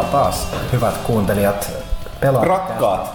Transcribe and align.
tervetuloa 0.00 0.24
taas, 0.24 0.48
hyvät 0.72 0.96
kuuntelijat. 0.96 1.70
Pelaa. 2.20 2.44
Rakkaat. 2.44 3.10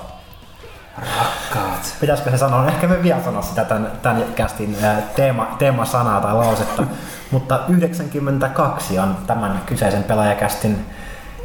Rakkaat. 0.97 1.95
Pitäisikö 2.01 2.31
se 2.31 2.37
sanoa? 2.37 2.67
Ehkä 2.67 2.87
me 2.87 3.03
vielä 3.03 3.23
sanoa 3.23 3.41
sitä 3.41 3.65
tämän, 3.65 3.91
tämän 4.01 4.23
kästin 4.35 4.77
teema, 5.15 5.47
teemasanaa 5.59 6.21
tai 6.21 6.33
lausetta. 6.33 6.83
Mutta 7.31 7.59
92 7.67 8.99
on 8.99 9.17
tämän 9.27 9.61
kyseisen 9.65 10.03
pelaajakästin 10.03 10.85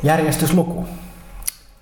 järjestysluku. 0.02 0.86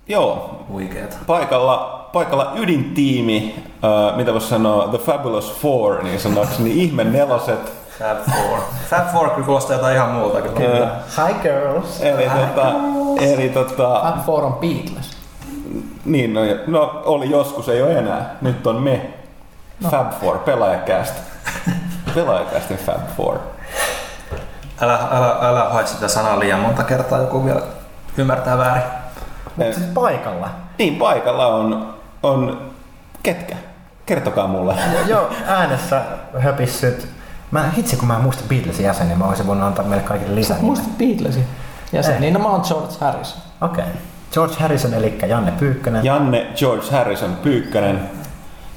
Joo. 0.07 0.65
Huikeeta. 0.69 1.17
Paikalla, 1.27 2.09
paikalla 2.13 2.53
ydintiimi, 2.57 3.65
äh, 3.85 4.17
mitä 4.17 4.33
voisi 4.33 4.49
sanoa, 4.49 4.89
The 4.89 4.99
Fabulous 4.99 5.53
Four, 5.63 6.03
niin 6.03 6.21
sanoakseni 6.21 6.71
ihme 6.83 7.05
neloset. 7.05 7.73
Fab 7.99 8.19
Four. 8.19 8.61
Fab 8.91 9.13
Four 9.13 9.31
kyllä 9.31 9.47
kuulostaa 9.47 9.77
jotain 9.77 9.97
ihan 9.97 10.11
muuta. 10.11 10.41
Kyllä. 10.43 10.91
Hi 11.17 11.35
girls. 11.43 12.01
Eli, 12.01 12.31
tota, 12.31 12.73
eli 13.21 13.49
tota, 13.49 14.01
Fab 14.03 14.27
Four 14.27 14.45
on 14.45 14.53
Beatles. 14.53 15.11
niin, 16.05 16.35
no, 16.35 16.41
no, 16.67 17.03
oli 17.05 17.31
joskus, 17.31 17.69
ei 17.69 17.83
ole 17.83 17.99
enää. 17.99 18.37
Nyt 18.41 18.67
on 18.67 18.83
me. 18.83 19.11
No. 19.81 19.91
Fab 19.91 20.13
Four, 20.21 20.39
pelaajakäst. 20.39 21.15
pelaajakästin 22.15 22.77
Fab 22.79 23.01
Four. 23.17 23.39
Älä, 24.81 24.99
älä, 25.11 25.37
älä 25.41 25.65
hae 25.65 25.87
sitä 25.87 26.09
sanaa 26.09 26.39
liian 26.39 26.61
monta 26.61 26.83
kertaa, 26.83 27.19
joku 27.19 27.45
vielä 27.45 27.63
ymmärtää 28.17 28.59
väärin. 28.59 28.83
Mutta 29.57 29.75
siis 29.75 29.87
paikalla. 29.87 30.51
Niin, 30.79 30.97
paikalla 30.97 31.47
on, 31.47 31.95
on 32.23 32.71
ketkä? 33.23 33.57
Kertokaa 34.07 34.47
mulle. 34.47 34.75
Joo, 35.07 35.31
äänessä 35.47 36.03
höpissyt. 36.39 37.09
Mä, 37.51 37.71
hitsi 37.77 37.97
kun 37.97 38.09
mä 38.09 38.17
en 38.17 38.23
muista 38.23 38.45
Beatlesin 38.49 38.85
jäseniä, 38.85 39.17
mä 39.17 39.25
olisin 39.25 39.47
voinut 39.47 39.67
antaa 39.67 39.85
meille 39.85 40.05
kaikille 40.05 40.35
lisää. 40.35 40.57
Sä 40.57 40.63
muistat 40.63 40.99
Beatlesin 40.99 41.47
jäseniä? 41.93 42.31
No 42.31 42.39
mä 42.39 42.49
oon 42.49 42.63
George 42.69 42.95
Harrison. 43.01 43.43
Okei. 43.61 43.85
Okay. 43.85 43.97
George 44.33 44.55
Harrison, 44.61 44.95
eli 44.95 45.19
Janne 45.27 45.53
Pyykkönen. 45.53 46.05
Janne 46.05 46.47
George 46.57 46.87
Harrison 46.91 47.37
Pyykkönen, 47.37 48.11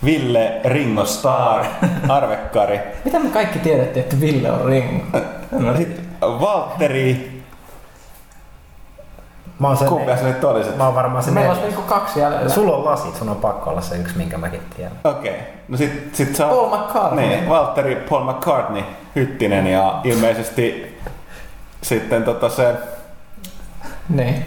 Ville 0.06 0.62
Ringo 0.66 1.06
Starr, 1.06 1.66
Arvekkari, 2.09 2.80
Mitä 3.06 3.20
me 3.20 3.30
kaikki 3.30 3.59
tiedettiin, 3.59 4.03
että 4.03 4.20
Ville 4.20 4.52
on 4.52 4.66
Ringo? 4.66 5.18
no 5.52 5.78
sit 5.78 6.02
Valtteri, 6.22 7.42
Mä 9.59 9.68
oon, 9.68 9.78
se, 9.78 9.86
kumpi 9.86 10.18
se 10.18 10.23
nyt 10.23 10.44
oli 10.44 10.64
se? 10.64 10.72
mä 10.72 10.86
oon 10.86 10.96
varmaan 10.96 11.24
se 11.24 11.31
Meillä 11.31 11.53
neljäs. 11.53 11.68
niinku 11.68 11.81
kaksi 11.81 12.19
jäljellä. 12.19 12.50
Sulla 12.50 12.75
on 12.75 12.86
lasit, 12.86 13.16
sun 13.16 13.30
on 13.30 13.36
pakko 13.36 13.69
olla 13.69 13.81
se 13.81 13.97
yksi, 13.97 14.18
minkä 14.18 14.38
mäkin 14.38 14.62
tiedän. 14.75 14.97
Okei, 15.03 15.31
okay. 15.31 15.44
no 15.68 15.78
sit, 15.78 16.09
sit 16.16 16.36
sä 16.36 16.47
Paul 16.47 16.78
McCartney. 16.78 17.28
Niin, 17.28 17.50
Valtteri 17.50 17.96
Paul 18.09 18.31
McCartney, 18.31 18.84
Hyttinen 19.16 19.68
ja 19.68 20.02
ilmeisesti 20.03 20.97
sitten 21.81 22.24
tota 22.24 22.50
se, 22.50 22.75
Niin. 24.09 24.45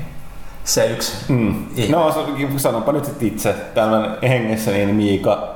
Se 0.64 0.86
yksi. 0.86 1.12
mm, 1.28 1.66
Ihme. 1.76 1.96
no 1.96 2.12
se- 2.12 2.58
sanonpa 2.58 2.92
nyt 2.92 3.04
sit 3.04 3.22
itse, 3.22 3.52
tämän 3.52 4.16
hengessä 4.22 4.70
niin 4.70 4.94
Miika 4.94 5.54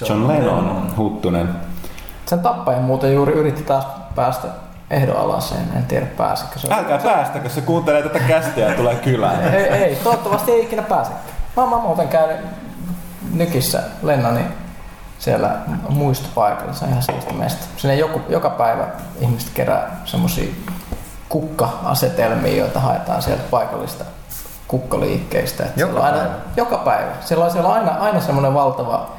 John, 0.00 0.12
John 0.12 0.28
Lennon, 0.28 0.56
Lennon. 0.56 0.96
Huttunen. 0.96 1.48
Sen 2.26 2.40
tappaja 2.40 2.80
muuten 2.80 3.14
juuri 3.14 3.32
yritti 3.32 3.62
taas 3.62 3.86
päästä 4.14 4.48
ehdonalaiseen. 4.90 5.64
En 5.76 5.84
tiedä 5.84 6.06
pääsikö 6.06 6.58
se. 6.58 6.68
Älkää 6.74 6.98
päästäkö, 6.98 7.48
se 7.48 7.60
kuuntelee 7.60 8.02
tätä 8.02 8.18
kästiä 8.18 8.68
ja 8.68 8.76
tulee 8.76 8.94
kylään. 8.94 9.42
Ei, 9.54 9.62
ei, 9.64 9.96
toivottavasti 9.96 10.52
ei 10.52 10.62
ikinä 10.62 10.82
pääsekään. 10.82 11.20
Mä, 11.56 11.66
mä 11.66 11.76
muuten 11.76 12.08
käyn 12.08 12.38
Nykissä 13.34 13.82
Lennani 14.02 14.40
siellä 15.18 15.50
muistopaikalla. 15.88 16.72
Se 16.72 16.84
on 16.84 16.90
ihan 16.90 17.02
siisti 17.02 17.34
mesta. 17.34 17.64
Sinne 17.76 17.94
joku, 17.96 18.20
joka 18.28 18.50
päivä 18.50 18.84
ihmiset 19.20 19.50
kerää 19.54 20.00
semmosia 20.04 20.52
kukka-asetelmia, 21.30 22.56
joita 22.56 22.80
haetaan 22.80 23.22
sieltä 23.22 23.42
paikallista 23.50 24.04
kukkaliikkeistä. 24.68 25.64
Et 25.64 25.76
Joka 25.76 26.00
aina, 26.00 26.16
päivä? 26.18 26.34
Joka 26.56 26.78
päivä. 26.78 27.10
Siellä 27.20 27.44
on, 27.44 27.50
siellä 27.50 27.68
on 27.68 27.74
aina, 27.74 27.90
aina 27.90 28.20
semmoinen 28.20 28.54
valtava 28.54 29.10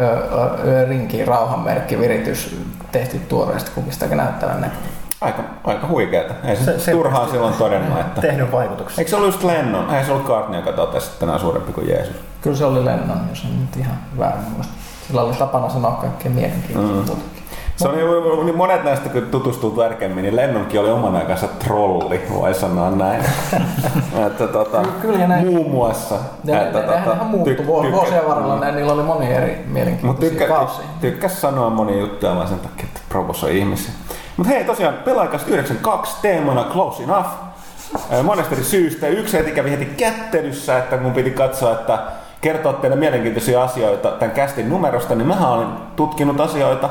ö, 0.00 0.06
ö, 0.06 0.84
rinki, 0.88 1.24
rauhanmerkki, 1.24 1.98
viritys 2.00 2.56
tehty 2.92 3.18
tuoreista 3.18 3.70
kukista, 3.74 4.06
näyttävän 4.06 4.60
näköinen. 4.60 4.88
Aika, 5.20 5.42
aika 5.64 5.86
huikeeta. 5.86 6.34
Ei 6.44 6.56
se, 6.56 6.64
Se- 6.64 6.72
se 6.72 6.84
se- 6.84 6.92
turhaan 6.92 7.30
silloin 7.30 7.54
todennut, 7.54 8.00
että... 8.06 8.20
Tehnyt 8.20 8.52
vaikutuksen. 8.52 8.98
Eikö 8.98 9.10
se 9.10 9.16
ollut 9.16 9.28
just 9.28 9.44
Lennon? 9.44 9.94
Ei 9.94 10.04
se 10.04 10.12
ollut 10.12 10.26
Cartney, 10.26 10.60
joka 10.60 10.72
totesi, 10.72 11.10
että 11.12 11.26
nämä 11.26 11.34
on 11.34 11.40
suurempi 11.40 11.72
kuin 11.72 11.88
Jeesus. 11.88 12.16
Kyllä 12.42 12.56
se 12.56 12.64
oli 12.64 12.84
Lennon, 12.84 13.20
jos 13.30 13.44
en 13.44 13.60
nyt 13.60 13.76
ihan 13.76 13.98
väärin 14.18 14.44
muista. 14.54 14.72
Sillä 15.08 15.20
oli 15.22 15.34
tapana 15.34 15.68
sanoa 15.70 15.90
kaikkea 15.92 16.30
mielenkiintoista. 16.30 17.12
Mm. 17.16 17.20
Se 17.80 17.88
oli, 17.88 18.44
niin 18.44 18.56
monet 18.56 18.84
näistä, 18.84 19.08
kun 19.08 19.22
tutustuu 19.22 19.70
tarkemmin, 19.70 20.22
niin 20.22 20.36
Lennonkin 20.36 20.80
oli 20.80 20.90
oman 20.90 21.16
aikansa 21.16 21.48
trolli, 21.48 22.20
voi 22.30 22.54
sanoa 22.54 22.90
näin. 22.90 23.24
että, 24.26 24.46
tota, 24.46 24.82
Kyllä- 25.02 25.26
näin. 25.26 25.46
Muun 25.46 25.70
muassa. 25.70 26.14
Ja 26.44 26.62
että, 26.62 26.78
ne, 26.80 26.86
nehän 26.86 27.14
ihan 27.14 27.26
muuttui 27.26 27.66
vuo- 27.66 27.92
vuosien 27.92 28.26
varrella, 28.28 28.60
ne, 28.60 28.72
niillä 28.72 28.92
oli 28.92 29.02
monia 29.02 29.36
eri 29.36 29.64
mielenkiintoisia 29.66 30.30
tykkä, 30.30 30.46
kausia. 30.46 30.84
tykkäs 31.00 31.40
sanoa 31.40 31.70
monia 31.70 31.98
juttuja 31.98 32.36
vaan 32.36 32.48
sen 32.48 32.58
takia, 32.58 32.84
että 32.84 33.00
provosoi 33.08 33.58
ihmisiä. 33.58 33.92
Mutta 34.36 34.52
hei, 34.52 34.64
tosiaan 34.64 34.94
pelaajakas 34.94 35.44
92 35.48 36.16
teemana 36.22 36.64
Close 36.72 37.02
Enough. 37.02 37.28
Monesta 38.22 38.54
eri 38.54 38.64
syystä. 38.64 39.08
Yksi 39.08 39.38
heti 39.38 39.50
kävi 39.50 39.70
heti 39.70 39.84
kättelyssä, 39.84 40.78
että 40.78 40.96
mun 40.96 41.12
piti 41.12 41.30
katsoa, 41.30 41.72
että 41.72 41.98
kertoa 42.40 42.72
teille 42.72 42.96
mielenkiintoisia 42.96 43.62
asioita 43.62 44.10
tämän 44.10 44.34
kästin 44.34 44.68
numerosta, 44.68 45.14
niin 45.14 45.28
mä 45.28 45.48
olen 45.48 45.68
tutkinut 45.96 46.40
asioita 46.40 46.88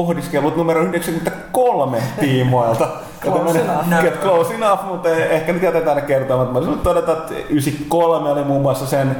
pohdiskellut 0.00 0.56
numero 0.56 0.80
93 0.82 2.02
tiimoilta. 2.20 2.88
Close 3.22 3.60
enough. 3.60 4.02
Get 4.02 4.20
close 4.20 4.54
enough, 4.54 4.84
mutta 4.84 5.08
ehkä 5.08 5.52
nyt 5.52 5.62
jätetään 5.62 5.96
ne 5.96 6.02
kertomaan. 6.02 6.52
Mä 6.52 6.58
olisin 6.58 6.78
todeta, 6.78 7.12
että 7.12 7.34
93 7.34 8.30
oli 8.30 8.44
muun 8.44 8.62
muassa 8.62 8.86
sen, 8.86 9.16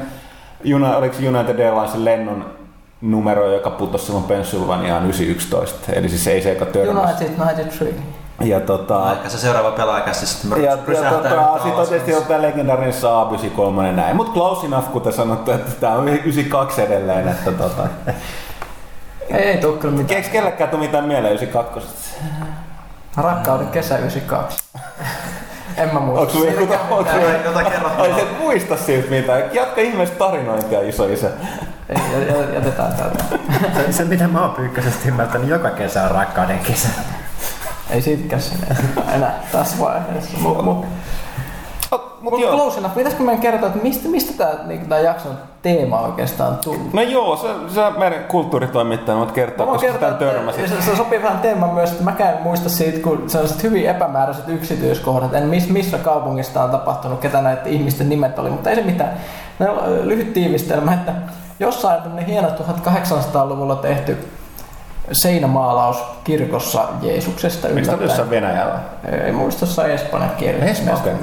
Uni- 0.64 0.96
oliko 0.96 1.14
se 1.14 1.28
United 1.28 1.58
Airlinesin 1.58 2.04
lennon 2.04 2.44
numero, 3.00 3.52
joka 3.52 3.70
putosi 3.70 4.06
silloin 4.06 4.24
Pennsylvaniaan 4.24 5.02
911. 5.04 5.92
Eli 5.92 6.08
siis 6.08 6.26
ei 6.26 6.42
se, 6.42 6.52
joka 6.52 6.66
törmäsi. 6.66 7.24
United 7.24 7.66
93. 7.66 7.94
Ja 8.40 8.60
tota, 8.60 9.12
Ehkä 9.12 9.28
se 9.28 9.38
seuraava 9.38 9.70
pelaajakästi 9.70 10.26
sitten 10.26 10.62
ja, 10.64 10.70
ja 10.70 10.76
tota, 10.76 11.52
sitten 11.52 11.80
on 11.80 11.86
tietysti 11.88 12.12
ollut 12.12 12.28
tämä 12.28 12.42
legendaarinen 12.42 12.92
Saab 12.92 13.28
93 13.28 13.92
näin. 13.92 14.16
Mutta 14.16 14.32
close 14.32 14.66
enough, 14.66 14.90
kuten 14.92 15.12
sanottu, 15.12 15.50
että 15.50 15.70
tämä 15.80 15.92
on 15.92 16.08
92 16.08 16.82
edelleen. 16.82 17.28
Että 17.28 17.52
tota, 17.52 17.88
Ei, 19.32 19.42
ei 19.42 19.56
tuu 19.58 19.72
kyllä 19.72 19.96
mitään. 19.96 20.16
Eikö 20.16 20.28
kellekään 20.30 20.70
tule 20.70 20.80
mitään 20.82 21.04
mieleen 21.04 21.34
92? 21.34 21.88
Rakkauden 23.16 23.68
kesä 23.68 23.98
92. 23.98 24.58
en 25.76 25.94
mä 25.94 26.00
muista. 26.00 26.20
Onko 26.20 26.32
sulla 26.32 26.50
joku 26.50 26.72
onko 26.94 27.10
sulla- 27.10 27.32
Jotain- 27.44 27.66
kerrottavaa. 27.66 28.02
Ai, 28.14 28.20
et 28.22 28.38
muista 28.38 28.76
siltä 28.76 29.10
mitään. 29.10 29.42
Jatka 29.52 29.80
ihmeessä 29.80 30.14
tarinointia, 30.14 30.80
iso 30.80 31.08
isä. 31.08 31.30
Jätetään 32.54 32.92
täältä. 32.92 33.24
Se, 33.86 33.92
se 33.92 34.04
mitä 34.04 34.28
mä 34.28 34.40
oon 34.40 34.50
pyykköisesti 34.50 35.08
ymmärtänyt, 35.08 35.48
joka 35.48 35.70
kesä 35.70 36.02
on 36.02 36.10
rakkauden 36.10 36.58
kesä. 36.58 36.88
Ei 37.90 38.02
siitäkään 38.02 38.42
sinne 38.42 38.66
enää 39.14 39.34
tässä 39.52 39.78
vaiheessa. 39.80 40.38
Mut, 40.38 40.64
mut, 40.64 40.86
Mut 42.20 42.32
mut 42.32 42.50
close 42.50 42.78
enough. 42.78 42.94
Pitäisikö 42.94 43.22
meidän 43.22 43.42
kertoa, 43.42 43.68
että 43.68 43.82
mistä, 43.82 44.08
mistä 44.08 44.32
tämä 44.32 44.64
niinku, 44.66 44.86
tää 44.88 44.98
jakson 44.98 45.32
teema 45.62 46.00
oikeastaan 46.00 46.56
tullut? 46.56 46.92
No 46.92 47.02
joo, 47.02 47.36
se, 47.36 47.48
se 47.74 47.80
meidän 47.98 48.24
kulttuuritoimittajana 48.24 49.20
voit 49.20 49.32
kertoa, 49.32 49.66
voin 49.66 49.78
koska 49.78 49.92
kertoa, 49.92 50.10
tämän 50.10 50.32
törmäsit. 50.32 50.68
se, 50.68 50.82
se 50.82 50.96
sopii 50.96 51.22
vähän 51.22 51.38
teemaan 51.38 51.74
myös, 51.74 51.90
että 51.90 52.04
mäkään 52.04 52.36
en 52.36 52.42
muista 52.42 52.68
siitä, 52.68 52.98
kun 52.98 53.30
sellaiset 53.30 53.62
hyvin 53.62 53.86
epämääräiset 53.86 54.48
yksityiskohdat, 54.48 55.34
en 55.34 55.48
miss, 55.48 55.68
missä 55.68 55.98
kaupungista 55.98 56.64
on 56.64 56.70
tapahtunut, 56.70 57.20
ketä 57.20 57.42
näiden 57.42 57.66
ihmisten 57.66 58.08
nimet 58.08 58.38
oli, 58.38 58.50
mutta 58.50 58.70
ei 58.70 58.76
se 58.76 58.82
mitään. 58.82 59.16
Ö, 59.60 59.66
lyhyt 60.02 60.32
tiivistelmä, 60.32 60.94
että 60.94 61.12
jossain 61.60 62.02
tämmöinen 62.02 62.26
hieno 62.26 62.48
1800-luvulla 62.48 63.76
tehty 63.76 64.18
seinämaalaus 65.12 66.04
kirkossa 66.24 66.88
Jeesuksesta 67.02 67.68
Mistä 67.68 67.78
yllättäen. 67.78 68.08
jossain 68.08 68.30
Venäjällä? 68.30 68.78
Ei 69.24 69.32
muista 69.32 69.64
jossain 69.64 69.90
Espanjan 69.90 70.30
kielessä. 70.30 70.92
Espanja. 70.92 71.22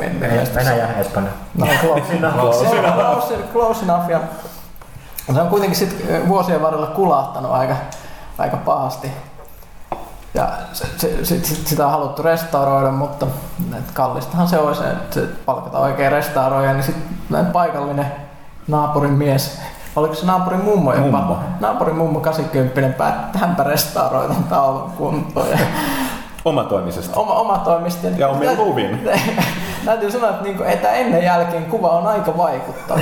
Venäjä, 0.55 0.87
Espanja. 0.99 1.31
No, 1.57 1.67
close 1.81 2.13
enough. 2.13 2.53
Se 2.53 2.67
on 2.67 2.93
close, 2.93 3.35
close 3.53 3.85
enough 3.85 4.09
ja 4.09 4.19
se 5.33 5.41
on 5.41 5.47
kuitenkin 5.47 5.77
sit 5.77 6.05
vuosien 6.27 6.61
varrella 6.61 6.87
kulahtanut 6.87 7.51
aika, 7.51 7.75
aika 8.37 8.57
pahasti. 8.57 9.11
Ja 10.33 10.49
se, 10.73 10.85
se, 10.97 11.25
sit, 11.25 11.45
sit, 11.45 11.67
sitä 11.67 11.85
on 11.85 11.91
haluttu 11.91 12.23
restauroida, 12.23 12.91
mutta 12.91 13.27
et 13.77 13.91
kallistahan 13.93 14.47
se 14.47 14.57
olisi, 14.57 14.83
että 14.83 15.13
se 15.13 15.27
palkata 15.45 15.79
oikein 15.79 16.11
restauroija, 16.11 16.73
niin 16.73 16.83
sitten 16.83 17.45
paikallinen 17.45 18.11
naapurin 18.67 19.13
mies, 19.13 19.61
oliko 19.97 20.13
se 20.15 20.25
naapurin 20.25 20.63
mummo 20.63 20.93
jopa? 20.93 21.17
Mummo. 21.17 21.37
Naapurin 21.59 21.95
mummo 21.95 22.19
80 22.19 22.97
päätti, 22.97 23.25
että 23.25 23.39
hänpä 23.39 23.63
restauroi 23.63 24.27
tämän 24.27 24.43
taulun 24.43 24.91
kuntoon. 24.97 25.49
Ja 25.49 25.57
Omatoimisesti. 26.45 27.11
oma, 27.19 27.33
oma 27.33 27.57
toimisti. 27.57 28.07
Ja 28.17 28.27
omin 28.27 28.57
luvin. 28.57 29.09
Täytyy 29.85 30.11
sanoa, 30.11 30.29
että 30.29 30.43
niinku, 30.43 30.63
että 30.63 30.91
ennen 30.91 31.23
jälkeen 31.23 31.65
kuva 31.65 31.87
on 31.89 32.07
aika 32.07 32.37
vaikuttava. 32.37 32.99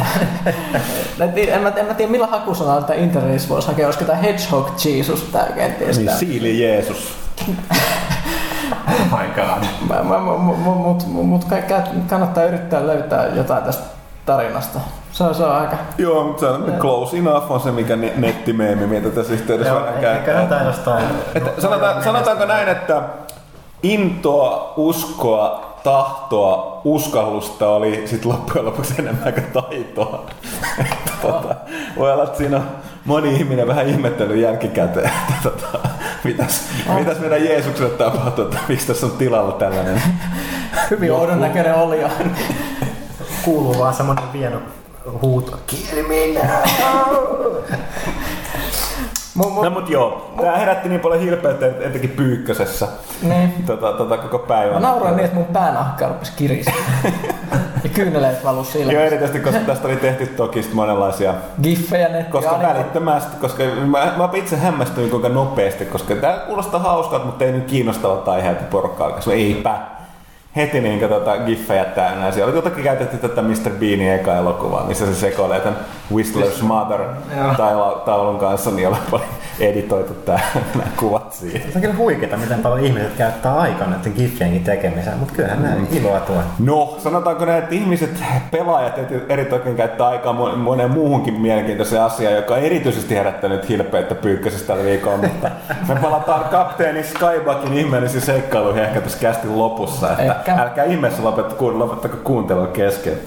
En, 1.47 1.61
mä, 1.61 1.69
en 1.75 1.85
mä 1.85 1.93
tiedä 1.93 2.11
millä 2.11 2.27
hakusanalla 2.27 2.81
tätä 2.81 2.93
internetissä 2.93 3.49
voisi 3.49 3.67
hakea, 3.67 3.85
olisiko 3.87 4.05
tämä 4.05 4.17
Hedgehog 4.17 4.69
Jesus 4.85 5.21
tää 5.21 5.45
kenties 5.55 5.97
Niin, 5.97 6.11
siili 6.11 6.63
Jeesus. 6.63 7.13
Oh 8.87 9.19
my 9.19 9.27
god. 9.35 9.63
Mä- 9.89 10.03
mä- 10.03 10.17
mä- 10.19 10.35
mu- 10.35 10.65
mu- 10.65 10.75
Mut, 10.75 11.07
mut 11.07 11.43
ka- 11.43 11.55
kannattaa 12.09 12.43
yrittää 12.43 12.87
löytää 12.87 13.27
jotain 13.27 13.63
tästä 13.63 13.83
tarinasta. 14.25 14.79
Se 15.15 15.23
on, 15.23 15.35
se 15.35 15.43
on 15.43 15.55
aika... 15.55 15.77
Joo, 15.97 16.23
mutta 16.23 16.39
se 16.39 16.47
on 16.47 16.73
close 16.79 17.17
enough 17.17 17.51
on 17.51 17.59
se, 17.59 17.71
mikä 17.71 17.95
ne- 17.95 18.13
nettimeemi, 18.15 18.87
mitä 18.87 19.09
tässä 19.09 19.33
yhteydessä 19.33 19.73
Joo, 19.73 19.87
ehkä 19.87 20.15
käyttää. 20.25 20.63
jostain... 20.63 21.05
Että 21.35 21.61
sanotaan, 21.61 22.03
sanotaanko 22.03 22.45
näin, 22.45 22.67
että 22.67 23.01
intoa, 23.83 24.73
uskoa, 24.77 25.75
tahtoa, 25.83 26.81
uskallusta 26.83 27.69
oli 27.69 28.01
sit 28.05 28.25
loppujen 28.25 28.65
lopuksi 28.65 28.93
enemmän 28.99 29.33
kuin 29.33 29.45
taitoa. 29.53 30.25
Että 30.79 31.11
tota, 31.21 31.55
voi 31.97 32.13
olla, 32.13 32.23
että 32.23 32.37
siinä 32.37 32.57
on 32.57 32.67
moni 33.05 33.35
ihminen 33.35 33.67
vähän 33.67 33.87
ihmettely 33.87 34.35
jälkikäteen, 34.35 35.11
että 35.29 35.49
tota, 35.49 35.79
mitäs, 36.23 36.69
mitäs 36.95 37.19
meidän 37.19 37.45
Jeesukselle 37.45 37.89
tapahtuu, 37.89 38.45
että 38.45 38.57
miksi 38.67 38.87
tässä 38.87 39.05
on 39.05 39.11
tilalla 39.11 39.51
tällainen. 39.51 40.01
Hyvin 40.91 41.13
oudon 41.13 41.41
näköinen 41.41 41.75
oli 41.75 42.01
jo. 42.01 42.09
Kuuluu 43.45 43.79
vaan 43.79 43.93
semmonen 43.93 44.33
vieno 44.33 44.61
huuto. 45.21 45.57
Kieli 45.67 46.03
minä! 46.07 46.41
Mu- 49.37 49.49
mu- 49.49 49.63
No 49.63 49.69
mut 49.69 49.89
joo, 49.89 50.31
tää 50.41 50.57
herätti 50.57 50.89
niin 50.89 51.01
paljon 51.01 51.21
hilpeyttä 51.21 51.65
etenkin 51.67 52.09
Pyykkösessä 52.09 52.87
niin. 53.21 53.53
tota, 53.65 53.91
tota 53.93 54.17
koko 54.17 54.37
Mä 54.37 54.43
päivän. 54.47 54.81
nauroin 54.81 55.15
niin, 55.15 55.25
että 55.25 55.35
mun 55.37 55.45
päänahka 55.45 56.07
rupesi 56.07 56.31
kiristä. 56.35 56.71
ja 57.83 57.89
kyyneleet 57.93 58.43
valu 58.43 58.55
Joo, 58.57 58.63
silmistä. 58.63 59.01
erityisesti 59.05 59.39
koska 59.39 59.59
tästä 59.67 59.87
oli 59.87 59.95
tehty 59.95 60.27
toki 60.27 60.69
monenlaisia 60.73 61.33
Giffejä 61.63 62.07
netti. 62.09 62.31
Koska 62.31 62.59
välittömästi, 62.61 63.37
koska 63.41 63.63
mä, 63.63 64.13
mä 64.17 64.29
itse 64.33 64.57
hämmästyin 64.57 65.09
kuinka 65.09 65.29
nopeasti, 65.29 65.85
koska 65.85 66.15
tämä 66.15 66.33
kuulostaa 66.33 66.79
hauskalta, 66.79 67.25
mutta 67.25 67.45
ei 67.45 67.51
nyt 67.51 67.65
kiinnostavalta 67.65 68.31
aiheelta 68.31 68.63
porukkaa 68.63 69.07
alkaa. 69.07 69.33
Eipä. 69.33 69.77
Heti 70.55 70.81
niin 70.81 70.99
tota, 71.09 71.37
giffejä 71.37 71.85
täynnä. 71.85 72.31
Siellä 72.31 72.49
oli 72.49 72.57
jotakin 72.57 72.83
käytetty 72.83 73.17
tätä 73.17 73.41
Mr. 73.41 73.69
Beanin 73.79 74.11
eka 74.11 74.35
elokuvaa, 74.35 74.83
missä 74.87 75.05
se 75.05 75.15
sekoilee 75.15 75.59
tämän 75.59 75.79
Whistler's 76.13 76.63
Mother 76.63 77.01
Joo. 77.37 77.53
taula- 77.57 78.01
taulun 78.05 78.39
kanssa, 78.39 78.71
niin 78.71 78.87
oli 78.87 78.97
editoitu 79.59 80.13
tää, 80.13 80.39
nämä 80.75 80.87
kuvat 80.99 81.33
siihen. 81.33 81.61
Se 81.61 81.71
on 81.75 81.81
kyllä 81.81 81.95
huikeeta, 81.95 82.37
miten 82.37 82.59
paljon 82.59 82.85
ihmiset 82.85 83.13
käyttää 83.17 83.55
aikaa 83.59 83.87
näiden 83.87 84.13
giffienkin 84.15 84.63
tekemiseen, 84.63 85.17
mutta 85.17 85.33
kyllähän 85.35 85.63
nämä 85.63 85.75
iloa 85.91 86.19
tuo. 86.19 86.35
No, 86.59 86.95
sanotaanko 86.99 87.45
näin, 87.45 87.63
että 87.63 87.75
ihmiset, 87.75 88.23
pelaajat 88.51 88.97
eri- 88.97 89.25
eritoten 89.29 89.75
käyttää 89.75 90.07
aikaa 90.07 90.33
mo- 90.33 90.55
moneen 90.55 90.91
muuhunkin 90.91 91.33
mielenkiintoiseen 91.41 92.01
asiaan, 92.01 92.35
joka 92.35 92.53
on 92.53 92.59
erityisesti 92.59 93.15
herättänyt 93.15 93.69
hilpeyttä 93.69 94.15
pyykkösestä 94.15 94.67
tällä 94.67 94.83
viikolla, 94.83 95.17
mutta 95.17 95.49
me 95.87 95.95
palataan 96.01 96.43
kapteeni 96.43 97.03
Skybuckin 97.03 97.73
ihmeellisiin 97.73 98.21
seikkailuihin 98.21 98.83
ehkä 98.83 99.01
tässä 99.01 99.19
kästin 99.19 99.57
lopussa, 99.59 100.11
että 100.11 100.35
Ehkä. 100.51 100.61
älkää 100.63 100.83
ihmeessä 100.83 101.23
lopettako, 101.23 101.79
lopettako 101.79 102.17
kuuntelun 102.23 102.67
kesken. 102.67 103.19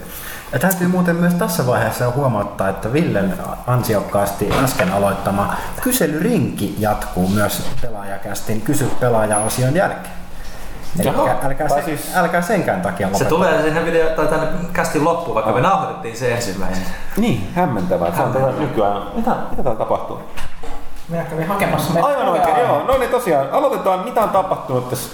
Ja 0.52 0.58
täytyy 0.58 0.88
muuten 0.88 1.16
myös 1.16 1.34
tässä 1.34 1.66
vaiheessa 1.66 2.10
huomauttaa, 2.10 2.68
että 2.68 2.92
Villen 2.92 3.34
ansiokkaasti 3.66 4.50
äsken 4.64 4.92
aloittama 4.92 5.54
kyselyrinki 5.82 6.74
jatkuu 6.78 7.28
myös 7.28 7.70
pelaajakästin 7.82 8.60
kysy 8.60 8.90
pelaaja-osion 9.00 9.74
jälkeen. 9.74 10.14
Jaha, 11.04 11.28
älkää, 11.44 11.68
tai 11.68 11.78
se, 11.80 11.84
siis- 11.84 12.16
älkää 12.16 12.42
senkään 12.42 12.80
takia 12.82 13.06
Se 13.06 13.12
lopeta. 13.12 13.28
tulee 13.30 13.62
sinne 13.62 13.84
video, 13.84 14.08
tai 14.10 14.26
tänne 14.26 14.46
kästin 14.72 15.04
loppuun, 15.04 15.34
vaikka 15.34 15.52
me 15.52 15.60
nauhoitettiin 15.60 16.16
se 16.16 16.32
ensimmäisen. 16.34 16.82
Niin, 17.16 17.50
hämmentävää. 17.54 18.16
Se 18.16 18.22
on 18.22 18.32
tätä 18.32 18.46
nykyään. 18.58 19.02
Mitä, 19.14 19.30
mitä 19.50 19.62
täällä 19.62 19.78
tapahtuu? 19.78 20.20
Minä 21.08 21.22
kävin 21.24 21.46
hakemassa. 21.48 21.92
Aivan 22.02 22.28
oikein, 22.28 22.56
joo. 22.60 22.84
No 22.86 22.98
niin 22.98 23.10
tosiaan, 23.10 23.50
aloitetaan. 23.50 24.00
Mitä 24.04 24.20
on 24.20 24.28
tapahtunut 24.30 24.90
tässä 24.90 25.10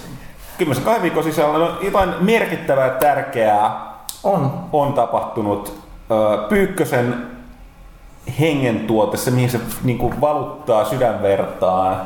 kymmenessä 0.57 0.85
kahden 0.85 1.01
viikon 1.01 1.23
sisällä? 1.23 1.57
No, 1.57 1.77
jotain 1.81 2.13
merkittävää, 2.19 2.89
tärkeää 2.89 3.81
On. 4.23 4.51
on 4.73 4.93
tapahtunut. 4.93 5.79
Pyykkösen 6.49 7.27
hengentuote, 8.39 9.17
se 9.17 9.31
mihin 9.31 9.49
se 9.49 9.59
niin 9.83 9.97
kuin 9.97 10.21
valuttaa 10.21 10.85
sydänvertaan, 10.85 12.01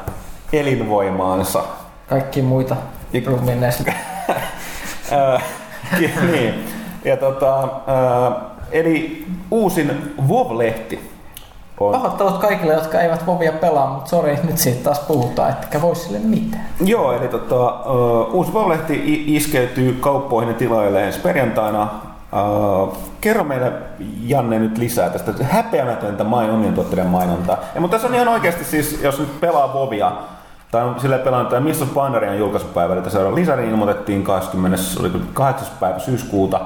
elinvoimaansa. 0.53 1.63
Kaikki 2.07 2.41
muita 2.41 2.75
ki- 5.99 6.11
niin. 6.31 6.67
Ja 7.05 7.17
tota, 7.17 7.67
eli 8.71 9.25
uusin 9.51 10.15
WoW-lehti 10.27 10.99
on 11.79 11.91
Pahoittelut 11.91 12.37
kaikille, 12.37 12.73
jotka 12.73 12.99
eivät 12.99 13.25
Vovia 13.27 13.51
pelaa, 13.51 13.93
mutta 13.93 14.09
sori, 14.09 14.39
nyt 14.43 14.57
siitä 14.57 14.83
taas 14.83 14.99
puhutaan, 14.99 15.49
ettekä 15.49 15.81
voi 15.81 15.95
sille 15.95 16.19
mitään. 16.19 16.65
Joo, 16.85 17.13
eli 17.13 17.27
tota, 17.27 17.55
uh, 17.65 18.35
uusi 18.35 18.53
Vallehti 18.53 18.93
i- 18.93 19.35
iskeytyy 19.35 19.97
kauppoihin 20.01 20.49
ja 20.49 20.55
tiloille 20.55 21.03
ensi 21.03 21.19
perjantaina. 21.19 21.87
Uh, 22.33 22.97
kerro 23.21 23.43
meille 23.43 23.71
Janne 24.21 24.59
nyt 24.59 24.77
lisää 24.77 25.09
tästä 25.09 25.33
häpeämätöntä 25.43 26.23
main, 26.23 26.49
omien 26.49 26.73
tuotteiden 26.73 27.07
mainontaa. 27.07 27.57
Ja, 27.75 27.81
mutta 27.81 27.95
tässä 27.95 28.07
on 28.07 28.15
ihan 28.15 28.27
oikeasti 28.27 28.63
siis, 28.63 29.01
jos 29.03 29.19
nyt 29.19 29.39
pelaa 29.39 29.73
Vovia, 29.73 30.11
tai 30.71 30.83
on 30.83 30.99
sille 30.99 31.17
pelannut 31.17 31.49
tämä 31.49 31.59
Miss 31.59 31.81
of 31.81 31.93
Pandarian 31.93 32.37
julkaisupäivä, 32.39 32.93
eli 32.93 33.11
seuraava 33.11 33.35
lisäri 33.35 33.69
ilmoitettiin 33.69 34.23
28. 34.23 35.67
päivä 35.79 35.99
syyskuuta. 35.99 36.59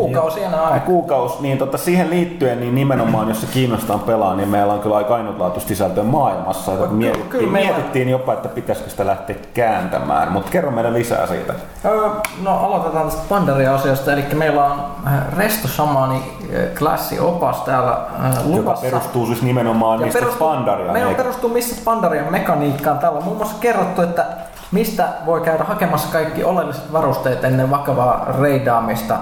Kuukausi 0.00 0.42
enää 0.44 0.60
Ja 0.60 0.66
aika. 0.68 0.86
kuukaus, 0.86 1.40
niin 1.40 1.58
tota, 1.58 1.78
siihen 1.78 2.10
liittyen, 2.10 2.60
niin 2.60 2.74
nimenomaan 2.74 3.28
jos 3.28 3.40
se 3.40 3.46
kiinnostaa 3.46 3.98
pelaa, 3.98 4.34
niin 4.34 4.48
meillä 4.48 4.72
on 4.72 4.80
kyllä 4.80 4.96
aika 4.96 5.14
ainutlaatuista 5.14 5.68
sisältöä 5.68 6.04
maailmassa. 6.04 6.72
Että 6.72 6.84
Kyllä- 6.84 6.96
mietittiin, 6.98 7.28
kyllä 7.30 7.52
mietittiin 7.52 8.08
jopa, 8.08 8.32
että 8.32 8.48
pitäisikö 8.48 8.90
sitä 8.90 9.06
lähteä 9.06 9.36
kääntämään, 9.54 10.32
mutta 10.32 10.50
kerro 10.50 10.70
meille 10.70 10.92
lisää 10.92 11.26
siitä. 11.26 11.54
Öö, 11.84 12.08
No 12.42 12.64
aloitetaan 12.66 13.04
tästä 13.04 13.22
Pandaria-asioista, 13.28 14.12
eli 14.12 14.24
meillä 14.34 14.64
on 14.64 14.80
äh, 15.06 15.12
Resto 15.36 15.68
Samani 15.68 16.16
äh, 16.16 16.78
klassiopas 16.78 17.60
täällä 17.60 17.92
äh, 17.92 18.30
Joka 18.34 18.42
luvassa. 18.48 18.86
perustuu 18.86 19.26
siis 19.26 19.42
nimenomaan 19.42 20.00
perustuu- 20.12 20.48
Pandariaan. 20.48 20.92
Meillä 20.92 21.14
perustuu 21.14 21.50
missä 21.50 21.76
Pandarian 21.84 22.32
mekaniikkaan. 22.32 22.98
Täällä 22.98 23.18
on 23.18 23.24
muun 23.24 23.36
muassa 23.36 23.56
kerrottu, 23.60 24.02
että 24.02 24.24
mistä 24.72 25.08
voi 25.26 25.40
käydä 25.40 25.64
hakemassa 25.64 26.08
kaikki 26.12 26.44
oleelliset 26.44 26.92
varusteet 26.92 27.44
ennen 27.44 27.70
vakavaa 27.70 28.26
reidaamista. 28.40 29.16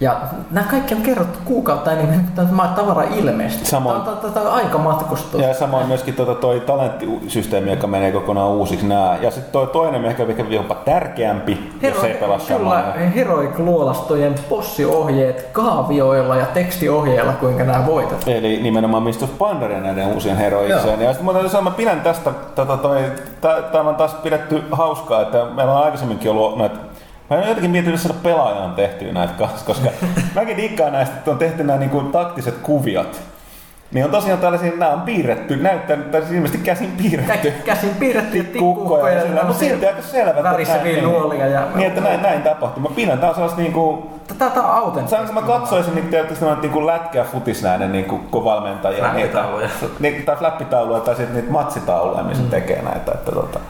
Ja 0.00 0.16
nämä 0.50 0.66
kaikki 0.70 0.94
on 0.94 1.02
kerrottu 1.02 1.38
kuukautta 1.44 1.92
ennen 1.92 2.08
kuin 2.08 2.48
tämä 2.48 2.72
tavara 2.76 3.02
ilmestyy. 3.02 3.64
Samoin. 3.66 4.02
Tämä 4.02 4.16
on, 4.22 4.32
tämä 4.32 4.46
on 4.48 4.54
aika 4.54 4.78
matkustus. 4.78 5.40
Ja 5.40 5.54
samoin 5.54 5.86
myöskin 5.86 6.14
tuota 6.14 6.34
toi 6.34 6.60
talenttisysteemi, 6.60 7.70
joka 7.70 7.86
menee 7.86 8.12
kokonaan 8.12 8.48
uusiksi 8.48 8.86
nää. 8.86 9.18
Ja 9.22 9.30
sitten 9.30 9.52
toi 9.52 9.66
toinen, 9.66 10.04
ehkä 10.04 10.22
ehkä 10.22 10.44
jopa 10.50 10.74
tärkeämpi, 10.74 11.72
jos 11.82 12.04
ei 12.04 12.14
pelaa 12.14 12.38
kyllä, 12.38 12.58
samaa. 12.58 12.92
Heroic-luolastojen 12.92 14.34
possiohjeet 14.48 15.48
kaavioilla 15.52 16.36
ja 16.36 16.46
tekstiohjeilla, 16.46 17.32
kuinka 17.32 17.64
nämä 17.64 17.86
voitat. 17.86 18.24
Eli 18.26 18.62
nimenomaan 18.62 19.02
mistä 19.02 19.26
Pandaria 19.38 19.80
näiden 19.80 20.06
uusien 20.06 20.36
heroikseen. 20.36 21.00
Ja 21.00 21.12
sitten 21.14 21.34
mä 21.54 21.60
mä 21.60 21.70
pidän 21.70 22.00
tästä, 22.00 22.30
tätä 22.54 22.76
toi, 22.76 22.98
tä- 23.40 23.62
tämä 23.72 23.88
on 23.88 23.96
taas 23.96 24.14
pidetty 24.14 24.62
hauskaa, 24.72 25.22
että 25.22 25.44
meillä 25.44 25.72
on 25.72 25.84
aikaisemminkin 25.84 26.30
ollut 26.30 26.58
näitä 26.58 26.85
Mä 27.30 27.36
en 27.36 27.48
jotenkin 27.48 27.70
miettinyt 27.70 28.00
saada 28.00 28.18
pelaajan 28.22 28.74
tehtyä 28.74 29.12
näitä 29.12 29.32
kanssa, 29.38 29.66
koska 29.66 29.90
mäkin 30.34 30.56
dikkaan 30.56 30.92
näistä, 30.92 31.16
että 31.16 31.30
on 31.30 31.38
tehty 31.38 31.64
nämä 31.64 31.78
niin 31.78 31.90
kuin, 31.90 32.12
taktiset 32.12 32.54
kuviot. 32.62 33.20
Niin 33.92 34.04
on 34.04 34.10
tosiaan 34.10 34.40
tällaisia, 34.40 34.72
nämä 34.76 34.90
on 34.92 35.00
piirretty, 35.00 35.56
näyttää, 35.56 35.96
tai 35.96 36.20
siis 36.20 36.32
ilmeisesti 36.32 36.64
käsin 36.64 36.92
piirretty. 37.02 37.48
Kä- 37.48 37.62
käsin 37.64 37.90
piirrettyjä 37.98 38.44
Kukkoja 38.58 39.14
ja 39.14 39.22
sillä, 39.22 39.42
mutta 39.42 39.58
silti 39.58 39.86
aika 39.86 40.02
selvä. 40.02 40.42
näin- 40.42 41.02
nuolia. 41.02 41.46
Ja... 41.46 41.62
Niin, 41.74 41.86
että 41.86 42.00
näin, 42.00 42.22
näin 42.22 42.42
tapahtuu. 42.42 42.82
Mä 42.82 42.88
pidän, 42.94 43.18
tää 43.18 43.28
on 43.28 43.34
sellaista 43.34 43.60
niinku, 43.60 44.10
Tätä 44.38 44.60
on 44.60 44.70
autenttista. 44.74 45.16
Saanko 45.16 45.32
mä 45.32 45.46
katsoisin 45.46 45.94
niin 45.94 46.08
tietysti 46.08 46.44
nämä 46.44 46.58
niin 46.62 46.86
lätkä- 46.86 47.18
ja 47.18 47.24
futisnäinen 47.24 47.92
niin 47.92 48.04
kuin, 48.04 48.20
kun 48.30 48.44
valmentajia. 48.44 48.98
Flappitauluja. 49.04 49.68
Niin, 49.98 50.24
tai 50.24 50.36
flappitauluja 50.36 51.00
tai 51.00 51.16
sitten 51.16 51.36
niitä 51.36 51.52
matsitauluja, 51.52 52.22
missä 52.24 52.42
mm. 52.42 52.50
tekee 52.50 52.82
näitä. 52.82 53.12
Että, 53.12 53.32
tota. 53.32 53.60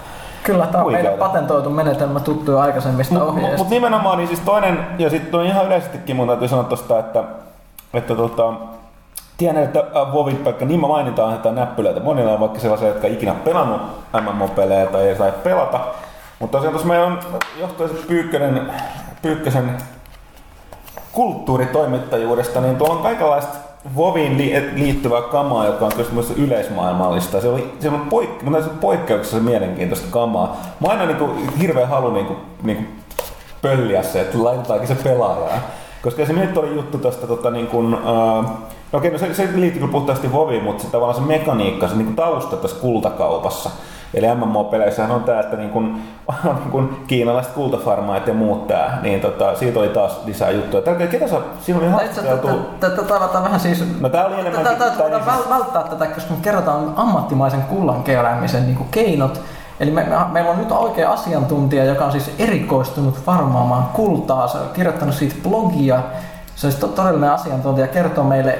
Kyllä 0.46 0.66
tämä 0.66 0.84
on 0.84 0.92
meidän 0.92 1.12
patentoitu 1.12 1.70
menetelmä 1.70 2.20
tuttu 2.20 2.50
jo 2.50 2.58
aikaisemmista 2.58 3.14
Mutta 3.14 3.30
ohjeista. 3.32 3.56
mut 3.56 3.68
nimenomaan 3.68 4.18
niin 4.18 4.28
siis 4.28 4.40
toinen, 4.40 4.86
ja 4.98 5.10
sitten 5.10 5.40
on 5.40 5.46
ihan 5.46 5.66
yleisestikin 5.66 6.16
mun 6.16 6.26
täytyy 6.26 6.48
sanoa 6.48 6.64
tosta, 6.64 6.98
että, 6.98 7.24
että 7.94 8.14
tota, 8.14 8.52
Tiedän, 9.36 9.62
että 9.62 9.78
äh, 9.80 10.12
Vovin 10.12 10.36
pelkkä 10.36 10.64
nima 10.64 10.88
mainitaan, 10.88 11.34
että 11.34 11.52
näppylöitä 11.52 12.00
monilla 12.00 12.32
on 12.32 12.40
vaikka 12.40 12.58
sellaisia, 12.58 12.88
jotka 12.88 13.06
ikinä 13.06 13.34
pelannut 13.34 13.82
MMO-pelejä 14.20 14.86
tai 14.86 15.08
ei 15.08 15.16
saa 15.16 15.30
pelata. 15.30 15.80
Mutta 16.38 16.58
tosiaan 16.58 16.72
tuossa 16.72 16.88
meillä 16.88 17.06
on 17.06 17.20
johtoisen 17.60 17.98
Pyykkönen, 18.08 18.72
Pyykkösen 19.22 19.76
kulttuuritoimittajuudesta, 21.12 22.60
niin 22.60 22.76
tuolla 22.76 22.94
on 22.94 23.02
kaikenlaista 23.02 23.56
Voviin 23.96 24.38
li- 24.38 24.70
liittyvää 24.74 25.22
kamaa, 25.22 25.66
joka 25.66 25.84
on 25.84 25.92
kyllä 25.92 26.22
yleismaailmallista. 26.36 27.40
Se 27.40 27.48
oli, 27.48 27.72
se 27.80 27.88
on 27.88 28.06
poik- 28.10 28.52
täytyy 28.52 28.72
poikkeuksessa 28.80 29.36
mielenkiintoista 29.40 30.06
kamaa. 30.10 30.56
Mä 30.80 30.88
aina 30.88 31.06
niin 31.06 31.48
hirveän 31.60 31.88
halu 31.88 32.10
niin 32.10 32.26
kuin, 32.26 32.38
niin 32.62 32.76
kuin 32.76 32.88
pölliä 33.62 34.02
se, 34.02 34.20
että 34.20 34.44
laitetaankin 34.44 34.88
se 34.88 34.94
pelaajaan. 34.94 35.60
Koska 36.02 36.26
se 36.26 36.32
nyt 36.32 36.56
oli 36.56 36.74
juttu 36.74 36.98
tästä 36.98 37.26
tota, 37.26 37.50
niin 37.50 37.66
kuin, 37.66 37.94
uh, 37.94 38.44
no 38.92 38.98
okei, 38.98 39.10
no 39.10 39.18
se, 39.18 39.34
se 39.34 39.48
liittyy 39.54 39.80
kyllä 39.80 39.92
puhtaasti 39.92 40.32
Voviin, 40.32 40.64
mutta 40.64 40.82
se 40.82 40.90
tavallaan 40.90 41.20
se 41.20 41.26
mekaniikka, 41.26 41.88
se 41.88 41.94
niin 41.94 42.06
kuin 42.06 42.16
tausta 42.16 42.56
tässä 42.56 42.76
kultakaupassa. 42.80 43.70
Eli 44.16 44.26
MMO-peleissähän 44.34 45.10
on 45.10 45.24
tämä, 45.24 45.40
että 45.40 45.56
niin 45.56 45.70
kun, 45.70 46.00
niin 46.44 46.70
kun 46.70 46.96
kiinalaiset 47.06 47.52
kultafarmaat 47.52 48.26
ja 48.26 48.34
muut 48.34 48.66
tää, 48.66 48.98
niin 49.02 49.20
tota, 49.20 49.56
siitä 49.56 49.78
oli 49.78 49.88
taas 49.88 50.20
lisää 50.24 50.50
juttuja. 50.50 50.82
Tää, 50.82 50.94
ketä 50.94 51.28
sä, 51.28 51.36
siinä 51.60 51.80
oli 51.80 51.88
haastateltu... 51.88 52.48
Tätä 52.80 53.42
vähän 53.42 53.60
siis... 53.60 54.00
No 54.00 54.08
tää 54.08 54.26
oli 54.26 54.40
enemmän... 54.40 54.64
Tätä 54.64 54.92
voidaan 54.98 55.22
välttää 55.50 55.82
tätä, 55.82 56.06
koska 56.06 56.34
me 56.34 56.40
kerrotaan 56.42 56.92
ammattimaisen 56.96 57.62
kullan 57.62 58.02
keräämisen 58.02 58.66
niin 58.66 58.88
keinot, 58.90 59.40
Eli 59.80 59.90
me, 59.90 60.04
me, 60.04 60.16
meillä 60.32 60.50
on 60.50 60.58
nyt 60.58 60.72
oikea 60.72 61.12
asiantuntija, 61.12 61.84
joka 61.84 62.04
on 62.04 62.12
siis 62.12 62.34
erikoistunut 62.38 63.20
farmaamaan 63.24 63.86
kultaa. 63.92 64.48
Se 64.48 64.58
on 64.58 64.68
kirjoittanut 64.72 65.14
siitä 65.14 65.34
blogia 65.42 66.02
se 66.56 66.66
olisi 66.66 66.78
todellinen 66.78 67.30
asiantuntija 67.30 67.88
kertoo 67.88 68.24
meille 68.24 68.58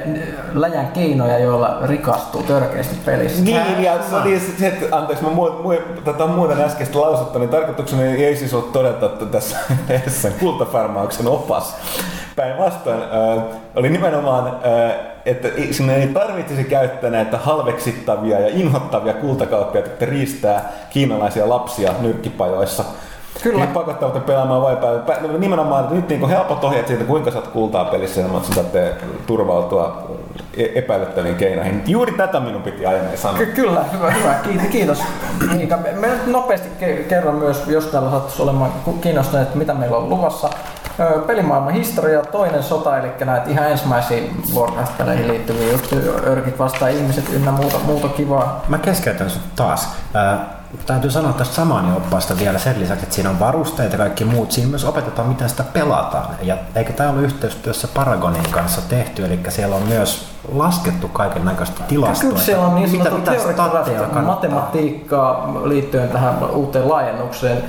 läjän 0.53 0.87
keinoja, 0.87 1.39
joilla 1.39 1.77
rikastuu 1.85 2.43
törkeästi 2.43 2.95
pelissä. 3.05 3.43
Niin, 3.43 3.83
ja 3.83 4.03
se 4.09 4.15
oli 4.15 4.39
se, 4.39 4.67
että 4.67 4.97
anteeksi, 4.97 5.23
mä 5.23 5.29
mu, 5.29 5.49
mu, 5.49 5.73
tätä 6.05 6.27
muuten 6.27 6.61
äskeistä 6.61 7.01
lausutta, 7.01 7.39
niin 7.39 7.49
tarkoituksena 7.49 8.03
ei 8.03 8.35
siis 8.35 8.53
ole 8.53 8.63
todeta, 8.73 9.05
että 9.05 9.25
tässä 9.25 9.57
edessä 9.89 10.31
kultafarmauksen 10.39 11.27
opas. 11.27 11.75
Päinvastoin 12.35 13.01
äh, 13.01 13.43
oli 13.75 13.89
nimenomaan, 13.89 14.47
äh, 14.47 14.91
että 15.25 15.47
sinne 15.71 15.95
ei 15.95 16.07
tarvitsisi 16.07 16.63
käyttää 16.63 17.09
näitä 17.09 17.37
halveksittavia 17.37 18.39
ja 18.39 18.47
inhottavia 18.47 19.13
kultakauppia, 19.13 19.81
että 19.85 20.05
riistää 20.05 20.71
kiinalaisia 20.89 21.49
lapsia 21.49 21.93
nyrkkipajoissa 22.01 22.83
Kyllä. 23.43 23.59
Niin 23.59 23.73
pakottavat 23.73 24.25
pelaamaan 24.25 24.61
vai 24.61 24.75
päälle. 24.75 25.37
Nimenomaan 25.37 25.83
että 25.83 25.95
nyt 25.95 26.09
niin 26.09 26.29
helpot 26.29 26.63
ohjeet 26.63 26.87
siitä, 26.87 27.03
kuinka 27.03 27.31
saat 27.31 27.47
kultaa 27.47 27.85
pelissä, 27.85 28.21
mutta 28.21 28.53
saatte 28.53 28.93
turvautua 29.27 30.07
e- 30.57 30.79
epäilyttäviin 30.79 31.35
keinoihin. 31.35 31.83
Juuri 31.87 32.11
tätä 32.11 32.39
minun 32.39 32.61
piti 32.61 32.85
aiemmin 32.85 33.17
sanoa. 33.17 33.37
Ky- 33.37 33.45
kyllä, 33.45 33.83
hyvä, 33.93 34.11
hyvä. 34.11 34.33
Kiitos. 34.43 34.67
kiitos. 34.67 35.03
Miika, 35.55 35.77
me 35.99 36.07
nyt 36.07 36.27
nopeasti 36.27 36.69
kerron 37.09 37.35
myös, 37.35 37.67
jos 37.67 37.85
täällä 37.85 38.11
sattuisi 38.11 38.41
olemaan 38.41 38.71
kiinnostuneet, 39.01 39.55
mitä 39.55 39.73
meillä 39.73 39.97
on 39.97 40.09
luvassa. 40.09 40.49
Pelimaailman 41.27 41.73
historia, 41.73 42.21
toinen 42.21 42.63
sota, 42.63 42.97
eli 42.97 43.07
näitä 43.25 43.49
ihan 43.49 43.71
ensimmäisiä 43.71 44.21
Warcraft-peleihin 44.55 45.27
liittyviä 45.27 45.71
juttuja, 45.71 46.11
örkit 46.27 46.59
vastaan 46.59 46.91
ihmiset 46.91 47.33
ynnä 47.33 47.51
muuta, 47.51 47.77
muuta 47.85 48.07
kivaa. 48.07 48.65
Mä 48.67 48.77
keskeytän 48.77 49.29
sut 49.29 49.55
taas 49.55 49.89
täytyy 50.85 51.11
sanoa 51.11 51.33
tästä 51.33 51.55
samani 51.55 51.97
oppaasta 51.97 52.39
vielä 52.39 52.59
sen 52.59 52.79
lisäksi, 52.79 53.03
että 53.03 53.15
siinä 53.15 53.29
on 53.29 53.39
varusteet 53.39 53.91
ja 53.91 53.97
kaikki 53.97 54.25
muut. 54.25 54.51
Siinä 54.51 54.69
myös 54.69 54.85
opetetaan, 54.85 55.27
miten 55.27 55.49
sitä 55.49 55.63
pelataan. 55.63 56.35
Ja 56.41 56.57
eikö 56.75 56.93
tämä 56.93 57.09
ole 57.09 57.21
yhteistyössä 57.21 57.87
Paragonin 57.87 58.51
kanssa 58.51 58.81
tehty, 58.89 59.25
eli 59.25 59.39
siellä 59.49 59.75
on 59.75 59.83
myös 59.83 60.27
laskettu 60.51 61.07
kaiken 61.07 61.45
näköistä 61.45 61.83
tilastoa. 61.83 62.29
Kyllä 62.29 62.41
siellä 62.41 62.65
on 62.65 62.75
niin 62.75 62.91
mitä, 62.91 63.09
mitä 63.09 64.21
matematiikkaa 64.21 65.53
liittyen 65.63 66.09
tähän 66.09 66.49
uuteen 66.49 66.89
laajennukseen. 66.89 67.63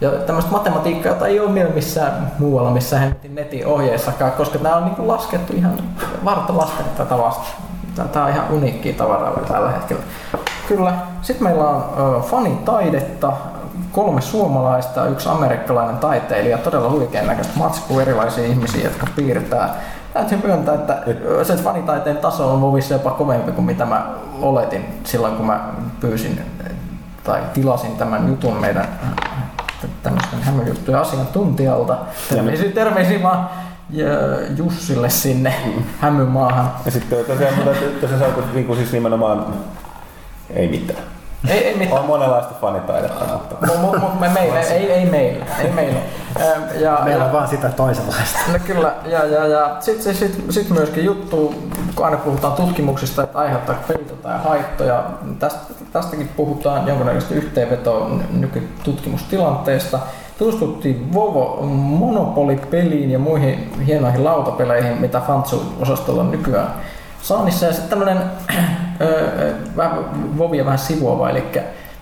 Ja 0.00 0.10
tämmöistä 0.10 0.50
matematiikkaa, 0.50 1.12
jota 1.12 1.26
ei 1.26 1.40
ole 1.40 1.54
vielä 1.54 1.70
missään 1.70 2.32
muualla, 2.38 2.70
missä 2.70 3.00
netin 3.28 3.66
ohjeissakaan, 3.66 4.32
koska 4.32 4.58
nämä 4.58 4.76
on 4.76 4.84
niin 4.84 5.08
laskettu 5.08 5.52
ihan 5.52 5.78
varta 6.24 6.56
lasten 6.56 6.86
tätä 6.96 7.18
vastaan. 7.18 7.56
Tämä 8.12 8.24
on 8.24 8.30
ihan 8.30 8.50
uniikkiä 8.50 8.92
tavaraa 8.92 9.40
tällä 9.48 9.70
hetkellä. 9.70 10.02
Kyllä. 10.70 10.94
Sitten 11.22 11.46
meillä 11.46 11.68
on 11.68 11.84
ö, 12.16 12.20
fanitaidetta, 12.20 13.32
kolme 13.92 14.20
suomalaista 14.20 15.06
yksi 15.06 15.28
amerikkalainen 15.28 15.98
taiteilija, 15.98 16.58
todella 16.58 16.90
huikean 16.90 17.26
näköistä 17.26 17.58
matskua, 17.58 18.02
erilaisia 18.02 18.44
ihmisiä, 18.44 18.84
jotka 18.84 19.06
piirtää. 19.16 19.74
Täytyy 20.12 20.38
myöntää, 20.44 20.74
että 20.74 21.02
se 21.42 21.56
fanitaiteen 21.56 22.16
taso 22.16 22.52
on 22.52 22.60
Vovissa 22.60 22.94
jopa 22.94 23.10
kovempi 23.10 23.52
kuin 23.52 23.64
mitä 23.64 23.84
mä 23.84 24.06
oletin 24.42 24.84
silloin, 25.04 25.36
kun 25.36 25.46
mä 25.46 25.60
pyysin 26.00 26.40
tai 27.24 27.40
tilasin 27.54 27.96
tämän 27.96 28.28
jutun 28.28 28.56
meidän 28.56 28.88
tämmöisten 30.02 30.42
hämöjuttujen 30.42 31.00
asiantuntijalta. 31.00 31.96
Terveisiä, 32.28 32.70
terveisiä 32.72 33.22
vaan 33.22 33.50
Jussille 34.56 35.10
sinne 35.10 35.54
hämymaahan. 36.00 36.72
Ja 36.84 36.90
sitten 36.90 37.24
tosiaan, 37.24 37.54
tosiaan 38.00 38.20
sä 38.20 38.26
olet 38.36 38.54
niin 38.54 38.76
siis 38.76 38.92
nimenomaan 38.92 39.46
ei 40.54 40.68
mitään. 40.68 41.04
Ei, 41.48 41.64
ei 41.64 41.76
mitään. 41.76 42.00
On 42.00 42.06
monenlaista 42.06 42.54
fanitaidetta. 42.60 43.24
Mutta... 43.24 43.78
Mut, 43.78 43.98
mut 44.00 44.20
me, 44.20 44.28
meillä, 44.28 44.60
ei, 44.60 44.92
ei 44.92 45.06
meillä. 45.06 45.46
Ei 45.58 45.70
meillä. 45.70 46.00
Ja, 46.80 46.98
meillä 47.04 47.24
on 47.24 47.32
vaan 47.32 47.48
sitä 47.48 47.68
toisenlaista. 47.68 48.38
No 48.52 48.58
kyllä, 48.66 48.94
ja, 49.04 49.24
ja, 49.24 49.46
ja 49.46 49.76
sitten 49.80 50.14
sit, 50.14 50.44
sit 50.50 50.70
myöskin 50.70 51.04
juttu, 51.04 51.54
kun 51.94 52.04
aina 52.04 52.16
puhutaan 52.16 52.52
tutkimuksista, 52.52 53.22
että 53.22 53.38
aiheuttaa 53.38 53.76
pelitä 53.88 54.12
tai 54.22 54.38
haittoja. 54.38 55.04
Tästä, 55.38 55.74
tästäkin 55.92 56.28
puhutaan 56.36 56.88
jonkinnäköistä 56.88 57.34
yhteenvetoa 57.34 58.10
nykytutkimustilanteesta. 58.30 59.98
Tutustuttiin 60.38 61.14
Vovo 61.14 61.58
Monopoly-peliin 61.72 63.10
ja 63.10 63.18
muihin 63.18 63.72
hienoihin 63.86 64.24
lautapeleihin, 64.24 65.00
mitä 65.00 65.20
Fantsu-osastolla 65.26 66.24
nykyään 66.24 66.70
saannissa. 67.22 67.66
Ja 67.66 67.72
sitten 67.72 67.90
tämmöinen 67.90 68.22
Vovia 70.38 70.64
vähän 70.64 70.78
sivuava, 70.78 71.30
eli 71.30 71.44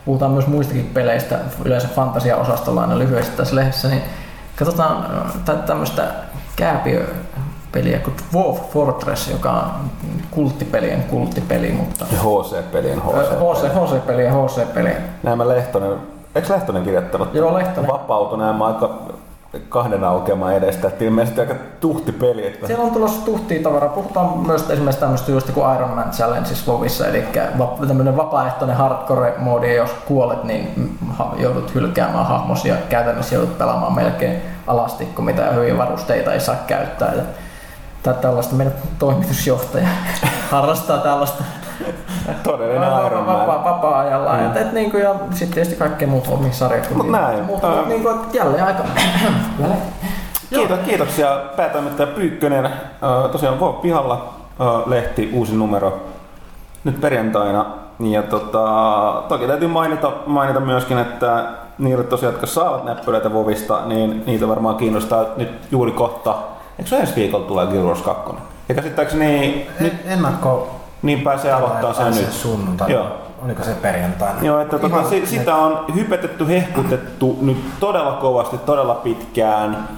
puhutaan 0.05 0.31
myös 0.33 0.47
muistakin 0.47 0.91
peleistä, 0.95 1.39
yleensä 1.65 1.89
fantasia-osastolla 1.89 2.81
aina 2.81 2.99
lyhyesti 2.99 3.37
tässä 3.37 3.57
lehdessä, 3.57 3.89
niin 3.89 4.03
katsotaan 4.57 5.07
tämmöistä 5.67 6.05
kääpiöpeliä 6.57 7.99
kuin 7.99 8.17
Wolf 8.35 8.71
Fortress, 8.71 9.31
joka 9.31 9.51
on 9.51 9.91
kulttipelien 10.31 11.03
kulttipeli, 11.03 11.73
mutta... 11.73 12.05
HC-pelien 12.05 12.99
HC. 13.03 13.69
HC-pelien 13.69 14.33
HC-peli. 14.33 14.91
Näin 15.23 15.49
Lehtonen, 15.49 15.99
eikö 16.35 16.53
Lehtonen 16.55 16.83
kirjoittanut? 16.83 17.35
Joo, 17.35 17.55
Lehtonen. 17.55 17.91
Vapautui 17.91 18.39
aika 18.45 18.99
kahden 19.69 20.05
aukeaman 20.05 20.55
edestä, 20.55 20.89
että 20.89 21.05
ilmeisesti 21.05 21.41
aika 21.41 21.55
tuhti 21.81 22.13
peli. 22.13 22.47
Että... 22.47 22.67
Siellä 22.67 22.85
on 22.85 22.91
tulossa 22.91 23.25
tuhtia 23.25 23.63
tavaraa. 23.63 23.89
Puhutaan 23.89 24.39
myös 24.39 24.71
esimerkiksi 24.71 25.01
tämmöistä 25.01 25.31
just 25.31 25.51
kuin 25.51 25.75
Iron 25.75 25.91
Man 25.91 26.11
Challenge 26.11 26.51
Vovissa, 26.67 27.07
eli 27.07 27.25
tämmöinen 27.89 28.17
vapaaehtoinen 28.17 28.77
hardcore-moodi, 28.77 29.75
jos 29.75 29.91
kuolet, 29.91 30.45
niin 30.45 30.99
joudut 31.37 31.75
hylkäämään 31.75 32.27
hahmosia, 32.27 32.77
käytännössä 32.89 33.35
joudut 33.35 33.59
pelaamaan 33.59 33.95
melkein 33.95 34.43
alasti, 34.67 35.07
kun 35.07 35.25
mitä 35.25 35.51
hyviä 35.51 35.79
varusteita 35.79 36.33
ei 36.33 36.41
saa 36.41 36.57
käyttää. 36.67 37.13
Ja 37.15 38.15
tällaista 38.15 38.55
meidän 38.55 38.75
toimitusjohtaja 38.99 39.89
harrastaa 40.51 40.99
tällaista 40.99 41.45
Todellinen 42.43 43.07
Iron 43.07 43.25
Man. 43.25 43.47
Vapaa, 43.47 43.65
vapaa-ajalla. 43.65 44.33
Mm. 44.33 44.47
Et, 44.47 44.57
et, 44.57 44.73
niin 44.73 44.91
kuin, 44.91 45.03
ja 45.03 45.15
sitten 45.31 45.55
tietysti 45.55 45.77
kaikkea 45.79 46.09
muuta 46.09 46.31
omia 46.31 46.53
sarjat. 46.53 46.91
Mut 46.95 47.11
näin. 47.11 47.45
Mutta 47.45 47.81
uh, 47.81 47.89
niin 47.89 48.03
kuin, 48.03 48.17
jälleen 48.33 48.65
aika... 48.65 48.85
Kiitos, 50.51 50.79
kiitoksia 50.79 51.41
päätoimittaja 51.57 52.07
Pyykkönen. 52.07 52.71
Tosiaan 53.33 53.61
Vov 53.61 53.75
pihalla 53.75 54.35
lehti, 54.87 55.31
uusi 55.33 55.55
numero 55.55 56.01
nyt 56.85 57.01
perjantaina. 57.01 57.67
Ja 58.01 58.23
tota, 58.23 58.63
toki 59.29 59.47
täytyy 59.47 59.69
mainita, 59.69 60.13
mainita 60.27 60.61
myöskin, 60.61 60.99
että 60.99 61.45
niille 61.79 62.05
tosiaan, 62.05 62.33
jotka 62.33 62.47
saavat 62.47 62.85
näppylöitä 62.85 63.33
Vovista, 63.33 63.87
niin 63.87 64.23
niitä 64.27 64.49
varmaan 64.49 64.77
kiinnostaa 64.77 65.25
nyt 65.37 65.51
juuri 65.71 65.93
kohta. 65.93 66.35
Eikö 66.79 66.91
se 66.91 66.97
ensi 66.97 67.17
viikolla 67.17 67.47
tulee 67.47 67.67
Guild 67.67 67.85
Wars 67.85 68.03
2? 68.03 68.37
Ja 68.69 68.75
käsittääkseni... 68.75 69.67
En, 69.79 69.85
nyt 69.85 69.95
ennakko 70.07 70.78
niin 71.03 71.21
pääsee 71.21 71.53
aloittaa 71.53 71.93
sen 71.93 72.15
nyt. 72.15 72.33
Sunnuntai. 72.33 72.93
Joo. 72.93 73.07
Oliko 73.45 73.65
se 73.65 73.75
perjantaina? 73.83 74.43
Joo, 74.43 74.61
että 74.61 74.79
tota, 74.79 75.05
si, 75.09 75.27
sitä 75.27 75.55
on 75.55 75.85
hypetetty, 75.95 76.49
hehkutettu 76.49 77.39
nyt 77.41 77.59
todella 77.81 78.13
kovasti, 78.13 78.59
todella 78.59 78.95
pitkään. 78.95 79.89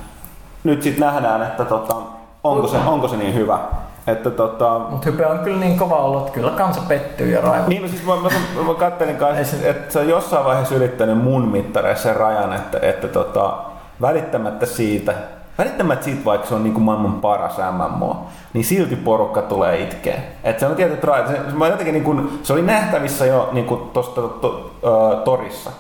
Nyt 0.64 0.82
sitten 0.82 1.06
nähdään, 1.06 1.42
että 1.42 1.64
tota, 1.64 1.96
onko, 2.44 2.68
se, 2.68 2.76
onko 2.86 3.08
se 3.08 3.16
niin 3.16 3.34
hyvä. 3.34 3.58
Että 4.06 4.30
tota... 4.30 4.78
Mutta 4.90 5.10
hype 5.10 5.26
on 5.26 5.38
kyllä 5.38 5.60
niin 5.60 5.78
kova 5.78 5.96
ollut, 5.96 6.20
että 6.20 6.32
kyllä 6.32 6.50
kansa 6.50 6.80
pettyy 6.88 7.30
ja 7.30 7.40
raivo. 7.40 7.68
Niin, 7.68 7.88
siis 7.88 8.06
mä, 8.06 8.16
mä, 8.16 8.28
mä 8.66 8.74
kattelin 8.74 9.16
kanssa, 9.16 9.56
että, 9.56 9.70
että 9.70 9.92
se 9.92 9.98
on 9.98 10.08
jossain 10.08 10.44
vaiheessa 10.44 10.74
ylittänyt 10.74 11.18
mun 11.18 11.48
mittareissa 11.48 12.02
sen 12.02 12.16
rajan, 12.16 12.52
että, 12.52 12.78
että 12.82 13.08
tota, 13.08 13.52
välittämättä 14.00 14.66
siitä, 14.66 15.14
välittämättä 15.60 16.04
siitä, 16.04 16.24
vaikka 16.24 16.46
se 16.46 16.54
on 16.54 16.62
niin 16.62 16.72
kuin 16.72 16.84
maailman 16.84 17.12
paras 17.12 17.56
MMO, 17.72 18.26
niin 18.52 18.64
silti 18.64 18.96
porukka 18.96 19.42
tulee 19.42 19.82
itkeen. 19.82 20.22
Et 20.44 20.58
se 20.58 20.66
on 20.66 20.76
tietyt 20.76 21.04
rajat. 21.04 21.26
Se, 21.26 21.40
mä 21.52 21.68
jotenkin 21.68 21.92
niin 21.92 22.04
kuin, 22.04 22.40
se 22.42 22.52
oli 22.52 22.62
nähtävissä 22.62 23.26
jo 23.26 23.48
niin 23.52 23.66
kuin 23.66 23.80
tosta, 23.92 24.20
to, 24.20 24.28
to, 24.28 24.70
uh, 24.82 25.24
torissa. 25.24 25.70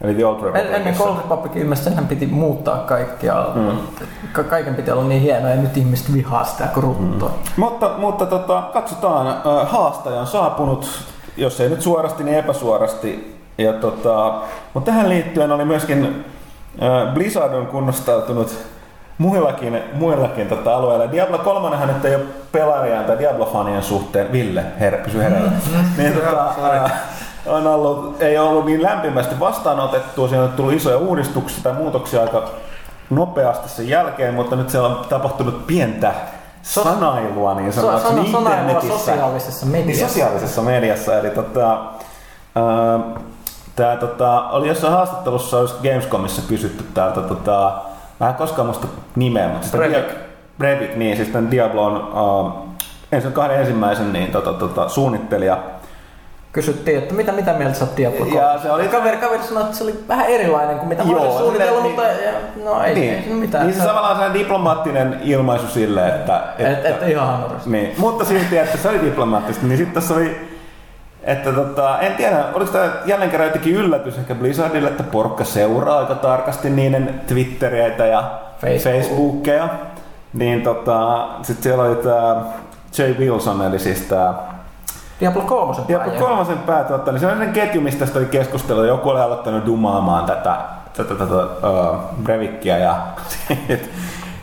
Eli 0.00 0.14
The 0.14 0.26
Old 0.26 0.42
Republicissa. 0.42 0.76
Ennen 0.76 0.94
Old 1.00 1.16
Republic 1.16 1.56
ilmeisesti 1.56 2.02
piti 2.08 2.26
muuttaa 2.26 2.78
kaikkia. 2.78 3.46
Mm. 3.54 3.78
Ka- 4.32 4.44
kaiken 4.44 4.74
piti 4.74 4.90
olla 4.90 5.04
niin 5.04 5.22
hienoa 5.22 5.50
ja 5.50 5.56
nyt 5.56 5.76
ihmiset 5.76 6.12
vihaa 6.12 6.44
sitä 6.44 6.66
korruptoa. 6.74 7.28
Mm. 7.28 7.34
Mutta, 7.56 7.90
mutta 7.98 8.26
tota, 8.26 8.62
katsotaan, 8.72 9.40
haastaja 9.66 10.20
on 10.20 10.26
saapunut, 10.26 10.88
jos 11.36 11.60
ei 11.60 11.68
nyt 11.68 11.82
suorasti, 11.82 12.24
niin 12.24 12.38
epäsuorasti. 12.38 13.36
Ja 13.58 13.72
tota, 13.72 14.34
mutta 14.74 14.90
tähän 14.90 15.08
liittyen 15.08 15.52
oli 15.52 15.64
myöskin 15.64 16.24
Blizzard 17.14 17.54
on 17.54 17.66
kunnostautunut 17.66 18.75
muillakin, 19.18 19.82
muillakin 19.92 20.48
tota 20.48 20.76
alueilla. 20.76 21.12
Diablo 21.12 21.38
3 21.38 21.76
hän 21.76 21.88
nyt 21.88 22.04
ei 22.04 22.14
ole 22.14 22.24
pelaajan 22.52 23.04
tai 23.04 23.18
Diablo-fanien 23.18 23.82
suhteen. 23.82 24.32
Ville, 24.32 24.64
her, 24.80 24.96
pysy 24.98 25.18
hereillä. 25.18 25.50
Mm-hmm. 25.50 26.02
niin, 26.02 26.12
tota, 26.12 26.54
on 27.46 27.66
ollut, 27.66 28.22
ei 28.22 28.38
ollut 28.38 28.66
niin 28.66 28.82
lämpimästi 28.82 29.40
vastaanotettu, 29.40 30.28
siinä 30.28 30.42
on 30.44 30.52
tullut 30.52 30.72
isoja 30.72 30.98
uudistuksia 30.98 31.62
tai 31.62 31.72
muutoksia 31.72 32.22
aika 32.22 32.44
nopeasti 33.10 33.68
sen 33.68 33.88
jälkeen, 33.88 34.34
mutta 34.34 34.56
nyt 34.56 34.70
siellä 34.70 34.88
on 34.88 35.04
tapahtunut 35.08 35.66
pientä 35.66 36.12
sanailua 36.62 37.54
niin 37.54 37.72
sanotuksi 37.72 38.06
Sano- 38.06 38.22
niin 38.22 38.32
sanailua 38.32 38.60
internetissä. 38.60 38.98
sosiaalisessa 38.98 39.66
Niin 39.66 39.72
mediassa. 39.86 40.08
sosiaalisessa 40.08 40.62
mediassa, 40.62 41.18
eli 41.18 41.30
tota, 41.30 41.68
ää, 42.54 42.98
tää, 43.76 43.96
tota, 43.96 44.42
oli 44.48 44.68
jossain 44.68 44.92
haastattelussa 44.92 45.58
olisi 45.58 45.74
Gamescomissa 45.82 46.42
kysytty 46.48 46.84
täältä, 46.94 47.20
tota, 47.20 47.72
mä 48.20 48.28
en 48.28 48.34
koskaan 48.34 48.66
muista 48.66 48.86
nimeä, 49.16 49.48
mutta 49.48 49.64
sitä 49.66 49.76
Brevik. 49.76 49.96
Dia- 50.10 50.14
Brevik, 50.58 50.96
niin 50.96 51.16
siis 51.16 51.28
tämän 51.28 51.50
Diablon 51.50 51.96
uh, 52.14 52.52
ensin 53.12 53.32
kahden 53.32 53.60
ensimmäisen 53.60 54.12
niin, 54.12 54.32
tota, 54.32 54.52
tota, 54.52 54.88
suunnittelija. 54.88 55.58
Kysyttiin, 56.52 56.98
että 56.98 57.14
mitä, 57.14 57.32
mitä 57.32 57.52
mieltä 57.52 57.74
sä 57.78 57.84
oot 57.84 57.96
Diablo 57.96 58.26
Ja 58.26 58.58
se 58.62 58.70
oli- 58.72 58.88
Kaveri, 58.88 59.16
kaveri 59.16 59.42
sanoi, 59.42 59.62
että 59.62 59.76
se 59.76 59.84
oli 59.84 60.04
vähän 60.08 60.26
erilainen 60.26 60.78
kuin 60.78 60.88
mitä 60.88 61.04
mä 61.04 61.12
olisin 61.12 61.38
suunnitellut, 61.38 61.82
silleen, 61.82 62.10
mutta 62.10 62.24
ja, 62.24 62.72
no 62.72 62.82
ei, 62.84 62.94
niin, 62.94 63.14
ei 63.14 63.32
mitään. 63.32 63.66
niin 63.66 63.76
se 63.80 63.86
tavallaan 63.86 64.14
sellainen 64.16 64.40
diplomaattinen 64.40 65.20
ilmaisu 65.22 65.66
sille, 65.66 66.08
että... 66.08 66.42
et, 66.58 66.84
et, 66.86 67.08
ihan. 67.08 67.44
Niin, 67.66 67.94
mutta 67.98 68.24
silti, 68.24 68.58
että 68.58 68.78
se 68.78 68.88
oli 68.88 69.00
diplomaattista, 69.04 69.66
niin 69.66 69.76
sitten 69.78 69.94
tässä 69.94 70.14
oli, 70.14 70.55
että 71.26 71.52
tota, 71.52 72.00
en 72.00 72.12
tiedä, 72.12 72.44
oliko 72.54 72.72
tämä 72.72 72.92
jälleen 73.06 73.30
kerran 73.30 73.48
jotenkin 73.48 73.74
yllätys 73.74 74.18
ehkä 74.18 74.34
Blizzardille, 74.34 74.88
että 74.88 75.02
porukka 75.02 75.44
seuraa 75.44 75.98
aika 75.98 76.14
tarkasti 76.14 76.70
niiden 76.70 77.20
Twittereitä 77.26 78.06
ja 78.06 78.30
Facebook. 78.60 78.94
Facebookeja. 78.94 79.68
Niin 80.32 80.62
tota, 80.62 81.28
sitten 81.42 81.62
siellä 81.62 81.84
oli 81.84 81.96
tämä 81.96 82.44
Jay 82.98 83.14
Wilson, 83.18 83.62
eli 83.62 83.78
siis 83.78 84.00
tämä 84.00 84.34
Diablo 85.20 85.42
3 85.42 85.74
Diablo 85.88 86.12
kolmosen 86.12 86.58
päätuottaja, 86.58 87.12
niin 87.12 87.20
se 87.20 87.26
on 87.26 87.32
sellainen 87.32 87.54
ketju, 87.54 87.80
mistä 87.80 88.00
tästä 88.00 88.18
oli 88.18 88.26
keskustelua. 88.26 88.86
Joku 88.86 89.08
oli 89.08 89.20
aloittanut 89.20 89.66
dumaamaan 89.66 90.24
tätä, 90.24 90.56
tätä, 90.92 91.14
tätä 91.14 91.34
uh, 91.34 91.96
Brevikkiä 92.22 92.78
ja 92.78 92.96
sit, 93.68 93.90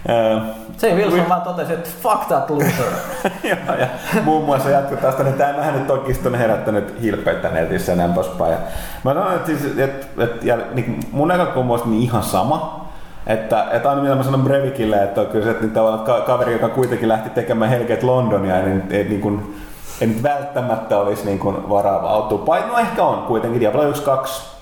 uh, 0.10 0.62
Se 0.77 0.96
Wilson 0.96 1.30
vaan 1.30 1.42
totesi, 1.42 1.74
että 1.74 1.89
fuck 2.01 2.25
that 2.27 2.50
loser. 2.50 2.94
ja, 3.68 3.75
ja 3.80 3.88
muun 4.24 4.46
muassa 4.46 4.70
jatkoi 4.70 4.98
tästä, 4.98 5.24
niin 5.24 5.36
tämähän 5.36 5.74
nyt 5.74 6.15
sitten 6.15 6.34
on 6.34 6.39
herättänyt 6.39 7.01
hilpeyttä 7.01 7.50
netissä 7.50 7.92
ja 7.92 7.96
näin 7.96 8.13
poispäin. 8.13 8.51
Ja 8.51 8.58
mä 9.03 9.13
sanoin, 9.13 9.36
että, 9.36 9.48
siis, 9.48 9.77
että, 9.77 10.24
että 10.24 10.48
ja, 10.48 10.58
niin 10.74 11.00
mun 11.12 11.27
näkökulma 11.27 11.74
olisi 11.74 11.89
niin 11.89 12.03
ihan 12.03 12.24
sama. 12.24 12.84
Että, 13.27 13.68
että 13.72 13.89
aina 13.89 14.01
mitä 14.01 14.15
mä 14.15 14.24
sanon 14.24 14.44
Brevikille, 14.44 15.03
että 15.03 15.22
on 15.22 15.27
kyllä 15.27 15.46
se, 15.46 15.51
että 15.51 15.64
niin 15.64 15.74
tavallaan 15.74 16.03
ka- 16.03 16.22
kaveri, 16.22 16.53
joka 16.53 16.70
kuitenkin 16.70 17.09
lähti 17.09 17.29
tekemään 17.29 17.72
Hellgate 17.72 18.05
Londonia, 18.05 18.62
niin 18.62 18.83
ei, 18.90 19.03
niin 19.03 19.22
kuin, 19.22 19.55
ei 20.01 20.07
nyt 20.07 20.24
välttämättä 20.24 20.98
olisi 20.98 21.25
niin 21.25 21.40
kuin 21.40 21.70
varaa 21.70 22.09
autua. 22.09 22.38
Pai, 22.38 22.64
no 22.68 22.77
ehkä 22.77 23.03
on 23.03 23.24
kuitenkin 23.24 23.62
Diablo 23.62 23.83
1 23.83 24.03
2 24.03 24.53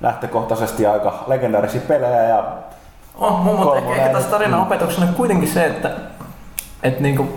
lähtökohtaisesti 0.00 0.86
aika 0.86 1.24
legendaarisia 1.26 1.80
pelejä 1.88 2.22
ja 2.22 2.44
On, 3.18 3.32
mun, 3.32 3.56
mutta 3.56 3.76
ehkä, 3.76 3.94
ehkä 3.94 4.08
tässä 4.08 4.30
tarinan 4.30 4.60
opetuksena 4.60 5.12
kuitenkin 5.16 5.48
se, 5.48 5.66
että, 5.66 5.90
että 6.82 7.02
niinku, 7.02 7.28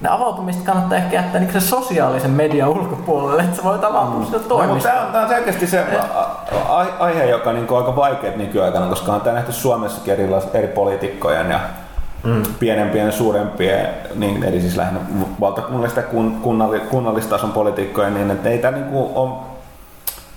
ne 0.00 0.08
avautumista 0.08 0.64
kannattaa 0.64 0.98
ehkä 0.98 1.16
jättää 1.16 1.40
niinku 1.40 1.60
se 1.60 1.66
sosiaalisen 1.66 2.30
median 2.30 2.68
ulkopuolelle, 2.68 3.42
että 3.42 3.56
sä 3.56 3.62
voit 3.62 3.84
avautua 3.84 4.18
mm. 4.18 4.24
No, 4.24 4.30
mutta 4.30 4.48
toimista. 4.48 4.88
tämä 4.88 5.18
on, 5.18 5.22
on 5.22 5.28
selkeästi 5.28 5.66
se 5.66 5.86
aihe, 6.98 7.24
joka 7.24 7.50
on 7.50 7.56
niinku 7.56 7.74
aika 7.74 7.96
vaikea 7.96 8.36
nykyaikana, 8.36 8.86
koska 8.86 9.12
on 9.12 9.20
tämä 9.20 9.34
nähty 9.34 9.52
Suomessakin 9.52 10.12
eri, 10.12 10.28
eri 10.54 10.68
poliitikkojen 10.68 11.50
ja 11.50 11.60
mm. 12.24 12.42
pienempien 12.58 13.06
ja 13.06 13.12
suurempien, 13.12 13.88
niin, 14.14 14.44
eli 14.44 14.60
siis 14.60 14.76
lähinnä 14.76 15.00
valtakunnallista 15.40 16.02
kun, 16.02 16.40
kunnallistason 16.90 17.52
poliitikkojen, 17.52 18.14
niin 18.14 18.30
että 18.30 18.48
ei 18.48 18.58
tämä 18.58 18.78
niinku 18.78 19.12
on, 19.14 19.51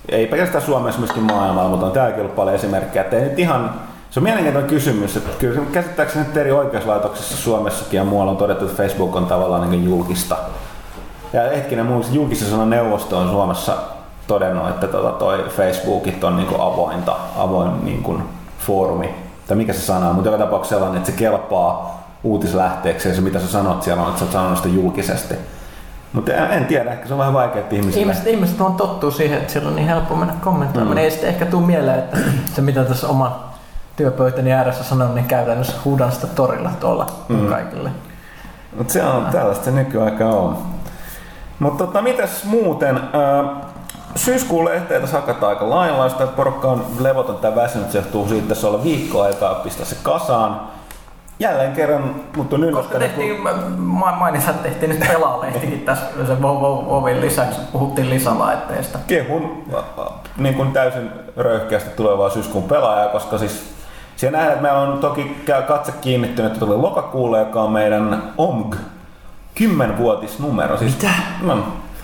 ei 0.08 0.26
pelkästään 0.26 0.64
Suomessa, 0.64 1.00
myöskin 1.00 1.22
maailmalla, 1.22 1.68
mutta 1.68 1.86
on 1.86 1.92
täälläkin 1.92 2.20
ollut 2.20 2.36
paljon 2.36 2.56
esimerkkejä, 2.56 3.04
että 3.04 3.16
ei 3.16 3.22
nyt 3.22 3.38
ihan, 3.38 3.70
se 4.10 4.20
on 4.20 4.24
mielenkiintoinen 4.24 4.70
kysymys, 4.70 5.16
että 5.16 5.38
kyllä 5.38 5.54
se 5.54 5.60
käsittääkseni 5.72 6.24
nyt 6.24 6.36
eri 6.36 6.52
oikeuslaitoksissa 6.52 7.36
Suomessakin 7.36 7.98
ja 7.98 8.04
muualla 8.04 8.30
on 8.30 8.36
todettu, 8.36 8.64
että 8.64 8.76
Facebook 8.76 9.16
on 9.16 9.26
tavallaan 9.26 9.70
niin 9.70 9.84
julkista. 9.84 10.36
Ja 11.32 11.42
hetkinen, 11.42 11.86
mielestä 11.86 12.14
julkisen 12.14 12.48
sanan 12.48 12.70
neuvosto 12.70 13.18
on 13.18 13.28
Suomessa 13.28 13.76
todennut, 14.26 14.68
että 14.68 14.86
tota 14.86 15.10
toi 15.10 15.44
Facebookit 15.48 16.24
on 16.24 16.36
niinku 16.36 16.54
avointa, 16.60 17.16
avoin 17.36 17.84
niinku 17.84 18.20
foorumi, 18.58 19.14
tai 19.46 19.56
mikä 19.56 19.72
se 19.72 19.80
sana 19.80 20.08
on, 20.08 20.14
mutta 20.14 20.30
joka 20.30 20.44
tapauksessa 20.44 20.74
sellainen, 20.74 20.98
että 20.98 21.10
se 21.10 21.16
kelpaa 21.18 22.02
uutislähteeksi 22.24 23.08
ja 23.08 23.14
se 23.14 23.20
mitä 23.20 23.38
sä 23.38 23.48
sanot 23.48 23.82
siellä 23.82 24.02
on, 24.02 24.08
että 24.08 24.18
sä 24.18 24.24
oot 24.24 24.32
sanonut 24.32 24.56
sitä 24.56 24.68
julkisesti. 24.68 25.34
Mutta 26.16 26.32
en, 26.32 26.66
tiedä, 26.66 26.90
ehkä 26.90 27.06
se 27.06 27.12
on 27.14 27.18
vähän 27.18 27.34
vaikea, 27.34 27.60
että 27.60 27.74
ihmisille... 27.74 28.00
Ihmiset, 28.00 28.26
ihmiset 28.26 28.60
on 28.60 28.74
tottuu 28.74 29.10
siihen, 29.10 29.38
että 29.38 29.52
siellä 29.52 29.68
on 29.68 29.76
niin 29.76 29.88
helppo 29.88 30.16
mennä 30.16 30.34
kommentoimaan. 30.40 30.96
Mm. 30.96 31.02
Ei 31.02 31.10
sitten 31.10 31.28
ehkä 31.28 31.46
tule 31.46 31.66
mieleen, 31.66 31.98
että 31.98 32.18
se 32.54 32.62
mitä 32.62 32.84
tässä 32.84 33.08
oman 33.08 33.36
työpöytäni 33.96 34.52
ääressä 34.52 34.84
sanon, 34.84 35.14
niin 35.14 35.24
käytännössä 35.24 35.76
huudan 35.84 36.12
sitä 36.12 36.26
torilla 36.26 36.70
tuolla 36.80 37.06
mm. 37.28 37.46
kaikille. 37.46 37.90
Mutta 38.76 38.92
se 38.92 39.04
on 39.04 39.26
tällaista 39.26 39.64
se 39.64 39.70
nykyaika 39.70 40.26
on. 40.26 40.58
Mutta 41.58 41.86
tota, 41.86 42.02
mitäs 42.02 42.44
muuten? 42.44 43.00
Syyskuun 44.14 44.64
lehteitä 44.64 45.06
sakataan 45.06 45.50
aika 45.50 45.70
lailla, 45.70 46.08
sitä 46.08 46.24
että 46.24 46.36
porukka 46.36 46.68
on 46.68 46.86
levoton 47.00 47.36
tai 47.36 47.54
väsynyt, 47.54 47.90
se 47.90 47.98
johtuu 47.98 48.28
siitä, 48.28 48.42
että 48.42 48.54
se 48.54 48.66
on 48.66 48.84
viikko 48.84 49.22
aikaa 49.22 49.54
pistää 49.54 49.86
se 49.86 49.96
kasaan. 50.02 50.60
Jälleen 51.38 51.72
kerran, 51.72 52.14
mutta 52.36 52.56
on 52.56 52.60
Koska 52.62 52.98
yllättänyt, 52.98 53.08
tehtiin, 53.08 53.40
ma- 53.78 54.16
mainitsin, 54.16 54.50
että 54.50 54.62
tehtiin 54.62 54.90
nyt 54.90 55.08
pelaalehtikin 55.08 55.80
tässä 55.80 56.06
sen 56.26 56.42
Vovin 56.42 57.20
lisäksi, 57.20 57.60
puhuttiin 57.72 58.10
lisälaitteista. 58.10 58.98
kehun 59.06 59.64
niin 60.36 60.54
kuin 60.54 60.72
täysin 60.72 61.10
röyhkeästi 61.36 61.90
tulevaa 61.96 62.30
syyskuun 62.30 62.64
pelaajaa, 62.64 63.08
koska 63.08 63.38
siis 63.38 63.74
siellä 64.16 64.38
nähdään, 64.38 64.52
että 64.58 64.62
meillä 64.62 64.80
on 64.92 64.98
toki 64.98 65.42
käy 65.44 65.62
katse 65.62 65.92
kiinnittynyt, 66.00 66.52
että 66.52 66.66
tuli 66.66 66.76
lokakuulle, 66.76 67.38
joka 67.38 67.62
on 67.62 67.72
meidän 67.72 68.22
OMG 68.38 68.74
10-vuotisnumero. 69.60 70.76
Siis, 70.76 70.94
Mitä? 70.94 71.10
No, 71.42 71.58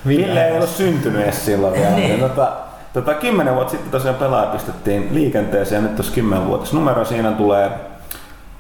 Ville 0.07 0.47
ei 0.49 0.57
ole 0.57 0.67
syntynyt 0.67 1.23
edes 1.23 1.45
silloin 1.45 1.75
vielä. 1.75 1.91
niin. 1.97 2.21
tota, 2.21 2.53
tota, 2.93 3.15
10 3.15 3.55
vuotta 3.55 3.71
sitten 3.71 3.91
tosiaan 3.91 4.17
pelaaja 4.17 4.47
pistettiin 4.51 5.09
liikenteeseen 5.13 5.83
ja 5.83 5.89
nyt 5.89 5.97
tuossa 5.97 6.13
10-vuotisnumero 6.21 7.05
siinä 7.05 7.33
tulee, 7.33 7.71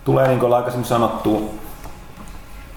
tulee 0.04 0.28
niin 0.28 0.40
kuin 0.40 0.54
aikaisemmin 0.54 0.88
sanottu, 0.88 1.54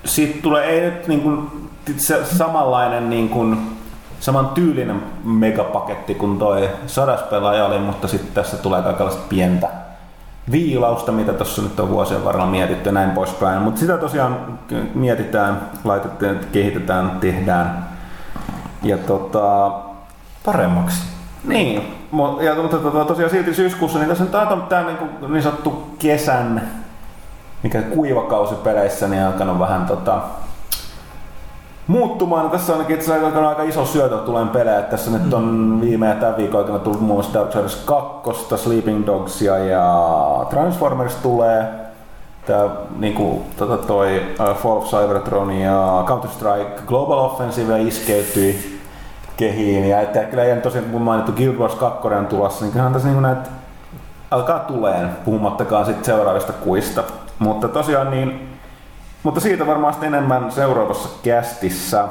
siitä 0.05 0.41
tulee 0.41 0.65
ei 0.65 0.81
nyt 0.81 1.07
niin 1.07 1.21
kuin, 1.21 1.49
se 1.97 2.25
samanlainen 2.25 3.09
niin 3.09 3.29
kuin, 3.29 3.77
saman 4.19 4.49
tyylinen 4.49 5.03
megapaketti 5.23 6.15
kuin 6.15 6.39
toi 6.39 6.69
sadaspelaaja 6.87 7.65
oli, 7.65 7.79
mutta 7.79 8.07
sitten 8.07 8.33
tässä 8.33 8.57
tulee 8.57 8.81
kaikenlaista 8.81 9.23
pientä 9.29 9.69
viilausta, 10.51 11.11
mitä 11.11 11.33
tuossa 11.33 11.61
nyt 11.61 11.79
on 11.79 11.89
vuosien 11.89 12.25
varrella 12.25 12.47
mietitty 12.47 12.89
ja 12.89 12.93
näin 12.93 13.11
poispäin. 13.11 13.61
Mutta 13.61 13.79
sitä 13.79 13.97
tosiaan 13.97 14.59
mietitään, 14.93 15.61
laitetaan, 15.83 16.39
kehitetään, 16.51 17.17
tehdään. 17.19 17.85
Ja 18.83 18.97
tota, 18.97 19.71
Paremmaksi. 20.45 21.03
niin, 21.43 21.75
ja, 22.41 22.55
mutta 22.55 22.77
tota, 22.77 23.05
tosiaan 23.05 23.31
silti 23.31 23.53
syyskuussa, 23.53 23.99
niin 23.99 24.09
tässä 24.09 24.23
on 24.23 24.61
tämä 24.69 24.83
niin, 24.83 25.31
niin 25.31 25.43
sanottu 25.43 25.95
kesän, 25.99 26.61
mikä 27.65 27.81
kuivakausi 27.81 28.55
peleissä, 28.55 29.07
niin 29.07 29.23
alkanut 29.23 29.59
vähän 29.59 29.85
tota, 29.85 30.21
muuttumaan. 31.87 32.49
Tässä 32.49 32.73
on 32.73 32.77
ainakin 32.77 32.95
itse 32.95 33.13
asiassa 33.13 33.47
aika 33.49 33.63
iso 33.63 33.85
syötö 33.85 34.17
tulee 34.17 34.45
pelejä. 34.45 34.81
Tässä 34.81 35.11
nyt 35.11 35.33
on 35.33 35.77
viime 35.81 36.07
ja 36.07 36.15
tämän 36.15 36.37
viikon 36.37 36.59
aikana 36.59 36.79
tullut 36.79 37.01
muun 37.01 37.15
muassa 37.15 37.39
Darksiders 37.39 37.75
2, 37.75 38.57
Sleeping 38.57 39.05
Dogsia 39.05 39.57
ja 39.57 40.45
Transformers 40.49 41.15
tulee. 41.15 41.65
Tää 42.45 42.69
niinku 42.99 43.41
tota 43.57 43.77
toi 43.77 44.21
uh, 44.39 44.55
Fall 44.55 44.77
of 44.77 44.85
Cybertron 44.85 45.51
ja 45.51 46.05
Counter-Strike 46.07 46.81
Global 46.87 47.17
Offensive 47.17 47.81
iskeytyi 47.81 48.79
kehiin. 49.37 49.89
Ja 49.89 50.01
että 50.01 50.23
kyllä 50.23 50.43
ei 50.43 50.61
tosiaan 50.61 50.89
kun 50.89 51.01
mainittu 51.01 51.31
Guild 51.31 51.55
Wars 51.55 51.75
2 51.75 52.07
on 52.07 52.27
tulossa, 52.27 52.65
niin 52.65 52.71
kyllähän 52.71 52.93
tässä 52.93 53.07
niinku 53.07 53.21
näitä 53.21 53.49
alkaa 54.31 54.59
tuleen, 54.59 55.09
puhumattakaan 55.25 55.85
sitten 55.85 56.05
seuraavista 56.05 56.53
kuista. 56.53 57.03
Mutta 57.39 57.67
tosiaan 57.67 58.11
niin, 58.11 58.57
mutta 59.23 59.39
siitä 59.39 59.67
varmaan 59.67 59.95
enemmän 60.01 60.51
seuraavassa 60.51 61.09
kästissä. 61.23 62.07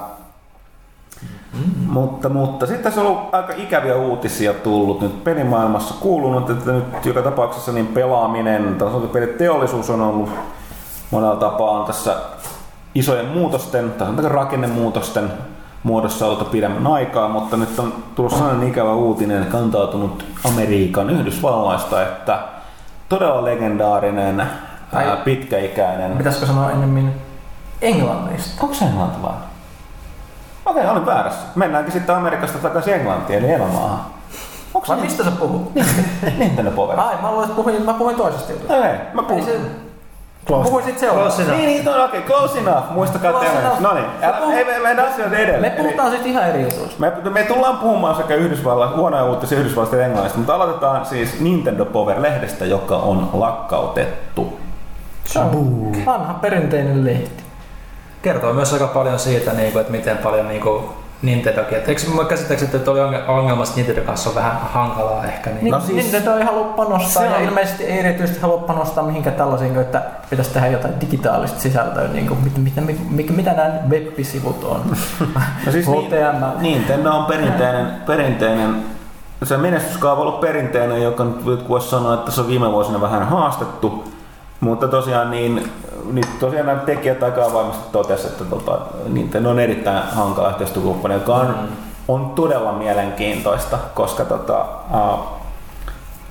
Mm-hmm. 1.52 1.92
Mutta, 1.92 2.28
mutta 2.28 2.66
sitten 2.66 2.84
tässä 2.84 3.00
on 3.00 3.06
ollut 3.06 3.34
aika 3.34 3.52
ikäviä 3.56 3.96
uutisia 3.96 4.54
tullut 4.54 5.00
nyt 5.00 5.24
pelimaailmassa 5.24 5.94
kuulunut, 6.00 6.50
että 6.50 6.72
nyt 6.72 7.06
joka 7.06 7.22
tapauksessa 7.22 7.72
niin 7.72 7.87
pelaaminen, 7.87 8.76
peliteollisuus 9.12 9.90
on 9.90 10.00
ollut 10.00 10.30
monella 11.10 11.37
tapaa 11.37 11.87
tässä 11.87 12.16
isojen 12.94 13.26
muutosten, 13.26 13.92
tai 13.92 14.08
rakennemuutosten 14.22 15.32
muodossa 15.82 16.26
ollut 16.26 16.50
pidemmän 16.50 16.87
aikaa, 16.87 17.28
mutta 17.28 17.56
nyt 17.56 17.78
on 17.78 17.92
tullut 18.14 18.32
sellainen 18.32 18.68
ikävä 18.68 18.94
uutinen 18.94 19.46
kantautunut 19.46 20.24
Amerikan 20.44 21.10
Yhdysvalloista, 21.10 22.02
että 22.02 22.38
todella 23.08 23.44
legendaarinen, 23.44 24.42
Ai. 24.94 25.09
ää, 25.09 25.16
pitkäikäinen. 25.16 26.18
Pitäisikö 26.18 26.46
sanoa 26.46 26.70
ennemmin 26.70 27.12
englannista? 27.83 28.62
Onko 28.62 28.74
se 28.74 28.85
englantilainen? 28.85 29.42
Okei, 30.66 30.83
okay, 30.83 30.92
olin 30.92 31.07
väärässä. 31.07 31.46
Mennäänkin 31.54 31.92
sitten 31.92 32.14
Amerikasta 32.14 32.59
takaisin 32.59 32.94
Englantiin, 32.94 33.38
eli 33.38 33.52
elämaahan. 33.52 34.00
Onko 34.74 34.88
Vai 34.88 34.96
mistä 34.96 35.24
sä 35.24 35.30
puhut? 35.30 35.74
Nintendo 36.38 36.70
Power. 36.70 37.00
Ai, 37.00 37.14
mä 37.22 37.30
luulen, 37.30 37.44
että 37.44 37.57
puhuin, 37.57 37.85
mä 37.85 37.92
puhuin 37.92 38.16
toisesta 38.16 38.52
jutusta. 38.52 38.88
Ei, 38.88 38.98
mä 39.14 39.22
puhun. 39.22 39.44
Se... 39.44 39.61
Close. 40.46 40.64
Puhuin 40.68 40.85
sit 40.85 40.98
seuraavaksi. 40.98 41.42
Niin, 41.44 41.66
niin, 41.66 41.88
okei, 41.88 42.04
okay, 42.04 42.22
close 42.22 42.59
enough. 42.59 42.90
Muistakaa 42.90 43.33
teille. 43.33 43.59
No 43.80 43.94
niin, 43.94 44.07
ei 44.57 44.64
me 44.64 44.78
mennä 44.78 45.02
asioita 45.04 45.37
edelleen. 45.37 45.74
Me 45.74 45.83
puhutaan 45.83 46.11
sitten 46.11 46.30
ihan 46.30 46.48
eri 46.48 46.62
jutuista. 46.62 47.00
Me, 47.00 47.12
me 47.30 47.42
tullaan 47.42 47.78
puhumaan 47.78 48.16
sekä 48.16 48.35
Yhdysvallan, 48.35 48.96
huonoja 48.96 49.24
uutisia 49.24 49.59
Yhdysvallasta 49.59 49.96
ja 49.96 50.07
Englannista, 50.07 50.38
mutta 50.38 50.54
aloitetaan 50.54 51.07
siis 51.07 51.40
Nintendo 51.40 51.85
Power-lehdestä, 51.85 52.64
joka 52.64 52.96
on 52.96 53.30
lakkautettu. 53.33 54.59
Se 55.24 55.38
on 55.38 55.92
vanha 56.06 56.34
perinteinen 56.34 57.04
lehti. 57.04 57.44
Kertoo 58.22 58.52
myös 58.52 58.72
aika 58.72 58.87
paljon 58.87 59.18
siitä, 59.18 59.52
niin 59.52 59.78
että 59.78 59.92
miten 59.92 60.18
paljon 60.18 60.48
niin 60.48 60.62
Nintendokin. 61.22 61.78
Eikö 61.87 62.02
mä 62.14 62.24
käsittääkseni, 62.24 62.76
että 62.76 62.90
oli 62.90 63.00
ongelma, 63.28 63.62
että 63.62 63.76
Nintendo 63.76 64.02
kanssa 64.02 64.30
on 64.30 64.37
vähän 64.37 64.58
hankalaa 64.72 65.24
ehkä? 65.24 65.50
Niin. 65.50 65.70
No 65.70 65.80
siis, 65.80 65.96
Nintendo 65.96 66.37
ei 66.37 66.44
halua 66.44 66.64
panostaa 66.64 67.22
on... 67.22 67.30
ja 67.30 67.40
ilmeisesti 67.40 67.84
ei 67.84 67.98
erityisesti 67.98 68.40
halua 68.40 68.58
panostaa 68.58 69.04
mihinkään 69.04 69.37
tällaisiin, 69.37 69.78
että 69.78 70.02
pitäisi 70.30 70.50
tehdä 70.50 70.68
jotain 70.68 71.00
digitaalista 71.00 71.60
sisältöä, 71.60 72.08
niin 72.08 72.26
kuin, 72.26 72.40
mitä, 72.44 72.60
mitä, 72.60 72.80
mitä, 73.10 73.32
mitä 73.32 73.52
nämä 73.52 73.72
web-sivut 73.88 74.64
on. 74.64 74.80
no 75.66 75.72
siis 75.72 75.87
HTML. 75.87 76.60
Nintendo 76.60 77.10
on 77.10 77.24
perinteinen, 77.24 77.87
perinteinen 78.06 78.84
se 79.42 79.56
menestyskaava 79.56 80.20
on 80.20 80.26
ollut 80.26 80.40
perinteinen, 80.40 81.02
joka 81.02 81.24
nyt 81.24 81.68
voisi 81.68 81.88
sanoa, 81.88 82.14
että 82.14 82.30
se 82.30 82.40
on 82.40 82.48
viime 82.48 82.72
vuosina 82.72 83.00
vähän 83.00 83.28
haastettu. 83.28 84.13
Mutta 84.64 84.88
tosiaan 84.88 85.31
niin 85.31 85.70
niin 86.12 86.27
tosiaan 86.40 86.66
nämä 86.66 86.81
tekijät 86.81 87.22
aika 87.22 87.44
avoimesti 87.44 87.83
totesivat, 87.92 88.33
että 88.33 88.44
tota, 88.44 88.79
Nintendo 89.09 89.50
on 89.50 89.59
erittäin 89.59 90.03
hankala 90.03 90.50
yhteistyökumppani, 90.50 91.14
joka 91.14 91.35
on, 91.35 91.46
mm. 91.46 91.77
on 92.09 92.33
todella 92.35 92.72
mielenkiintoista, 92.72 93.79
koska 93.94 94.24
tota, 94.24 94.64
uh, 94.94 95.18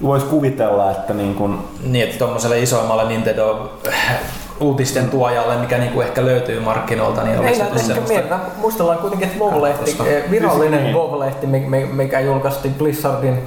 voisi 0.02 0.26
kuvitella, 0.26 0.92
että 0.92 1.14
niin 1.14 1.36
kun... 1.36 1.68
Niin, 1.84 2.04
että 2.04 2.18
tuommoiselle 2.18 2.60
isoimmalle 2.60 3.08
Nintendo 3.08 3.72
äh, 3.88 4.20
uutisten 4.60 5.10
tuojalle, 5.10 5.58
mikä 5.58 5.78
niinku 5.78 6.02
ehkä 6.02 6.26
löytyy 6.26 6.60
markkinoilta, 6.60 7.24
niin 7.24 7.40
olisi 7.40 7.62
Ei 7.62 7.68
ehkä 7.90 8.02
mietitään, 8.08 8.42
muistellaan 8.58 8.98
kuitenkin, 8.98 9.28
että 9.28 9.40
WoW-lehti, 9.40 10.08
eh, 10.08 10.32
virallinen 10.32 10.84
niin. 10.84 10.96
WoW-lehti, 10.96 11.48
mikä 11.92 12.20
julkaistiin 12.20 12.74
Blizzardin 12.74 13.44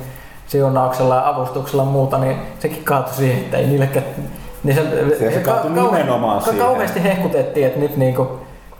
siunauksella 0.46 1.14
ja 1.14 1.28
avustuksella 1.28 1.82
ja 1.82 1.88
muuta, 1.88 2.18
niin 2.18 2.36
sekin 2.58 2.84
kaatui 2.84 3.14
siihen, 3.14 3.38
että 3.38 3.56
ei 3.56 3.66
niillekään 3.66 4.04
niin 4.66 4.76
se, 4.76 5.18
se, 5.18 5.30
se 5.30 5.40
ka- 5.40 5.60
nimenomaan 5.74 6.42
ka- 6.44 6.52
Kauheasti 6.58 7.02
hehkutettiin, 7.02 7.66
että 7.66 7.80
nyt 7.80 7.96
niinku 7.96 8.28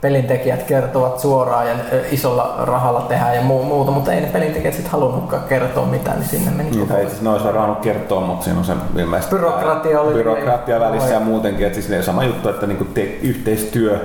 pelintekijät 0.01 0.63
kertovat 0.63 1.19
suoraan 1.19 1.67
ja 1.67 1.73
isolla 2.11 2.55
rahalla 2.63 3.01
tehdään 3.01 3.35
ja 3.35 3.41
muu, 3.41 3.63
muuta, 3.63 3.91
mutta 3.91 4.13
ei 4.13 4.21
ne 4.21 4.27
pelintekijät 4.27 4.73
sitten 4.73 4.91
halunnutkaan 4.91 5.43
kertoa 5.49 5.85
mitään, 5.85 6.19
niin 6.19 6.29
sinne 6.29 6.51
meni 6.51 6.69
niin, 6.69 6.87
siis 7.09 7.21
ne 7.21 7.29
olisi 7.29 7.45
varannut 7.45 7.79
kertoa, 7.79 8.21
mutta 8.21 8.43
siinä 8.43 8.59
on 8.59 8.65
se 8.65 8.73
ilmeisesti 8.97 9.35
byrokratia, 9.35 10.01
oli 10.01 10.13
byrokratia 10.13 10.79
välissä 10.79 11.13
ja 11.13 11.19
muutenkin, 11.19 11.67
että 11.67 11.81
siis 11.81 12.05
sama 12.05 12.23
juttu, 12.23 12.49
että 12.49 12.67
niinku 12.67 12.83
te, 12.83 13.01
yhteistyö 13.01 13.99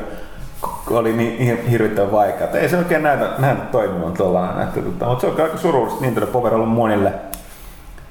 oli 0.91 1.13
niin 1.13 1.67
hirvittävän 1.67 2.13
vaikea. 2.13 2.49
Ei 2.49 2.69
se 2.69 2.77
oikein 2.79 3.03
näytä, 3.03 3.29
näytä 3.39 3.63
toimivan 3.63 4.13
tuollainen. 4.13 4.63
Että, 4.63 4.81
tota, 4.81 5.07
mutta 5.07 5.21
se 5.21 5.27
on 5.27 5.41
aika 5.43 5.59
surullista. 5.59 6.01
Nintendo 6.01 6.27
Power 6.27 6.55
on 6.55 6.61
ollut 6.61 6.75
monille, 6.75 7.13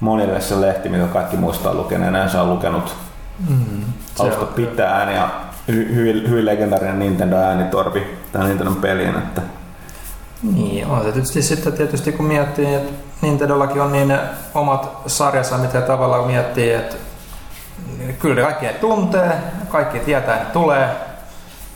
monille 0.00 0.40
se 0.40 0.60
lehti, 0.60 0.88
mitä 0.88 1.04
kaikki 1.12 1.36
muistaa 1.36 1.74
lukeneen. 1.74 2.12
Näin 2.12 2.30
se 2.30 2.38
on 2.38 2.50
lukenut 2.50 2.94
Mm, 3.48 3.84
alusta 4.18 4.44
pitää 4.44 5.12
ja 5.12 5.28
hy, 5.68 5.94
hy, 5.94 6.28
hyvin 6.28 6.46
legendaarinen 6.46 6.98
Nintendo 6.98 7.36
äänitorvi 7.36 8.18
tähän 8.32 8.48
Nintendo 8.48 8.72
peliin. 8.72 9.18
Että. 9.18 9.42
Niin, 10.42 10.86
on 10.86 11.04
se 11.04 11.12
tietysti 11.12 11.42
sitten 11.42 11.72
tietysti 11.72 12.12
kun 12.12 12.26
miettii, 12.26 12.74
että 12.74 12.92
Nintendollakin 13.22 13.82
on 13.82 13.92
niin 13.92 14.18
omat 14.54 14.90
sarjansa, 15.06 15.58
mitä 15.58 15.80
tavallaan 15.80 16.26
miettii, 16.26 16.72
että 16.72 16.96
kyllä 18.18 18.42
kaikki 18.42 18.66
ne 18.66 18.72
tuntee, 18.72 19.32
kaikki 19.68 19.98
tietää, 19.98 20.36
että 20.36 20.52
tulee, 20.52 20.88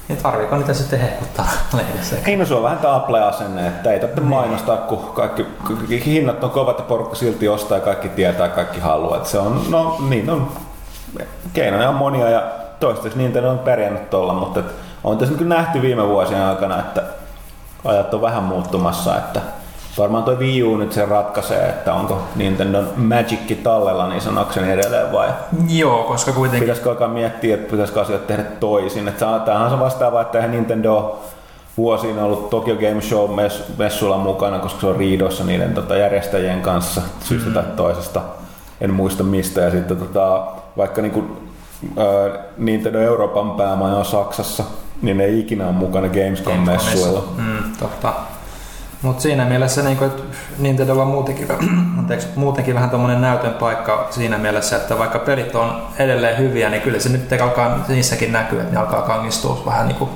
niin 0.09 0.19
tarviiko 0.23 0.57
niitä 0.57 0.75
sitten 0.75 1.01
hehkuttaa 1.01 1.49
lehdessä? 1.77 2.17
Ei, 2.27 2.37
no 2.37 2.47
se 2.47 2.55
on 2.55 2.63
vähän 2.63 2.79
tämä 2.79 2.97
Apple-asenne, 2.97 3.67
että 3.67 3.93
ei 3.93 4.01
tarvitse 4.01 4.23
mainostaa, 4.23 4.77
kun 4.77 4.99
kaikki, 4.99 5.47
kaikki 5.65 6.05
hinnat 6.05 6.45
on 6.45 6.51
kovat 6.51 6.79
ja 6.79 6.85
porukka 6.85 7.17
silti 7.17 7.49
ostaa 7.49 7.79
ja 7.79 7.85
kaikki 7.85 8.09
tietää 8.09 8.47
ja 8.47 8.53
kaikki 8.53 8.81
haluaa. 8.81 9.17
Että 9.17 9.29
se 9.29 9.39
on, 9.39 9.63
no 9.69 9.97
niin 10.09 10.31
on 10.31 10.49
keinoja 11.53 11.89
on 11.89 11.95
monia 11.95 12.29
ja 12.29 12.43
toistaiseksi 12.81 13.19
Nintendo 13.19 13.51
on 13.51 13.59
pärjännyt 13.59 14.11
tuolla, 14.11 14.35
mutta 14.35 14.63
on 15.05 15.19
tässä 15.19 15.35
kyllä 15.35 15.55
nähty 15.55 15.83
viime 15.83 16.09
vuosien 16.09 16.43
aikana, 16.43 16.79
että 16.79 17.03
ajat 17.85 18.15
on 18.15 18.23
vähän 18.23 18.43
muuttumassa, 18.43 19.17
että 19.17 19.41
varmaan 19.99 20.25
tuo 20.25 20.35
Wii 20.35 20.63
U 20.63 20.77
nyt 20.77 20.93
se 20.93 21.07
ratkaisee, 21.07 21.69
että 21.69 21.95
onko 21.95 22.23
Nintendo 22.37 22.83
Magic 22.97 23.63
tallella 23.63 24.09
niin 24.09 24.21
sanakseni 24.21 24.73
edelleen 24.73 25.13
vai? 25.13 25.29
Joo, 25.69 26.03
koska 26.03 26.33
kuitenkin... 26.33 26.61
Pitäisikö 26.61 26.91
alkaa 26.91 27.09
miettiä, 27.09 27.55
että 27.55 27.71
pitäisikö 27.71 28.01
asioita 28.01 28.27
tehdä 28.27 28.43
toisin. 28.43 29.09
Että 29.09 29.41
tämähän 29.45 29.67
on 29.67 29.71
se 29.71 29.79
vastaava, 29.79 30.21
että 30.21 30.39
eihän 30.39 30.51
Nintendo 30.51 31.21
vuosiin 31.77 32.19
ollut 32.19 32.51
Tokyo 32.51 32.75
Game 32.75 33.01
Show 33.01 33.31
messuilla 33.79 34.19
mukana, 34.19 34.59
koska 34.59 34.81
se 34.81 34.87
on 34.87 34.97
riidossa 34.97 35.45
niiden 35.45 35.75
tota, 35.75 35.97
järjestäjien 35.97 36.63
kanssa 36.63 37.03
syystä 37.21 37.49
mm. 37.49 37.55
tai 37.55 37.65
toisesta. 37.77 38.21
En 38.81 38.95
muista 38.95 39.23
mistä. 39.23 39.61
Ja 39.61 39.71
sitten 39.71 39.97
tota, 39.97 40.47
vaikka 40.77 41.03
niin 41.03 41.13
kuin, 41.13 41.51
ää, 41.97 42.45
Nintendo 42.59 43.01
Euroopan 43.01 43.51
päämaja 43.51 43.97
on 43.97 44.05
Saksassa, 44.05 44.65
niin 45.03 45.17
ne 45.17 45.25
ei 45.25 45.41
ikinä 45.41 45.65
ole 45.67 45.73
mukana 45.73 46.09
Gamescom-messuilla. 46.09 47.29
Mm, 47.37 47.77
totta. 47.79 48.13
Mutta 49.03 49.23
siinä 49.23 49.45
mielessä 49.45 49.83
niin 49.83 49.97
kuin, 49.97 50.11
että 50.11 50.23
Nintendolla 50.59 51.03
on 51.03 51.09
muutenkin, 51.09 51.49
anteeksi, 51.99 52.29
muutenkin 52.37 52.75
vähän 52.75 52.91
tuommoinen 52.91 53.21
näytön 53.21 53.55
paikka 53.55 54.07
siinä 54.11 54.39
mielessä, 54.39 54.77
että 54.77 54.99
vaikka 54.99 55.19
pelit 55.19 55.55
on 55.55 55.83
edelleen 55.99 56.39
hyviä, 56.39 56.71
niin 56.71 56.83
kyllä 56.83 57.01
se 57.01 57.09
nyt 57.09 57.33
alkaa 57.43 57.85
niissäkin 57.89 58.33
näkyä, 58.33 58.61
että 58.61 58.75
ne 58.75 58.81
alkaa 58.81 59.03
kangistua 59.03 59.63
vähän 59.67 59.89
niin 59.89 59.99
kuin 59.99 60.11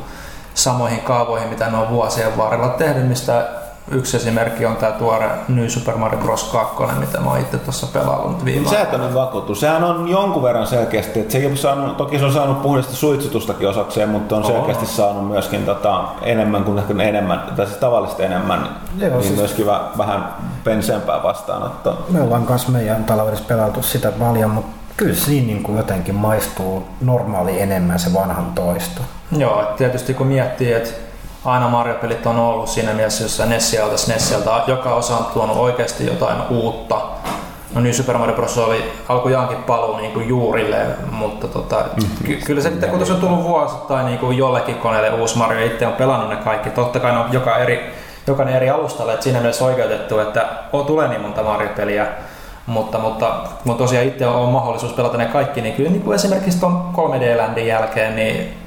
samoihin 0.54 1.00
kaavoihin, 1.00 1.48
mitä 1.48 1.70
ne 1.70 1.76
on 1.76 1.90
vuosien 1.90 2.36
varrella 2.36 2.68
tehnyt, 2.68 3.08
mistä 3.08 3.48
Yksi 3.90 4.16
esimerkki 4.16 4.66
on 4.66 4.76
tämä 4.76 4.92
tuore 4.92 5.30
New 5.48 5.68
Super 5.68 5.96
Mario 5.96 6.18
Bros. 6.18 6.44
2, 6.44 7.00
mitä 7.00 7.20
mä 7.20 7.30
oon 7.30 7.40
itse 7.40 7.58
tuossa 7.58 7.86
pelaillut 7.86 8.44
viime 8.44 8.68
Se 8.68 8.86
on 8.92 9.14
vakuutus. 9.14 9.60
Sehän 9.60 9.84
on 9.84 10.08
jonkun 10.08 10.42
verran 10.42 10.66
selkeästi, 10.66 11.20
että 11.20 11.32
se 11.32 11.38
ei 11.38 11.46
ole 11.46 11.56
saanut, 11.56 11.96
toki 11.96 12.18
se 12.18 12.24
on 12.24 12.32
saanut 12.32 12.62
puhdasta 12.62 12.92
suitsutustakin 12.92 13.68
osakseen, 13.68 14.08
mutta 14.08 14.36
on 14.36 14.44
selkeästi 14.44 14.84
oh. 14.84 14.90
saanut 14.90 15.28
myöskin 15.28 15.64
tota, 15.64 16.04
enemmän 16.22 16.64
kuin 16.64 16.78
ehkä 16.78 17.02
enemmän, 17.02 17.42
tai 17.56 17.66
siis 17.66 17.78
tavallisesti 17.78 18.22
enemmän, 18.22 18.68
Joo, 18.98 19.10
niin 19.10 19.22
siis... 19.22 19.36
myöskin 19.36 19.66
vähän 19.98 20.34
penseämpää 20.64 21.22
vastaanottoa. 21.22 22.06
Me 22.08 22.20
ollaan 22.20 22.46
kanssa 22.46 22.72
meidän 22.72 23.04
taloudessa 23.04 23.44
pelattu 23.48 23.82
sitä 23.82 24.12
paljon, 24.12 24.50
mutta 24.50 24.80
kyllä 24.96 25.14
siinä 25.14 25.46
niin 25.46 25.62
kuin 25.62 25.76
jotenkin 25.78 26.14
maistuu 26.14 26.82
normaali 27.00 27.60
enemmän 27.60 27.98
se 27.98 28.12
vanhan 28.12 28.52
toisto. 28.54 29.02
Joo, 29.36 29.64
tietysti 29.76 30.14
kun 30.14 30.26
miettii, 30.26 30.72
että 30.72 31.09
aina 31.44 31.68
Mario-pelit 31.68 32.26
on 32.26 32.38
ollut 32.38 32.68
siinä 32.68 32.92
mielessä, 32.92 33.24
jossa 33.24 33.46
Nessialta, 33.46 33.96
Nessiltä, 34.08 34.50
joka 34.66 34.94
osa 34.94 35.16
on 35.16 35.24
tuonut 35.24 35.56
oikeasti 35.56 36.06
jotain 36.06 36.36
uutta. 36.50 37.00
No 37.74 37.80
niin 37.80 37.94
Super 37.94 38.18
Mario 38.18 38.34
Bros. 38.34 38.58
oli 38.58 38.92
alkujaankin 39.08 39.62
paluu 39.62 39.96
niin 39.96 40.12
kuin 40.12 40.28
juurille, 40.28 40.86
mutta 41.10 41.48
tota, 41.48 41.76
mm-hmm. 41.76 42.26
ky- 42.26 42.40
kyllä 42.46 42.62
se 42.62 42.70
kun 42.70 42.98
tuossa 42.98 43.14
on 43.14 43.20
tullut 43.20 43.42
vuosittain 43.42 44.06
niin 44.06 44.18
kuin 44.18 44.38
jollekin 44.38 44.74
koneelle 44.74 45.10
uusi 45.10 45.38
Mario, 45.38 45.66
itse 45.66 45.86
on 45.86 45.92
pelannut 45.92 46.28
ne 46.28 46.36
kaikki. 46.36 46.70
Totta 46.70 47.00
kai 47.00 47.12
ne 47.12 47.18
on 47.18 47.32
joka 47.32 47.58
eri, 47.58 47.94
jokainen 48.26 48.54
eri 48.54 48.70
alustalle, 48.70 49.12
että 49.12 49.24
siinä 49.24 49.40
mielessä 49.40 49.64
oikeutettu, 49.64 50.18
että 50.18 50.46
on, 50.72 50.86
tulee 50.86 51.08
niin 51.08 51.20
monta 51.20 51.42
Mario-peliä, 51.42 52.06
mutta, 52.66 52.98
mutta, 52.98 53.34
mutta 53.64 53.82
tosiaan 53.84 54.06
itse 54.06 54.26
on 54.26 54.48
mahdollisuus 54.48 54.92
pelata 54.92 55.16
ne 55.16 55.26
kaikki, 55.26 55.60
niin 55.60 55.74
kyllä 55.74 55.90
niin 55.90 56.02
kuin 56.02 56.14
esimerkiksi 56.14 56.60
tuon 56.60 56.94
3D-ländin 56.94 57.66
jälkeen, 57.66 58.16
niin 58.16 58.59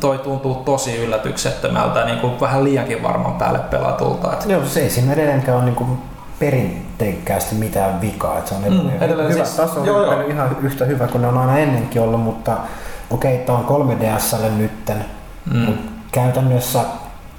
toi 0.00 0.18
tuntuu 0.18 0.54
tosi 0.54 0.96
yllätyksettömältä, 0.96 2.04
niin 2.04 2.18
kuin 2.18 2.40
vähän 2.40 2.64
liiankin 2.64 3.02
varman 3.02 3.32
päälle 3.32 3.58
pelatulta. 3.58 4.32
Että... 4.32 4.52
Joo, 4.52 4.64
se 4.66 4.80
ei 4.80 4.90
siinä 4.90 5.12
edelleenkään 5.12 5.56
ole 5.56 5.64
niin 5.64 5.74
kuin 5.74 5.98
perinteikkäästi 6.38 7.54
mitään 7.54 8.00
vikaa. 8.00 8.38
Että 8.38 8.50
se 8.50 8.56
on 8.56 8.62
mm, 8.62 8.90
edelleen 9.00 9.28
hyvä 9.28 9.44
siis, 9.44 9.56
taso, 9.56 9.84
joo, 9.84 10.04
joo. 10.04 10.20
ihan 10.20 10.56
yhtä 10.62 10.84
hyvä 10.84 11.06
kuin 11.06 11.22
ne 11.22 11.28
on 11.28 11.38
aina 11.38 11.58
ennenkin 11.58 12.02
ollut, 12.02 12.20
mutta 12.20 12.56
okei, 13.10 13.34
okay, 13.34 13.46
tämä 13.46 13.58
on 13.58 13.88
3DSlle 13.88 14.50
nytten, 14.50 15.04
mm. 15.52 15.58
mutta 15.58 15.92
käytännössä 16.12 16.80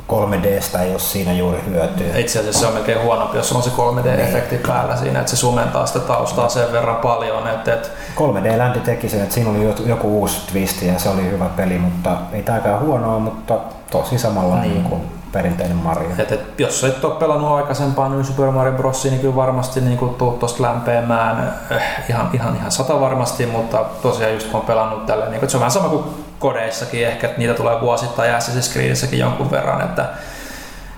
3Dstä 0.10 0.80
ei 0.80 0.92
ole 0.92 1.00
siinä 1.00 1.34
juuri 1.34 1.64
hyötyä. 1.66 2.18
Itse 2.18 2.40
asiassa 2.40 2.60
se 2.60 2.68
on 2.68 2.74
melkein 2.74 3.02
huonompi, 3.02 3.38
jos 3.38 3.52
on 3.52 3.64
se 3.64 3.70
3D-efekti 3.70 4.52
niin. 4.52 4.68
päällä 4.68 4.96
siinä, 4.96 5.20
että 5.20 5.30
se 5.30 5.38
sumentaa 5.38 5.86
sitä 5.86 6.00
taustaa 6.00 6.50
sen 6.50 6.72
verran 6.72 6.96
paljon. 6.96 7.48
Että, 7.48 7.74
että 7.74 7.90
3D-länti 8.16 8.80
teki 8.80 9.10
sen, 9.10 9.22
että 9.22 9.34
siinä 9.34 9.50
oli 9.50 9.74
joku 9.86 10.20
uusi 10.20 10.48
twist 10.52 10.82
ja 10.82 11.00
se 11.00 11.10
oli 11.10 11.32
hyvä 11.32 11.46
peli, 11.46 11.78
mutta 11.78 12.18
ei 12.32 12.44
tämäkään 12.44 12.80
huonoa, 12.80 13.20
mutta 13.20 13.58
tosi 13.92 14.18
samalla 14.18 14.62
niin. 14.62 14.84
kuin 14.84 15.02
perinteinen 15.32 15.78
Mario. 15.78 16.10
Et, 16.18 16.32
et, 16.32 16.60
jos 16.60 16.84
et 16.84 17.06
ole 17.06 17.16
pelannut 17.16 17.52
aikaisempaa 17.52 18.10
New 18.10 18.24
Super 18.24 18.52
Mario 18.52 18.74
Bros, 18.74 19.04
niin 19.04 19.20
kyllä 19.20 19.36
varmasti 19.36 19.82
niin 19.82 19.98
kuin 19.98 20.16
tuut 20.16 20.40
tosta 20.40 20.64
lämpeämään 20.64 21.54
eh, 21.72 21.82
ihan, 22.10 22.30
ihan, 22.34 22.56
ihan 22.56 22.72
sata 22.72 23.02
varmasti, 23.02 23.46
mutta 23.46 23.86
tosiaan 24.02 24.34
just 24.34 24.48
kun 24.48 24.60
on 24.60 24.66
pelannut 24.66 25.06
tälle, 25.06 25.30
niin 25.30 25.40
kuin, 25.40 25.50
se 25.50 25.58
on 25.58 25.62
vähän 25.62 25.72
sama 25.72 25.90
kuin 25.90 26.04
kodeissakin 26.40 27.08
ehkä, 27.08 27.28
että 27.28 27.40
niitä 27.40 27.54
tulee 27.54 27.82
vuosittain 27.82 28.32
ja 28.32 28.40
Assassin's 28.40 28.74
Creedissäkin 28.74 29.20
jonkun 29.20 29.52
verran, 29.52 29.82
että 29.82 30.06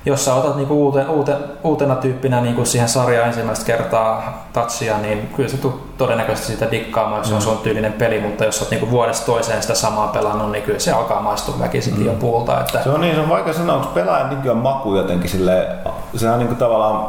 jos 0.08 0.26
sä 0.26 0.34
otat 0.34 0.56
niinku 0.56 0.86
uute, 0.86 1.06
uute, 1.06 1.38
uutena 1.64 1.96
tyyppinä 1.96 2.42
niinku 2.42 2.66
siihen 2.66 2.90
sarjaan 2.90 3.28
ensimmäistä 3.28 3.66
kertaa 3.66 4.48
touchia, 4.54 4.98
niin 4.98 5.30
kyllä 5.36 5.50
sä 5.50 5.58
tulet 5.58 5.98
todennäköisesti 5.98 6.52
sitä 6.52 6.72
dikkaamaan, 6.72 7.22
jos 7.22 7.30
mm. 7.30 7.36
on 7.36 7.42
sun 7.42 7.58
tyylinen 7.58 7.94
peli, 7.94 8.20
mutta 8.20 8.46
jos 8.46 8.62
oot 8.62 8.72
niinku 8.72 8.92
vuodesta 8.92 9.26
toiseen 9.26 9.62
sitä 9.62 9.76
samaa 9.76 10.08
pelannut, 10.08 10.52
niin 10.52 10.64
kyllä 10.64 10.80
se 10.80 10.92
alkaa 10.92 11.22
maistua 11.22 11.60
väkisin 11.60 11.98
mm. 11.98 12.06
jo 12.06 12.14
puulta. 12.14 12.60
Että... 12.60 12.84
Se 12.84 12.90
on 12.90 13.02
niin, 13.02 13.16
se 13.16 13.22
on 13.22 13.30
vaikea 13.30 13.54
sanoa, 13.54 13.76
onko 13.76 13.88
pelaajan 13.88 14.30
nykyään 14.30 14.58
maku 14.58 14.96
jotenkin 14.96 15.30
sille, 15.30 15.68
se 16.16 16.30
on 16.30 16.40
niinku 16.40 16.56
tavallaan, 16.56 17.06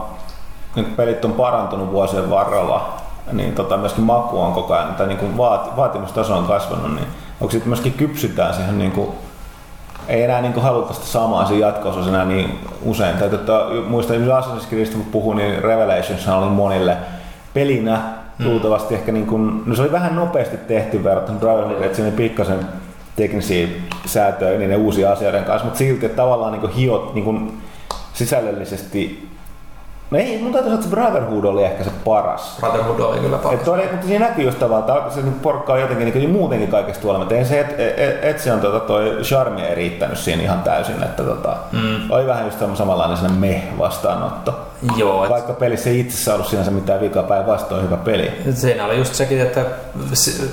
nyt 0.77 0.87
niin 0.87 0.97
pelit 0.97 1.25
on 1.25 1.33
parantunut 1.33 1.93
vuosien 1.93 2.31
varrella, 2.31 2.95
niin 3.33 3.55
tota, 3.55 3.77
myöskin 3.77 4.05
maku 4.05 4.41
on 4.41 4.53
koko 4.53 4.75
ajan, 4.75 4.95
tai 4.95 5.07
niin 5.07 5.37
vaat, 5.37 5.77
vaatimustaso 5.77 6.37
on 6.37 6.47
kasvanut, 6.47 6.95
niin 6.95 7.07
onko 7.41 7.51
sitten 7.51 7.69
myöskin 7.69 7.93
kypsytään 7.93 8.55
siihen 8.55 8.79
niin 8.79 8.93
kuin, 8.93 9.09
ei 10.09 10.23
enää 10.23 10.41
niin 10.41 10.63
haluta 10.63 10.95
sitä 10.95 11.07
samaa 11.07 11.47
siinä 11.47 11.67
jatkossa 11.67 12.11
enää 12.11 12.25
niin 12.25 12.59
usein. 12.83 13.17
Tai 13.17 13.31
tota, 13.31 13.67
muistan, 13.89 14.17
että 14.17 14.41
Assassin's 14.41 14.69
Creedistä 14.69 14.97
kun 14.97 15.07
puhun, 15.07 15.37
niin 15.37 15.63
Revelations 15.63 16.29
oli 16.29 16.51
monille 16.51 16.97
pelinä 17.55 18.01
mm. 18.39 18.47
luultavasti 18.47 18.95
ehkä 18.95 19.13
niin 19.13 19.27
kuin, 19.27 19.63
no 19.67 19.75
se 19.75 19.83
oli 19.83 19.93
vähän 19.93 20.17
nopeasti 20.17 20.57
tehty 20.57 21.05
verrattuna 21.05 21.39
Brotherhood, 21.39 21.83
että 21.83 21.97
siinä 21.97 22.11
pikkasen 22.11 22.59
teknisiä 23.17 23.69
säätöjä 24.07 24.59
niiden 24.59 24.79
uusien 24.79 25.13
asioiden 25.13 25.45
kanssa, 25.45 25.65
mutta 25.65 25.79
silti 25.79 26.07
että 26.07 26.17
tavallaan 26.17 26.53
niin 26.53 26.61
kuin 26.61 26.73
hiot 26.73 27.15
niin 27.15 27.25
kuin 27.25 27.63
sisällöllisesti 28.13 29.28
No 30.11 30.19
ei, 30.19 30.39
mun 30.43 30.53
täytyy 30.53 30.71
sanoa, 30.71 30.75
että 30.75 30.91
se 30.91 30.97
Brotherhood 30.97 31.45
oli 31.45 31.65
ehkä 31.65 31.85
se 31.85 31.91
paras. 32.05 32.57
Brotherhood 32.61 33.01
oli 33.01 33.21
kyllä 33.21 33.39
paras. 33.39 33.61
Et 33.61 33.69
oli, 33.69 33.83
mutta 33.91 34.07
siinä 34.07 34.29
näkyy 34.29 34.45
just 34.45 34.59
tavallaan, 34.59 34.99
että 34.99 35.15
se 35.15 35.21
porkka 35.43 35.73
on 35.73 35.81
jotenkin 35.81 36.15
niin 36.15 36.31
muutenkin 36.31 36.69
kaikesta 36.69 37.03
huolimatta. 37.03 37.35
Ei 37.35 37.45
se, 37.45 37.61
että 37.61 37.75
et, 37.79 38.25
et 38.25 38.39
se 38.39 38.53
on 38.53 38.61
tota, 38.61 38.81
toi 38.81 39.19
charmi 39.23 39.63
ei 39.63 39.75
riittänyt 39.75 40.19
siinä 40.19 40.43
ihan 40.43 40.63
täysin, 40.63 41.03
että 41.03 41.23
tota, 41.23 41.57
mm. 41.73 42.11
oli 42.11 42.27
vähän 42.27 42.45
just 42.45 42.59
samanlainen 42.75 43.17
sellainen 43.17 43.41
meh-vastaanotto. 43.41 44.69
Joo. 44.97 45.25
Et... 45.25 45.31
Vaikka 45.31 45.53
pelissä 45.53 45.91
ei 45.91 46.01
itse 46.01 46.33
ollut 46.33 46.47
sinänsä 46.47 46.71
mitään 46.71 47.01
vikaa 47.01 47.23
päinvastoin 47.23 47.83
hyvä 47.83 47.97
peli. 47.97 48.33
Siinä 48.55 48.85
oli 48.85 48.99
just 48.99 49.15
sekin, 49.15 49.41
että 49.41 49.65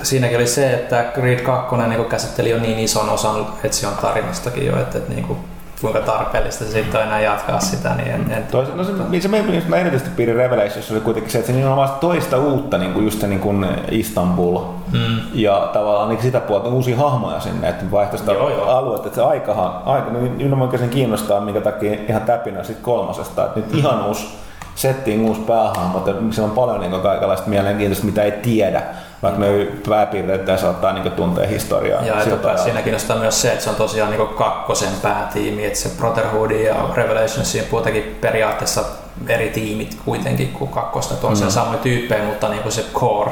siinäkin 0.04 0.38
oli 0.38 0.48
se, 0.48 0.74
että 0.74 1.06
Creed 1.14 1.40
2 1.40 1.76
niin 1.76 2.06
käsitteli 2.06 2.50
jo 2.50 2.60
niin 2.60 2.80
ison 2.80 3.10
osan 3.10 3.48
Etsion 3.64 3.94
tarinastakin 4.02 4.66
jo, 4.66 4.80
että, 4.80 4.98
että 4.98 5.14
niin 5.14 5.24
kuin 5.24 5.40
kuinka 5.82 6.00
tarpeellista 6.00 6.66
se 6.66 6.72
sitten 6.72 7.02
on 7.02 7.08
enää 7.08 7.22
jatkaa 7.22 7.60
sitä, 7.60 7.96
niin 7.96 8.08
en... 8.08 8.32
en 8.32 8.44
Tois, 8.52 8.76
no 8.76 8.84
se, 8.84 8.92
se, 9.12 9.22
se 9.22 9.28
mä 9.68 9.78
erityisesti 9.78 10.16
piirin 10.16 10.36
Revelations 10.36 10.92
oli 10.92 11.00
kuitenkin 11.00 11.32
se, 11.32 11.40
että 11.40 11.54
se 11.54 11.68
on 11.68 11.78
vasta 11.78 11.98
toista 11.98 12.38
uutta, 12.38 12.78
niin 12.78 12.94
kuin 12.94 13.06
just 13.06 13.22
se 13.22 13.28
niin 13.28 13.40
kuin 13.40 13.68
Istanbul 13.92 14.60
mm. 14.92 15.18
ja 15.34 15.70
tavallaan 15.74 16.10
niin 16.10 16.22
sitä 16.22 16.40
puolta 16.40 16.70
uusia 16.70 16.98
hahmoja 16.98 17.40
sinne, 17.40 17.70
että 17.70 17.92
vaihtoista 17.92 18.32
alueet, 18.68 19.06
että 19.06 19.16
se 19.16 19.22
aikahan, 19.22 19.72
aika, 19.86 20.12
niin 20.12 20.38
nimenomaan 20.38 20.80
sen 20.80 20.90
kiinnostaa, 20.90 21.42
minkä 21.42 21.62
takia 21.62 21.98
ihan 22.10 22.22
täpinä 22.22 22.64
sitten 22.64 22.84
kolmosesta, 22.84 23.46
että 23.46 23.60
nyt 23.60 23.72
mm. 23.72 23.78
ihan 23.78 24.06
uusi 24.06 24.28
settiin 24.76 25.22
uusi 25.22 25.42
päähahmo, 25.42 25.88
mutta 25.88 26.12
siellä 26.32 26.50
on 26.50 26.56
paljon 26.56 26.80
niin 26.80 27.02
kaikenlaista 27.02 27.50
mielenkiintoista, 27.50 28.06
mitä 28.06 28.24
ei 28.24 28.32
tiedä 28.32 28.84
vaikka 29.26 29.42
ne 29.42 29.68
pääpiirteitä 29.90 30.58
saattaa 30.58 30.94
niin 30.94 31.12
tuntea 31.12 31.48
historiaa. 31.48 32.06
Ja 32.06 32.22
että 32.22 32.64
siinä 32.64 32.82
kiinnostaa 32.82 33.18
myös 33.18 33.42
se, 33.42 33.52
että 33.52 33.64
se 33.64 33.70
on 33.70 33.76
tosiaan 33.76 34.12
niin 34.12 34.28
kakkosen 34.28 34.94
päätiimi, 35.02 35.66
että 35.66 35.80
se 35.80 35.90
Brotherhood 35.98 36.52
ja 36.52 36.76
Revelations 36.94 37.56
on 37.56 37.62
kuitenkin 37.70 38.18
periaatteessa 38.22 38.84
eri 39.28 39.50
tiimit 39.50 39.98
kuitenkin 40.06 40.52
kuin 40.52 40.72
kakkosta, 40.72 41.28
on 41.28 41.38
mm. 41.40 41.50
samoja 41.50 41.78
tyyppejä, 41.78 42.24
mutta 42.24 42.50
niin 42.50 42.62
kuin 42.62 42.74
se 42.74 42.86
core 42.94 43.32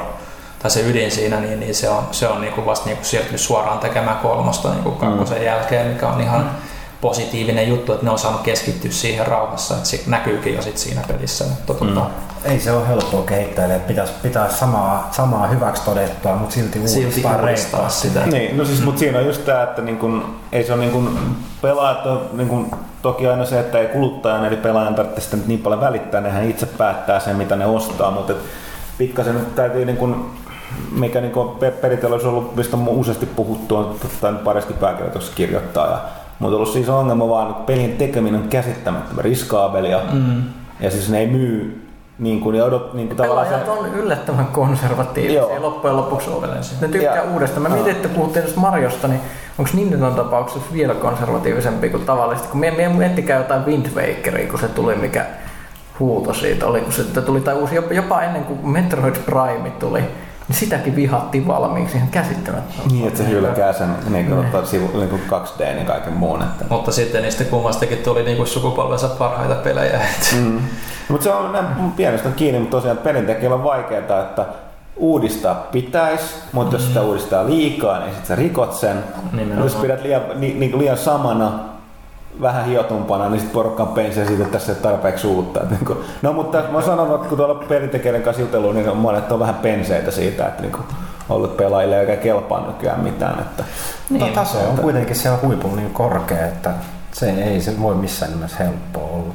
tai 0.62 0.72
se 0.72 0.82
ydin 0.82 1.12
siinä, 1.12 1.40
niin, 1.40 1.60
niin 1.60 1.76
se 1.76 1.90
on, 1.90 2.04
se 2.12 2.28
on 2.28 2.42
niin 2.42 2.54
kuin 2.54 2.66
vasta 2.66 2.86
niin 2.86 2.98
kuin 2.98 3.06
siirtynyt 3.06 3.42
suoraan 3.42 3.80
tekemään 3.80 4.18
kolmosta 4.18 4.70
niin 4.70 4.84
kuin 4.84 4.96
kakkosen 4.96 5.38
mm. 5.38 5.44
jälkeen, 5.44 5.88
mikä 5.88 6.08
on 6.08 6.22
ihan 6.22 6.52
positiivinen 7.02 7.70
juttu, 7.70 7.94
että 7.94 8.06
ne 8.06 8.12
on 8.12 8.20
saanut 8.20 8.42
keskittyä 8.42 8.92
siihen 8.92 9.28
rauhassa, 9.28 9.74
että 9.74 9.90
se 9.90 10.02
näkyykin 10.08 10.56
jo 10.56 10.62
sit 10.62 10.78
siinä 10.78 11.02
pelissä. 11.08 11.44
Mutta 11.44 11.74
tuota, 11.74 12.00
mm. 12.00 12.33
Ei 12.46 12.60
se 12.60 12.72
ole 12.72 12.88
helppoa 12.88 13.24
kehittäjille, 13.24 13.76
että 13.76 13.88
pitäisi 13.88 14.14
pitää 14.22 14.50
samaa, 14.50 15.08
samaa 15.12 15.48
hyväksi 15.48 15.86
todettua, 15.86 16.36
mutta 16.36 16.54
silti 16.54 16.80
uudistaa 16.80 17.38
reistaa 17.38 17.90
sitä. 17.90 18.26
Niin, 18.26 18.58
no 18.58 18.66
siis, 18.66 18.84
mutta 18.84 19.00
siinä 19.00 19.20
on 19.20 19.26
just 19.26 19.46
tämä, 19.46 19.64
että 19.64 19.82
niin 19.82 19.98
kun, 19.98 20.36
ei 20.52 20.64
se 20.64 20.74
ole 20.74 20.82
niin 20.82 20.92
kun, 20.92 21.36
pelaajat 21.62 22.06
on 22.06 22.30
niin 22.34 22.48
kun, 22.48 22.72
toki 23.02 23.28
aina 23.28 23.46
se, 23.46 23.60
että 23.60 23.80
ei 23.80 23.88
kuluttajan 23.88 24.46
eli 24.46 24.58
pelaajan 24.58 24.96
tarvitse 24.96 25.22
sitä 25.22 25.38
niin 25.48 25.60
paljon 25.60 25.82
välittää, 25.82 26.22
nehän 26.22 26.50
itse 26.50 26.66
päättää 26.66 27.20
sen, 27.20 27.36
mitä 27.36 27.56
ne 27.56 27.66
ostaa, 27.66 28.12
mutta 28.12 28.34
pikkasen 28.98 29.46
täytyy 29.56 29.86
niin 29.86 29.98
kun, 29.98 30.32
mikä 30.92 31.22
niin 31.22 31.34
perintely 31.82 32.14
olisi 32.14 32.28
ollut, 32.28 32.56
mistä 32.56 32.78
on 32.78 32.88
useasti 32.88 33.26
puhuttu, 33.26 33.76
on 33.76 33.96
tai 34.22 34.34
paristi 34.34 34.74
pääkirjoituksessa 34.74 35.36
kirjoittaa 35.36 35.88
ja 35.88 35.98
mutta 36.40 36.56
ollut 36.56 36.74
siis 36.74 36.90
ongelma 36.90 37.30
vaan, 37.30 37.52
että 37.52 37.64
pelin 37.64 37.98
tekeminen 37.98 38.42
on 38.42 38.48
käsittämättömän 38.48 39.26
riskaabelia. 39.26 40.02
Mm. 40.12 40.44
Ja 40.80 40.92
siis 40.92 41.10
ne 41.10 41.20
ei 41.20 41.28
myy 41.28 41.83
niin 42.20 42.42
kuin, 42.42 42.56
ja 42.56 42.66
odot, 42.66 42.94
niin 42.94 43.08
kuin 43.08 43.18
tavallaan 43.18 43.48
se... 43.48 43.72
on 43.72 43.96
yllättävän 43.96 44.46
konservatiivisia 44.46 45.42
Joo. 45.42 45.62
loppujen 45.62 45.98
lopuksi. 45.98 46.30
Ne 46.82 46.88
tykkää 46.88 47.16
ja, 47.16 47.24
uudestaan. 47.24 47.62
Mä 47.62 47.70
mietin, 47.70 47.92
että 47.92 48.10
puhuttiin 48.10 48.46
tästä 48.46 48.60
Marjosta, 48.60 49.08
niin 49.08 49.22
onko 49.58 49.72
Nintendon 49.74 50.16
tapauksessa 50.16 50.74
vielä 50.74 50.94
konservatiivisempi 50.94 51.90
kuin 51.90 52.06
tavallisesti? 52.06 52.52
Kun 52.52 52.60
me, 52.60 52.72
miettikää 52.72 53.38
jotain 53.38 53.66
Wind 53.66 53.86
Wakeria, 53.96 54.50
kun 54.50 54.60
se 54.60 54.68
tuli, 54.68 54.96
mikä 54.96 55.26
huuto 56.00 56.34
siitä 56.34 56.68
oli, 56.68 56.82
kun 56.82 56.94
se 56.94 57.22
tuli 57.22 57.42
tai 57.42 57.56
uusi, 57.56 57.76
jopa 57.92 58.22
ennen 58.22 58.44
kuin 58.44 58.68
Metroid 58.68 59.16
Prime 59.16 59.70
tuli, 59.70 60.04
sitäkin 60.52 60.96
vihattiin 60.96 61.48
valmiiksi 61.48 61.98
ihan 61.98 62.10
käsittämättä. 62.10 62.74
Niin, 62.92 63.08
että 63.08 63.20
se 63.20 63.30
hylkää 63.30 63.74
sen 63.74 63.88
niin 64.10 64.26
kuin, 64.26 64.52
niin. 64.52 64.68
sivu, 64.68 64.98
niin 64.98 65.10
kuin 65.10 65.22
2D 65.30 65.80
ja 65.80 65.86
kaiken 65.86 66.14
muun. 66.14 66.42
Että. 66.42 66.66
Mutta 66.70 66.92
sitten 66.92 67.22
niistä 67.22 67.44
kummastakin 67.44 67.98
tuli 67.98 68.24
niin 68.24 68.38
kuin 68.38 68.48
sukupolvensa 68.48 69.08
parhaita 69.08 69.56
pelejä. 69.56 70.02
Mm. 70.36 70.60
mutta 71.10 71.24
se 71.24 71.34
on 71.34 71.94
pienestä 71.96 72.30
kiinni, 72.30 72.60
mutta 72.60 72.78
tosiaan 72.78 72.98
pelintekijällä 72.98 73.56
on 73.56 73.64
vaikeaa, 73.64 74.22
että 74.22 74.46
uudistaa 74.96 75.56
pitäisi, 75.56 76.36
mutta 76.52 76.76
jos 76.76 76.88
sitä 76.88 77.00
mm. 77.00 77.06
uudistaa 77.06 77.46
liikaa, 77.46 78.00
niin 78.00 78.10
sitten 78.10 78.28
sä 78.28 78.36
rikot 78.36 78.74
sen. 78.74 79.04
Nimenomaan. 79.32 79.64
Jos 79.64 79.76
pidät 79.76 80.04
liian, 80.04 80.22
ni, 80.36 80.54
niin 80.54 80.80
liian 80.80 80.98
samana, 80.98 81.60
vähän 82.42 82.66
hiotumpana, 82.66 83.30
niin 83.30 83.40
sitten 83.40 83.54
porukka 83.54 83.84
on 83.84 83.90
pensee 83.90 84.26
siitä, 84.26 84.44
että 84.44 84.58
tässä 84.58 84.72
ei 84.72 84.80
tarpeeksi 84.82 85.28
uutta. 85.28 85.60
niin 85.70 85.86
kuin, 85.86 86.00
no 86.22 86.34
mutta 86.34 86.64
mä 86.72 86.82
sanon, 86.82 87.16
että 87.16 87.28
kun 87.28 87.38
tuolla 87.38 87.56
perintekijöiden 87.56 88.24
kanssa 88.24 88.42
jutellut, 88.42 88.76
niin 88.76 88.98
monet 88.98 89.32
on 89.32 89.40
vähän 89.40 89.56
penseitä 89.56 90.12
siitä, 90.12 90.48
että 90.48 90.62
niin 90.62 90.72
kuin, 90.72 90.84
ollut 91.30 91.58
pelaajille 91.58 92.00
eikä 92.00 92.16
kelpaa 92.16 92.68
nykyään 92.68 93.00
mitään. 93.00 93.40
Että, 93.40 93.64
niin, 94.10 94.34
taso 94.34 94.58
on 94.70 94.78
kuitenkin 94.78 95.16
siellä 95.16 95.40
huipulla 95.42 95.76
niin 95.76 95.94
korkea, 95.94 96.46
että 96.46 96.72
se 97.12 97.30
ei 97.30 97.62
se 97.62 97.82
voi 97.82 97.96
missään 97.96 98.32
nimessä 98.32 98.58
helppoa 98.64 99.10
olla. 99.14 99.34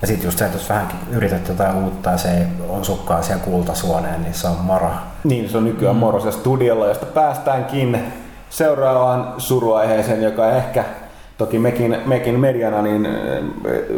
Ja 0.00 0.06
sitten 0.06 0.26
just 0.26 0.38
se, 0.38 0.44
että 0.44 0.58
jos 0.58 0.68
vähänkin 0.68 0.98
yrität 1.10 1.48
jotain 1.48 1.76
uutta 1.76 2.10
ja 2.10 2.18
se 2.18 2.38
ei 2.38 2.46
osukaan 2.68 3.24
siellä 3.24 3.44
kultasuoneen, 3.44 4.22
niin 4.22 4.34
se 4.34 4.48
on 4.48 4.56
moro. 4.56 4.90
Niin, 5.24 5.48
se 5.48 5.56
on 5.56 5.64
nykyään 5.64 5.96
mm. 5.96 6.00
moro 6.00 6.20
se 6.20 6.32
studiolla, 6.32 6.86
josta 6.86 7.06
päästäänkin 7.06 8.12
seuraavaan 8.50 9.34
suruaiheeseen, 9.38 10.22
joka 10.22 10.50
ehkä 10.50 10.84
Toki 11.38 11.58
mekin, 11.58 11.96
mekin 12.06 12.40
mediana 12.40 12.82
niin 12.82 13.08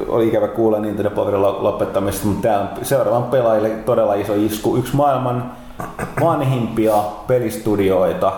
oli 0.08 0.28
ikävä 0.28 0.48
kuulla 0.48 0.78
Nintendo 0.78 1.10
Powerin 1.10 1.42
lopettamista, 1.42 2.26
mutta 2.26 2.42
tämä 2.42 2.60
on 2.60 2.68
seuraavan 2.82 3.22
pelaajille 3.22 3.70
todella 3.70 4.14
iso 4.14 4.34
isku. 4.34 4.76
Yksi 4.76 4.96
maailman 4.96 5.52
vanhimpia 6.20 6.94
pelistudioita, 7.26 8.32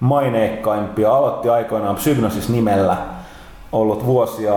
maineikkaimpia, 0.00 1.14
aloitti 1.14 1.48
aikoinaan 1.48 1.94
Psygnosis 1.94 2.48
nimellä, 2.48 2.96
ollut 3.72 4.06
vuosia 4.06 4.54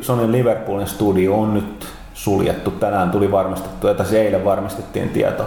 Sonyn 0.00 0.32
Liverpoolin 0.32 0.86
studio 0.86 1.40
on 1.40 1.54
nyt 1.54 1.86
suljettu. 2.14 2.70
Tänään 2.70 3.10
tuli 3.10 3.32
varmistettu, 3.32 3.88
että 3.88 4.04
se 4.04 4.22
eilen 4.22 4.44
varmistettiin 4.44 5.08
tieto. 5.08 5.42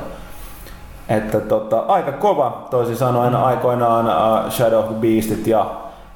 Että 1.09 1.39
tota, 1.39 1.79
aika 1.79 2.12
kova, 2.12 2.67
toisin 2.69 2.95
sanoen 2.95 3.36
aikoinaan 3.36 4.05
Shadow 4.51 4.79
of 4.79 4.86
the 4.86 4.95
Beastit 4.95 5.47
ja 5.47 5.65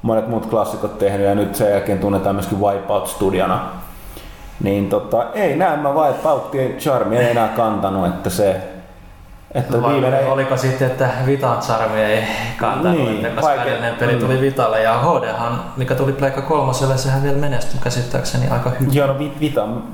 monet 0.02 0.28
muut 0.28 0.46
klassikot 0.46 0.98
tehnyt 0.98 1.26
ja 1.26 1.34
nyt 1.34 1.54
sen 1.54 1.70
jälkeen 1.70 1.98
tunnetaan 1.98 2.34
myöskin 2.34 2.60
Wipeout-studiona. 2.60 3.58
Niin 4.60 4.88
tota, 4.88 5.26
ei 5.34 5.56
nämä 5.56 5.92
Wipeouttien 5.92 6.76
charmi 6.76 7.16
ei 7.16 7.30
enää 7.30 7.48
kantanut, 7.48 8.06
että 8.06 8.30
se 8.30 8.77
että 9.54 9.82
Vai 9.82 9.92
viimeinen... 9.92 10.26
oliko 10.26 10.56
sitten, 10.56 10.86
että 10.86 11.08
Vitan 11.26 11.58
charmi 11.58 12.00
ei 12.00 12.24
kantanut, 12.56 12.98
niin, 12.98 13.26
että 13.26 13.40
koska 13.40 13.62
edellinen 13.62 13.94
peli 13.94 14.14
tuli 14.14 14.34
mm. 14.34 14.40
Vitalle 14.40 14.82
ja 14.82 14.98
HDhan, 14.98 15.64
mikä 15.76 15.94
tuli 15.94 16.12
Pleikka 16.12 16.42
kolmoselle, 16.42 16.98
sehän 16.98 17.22
vielä 17.22 17.38
menestyi 17.38 17.80
käsittääkseni 17.84 18.48
aika 18.48 18.70
hyvin. 18.70 18.94
Joo, 18.94 19.06
no 19.06 19.18
Vita, 19.18 19.40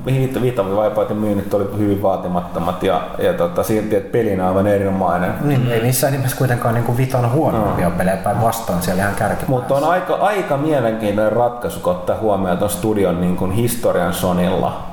Vita, 0.05 0.41
Vita 0.41 0.65
Vipautin 0.65 1.17
myynnit 1.17 1.53
oli 1.53 1.69
hyvin 1.77 2.01
vaatimattomat 2.01 2.83
ja, 2.83 3.01
ja 3.17 3.33
tota, 3.33 3.63
silti, 3.63 3.95
että 3.95 4.11
pelinä 4.11 4.43
on 4.43 4.49
aivan 4.49 4.67
erinomainen. 4.67 5.33
Niin, 5.41 5.71
ei 5.71 5.81
missään 5.81 6.13
nimessä 6.13 6.37
kuitenkaan 6.37 6.73
niin 6.73 6.97
Vitan 6.97 7.31
huonompia 7.31 7.89
no. 7.89 7.95
pelejä 7.97 8.17
vastaan 8.41 8.81
siellä 8.81 9.01
ihan 9.01 9.15
kärkipäässä. 9.15 9.51
Mutta 9.51 9.75
on 9.75 9.83
aika, 9.83 10.15
aika 10.15 10.57
mielenkiintoinen 10.57 11.33
ratkaisu, 11.33 11.79
kun 11.79 11.91
ottaa 11.91 12.17
huomioon 12.17 12.57
tuon 12.57 12.69
studion 12.69 13.21
niin 13.21 13.35
kuin 13.37 13.51
historian 13.51 14.13
Sonilla 14.13 14.83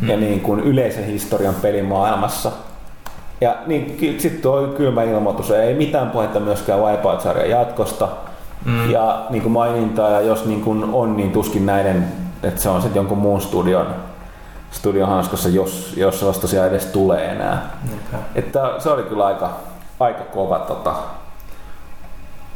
mm. 0.00 0.08
ja 0.08 0.16
niin 0.16 0.40
kuin 0.40 0.60
yleisen 0.60 1.04
historian 1.04 1.54
pelimaailmassa 1.54 2.52
ja 3.40 3.54
niin, 3.66 3.96
sitten 4.18 4.42
tuo 4.42 4.62
kylmä 4.62 5.02
ilmoitus, 5.02 5.50
ei 5.50 5.74
mitään 5.74 6.10
puhetta 6.10 6.40
myöskään 6.40 6.80
Wipeout-sarjan 6.80 7.50
jatkosta. 7.50 8.08
Mm. 8.64 8.90
Ja 8.90 9.26
niin 9.30 9.42
kuin 9.42 9.52
mainintaa, 9.52 10.10
ja 10.10 10.20
jos 10.20 10.44
niin 10.44 10.60
kuin 10.60 10.84
on, 10.84 11.16
niin 11.16 11.32
tuskin 11.32 11.66
näiden 11.66 12.08
että 12.42 12.60
se 12.60 12.68
on 12.68 12.82
sitten 12.82 13.00
jonkun 13.00 13.18
muun 13.18 13.40
studion, 13.40 13.86
studion 14.70 15.08
hanskassa, 15.08 15.48
jos, 15.48 15.94
jos 15.96 16.18
sellaista 16.18 16.40
tosiaan 16.40 16.68
edes 16.68 16.86
tulee 16.86 17.30
enää. 17.30 17.70
Niinpä. 17.88 18.16
Että 18.34 18.74
se 18.78 18.90
oli 18.90 19.02
kyllä 19.02 19.26
aika, 19.26 19.50
aika 20.00 20.24
kova 20.24 20.58
tota, 20.58 20.94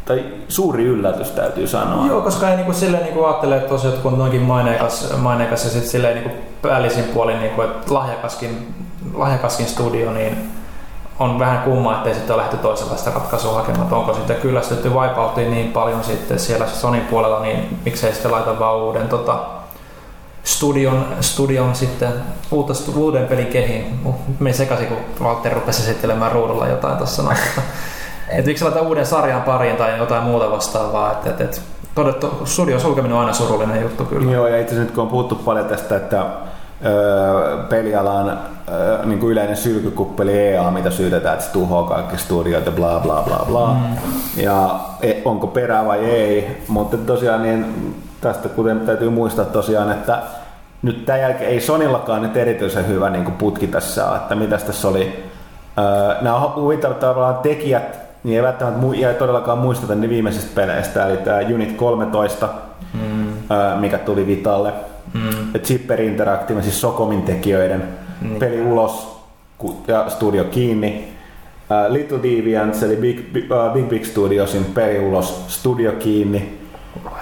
tai 0.04 0.24
suuri 0.48 0.84
yllätys 0.84 1.30
täytyy 1.30 1.66
sanoa. 1.66 2.06
Joo, 2.06 2.20
koska 2.20 2.50
ei 2.50 2.56
niinku 2.56 2.72
silleen 2.72 3.02
niinku 3.02 3.24
ajattele, 3.24 3.56
että 3.56 3.68
tosiaan 3.68 3.98
kun 3.98 4.18
noinkin 4.18 4.42
maineikas, 4.42 5.14
maineikas 5.16 5.64
ja 5.64 5.70
sitten 5.70 5.90
silleen 5.90 6.14
niinku 6.14 6.36
päällisin 6.62 7.04
puolin, 7.04 7.40
niinku, 7.40 7.62
että 7.62 7.94
lahjakaskin, 7.94 8.74
lahjakaskin 9.14 9.66
studio, 9.66 10.12
niin 10.12 10.50
on 11.18 11.38
vähän 11.38 11.62
kumma, 11.62 11.96
ettei 11.96 12.14
sitten 12.14 12.34
ole 12.34 12.42
lähty 12.42 12.56
toisenlaista 12.56 13.10
ratkaisua 13.10 13.54
hakemaan, 13.54 13.92
onko 13.92 14.14
sitten 14.14 14.36
kyllästytty 14.36 14.88
Wipeoutiin 14.88 15.50
niin 15.50 15.72
paljon 15.72 16.04
sitten 16.04 16.38
siellä 16.38 16.66
Sonin 16.66 17.02
puolella, 17.02 17.40
niin 17.40 17.78
miksei 17.84 18.12
sitten 18.12 18.32
laita 18.32 18.58
vaan 18.58 18.76
uuden 18.76 19.08
tota, 19.08 19.40
studion, 20.44 21.06
studion 21.20 21.74
sitten 21.74 22.12
uutta, 22.50 22.72
uuden 22.96 23.26
pelin 23.26 23.46
kehiin. 23.46 24.00
Me 24.38 24.52
sekaisin, 24.52 24.86
kun 24.86 25.26
Walter 25.26 25.52
rupesi 25.52 25.82
esittelemään 25.82 26.32
ruudulla 26.32 26.68
jotain 26.68 26.96
tuossa 26.96 27.22
noin. 27.22 27.36
Että, 27.36 27.62
et 28.38 28.46
miksi 28.46 28.64
laita 28.64 28.80
uuden 28.80 29.06
sarjan 29.06 29.42
pariin 29.42 29.76
tai 29.76 29.98
jotain 29.98 30.22
muuta 30.22 30.50
vastaavaa. 30.50 31.12
Että, 31.12 31.30
et, 31.30 31.40
et, 31.40 31.62
todettu, 31.94 32.42
studion 32.44 32.80
sulkeminen 32.80 33.14
on 33.16 33.20
aina 33.20 33.32
surullinen 33.32 33.82
juttu 33.82 34.04
kyllä. 34.04 34.32
Joo, 34.32 34.46
ja 34.46 34.60
itse 34.60 34.74
asiassa 34.74 34.84
nyt 34.84 34.94
kun 34.94 35.02
on 35.02 35.10
puhuttu 35.10 35.34
paljon 35.34 35.66
tästä, 35.66 35.96
että 35.96 36.26
öö, 36.84 37.56
pelialan 37.68 38.38
öö, 38.68 39.04
niin 39.04 39.18
kuin 39.18 39.32
yleinen 39.32 39.56
sylkykuppeli 39.56 40.38
EA, 40.38 40.70
mitä 40.70 40.90
syytetään, 40.90 41.34
että 41.34 41.46
se 41.46 41.52
tuhoaa 41.52 41.88
kaikki 41.88 42.18
studioita, 42.18 42.70
bla 42.70 43.00
bla 43.00 43.22
bla 43.22 43.44
bla. 43.48 43.74
Mm. 43.74 43.96
Ja 44.42 44.80
e, 45.02 45.14
onko 45.24 45.46
perää 45.46 45.86
vai 45.86 45.98
ei, 45.98 46.62
mutta 46.68 46.96
tosiaan 46.96 47.42
niin 47.42 47.94
tästä 48.20 48.48
kuten 48.48 48.80
täytyy 48.80 49.10
muistaa 49.10 49.44
tosiaan, 49.44 49.92
että 49.92 50.18
nyt 50.82 51.06
tämän 51.06 51.20
jälkeen 51.20 51.50
ei 51.50 51.60
Sonillakaan 51.60 52.22
nyt 52.22 52.36
erityisen 52.36 52.88
hyvä 52.88 53.10
niin 53.10 53.24
kuin 53.24 53.34
putki 53.34 53.66
tässä 53.66 54.08
ole, 54.08 54.16
että 54.16 54.34
mitäs 54.34 54.62
tässä 54.62 54.88
oli. 54.88 55.24
Öö, 55.78 56.22
nämä 56.22 56.36
on 56.36 56.62
huvittavat 56.62 57.00
tavallaan 57.00 57.38
tekijät, 57.42 57.98
niin 58.24 58.36
ei 58.36 58.42
välttämättä 58.42 58.80
mu- 58.80 59.06
ei 59.06 59.14
todellakaan 59.14 59.58
muisteta 59.58 59.94
ne 59.94 60.08
viimeisistä 60.08 60.50
peleistä, 60.54 61.06
eli 61.06 61.16
tämä 61.16 61.38
Unit 61.54 61.76
13, 61.76 62.48
mm. 62.94 63.26
öö, 63.50 63.76
mikä 63.76 63.98
tuli 63.98 64.26
Vitalle. 64.26 64.72
Mm. 65.14 65.60
Chipper 65.62 66.00
Interactive, 66.00 66.62
siis 66.62 66.80
Sokomin 66.80 67.22
tekijöiden 67.22 67.82
mm. 68.20 68.36
peli 68.36 68.60
ulos 68.62 69.14
ja 69.88 70.08
studio 70.08 70.44
kiinni. 70.44 71.08
Uh, 71.70 71.92
Little 71.92 72.18
Deviants 72.22 72.82
eli 72.82 72.96
Big, 72.96 73.32
Big, 73.32 73.44
uh, 73.50 73.72
Big 73.72 73.84
Big 73.84 74.04
Studiosin 74.04 74.64
peli 74.64 74.98
ulos, 74.98 75.44
studio 75.48 75.92
kiinni. 75.92 76.63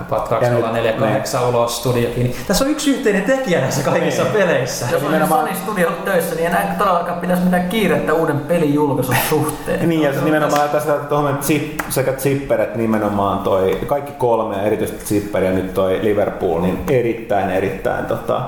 About 0.00 0.28
2048 0.28 1.48
ulos 1.48 1.78
studiokin. 1.78 2.22
Niin 2.22 2.36
Tässä 2.48 2.64
on 2.64 2.70
yksi 2.70 2.90
yhteinen 2.90 3.22
tekijä 3.22 3.60
näissä 3.60 3.82
kaikissa 3.90 4.24
peleissä. 4.24 4.86
Jos 4.92 5.02
on 5.02 5.12
nimenomaan- 5.12 5.48
Sony 5.48 5.56
Studio 5.56 5.90
töissä, 6.04 6.34
niin 6.34 6.46
enää 6.46 6.74
todellakaan 6.78 7.20
pitäisi 7.20 7.42
mitään 7.42 7.68
kiirettä 7.68 8.14
uuden 8.14 8.40
pelin 8.40 8.74
julkaisun 8.74 9.16
suhteen. 9.28 9.88
Niin, 9.88 10.02
ja 10.02 10.12
se 10.12 10.20
nimenomaan 10.24 10.68
tässä 10.68 10.92
tuohon 10.92 11.38
chip, 11.38 11.80
sekä 11.88 12.12
Zipper 12.12 12.60
että 12.60 12.78
nimenomaan 12.78 13.38
toi, 13.38 13.78
kaikki 13.86 14.12
kolme, 14.12 14.56
ja 14.56 14.62
erityisesti 14.62 15.04
Zipper 15.04 15.42
ja 15.44 15.50
nyt 15.52 15.74
toi 15.74 15.98
Liverpool, 16.02 16.60
niin 16.60 16.84
erittäin, 16.90 17.50
erittäin 17.50 18.06
tota, 18.06 18.42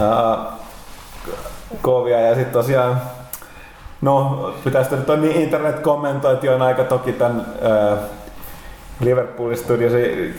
uh, 0.00 0.52
kovia. 1.82 2.20
Ja 2.20 2.34
sitten 2.34 2.52
tosiaan, 2.52 3.00
no 4.00 4.36
pitäisi 4.64 4.96
nyt 4.96 5.10
on 5.10 5.20
niin 5.22 5.36
internet-kommentointi 5.42 6.48
on 6.48 6.62
aika 6.62 6.84
toki 6.84 7.12
tämän 7.12 7.40
uh, 7.40 7.98
Liverpoolin 9.00 9.56
studiosi 9.56 10.34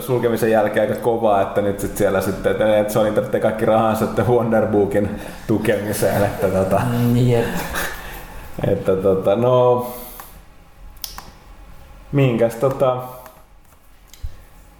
sulkemisen 0.00 0.50
jälkeen 0.50 0.88
aika 0.88 1.02
kovaa, 1.02 1.42
että 1.42 1.60
nyt 1.60 1.80
sit 1.80 1.96
siellä 1.96 2.20
sitten, 2.20 2.52
että 2.52 2.78
että 2.78 2.92
Sony 2.92 3.12
tarvitsee 3.12 3.40
kaikki 3.40 3.64
rahansa 3.64 4.04
että 4.04 4.22
Wonderbookin 4.22 5.20
tukemiseen, 5.46 6.24
että 6.24 6.48
tota, 6.48 6.80
Niin, 7.12 7.44
että 8.68 8.96
tota, 8.96 9.36
no, 9.36 9.86
minkäs 12.12 12.54
tota, 12.54 12.96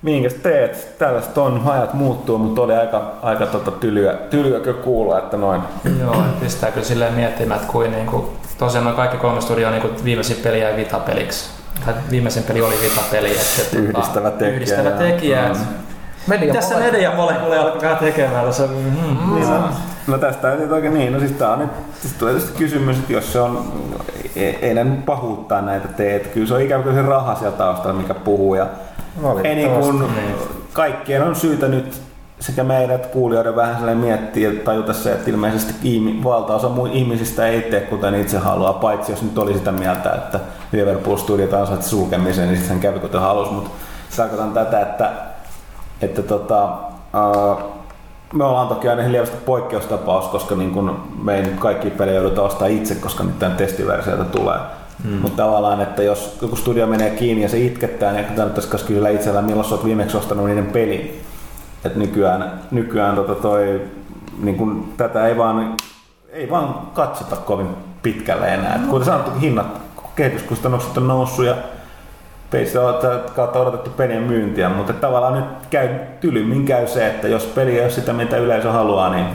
minkäs 0.02 0.34
teet? 0.34 0.98
Tällaista 0.98 1.42
on, 1.42 1.62
ajat 1.66 1.94
muuttuu, 1.94 2.38
mutta 2.38 2.62
oli 2.62 2.74
aika, 2.76 3.12
aika 3.22 3.46
tota 3.46 3.70
tylyä, 3.70 4.12
tylyäkö 4.12 4.74
kuulla, 4.74 5.18
että 5.18 5.36
noin. 5.36 5.62
Joo, 6.00 6.16
pistää 6.40 6.70
kyllä 6.70 6.86
silleen 6.86 7.14
miettimään, 7.14 7.60
että 7.60 7.72
kuin 7.72 7.90
niinku, 7.90 8.30
tosiaan 8.58 8.84
noin 8.84 8.96
kaikki 8.96 9.16
kolme 9.16 9.40
studioa 9.40 9.70
niinku 9.70 9.88
viimeisin 10.04 10.36
peli 10.36 10.60
jäi 10.60 10.76
Vita-peliksi. 10.76 11.59
Tai 11.84 11.94
viimeisin 12.10 12.42
peli 12.42 12.62
oli 12.62 12.74
Vita-peli. 12.82 13.30
Että, 13.30 13.62
että, 13.62 13.78
Yhdistävä 13.78 14.30
tekijä, 14.30 14.56
Yhdistävä 14.56 14.90
tekijä. 14.90 15.48
Mm. 15.48 15.60
Media 16.26 16.54
Tässä 16.54 16.78
media 16.78 17.14
molekule 17.14 17.58
alkaa 17.58 17.94
tekemään 17.94 18.46
tässä. 18.46 18.66
Mm, 18.66 19.34
Niin, 19.34 19.50
no, 19.50 19.68
no 20.06 20.18
tästä 20.18 20.54
nyt 20.54 20.72
oikein 20.72 20.94
niin, 20.94 21.12
no 21.12 21.18
siis 21.18 21.32
tää 21.32 21.52
on 21.52 21.58
nyt 21.58 21.70
siis 22.00 22.12
tulee 22.12 22.34
tietysti 22.34 22.58
kysymys, 22.58 22.96
että 22.96 23.12
jos 23.12 23.32
se 23.32 23.40
on, 23.40 23.72
ei, 24.36 24.58
ei 24.62 24.74
näin 24.74 24.90
nyt 24.90 25.04
pahuuttaa 25.06 25.60
näitä 25.60 25.88
teet, 25.88 26.26
kyllä 26.26 26.46
se 26.46 26.54
on 26.54 26.60
ikään 26.60 26.82
kuin 26.82 26.94
se 26.94 27.02
raha 27.02 27.34
siellä 27.34 27.56
taustalla, 27.56 28.00
mikä 28.00 28.14
puhuu 28.14 28.54
ja 28.54 28.66
ei 29.44 29.54
niin 29.54 29.70
kuin, 29.70 30.04
kaikkien 30.72 31.22
on 31.22 31.36
syytä 31.36 31.68
nyt 31.68 32.00
sekä 32.40 32.64
meidän 32.64 32.96
että 32.96 33.08
kuulijoiden 33.08 33.56
vähän 33.56 33.74
sellainen 33.74 34.04
miettiä 34.04 34.50
ja 34.50 34.60
tajuta 34.64 34.92
se, 34.92 35.12
että 35.12 35.30
ilmeisesti 35.30 35.74
valtaosa 36.24 36.68
muu 36.68 36.86
ihmisistä 36.86 37.46
ei 37.46 37.62
tee 37.62 37.80
kuten 37.80 38.14
itse 38.14 38.38
haluaa, 38.38 38.72
paitsi 38.72 39.12
jos 39.12 39.22
nyt 39.22 39.38
oli 39.38 39.54
sitä 39.54 39.72
mieltä, 39.72 40.10
että 40.10 40.40
Liverpool 40.72 41.16
Studiot 41.16 41.52
ansaitsi 41.52 41.88
sulkemisen, 41.88 42.46
niin 42.46 42.56
sitten 42.56 42.72
hän 42.72 42.80
kävi 42.80 42.98
kuten 42.98 43.20
halusi, 43.20 43.52
mutta 43.52 43.70
tarkoitan 44.16 44.52
tätä, 44.52 44.80
että, 44.80 45.12
että 46.02 46.22
tota, 46.22 46.64
uh, 47.14 47.80
me 48.32 48.44
ollaan 48.44 48.68
toki 48.68 48.88
aina 48.88 49.12
lievästi 49.12 49.36
poikkeustapaus, 49.36 50.28
koska 50.28 50.54
niin 50.54 50.70
kun 50.70 51.02
me 51.22 51.36
ei 51.36 51.42
nyt 51.42 51.60
kaikki 51.60 51.90
pelejä 51.90 52.20
jouduta 52.20 52.42
ostaa 52.42 52.68
itse, 52.68 52.94
koska 52.94 53.24
nyt 53.24 53.38
tämän 53.38 53.56
testiversioita 53.56 54.24
tulee. 54.24 54.58
Mm. 55.04 55.16
Mutta 55.16 55.42
tavallaan, 55.42 55.80
että 55.80 56.02
jos 56.02 56.38
joku 56.42 56.56
studio 56.56 56.86
menee 56.86 57.10
kiinni 57.10 57.42
ja 57.42 57.48
se 57.48 57.58
itkettää, 57.58 58.12
niin 58.12 58.24
kannattaisi 58.24 58.68
kysyä 58.68 59.08
itsellä, 59.08 59.42
milloin 59.42 59.68
sä 59.68 59.74
oot 59.74 59.84
viimeksi 59.84 60.16
ostanut 60.16 60.46
niiden 60.46 60.66
pelin. 60.66 61.20
Et 61.84 61.96
nykyään, 61.96 62.60
nykyään 62.70 63.16
tota 63.16 63.34
toi, 63.34 63.80
niin 64.42 64.56
kun 64.56 64.92
tätä 64.96 65.26
ei 65.26 65.36
vaan, 65.38 65.76
ei 66.32 66.50
vaan 66.50 66.74
katsota 66.94 67.36
kovin 67.36 67.68
pitkälle 68.02 68.54
enää. 68.54 68.74
Et 68.74 68.86
kuten 68.86 69.06
sanottu, 69.06 69.30
hinnat, 69.40 69.80
kehityskustannukset 70.16 70.96
on 70.96 71.08
noussut 71.08 71.46
ja 71.46 71.54
peistä 72.50 72.80
on 72.80 72.94
kautta 73.36 73.58
odotettu 73.58 73.90
pelien 73.90 74.22
myyntiä, 74.22 74.68
mutta 74.68 74.92
tavallaan 74.92 75.34
nyt 75.34 75.44
käy, 75.70 75.88
tylymmin 76.20 76.64
käy 76.64 76.86
se, 76.86 77.06
että 77.06 77.28
jos 77.28 77.44
peli 77.44 77.74
ei 77.74 77.80
ole 77.80 77.90
sitä, 77.90 78.12
mitä 78.12 78.36
yleisö 78.36 78.72
haluaa, 78.72 79.10
niin 79.10 79.26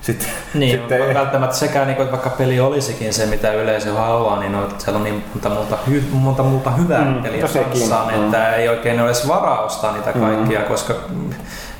sitten 0.00 0.28
Niin, 0.54 0.78
sitten 0.78 1.14
välttämättä 1.14 1.56
sekään, 1.56 1.86
niin 1.86 1.96
kuin, 1.96 2.04
että 2.04 2.12
vaikka 2.12 2.30
peli 2.30 2.60
olisikin 2.60 3.14
se, 3.14 3.26
mitä 3.26 3.52
yleisö 3.52 3.92
haluaa, 3.92 4.40
niin 4.40 4.54
on, 4.54 4.68
siellä 4.78 4.96
on 4.96 5.04
niin 5.04 5.24
monta 5.34 5.48
muuta, 5.48 5.78
hy, 5.90 6.02
monta 6.12 6.42
muuta 6.42 6.70
hyvää 6.70 7.04
Mm, 7.04 7.14
mm, 7.14 7.22
peliä 7.22 7.42
no 7.42 7.64
kanssaan, 7.64 8.14
mm. 8.14 8.24
että 8.24 8.54
ei 8.54 8.68
oikein 8.68 9.00
ole 9.00 9.08
edes 9.08 9.28
varaa 9.28 9.64
ostaa 9.64 9.92
niitä 9.92 10.12
kaikkia, 10.12 10.60
mm. 10.60 10.66
koska 10.66 10.94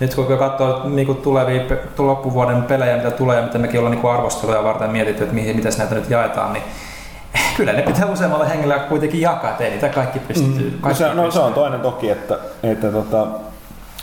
nyt 0.00 0.14
kun 0.14 0.38
katsoo 0.38 0.88
niin 0.88 1.06
kuin 1.06 1.18
tulevia 1.18 1.62
loppuvuoden 1.98 2.62
pelejä, 2.62 2.96
mitä 2.96 3.10
tulee 3.10 3.36
ja 3.36 3.42
mitä 3.42 3.58
mekin 3.58 3.80
ollaan 3.80 3.96
niin 3.96 4.10
arvosteluja 4.10 4.64
varten 4.64 4.90
mietitty, 4.90 5.22
että 5.22 5.34
mihin, 5.34 5.56
miten 5.56 5.72
näitä 5.78 5.94
nyt 5.94 6.10
jaetaan, 6.10 6.52
niin 6.52 6.64
kyllä 7.56 7.72
ne 7.72 7.82
pitää 7.82 8.06
useammalle 8.06 8.48
hengelle 8.48 8.78
kuitenkin 8.78 9.20
jakaa, 9.20 9.50
että 9.50 9.64
ei 9.64 9.70
niitä 9.70 9.88
kaikki 9.88 10.18
pystyy. 10.18 10.70
Mm. 10.70 10.72
No, 10.72 10.78
Kaikki 10.80 10.98
se, 10.98 11.14
no, 11.14 11.30
se 11.30 11.40
on 11.40 11.54
toinen 11.54 11.80
toki, 11.80 12.10
että, 12.10 12.38
että 12.62 12.92
tota, 12.92 13.26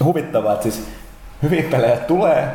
huvittavaa, 0.04 0.54
että 0.54 0.64
siis 0.64 0.88
hyviä 1.44 1.64
pelejä 1.72 1.98
tulee, 1.98 2.48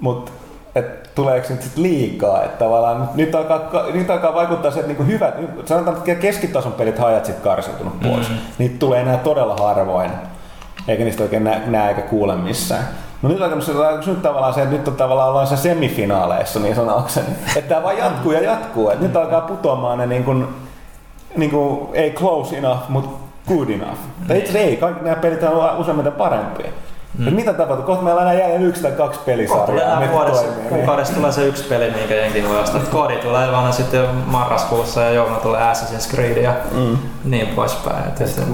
mutta 0.00 0.32
et 0.74 1.14
tuleeko 1.14 1.46
nyt 1.50 1.62
sit 1.62 1.76
liikaa, 1.76 2.44
että 2.44 2.58
tavallaan 2.64 3.08
nyt, 3.14 3.34
alkaa, 3.34 3.86
nyt 3.92 4.10
alkaa 4.10 4.34
vaikuttaa 4.34 4.70
se, 4.70 4.78
että 4.78 4.88
niinku 4.88 5.04
hyvät, 5.04 5.34
sanotaan, 5.64 5.96
että 5.96 6.14
keskitason 6.14 6.72
pelit 6.72 6.98
hajat 6.98 7.24
sit 7.24 7.40
karsiutunut 7.40 8.00
pois. 8.00 8.28
Mm. 8.28 8.36
Niitä 8.58 8.78
tulee 8.78 9.00
enää 9.00 9.16
todella 9.16 9.56
harvoin, 9.56 10.10
eikä 10.88 11.04
niistä 11.04 11.22
oikein 11.22 11.44
näe, 11.44 11.62
näe 11.66 11.88
eikä 11.88 12.02
kuule 12.02 12.36
missään. 12.36 12.88
No 13.22 13.28
nyt 13.28 13.40
on 13.40 13.48
tämmössä, 13.48 13.72
nyt 14.06 14.22
tavallaan 14.22 14.54
se, 14.54 14.64
nyt 14.64 14.88
on 14.88 14.96
tavallaan 14.96 15.28
ollaan 15.28 15.46
se 15.46 15.56
semifinaaleissa 15.56 16.60
niin 16.60 16.74
sanoakseni. 16.74 17.26
Että 17.56 17.68
tämä 17.68 17.82
vaan 17.82 17.98
jatkuu 17.98 18.32
ja 18.32 18.40
jatkuu. 18.40 18.90
Että 18.90 19.04
nyt 19.04 19.16
alkaa 19.16 19.40
putoamaan 19.40 19.98
ne 19.98 20.06
niin 20.06 20.24
kuin, 20.24 20.48
niin 21.36 21.50
kuin, 21.50 21.88
ei 21.92 22.10
close 22.10 22.58
enough, 22.58 22.88
mutta 22.88 23.10
good 23.48 23.68
enough. 23.68 23.98
Tai 24.28 24.38
itse 24.38 24.58
ei, 24.58 24.76
kaikki 24.76 25.04
nämä 25.04 25.16
pelit 25.16 25.42
on 25.42 25.76
useimmiten 25.76 26.12
parempia. 26.12 26.72
Mm. 27.18 27.34
Mitä 27.34 27.52
tapahtuu? 27.52 27.86
Kohta 27.86 28.04
meillä 28.04 28.20
on 28.20 28.28
enää 28.28 28.40
jäljellä 28.40 28.66
yksi 28.66 28.82
tai 28.82 28.92
kaksi 28.92 29.18
Kohta 29.18 29.30
pelisarjaa. 29.30 29.86
enää 29.86 30.00
mitkä 30.00 30.14
vuodessa, 30.14 30.42
toimii, 30.42 30.60
niin. 30.60 30.74
kuukaudessa 30.74 31.14
tulee 31.14 31.32
se 31.32 31.46
yksi 31.46 31.64
peli, 31.64 31.90
minkä 31.90 32.14
jenkin 32.14 32.48
voi 32.48 32.60
ostaa. 32.60 32.80
Kodi 32.90 33.16
tulee 33.16 33.52
vaan 33.52 33.72
sitten 33.72 34.06
marraskuussa 34.26 35.00
ja 35.00 35.10
jouluna 35.10 35.36
tulee 35.36 35.72
Assassin's 35.72 36.10
Creed 36.10 36.36
ja 36.36 36.54
mm. 36.72 36.98
niin 37.24 37.48
poispäin. 37.48 38.04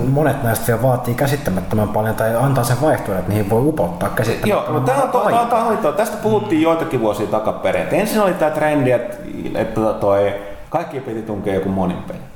Monet 0.06 0.42
näistä 0.42 0.66
vielä 0.66 0.82
vaatii 0.82 1.14
käsittämättömän 1.14 1.88
paljon 1.88 2.14
tai 2.14 2.36
antaa 2.36 2.64
sen 2.64 2.80
vaihtoehdon, 2.80 3.18
että 3.18 3.32
niihin 3.32 3.50
voi 3.50 3.62
upottaa 3.64 4.08
Joo, 4.08 4.16
käsittämättömän 4.16 4.82
no 4.82 5.46
tämä 5.50 5.64
on, 5.64 5.76
to. 5.76 5.92
Tästä 5.92 6.16
puhuttiin 6.16 6.62
joitakin 6.62 7.00
vuosia 7.00 7.26
takaperin. 7.26 7.86
Ensin 7.90 8.20
oli 8.20 8.34
tämä 8.34 8.50
trendi, 8.50 8.90
että, 8.90 9.16
että 9.54 9.80
toi, 9.80 10.34
kaikki 10.70 11.00
piti 11.00 11.22
tunkea 11.22 11.54
joku 11.54 11.68
monin 11.68 12.02
peli. 12.08 12.27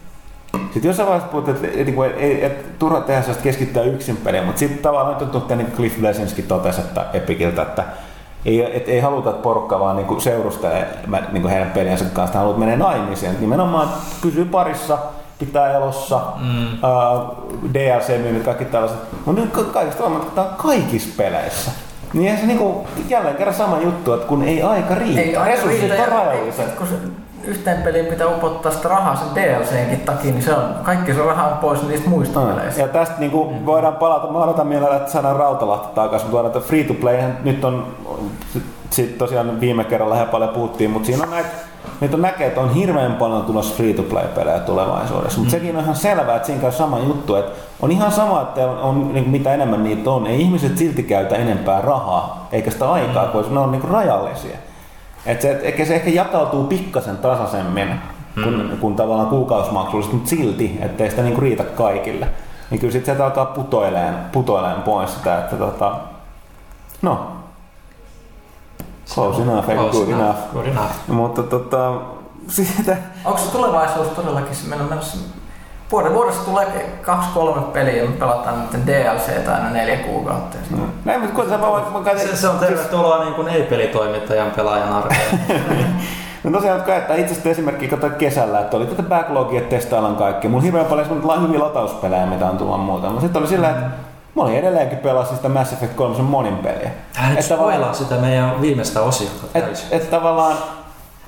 Sitten 0.72 0.88
jossain 0.88 1.08
vaiheessa 1.08 1.30
puhuttiin, 1.30 1.56
että, 1.56 1.68
että, 1.68 1.80
että, 1.80 2.06
että, 2.06 2.46
että 2.46 2.68
turha 2.78 3.00
tehdä 3.00 3.20
sellaista 3.20 3.42
keskittää 3.42 3.82
yksin 3.82 4.16
peliä, 4.16 4.42
mutta 4.42 4.58
sitten 4.58 4.78
tavallaan 4.78 5.24
nyt 5.24 5.34
on 5.34 5.58
niin 5.58 5.72
Cliff 5.76 6.00
Blesinski 6.00 6.42
totesi, 6.42 6.80
että 6.80 7.06
Epikiltä, 7.12 7.62
että 7.62 7.84
ei, 8.44 8.76
et, 8.76 8.88
ei 8.88 9.00
haluta, 9.00 9.30
että 9.30 9.42
porukka 9.42 9.80
vaan 9.80 9.96
niin 9.96 10.20
seurustelee 10.20 10.98
niin 11.32 11.48
heidän 11.48 11.70
peliensä 11.70 12.04
kanssa, 12.04 12.38
haluat 12.38 12.58
menee 12.58 12.76
naimisiin. 12.76 13.40
Nimenomaan 13.40 13.88
pysyy 14.22 14.44
parissa, 14.44 14.98
pitää 15.38 15.72
elossa, 15.72 16.20
mm. 16.40 16.66
uh, 16.66 17.72
DLC-myynnit, 17.74 18.44
kaikki 18.44 18.64
tällaiset. 18.64 18.98
Mutta 19.26 19.40
nyt 19.40 19.72
kaikista 19.72 20.04
on, 20.04 20.16
että 20.16 20.34
tämä 20.34 20.46
on 20.46 20.54
kaikissa 20.56 21.08
peleissä. 21.16 21.70
Niin 22.12 22.38
se 22.38 22.46
niinku, 22.46 22.86
jälleen 23.08 23.36
kerran 23.36 23.56
sama 23.56 23.78
juttu, 23.80 24.12
että 24.12 24.26
kun 24.26 24.42
ei 24.42 24.62
aika 24.62 24.94
riitä, 24.94 25.20
ei 25.20 25.36
aika 25.36 25.68
riitä, 25.68 26.02
on 26.02 26.08
rajalliset. 26.08 26.74
Kun 26.74 26.86
se 26.86 26.94
yhteen 27.44 27.82
peliin 27.82 28.06
pitää 28.06 28.26
upottaa 28.26 28.72
sitä 28.72 28.88
rahaa 28.88 29.16
sen 29.16 29.34
DLCnkin 29.34 30.00
takia, 30.00 30.32
niin 30.32 30.42
se 30.42 30.54
on, 30.54 30.74
kaikki 30.82 31.14
se 31.14 31.22
raha 31.22 31.48
on 31.48 31.58
pois 31.58 31.82
niistä 31.82 32.08
muista 32.08 32.40
no. 32.40 32.46
peleistä. 32.46 32.80
Ja 32.80 32.88
tästä 32.88 33.14
niinku 33.18 33.50
mm. 33.50 33.66
voidaan 33.66 33.96
palata, 33.96 34.32
mä 34.32 34.38
odotan 34.38 34.66
mielellä, 34.66 34.96
että 34.96 35.12
saadaan 35.12 35.36
Rautalahti 35.36 35.94
takaisin, 35.94 36.30
mutta 36.30 36.46
että 36.46 36.60
free 36.60 36.84
to 36.84 36.94
play 36.94 37.18
nyt 37.44 37.64
on, 37.64 37.86
sit 38.90 39.18
tosiaan 39.18 39.60
viime 39.60 39.84
kerralla 39.84 40.14
ihan 40.14 40.28
paljon 40.28 40.50
puhuttiin, 40.50 40.90
mutta 40.90 41.06
siinä 41.06 41.24
on 41.24 41.30
näitä 41.30 41.48
Niitä 42.00 42.16
on 42.16 42.22
näkee, 42.22 42.46
että 42.46 42.60
on 42.60 42.74
hirveän 42.74 43.14
paljon 43.14 43.44
tulossa 43.44 43.74
free-to-play-pelejä 43.74 44.58
tulevaisuudessa, 44.58 45.38
mutta 45.38 45.56
mm. 45.56 45.60
sekin 45.60 45.76
on 45.76 45.82
ihan 45.82 45.96
selvää, 45.96 46.36
että 46.36 46.46
siinä 46.46 46.60
käy 46.60 46.72
sama 46.72 46.98
juttu, 46.98 47.34
että 47.34 47.52
on 47.82 47.92
ihan 47.92 48.12
sama, 48.12 48.42
että 48.42 48.66
on, 48.66 48.78
on 48.78 49.14
niin 49.14 49.30
mitä 49.30 49.54
enemmän 49.54 49.84
niitä 49.84 50.10
on, 50.10 50.26
ei 50.26 50.40
ihmiset 50.40 50.78
silti 50.78 51.02
käytä 51.02 51.36
enempää 51.36 51.80
rahaa, 51.80 52.48
eikä 52.52 52.70
sitä 52.70 52.92
aikaa, 52.92 53.26
mm. 53.26 53.32
koska 53.32 53.54
ne 53.54 53.60
on 53.60 53.72
niin 53.72 53.84
rajallisia. 53.84 54.56
Et 55.26 55.40
se, 55.40 55.60
et, 55.62 55.86
se 55.86 55.94
ehkä 55.94 56.10
jakautuu 56.10 56.64
pikkasen 56.64 57.16
tasaisemmin 57.16 58.00
kuin, 58.34 58.70
mm. 58.70 58.78
kun 58.78 58.96
tavallaan 58.96 59.28
kuukausimaksullisesti, 59.28 60.16
mutta 60.16 60.30
silti, 60.30 60.78
ettei 60.80 61.10
sitä 61.10 61.22
niin 61.22 61.38
riitä 61.38 61.64
kaikille. 61.64 62.28
Niin 62.70 62.80
kyllä 62.80 62.92
sitten 62.92 63.16
se 63.16 63.22
alkaa 63.22 63.46
putoileen, 63.46 64.14
putoileen 64.32 64.82
pois 64.82 65.14
sitä, 65.14 65.38
että 65.38 65.56
tota, 65.56 65.96
no, 67.02 67.32
Close 69.14 69.42
enough, 69.42 69.66
Close 69.66 69.98
good 69.98 70.08
enough. 70.08 70.22
enough. 70.22 70.52
Good 70.52 70.66
enough. 70.66 70.92
Mutta 71.08 71.42
tota, 71.42 72.00
siitä... 72.48 72.96
Onko 73.24 73.38
se 73.38 73.52
tulevaisuus 73.52 74.08
todellakin 74.08 74.56
se 74.56 74.68
meillä 74.68 74.82
on 74.82 74.90
menossa 74.90 75.18
Vuoden 75.92 76.14
vuodessa 76.14 76.44
tulee 76.44 76.98
kaksi-kolme 77.02 77.62
peliä 77.62 78.02
ja 78.02 78.08
me 78.08 78.16
pelataan 78.16 78.68
nyt 78.72 78.86
DLC 78.86 79.48
aina 79.48 79.70
neljä 79.70 79.96
kuukautta. 79.96 80.58
No. 80.70 80.78
Näin, 81.04 81.20
mutta 81.20 81.34
kun 81.34 81.48
sä 81.48 81.58
mä, 81.58 81.66
mä 82.12 82.18
se, 82.18 82.36
se 82.36 82.48
on 82.48 82.58
tervetuloa 82.58 83.24
niin 83.24 83.34
kuin 83.34 83.48
ei-pelitoimittajan 83.48 84.50
pelaajan 84.50 84.92
arkeen. 84.92 85.38
No 86.44 86.50
tosiaan, 86.50 86.78
että 86.78 87.14
itse 87.14 87.32
asiassa 87.32 87.48
esimerkiksi 87.48 87.88
katsoin 87.88 88.14
kesällä, 88.14 88.60
että 88.60 88.76
oli 88.76 88.86
tätä 88.86 89.02
backlogia, 89.02 89.58
että 89.58 89.76
testaillaan 89.76 90.16
kaikki. 90.16 90.48
Mulla 90.48 90.60
on 90.60 90.64
hirveän 90.64 90.86
paljon 90.86 91.48
hyviä 91.48 91.60
latauspelejä, 91.60 92.26
mitä 92.26 92.46
on 92.46 92.58
tullut 92.58 92.80
muuta. 92.80 93.06
Mutta 93.06 93.20
sitten 93.20 93.42
oli 93.42 93.48
sillä, 93.48 93.70
että 93.70 93.86
Mä 94.36 94.42
olin 94.42 94.56
edelleenkin 94.56 94.98
pelasin 94.98 95.36
sitä 95.36 95.48
Mass 95.48 95.72
Effect 95.72 95.94
3 95.94 96.22
monin 96.22 96.56
peliä. 96.56 96.90
Älä 97.18 97.34
nyt 97.34 97.44
spoilaa 97.44 97.92
sitä 97.92 98.14
meidän 98.14 98.60
viimeistä 98.60 99.00
osiota 99.00 99.46
Et, 99.54 99.86
et 99.90 100.10
tavallaan... 100.10 100.56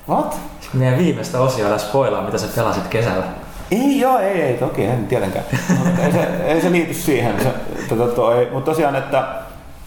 What? 0.09 0.37
Meidän 0.73 0.97
viimeistä 0.97 1.39
osiota 1.39 1.69
älä 1.69 1.77
spoilaa, 1.77 2.21
mitä 2.21 2.37
sä 2.37 2.47
pelasit 2.55 2.87
kesällä. 2.87 3.23
Ei 3.71 3.99
joo, 3.99 4.19
ei, 4.19 4.41
ei, 4.41 4.53
toki, 4.53 4.85
en 4.85 5.07
tietenkään. 5.07 5.45
ei, 6.03 6.11
se, 6.11 6.27
ei 6.45 6.61
se 6.61 6.71
liity 6.71 6.93
siihen. 6.93 7.35
Se, 7.43 7.53
tota, 7.95 8.15
toi, 8.15 8.49
mutta 8.53 8.71
tosiaan, 8.71 8.95
että 8.95 9.23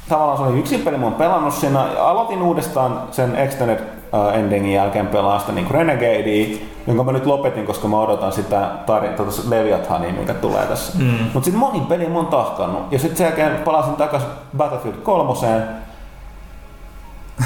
tavallaan 0.08 0.38
se 0.38 0.44
oli 0.44 0.58
yksi 0.58 0.78
peli, 0.78 0.98
mä 0.98 1.06
oon 1.06 1.14
pelannut 1.14 1.54
siinä. 1.54 1.80
Aloitin 1.80 2.42
uudestaan 2.42 3.02
sen 3.10 3.36
Extended 3.36 3.78
uh, 4.12 4.38
Endingin 4.38 4.72
jälkeen 4.72 5.06
pelaa 5.06 5.38
sitä 5.38 5.52
niin 5.52 5.70
Renegadea, 5.70 6.58
jonka 6.86 7.04
mä 7.04 7.12
nyt 7.12 7.26
lopetin, 7.26 7.66
koska 7.66 7.88
mä 7.88 8.00
odotan 8.00 8.32
sitä 8.32 8.70
tarin, 8.86 9.14
tota 9.14 9.30
Leviathania, 9.48 10.12
mikä 10.12 10.34
tulee 10.34 10.66
tässä. 10.66 10.98
Mm. 10.98 11.04
Mutta 11.04 11.44
sitten 11.44 11.60
monin 11.60 11.86
peli 11.86 12.08
mä 12.08 12.18
oon 12.18 12.26
tahkannut. 12.26 12.92
Ja 12.92 12.98
sitten 12.98 13.16
sen 13.16 13.24
jälkeen 13.24 13.56
palasin 13.64 13.96
takaisin 13.96 14.28
Battlefield 14.56 14.96
3, 14.96 15.34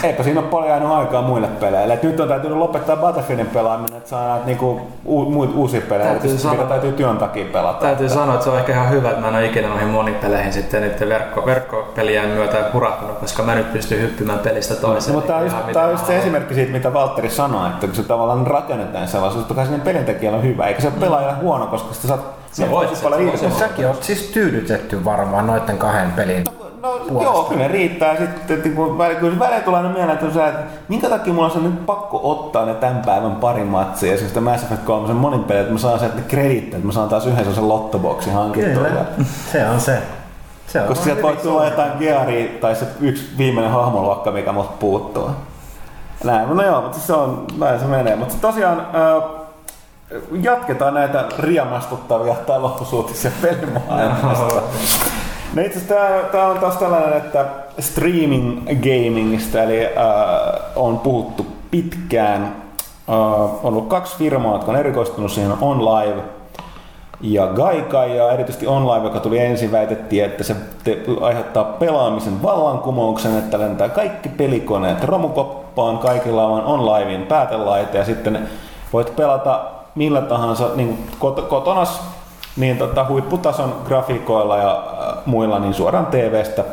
Eipä 0.03 0.23
siinä 0.23 0.41
ole 0.41 0.49
paljon 0.49 0.69
jäänyt 0.69 0.89
aikaa 0.89 1.23
muille 1.23 1.47
peleille. 1.47 1.95
Et 1.95 2.03
nyt 2.03 2.21
on 2.21 2.29
täytynyt 2.29 2.59
lopettaa 2.59 2.97
Battlefieldin 2.97 3.47
pelaaminen, 3.47 3.97
että 3.97 4.11
saa 4.11 4.29
näitä 4.29 4.47
niinku 4.47 4.81
u- 5.07 5.53
uusia 5.55 5.81
pelejä, 5.89 6.11
täytyy 6.11 6.39
sanoa, 6.39 6.57
mitä 6.57 6.69
täytyy 6.69 6.93
työn 6.93 7.17
takia 7.17 7.45
pelata. 7.53 7.81
Täytyy 7.81 8.07
että... 8.07 8.19
sanoa, 8.19 8.35
että 8.35 8.45
se 8.45 8.51
on 8.51 8.59
ehkä 8.59 8.73
ihan 8.73 8.91
hyvä, 8.91 9.09
että 9.09 9.21
mä 9.21 9.29
en 9.29 9.35
ole 9.35 9.47
ikinä 9.47 9.69
noihin 9.69 9.89
monipeleihin 9.89 10.53
sitten 10.53 10.83
niiden 10.83 11.09
verkko, 11.09 11.47
verkkopelien 11.47 12.29
myötä 12.29 12.65
hurahtanut, 12.73 13.19
koska 13.19 13.43
mä 13.43 13.55
nyt 13.55 13.73
pystyn 13.73 14.01
hyppimään 14.01 14.39
pelistä 14.39 14.75
toiseen. 14.75 15.15
No, 15.15 15.21
mutta 15.21 15.33
tämä 15.33 15.39
on 15.39 15.45
just, 15.45 15.73
tää 15.73 15.85
on 15.85 15.91
just 15.91 16.07
se 16.07 16.19
esimerkki 16.19 16.55
siitä, 16.55 16.73
mitä 16.73 16.95
Valtteri 16.95 17.31
sanoi, 17.31 17.69
että 17.69 17.87
kun 17.87 17.97
se 17.97 18.03
tavallaan 18.03 18.47
rakennetaan 18.47 19.09
sellaisen, 19.09 19.41
että 19.41 19.65
sinne 19.65 19.79
pelintekijällä 19.79 20.39
on 20.39 20.45
hyvä, 20.45 20.67
eikä 20.67 20.83
se 20.83 20.91
pelaajalle 20.91 21.35
huono, 21.41 21.67
koska 21.67 21.95
sitä 21.95 22.09
saat 22.09 22.21
se 22.53 22.71
voit 22.71 22.97
se, 22.97 23.03
paljon 23.03 23.39
se, 23.39 23.51
Säkin 23.51 23.87
oot 23.87 24.03
siis 24.03 24.23
tyydytetty 24.23 25.05
varmaan 25.05 25.47
noiden 25.47 25.79
kahden 25.79 26.13
pelin 26.13 26.45
No 26.83 26.89
puolesta. 26.89 27.23
joo, 27.23 27.45
kyllä 27.45 27.69
riittää. 27.69 28.17
Sitten 28.17 28.75
kun 28.75 28.99
kyllä 29.21 29.39
välein 29.39 29.63
tulee 29.63 29.83
mieleen, 29.83 30.11
että, 30.11 30.35
sä, 30.35 30.49
että 30.49 30.63
minkä 30.89 31.09
takia 31.09 31.33
mulla 31.33 31.53
on 31.57 31.65
nyt 31.65 31.87
pakko 31.87 32.21
ottaa 32.23 32.65
ne 32.65 32.75
tämän 32.75 33.03
päivän 33.07 33.37
pari 33.37 33.65
matsia 33.65 34.13
ja 34.13 34.19
sitten 34.19 34.43
Mass 34.43 34.63
Effect 34.63 34.85
3 34.85 35.15
monin 35.15 35.45
peli, 35.45 35.59
että 35.59 35.73
mä 35.73 35.79
saan 35.79 35.99
sieltä 35.99 36.23
krediittiä, 36.29 36.77
että 36.77 36.87
mä 36.87 36.93
saan 36.93 37.09
taas 37.09 37.27
yhden 37.27 37.39
sellaisen 37.39 37.69
lottoboksin 37.69 38.33
hankittua. 38.33 38.85
Kyllä, 38.85 39.05
se 39.53 39.69
on 39.69 39.81
se. 39.81 40.03
se 40.67 40.81
on 40.81 40.89
Koska 40.89 41.05
sieltä 41.05 41.23
voi 41.23 41.37
tulla 41.37 41.65
jotain 41.65 41.93
gearia 41.99 42.61
tai 42.61 42.77
se 42.77 42.87
yksi 43.01 43.25
viimeinen 43.39 43.73
hahmoluokka, 43.73 44.31
mikä 44.31 44.53
mut 44.53 44.79
puuttuu. 44.79 45.31
Näin, 46.25 46.57
no 46.57 46.63
joo, 46.63 46.83
mutta 46.83 46.99
se 46.99 47.13
on, 47.13 47.47
näin 47.59 47.81
se 47.81 47.87
menee. 47.87 48.17
Mutta 48.17 48.35
tosiaan, 48.41 48.87
jatketaan 50.43 50.95
näitä 50.95 51.25
riemastuttavia 51.39 52.35
tai 52.35 52.61
loppusuutisia 52.61 53.31
pelimaailmasta. 53.43 54.63
No 55.55 55.63
itse 55.63 55.81
tämä 56.33 56.47
on 56.47 56.59
taas 56.59 56.77
tällainen, 56.77 57.13
että 57.13 57.45
streaming 57.79 58.67
gamingista, 58.67 59.63
eli 59.63 59.87
äh, 59.87 59.93
on 60.77 60.99
puhuttu 60.99 61.47
pitkään. 61.71 62.43
Äh, 62.43 63.17
on 63.17 63.59
ollut 63.63 63.89
kaksi 63.89 64.17
firmaa, 64.17 64.53
jotka 64.53 64.71
on 64.71 64.79
erikoistunut 64.79 65.33
siihen 65.33 65.53
OnLive 65.61 66.23
ja 67.21 67.47
Gaikai, 67.47 68.17
ja 68.17 68.33
erityisesti 68.33 68.67
OnLive, 68.67 69.05
joka 69.05 69.21
tuli 69.21 69.39
ensin, 69.39 69.73
väitettiin, 69.73 70.25
että 70.25 70.45
se 70.45 70.57
te- 70.85 70.99
aiheuttaa 71.21 71.65
pelaamisen 71.65 72.43
vallankumouksen, 72.43 73.39
että 73.39 73.59
lentää 73.59 73.89
kaikki 73.89 74.29
pelikoneet 74.29 75.05
romukoppaan, 75.05 75.99
kaikilla 75.99 76.47
on 76.47 76.65
OnLivein 76.65 77.27
päätelaite, 77.27 77.99
ja 77.99 78.05
sitten 78.05 78.49
voit 78.93 79.17
pelata 79.17 79.65
millä 79.95 80.23
tahansa 80.23 80.69
niin 80.75 81.09
kot- 81.21 81.43
kotonas 81.43 82.01
niin 82.57 82.79
tota, 82.79 83.05
huipputason 83.05 83.75
grafiikoilla 83.85 84.57
ja 84.57 84.85
äh, 85.03 85.12
muilla 85.27 85.59
niin 85.59 85.75
suoraan 85.75 86.07
TVstä 86.07 86.65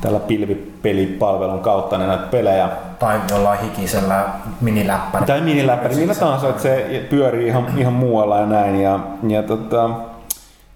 tällä 0.00 0.20
pilvipelipalvelun 0.20 1.60
kautta 1.60 1.98
niin 1.98 2.08
näitä 2.08 2.22
pelejä. 2.22 2.68
Tai 2.98 3.20
jollain 3.30 3.60
hikisellä 3.60 4.24
miniläppäri. 4.60 5.26
Tai 5.26 5.40
miniläppäri, 5.40 5.94
millä 5.94 6.14
tahansa, 6.14 6.48
että 6.48 6.62
se 6.62 7.06
pyörii 7.10 7.46
ihan, 7.46 7.78
ihan 7.78 7.92
muualla 7.92 8.38
ja 8.38 8.46
näin. 8.46 8.80
Ja, 8.80 9.00
ja 9.28 9.42
tota, 9.42 9.90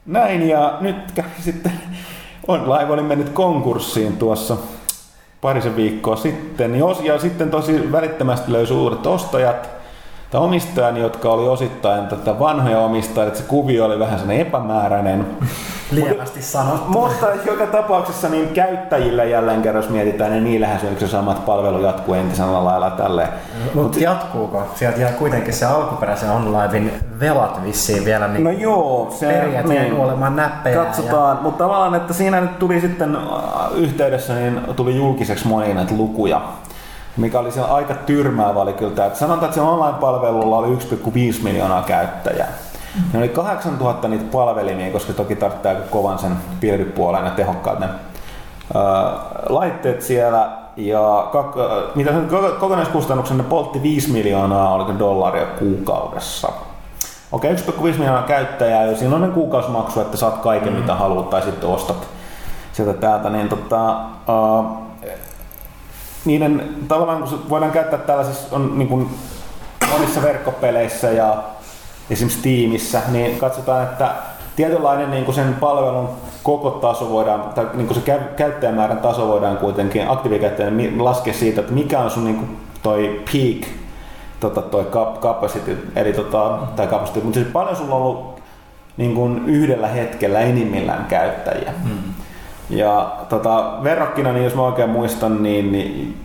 näin 0.07 0.49
ja 0.49 0.79
nyt 0.81 0.97
sitten 1.45 1.73
OnLive 2.49 2.93
oli 2.93 3.03
mennyt 3.03 3.29
konkurssiin 3.29 4.17
tuossa 4.17 4.57
parisen 5.41 5.77
viikkoa 5.77 6.17
sitten. 6.17 6.75
Ja 7.03 7.19
sitten 7.19 7.51
tosi 7.51 7.93
välittömästi 7.93 8.53
löysi 8.53 8.73
uudet 8.75 9.07
ostajat– 9.07 9.69
tai 10.33 10.41
omistajan, 10.41 10.97
jotka 10.97 11.29
oli 11.29 11.49
osittain 11.49 12.07
tätä 12.07 12.39
vanhoja 12.39 12.79
omistajia, 12.79 13.29
että 13.29 13.41
se 13.41 13.45
kuvio 13.49 13.85
oli 13.85 13.99
vähän 13.99 14.19
sellainen 14.19 14.47
epämääräinen. 14.47 15.27
Lievästi 15.91 16.43
sanottu. 16.43 16.91
Mutta 16.91 17.27
joka 17.47 17.67
tapauksessa 17.67 18.29
niin 18.29 18.49
käyttäjillä 18.49 19.25
jälleen 19.25 19.63
kerran, 19.63 19.83
jos 19.83 19.93
mietitään, 19.93 20.31
niin 20.31 20.45
niillähän 20.45 20.81
se 20.81 20.91
yksi 20.91 21.09
samat 21.09 21.47
palvelu 21.47 21.83
jatkuu 21.83 22.15
entisellä 22.15 22.65
lailla 22.65 22.91
tälle. 22.91 23.29
Mutta 23.65 23.81
Mut, 23.81 24.01
jatkuuko? 24.01 24.63
Sieltä 24.75 25.01
jää 25.01 25.13
kuitenkin 25.13 25.55
se 25.55 25.67
alkuperäisen 25.67 26.31
onlinein 26.31 26.93
velat 27.21 27.65
vissiin 27.65 28.05
vielä 28.05 28.29
niin 28.29 28.45
no 28.45 28.51
joo, 28.51 29.15
se, 29.19 29.27
perijät 29.27 29.67
niin, 29.67 29.93
olemaan 29.93 30.37
näppejä. 30.37 30.85
Katsotaan, 30.85 31.37
ja... 31.37 31.43
mutta 31.43 31.65
tavallaan, 31.65 31.95
että 31.95 32.13
siinä 32.13 32.41
nyt 32.41 32.59
tuli 32.59 32.81
sitten 32.81 33.17
äh, 33.17 33.23
yhteydessä, 33.77 34.35
niin 34.35 34.61
tuli 34.77 34.97
julkiseksi 34.97 35.47
monia 35.47 35.75
näitä 35.75 35.95
lukuja 35.95 36.41
mikä 37.17 37.39
oli 37.39 37.53
siellä 37.53 37.75
aika 37.75 37.95
tyrmäävä 37.95 38.61
oli 38.61 38.73
kyllä 38.73 38.93
tämä, 38.95 39.07
että 39.07 39.19
sanotaan, 39.19 39.45
että 39.45 39.55
se 39.55 39.61
online-palvelulla 39.61 40.59
oli 40.59 40.77
1,5 40.77 41.43
miljoonaa 41.43 41.83
käyttäjää. 41.83 42.53
Ne 43.13 43.19
oli 43.19 43.29
8000 43.29 44.09
niitä 44.09 44.25
palvelimia, 44.33 44.93
koska 44.93 45.13
toki 45.13 45.37
tarvitsee 45.37 45.75
aika 45.75 45.89
kovan 45.91 46.19
sen 46.19 46.37
pilvipuolen 46.61 47.25
ja 47.25 47.31
tehokkaat 47.31 47.79
ne 47.79 47.89
ää, 48.75 49.13
laitteet 49.49 50.03
siellä. 50.03 50.49
Ja 50.77 51.29
kak, 51.33 51.55
mitä 51.95 52.11
sen 52.11 52.29
kokonaiskustannuksen 52.61 53.39
ne 53.39 53.45
poltti 53.45 53.83
5 53.83 54.13
miljoonaa 54.13 54.75
oliko 54.75 54.99
dollaria 54.99 55.47
kuukaudessa. 55.47 56.49
Okei, 57.33 57.55
1,5 57.55 57.83
miljoonaa 57.83 58.23
käyttäjää 58.23 58.85
ja 58.85 58.97
siinä 58.97 59.15
on 59.15 59.23
ne 59.23 59.29
kuukausimaksu, 59.29 60.01
että 60.01 60.17
saat 60.17 60.39
kaiken 60.39 60.73
mm. 60.73 60.79
mitä 60.79 60.95
haluat 60.95 61.31
tai 61.31 61.43
sitten 61.43 61.69
ostat 61.69 62.09
sieltä 62.73 62.95
täältä. 62.95 63.31
Niin 63.31 63.49
tota, 63.49 63.87
ää, 63.89 64.65
niiden 66.25 66.77
tavallaan 66.89 67.23
kun 67.23 67.43
voidaan 67.49 67.73
käyttää 67.73 67.99
tällaisissa 67.99 68.57
on 68.57 68.79
niin 68.79 68.89
kuin 68.89 69.11
monissa 69.93 70.23
verkkopeleissä 70.23 71.11
ja, 71.11 71.43
esimerkiksi 72.11 72.43
tiimissä, 72.43 73.01
niin 73.09 73.39
katsotaan, 73.39 73.83
että 73.83 74.15
tietynlainen 74.57 75.11
niin 75.11 75.25
kuin 75.25 75.35
sen 75.35 75.55
palvelun 75.55 76.09
koko 76.43 76.71
taso 76.71 77.11
voidaan, 77.11 77.41
tai 77.55 77.67
niin 77.75 77.87
kuin 77.87 78.01
se 78.01 78.19
käyttäjämäärän 78.37 78.99
taso 78.99 79.29
voidaan 79.29 79.57
kuitenkin 79.57 80.11
aktiivikäyttäjän 80.11 81.05
laskea 81.05 81.35
siitä, 81.35 81.61
että 81.61 81.73
mikä 81.73 82.01
on 82.01 82.11
sun 82.11 82.25
niin 82.25 82.37
kuin 82.37 82.57
toi 82.83 83.23
peak 83.33 83.73
tota, 84.41 84.63
toi 84.63 84.85
capacity, 85.21 85.93
eli 85.97 86.13
tota, 86.13 86.59
tai 86.77 86.87
capacity, 86.87 87.21
mutta 87.21 87.41
siis 87.41 87.53
paljon 87.53 87.77
sulla 87.77 87.95
on 87.95 88.03
ollut 88.03 88.43
niin 88.97 89.15
kuin 89.15 89.43
yhdellä 89.47 89.89
hetkellä 89.89 90.41
enimmillään 90.41 91.05
käyttäjiä. 91.05 91.73
Mm. 91.85 92.12
Ja 92.73 93.13
tota, 93.29 93.73
verrokkina, 93.83 94.33
niin 94.33 94.45
jos 94.45 94.55
mä 94.55 94.63
oikein 94.63 94.91
muistan, 94.91 95.43
niin, 95.43 95.73
niin 95.73 96.25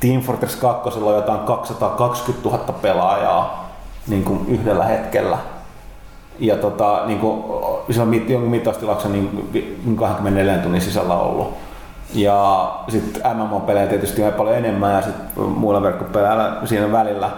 Team 0.00 0.20
Fortress 0.20 0.56
2 0.56 0.98
on 0.98 1.14
jotain 1.14 1.40
220 1.40 2.48
000 2.48 2.58
pelaajaa 2.82 3.70
niin 4.08 4.24
kuin 4.24 4.44
yhdellä 4.48 4.84
hetkellä. 4.84 5.38
Ja 6.38 6.56
tota, 6.56 7.02
niin 7.06 7.18
kuin, 7.18 7.44
se 7.90 8.02
on 8.02 8.14
jonkun 8.28 8.50
mittaustilauksen 8.50 9.12
niin 9.12 9.96
24 9.96 10.58
tunnin 10.58 10.80
sisällä 10.80 11.14
ollut. 11.14 11.54
Ja 12.14 12.70
sitten 12.88 13.36
MMO-pelejä 13.36 13.86
tietysti 13.86 14.22
on 14.22 14.32
paljon 14.32 14.56
enemmän 14.56 14.94
ja 14.94 15.02
sitten 15.02 15.42
muilla 15.42 15.82
verkkopeleillä 15.82 16.56
siinä 16.64 16.92
välillä. 16.92 17.30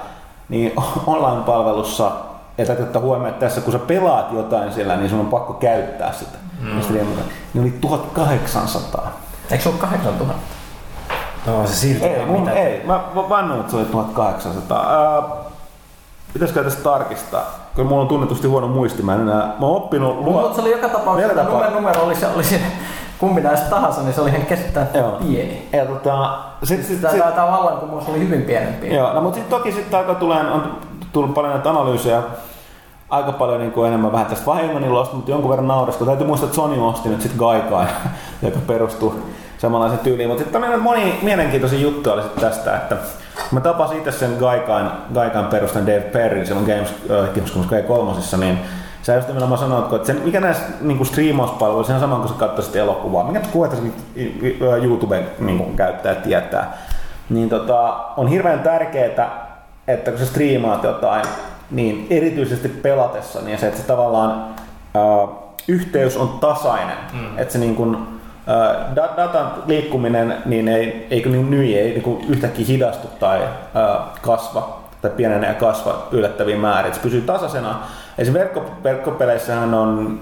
Niin 0.48 0.72
online-palvelussa, 1.06 2.10
ja 2.58 2.66
täytyy 2.66 2.84
ottaa 2.84 3.02
huomioon, 3.02 3.28
että 3.28 3.46
tässä 3.46 3.60
kun 3.60 3.72
sä 3.72 3.78
pelaat 3.78 4.32
jotain 4.32 4.72
siellä, 4.72 4.96
niin 4.96 5.10
sun 5.10 5.20
on 5.20 5.26
pakko 5.26 5.52
käyttää 5.52 6.12
sitä. 6.12 6.38
Mm. 6.60 6.94
Niin 7.54 7.62
oli 7.62 7.74
1800. 7.80 9.20
Eikö 9.50 9.62
se 9.62 9.68
ole 9.68 9.78
8000? 9.78 10.34
No 11.46 11.66
se 11.66 11.74
silti 11.74 12.04
ei, 12.04 12.26
mun, 12.26 12.48
ei. 12.48 12.82
Mä 12.86 13.00
vannoin, 13.14 13.60
että 13.60 13.70
se 13.70 13.76
oli 13.76 13.84
1800. 13.84 15.18
Uh, 15.18 15.24
pitäisikö 16.32 16.64
tästä 16.64 16.82
tarkistaa? 16.82 17.42
Kun 17.76 17.86
mulla 17.86 18.02
on 18.02 18.08
tunnetusti 18.08 18.48
huono 18.48 18.68
muisti, 18.68 19.02
mä 19.02 19.14
en 19.14 19.20
enää, 19.20 19.54
mä 19.60 19.66
oon 19.66 19.76
oppinut... 19.76 20.18
Luo... 20.18 20.42
Mutta 20.42 20.54
se 20.54 20.60
oli 20.60 20.70
joka 20.70 20.88
tapauksessa, 20.88 21.42
numero, 21.42 21.70
numero 21.70 22.02
oli, 22.02 22.14
se, 22.14 22.26
oli 22.26 22.44
se 22.44 22.60
kumpi 23.18 23.40
näistä 23.40 23.70
tahansa, 23.70 24.02
niin 24.02 24.14
se 24.14 24.20
oli 24.20 24.30
ihan 24.30 24.46
käsittämättömän 24.46 25.12
pieni. 25.12 25.68
Ja 25.72 25.86
tota, 25.86 26.38
sit, 26.62 26.86
sit, 26.86 27.00
tämä, 27.00 27.12
sit, 27.12 27.34
tämä 27.34 27.46
vallankumous 27.46 28.08
oli 28.08 28.18
hyvin 28.18 28.42
pienempi. 28.42 28.94
Joo, 28.94 29.12
no, 29.12 29.20
mutta 29.20 29.34
sitten 29.34 29.58
toki 29.58 29.72
sitten 29.72 29.98
aika 29.98 30.14
tulee, 30.14 30.50
on 30.50 30.78
tullut 31.12 31.34
paljon 31.34 31.52
näitä 31.52 31.70
analyysejä, 31.70 32.22
aika 33.10 33.32
paljon 33.32 33.60
niin 33.60 33.72
kuin 33.72 33.88
enemmän 33.88 34.12
vähän 34.12 34.26
tästä 34.26 34.46
vahingonillosta, 34.46 35.16
mutta 35.16 35.30
jonkun 35.30 35.50
verran 35.50 35.68
naurasta. 35.68 36.04
Täytyy 36.04 36.26
muistaa, 36.26 36.46
että 36.46 36.56
Sony 36.56 36.88
osti 36.88 37.08
nyt 37.08 37.20
sitten 37.20 37.38
Gaikai, 37.38 37.86
joka 38.42 38.58
perustuu 38.66 39.22
samanlaisen 39.58 39.98
tyyliin. 39.98 40.28
Mutta 40.28 40.44
sitten 40.44 40.80
moni 40.80 41.18
mielenkiintoisia 41.22 41.78
juttuja 41.78 42.14
oli 42.14 42.22
sitten 42.22 42.44
tästä, 42.44 42.76
että 42.76 42.96
mä 43.52 43.60
tapasin 43.60 43.98
itse 43.98 44.12
sen 44.12 44.36
Gaikan, 44.38 44.92
Gaikan 45.14 45.46
perustan 45.46 45.86
Dave 45.86 46.00
Perry 46.00 46.46
silloin 46.46 46.66
Games, 46.66 46.94
äh, 47.10 47.34
Gamescom 47.34 47.64
G3, 47.64 48.36
niin 48.36 48.58
sä 49.02 49.14
just 49.14 49.28
nimenomaan 49.28 49.58
sanoit, 49.58 49.92
että 49.92 50.06
sen, 50.06 50.20
mikä 50.24 50.40
näissä 50.40 50.64
niin 50.80 51.06
striimauspalveluissa 51.06 51.94
on 51.94 52.00
sama 52.00 52.16
kuin 52.16 52.28
sä 52.28 52.34
katsoisit 52.34 52.76
elokuvaa, 52.76 53.24
mikä 53.24 53.40
kuvat 53.52 53.82
YouTube 54.82 55.24
niin 55.38 55.76
käyttäjät 55.76 56.22
tietää, 56.22 56.78
niin 57.30 57.48
tota, 57.48 57.96
on 58.16 58.28
hirveän 58.28 58.60
tärkeää, 58.60 59.48
että 59.88 60.10
kun 60.10 60.20
sä 60.20 60.26
striimaat 60.26 60.82
jotain, 60.82 61.24
niin 61.70 62.06
erityisesti 62.10 62.68
pelatessa, 62.68 63.40
niin 63.40 63.58
se, 63.58 63.66
että 63.66 63.80
se 63.80 63.86
tavallaan 63.86 64.44
äh, 64.96 65.36
yhteys 65.68 66.16
on 66.16 66.28
tasainen, 66.28 66.96
mm. 67.12 67.38
että 67.38 67.52
se 67.52 67.58
niin 67.58 67.76
kuin, 67.76 68.18
datan 69.16 69.52
liikkuminen 69.66 70.34
niin 70.46 70.68
ei, 70.68 71.06
ei, 71.10 71.22
niin, 71.22 71.50
nyi, 71.50 71.78
ei 71.78 71.90
niin 71.90 72.02
kuin 72.02 72.24
yhtäkkiä 72.28 72.66
hidastu 72.68 73.08
tai 73.20 73.40
kasva 74.22 74.78
tai 75.02 75.10
pienenee 75.10 75.48
ja 75.48 75.54
kasva 75.54 76.08
yllättäviin 76.10 76.60
määrin. 76.60 76.94
Se 76.94 77.00
pysyy 77.00 77.20
tasaisena. 77.20 77.78
Esimerkiksi 78.18 78.54
verkko, 78.54 78.74
verkkopeleissähän 78.84 79.74
on 79.74 80.20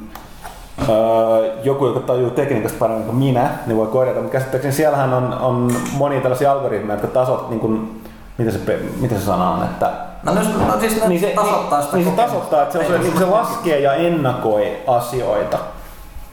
öö, 0.89 1.55
joku, 1.63 1.87
joka 1.87 2.01
tajuu 2.01 2.31
tekniikasta 2.31 2.79
paremmin 2.79 3.07
kuin 3.07 3.17
minä, 3.17 3.51
niin 3.67 3.77
voi 3.77 3.87
korjata, 3.87 4.21
mutta 4.21 4.33
käsittääkseni 4.33 4.75
siellähän 4.75 5.15
on, 5.15 5.39
on 5.39 5.73
monia 5.93 6.21
tällaisia 6.21 6.53
algoritmeja, 6.53 6.95
jotka 6.95 7.21
tasot, 7.21 7.51
niin 7.51 7.61
kuin, 7.61 8.03
mitä 8.39 8.51
se, 8.51 8.59
mitä 9.01 9.15
se 9.15 9.21
sana 9.21 9.51
on, 9.51 9.63
että 9.65 9.91
No, 10.35 10.35
no, 10.35 10.67
no 10.67 10.81
siis 10.81 11.01
ne 11.01 11.09
niin 11.09 11.21
se, 11.21 11.27
tasoittaa 11.27 11.83
sitä 11.83 11.97
niin, 11.97 12.07
niin 12.07 12.17
se 12.17 12.23
tasoittaa, 12.23 12.63
että 12.63 12.73
se, 12.73 12.79
on 12.79 12.87
se, 12.87 12.99
niin 12.99 13.19
se 13.19 13.25
laskee 13.25 13.81
ja 13.81 13.95
ennakoi 13.95 14.77
asioita 14.87 15.59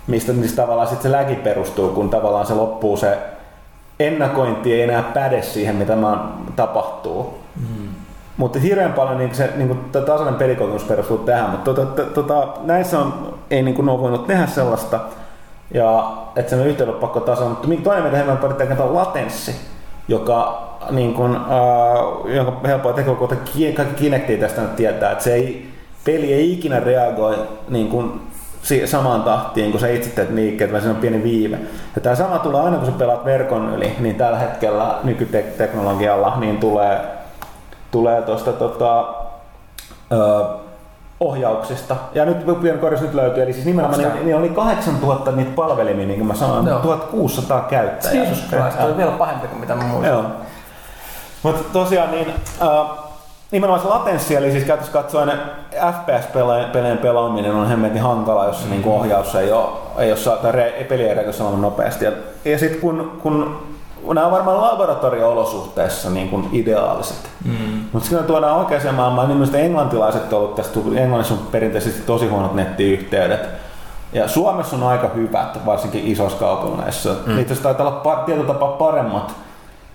mistä, 0.08 0.34
mistä 0.34 0.62
tavallaan 0.62 0.88
sitten 0.88 1.12
se 1.12 1.18
läki 1.18 1.36
perustuu, 1.36 1.90
kun 1.90 2.10
tavallaan 2.10 2.46
se 2.46 2.54
loppuu 2.54 2.98
se 2.98 3.18
ennakointi 4.00 4.74
ei 4.74 4.82
enää 4.82 5.04
päde 5.04 5.42
siihen, 5.42 5.76
mitä 5.76 5.98
tapahtuu. 6.56 7.38
Mm. 7.56 7.88
Mutta 8.38 8.60
hirveän 8.60 8.94
paljon 8.94 9.18
niin 9.18 9.36
se 9.36 9.50
niin 9.56 9.68
kuin, 9.68 9.80
tasainen 10.06 10.36
pelikokemus 10.36 10.84
perustuu 10.84 11.18
tähän, 11.18 11.50
mutta 11.50 11.74
tota, 11.74 12.04
tota, 12.04 12.48
näissä 12.62 13.00
on, 13.00 13.34
ei 13.50 13.62
niin 13.62 13.76
kuin, 13.76 13.90
ole 13.90 14.00
voinut 14.00 14.28
tehdä 14.28 14.48
sellaista, 14.48 15.00
ja 15.74 16.14
että 16.36 16.50
se 16.50 16.56
on 16.56 16.68
yhteyden 16.68 16.94
pakko 16.94 17.20
tasoa, 17.20 17.50
mutta 17.50 17.68
toinen 17.84 18.04
mitä 18.04 18.18
hieman 18.18 18.38
paritaan 18.38 18.96
latenssi, 18.96 19.56
joka 20.08 20.70
niin 20.92 21.14
kuin, 21.14 21.36
äh, 21.36 22.36
jonka 22.36 22.68
helppoa 22.68 22.94
tekoa, 22.94 23.16
kun 23.16 23.28
kaikki 23.28 23.76
Kinectia 23.96 24.38
tästä 24.38 24.62
nyt 24.62 24.76
tietää, 24.76 25.12
että 25.12 25.24
se 25.24 25.34
ei, 25.34 25.70
peli 26.06 26.34
ei 26.34 26.54
ikinä 26.54 26.80
reagoi 26.80 27.36
niin 27.70 27.88
kuin, 27.88 28.22
samaan 28.86 29.24
tahtiin, 29.24 29.72
kun 29.72 29.80
sä 29.80 29.88
itse 29.88 30.10
teet 30.10 30.30
liikkeet, 30.30 30.72
vaan 30.72 30.82
siinä 30.82 30.96
on 30.96 31.02
pieni 31.02 31.24
viive. 31.24 31.60
Ja 31.96 32.02
tämä 32.02 32.16
sama 32.16 32.40
tulee 32.40 32.62
aina, 32.62 32.78
kun 32.78 32.86
sä 32.86 32.92
pelaat 32.92 33.26
verkon 33.26 33.74
yli, 33.74 33.96
niin 34.00 34.16
tällä 34.16 34.38
hetkellä 34.38 34.96
nykyteknologialla 35.04 36.38
niin 36.40 36.58
tulee, 36.58 37.02
tulee 37.92 38.22
tuosta 38.22 38.54
tota, 38.54 39.14
ohjauksista. 41.24 41.96
Ja 42.14 42.26
nyt 42.26 42.62
pieni 42.62 42.78
korjaus 42.78 43.02
nyt 43.02 43.14
löytyy, 43.14 43.44
eli 43.44 43.54
siis 43.54 43.66
nimenomaan 43.66 44.00
niin, 44.00 44.26
niin 44.26 44.36
oli 44.36 44.50
8000 44.50 45.32
niitä 45.32 45.52
palvelimia, 45.56 46.06
niin 46.06 46.18
kuin 46.18 46.28
mä 46.28 46.36
sanoin, 46.36 46.68
Joo. 46.68 46.80
1600 46.80 47.62
käyttäjää. 47.62 48.24
Jesus 48.24 48.44
Christ, 48.48 48.82
oli 48.82 48.98
vielä 48.98 49.12
pahempi 49.12 49.48
kuin 49.48 49.60
mitä 49.60 49.76
mä 49.76 49.84
muistan. 49.84 50.14
Joo. 50.14 50.24
Mutta 51.44 51.64
tosiaan 51.74 52.12
niin, 52.12 52.34
äh, 52.62 52.88
nimenomaan 53.52 53.82
se 53.82 53.88
latenssi, 53.88 54.36
eli 54.36 54.52
siis 54.52 54.64
käytössä 54.64 54.94
katsoen 54.94 55.32
FPS-pelien 55.72 56.98
pelaaminen 56.98 57.56
on 57.56 57.68
hemmetin 57.68 58.02
hankala, 58.02 58.46
jos 58.46 58.58
se 58.58 58.66
mm-hmm. 58.66 58.82
niin 58.82 58.92
ohjaus 58.92 59.36
ei 59.36 59.52
ole, 59.52 59.70
ei 59.98 60.12
ole 60.12 60.20
saata 60.20 60.52
re, 60.52 60.86
peli 60.90 61.04
ei 61.04 61.16
nopeasti. 61.58 62.06
Ja, 62.06 62.12
ja 62.46 62.60
sitten 62.60 62.82
kun, 62.82 63.20
kun 63.24 64.14
nämä 64.14 64.26
on 64.26 64.32
varmaan 64.32 64.62
laboratorio-olosuhteissa 64.62 66.10
niin 66.10 66.30
kuin 66.30 66.50
ideaaliset. 66.52 67.30
Mm. 67.46 67.73
Mutta 67.94 68.10
sitten 68.10 68.18
kun 68.18 68.28
tuodaan 68.28 68.58
oikeaan 68.58 68.96
maailmaan, 68.96 69.28
niin 69.28 69.38
myös 69.38 69.54
englantilaiset 69.54 70.34
on 70.34 70.40
ollut 70.40 70.56
tästä, 70.56 70.80
Englannissa 70.96 71.34
on 71.34 71.40
perinteisesti 71.52 72.02
tosi 72.02 72.28
huonot 72.28 72.54
nettiyhteydet. 72.54 73.50
Ja 74.14 74.28
Suomessa 74.28 74.76
on 74.76 74.84
aika 74.84 75.08
hyvät, 75.08 75.66
varsinkin 75.66 76.08
isoissa 76.08 76.40
kaupungeissa. 76.40 77.10
Mm. 77.26 77.36
Niitä 77.36 77.56
taitaa 77.56 77.88
olla 77.88 78.24
tietyllä 78.26 78.48
tapaa 78.48 78.72
paremmat 78.72 79.36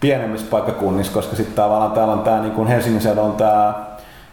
pienemmissä 0.00 0.46
paikkakunnissa, 0.50 1.12
koska 1.12 1.36
sitten 1.36 1.54
tavallaan 1.54 1.92
täällä 1.92 2.12
on 2.12 2.20
tämä 2.20 2.40
niin 2.40 2.52
kuin 2.52 2.68
Helsingin 2.68 3.02
seudun 3.02 3.32
tämä 3.32 3.74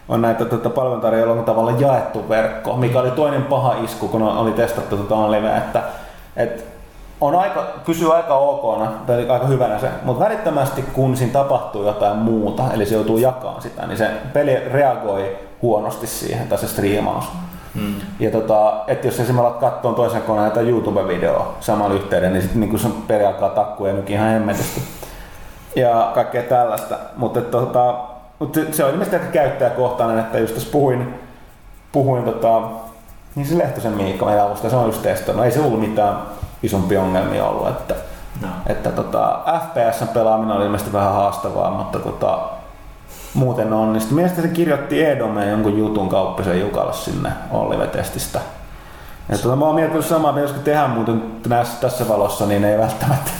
on 0.08 0.22
näitä 0.22 0.44
tuota, 0.44 0.70
palveluntarjoajilla 0.70 1.34
on 1.34 1.44
tavallaan 1.44 1.80
jaettu 1.80 2.28
verkko, 2.28 2.76
mikä 2.76 3.00
oli 3.00 3.10
toinen 3.10 3.42
paha 3.42 3.74
isku, 3.84 4.08
kun 4.08 4.22
oli 4.22 4.52
testattu 4.52 4.96
tuota 4.96 5.14
OnLive, 5.14 5.56
että, 5.56 5.82
että 6.36 6.75
on 7.20 7.36
aika, 7.36 7.66
pysyy 7.86 8.14
aika 8.14 8.34
ok, 8.34 8.80
tai 9.06 9.30
aika 9.30 9.46
hyvänä 9.46 9.78
se, 9.78 9.88
mutta 10.02 10.24
välittömästi 10.24 10.82
kun 10.82 11.16
siinä 11.16 11.32
tapahtuu 11.32 11.86
jotain 11.86 12.16
muuta, 12.16 12.62
eli 12.74 12.86
se 12.86 12.94
joutuu 12.94 13.18
jakamaan 13.18 13.62
sitä, 13.62 13.86
niin 13.86 13.98
se 13.98 14.10
peli 14.32 14.56
reagoi 14.72 15.36
huonosti 15.62 16.06
siihen, 16.06 16.48
tai 16.48 16.58
se 16.58 16.68
striimaus. 16.68 17.24
Hmm. 17.74 17.94
Ja 18.20 18.30
tota, 18.30 18.84
että 18.86 19.06
jos 19.06 19.20
esimerkiksi 19.20 19.40
alat 19.40 19.60
katsoa 19.60 19.92
toisen 19.92 20.22
koneen 20.22 20.52
tai 20.52 20.68
YouTube-videoa 20.68 21.54
samalla 21.60 21.94
yhteyden, 21.94 22.32
niin 22.32 22.42
sitten 22.42 22.60
niin 22.60 22.78
se 22.78 22.88
peli 23.06 23.24
alkaa 23.24 23.48
takkua 23.48 23.88
ja 23.88 23.94
ihan 24.06 24.28
hemmetisti 24.28 24.82
ja 25.76 26.10
kaikkea 26.14 26.42
tällaista. 26.42 26.96
Mutta 27.16 27.40
tota, 27.40 27.94
mutta 28.38 28.60
se 28.72 28.84
on 28.84 28.90
ilmeisesti 28.90 29.16
aika 29.16 29.32
käyttäjäkohtainen, 29.32 30.18
että 30.18 30.38
just 30.38 30.54
tässä 30.54 30.72
puhuin, 30.72 31.14
puhuin 31.92 32.24
tota, 32.24 32.62
niin 33.34 33.46
se 33.46 33.58
Lehtosen 33.58 33.92
Miikka 33.92 34.24
meidän 34.24 34.44
alusta, 34.46 34.70
se 34.70 34.76
on 34.76 34.86
just 34.86 35.02
testannut. 35.02 35.44
Ei 35.44 35.52
se 35.52 35.60
ollut 35.60 35.80
mitään 35.80 36.16
isompia 36.62 37.02
ongelmia 37.02 37.44
ollut, 37.44 37.68
että, 37.68 37.94
no. 38.42 38.48
että 38.66 38.92
tota, 38.92 39.40
FPS 39.60 40.04
pelaaminen 40.14 40.56
oli 40.56 40.64
ilmeisesti 40.64 40.92
vähän 40.92 41.12
haastavaa, 41.12 41.70
mutta 41.70 41.98
tota, 41.98 42.38
muuten 43.34 43.72
on. 43.72 43.92
Niin 43.92 44.14
mielestäni 44.14 44.48
se 44.48 44.54
kirjoitti 44.54 45.04
Edomeen 45.04 45.50
jonkun 45.50 45.78
jutun 45.78 46.08
kauppisen 46.08 46.60
Jukalle 46.60 46.92
sinne 46.92 47.32
Ollive-testistä. 47.50 48.40
Ja 49.28 49.38
tota, 49.38 49.56
mä 49.56 49.64
oon 49.64 49.74
miettinyt 49.74 50.06
samaa, 50.06 50.30
että 50.30 50.40
jos 50.40 50.52
tehdään 50.52 50.90
muuten 50.90 51.22
tässä 51.80 52.08
valossa, 52.08 52.46
niin 52.46 52.64
ei 52.64 52.78
välttämättä 52.78 53.30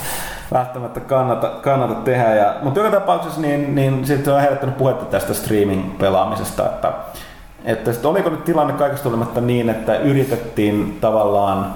välttämättä 0.51 0.99
kannata, 0.99 1.47
kannata 1.47 1.95
tehdä. 1.95 2.35
Ja, 2.35 2.55
mutta 2.61 2.79
joka 2.79 2.99
tapauksessa 2.99 3.41
niin, 3.41 3.75
niin 3.75 4.05
sitten 4.05 4.33
on 4.33 4.41
herättänyt 4.41 4.77
puhetta 4.77 5.05
tästä 5.05 5.33
streaming-pelaamisesta, 5.33 6.65
että, 6.65 6.91
että 7.65 7.93
sit 7.93 8.05
oliko 8.05 8.29
nyt 8.29 8.45
tilanne 8.45 8.73
kaikesta 8.73 9.09
olematta 9.09 9.41
niin, 9.41 9.69
että 9.69 9.97
yritettiin 9.97 10.97
tavallaan 11.01 11.73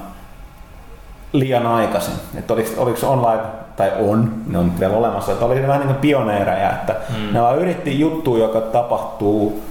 liian 1.33 1.67
aikaisin, 1.67 2.13
että 2.35 2.53
oliko, 2.53 2.69
oliko 2.77 3.09
online 3.09 3.41
tai 3.75 3.91
on, 3.99 4.33
ne 4.47 4.57
on 4.57 4.79
vielä 4.79 4.93
olemassa, 4.93 5.31
että 5.31 5.45
oli 5.45 5.67
vähän 5.67 5.79
niin 5.79 5.87
kuin 5.87 6.01
pioneereja, 6.01 6.71
että 6.71 6.95
mm. 7.09 7.33
ne 7.33 7.41
vaan 7.41 7.59
yritti 7.59 7.99
juttu, 7.99 8.37
joka 8.37 8.61
tapahtuu 8.61 9.63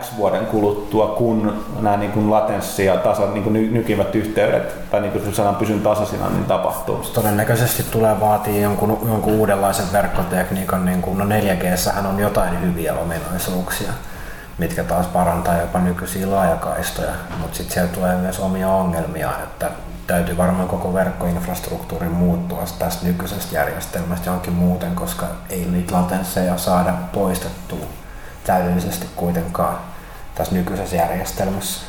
X 0.00 0.16
vuoden 0.16 0.46
kuluttua, 0.46 1.06
kun 1.06 1.64
nämä 1.80 1.96
niin 1.96 2.12
kuin 2.12 2.30
latenssi 2.30 2.84
ja 2.84 2.96
tasa, 2.96 3.26
niin 3.26 3.42
kuin 3.42 3.52
ny, 3.52 3.70
nykivät 3.70 4.14
yhteydet, 4.14 4.90
tai 4.90 5.00
niin 5.00 5.12
kuin 5.12 5.34
sanan 5.34 5.56
pysyn 5.56 5.80
tasaisina, 5.80 6.28
niin 6.28 6.44
tapahtuu. 6.44 6.96
Todennäköisesti 6.96 7.82
tulee 7.90 8.20
vaatii 8.20 8.62
jonkun, 8.62 8.98
jonkun 9.08 9.32
uudenlaisen 9.32 9.92
verkkotekniikan, 9.92 10.84
niin 10.84 11.02
kuin 11.02 11.18
no 11.18 11.24
4G 11.24 12.06
on 12.08 12.18
jotain 12.18 12.60
hyviä 12.60 12.94
ominaisuuksia, 12.94 13.92
mitkä 14.58 14.84
taas 14.84 15.06
parantaa 15.06 15.60
jopa 15.60 15.78
nykyisiä 15.78 16.30
laajakaistoja, 16.30 17.12
mutta 17.40 17.56
sitten 17.56 17.74
siellä 17.74 17.92
tulee 17.92 18.16
myös 18.16 18.40
omia 18.40 18.68
ongelmia, 18.68 19.30
että 19.42 19.70
täytyy 20.06 20.36
varmaan 20.36 20.68
koko 20.68 20.94
verkkoinfrastruktuurin 20.94 22.12
muuttua 22.12 22.62
tästä 22.78 23.06
nykyisestä 23.06 23.54
järjestelmästä 23.54 24.26
johonkin 24.26 24.52
muuten, 24.52 24.94
koska 24.94 25.26
ei 25.50 25.64
niitä 25.64 25.94
latensseja 25.94 26.58
saada 26.58 26.92
poistettua 27.12 27.86
täydellisesti 28.44 29.06
kuitenkaan 29.16 29.76
tässä 30.34 30.54
nykyisessä 30.54 30.96
järjestelmässä. 30.96 31.80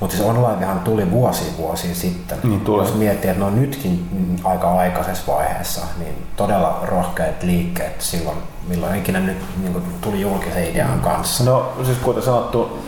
Mutta 0.00 0.16
siis 0.16 0.28
onlinehan 0.28 0.80
tuli 0.80 1.10
vuosi 1.10 1.54
vuosi 1.58 1.94
sitten. 1.94 2.38
Niin 2.42 2.60
tuli. 2.60 2.82
Jos 2.82 2.94
miettii, 2.94 3.30
että 3.30 3.40
ne 3.40 3.46
on 3.46 3.60
nytkin 3.60 4.40
aika 4.44 4.72
aikaisessa 4.72 5.32
vaiheessa, 5.32 5.80
niin 5.98 6.26
todella 6.36 6.80
rohkeat 6.82 7.42
liikkeet 7.42 8.00
silloin, 8.00 8.38
milloin 8.68 8.98
ikinä 8.98 9.20
nyt 9.20 9.38
niin 9.62 9.82
tuli 10.00 10.20
julkisen 10.20 10.70
idean 10.70 11.00
kanssa. 11.00 11.44
No 11.44 11.72
siis 11.84 11.98
kuten 11.98 12.22
sanottu, 12.22 12.78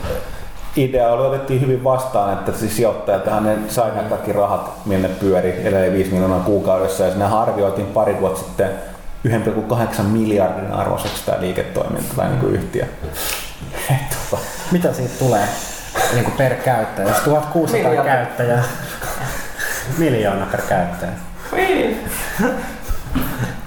idea 0.75 1.11
oli 1.11 1.27
otettiin 1.27 1.61
hyvin 1.61 1.83
vastaan, 1.83 2.33
että 2.33 2.51
siis 2.51 2.75
sijoittajat 2.75 3.41
ne 3.41 3.57
sai 3.67 3.91
nämä 3.95 4.09
kaikki 4.09 4.33
rahat, 4.33 4.85
minne 4.85 5.09
pyöri, 5.09 5.61
edelleen 5.61 5.93
5 5.93 6.11
miljoonaa 6.11 6.39
kuukaudessa, 6.39 7.03
ja 7.03 7.09
sinne 7.09 7.25
arvioitiin 7.25 7.87
pari 7.87 8.17
vuotta 8.21 8.39
sitten 8.39 8.69
1,8 9.27 10.01
miljardin 10.01 10.71
arvoiseksi 10.71 11.25
tämä 11.25 11.41
liiketoiminta 11.41 12.15
tai 12.15 12.29
niin 12.29 12.53
yhtiö. 12.53 12.85
tota. 13.89 14.43
Mitä 14.71 14.93
siitä 14.93 15.13
tulee 15.19 15.47
niin 16.13 16.23
kuin 16.23 16.37
per 16.37 16.55
käyttäjä? 16.55 17.07
Jos 17.07 17.19
1600 17.19 17.89
Miljoona. 17.89 18.09
käyttäjää, 18.09 18.63
miljoona 19.97 20.45
per 20.45 20.61
käyttäjä. 20.61 21.11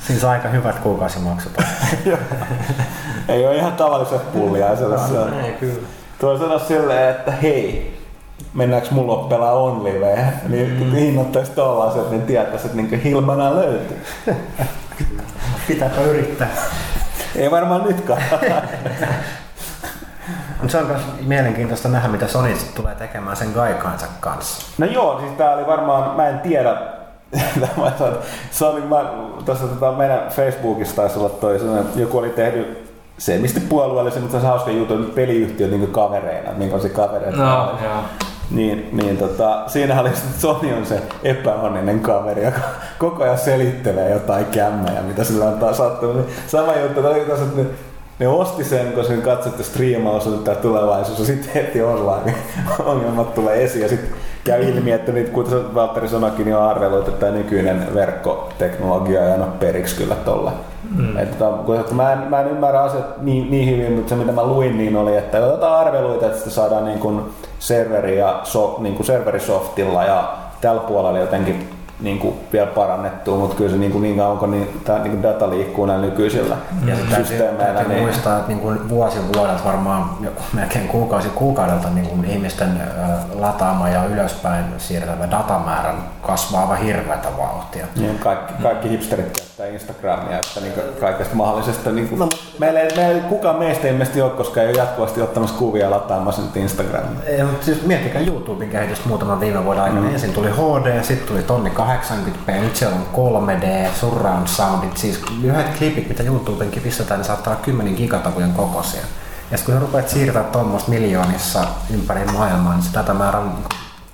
Siis 0.07 0.25
aika 0.25 0.49
hyvät 0.49 0.79
kuukausimaksut. 0.79 1.53
Ei 3.29 3.47
ole 3.47 3.57
ihan 3.57 3.73
tavalliset 3.73 4.33
pullia. 4.33 4.67
Ei 5.45 5.53
kyllä. 5.53 5.89
Tuo 6.21 6.39
sanoa 6.39 6.59
silleen, 6.59 7.11
että 7.11 7.31
hei, 7.31 7.97
mennäänkö 8.55 8.89
mulla 8.91 9.17
pelaa 9.17 9.53
on 9.53 9.85
live, 9.85 10.33
niin 10.49 10.85
mm. 10.85 10.93
hinnoittaisi 10.93 11.53
tollaiset, 11.53 12.11
niin 12.11 12.23
tietäisi, 12.23 12.67
että 12.67 12.77
niin 12.77 13.01
Hilmana 13.01 13.57
löytyy. 13.57 14.03
Pitääpä 15.69 16.01
yrittää. 16.01 16.49
Ei 17.37 17.51
varmaan 17.51 17.83
nytkään. 17.83 18.23
Mutta 20.61 20.73
se 20.73 20.79
on 20.79 20.87
myös 20.87 21.03
mielenkiintoista 21.27 21.89
nähdä, 21.89 22.09
mitä 22.09 22.29
Sony 22.29 22.55
tulee 22.75 22.95
tekemään 22.95 23.37
sen 23.37 23.49
Gaikaansa 23.55 24.07
kanssa. 24.21 24.67
No 24.79 24.87
joo, 24.87 25.21
siis 25.21 25.33
tää 25.33 25.55
oli 25.55 25.67
varmaan, 25.67 26.17
mä 26.17 26.29
en 26.29 26.41
tiedä, 26.41 26.77
Sony, 28.51 28.81
mä, 28.81 29.05
tuossa 29.45 29.67
tota, 29.67 29.93
meidän 29.93 30.29
Facebookissa 30.31 30.97
taisi 30.97 31.19
olla 31.19 31.29
toi 31.29 31.61
joku 31.97 32.19
oli 32.19 32.31
tehnyt 32.31 32.86
se 33.19 33.39
mistä 33.39 33.61
puolueellisen, 33.69 34.23
mutta 34.23 34.41
se 34.41 34.47
on 34.47 34.51
hauska 34.53 34.71
juttu, 34.71 34.95
että 34.95 35.14
peliyhtiöt 35.14 35.71
niin 35.71 35.87
kavereina, 35.87 36.53
minkälaisia 36.53 36.91
kavereita. 36.91 37.37
No, 37.37 37.79
joo. 37.85 38.03
Niin, 38.51 38.89
niin 38.93 39.17
tota, 39.17 39.62
siinä 39.67 40.01
oli 40.01 40.09
että 40.09 40.21
Sony 40.39 40.73
on 40.73 40.87
se 40.87 41.03
epäonninen 41.23 42.01
kaveri, 42.01 42.45
joka 42.45 42.61
koko 42.99 43.23
ajan 43.23 43.39
selittelee 43.39 44.11
jotain 44.11 44.45
kämmejä, 44.47 45.03
mitä 45.03 45.25
sillä 45.25 45.45
on 45.45 45.59
taas 45.59 45.77
sattunut. 45.77 46.17
Niin 46.17 46.37
sama 46.47 46.75
juttu, 46.77 47.01
että 47.09 47.35
ne, 47.57 47.67
ne 48.19 48.29
osti 48.29 48.64
sen, 48.64 48.93
kun 48.93 49.05
sen 49.05 49.23
katsotte 49.23 49.62
striimaus 49.62 50.27
on 50.27 50.39
tämä 50.45 50.57
tulevaisuus, 50.57 51.19
ja 51.19 51.25
sitten 51.25 51.53
heti 51.55 51.83
online 51.83 52.25
niin 52.25 52.37
ongelmat 52.85 53.35
tulee 53.35 53.64
esiin. 53.64 53.83
Ja 53.83 53.89
sitten 53.89 54.11
käy 54.45 54.69
ilmi, 54.69 54.93
että 54.93 55.12
nyt, 55.12 55.29
kuten 55.29 55.75
Valtteri 55.75 56.09
sanoikin, 56.09 56.45
niin 56.45 56.57
on 56.57 56.62
arvelut, 56.62 57.09
että 57.09 57.21
tämä 57.21 57.33
nykyinen 57.33 57.95
verkkoteknologia 57.95 59.27
ei 59.27 59.33
anna 59.33 59.47
periksi 59.47 59.97
kyllä 59.97 60.14
tolle. 60.14 60.51
Mm. 60.97 61.16
Että, 61.16 61.45
kun, 61.66 61.84
mä, 61.93 62.12
en, 62.12 62.18
mä 62.18 62.41
en 62.41 62.49
ymmärrä 62.49 62.82
asiat 62.82 63.22
niin, 63.22 63.51
niin 63.51 63.70
hyvin, 63.70 63.93
mutta 63.93 64.09
se 64.09 64.14
mitä 64.14 64.32
mä 64.32 64.47
luin 64.47 64.78
niin 64.78 64.97
oli, 64.97 65.16
että 65.16 65.47
otetaan 65.47 65.87
arveluita, 65.87 66.26
että 66.26 66.39
sitä 66.39 66.51
saadaan 66.51 66.84
niin 66.84 66.99
kuin 66.99 67.20
serveri 67.59 68.18
ja 68.18 68.41
so, 68.45 68.76
niin 68.78 68.95
kuin 68.95 69.07
serverisoftilla 69.07 70.05
ja 70.05 70.32
tällä 70.61 70.80
puolella 70.80 71.18
jotenkin 71.18 71.76
niin 72.01 72.18
kuin 72.18 72.34
vielä 72.53 72.66
parannettua, 72.66 73.38
mutta 73.38 73.57
kyllä 73.57 73.70
se 73.70 73.76
niin, 73.76 73.92
kuin 73.92 74.03
niin 74.03 74.16
kauan 74.16 74.38
kun 74.38 74.51
niin, 74.51 74.80
tämä 74.84 74.99
niin 74.99 75.11
kuin 75.11 75.22
data 75.22 75.51
liikkuu 75.51 75.86
näillä 75.86 76.07
nykyisillä 76.07 76.57
ja 76.86 76.97
systeemeillä. 77.16 77.74
Täytyy 77.74 77.88
niin... 77.88 78.03
muistaa, 78.03 78.36
että 78.36 78.49
niin 78.49 78.61
kuin 78.61 78.88
vuosi 78.88 79.18
vuodelta 79.36 79.64
varmaan 79.64 80.11
melkein 80.53 80.88
kuukausi 80.88 81.28
kuukaudelta 81.28 81.90
niin 81.90 82.07
kuin 82.07 82.24
ihmisten 82.24 82.82
lataama 83.34 83.88
ja 83.88 84.05
ylöspäin 84.05 84.64
siirtävä 84.78 85.30
datamäärän 85.30 85.97
kasvaa 86.22 86.62
aivan 86.62 86.78
hirveätä 86.78 87.28
vauhtia. 87.38 87.86
Niin, 87.97 88.18
kaikki, 88.18 88.53
kaikki 88.62 88.90
hipsterit 88.90 89.47
käyttää 89.57 89.74
Instagramia, 89.74 90.36
että 90.36 90.61
niin 90.61 90.72
kaikesta 91.01 91.34
mahdollisesta. 91.34 91.92
Niin 91.92 92.09
kuin, 92.09 92.18
no, 92.18 92.28
meillä, 92.59 92.80
ei, 92.80 92.97
meillä 92.97 93.14
ei, 93.14 93.20
kukaan 93.20 93.57
meistä 93.57 93.88
ilmeisesti 93.88 94.22
ole, 94.22 94.30
koska 94.30 94.62
ei 94.62 94.68
ole 94.68 94.76
jatkuvasti 94.76 95.22
ottamassa 95.22 95.57
kuvia 95.57 95.90
lataamassa 95.90 96.42
nyt 96.42 96.57
Instagramia. 96.57 97.20
Ei, 97.26 97.42
mutta 97.42 97.64
siis 97.64 97.86
miettikää 97.86 98.20
YouTuben 98.20 98.70
kehitystä 98.70 99.09
muutaman 99.09 99.40
viime 99.40 99.64
vuoden 99.64 99.82
aikana. 99.82 100.01
Mm. 100.01 100.12
Ensin 100.12 100.32
tuli 100.32 100.51
HD, 100.51 101.03
sitten 101.03 101.28
tuli 101.28 101.42
tonni 101.42 101.70
80p, 101.87 102.53
nyt 102.61 102.76
siellä 102.76 102.97
on 102.97 103.07
3D, 103.47 103.89
surround 104.01 104.47
soundit, 104.47 104.97
siis 104.97 105.22
yhdet 105.43 105.78
klipit, 105.78 106.09
mitä 106.09 106.22
YouTubenkin 106.22 106.82
pistetään, 106.82 107.20
niin 107.20 107.26
saattaa 107.26 107.53
olla 107.53 107.64
10 107.64 107.95
gigatavujen 107.95 108.53
kokoisia. 108.53 109.03
Ja 109.51 109.59
kun 109.66 109.80
rupeat 109.80 110.09
siirtää 110.09 110.43
tuommoista 110.43 110.91
miljoonissa 110.91 111.64
ympäri 111.95 112.24
maailmaa, 112.24 112.74
niin 112.74 112.82
se 112.82 112.95
data 112.95 113.14
määrä 113.14 113.39
on, 113.39 113.53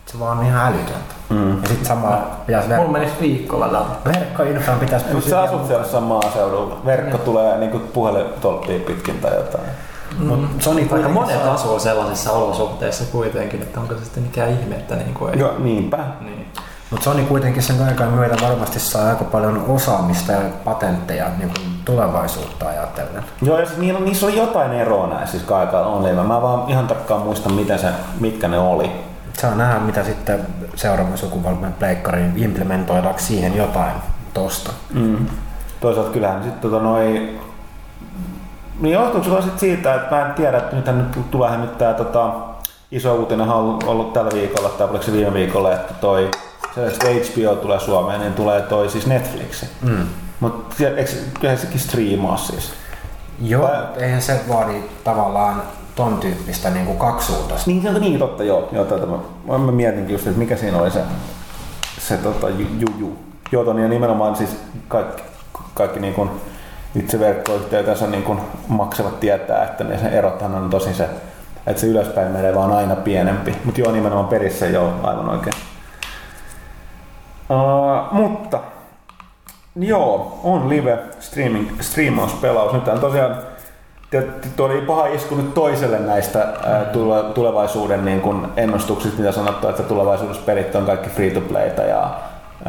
se 0.06 0.18
vaan 0.18 0.38
on 0.38 0.46
ihan 0.46 0.72
älytöntä. 0.72 1.14
Mm. 1.30 1.62
Ja 1.62 1.68
sitten 1.68 1.86
samalla 1.86 2.26
pitäisi 2.46 2.68
verkko... 2.68 2.86
Mulla 2.86 2.98
menisi 2.98 3.20
viikolla 3.20 3.66
data. 3.72 4.10
Verkkoinfran 4.12 4.78
pitäisi 4.78 5.06
pysyä. 5.06 5.30
Sä 5.30 5.40
asut 5.40 5.66
siellä 5.66 6.00
maaseudulla. 6.00 6.80
Verkko 6.84 7.18
mm. 7.18 7.24
tulee 7.24 7.58
niin 7.58 7.80
puhelintolppia 7.80 8.78
pitkin 8.78 9.18
tai 9.18 9.34
jotain. 9.34 9.64
Mm. 10.18 10.26
Mut 10.26 10.62
Sony 10.62 10.88
Aika 10.92 11.08
monet 11.08 11.46
asuu 11.46 11.78
sellaisissa 11.78 12.32
olosuhteissa 12.32 13.04
kuitenkin, 13.04 13.62
että 13.62 13.80
onko 13.80 13.94
se 13.94 14.04
sitten 14.04 14.22
mikään 14.22 14.50
ihme, 14.50 14.74
että 14.74 14.96
niin 14.96 15.14
kuin 15.14 15.34
ei... 15.34 15.40
Joo, 15.40 15.54
niinpä. 15.58 15.98
Niin. 16.20 16.41
Mutta 16.92 17.04
Sony 17.04 17.24
kuitenkin 17.24 17.62
sen 17.62 17.82
aikaan 17.82 18.10
myötä 18.12 18.36
varmasti 18.42 18.80
saa 18.80 19.08
aika 19.08 19.24
paljon 19.24 19.64
osaamista 19.68 20.32
ja 20.32 20.40
patentteja 20.64 21.26
niin 21.38 21.50
kuin 21.50 21.66
tulevaisuutta 21.84 22.68
ajatellen. 22.68 23.24
Joo, 23.42 23.58
ja 23.58 23.66
siis 23.66 23.78
niissä 23.78 24.26
on 24.26 24.36
jotain 24.36 24.72
eroa 24.72 25.06
näissä 25.06 25.38
siis 25.38 25.50
on 25.86 26.02
levä. 26.02 26.22
Mä 26.22 26.42
vaan 26.42 26.70
ihan 26.70 26.86
tarkkaan 26.86 27.22
muistan, 27.22 27.52
mitä 27.52 27.78
se, 27.78 27.88
mitkä 28.20 28.48
ne 28.48 28.58
oli. 28.58 28.92
Saa 29.32 29.54
nähdä, 29.54 29.78
mitä 29.78 30.04
sitten 30.04 30.46
seuraavan 30.74 31.18
sukupolven 31.18 31.72
pleikkariin 31.72 32.32
implementoidaanko 32.36 33.20
siihen 33.20 33.56
jotain 33.56 33.92
tosta. 34.34 34.72
Mm. 34.94 35.26
Toisaalta 35.80 36.10
kyllähän 36.10 36.42
sitten 36.42 36.70
tota 36.70 36.82
noi... 36.82 37.38
Niin 38.80 38.92
johtuuko 38.92 39.28
se 39.28 39.42
sitten 39.42 39.60
siitä, 39.60 39.94
että 39.94 40.16
mä 40.16 40.26
en 40.26 40.34
tiedä, 40.34 40.58
että 40.58 40.76
nythän 40.76 40.98
nyt 40.98 41.30
tulee 41.30 41.56
nyt 41.56 41.78
tää 41.78 41.94
tota, 41.94 42.32
iso 42.90 43.14
uutinen 43.14 43.50
on 43.50 43.78
ollut 43.86 44.12
tällä 44.12 44.30
viikolla, 44.34 44.68
tai 44.68 44.88
oliko 44.90 45.04
se 45.04 45.12
viime 45.12 45.34
viikolla, 45.34 45.72
että 45.72 45.94
toi 45.94 46.30
se, 46.74 46.86
että 46.86 47.06
HBO 47.06 47.56
tulee 47.56 47.80
Suomeen, 47.80 48.20
niin 48.20 48.32
tulee 48.32 48.60
toi 48.60 48.90
siis 48.90 49.06
Netflix. 49.06 49.64
Mm. 49.82 50.06
Mutta 50.40 50.76
kyllähän 51.40 51.58
sekin 51.58 51.80
striimaa 51.80 52.36
siis. 52.36 52.72
Joo, 53.40 53.62
Vai... 53.62 54.04
eihän 54.04 54.22
se 54.22 54.40
vaadi 54.48 54.74
tavallaan 55.04 55.62
ton 55.94 56.18
tyyppistä 56.18 56.70
niin 56.70 56.86
kuin 56.86 56.98
kaksisuuntaista. 56.98 57.70
Niin, 57.70 58.00
niin, 58.00 58.18
totta, 58.18 58.44
joo. 58.44 58.68
joo 58.72 58.84
tätä 58.84 59.06
mä, 59.06 59.58
mä 59.58 59.72
mietinkin 59.72 60.12
just, 60.12 60.26
että 60.26 60.38
mikä 60.38 60.56
siinä 60.56 60.78
oli 60.78 60.90
se, 60.90 61.00
se 61.98 62.16
tota, 62.16 62.48
juju. 62.48 63.16
Joo, 63.52 63.64
ton, 63.64 63.78
ja 63.78 63.88
nimenomaan 63.88 64.36
siis 64.36 64.56
kaikki, 64.88 65.22
kaikki 65.74 66.00
niin 66.00 66.14
kuin 66.14 66.30
itse 66.94 67.20
verkkoyhteytensä 67.20 68.06
niin 68.06 68.22
kuin 68.22 68.40
maksavat 68.68 69.20
tietää, 69.20 69.64
että 69.64 69.84
ne 69.84 70.08
erothan 70.12 70.54
on 70.54 70.70
tosi 70.70 70.94
se, 70.94 71.08
että 71.66 71.80
se 71.80 71.86
ylöspäin 71.86 72.32
menee 72.32 72.54
vaan 72.54 72.72
aina 72.72 72.96
pienempi. 72.96 73.56
Mutta 73.64 73.80
joo, 73.80 73.92
nimenomaan 73.92 74.28
perissä 74.28 74.66
joo, 74.66 74.92
aivan 75.02 75.28
oikein. 75.28 75.71
Mutta 78.10 78.60
joo, 79.76 80.40
on 80.44 80.68
live 80.68 80.98
streaming, 81.20 81.80
striimauspelaus. 81.80 82.72
Nyt 82.72 82.88
on 82.88 83.00
tosiaan 83.00 83.36
Tuo 84.56 84.66
oli 84.66 84.80
paha 84.80 85.06
isku 85.06 85.34
nyt 85.34 85.54
toiselle 85.54 85.98
näistä 85.98 86.48
tulevaisuuden 87.34 88.04
niin 88.04 88.20
kun 88.20 88.52
ennustuksista, 88.56 89.18
mitä 89.18 89.32
sanottu, 89.32 89.68
että 89.68 89.82
tulevaisuudessa 89.82 90.42
pelit 90.46 90.74
on 90.74 90.86
kaikki 90.86 91.10
free 91.10 91.30
to 91.30 91.40
playta 91.40 91.82
ja 91.82 92.10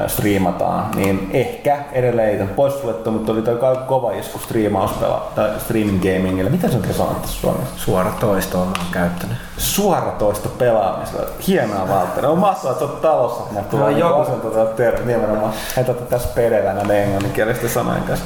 striimataan, 0.08 0.91
niin 0.96 1.30
ehkä 1.34 1.78
edelleen 1.91 2.50
pois 2.50 2.82
suljettu, 2.82 3.12
mutta 3.12 3.32
oli 3.32 3.41
toi 3.41 3.78
kova 3.88 4.12
isku 4.12 4.39
striimauspela 4.39 5.32
tai 5.36 5.50
streaming 5.60 6.02
gamingille. 6.02 6.50
Mitä 6.50 6.68
se 6.68 6.78
on 6.78 6.84
sanottu 6.94 7.28
suomessa? 7.28 7.76
Suora 7.78 8.12
toisto 8.20 8.62
on 8.62 8.74
käyttänyt. 8.91 9.38
Suora 9.58 10.12
toisto 10.12 10.50
pelaamisella. 10.50 11.28
Hienoa 11.48 11.88
Valtteri. 11.88 12.28
On 12.28 12.38
mahtavaa, 12.38 12.72
että 12.72 12.86
olet 12.86 13.02
talossa, 13.02 13.44
kun 13.44 13.64
tulee 13.66 13.91
no, 13.91 13.98
joku 13.98 14.26
sen 14.26 14.41
tuota 14.41 14.66
termi 14.66 15.14
nimenomaan. 15.14 15.54
Että 15.78 15.94
tässä 15.94 16.30
perellä 16.36 16.74
näiden 16.74 17.04
englanninkielisten 17.04 17.70
sanojen 17.70 18.04
kanssa. 18.04 18.26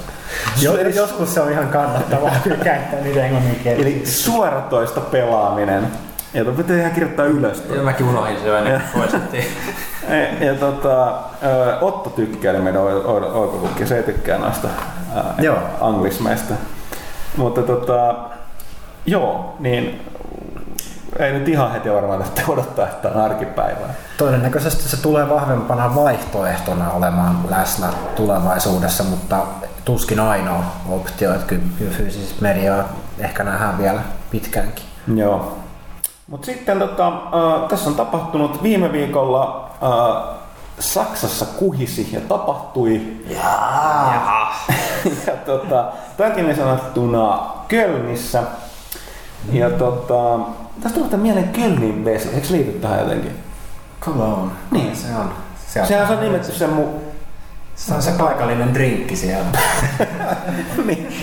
Jo, 0.62 0.78
joskus 0.78 1.34
se 1.34 1.42
on 1.42 1.52
ihan 1.52 1.68
kannattavaa 1.68 2.32
kyllä 2.44 2.64
käyttää 2.64 3.02
niitä 3.02 3.26
englanninkielisiä. 3.26 3.88
Eli 3.88 4.06
suoratoista 4.06 5.02
pelaaminen. 5.02 5.88
Ja 6.34 6.44
tuo 6.44 6.54
pitää 6.54 6.78
ihan 6.78 6.92
kirjoittaa 6.92 7.26
ylös. 7.26 7.64
Ja 7.76 7.82
mäkin 7.82 8.06
unohdin 8.06 8.40
se 8.40 8.48
jo 8.48 8.58
ennen 8.58 8.82
kuin 8.82 9.02
poistettiin. 9.02 9.46
Ja, 10.10 10.46
ja 10.46 10.56
tota, 10.56 11.14
Otto 11.82 12.10
tykkää, 12.10 12.54
eli 12.54 12.62
meidän 12.62 12.82
oikokukki, 13.34 13.88
se 13.88 13.98
ei 13.98 14.04
tykkää 14.04 14.38
noista 14.38 14.68
Joo. 15.40 15.58
anglismeista. 15.82 16.54
Mutta 17.38 17.62
tota, 17.62 18.16
joo, 19.06 19.56
niin 19.60 20.02
ei 21.20 21.32
nyt 21.34 21.48
ihan 21.48 21.72
heti 21.72 21.92
varmaan 21.92 22.20
tästä 22.20 22.42
odottaa, 22.48 22.88
että 22.88 23.10
on 23.10 23.22
arkipäivää. 23.22 23.94
Todennäköisesti 24.18 24.90
se 24.90 25.02
tulee 25.02 25.30
vahvempana 25.30 25.96
vaihtoehtona 25.96 26.92
olemaan 26.92 27.40
läsnä 27.50 27.88
tulevaisuudessa, 28.16 29.04
mutta 29.04 29.46
tuskin 29.86 30.20
ainoa 30.20 30.64
optio, 30.90 31.34
että 31.34 31.46
kyllä 31.46 31.92
fyysistä 31.92 32.42
mediaa 32.42 32.84
ehkä 33.20 33.44
nähdään 33.44 33.78
vielä 33.78 34.02
pitkäänkin. 34.32 34.86
Joo. 35.16 35.58
Mutta 36.28 36.46
sitten 36.46 36.80
tota, 36.80 37.08
äh, 37.08 37.68
tässä 37.70 37.90
on 37.90 37.96
tapahtunut 37.96 38.64
viime 38.64 38.92
viikolla 38.92 39.70
äh, 39.84 40.38
Saksassa 40.80 41.46
kuhisi 41.46 42.10
ja 42.12 42.22
tapahtui 42.22 43.02
Jaha. 43.30 44.54
ja 45.28 45.34
tota, 45.46 45.92
tarkemmin 46.18 46.56
sanottuna 46.56 47.40
Kölnissä. 47.68 48.44
Ja 49.52 49.70
tota, 49.70 50.40
tästä 50.84 51.00
tulee 51.00 51.18
mieleen 51.18 51.50
Kölnin 51.50 52.06
vesi, 52.06 52.30
eikö 52.30 52.48
liity 52.52 52.72
tähän 52.72 53.00
jotenkin? 53.00 53.32
Cologne. 54.02 54.52
Niin. 54.72 54.96
Se 54.96 55.08
on. 55.16 55.34
Se 55.68 55.82
on, 55.82 55.88
Sehän 55.88 56.12
on 56.12 56.24
nimetty 56.24 56.52
sen 56.52 56.70
mu... 56.70 56.84
se, 57.78 57.94
on 57.94 58.02
se 58.02 58.12
paikallinen 58.12 58.74
drinkki 58.74 59.16
siellä. 59.16 59.46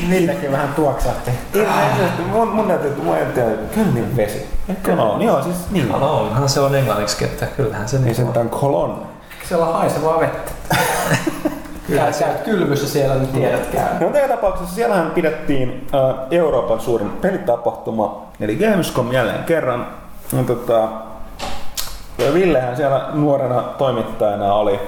Niilläkin 0.08 0.52
vähän 0.52 0.74
tuoksahti. 0.74 1.30
Ilmeisesti, 1.54 2.22
mun, 2.22 2.48
mun 2.48 2.66
täytyy, 2.66 2.94
mun 3.02 3.16
ei 3.16 3.26
tiedä, 3.26 3.50
Kölnin 3.74 4.16
vesi. 4.16 4.46
Cologne, 4.82 5.24
joo 5.24 5.42
siis 5.42 5.56
niin. 5.70 5.88
Cologne, 5.88 6.48
se 6.48 6.60
on 6.60 6.74
englanniksi, 6.74 7.24
että 7.24 7.46
kyllähän 7.46 7.88
se 7.88 7.96
Niin 7.96 8.04
niin 8.04 8.14
sentään 8.14 8.50
Cologne. 8.50 9.06
Siellä 9.48 9.66
on 9.66 9.74
haisevaa 9.74 10.20
vettä. 10.20 10.50
Kyllä 11.86 12.12
sä 12.12 12.24
käyt 12.24 12.40
kylvyssä 12.40 12.88
siellä, 12.88 13.14
niin 13.14 13.28
tiedät 13.28 13.66
käy. 13.66 14.00
No 14.00 14.18
joka 14.18 14.28
tapauksessa 14.28 14.74
siellähän 14.74 15.10
pidettiin 15.10 15.86
äh, 15.94 16.26
Euroopan 16.30 16.80
suurin 16.80 17.10
pelitapahtuma, 17.10 18.26
eli 18.40 18.56
Gamescom 18.56 19.12
jälleen 19.12 19.44
kerran. 19.44 19.86
No, 20.32 20.42
tota, 20.42 20.88
Villehän 22.34 22.76
siellä 22.76 23.08
nuorena 23.12 23.62
toimittajana 23.62 24.54
oli, 24.54 24.80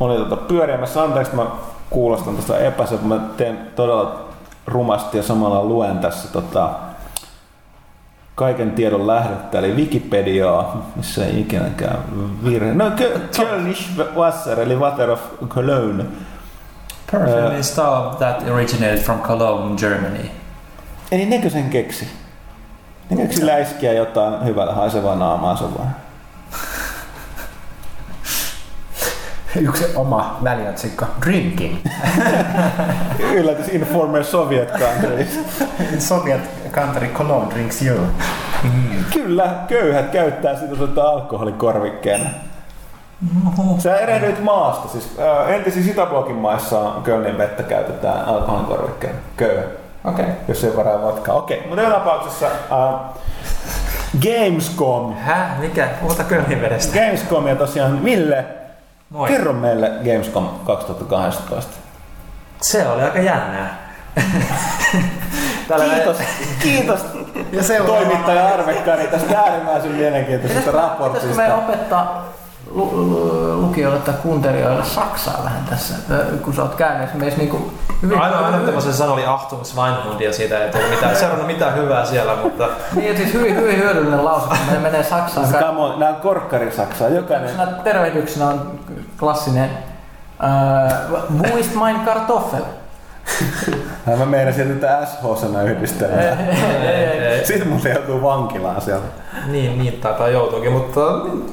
oli 0.00 0.16
tota 0.16 0.36
pyöriämässä. 0.36 1.02
Anteeksi, 1.02 1.36
mä 1.36 1.46
kuulostan 1.90 2.34
tuosta 2.34 2.58
epäselvä, 2.58 3.02
mä 3.04 3.20
teen 3.36 3.58
todella 3.76 4.20
rumasti 4.66 5.16
ja 5.16 5.22
samalla 5.22 5.64
luen 5.64 5.98
tässä 5.98 6.32
tota, 6.32 6.70
kaiken 8.34 8.70
tiedon 8.70 9.06
lähdettä, 9.06 9.58
eli 9.58 9.76
Wikipediaa, 9.76 10.82
missä 10.96 11.26
ei 11.26 11.40
ikinäkään 11.40 11.98
virhe. 12.44 12.74
No, 12.74 12.90
Kö- 12.90 13.20
Kölnisch 13.36 13.90
Wasser, 14.16 14.60
eli 14.60 14.76
Water 14.76 15.10
of 15.10 15.20
Cologne. 15.48 16.04
Perfume 17.12 17.58
is 17.58 17.68
style 17.68 18.14
that 18.18 18.48
originated 18.50 18.98
from 18.98 19.20
Cologne, 19.20 19.76
Germany. 19.76 20.30
Eli 21.12 21.26
nekö 21.26 21.50
sen 21.50 21.70
keksi? 21.70 22.08
Ne 23.10 23.16
keksi 23.16 23.46
läiskiä 23.46 23.92
jotain 23.92 24.44
hyvällä 24.44 24.72
haisevaa 24.72 25.14
naamaansa 25.16 25.64
vai? 25.78 25.86
Yksi 29.68 29.84
oma 29.96 30.38
väliotsikko. 30.44 31.06
Drinking. 31.26 31.76
Yllätys 33.34 33.68
Informer 33.68 34.24
Soviet 34.24 34.72
Countries. 34.78 35.40
Soviet 36.08 36.40
country 36.72 37.08
Cologne 37.08 37.54
drinks 37.54 37.82
you. 37.82 37.98
Kyllä, 39.12 39.54
köyhät 39.68 40.10
käyttää 40.10 40.56
sitä 40.56 40.76
sitä 40.76 41.04
alkoholikorvikkeena. 41.04 42.30
Sä 43.78 43.96
erehdyit 43.96 44.42
maasta, 44.42 44.88
siis 44.88 45.18
äh, 45.18 45.50
entisissä 45.50 45.90
Itäblokin 45.90 46.36
maissa 46.36 46.92
Kölnin 47.02 47.38
vettä 47.38 47.62
käytetään 47.62 48.24
alkoholikorvikkeena. 48.24 49.18
Köyhä, 49.36 49.62
Okei. 50.04 50.24
Okay. 50.24 50.36
jos 50.48 50.64
ei 50.64 50.76
varaa 50.76 51.02
vodkaa. 51.02 51.34
Okei, 51.34 51.62
mutta 51.68 51.82
joka 51.82 51.94
tapauksessa 51.94 52.46
äh, 52.46 53.00
Gamescom. 54.22 55.14
Häh? 55.14 55.60
Mikä? 55.60 55.88
Puhuta 56.00 56.24
Kölnin 56.24 56.60
vedestä. 56.60 56.98
Gamescom 56.98 57.46
ja 57.46 57.56
tosiaan 57.56 58.04
Ville, 58.04 58.44
Moi. 59.10 59.28
kerro 59.28 59.52
meille 59.52 59.90
Gamescom 60.04 60.48
2018. 60.66 61.72
Se 62.60 62.88
oli 62.88 63.02
aika 63.02 63.18
jännää. 63.18 63.84
Tällä 65.68 65.84
Kiitos, 65.94 66.16
kiitos 66.62 67.04
Ja 67.52 67.62
seuraava. 67.62 68.00
toimittaja 68.04 68.48
Arvekkaani 68.48 69.06
tästä 69.06 69.38
äärimmäisen 69.38 69.90
mielenkiintoisesta 69.90 70.60
Pitäisikö 70.70 70.88
raportista. 70.88 71.36
meidän 71.36 71.58
opettaa 71.58 72.14
lu- 72.14 72.22
lu- 72.22 72.43
lukijoille 73.54 73.98
tai 73.98 74.14
kuuntelijoille 74.22 74.84
saksaa 74.84 75.40
vähän 75.44 75.64
tässä, 75.70 75.94
kun 76.42 76.54
sä 76.54 76.62
oot 76.62 76.74
käynyt 76.74 77.14
meissä 77.14 77.38
niinku 77.38 77.72
hyvin... 78.02 78.18
Ainoa 78.18 78.46
ainoa 78.46 78.80
se 78.80 78.92
sana 78.92 79.12
oli 79.12 79.26
Achtung 79.26 79.64
Schweinhund 79.64 80.20
ja 80.20 80.32
siitä 80.32 80.58
ei 80.64 80.70
tullut 80.70 80.90
mitään, 80.90 81.16
seurannut 81.16 81.46
mitään 81.46 81.76
hyvää 81.76 82.04
siellä, 82.04 82.36
mutta 82.42 82.68
Niin, 82.94 83.08
ja 83.08 83.16
siis 83.16 83.32
hyvin, 83.34 83.56
hyvin 83.56 83.78
hyödyllinen 83.78 84.24
lause, 84.24 84.48
kun 84.48 84.56
me 84.72 84.78
menee 84.78 85.02
Saksaan. 85.02 85.48
Ka- 85.52 85.68
on, 85.68 86.00
nämä 86.00 86.10
on 86.10 86.16
korkkarisaksaa, 86.16 87.08
jokainen. 87.08 87.50
Tämmöisenä 87.50 87.82
tervehdyksenä 87.82 88.46
on 88.46 88.80
klassinen 89.20 89.70
äh, 90.44 90.92
Wo 91.42 91.56
ist 91.56 91.74
mein 91.74 92.00
Kartoffel? 92.00 92.62
Ja 94.06 94.16
mä 94.20 94.26
meinasin 94.26 94.78
tätä 94.80 95.06
SH-sana 95.06 95.62
yhdistelmää. 95.62 96.36
ei, 96.82 97.18
ei. 97.18 97.46
Sitten 97.46 97.68
mun 97.68 97.80
joutuu 97.94 98.22
vankilaan 98.22 98.80
sieltä. 98.80 99.06
niin, 99.46 99.78
niin 99.78 99.92
taitaa 99.92 100.28
joutuukin, 100.28 100.72
mutta 100.72 101.00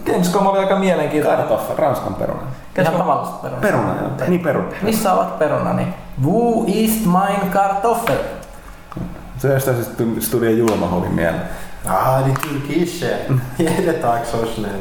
Gamescom 0.06 0.48
oli 0.48 0.60
aika 0.60 0.76
mielenkiintoinen. 0.76 1.40
Kartoffa, 1.48 1.74
ranskan 1.78 2.16
peruna. 2.16 2.42
Ihan 2.82 2.94
tavallista 2.94 3.36
perunaa. 3.36 3.62
Peruna, 3.62 3.96
joo. 4.02 4.28
Niin 4.28 4.42
peruna. 4.42 4.68
Missä 4.82 5.14
ovat 5.14 5.40
perunani? 5.40 5.88
Wo 6.26 6.64
ist 6.68 7.06
mein 7.06 7.50
Kartoffel? 7.50 8.18
Se 9.38 9.54
on 9.54 9.60
sitä 9.60 9.74
siis 9.74 9.90
studion 10.26 10.58
julmahovi 10.58 11.10
mieleen. 11.10 11.42
Ah, 11.88 12.26
die 12.26 12.34
türkische. 12.42 13.08
Jede 13.60 13.94
Tag 13.94 14.26
so 14.26 14.46
schnell. 14.46 14.80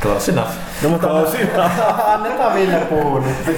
Close 0.00 0.32
enough. 0.32 0.50
No 0.82 0.88
mutta 0.88 1.06
Joo, 1.06 1.30
siinä. 1.30 1.70
annetaan 2.14 2.54
Ville 2.54 2.76
puhua 2.76 3.20
nyt. 3.20 3.56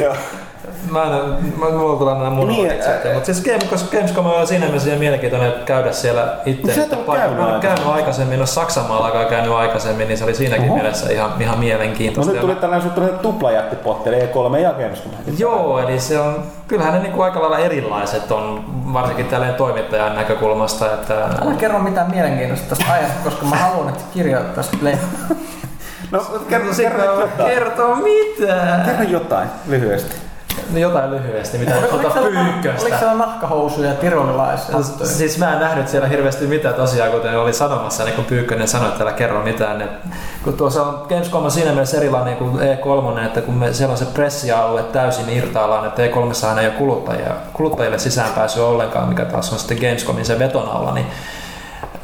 Mä 0.90 1.02
en, 1.02 1.10
mä, 1.58 1.70
mulla 1.70 1.98
tulee 1.98 2.14
nämä 2.14 2.30
mun 2.30 2.48
Niin, 2.48 2.70
sitten. 2.70 3.14
Mutta 3.14 3.26
siis 3.34 3.44
Game, 3.44 3.58
koska 3.70 3.96
Gamescom 3.96 4.26
on 4.26 4.46
siinä 4.46 4.64
mielessä 4.66 4.88
ihan 4.88 4.98
mielenkiintoinen 5.00 5.52
käydä 5.64 5.92
siellä 5.92 6.36
itse. 6.46 6.74
Sä 6.74 6.82
et 6.82 6.92
ole 6.92 7.16
käynyt 7.16 7.38
mä 7.38 7.46
olen 7.46 7.60
käynyt 7.60 7.86
aikaisemmin, 7.86 8.38
no 8.38 8.46
Saksamaallakaan 8.46 9.26
käynyt 9.26 9.52
aikaisemmin, 9.52 10.08
niin 10.08 10.18
se 10.18 10.24
oli 10.24 10.34
siinäkin 10.34 10.66
Oho. 10.70 10.74
mielessä 10.74 11.12
ihan, 11.12 11.32
ihan 11.40 11.54
No 11.54 11.60
mielenkiintoista. 11.60 12.32
nyt 12.32 12.40
tuli 12.40 12.54
tällainen 12.54 12.88
suhteen 12.92 13.18
tuplajättipotti, 13.18 14.08
eli 14.08 14.18
E3 14.18 14.56
ja 14.58 14.72
Gamescom. 14.72 15.12
Joo, 15.38 15.78
eli 15.78 16.00
se 16.00 16.20
on, 16.20 16.42
kyllähän 16.68 16.92
ne 16.94 17.00
niinku 17.00 17.22
aika 17.22 17.40
lailla 17.40 17.58
erilaiset 17.58 18.32
on, 18.32 18.64
varsinkin 18.92 19.26
tälleen 19.26 19.54
toimittajan 19.54 20.14
näkökulmasta, 20.16 20.86
että 20.94 21.14
Älä 21.42 21.54
kerro 21.58 21.78
mitään 21.78 22.10
mielenkiintoista 22.10 22.68
tästä 22.76 22.92
ajasta, 22.92 23.14
koska 23.24 23.46
mä 23.46 23.56
haluan, 23.56 23.88
että 23.88 24.04
kirjoittaisit 24.14 24.82
lehden. 24.82 25.08
No 26.10 26.20
kerro, 26.48 26.66
kerro, 26.76 27.04
jotain. 27.20 27.50
kertoo 27.54 27.96
mitä? 27.96 28.78
kerro 28.84 29.02
jotain 29.04 29.48
lyhyesti. 29.66 30.16
No 30.72 30.78
jotain 30.78 31.10
lyhyesti, 31.10 31.58
mitä 31.58 31.74
tuota 31.74 32.10
siellä, 32.10 32.28
oliko 32.28 32.52
pyykköstä. 32.52 32.98
siellä 32.98 33.14
nahkahousuja 33.14 33.88
ja 33.88 33.94
tirolilaisia? 33.94 34.82
Siis 35.04 35.38
mä 35.38 35.52
en 35.52 35.60
nähnyt 35.60 35.88
siellä 35.88 36.08
hirveästi 36.08 36.46
mitään 36.46 36.74
tosiaan, 36.74 37.10
kuten 37.10 37.38
oli 37.38 37.52
sanomassa, 37.52 38.04
niin 38.04 38.14
kuin 38.14 38.24
Pyykkönen 38.24 38.68
sanoi, 38.68 38.88
että 38.88 39.04
älä 39.04 39.12
kerro 39.12 39.42
mitään. 39.42 39.82
Että 39.82 40.08
kun 40.44 40.52
tuossa 40.52 40.82
on 40.82 41.06
Gamescom 41.08 41.44
on 41.44 41.50
siinä 41.50 41.70
mielessä 41.70 41.96
erilainen 41.96 42.36
kuin 42.36 42.58
E3, 42.58 43.24
että 43.26 43.40
kun 43.40 43.54
me, 43.54 43.72
siellä 43.72 43.92
on 43.92 43.98
se 43.98 44.04
pressialue 44.04 44.82
täysin 44.82 45.28
irtaallaan, 45.28 45.86
että 45.86 46.06
E3 46.06 46.60
ei 46.60 46.66
ole 46.66 46.74
kuluttajia, 46.74 47.34
kuluttajille 47.52 47.98
sisäänpääsyä 47.98 48.64
ollenkaan, 48.64 49.08
mikä 49.08 49.24
taas 49.24 49.52
on 49.52 49.58
sitten 49.58 49.78
Gamescomin 49.78 50.24
se 50.24 50.38
vetonaula, 50.38 50.94
niin 50.94 51.06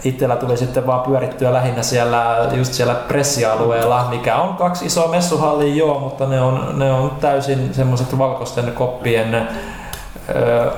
itsellä 0.05 0.36
tuli 0.36 0.57
sitten 0.57 0.86
vaan 0.86 1.01
pyörittyä 1.01 1.53
lähinnä 1.53 1.82
siellä, 1.82 2.48
just 2.53 2.72
siellä 2.72 2.94
pressialueella, 2.94 4.07
mikä 4.11 4.36
on 4.36 4.57
kaksi 4.57 4.86
isoa 4.86 5.09
messuhallia 5.09 5.74
joo, 5.74 5.98
mutta 5.98 6.26
ne 6.26 6.40
on, 6.40 6.78
ne 6.78 6.92
on 6.92 7.11
täysin 7.20 7.74
semmoiset 7.74 8.18
valkoisten 8.18 8.72
koppien 8.72 9.48
öö, 10.34 10.70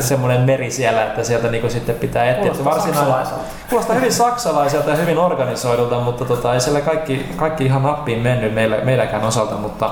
semmoinen 0.00 0.40
meri 0.40 0.70
siellä, 0.70 1.04
että 1.04 1.24
sieltä 1.24 1.50
niinku 1.50 1.68
sitten 1.68 1.94
pitää 1.94 2.30
etsiä. 2.30 2.52
Kuulostaa 2.52 2.86
saksalaiselta. 2.86 3.42
Kuulostaa 3.70 3.96
hyvin 3.96 4.12
saksalaiselta 4.12 4.90
ja 4.90 4.96
hyvin 4.96 5.18
organisoidulta, 5.18 6.00
mutta 6.00 6.24
tota, 6.24 6.54
ei 6.54 6.60
siellä 6.60 6.80
kaikki, 6.80 7.26
kaikki 7.36 7.64
ihan 7.64 7.82
nappiin 7.82 8.18
mennyt 8.18 8.54
meillä, 8.54 8.76
meilläkään 8.76 9.24
osalta, 9.24 9.54
mutta 9.54 9.90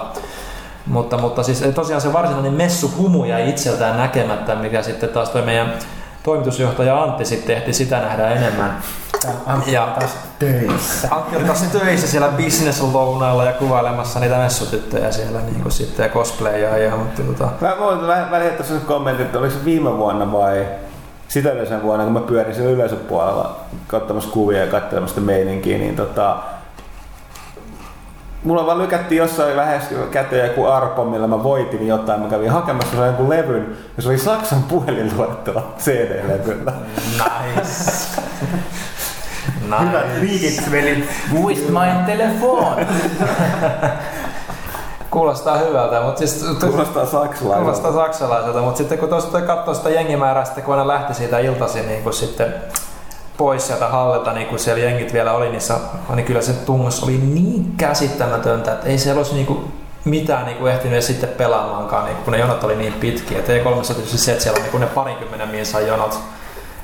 mutta, 0.87 1.19
mutta 1.19 1.43
siis 1.43 1.65
tosiaan 1.75 2.01
se 2.01 2.13
varsinainen 2.13 2.53
messuhumu 2.53 3.25
jäi 3.25 3.49
itseltään 3.49 3.97
näkemättä, 3.97 4.55
mikä 4.55 4.83
sitten 4.83 5.09
taas 5.09 5.31
toi 5.31 5.43
meidän 5.43 5.73
toimitusjohtaja 6.27 7.03
Antti 7.03 7.25
sitten 7.25 7.57
ehti 7.57 7.73
sitä 7.73 8.01
nähdä 8.01 8.31
enemmän, 8.31 8.79
Antti 9.47 9.73
Ja- 9.73 9.85
on 9.85 9.93
taas 9.93 10.17
töissä. 10.39 11.09
Antti 11.11 11.37
oli 11.37 11.45
taas 11.45 11.63
töissä 11.63 12.07
siellä 12.07 12.29
business-lounailla 12.29 13.45
ja 13.45 13.53
kuvailemassa 13.53 14.21
niitä 14.21 14.39
messutyttöjä 14.39 15.13
siellä 15.13 15.41
niin 15.41 15.63
kuin 15.63 15.73
sitten 15.73 16.05
ja 16.05 16.11
cosplayia 16.13 16.97
mutta 16.97 17.23
tota, 17.23 17.49
Mä 17.61 17.77
voin 17.79 18.01
heittää 18.43 18.67
sen 18.67 18.81
kommentin, 18.81 19.27
että 19.27 19.39
oliko 19.39 19.55
se 19.55 19.65
viime 19.65 19.97
vuonna 19.97 20.33
vai 20.33 20.67
sitä 21.29 21.53
edellisen 21.53 21.83
vuonna, 21.83 22.05
kun 22.05 22.13
mä 22.13 22.21
pyörin 22.21 22.55
siellä 22.55 22.73
yleisöpuolella 22.73 23.57
katsomassa 23.87 24.31
kuvia 24.31 24.61
ja 24.61 24.67
katselemassa 24.67 25.15
sitä 25.15 25.27
meininkiä, 25.27 25.79
niin 25.79 25.97
tota, 25.97 26.37
Mulla 28.47 28.67
vaan 28.67 28.79
lykättiin 28.79 29.19
jossain 29.19 29.57
lähes 29.57 29.83
käteen 30.11 30.49
joku 30.49 30.67
arpo, 30.67 31.05
millä 31.05 31.27
mä 31.27 31.43
voitin 31.43 31.87
jotain. 31.87 32.21
Mä 32.21 32.29
kävin 32.29 32.51
hakemassa 32.51 32.97
sen 32.97 33.07
jonkun 33.07 33.29
levyn, 33.29 33.77
ja 33.97 34.03
se 34.03 34.09
oli 34.09 34.19
Saksan 34.19 34.63
puhelinluettelo 34.63 35.75
CD-levyllä. 35.79 36.73
nice. 36.97 37.93
Hyvät 39.81 40.09
nice. 40.09 40.21
viikit, 40.21 40.71
velit. 40.71 41.09
Muist 41.31 41.69
mein 41.69 42.05
telefon! 42.05 42.77
Kuulostaa 45.11 45.59
hyvältä, 45.59 46.01
mutta 46.01 46.19
siis 46.19 46.45
Kuulostaa 46.61 47.07
saksalaiselta. 47.07 47.57
Kuulostaa 47.57 47.93
saksalaiselta, 47.93 48.61
mutta 48.61 48.79
sitten 48.79 48.99
kun 48.99 49.09
tuosta 49.09 49.41
katsoo 49.41 49.75
sitä 49.75 49.91
jengimäärää, 49.91 50.45
sitten 50.45 50.65
kun 50.65 50.75
aina 50.75 50.89
lähti 50.89 51.15
siitä 51.15 51.39
iltaisin 51.39 51.89
niin 51.89 52.03
kuin 52.03 52.15
sitten 52.15 52.55
pois 53.37 53.67
sieltä 53.67 53.89
hallilta, 53.89 54.33
niin 54.33 54.47
kun 54.47 54.59
siellä 54.59 54.85
jengit 54.85 55.13
vielä 55.13 55.33
oli 55.33 55.49
niissä, 55.49 55.75
niin 56.15 56.27
kyllä 56.27 56.43
se 56.43 56.53
tungus 56.53 57.03
oli 57.03 57.19
niin 57.19 57.75
käsittämätöntä, 57.77 58.73
että 58.73 58.87
ei 58.87 58.99
siellä 58.99 59.19
olisi 59.19 59.35
niin 59.35 59.47
kuin 59.47 59.73
mitään 60.05 60.47
niin 60.47 60.57
kuin 60.57 60.73
ehtinyt 60.73 60.93
edes 60.93 61.07
sitten 61.07 61.29
pelaamaankaan, 61.29 62.05
niin 62.05 62.17
kun 62.17 62.33
ne 62.33 62.39
jonot 62.39 62.65
oli 62.65 62.77
niin 62.77 62.93
pitkiä. 62.93 63.39
Et 63.39 63.49
E3 63.49 63.95
tietysti 63.95 64.19
se, 64.19 64.33
että 64.33 64.43
siellä 64.43 64.57
on 64.57 64.63
niin 64.63 64.71
kuin 64.71 64.81
ne 64.81 64.87
parinkymmenen 64.87 65.49
minsan 65.49 65.87
jonot 65.87 66.19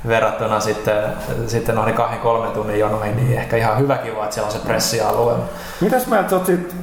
verrattuna 0.09 0.61
sitten, 0.61 1.03
sitten 1.47 1.75
noihin 1.75 1.95
kahden 1.95 2.19
kolmen 2.19 2.51
tunnin 2.51 2.79
jonoihin, 2.79 3.17
niin 3.17 3.39
ehkä 3.39 3.57
ihan 3.57 3.79
hyväkin 3.79 4.15
vaan, 4.15 4.25
että 4.25 4.35
siellä 4.35 4.47
on 4.47 4.53
se 4.53 4.67
pressialue. 4.67 5.35
Mitäs 5.81 6.05
sä 6.05 6.37
oot 6.37 6.47
siitä, 6.47 6.75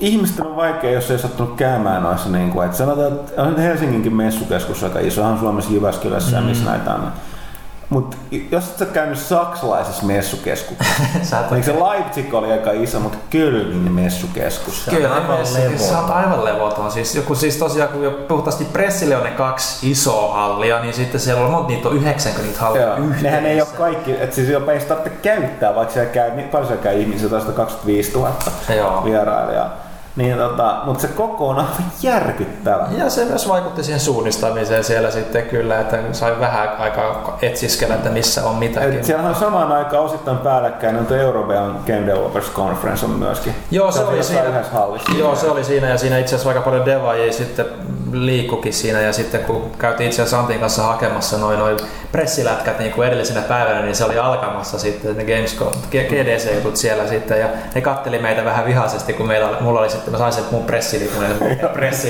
ihmisten 0.00 0.46
on 0.46 0.56
vaikea, 0.56 0.90
jos 0.90 1.10
ei 1.10 1.18
sattunut 1.18 1.56
käymään 1.56 2.02
noissa, 2.02 2.28
niin 2.28 2.50
kuin, 2.50 2.64
että 2.64 2.76
sanotaan, 2.76 3.12
että 3.12 3.42
on 3.42 3.56
Helsinginkin 3.56 4.16
messukeskus 4.16 4.84
aika 4.84 4.98
iso, 4.98 5.24
on 5.24 5.38
Suomessa 5.38 5.72
Jyväskylässä, 5.72 6.40
mm. 6.40 6.46
missä 6.46 6.70
näitä 6.70 6.94
on. 6.94 7.12
Mutta 7.90 8.16
jos 8.50 8.68
et 8.68 8.78
sä 8.78 8.86
käynyt 8.86 9.18
saksalaisessa 9.18 10.06
messukeskuksessa, 10.06 11.38
Eikö 11.54 11.62
se 11.62 11.72
Leipzig 11.72 12.34
oli 12.34 12.52
aika 12.52 12.70
iso, 12.72 13.00
mutta 13.00 13.18
Kölnin 13.30 13.92
messukeskus. 13.92 14.86
Kyllä, 14.90 15.14
aivan 15.14 15.30
aivan 15.30 15.46
sä 15.46 15.58
levoton. 15.58 15.96
oot 15.96 16.10
aivan 16.10 16.44
levoton. 16.44 16.90
Siis, 16.90 17.14
joku, 17.14 17.34
siis 17.34 17.56
tosiaan, 17.56 17.90
kun 17.90 18.02
jo 18.02 18.10
puhtaasti 18.10 18.64
pressille 18.64 19.16
on 19.16 19.22
ne 19.22 19.30
kaksi 19.30 19.90
isoa 19.90 20.34
hallia, 20.34 20.80
niin 20.80 20.94
sitten 20.94 21.20
siellä 21.20 21.44
on 21.44 21.50
monta 21.50 21.68
niitä 21.68 21.88
on 21.88 21.96
90 21.96 22.42
niitä 22.42 22.60
hallia 22.60 22.82
Joo, 22.82 22.98
nehän 23.20 23.46
ei 23.46 23.60
ole 23.60 23.68
kaikki, 23.76 24.12
että 24.12 24.36
siis 24.36 24.48
jopa 24.48 24.72
ei 24.72 24.80
sitä 24.80 24.94
tarvitse 24.94 25.18
käyttää, 25.22 25.74
vaikka 25.74 25.94
siellä 25.94 26.10
käy, 26.12 26.30
niin 26.30 26.48
paljon 26.48 26.66
siellä 26.66 26.82
käy 26.82 27.00
ihmisiä, 27.00 27.28
125 27.28 28.12
000 28.12 28.32
Joo. 28.76 29.04
vierailijaa. 29.04 29.85
Niin, 30.16 30.38
tota, 30.38 30.80
mutta 30.84 31.02
se 31.02 31.08
koko 31.08 31.48
on 31.48 31.58
aivan 31.58 31.92
järkyttävä. 32.02 32.86
Ja 32.98 33.10
se 33.10 33.24
myös 33.24 33.48
vaikutti 33.48 33.82
siihen 33.82 34.00
suunnistamiseen 34.00 34.84
siellä 34.84 35.10
sitten 35.10 35.42
kyllä, 35.42 35.80
että 35.80 35.98
sai 36.12 36.40
vähän 36.40 36.68
aikaa 36.78 37.38
etsiskellä, 37.42 37.94
että 37.94 38.10
missä 38.10 38.44
on 38.44 38.54
mitäkin. 38.54 38.92
Et 38.92 39.04
siellä 39.04 39.28
on 39.28 39.34
samaan 39.34 39.72
aikaan 39.72 40.04
osittain 40.04 40.38
päällekkäin, 40.38 40.96
että 40.96 41.16
European 41.16 41.80
Game 41.86 42.06
Developers 42.06 42.50
Conference 42.50 43.06
on 43.06 43.10
myöskin. 43.10 43.54
Joo, 43.70 43.92
se 43.92 44.00
on 44.00 44.08
oli 44.08 44.22
siinä. 44.22 44.62
Joo, 45.18 45.36
se 45.36 45.50
oli 45.50 45.64
siinä 45.64 45.88
ja 45.88 45.98
siinä 45.98 46.18
itse 46.18 46.34
asiassa 46.34 46.48
aika 46.48 46.60
paljon 46.60 46.84
devaajia 46.84 47.32
sitten 47.32 47.66
liikkukin 48.12 48.72
siinä 48.72 49.00
ja 49.00 49.12
sitten 49.12 49.44
kun 49.44 49.70
käytiin 49.78 50.08
itse 50.08 50.22
asiassa 50.22 50.40
Antin 50.40 50.60
kanssa 50.60 50.82
hakemassa 50.82 51.38
noin 51.38 51.58
noin 51.58 51.76
pressilätkät 52.12 52.78
niin 52.78 52.92
kuin 52.92 53.08
edellisenä 53.08 53.42
päivänä, 53.42 53.82
niin 53.82 53.96
se 53.96 54.04
oli 54.04 54.18
alkamassa 54.18 54.78
sitten 54.78 55.16
ne 55.16 55.24
Gamescom, 55.24 55.72
GDC-jutut 55.90 56.76
siellä 56.76 57.06
sitten 57.06 57.40
ja 57.40 57.48
ne 57.74 57.80
katteli 57.80 58.18
meitä 58.18 58.44
vähän 58.44 58.66
vihaisesti, 58.66 59.12
kun 59.12 59.26
meillä 59.26 59.48
oli, 59.48 59.56
mulla 59.60 59.80
oli 59.80 59.90
sitten, 59.90 60.12
mä 60.12 60.18
sain 60.18 60.32
sen 60.32 60.44
mun 60.50 60.64
pressilipun 60.64 61.24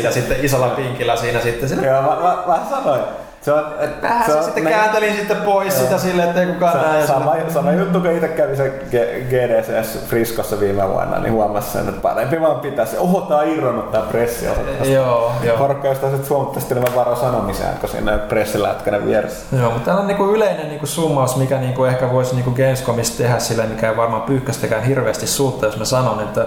ja 0.03 0.13
sitten 0.13 0.45
isolla 0.45 0.69
pinkillä 0.69 1.17
siinä 1.17 1.41
sitten. 1.41 1.85
Joo, 1.85 2.03
mä, 2.03 2.09
mä, 2.09 2.43
mä 2.47 2.59
sanoin. 2.71 3.26
Se 3.47 3.53
on, 3.53 3.65
et, 3.81 4.03
vähän 4.03 4.27
se, 4.27 4.35
on- 4.35 4.45
sitten 4.45 4.65
ne- 4.65 4.71
kääntelin 4.71 5.17
sitten 5.17 5.37
pois 5.37 5.79
sitä 5.79 5.99
silleen, 5.99 6.29
että 6.29 6.41
ei 6.41 6.47
kukaan 6.47 6.83
näe. 6.83 7.01
Sa- 7.07 7.13
sama, 7.13 7.33
siinä- 7.35 7.51
sama 7.51 7.73
juttu, 7.73 8.01
kun 8.01 8.11
itse 8.11 8.29
kävi 8.29 8.57
se 8.57 8.69
G- 8.69 9.29
GDCS 9.31 9.99
Friskossa 10.09 10.61
viime 10.61 10.89
vuonna, 10.89 11.19
niin 11.19 11.33
huomasi 11.33 11.71
sen, 11.71 11.89
että 11.89 12.01
parempi 12.01 12.41
vaan 12.41 12.61
pitää 12.61 12.87
se. 12.87 12.99
Oho, 12.99 13.21
tää 13.21 13.37
on 13.39 13.49
irronnut 13.49 13.91
tää 13.91 14.01
pressi. 14.03 14.47
Joo, 14.93 15.33
joo. 15.43 15.57
Porukka 15.59 15.89
jostain 15.89 16.13
sitten 16.13 16.31
huomattavasti 16.31 16.75
enemmän 16.75 16.95
varo 16.95 17.17
sanomiseen, 17.17 17.77
kun 17.81 17.89
siinä 17.89 18.19
pressilätkänä 18.19 19.07
vieressä. 19.07 19.57
Joo, 19.57 19.71
mutta 19.71 19.85
täällä 19.85 20.01
on 20.01 20.07
niinku 20.07 20.25
yleinen 20.35 20.69
niinku 20.69 20.87
summaus, 20.87 21.37
mikä 21.37 21.59
niinku 21.59 21.85
ehkä 21.85 22.13
voisi 22.13 22.35
niinku 22.35 22.51
Gamescomista 22.51 23.19
tehdä 23.23 23.39
sillä, 23.39 23.65
mikä 23.65 23.91
ei 23.91 23.97
varmaan 23.97 24.23
pyyhkästäkään 24.23 24.83
hirveästi 24.83 25.27
suutta, 25.27 25.67
jos 25.67 25.77
mä 25.77 25.85
sanon, 25.85 26.21
että, 26.21 26.47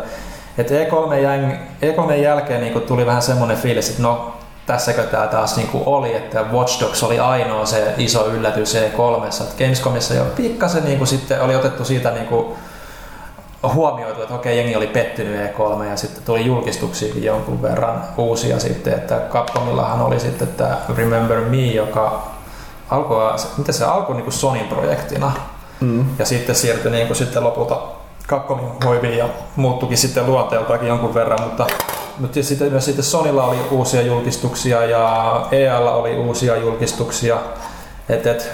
että 0.58 0.74
E3, 0.74 1.14
jäng, 1.16 1.52
E3 1.82 2.14
jälkeen 2.14 2.62
niinku 2.62 2.80
tuli 2.80 3.06
vähän 3.06 3.22
semmoinen 3.22 3.58
fiilis, 3.58 3.89
että 3.89 4.02
no 4.02 4.34
tässäkö 4.70 5.03
tämä 5.03 5.28
taas 5.28 5.57
niinku 5.57 5.84
oli, 5.86 6.15
että 6.15 6.45
Watch 6.51 6.82
Dogs 6.82 7.03
oli 7.03 7.20
ainoa 7.20 7.65
se 7.65 7.93
iso 7.97 8.28
yllätys 8.28 8.76
E3, 8.76 9.26
että 9.43 9.63
Gamescomissa 9.63 10.13
jo 10.13 10.26
pikkasen 10.36 10.84
niinku 10.84 11.05
sitten 11.05 11.41
oli 11.41 11.55
otettu 11.55 11.86
siitä 11.86 12.11
niinku 12.11 12.57
huomioitu, 13.74 14.22
että 14.22 14.36
okei, 14.36 14.57
jengi 14.57 14.76
oli 14.76 14.88
pettynyt 14.88 15.51
E3 15.51 15.84
ja 15.84 15.97
sitten 15.97 16.24
tuli 16.24 16.45
julkistuksiakin 16.45 17.24
jonkun 17.24 17.61
verran 17.61 18.03
uusia 18.17 18.59
sitten, 18.59 18.93
että 18.93 19.22
Capcomillahan 19.30 20.01
oli 20.01 20.20
sitten 20.20 20.47
tämä 20.47 20.78
Remember 20.97 21.39
Me, 21.41 21.65
joka 21.65 22.28
alkoi, 22.89 23.34
miten 23.57 23.74
se 23.74 23.86
alkoi 23.86 24.15
niin 24.15 24.24
kuin 24.24 24.34
Sonin 24.34 24.67
projektina 24.67 25.32
Mm. 25.82 26.05
ja 26.20 26.26
sitten 26.26 26.55
siirtyi 26.55 26.91
niin 26.91 27.07
kuin 27.07 27.17
sitten 27.17 27.43
lopulta 27.43 27.82
Capcomin 28.28 28.72
hoiviin 28.86 29.17
ja 29.17 29.30
muuttukin 29.55 29.97
sitten 29.97 30.26
luonteeltakin 30.26 30.88
jonkun 30.88 31.13
verran, 31.13 31.41
mutta, 31.41 31.67
mutta 32.20 32.43
sitten 32.43 32.72
myös 32.72 32.86
sitten 32.86 33.03
Sonilla 33.03 33.43
oli 33.43 33.57
uusia 33.72 34.01
julkistuksia 34.01 34.86
ja 34.86 35.47
EAlla 35.51 35.91
oli 35.91 36.15
uusia 36.15 36.57
julkistuksia, 36.57 37.38
et, 38.09 38.28
et, 38.28 38.51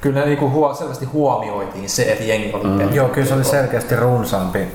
kyllä 0.00 0.20
ne 0.20 0.26
niinku 0.26 0.50
huo, 0.50 0.74
selvästi 0.74 1.04
huomioitiin 1.04 1.88
se, 1.88 2.02
että 2.02 2.24
jengi 2.24 2.52
oli 2.52 2.64
mm. 2.64 2.94
Joo, 2.94 3.08
kyllä 3.08 3.26
se 3.26 3.34
oli 3.34 3.44
selkeästi 3.44 3.96
runsaampi 3.96 4.68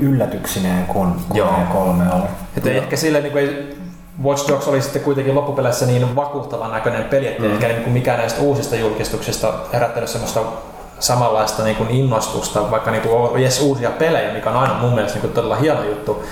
yllätyksineen 0.00 0.86
kuin, 0.86 1.12
kuin 1.28 1.36
Joo. 1.38 1.48
E3 1.48 2.14
oli. 2.14 2.24
Että 2.56 2.70
ei 2.70 2.76
ehkä 2.76 2.96
sille 2.96 3.20
niin 3.20 3.38
ei, 3.38 3.76
Watch 4.24 4.48
Dogs 4.48 4.68
oli 4.68 4.82
sitten 4.82 5.02
kuitenkin 5.02 5.34
loppupeleissä 5.34 5.86
niin 5.86 6.16
vakuuttavan 6.16 6.70
näköinen 6.70 7.04
peli, 7.04 7.26
että 7.26 7.42
mm. 7.42 7.52
ehkä 7.52 7.68
niin 7.68 7.82
kuin 7.82 7.92
mikään 7.92 8.18
näistä 8.18 8.40
uusista 8.40 8.76
julkistuksista 8.76 9.54
herättänyt 9.72 10.08
semmoista 10.08 10.40
samanlaista 10.98 11.64
niin 11.64 11.76
kuin 11.76 11.90
innostusta, 11.90 12.70
vaikka 12.70 12.90
niin 12.90 13.02
kuin 13.02 13.14
on 13.14 13.38
edes 13.38 13.60
uusia 13.60 13.90
pelejä, 13.90 14.32
mikä 14.32 14.50
on 14.50 14.56
aina 14.56 14.74
mun 14.74 14.94
mielestä 14.94 15.16
niin 15.18 15.20
kuin 15.20 15.32
todella 15.32 15.56
hieno 15.56 15.84
juttu, 15.84 16.24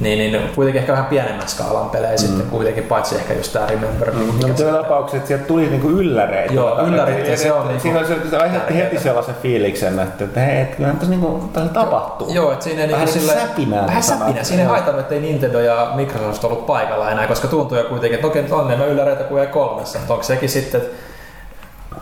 niin, 0.00 0.18
niin 0.18 0.50
kuitenkin 0.54 0.80
ehkä 0.80 0.92
vähän 0.92 1.06
pienemmän 1.06 1.48
skaalan 1.48 1.90
pelejä 1.90 2.12
mm. 2.12 2.18
sitten 2.18 2.46
kuitenkin, 2.46 2.84
paitsi 2.84 3.16
ehkä 3.16 3.34
just 3.34 3.52
tämä 3.52 3.66
Remember. 3.66 4.12
Me, 4.12 4.20
No, 4.20 4.48
mutta 4.48 4.64
tapauksessa, 4.64 5.16
että 5.16 5.28
sieltä 5.28 5.44
tuli 5.44 5.66
niinku 5.66 5.88
ylläreitä. 5.88 6.54
Joo, 6.54 6.86
ylläreitä, 6.86 7.30
ja 7.30 7.36
se 7.36 7.52
on 7.52 7.68
niinku 7.68 7.82
Siinä 7.82 8.04
se, 8.04 8.36
aiheutti 8.36 8.76
heti 8.76 8.98
sellaisen 8.98 9.34
fiiliksen, 9.42 9.98
että, 9.98 10.24
että 10.24 10.40
hei, 10.40 10.60
et 10.60 10.74
kyllähän 10.74 10.96
tässä, 10.96 11.10
niinku, 11.10 11.50
tapahtuu. 11.72 12.32
Joo, 12.32 12.52
että 12.52 12.64
siinä 12.64 12.82
ei 12.82 12.90
Vähän 12.90 13.06
niinku 13.06 13.20
sille, 13.20 13.32
säpinää, 13.32 13.86
Vähän 13.86 14.02
säpinää. 14.02 14.44
Siinä 14.44 14.62
ei 14.62 14.68
haitannut, 14.68 15.00
että 15.00 15.14
ei 15.14 15.20
Nintendo 15.20 15.60
ja 15.60 15.92
Microsoft 15.94 16.44
ollut 16.44 16.66
paikalla 16.66 17.10
enää, 17.10 17.26
koska 17.26 17.48
tuntuu 17.48 17.78
jo 17.78 17.84
kuitenkin, 17.84 18.14
että 18.14 18.26
okei, 18.26 18.42
nyt 18.42 18.52
on 18.52 18.66
enemmän 18.66 18.88
ylläreitä 18.88 19.24
kuin 19.24 19.44
E3. 19.44 19.96
Että 19.96 20.12
onko 20.12 20.22
sekin 20.22 20.48
sitten 20.48 20.82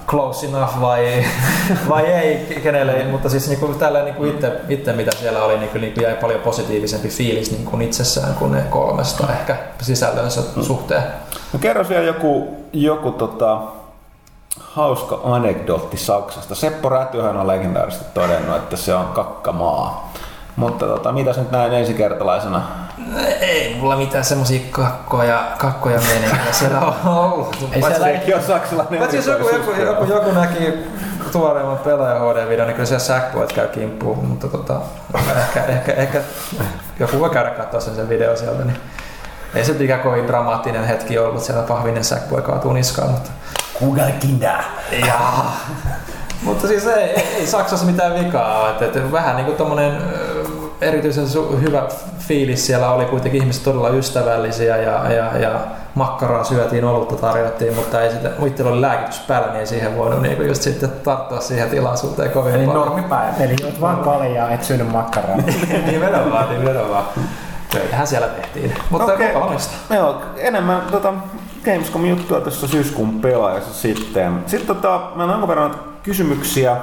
close 0.07 0.47
enough 0.47 0.81
vai, 0.81 1.25
vai 1.89 2.07
ei 2.07 2.61
kenelle, 2.63 3.05
mutta 3.05 3.29
siis 3.29 3.49
niinku, 3.49 3.67
tällä 3.67 4.03
niinku 4.03 4.25
itse, 4.25 4.53
itse, 4.69 4.93
mitä 4.93 5.11
siellä 5.17 5.45
oli, 5.45 5.59
niinku, 5.59 5.79
niinku 5.79 6.01
jäi 6.01 6.17
paljon 6.17 6.41
positiivisempi 6.41 7.09
fiilis 7.09 7.51
niinku 7.51 7.81
itsessään 7.81 8.35
kuin 8.35 8.53
ne 8.53 8.63
kolmesta 8.71 9.33
ehkä 9.33 9.57
sisällönsä 9.83 10.43
suhteen. 10.63 11.03
No 11.53 11.59
kerro 11.59 11.85
siellä 11.85 12.07
joku, 12.07 12.57
joku 12.73 13.11
tota, 13.11 13.61
hauska 14.59 15.21
anekdootti 15.25 15.97
Saksasta. 15.97 16.55
Seppo 16.55 16.89
Rätyhän 16.89 17.37
on 17.37 17.47
legendaarisesti 17.47 18.05
todennut, 18.15 18.57
että 18.57 18.77
se 18.77 18.95
on 18.95 19.07
kakkamaa. 19.07 20.13
Mutta 20.57 20.87
tota, 20.87 21.13
mitä 21.13 21.31
nyt 21.37 21.51
näin 21.51 21.73
ensikertalaisena? 21.73 22.63
Ei 23.41 23.77
mulla 23.81 23.97
mitään 23.97 24.25
semmosia 24.25 24.61
kakkoja, 24.71 25.53
kakkoja 25.59 26.01
meininkiä 26.01 26.53
siellä 26.53 26.81
on 26.87 26.95
ollut. 27.05 27.69
Ei 27.73 27.83
siellä 27.83 28.07
Sekin 28.07 28.37
on 28.37 28.43
saksalainen 28.43 28.99
Paitsi 28.99 29.17
jos 29.17 29.27
joku, 29.27 29.49
joku, 29.49 29.71
joku, 29.71 30.05
joku 30.05 30.33
näki 30.33 30.73
tuoreimman 31.33 31.79
pelaaja 31.79 32.19
HD-videon, 32.19 32.67
niin 32.67 32.75
kyllä 32.75 32.87
siellä 32.87 33.05
Sackboyt 33.05 33.53
käy 33.53 33.69
kimppuun, 33.69 34.25
mutta 34.25 34.49
tota, 34.49 34.81
ehkä, 35.39 35.65
ehkä, 35.65 35.93
ehkä, 35.93 36.21
joku 37.01 37.21
voi 37.21 37.31
käydä 37.31 37.51
katsoa 37.51 37.81
sen, 37.81 37.95
sen 37.95 38.09
video 38.09 38.37
sieltä, 38.37 38.65
niin 38.65 38.77
ei 39.55 39.65
se 39.65 39.73
mikään 39.73 40.01
kovin 40.01 40.27
dramaattinen 40.27 40.85
hetki 40.85 41.19
ollut, 41.19 41.43
siellä 41.43 41.63
pahvinen 41.63 42.05
Sackboy 42.05 42.43
kaatuu 42.43 42.73
niskaan, 42.73 43.11
mutta 43.11 43.31
Kugalkinda. 43.75 44.65
Jaa. 45.07 45.57
Mutta 46.43 46.69
siis 46.69 46.87
ei, 46.87 47.05
ei, 47.05 47.27
ei 47.37 47.47
Saksassa 47.47 47.87
mitään 47.87 48.15
vikaa 48.15 48.61
ole. 48.61 48.71
Että, 48.71 48.85
että 48.85 49.13
vähän 49.13 49.37
niin 49.37 49.47
kuin 49.47 49.57
tommonen 49.57 50.03
erityisen 50.81 51.27
su- 51.27 51.61
hyvä 51.61 51.89
fiilis 52.19 52.67
siellä 52.67 52.91
oli 52.91 53.05
kuitenkin 53.05 53.41
ihmiset 53.43 53.65
todella 53.65 53.89
ystävällisiä 53.89 54.77
ja, 54.77 55.13
ja, 55.13 55.39
ja 55.39 55.61
makkaraa 55.95 56.45
syötiin, 56.45 56.85
olutta 56.85 57.17
tarjottiin, 57.17 57.75
mutta 57.75 58.03
ei 58.03 58.11
sitä, 58.11 58.31
muittelu 58.39 58.69
oli 58.69 58.81
lääkitys 58.81 59.21
päällä, 59.21 59.49
niin 59.49 59.61
ei 59.61 59.67
siihen 59.67 59.97
voinut 59.97 60.23
niin 60.23 60.47
just 60.47 60.63
sitten 60.63 60.91
tarttua 61.05 61.41
siihen 61.41 61.71
tilaisuuteen 61.71 62.31
kovin 62.31 62.55
Eli 62.55 62.67
paljon. 62.67 62.87
normipäivä. 62.87 63.37
Eli 63.41 63.57
juot 63.63 63.81
vaan 63.81 63.97
kaljaa, 63.97 64.51
et 64.51 64.65
syönyt 64.65 64.93
makkaraa. 64.93 65.37
nimenomaan, 65.93 66.59
nimenomaan. 66.59 67.05
Töitähän 67.73 68.07
siellä 68.07 68.29
tehtiin. 68.29 68.73
Mutta 68.91 69.15
okay. 69.15 69.35
onnistu. 69.35 69.75
Joo, 69.95 70.23
enemmän 70.37 70.83
tota, 70.91 71.15
Gamescom-juttua 71.65 72.41
tässä 72.41 72.69
syyskuun 72.69 73.21
pelaajassa 73.21 73.75
sitten. 73.75 74.45
Sitten 74.47 74.77
tota, 74.77 75.01
meillä 75.15 75.25
on 75.25 75.31
jonkun 75.31 75.49
verran 75.49 75.75
kysymyksiä, 76.03 76.77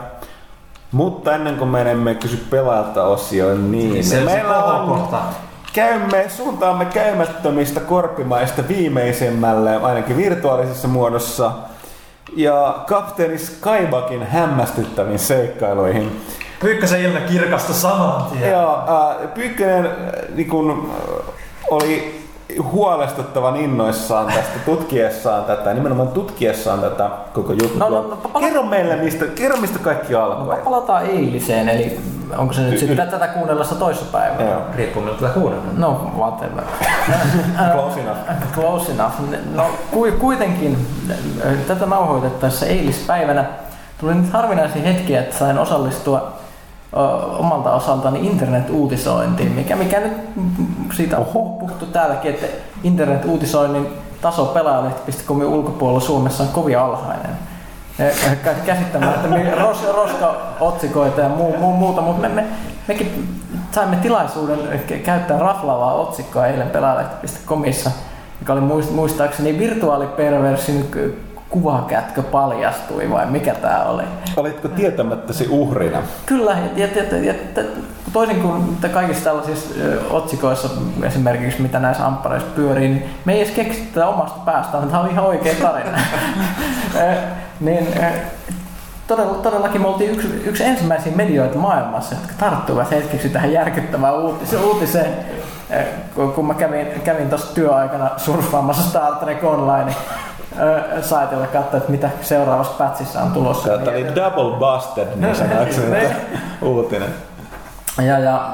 mutta 0.92 1.36
ennen 1.36 1.56
kuin 1.56 1.70
menemme 1.70 2.16
kysy 2.16 2.46
pelaajalta 2.50 3.04
osioon, 3.04 3.72
niin 3.72 4.04
Se, 4.04 4.16
se 4.20 4.26
meillä 4.26 4.64
on 4.64 4.88
kohta. 4.88 5.20
Käymme, 5.74 6.26
suuntaamme 6.30 6.86
käymättömistä 6.86 7.80
korpimaista 7.80 8.68
viimeisemmälle, 8.68 9.76
ainakin 9.76 10.18
virtuaalisessa 10.18 10.88
muodossa, 10.88 11.52
ja 12.36 12.84
kapteeni 12.88 13.38
Skybakin 13.38 14.28
hämmästyttäviin 14.28 15.20
seikkailuihin. 15.20 16.22
Pyykkösen 16.60 17.02
ilme 17.02 17.20
kirkasta 17.20 17.74
saman 17.74 18.24
tien. 18.32 18.52
Ja 18.52 18.74
äh, 18.74 19.34
Pyykkönen 19.34 19.86
äh, 19.86 19.92
niin 20.36 20.50
kun, 20.50 20.92
äh, 20.92 21.34
oli 21.70 22.27
huolestuttavan 22.72 23.56
innoissaan 23.58 24.26
tästä 24.28 24.60
tutkiessaan 24.66 25.44
tätä, 25.46 25.74
nimenomaan 25.74 26.08
tutkiessaan 26.08 26.80
tätä 26.80 27.10
koko 27.34 27.54
juttua. 27.54 27.90
No, 27.90 28.02
no, 28.02 28.08
no, 28.08 28.16
pala- 28.16 28.40
kerro 28.46 28.64
meille, 28.64 28.96
mistä, 28.96 29.26
kerro 29.26 29.58
mistä 29.58 29.80
kaikki 29.80 30.16
alkoi. 30.16 30.56
No, 30.56 30.62
palataan 30.64 31.06
eiliseen, 31.06 31.70
eli 31.70 32.00
onko 32.38 32.54
se 32.54 32.62
nyt 32.62 32.74
Y- 32.74 32.78
sitten 32.78 33.08
y- 33.08 33.12
tätä 33.12 33.28
kuunnellessa 33.28 33.76
toissapäivänä? 33.76 34.50
Joo. 34.52 34.62
Riippuu 34.76 35.04
miltä 35.04 35.20
tätä 35.22 35.34
kuunnellaan. 35.34 35.82
No, 35.82 36.12
whatever. 36.18 36.64
Close 37.74 38.00
enough. 38.00 38.18
Close 38.56 38.92
enough. 38.92 39.14
No 39.56 39.66
ku- 39.92 40.12
kuitenkin 40.20 40.88
tätä 41.68 41.86
nauhoitettaessa 41.86 42.66
eilispäivänä 42.66 43.46
tuli 44.00 44.16
nyt 44.16 44.34
harvinaisia 44.34 44.82
hetkiä, 44.82 45.20
että 45.20 45.38
sain 45.38 45.58
osallistua 45.58 46.34
omalta 47.40 47.74
osaltani 47.74 48.28
internet-uutisointiin, 48.28 49.52
mikä, 49.52 49.76
mikä 49.76 50.00
nyt 50.00 50.14
siitä 50.94 51.18
on 51.18 51.26
puhuttu 51.26 51.86
täälläkin, 51.86 52.32
että 52.32 52.48
internet-uutisoinnin 52.84 53.88
taso 54.22 54.46
pelaajalehti.comin 54.46 55.48
ulkopuolella 55.48 56.00
Suomessa 56.00 56.44
on 56.44 56.50
kovin 56.50 56.80
alhainen. 56.80 57.32
Ja 58.00 58.06
kä- 58.44 58.66
Käsittämättömiä 58.66 59.56
ros, 59.56 59.88
roska-otsikoita 59.96 61.22
ja 61.22 61.30
muu, 61.30 61.58
muu, 61.58 61.74
muuta, 61.74 62.02
mutta 62.02 62.22
me, 62.22 62.36
me, 62.36 62.46
mekin 62.88 63.36
saimme 63.72 63.96
tilaisuuden 63.96 64.60
kä- 64.88 65.00
käyttää 65.04 65.40
raflaavaa 65.40 65.94
otsikkoa 65.94 66.48
eilen 66.48 66.70
pelaajalehti.comissa, 66.70 67.92
joka 68.40 68.54
oli 68.54 68.62
muist- 68.62 68.92
muistaakseni 68.92 69.60
virtuaaliperversin 69.60 70.92
kuvakätkö 71.50 72.24
paljastui 72.24 73.10
vai 73.12 73.26
mikä 73.26 73.54
tämä 73.56 73.84
oli. 73.84 74.04
Olitko 74.38 74.68
tietämättäsi 74.68 75.48
uhrina? 75.50 76.02
Kyllä, 76.26 76.58
ja, 76.76 76.88
ja, 76.88 77.18
ja, 77.18 77.34
ja 77.58 77.64
toisin 78.14 78.42
kuin 78.42 78.78
kaikissa 78.94 79.24
tällaisissa 79.24 79.70
otsikoissa 80.10 80.70
esimerkiksi, 81.04 81.62
mitä 81.62 81.80
näissä 81.80 82.06
amppareissa 82.06 82.50
pyörii, 82.56 82.90
niin 82.90 83.10
me 83.26 83.34
ei 83.34 83.42
edes 83.42 83.54
keksitä 83.54 83.88
tätä 83.94 84.08
omasta 84.08 84.40
päästään, 84.46 84.88
tämä 84.88 85.00
on 85.00 85.10
ihan 85.12 85.26
oikea 85.26 85.56
tarina. 85.62 85.98
Niin, 87.60 87.88
todella, 89.08 89.34
todellakin 89.34 89.82
me 89.82 89.88
oltiin 89.88 90.12
yksi, 90.12 90.28
yksi 90.46 90.64
ensimmäisiä 90.64 91.12
medioita 91.16 91.58
maailmassa, 91.58 92.16
jotka 92.16 92.34
tarttuivat 92.40 92.92
hetkeksi 92.92 93.30
tähän 93.30 93.52
järkyttävään 93.52 94.16
uutiseen, 94.16 94.64
uutiseen 94.64 95.14
kun- 96.36 96.48
mä 96.48 96.54
kävin, 96.54 96.88
kävin 97.04 97.30
tuossa 97.30 97.56
työaikana 97.56 98.10
surffaamassa 98.18 98.90
Star 98.90 99.16
Trek 99.16 99.44
Online, 99.44 99.96
saitilla 101.02 101.48
katsoa, 101.48 101.78
että 101.78 101.92
mitä 101.92 102.10
seuraavassa 102.22 102.74
pätsissä 102.74 103.22
on 103.24 103.32
tulossa. 103.32 103.70
Tämä 103.70 103.92
oli 103.92 104.16
double 104.16 104.58
busted, 104.60 105.08
niin 105.16 105.22
Ne- 105.92 106.02
että 106.02 106.16
uutinen. 106.62 107.10
Ja, 108.02 108.20
ja 108.20 108.50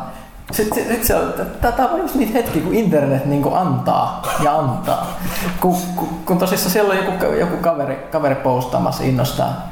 sitten 0.52 0.84
sit, 0.84 0.88
sit 0.94 1.04
se 1.04 1.16
on, 1.16 1.34
tämä 1.62 1.90
on 1.90 2.00
just 2.00 2.16
niitä 2.16 2.34
hetkiä, 2.34 2.62
kun 2.62 2.74
internet 2.74 3.26
niin 3.26 3.44
antaa 3.54 4.22
ja 4.44 4.56
antaa. 4.56 5.20
Kun, 5.62 5.76
kun, 5.96 6.10
kun 6.26 6.38
tosissaan 6.38 6.72
siellä 6.72 6.92
on 6.94 6.98
joku, 7.06 7.26
joku 7.40 7.58
kaveri, 7.58 8.08
kaveri 8.12 8.36
postaamassa 8.36 9.04
innostaa 9.04 9.70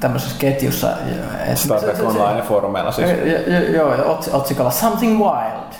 tämmöisessä 0.00 0.36
ketjussa. 0.38 0.88
Star 1.54 1.80
Trek 1.80 2.00
Online-foorumeilla 2.06 2.92
siis. 2.92 3.10
Jo- 3.10 3.58
jo- 3.58 3.72
Joo, 3.72 4.12
ots, 4.12 4.28
otsikolla 4.28 4.70
Something 4.70 5.18
Wild. 5.18 5.72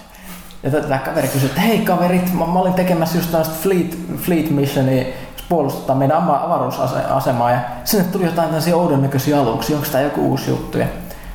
Ja 0.63 0.71
tämä 0.71 0.99
kaveri 0.99 1.29
kysyi, 1.29 1.49
että 1.49 1.61
hei 1.61 1.79
kaverit, 1.79 2.33
mä, 2.33 2.47
mä 2.47 2.59
olin 2.59 2.75
tekemässä 2.75 3.19
just 3.19 3.31
tällaista 3.31 3.55
Fleet, 3.63 3.99
Fleet 4.17 4.51
Missionia, 4.51 5.05
puolustaa 5.53 5.97
meidän 5.97 6.17
avaruusasemaa 6.17 7.51
ja 7.51 7.59
sinne 7.85 8.05
tuli 8.13 8.25
jotain 8.25 8.49
tällaisia 8.49 8.77
oudon 8.77 9.03
näköisiä 9.03 9.41
aluksia, 9.41 9.77
onko 9.77 9.89
tämä 9.93 10.05
joku 10.05 10.21
uusi 10.21 10.51
juttu? 10.51 10.79
Ja 10.79 10.87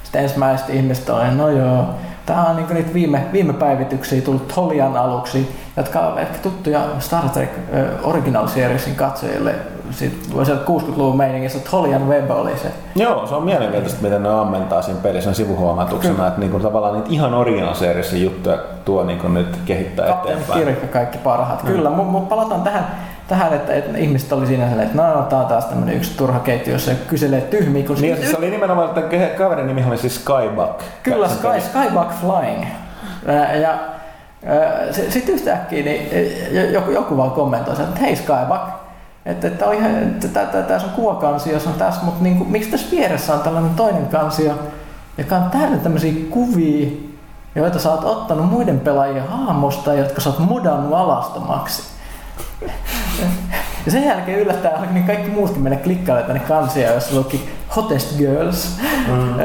sitten 0.04 0.24
ensimmäiset 0.24 0.70
ihmiset 0.70 1.10
oli, 1.10 1.32
no 1.32 1.50
joo, 1.50 1.86
tämä 2.26 2.46
on 2.46 2.56
niin 2.56 2.68
niitä 2.74 2.94
viime, 2.94 3.26
viime 3.34 3.54
päivityksiä 3.54 4.22
tullut 4.22 4.48
Tolian 4.48 4.98
aluksi, 4.98 5.56
jotka 5.78 6.00
ovat 6.00 6.20
ehkä 6.20 6.38
tuttuja 6.38 6.82
Star 7.00 7.30
Trek 7.30 7.50
ö, 7.74 7.88
Original 8.04 8.48
Seriesin 8.48 8.96
katsojille. 8.96 9.56
Sitten 9.92 10.34
voi 10.34 10.46
sieltä 10.46 10.64
60-luvun 10.66 11.18
meiningissä, 11.18 11.60
Tolian 11.72 12.10
Web 12.10 12.32
oli 12.32 12.58
se. 12.58 12.72
Joo, 12.96 13.28
se 13.28 13.36
on 13.36 13.44
mielenkiintoista, 13.44 14.02
miten 14.02 14.24
ne 14.24 14.30
ammentaa 14.30 14.82
siinä 14.82 15.00
pelissä 15.00 15.34
sivuhuomautuksena, 15.34 16.16
Kyllä. 16.16 16.28
että 16.28 16.40
niinku 16.40 16.60
tavallaan 16.60 16.94
niitä 16.94 17.10
ihan 17.10 17.34
original-seerisiä 17.34 18.20
juttuja 18.20 18.58
tuo 18.86 19.04
niinku 19.04 19.28
nyt 19.28 19.60
kehittää 19.66 20.08
Kapteeni 20.08 20.42
eteenpäin. 20.42 20.66
Kirkka 20.66 20.88
kaikki 20.88 21.18
parhaat. 21.18 21.64
Mm. 21.64 21.70
Kyllä, 21.70 21.90
mutta 21.90 22.30
palataan 22.30 22.62
tähän, 22.62 22.88
tähän 23.28 23.54
että, 23.54 23.74
että 23.74 23.98
ihmiset 23.98 24.32
oli 24.32 24.48
siinä 24.48 24.68
silleen, 24.70 24.88
että 24.88 25.02
no, 25.04 25.22
tämä 25.22 25.42
on 25.42 25.48
taas 25.48 25.66
tämmöinen 25.66 25.96
yksi 25.96 26.18
turha 26.18 26.40
ketju, 26.40 26.74
jossa 26.74 26.92
kyselee 27.08 27.42
tyhmiä. 27.42 27.88
Kun 27.88 27.96
Niin, 28.02 28.18
siis 28.18 28.32
se 28.32 28.38
oli 28.38 28.50
nimenomaan, 28.50 28.90
että 28.90 29.28
kaverin 29.38 29.68
nimi 29.68 29.86
oli 29.88 29.98
siis 29.98 30.16
Skybuck. 30.16 30.82
Kyllä, 31.04 31.28
Sky. 31.28 31.48
Skybuck 31.60 32.12
Flying. 32.12 32.66
Ää, 33.28 33.56
Ja 33.56 33.80
sitten 35.10 35.36
yhtäkkiä 35.36 35.84
niin, 35.84 36.10
joku, 36.74 36.92
joku 36.92 37.18
vaan 37.18 37.32
kommentoi, 37.32 37.76
sen, 37.76 37.86
että 37.86 38.00
hei 38.00 38.16
Skybuck, 38.16 38.62
että, 39.26 39.48
että, 39.48 39.66
on 39.66 39.74
ihan, 39.74 39.96
että 39.96 40.28
tää- 40.28 40.46
tää- 40.46 40.62
tässä 40.62 40.88
on 40.88 40.94
kuvakansio, 40.94 41.60
se 41.60 41.70
on 41.70 41.76
tässä, 41.76 42.02
mutta 42.04 42.24
niin 42.24 42.38
kuin, 42.38 42.52
miksi 42.52 42.70
tässä 42.70 42.88
vieressä 42.92 43.34
on 43.34 43.40
tällainen 43.40 43.76
toinen 43.76 44.06
kansio, 44.08 44.54
joka 45.18 45.36
on 45.36 45.50
täynnä 45.52 45.78
tämmöisiä 45.78 46.14
kuvia, 46.30 46.90
joita 47.56 47.80
sä 47.80 47.92
oot 47.92 48.04
ottanut 48.04 48.52
muiden 48.52 48.80
pelaajien 48.80 49.28
hahmosta, 49.28 49.94
jotka 49.94 50.22
sä 50.22 50.30
oot 50.30 50.40
modannut 50.40 50.94
alastomaksi. 50.94 51.97
Ja 53.86 53.92
sen 53.92 54.06
jälkeen 54.06 54.40
yllättäen 54.40 54.76
alkoi 54.76 54.94
niin 54.94 55.06
kaikki 55.08 55.30
muutkin 55.32 55.62
mennä 55.62 55.78
klikkailemaan 55.78 56.28
tänne 56.28 56.48
kansia, 56.48 56.94
jossa 56.94 57.16
luki 57.16 57.50
Hottest 57.76 58.18
Girls. 58.18 58.78
Mm. 59.08 59.40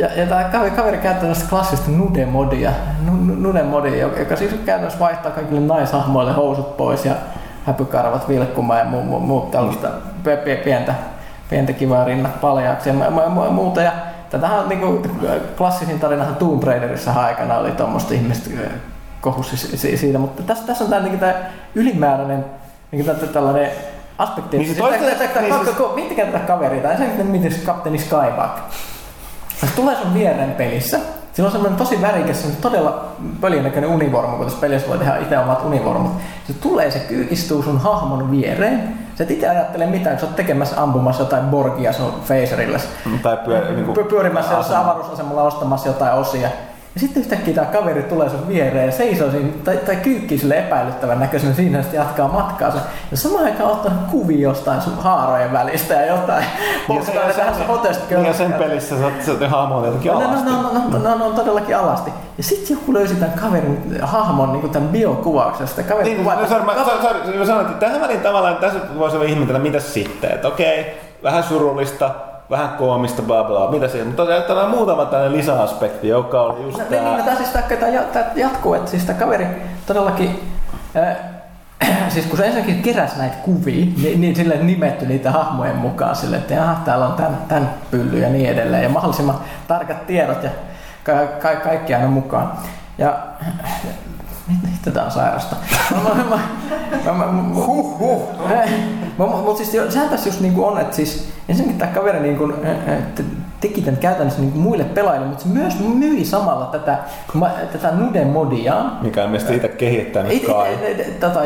Ja, 0.00 0.08
ja 0.16 0.26
tämä 0.26 0.44
kaveri, 0.44 0.70
kaveri 0.70 0.96
käyttää 0.98 1.20
tällaista 1.20 1.48
klassista 1.48 1.90
nude-modia, 1.90 2.70
nu- 3.06 3.16
nu- 3.16 3.34
nude-modia, 3.34 3.96
joka, 3.96 4.18
joka 4.18 4.36
siis 4.36 4.54
käytännössä 4.64 4.98
vaihtaa 4.98 5.32
kaikille 5.32 5.60
naishahmoille 5.60 6.32
housut 6.32 6.76
pois 6.76 7.04
ja 7.04 7.14
häpykarvat 7.66 8.28
vilkkumaan 8.28 8.78
ja 8.78 8.84
mu, 8.84 9.02
mu, 9.02 9.20
muut 9.20 9.50
tällaista 9.50 9.88
pientä, 10.64 10.94
pientä 11.50 11.72
kivaa 11.72 12.04
rinnat 12.04 12.40
paljaaksi 12.40 12.88
ja 12.88 12.94
mu- 12.94 13.46
mu- 13.46 13.50
muuta. 13.50 13.82
Ja 13.82 13.92
tätähän 14.30 14.58
on 14.58 14.68
niinku, 14.68 15.02
klassisin 15.56 16.00
tarinahan 16.00 16.36
Tomb 16.36 16.62
Raiderissa 16.62 17.12
aikana 17.12 17.58
oli 17.58 17.70
tuommoista 17.72 18.14
ihmistä 18.14 18.50
si- 19.76 19.96
siitä, 19.96 20.18
mutta 20.18 20.42
tässä, 20.42 20.66
tässä 20.66 20.84
on 20.84 20.90
tämä 20.90 21.02
niinku 21.02 21.18
tää 21.18 21.34
ylimääräinen 21.74 22.44
niinku 22.92 23.12
tää- 23.12 23.28
tällainen 23.28 23.70
aspekti. 24.18 24.58
Niin 24.58 24.68
se 24.68 24.74
Siis 24.74 24.86
tää- 24.90 25.28
tää- 25.28 25.42
niin 25.42 25.54
siis- 25.64 25.76
Miettikää 25.94 26.26
tätä 26.26 26.38
kaveria, 26.38 26.82
tai 26.82 26.96
sen 26.96 27.26
miten 27.26 27.52
se 27.52 27.58
kapteeni 27.58 27.98
Skybuck. 27.98 28.58
Se 29.60 29.66
tulee 29.76 29.96
sun 29.96 30.14
viereen 30.14 30.50
pelissä. 30.52 30.98
Sillä 31.32 31.46
on 31.46 31.52
semmoinen 31.52 31.78
tosi 31.78 32.02
värikäs, 32.02 32.36
semmoinen 32.36 32.62
todella 32.62 33.04
pöljän 33.40 33.64
näköinen 33.64 33.90
univormu, 33.90 34.36
kun 34.36 34.46
tässä 34.46 34.60
pelissä 34.60 34.88
voi 34.88 34.98
tehdä 34.98 35.16
itse 35.16 35.38
omat 35.38 35.64
univormut. 35.64 36.12
Se 36.46 36.52
tulee, 36.52 36.90
se 36.90 36.98
kyykistuu 36.98 37.62
sun 37.62 37.78
hahmon 37.78 38.30
viereen. 38.30 38.98
Sä 39.14 39.24
et 39.24 39.30
itse 39.30 39.48
ajattele 39.48 39.86
mitään, 39.86 40.16
kun 40.16 40.20
sä 40.20 40.26
oot 40.26 40.36
tekemässä 40.36 40.82
ampumassa 40.82 41.22
jotain 41.22 41.44
borgia 41.44 41.92
sun 41.92 42.12
phaserille. 42.26 42.80
Tai 43.22 43.36
pyö, 43.36 43.72
niinku, 43.72 43.92
Py- 43.94 44.04
pyörimässä 44.04 44.54
jossain 44.54 44.78
avaruusasemalla 44.84 45.42
ostamassa 45.42 45.88
jotain 45.88 46.12
osia. 46.12 46.48
Ja 46.96 47.00
sitten 47.00 47.22
yhtäkkiä 47.22 47.54
tämä 47.54 47.66
kaveri 47.66 48.02
tulee 48.02 48.28
sun 48.30 48.48
viereen 48.48 48.86
ja 48.86 48.92
seisoo 48.92 49.30
siinä, 49.30 49.48
tai, 49.64 49.76
tai 49.76 49.96
kyykkii 49.96 50.38
sille 50.38 50.58
epäilyttävän 50.58 51.20
näköisenä 51.20 51.54
siinä 51.54 51.78
ja 51.78 51.84
jatkaa 51.92 52.28
matkaansa. 52.28 52.78
Ja 53.10 53.16
samaan 53.16 53.44
aikaan 53.44 53.70
ottanut 53.70 53.98
kuvia 54.10 54.40
jostain 54.48 54.80
sun 54.82 54.96
haarojen 54.98 55.52
välistä 55.52 55.94
ja 55.94 56.06
jotain. 56.06 56.44
Ja 56.44 56.68
se- 56.80 56.86
Postaa 56.86 57.14
ja 57.28 57.34
tähän 57.34 57.54
se- 57.54 57.58
sun 57.58 57.66
hotest 57.66 58.10
Niin 58.10 58.24
ja 58.24 58.32
sen 58.32 58.52
pelissä 58.52 58.94
sä 58.98 59.02
oot- 59.06 59.30
oot 59.42 59.50
hahmoa 59.50 59.86
jotenkin 59.86 60.12
No, 60.12 60.20
no, 60.20 60.28
alasti. 60.28 60.50
no, 60.50 60.62
no, 60.62 60.72
no, 60.72 60.98
no, 60.98 60.98
no, 60.98 61.18
no, 61.18 61.30
todellakin 61.30 61.76
alasti. 61.76 62.10
Ja 62.38 62.42
sitten 62.42 62.76
joku 62.76 62.92
löysi 62.94 63.14
tämän 63.14 63.38
kaverin 63.38 63.98
hahmon 64.02 64.52
niin 64.52 64.70
tämän 64.70 64.88
biokuvauksesta. 64.88 65.82
Kaveri 65.82 66.04
Niin, 66.04 66.16
kuvaa, 66.18 66.34
no, 66.40 66.48
sorry, 66.48 66.64
mä, 66.64 66.74
sorry, 66.74 67.02
sorry, 67.02 67.38
mä 67.38 67.44
sanoin, 67.46 67.66
että 67.66 67.86
tähän 67.86 68.00
väliin 68.00 68.20
tavallaan 68.20 68.56
tässä 68.56 68.78
voisi 68.98 69.16
olla 69.16 69.26
ihmetellä, 69.26 69.58
mitä 69.58 69.80
sitten. 69.80 70.30
Että 70.30 70.48
okei, 70.48 71.00
vähän 71.22 71.42
surullista, 71.42 72.10
vähän 72.50 72.68
koomista, 72.68 73.22
bla 73.22 73.44
bla, 73.44 73.70
mitä 73.70 73.88
siinä. 73.88 74.04
Mutta 74.04 74.26
täällä 74.26 74.64
on 74.64 74.70
muutama 74.70 75.04
tällainen 75.04 75.38
lisäaspekti, 75.38 76.08
joka 76.08 76.42
oli 76.42 76.62
just 76.62 76.78
No, 76.78 76.84
tää... 76.84 77.00
niin, 77.00 77.18
no, 77.18 77.24
tämä 77.24 77.36
siis 77.36 77.48
tää 78.12 78.32
jatkuu, 78.34 78.74
että 78.74 78.90
siis 78.90 79.04
tämä 79.04 79.18
kaveri 79.18 79.46
todellakin 79.86 80.52
äh, 80.96 81.16
siis 82.14 82.26
kun 82.26 82.36
se 82.38 82.46
ensinnäkin 82.46 82.82
keräs 82.82 83.16
näitä 83.16 83.36
kuvia, 83.36 83.86
niin, 84.02 84.20
niin 84.20 84.36
sille 84.36 84.56
nimetty 84.56 85.06
niitä 85.06 85.30
hahmojen 85.30 85.76
mukaan 85.76 86.16
sille, 86.16 86.36
että 86.36 86.54
jaha, 86.54 86.76
täällä 86.84 87.06
on 87.06 87.12
tämän, 87.12 87.38
tämän 87.48 87.70
pylly 87.90 88.18
ja 88.18 88.28
niin 88.28 88.50
edelleen. 88.50 88.82
Ja 88.82 88.88
mahdollisimman 88.88 89.40
tarkat 89.68 90.06
tiedot 90.06 90.42
ja 90.42 90.50
ka- 91.04 91.26
ka- 91.42 91.60
kaikki 91.60 91.94
aina 91.94 92.08
mukaan. 92.08 92.52
Ja 92.98 93.16
mitä 94.48 94.90
tää 94.90 95.04
on 95.04 95.10
sairasta? 95.10 95.56
huh, 97.54 97.98
huh. 97.98 98.22
Mutta 99.18 99.64
siis 99.64 99.92
sehän 99.92 100.08
tässä 100.08 100.28
just 100.28 100.40
niinku 100.40 100.64
on, 100.64 100.80
että 100.80 100.96
siis 100.96 101.28
ensinnäkin 101.48 101.78
tämä 101.78 101.92
kaveri 101.92 102.20
niinku, 102.20 102.52
teki 103.60 103.82
tämän 103.82 104.00
käytännössä 104.00 104.40
niinku 104.40 104.58
muille 104.58 104.84
pelaajille, 104.84 105.26
mutta 105.26 105.42
se 105.42 105.48
myös 105.48 105.80
myi 105.80 106.24
samalla 106.24 106.66
tätä, 106.66 106.98
tätä 107.72 107.90
Nude-modiaan. 107.90 108.98
Mikä 109.02 109.24
on 109.24 109.30
mielestäni 109.30 109.56
itse 109.56 109.68
kehittänyt 109.68 110.46
kai. 110.46 110.78
Tätä 111.20 111.40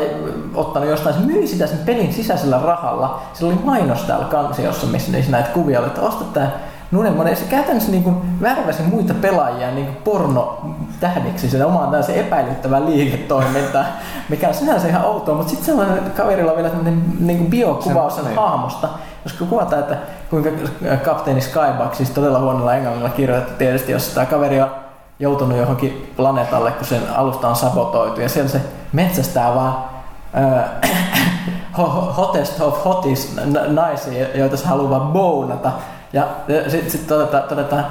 ottanut 0.54 0.88
jostain, 0.88 1.14
se 1.14 1.20
myi 1.20 1.46
sitä 1.46 1.66
sen 1.66 1.78
pelin 1.78 2.12
sisäisellä 2.12 2.60
rahalla. 2.64 3.22
Sillä 3.32 3.52
oli 3.52 3.60
mainos 3.64 4.02
täällä 4.02 4.24
kansiossa, 4.24 4.86
missä 4.86 5.12
näitä 5.30 5.48
kuvia 5.48 5.78
oli, 5.78 5.86
että 5.86 6.00
osta 6.00 6.24
tämä 6.24 6.50
Nunemone, 6.90 7.36
se 7.36 7.44
käytännössä 7.44 7.90
niin 7.90 8.40
värväsi 8.42 8.82
muita 8.82 9.14
pelaajia 9.14 9.70
niin 9.70 9.86
porno 10.04 10.74
tähdiksi 11.00 11.50
sen 11.50 11.66
omaan 11.66 11.90
tällaisen 11.90 12.14
epäilyttävän 12.14 12.86
liiketoimintaan, 12.86 13.86
mikä 14.28 14.48
on 14.48 14.54
sinänsä 14.54 14.88
ihan 14.88 15.04
outoa, 15.04 15.34
mutta 15.34 15.50
sitten 15.50 15.66
sellainen 15.66 16.10
kaverilla 16.10 16.52
on 16.52 16.56
vielä 16.56 16.70
niin 17.20 17.46
biokuvaus 17.46 18.16
sen 18.16 18.36
hahmosta, 18.36 18.88
koska 19.22 19.44
kuvataan, 19.44 19.82
että 19.82 19.96
kuinka 20.30 20.50
kapteeni 21.04 21.40
Skybuck, 21.40 21.94
siis 21.94 22.10
todella 22.10 22.38
huonolla 22.38 22.74
englannilla 22.74 23.08
kirjoitettu 23.08 23.54
tietysti, 23.58 23.92
jos 23.92 24.08
tämä 24.08 24.26
kaveri 24.26 24.62
on 24.62 24.70
joutunut 25.18 25.58
johonkin 25.58 26.12
planeetalle, 26.16 26.72
kun 26.72 26.86
sen 26.86 27.02
alusta 27.16 27.48
on 27.48 27.56
sabotoitu, 27.56 28.20
ja 28.20 28.28
siellä 28.28 28.50
se 28.50 28.60
metsästää 28.92 29.54
vaan 29.54 29.84
äh, 30.38 30.64
hottest 32.16 32.60
of 32.60 32.84
hotis 32.84 33.36
naisia, 33.68 34.26
joita 34.34 34.56
se 34.56 34.66
haluaa 34.66 35.00
bounata, 35.00 35.72
ja 36.12 36.26
sitten 36.68 36.90
sit 36.90 37.06
todetaan, 37.06 37.42
todetaan 37.42 37.86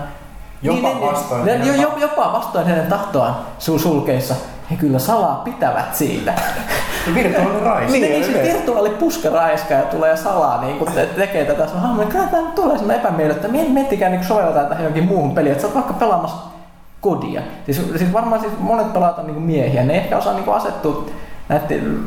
Jopa 0.61 0.89
niin. 0.89 1.45
Niin, 1.45 1.61
niin, 1.61 1.81
jo, 1.81 1.89
jopa 1.97 2.33
vastoin 2.33 2.67
heidän 2.67 2.87
tahtoaan 2.87 3.35
sul 3.59 3.77
sulkeissa. 3.77 4.35
He 4.71 4.75
kyllä 4.75 4.99
salaa 4.99 5.35
pitävät 5.35 5.95
siitä. 5.95 6.33
virtuaali 7.15 7.59
raiska. 7.59 7.91
Niin, 7.91 8.21
niin, 8.21 8.33
niin 8.33 8.43
virtuaali 8.43 8.89
puskaraiska 8.89 9.73
ja 9.73 9.81
tulee 9.81 10.17
salaa 10.17 10.61
niin 10.61 10.77
kun 10.77 10.91
te, 10.91 11.05
tekee 11.05 11.45
tätä. 11.45 11.67
Se 11.67 11.73
on 11.75 12.07
kyllä 12.07 12.25
tämä 12.25 12.51
tulee 12.55 12.77
sellainen 12.77 13.05
epämiellyttä. 13.05 13.47
Miettikää 13.47 14.09
niin 14.09 14.23
sovelletaan 14.23 14.67
tähän 14.67 14.83
johonkin 14.83 15.05
muuhun 15.05 15.35
peliin. 15.35 15.51
Että 15.51 15.61
sä 15.61 15.67
oot 15.67 15.75
vaikka 15.75 15.93
pelaamassa 15.93 16.37
kodia. 17.01 17.41
Siis, 17.65 17.81
siis 17.97 18.13
varmaan 18.13 18.41
siis 18.41 18.53
monet 18.59 18.93
pelaat 18.93 19.19
on 19.19 19.27
niin 19.27 19.41
miehiä. 19.41 19.83
Ne 19.83 19.97
ehkä 19.97 20.17
osaa 20.17 20.33
niin 20.33 20.49
asettua 20.49 21.05
näiden 21.49 21.99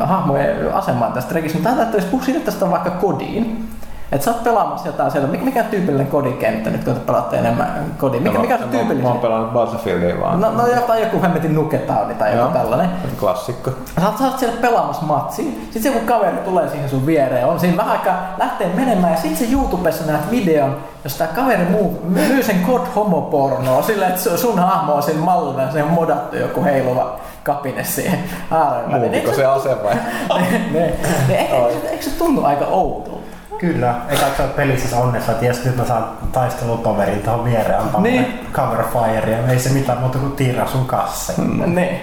hahmojen 0.00 0.74
asemaan 0.74 1.12
tästä 1.12 1.34
rekissä. 1.34 1.58
Mutta 1.58 1.70
tätä, 1.70 1.82
että 1.82 1.96
jos 1.96 2.44
tästä 2.44 2.70
vaikka 2.70 2.90
kodiin, 2.90 3.67
et 4.12 4.22
sä 4.22 4.30
oot 4.30 4.44
pelaamassa 4.44 4.86
jotain 4.86 5.10
siellä. 5.10 5.28
Mikä, 5.28 5.44
mikä 5.44 5.60
on 5.60 5.66
tyypillinen 5.66 6.06
kodikenttä 6.06 6.70
nyt, 6.70 6.84
kun 6.84 6.94
te 6.94 7.00
pelaatte 7.00 7.36
enemmän 7.36 7.84
kodin? 7.98 8.22
Mikä, 8.22 8.34
no, 8.34 8.40
mikä 8.40 8.54
on 8.54 8.60
tyypillinen? 8.60 9.02
Mä 9.02 9.08
oon 9.08 9.18
pelannut 9.18 9.52
Battlefieldia 9.52 10.20
vaan. 10.20 10.40
No, 10.40 10.50
no 10.50 10.66
jotain 10.66 11.02
joku 11.02 11.22
hemmetin 11.22 11.54
nuketowni 11.54 12.14
tai 12.14 12.36
joku 12.36 12.52
tällainen. 12.52 12.90
Klassikko. 13.20 13.70
Sä 14.00 14.06
oot, 14.06 14.18
sä 14.18 14.24
oot 14.24 14.38
siellä 14.38 14.56
pelaamassa 14.60 15.02
matsia. 15.02 15.50
Sitten 15.70 15.92
joku 15.94 16.06
kaveri 16.06 16.36
tulee 16.36 16.68
siihen 16.68 16.88
sun 16.88 17.06
viereen. 17.06 17.46
On 17.46 17.60
siinä 17.60 17.76
vähän 17.76 17.92
aikaa 17.92 18.34
lähtee 18.38 18.70
menemään 18.74 19.12
ja 19.12 19.18
sitten 19.18 19.46
se 19.48 19.52
YouTubessa 19.52 20.12
näet 20.12 20.30
videon, 20.30 20.76
jos 21.04 21.14
tää 21.14 21.26
kaveri 21.26 21.64
muu, 21.64 22.00
myy 22.04 22.42
sen 22.42 22.60
kod 22.60 22.86
homopornoa 22.96 23.82
silleen, 23.82 24.10
että 24.12 24.36
sun 24.36 24.58
hahmo 24.58 24.94
on 24.94 25.02
siinä 25.02 25.20
mallina 25.20 25.62
ja 25.62 25.72
se 25.72 25.82
on 25.82 25.90
modattu 25.90 26.36
joku 26.36 26.64
heiluva 26.64 27.16
kapine 27.42 27.84
siihen 27.84 28.18
haareen 28.50 28.92
väliin. 28.92 29.34
se 29.34 29.46
ase 29.46 29.76
vai? 29.84 29.94
ne, 30.72 30.80
ne, 30.80 30.94
ne, 31.28 31.34
eikö, 31.34 31.88
eikö 31.88 32.02
se 32.02 32.10
tunnu 32.10 32.44
aika 32.44 32.64
oudolta? 32.64 33.17
Kyllä, 33.58 33.94
eikä 34.08 34.26
sä 34.36 34.42
ole 34.42 34.52
pelissä 34.52 34.96
onnessa, 34.96 35.32
että 35.32 35.46
jos 35.46 35.64
nyt 35.64 35.76
mä 35.76 35.84
saan 35.84 36.08
taistelutoverin 36.32 37.22
tuohon 37.22 37.44
viereen 37.44 37.80
antaa 37.80 38.00
niin. 38.00 38.26
cover 38.52 38.84
fire 38.84 39.32
ja 39.32 39.48
ei 39.48 39.58
se 39.58 39.70
mitään 39.70 39.98
muuta 39.98 40.18
kuin 40.18 40.32
tiiraa 40.32 40.66
sun 40.66 40.86
kasse. 40.86 41.32
Mm. 41.38 41.74
Ne. 41.74 42.00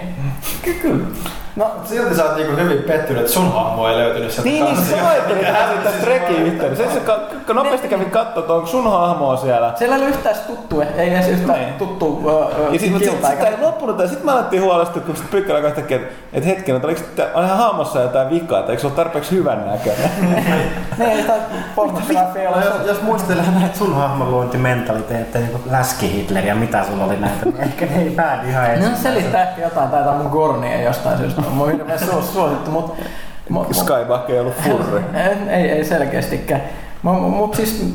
Kyllä. 0.82 1.06
No, 1.56 1.70
silti 1.84 2.14
sä 2.14 2.24
oot 2.24 2.36
niinku 2.36 2.56
hyvin 2.56 2.82
pettynyt, 2.82 3.20
että 3.20 3.32
sun 3.32 3.52
hahmo 3.52 3.88
ei 3.88 3.96
löytynyt 3.96 4.32
sieltä 4.32 4.50
Niin, 4.50 4.64
niin 4.64 4.76
sä 4.76 5.08
ajattelit, 5.08 5.42
että 5.42 5.52
hän 5.52 5.72
sitten 5.72 5.92
trekin 6.00 6.42
yhteydessä. 6.42 6.84
Se, 6.84 7.00
se 7.46 7.52
nopeasti 7.54 7.88
kävit 7.88 8.08
katsoa, 8.08 8.40
että 8.40 8.52
onko 8.52 8.66
sun 8.66 8.90
hahmoa 8.90 9.36
siellä. 9.36 9.72
Siellä 9.76 9.96
ei 9.96 10.02
ole 10.02 10.10
yhtään 10.10 10.36
tuttu, 10.46 10.80
ei 10.80 11.14
edes 11.14 11.28
yhtään 11.28 11.60
niin. 11.60 11.74
tuttu 11.74 12.06
uh, 12.06 12.72
Ja 12.72 12.78
sitten 12.78 13.00
sit, 13.00 13.10
sit, 13.10 13.26
sit, 13.48 13.60
loppunut, 13.60 13.98
sitten 14.00 14.24
mä 14.24 14.32
alettiin 14.32 14.62
huolestua, 14.62 15.02
kun 15.02 15.16
sitten 15.16 15.40
Pykkälä 15.40 15.60
kahtakin, 15.60 15.96
että 15.96 16.14
et 16.32 16.46
hetken, 16.46 16.76
että 16.76 16.88
oliko 16.88 17.00
ihan 17.44 17.58
hahmossa 17.58 18.00
jotain 18.00 18.30
vikaa, 18.30 18.60
että 18.60 18.72
eikö 18.72 18.80
se 18.80 18.86
ole 18.86 18.96
tarpeeksi 18.96 19.30
hyvän 19.30 19.66
näköinen? 19.66 20.10
niin, 20.98 21.24
tai 21.24 21.38
pornografia 21.74 22.50
no, 22.50 22.56
jos, 22.56 22.86
jos 22.86 23.02
muistelee 23.02 23.44
näitä 23.60 23.78
sun 23.78 23.94
hahmoluontimentaliteetteja, 23.94 25.44
niin 25.44 25.58
kuin 25.58 25.72
läski 25.72 26.12
Hitler 26.12 26.46
ja 26.46 26.54
mitä 26.54 26.84
sulla 26.84 27.04
oli 27.04 27.16
näitä, 27.16 27.44
niin 27.44 27.60
ehkä 27.60 27.86
ne 27.86 28.02
ei 28.02 28.10
päädy 28.10 28.48
ihan 28.48 28.70
ensin. 28.70 28.90
No 28.90 28.96
selittää 28.96 29.42
ehkä 29.42 29.62
jotain, 29.62 29.88
tai 29.88 30.14
mun 30.14 30.30
Gornia 30.30 30.82
jostain 30.82 31.18
syystä 31.18 31.45
on 31.60 31.72
hirveän 31.72 31.98
suosittu, 32.32 32.70
mutta... 32.70 33.02
Skyback 33.72 34.30
ei 34.30 34.40
ollut 34.40 34.54
furri. 34.54 35.02
ei, 35.56 35.70
ei 35.70 35.84
selkeästikään. 35.84 36.62
Mutta 37.02 37.56
siis 37.56 37.94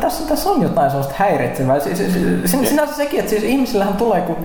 tässä, 0.00 0.28
tässä 0.28 0.50
on 0.50 0.62
jotain 0.62 0.90
sellaista 0.90 1.14
häiritsevää. 1.16 1.80
Siis, 1.80 1.98
siis, 1.98 2.68
sinänsä 2.68 2.94
sekin, 2.94 3.20
että 3.20 3.30
siis 3.30 3.42
ihmisillähän 3.42 3.94
tulee, 3.94 4.20
kun 4.20 4.36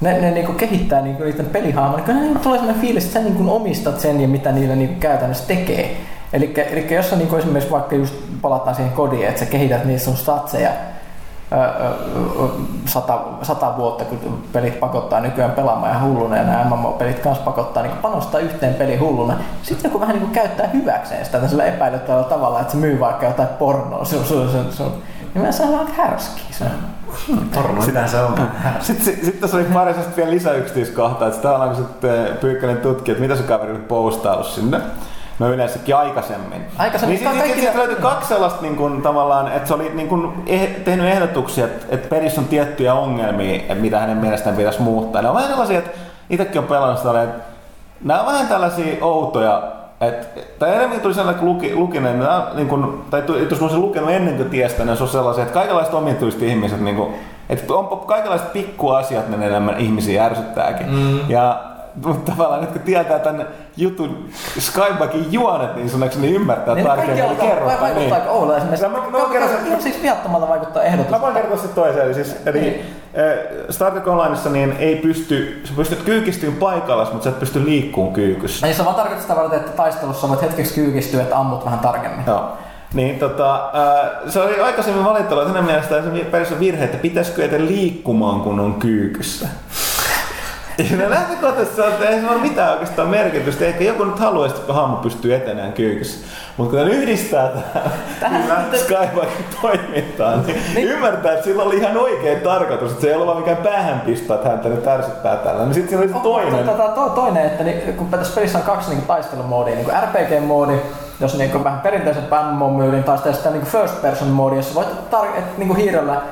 ne, 0.00 0.20
ne 0.20 0.30
niinku 0.30 0.52
kehittää 0.52 1.00
niinku 1.00 1.22
niiden 1.22 1.46
pelihahmoja, 1.46 2.04
niin 2.06 2.18
kyllä 2.18 2.40
tulee 2.40 2.58
sellainen 2.58 2.82
fiilis, 2.82 3.04
että 3.04 3.18
sä 3.18 3.24
niinku 3.24 3.54
omistat 3.54 4.00
sen 4.00 4.20
ja 4.20 4.28
mitä 4.28 4.52
niillä 4.52 4.76
niinku 4.76 5.00
käytännössä 5.00 5.44
tekee. 5.46 5.96
Eli 6.32 6.86
jos 6.90 7.10
sä 7.10 7.16
niinku 7.16 7.36
esimerkiksi 7.36 7.70
vaikka 7.70 7.96
just 7.96 8.14
palataan 8.42 8.76
siihen 8.76 8.92
kodiin, 8.92 9.28
että 9.28 9.40
sä 9.40 9.46
kehität 9.46 9.84
niistä 9.84 10.04
sun 10.04 10.16
statseja, 10.16 10.70
sata, 12.86 13.18
sata 13.42 13.76
vuotta, 13.76 14.04
kun 14.04 14.42
pelit 14.52 14.80
pakottaa 14.80 15.20
nykyään 15.20 15.50
pelaamaan 15.50 15.92
ja 15.92 16.00
hulluna 16.00 16.36
ja 16.36 16.42
nämä 16.42 16.64
MMO-pelit 16.64 17.18
kanssa 17.18 17.44
pakottaa 17.44 17.82
niin 17.82 17.96
panostaa 17.96 18.40
yhteen 18.40 18.74
peli 18.74 18.96
hulluna. 18.96 19.36
Sitten 19.62 19.88
joku 19.88 20.00
vähän 20.00 20.16
niin 20.16 20.30
käyttää 20.30 20.66
hyväkseen 20.66 21.24
sitä 21.24 21.32
tällaisella 21.32 21.64
epäilyttävällä 21.64 22.24
tavalla, 22.24 22.60
että 22.60 22.72
se 22.72 22.78
myy 22.78 23.00
vaikka 23.00 23.26
jotain 23.26 23.48
pornoa 23.48 24.04
sun, 24.04 24.24
sun, 24.24 24.50
sun, 24.50 24.72
sun. 24.72 24.92
Niin 25.34 25.44
mä 25.44 25.52
sanon 25.52 25.78
aika 25.80 25.92
härski. 25.92 26.40
Se 26.50 26.64
Porno, 27.54 27.82
sitä 27.82 28.06
se 28.06 28.20
on. 28.20 28.34
Sitten, 28.80 29.04
sitten, 29.04 29.24
sitten 29.24 29.40
tässä 29.40 29.56
oli 29.56 29.64
pari 29.64 29.94
vielä 30.16 30.30
lisäyksityiskohtaa, 30.30 31.28
että 31.28 31.36
sitä 31.36 31.56
on 31.56 31.76
sitten 31.76 32.36
Pyykkönen 32.40 32.76
tutki, 32.76 33.10
että 33.10 33.22
mitä 33.22 33.36
se 33.36 33.42
kaveri 33.42 33.70
oli 33.70 33.78
postaus 33.78 34.54
sinne. 34.54 34.80
No 35.38 35.52
yleensäkin 35.52 35.96
aikaisemmin. 35.96 36.66
Aikaisemmin. 36.78 37.18
Niin 37.18 37.30
sitten 37.30 37.48
sit, 37.48 37.64
sit 37.64 37.74
löytyi 37.74 37.96
kaksi 37.96 38.28
sellaista 38.28 38.62
niin 38.62 38.76
kuin, 38.76 39.02
tavallaan, 39.02 39.52
että 39.52 39.68
se 39.68 39.74
oli 39.74 39.90
niin 39.94 40.08
kuin, 40.08 40.32
eh, 40.46 40.76
tehnyt 40.84 41.06
ehdotuksia, 41.06 41.64
että, 41.64 41.86
että 41.88 42.08
perissä 42.08 42.40
on 42.40 42.46
tiettyjä 42.46 42.94
ongelmia, 42.94 43.56
että 43.56 43.74
mitä 43.74 43.98
hänen 43.98 44.16
mielestään 44.16 44.56
pitäisi 44.56 44.82
muuttaa. 44.82 45.22
Ne 45.22 45.28
on 45.28 45.34
vähän 45.34 45.50
sellaisia, 45.50 45.78
että 45.78 45.90
itsekin 46.30 46.58
on 46.58 46.66
pelannut 46.66 46.98
sitä, 46.98 47.22
että 47.22 47.44
nämä 48.04 48.20
on 48.20 48.26
vähän 48.26 48.48
tällaisia 48.48 48.96
outoja, 49.04 49.62
et, 50.00 50.28
tai 50.58 50.74
enemmän 50.74 51.00
tuli 51.00 51.14
sellainen, 51.14 51.40
kun 51.40 51.48
luki, 51.48 51.74
lukinen, 51.74 52.24
niin 52.54 52.68
kun, 52.68 53.04
tai 53.10 53.22
jos 53.50 53.62
olisin 53.62 53.80
lukenut 53.80 54.10
ennen 54.10 54.36
kuin 54.36 54.50
tiestä, 54.50 54.84
niin 54.84 54.96
se 54.96 55.02
on 55.02 55.08
sellaisia, 55.08 55.42
että 55.42 55.54
kaikenlaiset 55.54 55.94
omituiset 55.94 56.42
ihmiset, 56.42 56.80
niin 56.80 56.96
kun, 56.96 57.14
että 57.48 57.74
on 57.74 58.00
kaikenlaiset 58.06 58.52
pikkuasiat, 58.52 59.28
ne 59.28 59.46
enemmän 59.46 59.78
ihmisiä 59.78 60.24
ärsyttääkin. 60.24 60.90
Mm. 60.90 61.30
Ja 61.30 61.62
mutta 62.04 62.32
tavallaan 62.32 62.60
nyt 62.60 62.70
kun 62.70 62.80
tietää 62.80 63.18
tämän 63.18 63.46
jutun 63.76 64.28
Skybackin 64.58 65.32
juonet, 65.32 65.76
niin 65.76 65.90
sun 65.90 66.00
niin 66.16 66.34
ymmärtää 66.34 66.74
niin 66.74 66.86
tarkemmin. 66.86 67.24
Kaikki 67.24 67.44
alkaa, 67.44 67.66
vai, 67.66 67.80
vaikuttaa 67.80 67.98
niin. 67.98 68.12
aika 68.12 68.30
oudolta 68.30 68.56
esimerkiksi. 68.56 68.86
Mä, 68.86 68.98
mä, 68.98 69.40
mä 69.40 69.48
sen, 69.48 69.66
ihan 69.66 69.82
siis 69.82 70.02
viattomalta 70.02 70.48
vaikuttaa 70.48 70.82
ehdotus. 70.82 71.10
Mä 71.10 71.20
voin 71.20 71.34
kertoa 71.34 71.56
sitten 71.56 71.74
toisen. 71.74 72.04
Eli, 72.04 72.14
siis, 72.14 72.36
eli 72.46 72.60
niin. 72.60 72.86
Star 73.70 73.92
Trek 73.92 74.08
Onlineissa 74.08 74.50
niin 74.50 74.76
ei 74.78 74.96
pysty, 74.96 75.62
sä 75.64 75.72
pystyt 75.76 76.02
kyykistyyn 76.02 76.56
paikalla, 76.56 77.08
mutta 77.12 77.24
sä 77.24 77.30
et 77.30 77.40
pysty 77.40 77.64
liikkuun 77.64 78.12
kyykyssä. 78.12 78.66
Eli 78.66 78.74
se 78.74 78.84
vaan 78.84 78.96
tarkoittaa 78.96 79.22
sitä 79.22 79.36
varten, 79.36 79.58
että 79.58 79.72
taistelussa 79.72 80.28
voit 80.28 80.42
hetkeksi 80.42 80.74
kyykistyä, 80.74 81.22
että 81.22 81.38
ammut 81.38 81.64
vähän 81.64 81.78
tarkemmin. 81.78 82.24
Joo. 82.26 82.52
Niin, 82.94 83.18
tota, 83.18 83.70
se 84.28 84.40
oli 84.40 84.60
aikaisemmin 84.60 85.04
valittelu, 85.04 85.40
että 85.40 85.52
hänen 85.52 85.64
mielestään 85.64 86.04
se 86.04 86.10
periaatteessa 86.10 86.60
virhe, 86.60 86.84
että 86.84 86.98
pitäisikö 86.98 87.44
eteen 87.44 87.66
liikkumaan, 87.66 88.40
kun 88.40 88.60
on 88.60 88.74
kyykyssä. 88.74 89.48
Ja 90.78 91.10
lähtökohtaisesti 91.10 91.80
että 91.80 92.08
ei 92.08 92.20
se 92.20 92.26
ole 92.30 92.40
mitään 92.40 92.72
oikeastaan 92.72 93.08
merkitystä. 93.08 93.64
Ehkä 93.64 93.84
joku 93.84 94.04
nyt 94.04 94.18
haluaisi, 94.18 94.56
että 94.56 94.72
hahmo 94.72 94.96
pystyy 94.96 95.34
etenään 95.34 95.72
kyykyssä. 95.72 96.26
Mutta 96.56 96.76
kun 96.76 96.88
yhdistää 96.88 97.50
tähän 98.20 98.66
Skywalkin 98.74 99.44
toimintaan, 99.62 100.46
niin, 100.46 100.62
niin, 100.74 100.88
ymmärtää, 100.88 101.32
että 101.32 101.44
sillä 101.44 101.62
oli 101.62 101.76
ihan 101.76 101.96
oikea 101.96 102.40
tarkoitus. 102.40 102.90
Että 102.90 103.02
se 103.02 103.08
ei 103.08 103.14
ole 103.14 103.26
vaan 103.26 103.38
mikään 103.38 103.56
päähän 103.56 104.00
pistää, 104.00 104.34
että 104.34 104.48
häntä 104.48 104.68
nyt 104.68 104.86
ärsyttää 104.86 105.36
tällä. 105.36 105.64
Niin 105.64 105.74
sitten 105.74 105.88
siinä 105.88 106.02
oli 106.02 106.12
se 106.12 106.22
toinen. 106.22 106.66
Tota, 106.66 106.88
to, 106.88 107.08
toinen, 107.08 107.46
että 107.46 107.64
niin, 107.64 107.94
kun 107.96 108.08
tässä 108.08 108.34
pelissä 108.34 108.58
on 108.58 108.64
kaksi 108.64 108.90
niin 108.90 109.02
taistelumoodia, 109.02 109.74
niin 109.74 109.88
RPG-moodi, 109.88 110.80
jos 111.20 111.38
niin 111.38 111.64
vähän 111.64 111.80
perinteiset 111.80 112.24
MMO-myydin, 112.30 113.04
tai 113.04 113.18
sitten 113.18 113.52
niin 113.52 113.66
first 113.66 114.02
person 114.02 114.28
moodi, 114.28 114.56
jossa 114.56 114.74
voit 114.74 114.88
tar- 115.12 115.38
et, 115.38 115.58
niin 115.58 115.76
hiirellä 115.76 116.22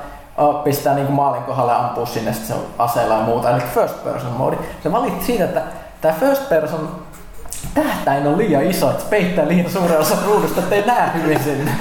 pistää 0.64 0.94
niin 0.94 1.12
maalin 1.12 1.42
kohdalle 1.42 1.72
ja 1.72 1.78
ampua 1.78 2.06
sinne 2.06 2.32
sitten 2.32 2.56
se 2.56 2.62
aseella 2.78 3.14
ja 3.14 3.20
muuta, 3.20 3.50
eli 3.50 3.62
first 3.74 4.04
person 4.04 4.32
moodi. 4.32 4.56
Se 4.82 4.92
valitti 4.92 5.24
siitä, 5.24 5.44
että 5.44 5.62
tämä 6.00 6.14
first 6.20 6.48
person 6.48 6.88
tähtäin 7.74 8.26
on 8.26 8.38
liian 8.38 8.64
iso, 8.64 8.90
että 8.90 9.04
peittää 9.10 9.48
liian 9.48 9.70
suuren 9.70 10.00
osan 10.00 10.18
ruudusta, 10.26 10.60
ettei 10.60 10.86
näe 10.86 11.10
hyvin 11.14 11.42
sinne. 11.42 11.70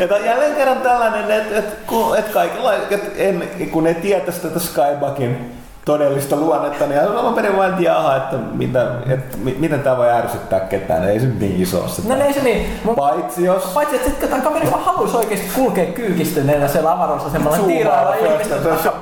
Ja 0.00 0.18
jälleen 0.18 0.54
kerran 0.54 0.80
tällainen, 0.80 1.30
että 1.30 1.58
et, 1.58 1.78
kun, 1.86 2.18
et 2.18 2.28
kaikilla, 2.28 2.74
et 2.74 3.12
en, 3.16 3.48
kun 3.70 3.84
ne 3.84 3.94
tietäisi 3.94 4.40
tätä 4.40 4.58
Skybuckin 4.58 5.61
todellista 5.84 6.36
luonnetta, 6.36 6.86
niin 6.86 7.00
alun 7.00 7.34
perin 7.34 7.56
vain 7.56 7.82
jaha, 7.82 8.16
että 8.16 8.36
mitä, 8.52 8.86
et, 9.08 9.36
mi- 9.44 9.56
miten 9.58 9.80
tämä 9.80 9.96
voi 9.96 10.10
ärsyttää 10.10 10.60
ketään, 10.60 11.08
ei 11.08 11.20
se 11.20 11.26
nyt 11.26 11.40
niin 11.40 11.62
iso 11.62 11.88
se. 11.88 12.02
No 12.08 12.24
ei 12.24 12.32
se 12.32 12.42
niin. 12.42 12.66
Mun, 12.84 12.94
Paitsi 12.94 13.44
jos... 13.44 13.62
Paitsi, 13.64 13.96
että 13.96 14.08
sitten 14.08 14.28
tämä 14.28 14.42
kaveri 14.42 14.70
vaan 14.70 14.84
haluaisi 14.84 15.16
oikeasti 15.16 15.50
kulkea 15.54 15.86
kyykistyneenä 15.86 16.68
siellä 16.68 16.92
avaruusasemalla 16.92 17.56
tiirailla 17.58 18.14
ihmisten 18.14 18.58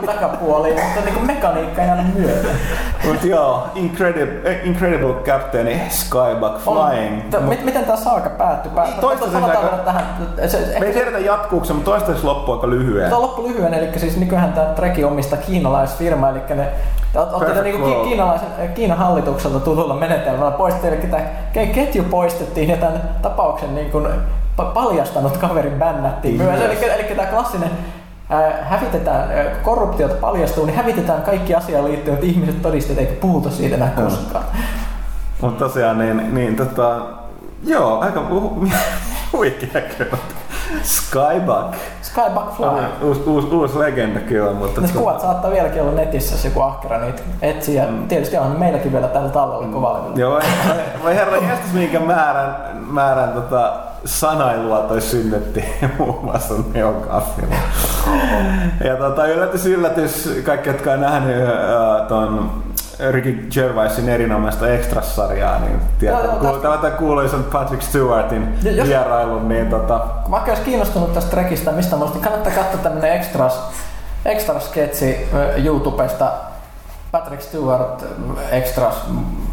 takapuoliin, 0.07 0.75
mutta 0.85 1.01
niin 1.05 1.15
kuin 1.15 1.27
mekaniikka 1.27 1.83
ei 1.83 1.91
aina 1.91 2.03
myötä. 2.19 2.49
Mut 3.05 3.25
joo, 3.25 3.67
Incredible, 3.75 4.51
eh, 4.51 4.61
Incredible 4.65 5.15
Captain 5.15 5.81
Skybuck 5.91 6.59
Flying. 6.59 7.23
On- 7.35 7.57
T- 7.57 7.65
miten 7.65 7.85
tämä 7.85 7.97
saaga 7.97 8.31
päättyi? 8.31 8.73
Pää- 8.75 8.89
Toistaiseksi 9.01 9.45
aika- 9.45 9.79
tähän. 9.85 10.05
Se, 10.47 10.77
Me 10.81 10.87
ei 10.87 10.93
tiedetä 10.93 11.19
jatkuuko 11.19 11.65
se, 11.65 11.73
mutta 11.73 11.91
toistaiseksi 11.91 12.27
loppu 12.27 12.53
aika 12.53 12.71
lyhyen. 12.71 13.05
Tämä 13.05 13.17
on 13.17 13.23
loppu 13.23 13.43
lyhyen, 13.49 13.75
eli 13.75 13.99
siis 13.99 14.17
nykyään 14.17 14.53
tämä 14.53 14.67
Treki 14.67 15.05
omistaa 15.05 15.39
kiinalaisfirma, 15.39 16.29
eli 16.29 16.41
ne 16.55 16.70
Perfect 17.39 17.63
niinku 17.65 18.05
kiinalaisen, 18.05 18.49
äh, 18.63 18.75
Kiinan 18.75 18.99
hallitukselta 18.99 19.61
tutulla 19.61 19.95
menetelmällä 19.95 20.51
poistettiin, 20.51 20.93
eli 21.55 21.67
ketju 21.67 22.05
poistettiin 22.05 22.69
ja 22.69 22.77
tämän 22.77 23.01
tapauksen 23.23 23.75
niin 23.75 23.91
kuin 23.91 24.07
pa- 24.61 24.73
paljastanut 24.75 25.37
kaveri 25.37 25.71
bännättiin 25.71 26.41
Yes. 26.41 26.51
myös. 26.51 26.61
Eli, 26.61 26.91
eli 26.91 27.03
tämä 27.17 27.29
klassinen 27.29 27.71
äh, 28.33 28.53
hävitetään, 28.69 29.31
äh, 29.39 29.47
korruptiota 29.63 30.15
paljastuu, 30.15 30.67
niin 30.67 30.77
hävitetään 30.77 31.23
kaikki 31.23 31.55
asiaan 31.55 31.85
liittyvät 31.85 32.25
ihmiset 32.25 32.63
todisteet, 32.63 32.99
eikä 32.99 33.13
puhuta 33.21 33.51
siitä 33.51 33.75
enää 33.77 33.91
koskaan. 33.97 34.45
Mutta 35.41 35.65
tosiaan 35.65 35.99
niin, 35.99 36.35
niin 36.35 36.57
tota, 36.57 37.01
joo, 37.65 38.01
aika 38.01 38.21
hu- 38.31 38.69
huikea 39.33 39.81
kyllä. 39.99 40.17
Skybuck. 40.83 41.75
Skybuck 42.03 42.57
Fly. 42.57 42.67
Ah, 42.67 43.03
uusi, 43.03 43.21
uusi, 43.27 43.49
uusi 43.49 43.79
legenda 43.79 44.21
kyllä, 44.21 44.53
mutta... 44.53 44.81
Ne 44.81 44.87
tota- 44.87 44.99
kuvat 44.99 45.21
saattaa 45.21 45.51
vieläkin 45.51 45.83
olla 45.83 45.93
netissä, 45.93 46.35
jos 46.35 46.45
joku 46.45 46.61
ahkera 46.61 47.01
niitä 47.01 47.23
etsii. 47.43 47.75
Ja 47.75 47.85
tietysti 48.09 48.37
on 48.37 48.59
meilläkin 48.59 48.93
vielä 48.93 49.09
tällä 49.09 49.29
tallella 49.29 49.67
kovalla. 49.67 50.13
Joo, 50.15 50.33
vai, 50.33 50.43
vai, 51.05 51.15
herra 51.15 51.37
jästäs 51.37 51.73
minkä 51.73 52.01
määrän, 52.01 52.57
määrän 52.91 53.33
tota, 53.33 53.73
sanailua 54.05 54.79
toi 54.79 55.01
synnytti 55.01 55.65
muun 55.99 56.25
muassa 56.25 56.55
Neogaffilla. 56.75 57.55
Ja 58.85 58.97
tota, 58.97 59.27
yllätys 59.27 59.67
yllätys, 59.67 60.43
kaikki 60.45 60.69
jotka 60.69 60.93
on 60.93 61.01
nähnyt 61.01 61.37
uh, 61.37 62.09
ton 62.09 62.53
Ricky 63.11 63.47
Gervaisin 63.51 64.09
erinomaista 64.09 64.69
Extras-sarjaa, 64.69 65.59
niin 65.59 65.81
tietää, 65.99 66.21
Joo, 66.21 66.31
joo, 66.31 66.41
kuul- 66.41 66.53
tästä- 66.63 66.77
tätä 66.77 66.97
kuuluisan 66.97 67.45
Patrick 67.45 67.83
Stewartin 67.83 68.55
jos- 68.63 68.89
vierailun, 68.89 69.49
niin 69.49 69.67
tota, 69.71 70.01
Vaikka 70.31 70.51
olisi 70.51 70.63
kiinnostunut 70.65 71.15
tästä 71.15 71.31
trekistä, 71.31 71.73
mistä 71.73 71.97
muista, 71.97 72.15
niin 72.17 72.25
kannattaa 72.25 72.53
katsoa 72.53 72.81
tämmönen 72.83 73.13
extras, 73.13 73.61
extras 74.25 74.67
sketsi 74.67 75.29
YouTubesta. 75.65 76.33
Patrick 77.13 77.43
Stewart 77.43 78.03
ö, 78.03 78.07
extras 78.51 78.95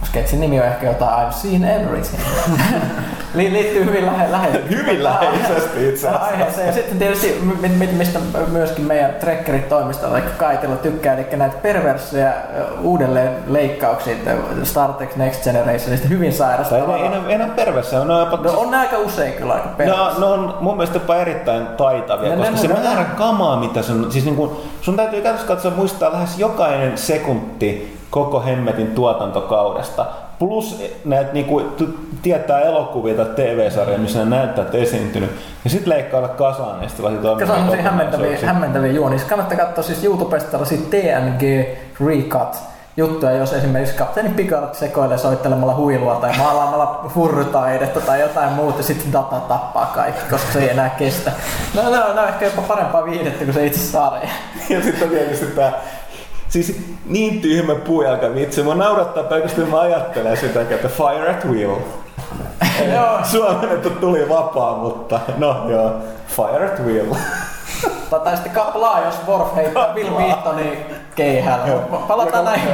sketsin 0.03 0.40
nimi 0.40 0.60
on 0.60 0.65
ehkä 0.65 0.88
jotain 0.88 1.28
I've 1.28 1.34
seen 1.34 1.64
everything. 1.64 2.24
Li- 3.38 3.53
liittyy 3.53 3.85
hyvin 3.85 4.05
lähe, 4.05 4.31
läheisesti. 4.31 4.69
hyvin 4.69 5.03
läheisesti 5.03 5.89
itse 5.89 6.07
asiassa. 6.07 6.26
aiheeseen. 6.26 6.68
Ja 6.68 6.73
sitten 6.73 6.99
tietysti, 6.99 7.39
mi- 7.61 7.68
mi- 7.69 7.88
mistä 7.88 8.19
myöskin 8.51 8.85
meidän 8.85 9.14
trekkerit 9.19 9.69
toimistolla, 9.69 10.18
eli 10.18 10.26
Kaitilla 10.38 10.76
tykkää, 10.76 11.14
eli 11.14 11.26
näitä 11.38 11.55
perverssejä 11.61 12.30
ö, 12.57 12.64
uudelleen 12.81 13.35
leikkauksia 13.47 14.15
ö, 14.27 14.65
Star 14.65 14.93
Trek 14.93 15.15
Next 15.15 15.43
Generationista 15.43 16.07
hyvin 16.07 16.34
sairasta. 16.34 16.77
Ei, 16.77 16.84
ei, 16.84 17.09
ei 17.30 17.35
ole 17.35 17.45
pervessä, 17.55 18.05
ne 18.05 18.14
on 18.14 18.19
jopa 18.19 18.38
No 18.38 18.59
on 18.59 18.72
ne 18.72 18.77
aika 18.77 18.97
usein 18.97 19.34
kyllä 19.34 19.53
aika 19.53 19.69
No, 19.69 19.76
perverssejä. 19.77 20.19
ne 20.19 20.26
on 20.26 20.57
mun 20.61 20.77
mielestä 20.77 20.95
jopa 20.95 21.15
erittäin 21.15 21.68
taitavia, 21.68 22.35
koska 22.38 22.51
ne- 22.51 22.57
se 22.57 22.68
ne- 22.68 22.73
määrä 22.84 23.03
kamaa, 23.03 23.57
mitä 23.59 23.81
sun, 23.81 24.11
siis 24.11 24.26
niin 24.26 24.35
kuin, 24.35 24.51
sun 24.81 24.95
täytyy 24.95 25.22
käytössä 25.22 25.47
katsoa 25.47 25.72
muistaa 25.72 26.14
lähes 26.14 26.39
jokainen 26.39 26.97
sekunti 26.97 27.97
koko 28.09 28.41
hemmetin 28.41 28.88
tuotantokaudesta. 28.88 30.05
Plus 30.39 30.84
näitä 31.05 31.34
niinku, 31.34 31.59
t- 31.59 32.22
tietää 32.22 32.61
elokuvia 32.61 33.15
tai 33.15 33.26
TV-sarjoja, 33.26 33.99
missä 33.99 34.19
ne 34.19 34.26
näyttää, 34.26 34.65
että 34.65 34.77
esiintynyt. 34.77 35.30
Ja 35.64 35.69
sitten 35.69 35.89
leikkailla 35.89 36.27
kasaan 36.27 36.84
ja 36.84 36.89
sitten 36.89 37.05
vasta 37.05 37.22
toimia 37.22 37.45
Koska 37.45 37.45
se 37.45 37.51
on 37.51 37.57
semmosia 37.57 37.84
hämmentäviä, 37.84 38.38
hämmentäviä 38.45 38.91
juonia. 38.91 39.19
Siis 39.19 39.30
kannattaa 39.30 39.57
katsoa 39.57 39.84
siis 39.84 40.03
YouTubesta 40.03 40.51
tällaisia 40.51 40.77
TNG 40.89 41.41
Recut 42.07 42.57
juttuja, 42.97 43.31
jos 43.31 43.53
esimerkiksi 43.53 43.95
kapteeni 43.95 44.30
Picard 44.30 44.73
sekoilee 44.73 45.18
soittelemalla 45.18 45.76
huilua 45.76 46.15
tai 46.15 46.38
maalaamalla 46.38 47.05
furrytaidetta 47.14 48.01
tai 48.01 48.22
jotain 48.22 48.51
muuta, 48.51 48.84
sitten 48.84 49.14
data 49.14 49.39
tappaa 49.39 49.91
kaikki, 49.95 50.22
koska 50.30 50.53
se 50.53 50.59
ei 50.59 50.69
enää 50.69 50.89
kestä. 50.89 51.31
No, 51.76 51.84
no, 51.84 52.14
no 52.14 52.27
ehkä 52.27 52.45
jopa 52.45 52.61
parempaa 52.61 53.05
viihdettä 53.05 53.43
kuin 53.43 53.53
se 53.53 53.65
itse 53.65 53.80
sarja. 53.80 54.30
Ja 54.69 54.84
sitten 54.84 55.03
on 55.03 55.09
tietysti 55.09 55.45
tää 55.45 55.73
Siis 56.49 56.82
niin 57.06 57.41
tyhmä 57.41 57.76
puujalka 57.76 58.34
vitsi. 58.36 58.64
Mua 58.64 58.76
naurattaa 58.76 59.24
pelkästään, 59.24 59.69
mä 59.69 59.80
ajattelen 59.80 60.38
sitä, 60.38 60.61
että 60.61 60.88
fire 60.88 61.30
at 61.30 61.45
will. 61.45 61.76
Joo. 62.94 63.19
Suomennettu 63.24 63.90
tuli 63.90 64.30
vapaa, 64.30 64.78
mutta 64.78 65.19
no 65.38 65.69
joo, 65.69 65.91
fire 66.28 66.65
at 66.65 66.86
will. 66.86 67.15
Tai- 68.10 68.36
sitten 68.36 68.52
kaplaa, 68.52 69.06
jos 69.06 69.15
Worf 69.28 69.56
heittää 69.56 69.94
Bill 69.94 70.18
Wheatonin 70.18 70.78
keihällä. 71.15 71.80
Palataan 72.07 72.45
näihin. 72.45 72.69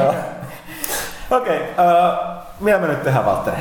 Okei, 1.31 1.57
okay, 1.57 1.85
uh, 1.85 2.17
mitä 2.59 2.77
me 2.77 2.87
nyt 2.87 3.03
tehdään, 3.03 3.25
Valtteri? 3.25 3.57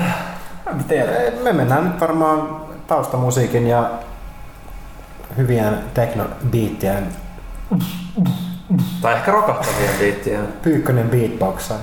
Me 1.43 1.53
mennään 1.53 1.85
nyt 1.85 2.01
varmaan 2.01 2.61
taustamusiikin 2.87 3.67
ja 3.67 3.91
hyvien 5.37 5.79
teknobiittien 5.95 7.09
Tai 9.03 9.15
ehkä 9.15 9.33
rokahtavien 9.33 9.95
biittien. 9.99 10.49
pyykkönen 10.63 11.09
beatboxa 11.09 11.75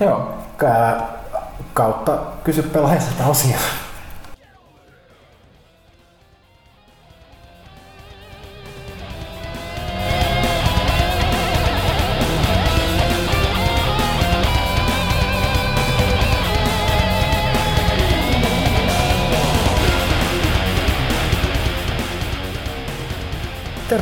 Joo. 0.00 0.34
Kautta 1.74 2.18
kysy 2.44 2.62
pelaajalta 2.62 3.26
osia. 3.26 3.56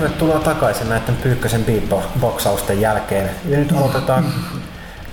Tervetuloa 0.02 0.38
takaisin 0.38 0.88
näiden 0.88 1.16
Pyykkösen 1.16 1.64
beatboxausten 1.64 2.80
jälkeen. 2.80 3.30
Ja 3.48 3.58
nyt 3.58 3.72
aloitetaan 3.72 4.24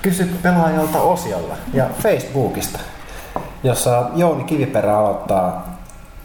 Kysy 0.01 0.29
pelaajalta 0.43 1.01
osiolla 1.01 1.55
ja 1.73 1.85
Facebookista, 2.01 2.79
jossa 3.63 4.09
Jouni 4.15 4.43
Kiviperä 4.43 4.97
aloittaa. 4.97 5.77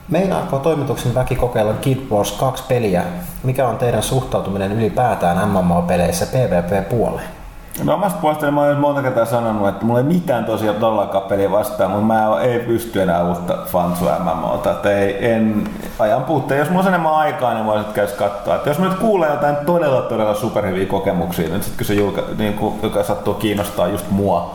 Meinaako 0.09 0.59
toimituksen 0.59 1.15
väki 1.15 1.36
kokeilla 1.36 1.73
Kid 1.73 1.99
Wars 2.11 2.32
2 2.32 2.65
peliä? 2.69 3.05
Mikä 3.43 3.69
on 3.69 3.78
teidän 3.78 4.03
suhtautuminen 4.03 4.73
ylipäätään 4.73 5.49
MMO-peleissä 5.49 6.27
PvP-puoleen? 6.27 7.34
No 7.83 7.95
omasta 7.95 8.19
puolestani 8.21 8.53
mä 8.53 8.61
olen 8.61 8.79
monta 8.79 9.03
kertaa 9.03 9.25
sanonut, 9.25 9.69
että 9.69 9.85
mulla 9.85 9.99
ei 9.99 10.05
mitään 10.05 10.45
tosiaan 10.45 10.77
todellakaan 10.77 11.25
peliä 11.25 11.51
vastaan, 11.51 11.91
mutta 11.91 12.07
mä 12.07 12.41
ei 12.41 12.59
pysty 12.59 13.03
enää 13.03 13.25
uutta 13.25 13.59
fansua 13.67 14.19
MMOta. 14.19 14.71
Että 14.71 14.91
ei, 14.91 15.33
en 15.33 15.69
ajan 15.99 16.25
puutteen. 16.25 16.59
Jos 16.59 16.69
mulla 16.71 16.83
on 16.83 16.89
enemmän 16.89 17.15
aikaa, 17.15 17.55
niin 17.55 17.67
voisit 17.67 17.93
käydä 17.93 18.13
katsoa. 18.13 18.55
Että 18.55 18.71
jos 18.71 18.79
mä 18.79 18.89
nyt 18.89 18.99
kuulen 18.99 19.31
jotain 19.31 19.57
todella 19.57 20.03
todella 20.03 20.35
superhyviä 20.35 20.87
kokemuksia, 20.87 21.49
niin 21.49 21.63
sitten 21.63 21.79
kun 21.79 21.87
se 21.87 21.95
julka, 21.95 22.23
niin 22.39 22.55
kun, 22.55 22.79
joka 22.83 23.03
sattuu 23.03 23.35
kiinnostaa 23.35 23.89
just 23.89 24.11
mua 24.11 24.55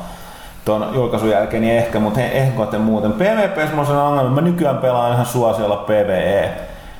tuon 0.65 0.89
julkaisun 0.93 1.29
jälkeen, 1.29 1.61
niin 1.61 1.77
ehkä, 1.77 1.99
mutta 1.99 2.21
ehkä 2.21 2.79
muuten. 2.79 3.13
PvP 3.13 3.57
on 3.57 3.85
sellainen 3.85 3.97
ongelma, 3.97 4.29
mä 4.29 4.41
nykyään 4.41 4.77
pelaan 4.77 5.13
ihan 5.13 5.25
suosiolla 5.25 5.75
PvE. 5.77 6.51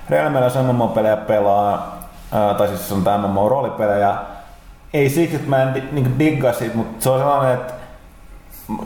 Realmella 0.10 0.64
MMO-pelejä 0.64 1.18
pelaa, 1.18 1.98
ää, 2.32 2.54
tai 2.54 2.68
siis 2.68 2.92
on 2.92 3.04
tämä 3.04 3.28
MMO-roolipelejä, 3.28 4.16
ei 4.94 5.10
siksi, 5.10 5.36
että 5.36 5.50
mä 5.50 5.64
en 5.64 5.74
di- 5.74 5.90
niinku 5.92 6.20
diggaa 6.20 6.54
siitä, 6.54 6.78
mutta 6.78 7.04
se 7.04 7.10
on 7.10 7.20
sellainen, 7.20 7.54
että 7.54 7.74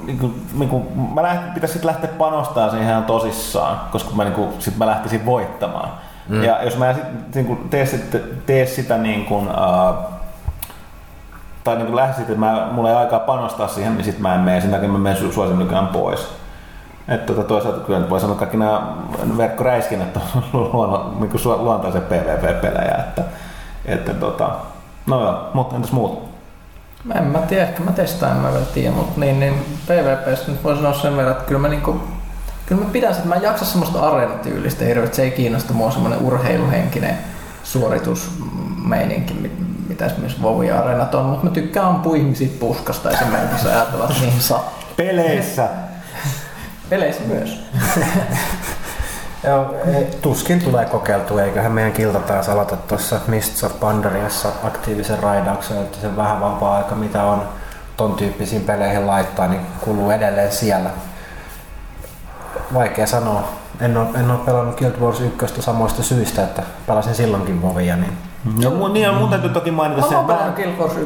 niinku, 0.06 0.32
niinku, 0.54 0.92
mä 1.14 1.24
läht, 1.24 1.54
pitäisi 1.54 1.74
sit 1.74 1.84
lähteä 1.84 2.10
panostamaan 2.18 2.72
siihen 2.72 2.90
ihan 2.90 3.06
tosissaan, 3.06 3.80
koska 3.92 4.16
mä, 4.16 4.24
niinku, 4.24 4.54
sit 4.60 4.78
mä 4.78 4.86
lähtisin 4.86 5.26
voittamaan. 5.26 5.90
Mm. 6.30 6.44
Ja 6.44 6.64
jos 6.64 6.78
mä 6.78 6.90
en 6.90 6.96
sit, 6.96 7.36
niinku, 7.36 7.56
tee, 7.70 7.86
sit, 7.86 8.18
tee 8.46 8.66
sitä 8.66 8.98
niin 8.98 9.26
kuin, 9.26 9.48
uh, 9.48 9.96
tai 11.64 11.76
niin 11.76 11.96
lähtisit, 11.96 12.30
että 12.30 12.40
mä, 12.40 12.68
mulla 12.72 12.90
ei 12.90 12.96
aikaa 12.96 13.20
panostaa 13.20 13.68
siihen, 13.68 13.96
niin 13.96 14.06
sit 14.06 14.20
mä 14.20 14.36
en 14.36 14.42
mene, 14.42 14.62
sen 14.62 14.72
takia 14.72 14.90
mä 14.90 14.98
menen 14.98 15.22
su- 15.24 15.34
suosin 15.34 15.60
nykyään 15.60 15.88
pois. 15.88 16.28
Että 17.08 17.34
tota, 17.34 17.48
toisaalta 17.48 17.80
kyllä 17.80 18.00
nyt 18.00 18.10
voi 18.10 18.20
sanoa, 18.20 18.34
että 18.34 18.40
kaikki 18.40 18.58
nämä 18.58 18.82
verkkoräiskinnät 19.38 20.18
on 20.18 20.44
luonno, 20.74 21.14
niin 21.20 21.30
kuin 21.30 21.64
luontaisia 21.64 22.02
PvP-pelejä, 22.02 22.96
että, 22.96 23.24
että 23.86 24.14
tota, 24.14 24.50
no 25.06 25.24
joo, 25.24 25.50
mutta 25.54 25.76
entäs 25.76 25.92
muut? 25.92 26.24
En 27.16 27.24
mä 27.24 27.40
tiedä, 27.40 27.64
ehkä 27.64 27.84
mä 27.84 27.92
testaan, 27.92 28.32
en 28.32 28.38
mä 28.38 28.52
vielä 28.52 28.66
tiedä, 28.66 28.92
mutta 28.92 29.20
niin, 29.20 29.40
niin 29.40 29.54
PvPstä 29.88 30.52
nyt 30.52 30.64
voi 30.64 30.76
sanoa 30.76 30.94
sen 30.94 31.18
verran, 31.18 31.32
että 31.32 31.46
kyllä 31.46 31.62
mä 31.62 31.68
niinku 31.68 32.02
Kyllä 32.66 32.84
mä 32.84 32.90
pidän, 32.90 33.12
että 33.12 33.28
mä 33.28 33.36
en 33.36 33.42
jaksa 33.42 33.66
semmoista 33.66 34.00
areenatyylistä 34.00 34.86
hirveästi, 34.86 35.16
se 35.16 35.24
ei 35.24 35.32
kiinnosta 35.32 35.74
mua 35.74 35.92
semmoinen 35.92 36.20
urheiluhenkinen 36.20 37.18
suoritusmeininki, 37.64 39.34
mit- 39.34 39.88
mitä 39.88 40.06
esimerkiksi 40.06 40.42
Vovi 40.42 40.72
Areenat 40.72 41.16
on, 41.16 41.26
mutta 41.26 41.46
mä 41.46 41.52
tykkään 41.52 41.86
ampua 41.86 42.16
ihmisiä 42.16 42.48
puskasta 42.60 43.12
esimerkiksi 43.12 43.68
ajatella, 43.68 44.06
että 44.10 44.22
niihin 44.22 44.42
saa. 44.42 44.80
Peleissä. 44.98 45.70
Peleissä 46.90 47.24
myös. 47.28 47.60
Joo, 49.44 49.76
tuskin 50.22 50.61
tulee 50.61 50.86
kokeiltua, 50.86 51.41
eiköhän 51.41 51.72
meidän 51.72 51.94
kilta 51.94 52.20
taas 52.20 52.49
aloita 52.49 52.76
tuossa 52.76 53.20
Mists 53.28 53.64
of 53.64 53.80
Pandariassa 53.80 54.49
aktiivisen 54.64 55.20
raidauksen, 55.20 55.78
että 55.78 55.98
se 56.02 56.15
vähän 56.15 56.41
vapaa-aika, 56.41 56.95
mitä 56.95 57.24
on 57.24 57.49
ton 57.98 58.15
tyyppisiin 58.15 58.61
peleihin 58.61 59.07
laittaa, 59.07 59.48
niin 59.48 59.61
kuluu 59.82 60.11
edelleen 60.11 60.52
siellä. 60.52 60.90
Vaikea 62.74 63.07
sanoa. 63.07 63.49
En 63.82 63.98
ole, 63.98 64.07
en 64.20 64.32
ole 64.32 64.40
pelannut 64.45 64.78
Guild 64.78 64.95
Wars 65.02 65.22
1 65.22 65.61
samoista 65.61 66.03
syistä, 66.03 66.44
että 66.44 66.64
pelasin 66.88 67.15
silloinkin 67.15 67.61
Vovia, 67.61 67.95
niin 67.95 68.18
No, 68.64 68.72
mun, 68.72 68.94
niin, 68.94 69.14
mun 69.14 69.30
täytyy 69.30 69.49
toki 69.49 69.72
mainita 69.72 70.02
Mä 70.02 70.07
sen, 70.07 70.26
mä, 70.26 70.53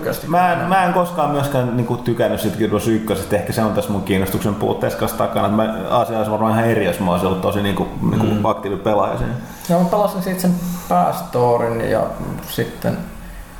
1. 0.09 0.27
mä, 0.27 0.53
en, 0.53 0.59
mä 0.59 0.83
en 0.83 0.93
koskaan 0.93 1.31
myöskään 1.31 1.77
niinku, 1.77 1.97
tykännyt 1.97 2.41
siitä 2.41 2.57
Guild 2.57 2.71
Wars 2.71 2.87
1, 2.87 3.35
ehkä 3.35 3.53
se 3.53 3.63
on 3.63 3.73
tässä 3.73 3.91
mun 3.91 4.03
kiinnostuksen 4.03 4.55
puutteessa 4.55 4.99
kanssa 4.99 5.17
takana. 5.17 5.45
Että 5.47 5.57
mä, 5.57 5.97
asia 5.97 6.17
olisi 6.17 6.31
varmaan 6.31 6.53
ihan 6.53 6.65
eri, 6.65 6.85
jos 6.85 6.99
mä 6.99 7.11
olisin 7.11 7.27
ollut 7.27 7.41
tosi 7.41 7.61
niinku, 7.61 7.87
niinku 8.01 8.25
mm. 8.25 8.45
aktiivinen 8.45 8.83
pelaaja 8.83 9.17
siinä. 9.17 9.33
Joo, 9.69 9.83
mä 9.83 9.89
pelasin 9.89 10.23
siitä 10.23 10.41
sen 10.41 10.55
päästorin 10.89 11.91
ja 11.91 12.01
sitten 12.49 12.97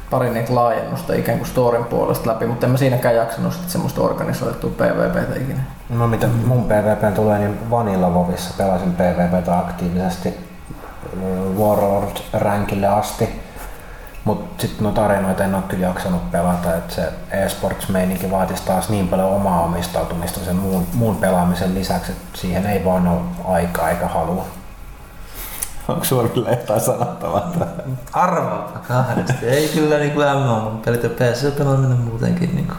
pari 0.09 0.29
niitä 0.29 0.55
laajennusta 0.55 1.13
ikään 1.13 1.37
kuin 1.37 1.47
storin 1.47 1.85
puolesta 1.85 2.29
läpi, 2.29 2.45
mutta 2.45 2.65
en 2.65 2.71
mä 2.71 2.77
siinäkään 2.77 3.15
jaksanut 3.15 3.53
sitten 3.53 3.71
semmoista 3.71 4.01
organisoitua 4.01 4.69
PvPtä 4.69 5.35
ikinä. 5.35 5.59
No 5.89 6.07
mitä 6.07 6.27
mun 6.45 6.63
PvP 6.63 7.15
tulee, 7.15 7.39
niin 7.39 7.71
Vanilla 7.71 8.13
Vovissa 8.13 8.53
pelasin 8.57 8.93
PvPtä 8.93 9.59
aktiivisesti 9.59 10.29
ö, 10.29 11.59
Warlord 11.59 12.17
rankille 12.33 12.87
asti. 12.87 13.46
Mutta 14.27 14.61
sitten 14.61 14.83
noita 14.83 15.05
arenoita 15.05 15.43
en 15.43 15.55
ole 15.55 15.63
kyllä 15.67 15.87
jaksanut 15.87 16.31
pelata, 16.31 16.75
että 16.75 16.93
se 16.93 17.13
eSports-meininki 17.31 18.31
vaatisi 18.31 18.63
taas 18.65 18.89
niin 18.89 19.07
paljon 19.07 19.31
omaa 19.31 19.61
omistautumista 19.61 20.39
sen 20.39 20.55
muun, 20.55 20.87
muun 20.93 21.15
pelaamisen 21.15 21.75
lisäksi, 21.75 22.11
että 22.11 22.37
siihen 22.39 22.65
ei 22.65 22.85
vaan 22.85 23.07
ole 23.07 23.21
aikaa 23.45 23.89
eikä 23.89 24.07
halua. 24.07 24.45
Onko 25.87 26.03
sulla 26.03 26.29
kyllä 26.29 26.49
jotain 26.49 26.81
sanottavaa? 26.81 27.51
Arvaapa 28.13 28.79
kahdesti. 28.79 29.45
Ei 29.45 29.67
kyllä 29.67 29.97
niinku 29.97 30.19
MMO 30.19 30.59
mun 30.59 30.81
pelit 30.85 31.03
ja 31.03 31.09
PC 31.09 31.57
pelaaminen 31.57 31.97
muutenkin 31.97 32.55
niinku. 32.55 32.73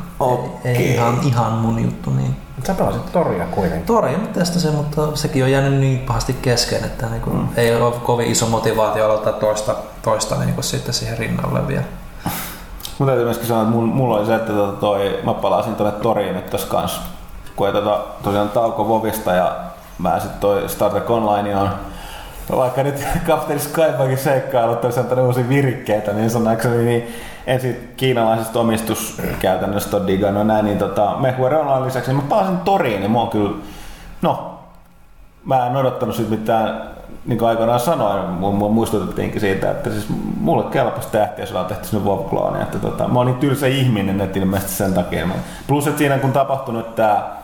Ei, 0.64 0.76
ei 0.76 0.94
ihan, 0.94 1.20
ihan 1.22 1.52
mun 1.52 1.82
juttu 1.82 2.10
niin. 2.10 2.36
Sä 2.66 2.74
pelasit 2.74 3.12
Toria 3.12 3.47
kuitenkin. 3.47 3.86
Tori 3.86 4.16
mä 4.16 4.26
testasin, 4.26 4.74
mutta 4.74 5.16
sekin 5.16 5.44
on 5.44 5.51
jäänyt 5.51 5.80
niin 5.80 5.98
pahasti 5.98 6.32
kesken, 6.43 6.85
että 6.85 7.06
niinku 7.06 7.30
mm. 7.30 7.48
ei 7.56 7.76
ole 7.76 7.94
kovin 8.02 8.26
iso 8.26 8.47
motivaatio 8.47 9.05
aloittaa 9.05 9.32
toista, 9.32 9.74
toista 10.02 10.36
niinku 10.36 10.62
sitten 10.62 10.94
siihen 10.94 11.18
rinnalle 11.18 11.68
vielä. 11.68 11.85
Mun 12.98 13.06
täytyy 13.06 13.24
myöskin 13.24 13.47
sanoa, 13.47 13.62
että 13.62 13.74
mulla 13.74 14.16
oli 14.16 14.26
se, 14.26 14.35
että 14.35 14.52
tota 14.52 14.80
toi, 14.80 15.18
mä 15.24 15.35
palasin 15.35 15.74
tuonne 15.74 15.98
toriin 16.01 16.35
nyt 16.35 16.51
tossa 16.51 16.66
kans, 16.66 17.01
kun 17.56 17.66
ei 17.66 17.72
tota, 17.72 18.05
tosiaan 18.22 18.48
tauko 18.48 18.89
Vovista 18.89 19.32
ja 19.32 19.56
mä 19.98 20.20
sit 20.20 20.40
toi 20.40 20.68
Star 20.68 20.90
Trek 20.90 21.10
Online 21.10 21.56
on 21.56 21.70
vaikka 22.56 22.82
nyt 22.82 23.05
Kapteeni 23.26 23.62
Skybakin 23.62 24.18
seikkailut 24.18 24.85
olisi 24.85 25.01
antanut 25.01 25.26
uusia 25.26 25.48
virikkeitä, 25.48 26.12
niin 26.12 26.30
sanakseni, 26.30 26.85
niin 26.85 27.14
ensin 27.48 27.92
kiinalaisesta 27.96 28.60
omistuskäytännöstä 28.60 29.96
on 29.96 30.06
digannut 30.06 30.46
näin, 30.46 30.64
niin 30.64 30.78
tota, 30.78 31.10
Online 31.10 31.86
lisäksi, 31.86 32.10
niin 32.10 32.22
mä 32.22 32.28
palasin 32.28 32.58
toriin, 32.58 33.00
niin 33.00 33.10
mä 33.10 33.18
oon 33.18 33.28
kyllä, 33.28 33.50
no, 34.22 34.58
mä 35.44 35.66
en 35.66 35.76
odottanut 35.76 36.14
siitä 36.16 36.30
mitään, 36.30 36.82
niin 37.26 37.38
kuin 37.38 37.48
aikoinaan 37.48 37.80
sanoin, 37.80 38.30
mun 38.30 38.72
muistutettiinkin 38.72 39.40
siitä, 39.40 39.70
että 39.70 39.90
siis 39.90 40.06
mulle 40.40 40.64
kelpasi 40.70 41.08
tähtiä, 41.08 41.42
jos 41.42 41.50
ollaan 41.50 41.66
tehty 41.66 41.86
sinne 41.88 42.04
WoW-klooni, 42.04 42.62
että 42.62 42.78
tota, 42.78 43.08
mä 43.08 43.18
oon 43.18 43.26
niin 43.26 43.38
tylsä 43.38 43.66
ihminen, 43.66 44.20
että 44.20 44.38
ilmeisesti 44.38 44.72
sen 44.72 44.94
takia. 44.94 45.26
Mä- 45.26 45.34
Plus, 45.66 45.86
että 45.86 45.98
siinä 45.98 46.18
kun 46.18 46.32
tapahtui 46.32 46.74
nyt 46.74 46.94
tää, 46.94 47.36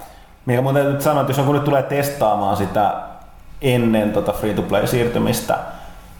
mikä 0.47 0.62
mun 0.62 0.74
täytyy 0.74 0.93
nyt 0.93 1.02
sanoa, 1.02 1.20
että 1.20 1.31
jos 1.31 1.39
joku 1.39 1.52
nyt 1.52 1.64
tulee 1.64 1.82
testaamaan 1.82 2.56
sitä 2.56 2.94
ennen 3.62 4.12
tota 4.12 4.32
free-to-play-siirtymistä, 4.32 5.59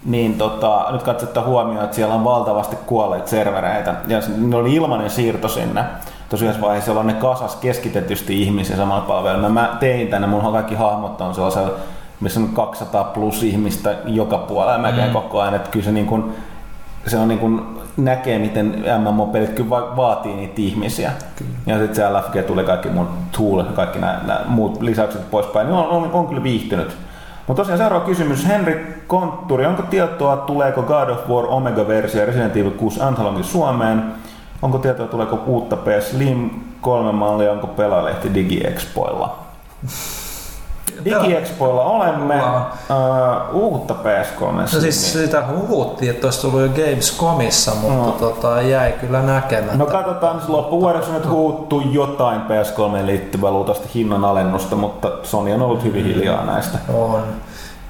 niin 0.05 0.35
tota, 0.39 0.87
nyt 0.91 1.03
katsotaan 1.03 1.47
huomioon, 1.47 1.85
että 1.85 1.97
siellä 1.97 2.15
on 2.15 2.25
valtavasti 2.25 2.77
kuolleita 2.87 3.29
servereitä 3.29 3.95
ja 4.07 4.21
se- 4.21 4.31
ne 4.37 4.57
oli 4.57 4.75
ilmainen 4.75 5.11
siirto 5.11 5.49
sinne. 5.49 5.85
Tosiaan 6.29 6.61
vaiheessa 6.61 6.93
on 6.93 7.07
ne 7.07 7.13
kasas 7.13 7.57
keskitetysti 7.57 8.43
ihmisiä 8.43 8.77
samalla 8.77 9.01
palvelulla. 9.03 9.49
Mä 9.49 9.77
tein 9.81 10.09
tänne, 10.09 10.27
mun 10.27 10.53
kaikki 10.53 10.75
hahmot 10.75 11.21
on 11.21 11.35
sellaisella, 11.35 11.71
missä 12.21 12.41
on 12.41 12.49
200 12.49 13.05
plus 13.05 13.43
ihmistä 13.43 13.95
joka 14.05 14.39
puolella 14.39 14.79
mä 14.79 14.93
käyn 14.93 15.13
koko 15.13 15.41
ajan, 15.41 15.55
että 15.55 15.71
kyllä 15.71 15.85
se 15.85 15.93
niin 15.93 16.07
kuin, 16.07 16.25
se 17.07 17.19
on 17.19 17.29
niin 17.29 17.39
kuin 17.41 17.63
näkee, 17.97 18.39
miten 18.39 18.85
MMO-pelit 18.99 19.51
kyllä 19.51 19.71
va- 19.71 19.97
vaatii 19.97 20.35
niitä 20.37 20.55
ihmisiä. 20.57 21.13
Kyllä. 21.37 21.51
Ja 21.67 21.79
sitten 21.79 21.95
siellä 21.95 22.19
LFG 22.21 22.47
tuli 22.47 22.65
kaikki 22.65 22.89
mun 22.89 23.09
tool 23.39 23.59
ja 23.59 23.65
kaikki 23.65 23.99
nämä, 23.99 24.21
nämä 24.27 24.41
muut 24.47 24.83
lisäykset 24.83 25.31
poispäin. 25.31 25.67
Niin 25.67 25.77
on, 25.77 25.89
on, 25.89 26.11
on 26.13 26.27
kyllä 26.27 26.43
viihtynyt. 26.43 26.97
Mutta 27.47 27.61
tosiaan 27.61 27.79
seuraava 27.79 28.05
kysymys. 28.05 28.49
Henri 28.49 29.03
Kontturi, 29.07 29.67
onko 29.67 29.83
tietoa, 29.83 30.37
tuleeko 30.37 30.83
God 30.83 31.09
of 31.09 31.29
War 31.29 31.45
Omega-versio 31.49 32.27
Resident 32.27 32.57
Evil 32.57 32.71
6 32.71 33.01
Anthology 33.01 33.43
Suomeen? 33.43 34.03
Onko 34.63 34.79
tietoa, 34.79 35.07
tuleeko 35.07 35.43
uutta 35.47 35.77
PS 35.77 36.11
Slim 36.11 36.51
3 36.81 37.13
mallia, 37.13 37.53
onko 37.53 37.67
pelaalehti 37.67 38.35
DigiExpoilla? 38.35 39.39
DigiExpoilla 41.05 41.83
olemme 41.83 42.35
uh, 42.43 43.63
uutta 43.63 43.95
PS3 43.95 44.45
No 44.61 44.67
siis 44.67 45.13
sitä 45.13 45.45
huhuttiin, 45.57 46.11
että 46.11 46.27
olisi 46.27 46.41
tullut 46.41 46.61
jo 46.61 46.69
Gamescomissa, 46.69 47.75
mutta 47.75 47.95
No. 47.97 48.11
tota, 48.13 48.63
jäi 48.63 48.93
kyllä 48.93 49.23
näkemättä. 49.23 49.77
No 49.77 49.87
katsotaan, 49.87 50.37
siis 50.37 50.49
loppuvuodeksi 50.49 51.11
on 51.11 51.17
nyt 51.17 51.29
huuttu 51.29 51.81
jotain 51.81 52.41
PS3 52.41 53.07
liittyvää 53.07 53.51
luultavasti 53.51 53.89
hinnan 53.95 54.25
alennusta, 54.25 54.77
mutta 54.77 55.09
Sony 55.23 55.53
on 55.53 55.63
ollut 55.63 55.85
hyvin 55.85 56.05
hiljaa 56.05 56.45
näistä. 56.47 56.79
On. 56.95 57.23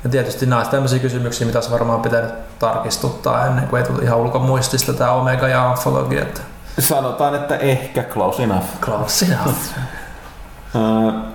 Ja 0.05 0.11
tietysti 0.11 0.47
ovat 0.47 0.71
tämmöisiä 0.71 0.99
kysymyksiä, 0.99 1.47
mitä 1.47 1.59
olisi 1.59 1.71
varmaan 1.71 2.01
pitänyt 2.01 2.31
tarkistuttaa 2.59 3.47
ennen 3.47 3.69
kuin 3.69 3.83
ei 3.83 3.89
tule 3.89 4.03
ihan 4.03 4.19
ulkomuistista 4.19 4.93
tämä 4.93 5.13
Omega 5.13 5.49
ja 5.49 5.75
että 6.23 6.41
Sanotaan, 6.79 7.35
että 7.35 7.57
ehkä 7.57 8.03
close 8.03 8.43
enough. 8.43 8.65
klassina. 8.85 9.39
Öö, 9.47 9.53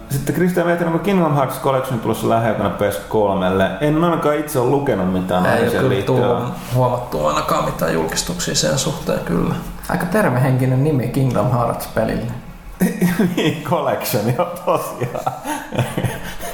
Sitten 0.10 0.36
Kristian 0.36 0.68
Vehten, 0.68 0.88
onko 0.88 1.00
Kingdom 1.00 1.36
Hearts 1.36 1.62
Collection 1.62 2.00
tulossa 2.00 2.30
lähiaikana 2.30 2.72
PS3? 2.80 3.84
En 3.84 4.04
ainakaan 4.04 4.36
itse 4.36 4.60
ole 4.60 4.70
lukenut 4.70 5.14
mitään 5.14 5.46
ei 5.46 5.78
ole 5.78 6.02
tullut 6.02 6.54
huomattua 6.76 7.30
ainakaan 7.30 7.66
mitään 7.66 7.94
julkistuksia 7.94 8.56
sen 8.56 8.78
suhteen 8.78 9.20
kyllä. 9.20 9.56
Aika 9.90 10.06
tervehenkinen 10.06 10.84
nimi 10.84 11.08
Kingdom 11.08 11.52
Hearts-pelille. 11.52 12.32
Niin, 13.36 13.64
collection, 13.64 14.24
joo 14.38 14.46
tosiaan. 14.66 15.34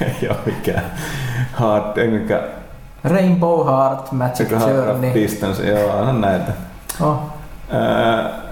ei 0.00 0.28
ole 0.28 0.38
mikään 0.46 0.84
hard, 1.52 1.96
ei 1.96 2.08
mikään 2.08 2.42
Rainbow 3.04 3.66
Heart, 3.66 4.12
Magic 4.12 4.50
Journey. 4.50 5.14
distance, 5.14 5.68
joo, 5.68 5.90
on 5.90 6.20
näitä. 6.20 6.52
Oh. 7.00 7.18
Öö, 7.74 8.45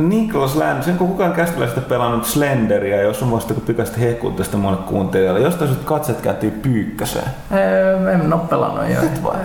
Niklas 0.00 0.56
Land, 0.56 0.82
sen 0.82 0.98
kun 0.98 1.08
kukaan 1.08 1.32
kästiläistä 1.32 1.80
pelannut 1.80 2.24
Slenderia, 2.24 3.02
jos 3.02 3.22
on 3.22 3.28
muista 3.28 3.54
kun 3.54 3.62
pikaisesti 3.62 4.00
hehkuu 4.00 4.30
tästä 4.30 4.56
monelle 4.56 4.82
kuuntelijalle. 4.86 5.40
Jostain 5.40 5.70
sut 5.70 5.84
katset 5.84 6.20
kääntyy 6.20 6.50
pyykkäseen. 6.50 7.24
Ee, 7.50 8.12
en 8.12 8.32
oo 8.32 8.38
pelannut 8.38 8.84
jo. 8.94 9.00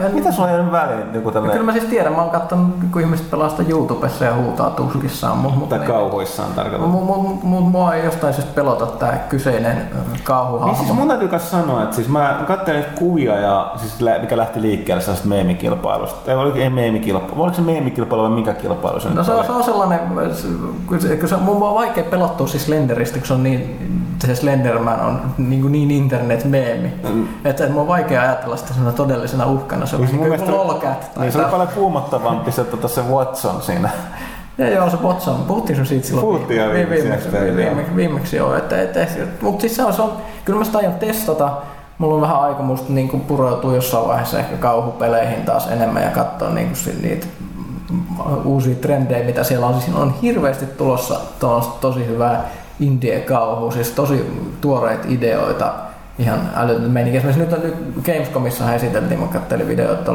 En- 0.05 0.15
Mitä 0.15 0.31
sulla 0.31 0.47
on 0.47 0.53
jäänyt 0.53 0.71
väliin? 0.71 0.99
Joku 0.99 1.07
Ja 1.13 1.21
Kyllä 1.21 1.31
tämmönen, 1.33 1.65
mä 1.65 1.71
siis 1.71 1.83
tiedän, 1.83 2.13
mä 2.13 2.21
oon 2.21 2.29
katsonut, 2.29 2.75
kun 2.91 3.01
ihmiset 3.01 3.31
pelaa 3.31 3.49
sitä 3.49 3.63
YouTubessa 3.69 4.25
ja 4.25 4.33
huutaa 4.35 4.69
tuskissaan. 4.69 5.37
Mut, 5.37 5.55
mut, 5.57 5.69
tai 5.69 5.79
niin- 5.79 5.87
kauhuissaan 5.91 6.53
tarkoitan. 6.55 6.89
Mut, 6.89 7.05
mut, 7.05 7.43
mut, 7.43 7.71
mua 7.71 7.93
ei 7.95 8.05
jostain 8.05 8.33
syystä 8.33 8.51
pelota 8.55 8.85
tää 8.85 9.25
kyseinen 9.29 9.77
kauhuhahmo. 10.23 10.73
Niin 10.73 10.85
siis 10.85 10.93
mun 10.97 11.07
täytyy 11.07 11.27
myös 11.29 11.51
sanoa, 11.51 11.83
että 11.83 11.95
siis 11.95 12.07
mä 12.09 12.39
katselin 12.47 12.85
kuvia, 12.95 13.35
ja, 13.39 13.71
siis 13.75 13.97
mikä 14.21 14.37
lähti 14.37 14.61
liikkeelle 14.61 15.01
sellaista 15.01 15.27
meemikilpailusta. 15.27 16.31
Ei, 16.31 16.37
oliko, 16.37 16.57
ei 16.57 16.69
meemikilpailu. 16.69 17.41
Oliko 17.41 17.55
se 17.55 17.61
meemikilpailu 17.61 18.23
vai 18.23 18.31
mikä 18.31 18.53
kilpailu 18.53 18.99
se 18.99 19.09
No 19.09 19.23
se 19.23 19.31
on, 19.31 19.45
se 19.45 19.51
on 19.51 19.63
sellainen, 19.63 19.99
kun 20.87 21.01
se, 21.01 21.17
kun 21.17 21.29
se, 21.29 21.37
mun 21.37 21.63
on 21.63 21.75
vaikea 21.75 22.03
pelottua 22.03 22.47
siis 22.47 22.65
Slenderistä, 22.65 23.17
kun 23.19 23.27
se 23.27 23.33
on 23.33 23.43
niin, 23.43 23.91
se 24.25 24.35
Slenderman 24.35 24.99
on 24.99 25.21
niin, 25.37 25.61
kuin 25.61 25.71
niin 25.71 25.91
internet-meemi. 25.91 26.93
Mm. 27.13 27.27
Että 27.45 27.69
mun 27.69 27.81
on 27.81 27.87
vaikea 27.87 28.21
ajatella 28.21 28.57
sitä 28.57 28.91
todellisena 28.95 29.45
uhkana. 29.45 29.85
Se 29.85 29.95
on 29.95 30.01
Siis 30.01 30.19
mun 30.19 30.29
niin 30.29 30.39
kuin 30.39 30.51
lolcat. 30.51 31.11
Niin 31.19 31.31
se 31.31 31.37
oli 31.37 31.43
tai- 31.43 31.51
paljon 31.51 31.69
kuumottavampi 31.69 32.51
se, 32.51 32.63
tota, 32.63 32.87
se 32.87 33.01
Watson 33.01 33.61
siinä. 33.61 33.89
Ja 34.57 34.69
joo, 34.69 34.89
se 34.89 34.97
Watson. 35.03 35.35
Puhuttiin 35.47 35.75
sun 35.75 35.85
siitä 35.85 36.07
silloin 36.07 36.27
Puhuttiin 36.27 36.61
viime- 36.61 36.89
viimeksi, 36.89 37.31
viimeksi, 37.31 37.55
viimeksi, 37.55 37.85
joo. 37.85 37.95
viimeksi 37.95 38.35
joo. 38.35 38.55
Että, 38.55 38.81
että, 38.81 39.03
että, 39.03 39.19
mutta 39.41 39.61
siis 39.61 39.75
se 39.75 39.83
on, 39.85 39.93
se 39.93 40.01
on, 40.01 40.11
kyllä 40.45 40.59
mä 40.59 40.65
sitä 40.65 40.77
aion 40.77 40.93
testata. 40.93 41.51
Mulla 41.97 42.15
on 42.15 42.21
vähän 42.21 42.41
aikomusta 42.41 42.93
niin 42.93 43.21
pureutua 43.21 43.75
jossain 43.75 44.07
vaiheessa 44.07 44.39
ehkä 44.39 44.55
kauhupeleihin 44.57 45.43
taas 45.45 45.67
enemmän 45.67 46.03
ja 46.03 46.09
katsoa 46.09 46.49
niin 46.49 46.67
kuin 46.85 47.01
niitä 47.01 47.27
uusia 48.45 48.75
trendejä, 48.75 49.25
mitä 49.25 49.43
siellä 49.43 49.67
on. 49.67 49.81
Siis 49.81 49.95
on 49.95 50.15
hirveästi 50.21 50.65
tulossa 50.65 51.19
tosi 51.81 52.07
hyvää 52.07 52.49
indie-kauhua, 52.79 53.71
siis 53.71 53.91
tosi 53.91 54.45
tuoreita 54.61 55.07
ideoita, 55.07 55.73
ihan 56.19 56.39
älytön 56.55 56.91
meininki. 56.91 57.17
Esimerkiksi 57.17 57.57
nyt, 57.57 57.63
nyt 57.63 58.05
Gamescomissa 58.05 58.73
esiteltiin, 58.73 59.19
mä 59.19 59.27
katselin 59.27 59.67
videoita 59.67 60.11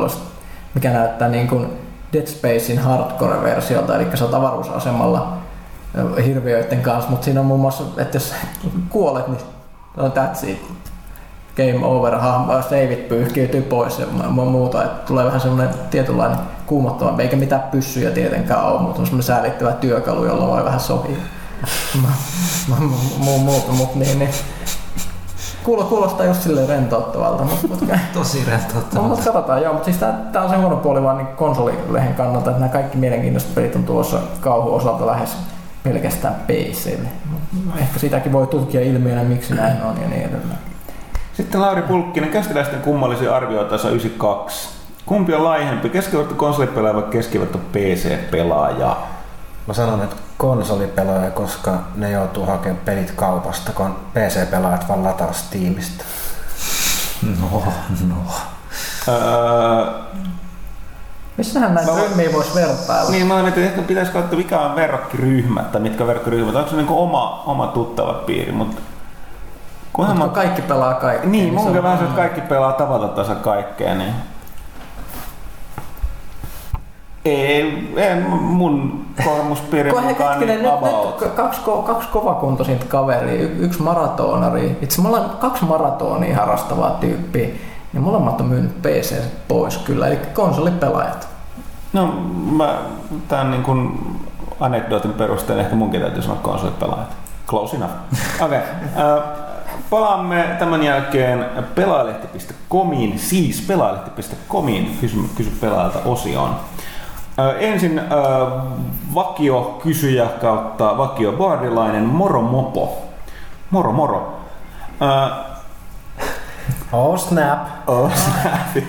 mikä 0.75 0.91
näyttää 0.91 1.29
niin 1.29 1.49
kuin 1.49 1.67
Dead 2.13 2.27
Spacein 2.27 2.79
hardcore-versiolta, 2.79 3.97
eli 3.97 4.07
sä 4.15 4.25
oot 4.25 4.35
avaruusasemalla 4.35 5.39
hirviöiden 6.25 6.83
kanssa, 6.83 7.11
mutta 7.11 7.25
siinä 7.25 7.41
on 7.41 7.47
muun 7.47 7.61
muassa, 7.61 7.85
että 7.97 8.17
jos 8.17 8.35
kuolet, 8.89 9.29
niin 9.29 9.41
on 9.97 10.13
that's 10.13 10.49
it. 10.49 10.59
Game 11.57 11.87
over, 11.87 12.15
saveit 12.63 13.09
pyyhkiytyy 13.09 13.63
pois 13.63 13.99
ja 13.99 14.07
muuta, 14.29 14.85
että 14.85 15.07
tulee 15.07 15.25
vähän 15.25 15.41
semmoinen 15.41 15.75
tietynlainen 15.91 16.39
kuumottava, 16.67 17.23
eikä 17.23 17.37
mitään 17.37 17.63
pyssyjä 17.63 18.11
tietenkään 18.11 18.65
ole, 18.65 18.81
mutta 18.81 19.01
on 19.01 19.07
semmoinen 19.07 19.27
säälittävä 19.27 19.73
työkalu, 19.73 20.25
jolla 20.25 20.47
voi 20.47 20.65
vähän 20.65 20.81
sopia. 20.81 21.17
muuta, 23.19 23.73
mutta 23.73 23.99
niin, 23.99 24.19
niin. 24.19 24.31
Kuulostaa 25.65 26.27
just 26.27 26.43
silleen 26.43 26.69
rentouttavalta. 26.69 27.45
Mutta, 27.45 27.69
mutta, 27.69 27.99
Tosi 28.15 28.45
rentouttavalta. 28.47 29.09
Mutta 29.09 29.25
katsotaan, 29.25 29.63
joo. 29.63 29.73
Mutta 29.73 29.85
siis 29.85 29.97
tää, 30.33 30.43
on 30.43 30.51
se 30.51 30.57
huono 30.57 30.77
puoli 30.77 31.03
vaan 31.03 31.19
niin 31.19 31.27
konsolilehen 31.27 32.15
kannalta, 32.15 32.51
että 32.51 32.61
nämä 32.61 32.73
kaikki 32.73 32.99
mielenkiintoiset 32.99 33.55
pelit 33.55 33.77
on 33.77 33.85
tuossa 33.85 34.19
kauhu 34.41 34.75
osalta 34.75 35.07
lähes 35.07 35.37
pelkästään 35.83 36.35
PClle. 36.35 37.09
Ehkä 37.79 37.99
sitäkin 37.99 38.33
voi 38.33 38.47
tutkia 38.47 38.81
ilmiönä, 38.81 39.25
miksi 39.25 39.55
näin 39.55 39.83
on 39.83 39.97
ja 40.03 40.09
niin 40.09 40.23
edelleen. 40.23 40.76
Sitten 41.37 41.61
Lauri 41.61 41.83
Pulkkinen, 41.83 42.31
kästiläisten 42.31 42.81
kummallisia 42.81 43.37
arvioita 43.37 43.75
92. 43.75 44.69
Kumpi 45.07 45.35
on 45.35 45.45
laihempi, 45.45 45.89
keskiverto 45.89 46.35
konsolipelaaja 46.35 46.95
vai 46.95 47.03
keskiverto 47.03 47.59
PC-pelaaja? 47.59 48.97
Mä 49.67 49.75
sanon, 49.75 50.03
että 50.03 50.17
konsolipelaaja, 50.39 51.31
koska 51.31 51.79
ne 51.95 52.11
joutuu 52.11 52.47
hakemaan 52.47 52.85
pelit 52.85 53.11
kaupasta, 53.11 53.73
kun 53.73 53.97
PC-pelaajat 54.15 54.89
vaan 54.89 55.05
lataa 55.05 55.33
Steamista. 55.33 56.05
No, 57.41 57.63
no. 58.09 58.17
Öö, 59.09 59.93
Missähän 61.37 61.75
näitä 61.75 61.93
mä, 61.93 61.99
ryhmiä 61.99 62.33
voisi 62.33 62.55
vertailla? 62.55 63.11
Niin, 63.11 63.27
mä 63.27 63.43
mietin, 63.43 63.65
että 63.65 63.83
pitäisi 63.83 64.13
katsoa, 64.13 64.39
mikä 64.39 64.61
on 64.61 64.77
verrokkiryhmä, 64.77 65.63
tai 65.63 65.81
mitkä 65.81 66.07
verrokkiryhmät. 66.07 66.55
Onko 66.55 66.71
se 66.71 66.77
niin 66.77 66.89
oma, 66.89 67.43
oma 67.47 67.67
tuttava 67.67 68.13
piiri, 68.13 68.53
mutta 68.53 68.83
Kunhan 69.97 70.19
mä... 70.19 70.29
kaikki 70.29 70.63
pelaa 70.63 70.95
kaikkea. 70.95 71.31
Niin, 71.31 71.45
niin 71.45 71.55
mun 71.55 71.77
on 71.77 71.83
vähän 71.83 71.99
se, 71.99 72.05
että 72.05 72.17
kaikki 72.17 72.41
pelaa 72.41 72.73
tavalla 72.73 73.09
tasa 73.09 73.35
kaikkea, 73.35 73.95
niin... 73.95 74.15
Ei, 77.25 77.93
ei 77.97 78.21
mun 78.41 79.07
kolmuspiirin 79.25 79.95
mukaan 79.95 80.31
hetkinen, 80.31 80.63
niin 80.63 80.73
nyt, 80.73 81.21
nyt 81.21 81.31
kaksi, 81.31 81.61
kaksi 81.87 82.09
kovakuntoisinta 82.09 82.87
kaveria, 82.87 83.43
y, 83.43 83.57
yksi 83.59 83.83
maratonari. 83.83 84.79
Itse 84.83 85.03
me 85.03 85.09
ollaan 85.09 85.31
kaksi 85.31 85.65
maratonia 85.65 86.37
harrastavaa 86.37 86.91
tyyppiä, 86.91 87.49
niin 87.93 88.03
molemmat 88.03 88.41
on 88.41 88.47
myynyt 88.47 88.83
PC 88.83 89.17
pois 89.49 89.79
kyllä, 89.79 90.07
eli 90.07 90.19
konsolipelaajat. 90.35 91.29
No, 91.93 92.07
mä 92.57 92.79
tämän 93.29 93.51
niin 93.51 93.63
kuin 93.63 94.11
anekdootin 94.61 95.13
perusteella 95.13 95.63
ehkä 95.63 95.77
munkin 95.77 96.01
täytyy 96.01 96.23
sanoa 96.23 96.39
konsolipelaajat. 96.43 97.17
Close 97.47 97.77
enough. 97.77 97.95
Okei. 98.45 98.59
Okay. 98.59 99.17
Uh, 99.17 99.46
Palaamme 99.91 100.57
tämän 100.59 100.83
jälkeen 100.83 101.47
pelaalehti.comiin, 101.75 103.19
siis 103.19 103.61
pelaalehti.comiin 103.61 104.97
kysy, 105.01 105.17
kysy 105.37 105.51
pelaajalta 105.61 105.99
osioon. 106.05 106.57
ensin 107.59 108.01
vakio 109.15 109.79
kysyjä 109.83 110.27
kautta 110.27 110.99
vakio 110.99 111.33
bardilainen 111.33 112.05
Moro 112.05 112.43
Mopo. 112.43 113.03
Moro 113.71 113.93
moro. 113.93 114.41
oh 116.93 117.19
snap. 117.19 117.69
Oh 117.87 118.13
snap. 118.15 118.85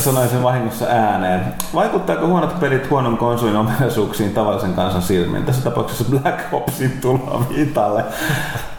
Sanoin 0.00 0.28
sen 0.28 0.42
vahingossa 0.42 0.86
ääneen. 0.86 1.54
Vaikuttaako 1.74 2.26
huonot 2.26 2.60
pelit 2.60 2.90
huonon 2.90 3.18
konsolin 3.18 3.56
ominaisuuksiin 3.56 4.34
tavallisen 4.34 4.74
kansan 4.74 5.02
silmiin? 5.02 5.44
Tässä 5.44 5.62
tapauksessa 5.62 6.04
Black 6.10 6.40
Opsin 6.52 6.98
tuloa 7.00 7.44
viitalle. 7.48 8.04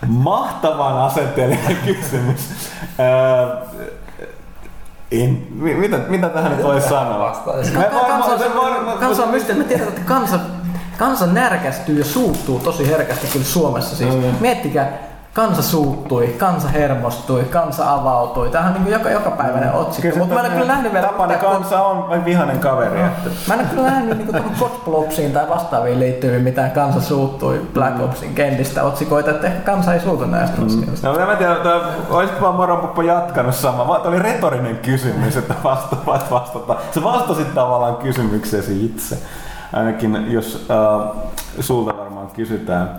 Mahtavan 0.07 0.97
asettelijan 0.97 1.75
kysymys. 1.85 2.49
En, 5.11 5.47
mitä, 5.59 5.97
mitä 5.97 6.29
tähän 6.29 6.51
nyt 6.51 6.63
voisi 6.63 6.89
sanoa? 6.89 7.43
Kansa 8.99 9.23
on 9.23 9.29
mysteeri. 9.29 9.61
Mä 9.61 9.67
tiedän, 9.67 9.87
että 9.87 10.01
kansa, 10.05 10.39
kansa 10.97 11.25
närkästyy 11.25 11.99
ja 11.99 12.05
suuttuu 12.05 12.59
tosi 12.59 12.87
herkästi 12.87 13.27
kyllä 13.27 13.45
Suomessa. 13.45 13.95
Siis. 13.95 14.15
Mm. 14.15 14.23
Miettikää, 14.39 14.93
kansa 15.33 15.61
suuttui, 15.61 16.27
kansa 16.27 16.67
hermostui, 16.67 17.43
kansa 17.43 17.93
avautui. 17.93 18.49
Tämähän 18.49 18.75
on 18.75 18.83
niin 18.83 18.93
joka, 18.93 19.09
joka 19.09 19.31
päiväinen 19.31 19.73
otsikko. 19.73 20.19
Mutta 20.19 20.35
mä 20.35 20.41
en 20.41 20.51
kyllä 20.51 20.65
nähnyt 20.65 20.93
vielä... 20.93 21.07
Tapani 21.07 21.35
kansa 21.35 21.83
on 21.83 22.25
vihainen 22.25 22.59
kaveri. 22.59 22.99
No. 22.99 23.05
Että. 23.05 23.29
Mä 23.47 23.53
en 23.53 23.59
ole 23.59 23.67
kyllä 23.67 23.83
nähnyt 23.83 24.17
niin 24.17 24.45
Godblopsiin 24.59 25.31
tai 25.31 25.49
vastaaviin 25.49 25.99
liittyviin 25.99 26.41
mitään 26.41 26.71
kansa 26.71 27.01
suuttui 27.01 27.67
Black 27.73 27.97
mm. 27.97 28.03
Opsin 28.03 28.35
kentistä 28.35 28.83
otsikoita, 28.83 29.31
että 29.31 29.47
ehkä 29.47 29.59
kansa 29.59 29.93
ei 29.93 29.99
suutu 29.99 30.25
näistä 30.25 30.61
mm. 30.61 30.67
asioista. 30.67 31.07
No 31.07 31.25
mä 31.25 31.31
en 31.31 31.37
tiedä, 31.37 31.53
että 31.53 31.79
olisit 32.09 32.41
vaan 32.41 32.55
Moronpuppo 32.55 33.01
jatkanut 33.01 33.55
sama. 33.55 33.99
Tämä 33.99 34.09
oli 34.09 34.19
retorinen 34.19 34.77
kysymys, 34.77 35.37
että 35.37 35.53
vasta, 35.63 35.97
vastata. 36.31 36.75
Sä 36.95 37.03
vastasit 37.03 37.53
tavallaan 37.53 37.95
kysymykseesi 37.95 38.85
itse. 38.85 39.17
Ainakin 39.73 40.31
jos 40.31 40.65
äh, 40.71 41.23
sulta 41.59 41.97
varmaan 41.97 42.27
kysytään. 42.27 42.89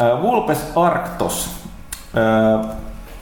Äh, 0.00 0.22
Vulpes 0.22 0.72
Arctos 0.76 1.63
Öö, 2.16 2.58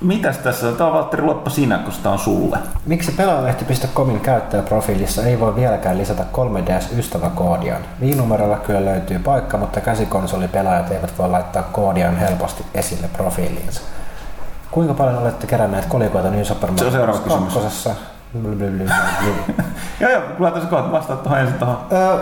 mitäs 0.00 0.38
tässä? 0.38 0.72
Tämä 0.72 0.90
on 0.90 0.96
Valtteri 0.96 1.22
Loppa 1.22 1.50
sinä, 1.50 1.78
koska 1.78 2.02
tämä 2.02 2.12
on 2.12 2.18
sulle. 2.18 2.58
Miksi 2.86 3.12
pelaajalehti.comin 3.12 4.20
käyttäjäprofiilissa 4.20 5.24
ei 5.24 5.40
voi 5.40 5.56
vieläkään 5.56 5.98
lisätä 5.98 6.24
3DS-ystäväkoodiaan? 6.32 7.82
Viinumerolla 8.00 8.56
kyllä 8.56 8.84
löytyy 8.84 9.18
paikka, 9.18 9.58
mutta 9.58 9.80
käsikonsolipelaajat 9.80 10.90
eivät 10.90 11.18
voi 11.18 11.28
laittaa 11.28 11.62
koodiaan 11.62 12.16
helposti 12.16 12.64
esille 12.74 13.08
profiiliinsa. 13.12 13.80
Kuinka 14.70 14.94
paljon 14.94 15.18
olette 15.18 15.46
keränneet 15.46 15.84
kolikoita 15.84 16.30
New 16.30 16.42
Super 16.42 16.70
Mario 16.70 16.78
Se 16.78 16.86
on 16.86 16.92
seuraava 16.92 17.20
kysymys. 17.20 17.88
joo, 20.00 20.10
joo, 20.10 20.22
laita 20.38 20.60
se 20.60 20.66
kohta 20.66 20.92
vastaat 20.92 21.22
tuohon 21.22 21.40
ensin 21.40 21.58
tuohon. 21.58 21.76
Öö, 21.92 22.18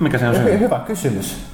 Mikä 0.00 0.18
se 0.18 0.28
on 0.28 0.34
syy? 0.34 0.58
Hyvä 0.58 0.78
kysymys 0.78 1.51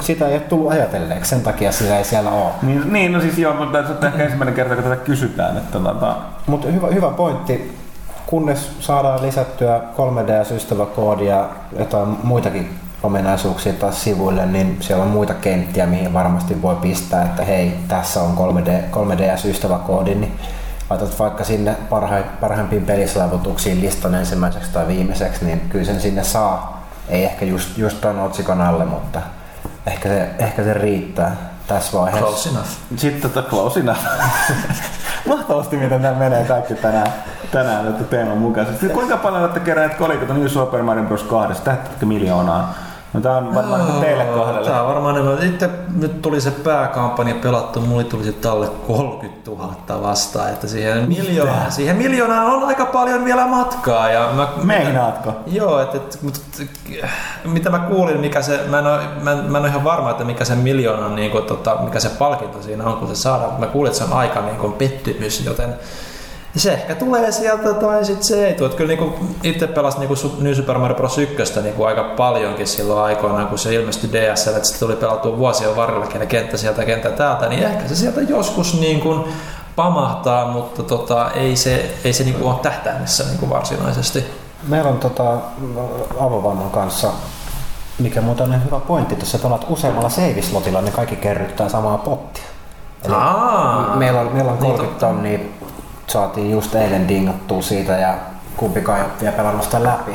sitä 0.00 0.28
ei 0.28 0.32
ole 0.32 0.40
tullut 0.40 0.72
ajatelleeksi, 0.72 1.30
sen 1.30 1.40
takia 1.40 1.72
sitä 1.72 1.98
ei 1.98 2.04
siellä 2.04 2.30
ole. 2.30 2.52
Niin, 2.62 2.92
niin 2.92 3.12
no 3.12 3.20
siis 3.20 3.38
joo, 3.38 3.54
mutta 3.54 3.82
tämä 3.82 3.96
on 4.00 4.06
ehkä 4.06 4.24
ensimmäinen 4.24 4.54
kerta, 4.54 4.74
kun 4.74 4.84
tätä 4.84 4.96
kysytään. 4.96 5.56
Että 5.56 5.78
tota... 5.78 6.16
Mutta 6.46 6.68
hyvä, 6.68 6.86
hyvä 6.86 7.10
pointti, 7.10 7.78
kunnes 8.26 8.70
saadaan 8.80 9.22
lisättyä 9.22 9.80
3D-ystäväkoodia 9.96 11.24
ja 11.24 11.48
jotain 11.78 12.08
muitakin 12.22 12.78
ominaisuuksia 13.02 13.72
taas 13.72 14.04
sivuille, 14.04 14.46
niin 14.46 14.76
siellä 14.80 15.04
on 15.04 15.10
muita 15.10 15.34
kenttiä, 15.34 15.86
mihin 15.86 16.12
varmasti 16.12 16.62
voi 16.62 16.76
pistää, 16.76 17.24
että 17.24 17.44
hei, 17.44 17.74
tässä 17.88 18.22
on 18.22 18.36
3D, 18.36 18.70
3DS-ystäväkoodi, 18.90 20.14
niin 20.14 20.32
laitat 20.90 21.18
vaikka 21.18 21.44
sinne 21.44 21.76
parha, 21.90 22.16
parhaimpiin 22.40 22.86
pelisaavutuksiin 22.86 23.80
listan 23.80 24.14
ensimmäiseksi 24.14 24.72
tai 24.72 24.86
viimeiseksi, 24.86 25.44
niin 25.44 25.60
kyllä 25.60 25.84
sen 25.84 26.00
sinne 26.00 26.24
saa. 26.24 26.86
Ei 27.08 27.24
ehkä 27.24 27.44
just, 27.44 27.78
just 27.78 28.00
tuon 28.00 28.18
otsikon 28.18 28.60
alle, 28.60 28.84
mutta 28.84 29.20
Ehkä 29.88 30.08
se, 30.08 30.30
ehkä 30.38 30.64
se 30.64 30.74
riittää 30.74 31.36
tässä 31.66 31.98
vaiheessa. 31.98 32.26
Close 32.26 32.48
enough. 32.48 32.68
Sitten 32.96 33.30
tota 33.30 33.48
close 33.48 33.80
enough. 33.80 34.00
Mahtavasti 35.28 35.76
miten 35.76 36.02
nämä 36.02 36.18
menee 36.18 36.44
kaikki 36.44 36.74
tänään, 36.74 37.12
tänään 37.52 37.88
että 37.88 38.04
teeman 38.04 38.38
mukaisesti. 38.38 38.80
Sitten 38.80 38.96
kuinka 38.96 39.16
paljon 39.16 39.42
olette 39.42 39.60
keränneet 39.60 39.98
kolikot 39.98 40.28
New 40.28 40.46
Super 40.46 40.82
Mario 40.82 41.04
Bros. 41.04 41.22
2? 41.22 41.62
Tähtätkö 41.62 42.06
miljoonaa? 42.06 42.74
No 43.12 43.20
tää 43.20 43.36
on 43.36 43.54
varmaan 43.54 43.80
oh, 43.80 44.00
teille 44.00 44.24
kohdalle. 44.24 44.68
Tää 44.68 44.82
on 44.82 44.88
varmaan 44.88 45.14
niin, 45.14 45.50
Sitten 45.50 45.70
nyt 45.96 46.22
tuli 46.22 46.40
se 46.40 46.50
pääkampanja 46.50 47.34
pelattu, 47.34 47.80
mulle 47.80 48.04
tuli 48.04 48.24
sitten 48.24 48.50
alle 48.50 48.68
30 48.86 49.50
000 49.50 50.02
vastaan, 50.02 50.48
että 50.48 50.66
siihen 50.66 51.08
miljoonaan, 51.08 51.72
siihen 51.72 51.96
miljoonaan 51.96 52.46
on 52.46 52.64
aika 52.64 52.86
paljon 52.86 53.24
vielä 53.24 53.46
matkaa. 53.46 54.10
Ja 54.10 54.30
mä, 54.36 54.48
Meinaatko? 54.62 55.32
Joo, 55.46 55.80
että, 55.80 55.96
et, 55.96 56.18
mutta, 56.22 56.40
mitä 57.44 57.70
mä 57.70 57.78
kuulin, 57.78 58.20
mikä 58.20 58.42
se, 58.42 58.60
mä 58.68 58.78
en, 58.78 58.86
ole, 58.86 59.00
mä, 59.22 59.32
en, 59.32 59.38
mä 59.38 59.58
en 59.58 59.62
ole 59.62 59.68
ihan 59.68 59.84
varma, 59.84 60.10
että 60.10 60.24
mikä 60.24 60.44
se 60.44 60.54
miljoonan, 60.54 61.16
niin 61.16 61.30
kuin, 61.30 61.44
tota, 61.44 61.76
mikä 61.84 62.00
se 62.00 62.08
palkinto 62.08 62.62
siinä 62.62 62.84
on, 62.84 62.96
kun 62.96 63.08
se 63.08 63.14
saadaan. 63.14 63.60
Mä 63.60 63.66
kuulin, 63.66 63.90
että 63.90 63.98
se 63.98 64.04
on 64.04 64.18
aika 64.18 64.40
niin 64.40 64.56
kuin, 64.56 64.72
pettymys, 64.72 65.46
joten 65.46 65.74
se 66.58 66.72
ehkä 66.72 66.94
tulee 66.94 67.32
sieltä 67.32 67.74
tai 67.74 68.04
sitten 68.04 68.24
se 68.24 68.46
ei 68.46 68.54
tule. 68.54 68.68
Kyllä 68.68 68.88
niinku 68.88 69.14
itse 69.42 69.66
pelasin 69.66 70.00
niinku 70.00 70.14
New 70.40 70.52
Super 70.52 70.78
Mario 70.78 70.96
Bros. 70.96 71.18
1 71.18 71.60
niinku 71.62 71.84
aika 71.84 72.04
paljonkin 72.04 72.66
silloin 72.66 73.04
aikoinaan, 73.04 73.46
kun 73.46 73.58
se 73.58 73.74
ilmestyi 73.74 74.10
DSL, 74.12 74.50
että 74.50 74.68
se 74.68 74.78
tuli 74.78 74.96
pelattua 74.96 75.38
vuosien 75.38 75.76
varrellakin 75.76 76.20
ne 76.20 76.26
kenttä 76.26 76.56
sieltä 76.56 76.84
kenttä 76.84 77.10
täältä, 77.10 77.48
niin 77.48 77.62
ehkä 77.62 77.88
se 77.88 77.96
sieltä 77.96 78.20
joskus 78.20 78.80
niinku 78.80 79.28
pamahtaa, 79.76 80.52
mutta 80.52 80.82
tota, 80.82 81.30
ei 81.30 81.56
se, 81.56 81.94
ei 82.04 82.12
se 82.12 82.24
niinku 82.24 82.48
ole 82.48 82.56
tähtäimessä 82.62 83.24
niinku 83.24 83.50
varsinaisesti. 83.50 84.24
Meillä 84.68 84.90
on 84.90 84.98
tota, 84.98 85.36
avovamman 86.20 86.70
kanssa, 86.70 87.12
mikä 87.98 88.20
muuten 88.20 88.52
on 88.52 88.64
hyvä 88.64 88.80
pointti 88.80 89.14
että 89.34 89.48
olet 89.48 89.66
useammalla 89.68 90.08
save-slotilla, 90.08 90.80
niin 90.80 90.92
kaikki 90.92 91.16
kerryttää 91.16 91.68
samaa 91.68 91.98
pottia. 91.98 92.44
Eli 93.04 93.14
Aa, 93.14 93.96
meillä 93.96 94.20
on, 94.20 94.32
meillä 94.32 94.52
on 94.52 94.58
niin 94.58 94.72
30 94.72 95.06
tonnia, 95.06 95.38
saatiin 96.10 96.50
just 96.50 96.74
eilen 96.74 97.08
dingattua 97.08 97.62
siitä 97.62 97.92
ja 97.92 98.14
kumpikaan 98.56 98.98
ei 98.98 99.04
ole 99.04 99.12
vielä 99.20 99.36
pelannut 99.36 99.62
sitä 99.62 99.84
läpi. 99.84 100.12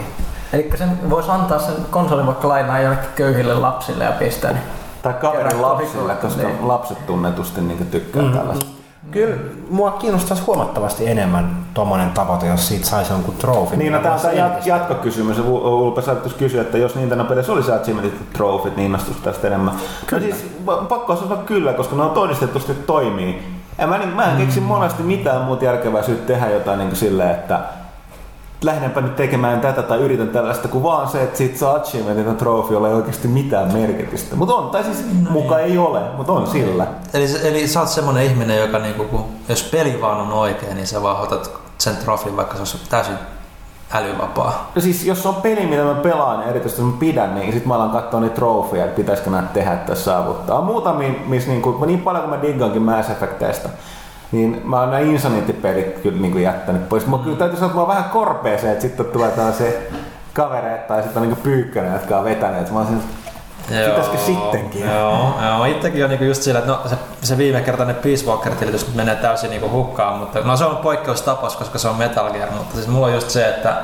Eli 0.54 0.70
sen 0.76 1.10
voisi 1.10 1.32
antaa 1.32 1.60
sen 1.60 1.76
konsolin 1.92 2.26
vaikka 2.26 2.48
lainaa 2.48 2.80
jollekin 2.80 3.10
köyhille 3.16 3.54
lapsille 3.54 4.04
ja 4.04 4.12
pistää. 4.12 4.52
Niin. 4.52 4.64
Tai 5.02 5.14
kaverin 5.14 5.62
lapsille, 5.62 6.16
koska 6.16 6.48
niin. 6.48 6.68
lapset 6.68 7.06
tunnetusti 7.06 7.62
niin 7.62 7.88
tykkää 7.92 8.22
mm. 8.22 8.34
tällaista. 8.34 8.66
Kyllä 9.12 9.36
mua 9.70 9.92
kiinnostaisi 9.92 10.44
huomattavasti 10.44 11.08
enemmän 11.08 11.58
tuommoinen 11.74 12.10
tavoite, 12.12 12.48
jos 12.48 12.68
siitä 12.68 12.86
saisi 12.86 13.14
jonkun 13.14 13.36
trofin. 13.36 13.80
Niin, 13.80 13.94
no 13.94 14.00
tämä 14.00 14.16
on 14.16 14.22
tämä 14.22 14.34
jat- 14.34 14.66
jatkokysymys. 14.68 15.40
Ulpe 15.40 16.02
saattaisi 16.02 16.38
kysyä, 16.38 16.62
että 16.62 16.78
jos 16.78 16.96
Nintendo 16.96 17.24
pelissä 17.24 17.54
olisi 17.54 17.72
achievementit 17.72 18.20
ja 18.20 18.26
trofit, 18.34 18.76
niin 18.76 18.86
innostuisi 18.86 19.22
tästä 19.22 19.48
enemmän. 19.48 19.74
Kyllä. 20.06 20.28
No 20.28 20.36
siis 20.36 20.52
pakko 20.90 21.16
sanoa 21.16 21.38
kyllä, 21.38 21.74
koska 21.74 21.96
ne 21.96 22.02
on 22.02 22.12
todistetusti 22.12 22.74
toimii. 22.74 23.53
Ja 23.78 23.88
mä, 23.88 23.98
niin, 23.98 24.10
mä 24.10 24.32
en 24.32 24.38
keksi 24.38 24.60
monesti 24.60 25.04
mitään 25.04 25.42
muuta 25.42 25.66
järkevää 25.66 26.04
syytä 26.04 26.28
tehdä 26.28 26.50
jotain 26.50 26.80
niin 26.80 26.96
silleen, 26.96 27.32
että 27.32 27.60
lähdenpä 28.62 29.02
nyt 29.02 29.16
tekemään 29.16 29.62
tätä 29.62 29.82
tai 29.82 29.98
yritän 29.98 30.30
tällaista, 30.30 30.68
kuin 30.68 30.84
vaan 30.84 31.08
se, 31.08 31.24
että 31.24 31.38
siitä 31.38 31.60
saa 31.60 31.76
achievementit 31.76 32.28
ja 32.28 32.34
trofi, 32.34 32.74
ei 32.74 32.80
oikeasti 32.80 33.28
mitään 33.28 33.74
merkitystä. 33.74 34.36
Mutta 34.36 34.56
on, 34.56 34.70
tai 34.70 34.84
siis 34.84 35.06
muka 35.30 35.60
ei 35.60 35.78
ole, 35.78 36.00
mutta 36.18 36.34
on 36.34 36.48
sillä. 36.48 36.88
Eli, 37.14 37.26
eli 37.44 37.68
sä 37.68 37.80
oot 37.80 37.90
semmonen 37.90 38.24
ihminen, 38.24 38.60
joka 38.60 38.80
niinku, 38.80 39.04
kun, 39.04 39.26
jos 39.50 39.64
peli 39.64 40.02
vaan 40.02 40.22
on 40.22 40.34
oikein, 40.34 40.76
niin 40.76 40.88
sä 40.88 41.02
vaan 41.02 41.22
otat 41.22 41.52
sen 41.78 41.98
trofin, 41.98 42.38
vaikka 42.38 42.54
se 42.54 42.60
olisi 42.60 42.90
täysin 42.90 43.16
älyvapaa. 43.94 44.72
No 44.76 44.82
siis 44.82 45.06
jos 45.06 45.26
on 45.26 45.36
peli, 45.36 45.66
mitä 45.66 45.84
mä 45.84 45.96
pelaan 45.96 46.42
ja 46.42 46.48
erityisesti 46.48 46.82
mä 46.82 46.94
pidän, 47.00 47.36
niin 47.36 47.54
sit 47.54 47.66
mä 47.66 47.76
alan 47.76 47.90
katsoa 47.90 48.20
niitä 48.20 48.36
trofeja, 48.36 48.86
että 48.86 48.96
pitäisikö 48.96 49.30
näitä 49.30 49.48
tehdä 49.54 49.76
tai 49.76 49.96
saavuttaa. 49.96 50.58
On 50.58 50.66
muutamia, 50.66 51.10
missä 51.28 51.50
niinku, 51.50 51.86
niin 51.86 52.02
paljon 52.02 52.24
kuin 52.24 52.40
mä 52.40 52.48
diggaankin 52.48 52.82
Mass 52.82 53.10
Effecteista, 53.10 53.70
niin 54.32 54.62
mä 54.64 54.80
oon 54.80 54.92
nämä 54.92 55.00
Insanity-pelit 55.00 56.00
kyllä 56.00 56.22
niinku 56.22 56.38
jättänyt 56.38 56.90
pois. 56.90 57.08
Mutta 57.08 57.24
kyllä 57.24 57.38
täytyy 57.38 57.58
sanoa, 57.58 57.68
että 57.68 57.76
mä 57.76 57.82
oon 57.82 57.90
vähän 57.90 58.10
korpea 58.10 58.58
se, 58.58 58.72
että 58.72 58.82
sitten 58.82 59.06
tulee 59.06 59.32
tällaisia 59.32 59.72
kavereita 60.34 60.88
tai 60.88 61.04
sitten 61.04 61.22
on 61.22 61.30
niinku 61.30 61.44
pyykkönen, 61.44 61.94
jotka 61.94 62.18
on 62.18 62.26
vetäneet. 62.26 62.72
Mä 62.72 62.78
oon 62.78 62.88
siinä, 62.88 63.02
Pitäisikö 63.68 64.18
sittenkin? 64.18 64.90
Joo, 64.90 65.34
joo. 65.48 65.66
Itsekin 65.66 66.04
on 66.04 66.10
niinku 66.10 66.26
just 66.26 66.42
sillä, 66.42 66.60
että 66.60 66.72
no, 66.72 66.80
se, 66.86 66.96
se 67.22 67.38
viimekertainen 67.38 67.96
Peace 67.96 68.26
Walker-tilitys 68.26 68.96
menee 68.96 69.16
täysin 69.16 69.50
niinku 69.50 69.70
hukkaan, 69.70 70.20
mutta 70.20 70.40
no 70.40 70.58
se 70.58 70.66
on 70.66 70.78
poikkeustapaus, 70.78 71.56
koska 71.56 71.80
se 71.80 71.88
on 71.88 71.96
Metal 71.96 72.32
Gear, 72.32 72.52
mutta 72.52 72.76
siis 72.76 72.88
mulla 72.88 73.08
on 73.08 73.14
just 73.14 73.30
se, 73.30 73.50
että 73.50 73.76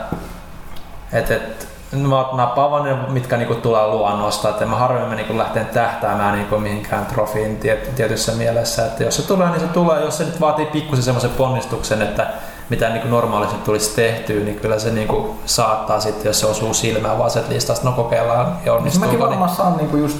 et, 1.13 1.31
et, 1.31 1.67
mä 1.93 2.21
oon 2.21 2.37
napaan 2.37 2.83
ne, 2.83 2.93
mitkä 3.07 3.37
niinku 3.37 3.55
tulee 3.55 3.87
luonnosta, 3.87 4.49
että 4.49 4.65
mä 4.65 4.75
harvemmin 4.75 5.17
niinku 5.17 5.37
lähteen 5.37 5.65
tähtäämään 5.65 6.35
niinku 6.35 6.59
mihinkään 6.59 7.05
trofiin 7.05 7.57
tiet, 7.57 7.95
tietyssä 7.95 8.31
mielessä, 8.31 8.85
että 8.85 9.03
jos 9.03 9.15
se 9.15 9.27
tulee, 9.27 9.49
niin 9.49 9.59
se 9.59 9.67
tulee, 9.67 10.01
jos 10.01 10.17
se 10.17 10.23
nyt 10.23 10.41
vaatii 10.41 10.65
pikkusen 10.65 11.03
semmoisen 11.03 11.31
ponnistuksen, 11.31 12.01
että 12.01 12.27
mitä 12.69 12.89
niin 12.89 13.09
normaalisti 13.09 13.55
tulisi 13.65 13.95
tehtyä, 13.95 14.43
niin 14.43 14.59
kyllä 14.59 14.79
se 14.79 14.91
niin 14.91 15.07
kuin 15.07 15.29
saattaa 15.45 15.99
sitten, 15.99 16.29
jos 16.29 16.39
se 16.39 16.45
osuu 16.45 16.73
silmään 16.73 17.17
vaan 17.17 17.31
se 17.31 17.43
listasta, 17.49 17.89
no 17.89 17.95
kokeillaan 17.95 18.57
ja 18.65 18.73
onnistuuko. 18.73 19.05
mäkin 19.05 19.19
Niin, 19.19 19.29
varmaan 19.29 19.55
saan 19.55 19.77
niinku 19.77 19.97
just 19.97 20.17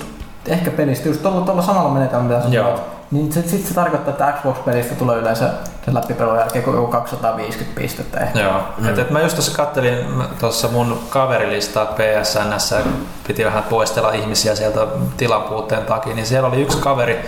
ehkä 0.48 0.72
pelistä 0.72 1.08
just 1.08 1.22
tuolla, 1.22 1.42
tuolla 1.42 1.62
samalla 1.62 1.90
menetelmällä, 1.90 2.38
mitä 2.48 2.64
sä. 2.64 2.99
Niin 3.12 3.34
se, 3.34 3.42
sit 3.42 3.66
se 3.66 3.74
tarkoittaa, 3.74 4.12
että 4.12 4.32
Xbox-pelistä 4.32 4.96
tulee 4.96 5.18
yleensä 5.18 5.50
sen 5.86 5.94
läpipelun 5.94 6.38
jälkeen 6.38 6.66
joku 6.68 6.88
250 6.88 7.82
pistettä 7.82 8.20
ehkä. 8.20 8.40
Joo, 8.40 8.62
mm. 8.78 8.90
et, 8.90 8.98
et 8.98 9.10
mä 9.10 9.22
just 9.22 9.36
tuossa 9.36 9.58
kattelin 9.58 9.98
tuossa 10.40 10.68
mun 10.68 11.00
kaverilistaa 11.10 11.86
PSNssä, 11.86 12.82
piti 13.28 13.46
vähän 13.46 13.64
poistella 13.64 14.12
ihmisiä 14.12 14.56
sieltä 14.56 14.88
tilan 15.18 15.42
puutteen 15.42 15.86
takia, 15.86 16.16
niin 16.16 16.26
siellä 16.26 16.48
oli 16.48 16.62
yksi 16.62 16.78
kaveri, 16.78 17.26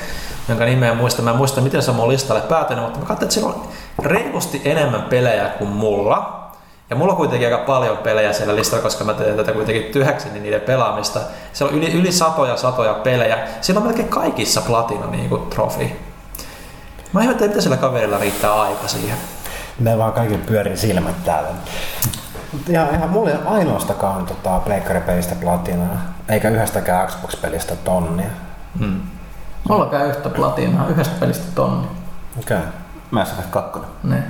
jonka 0.49 0.65
nimeä 0.65 0.93
muista. 0.93 1.21
Mä 1.21 1.31
en 1.31 1.37
muista, 1.37 1.61
miten 1.61 1.81
se 1.81 1.91
on 1.91 1.97
mun 1.97 2.09
listalle 2.09 2.41
päätynyt, 2.41 2.83
mutta 2.83 2.99
mä 2.99 3.05
katsoin, 3.05 3.25
että 3.25 3.33
siellä 3.33 3.53
on 3.53 3.67
reilusti 4.05 4.61
enemmän 4.65 5.01
pelejä 5.01 5.49
kuin 5.49 5.69
mulla. 5.69 6.40
Ja 6.91 6.97
mulla 6.97 7.11
on 7.11 7.17
kuitenkin 7.17 7.47
aika 7.47 7.65
paljon 7.65 7.97
pelejä 7.97 8.33
siellä 8.33 8.55
listalla, 8.55 8.83
koska 8.83 9.03
mä 9.03 9.13
teen 9.13 9.37
tätä 9.37 9.51
kuitenkin 9.51 9.91
työhäksi 9.91 10.29
niin 10.29 10.43
niiden 10.43 10.61
pelaamista. 10.61 11.19
Siellä 11.53 11.71
on 11.71 11.77
yli, 11.77 11.91
yli 11.91 12.11
satoja 12.11 12.57
satoja 12.57 12.93
pelejä. 12.93 13.47
Siellä 13.61 13.79
on 13.79 13.87
melkein 13.87 14.07
kaikissa 14.07 14.61
platina 14.61 15.07
niin 15.07 15.29
kuin, 15.29 15.41
trofi. 15.49 15.99
Mä 17.13 17.21
ihmettelen, 17.21 17.49
mitä 17.49 17.61
sillä 17.61 17.77
kaverilla 17.77 18.17
riittää 18.17 18.61
aika 18.61 18.87
siihen. 18.87 19.17
Me 19.79 19.97
vaan 19.97 20.13
kaikilla 20.13 20.43
pyörii 20.45 20.77
silmät 20.77 21.23
täällä. 21.25 21.49
Ja 22.67 22.87
ihan 22.93 23.09
mulla 23.09 23.29
ei 23.29 23.35
ole 23.35 23.45
ainoastakaan 23.45 24.25
tota, 24.25 24.59
pleikkaripelistä 24.59 25.35
platinaa, 25.35 25.97
eikä 26.29 26.49
yhdestäkään 26.49 27.07
Xbox-pelistä 27.07 27.75
tonnia. 27.75 28.29
Hmm. 28.79 29.01
Mulla 29.69 29.85
käy 29.85 30.09
yhtä 30.09 30.29
platinaa, 30.29 30.87
yhdestä 30.87 31.15
pelistä 31.19 31.45
tonni. 31.55 31.87
Okei. 32.39 32.57
Okay. 32.57 32.69
Mass 33.11 33.31
Effect 33.31 33.49
2. 33.49 33.79
Ne. 34.03 34.23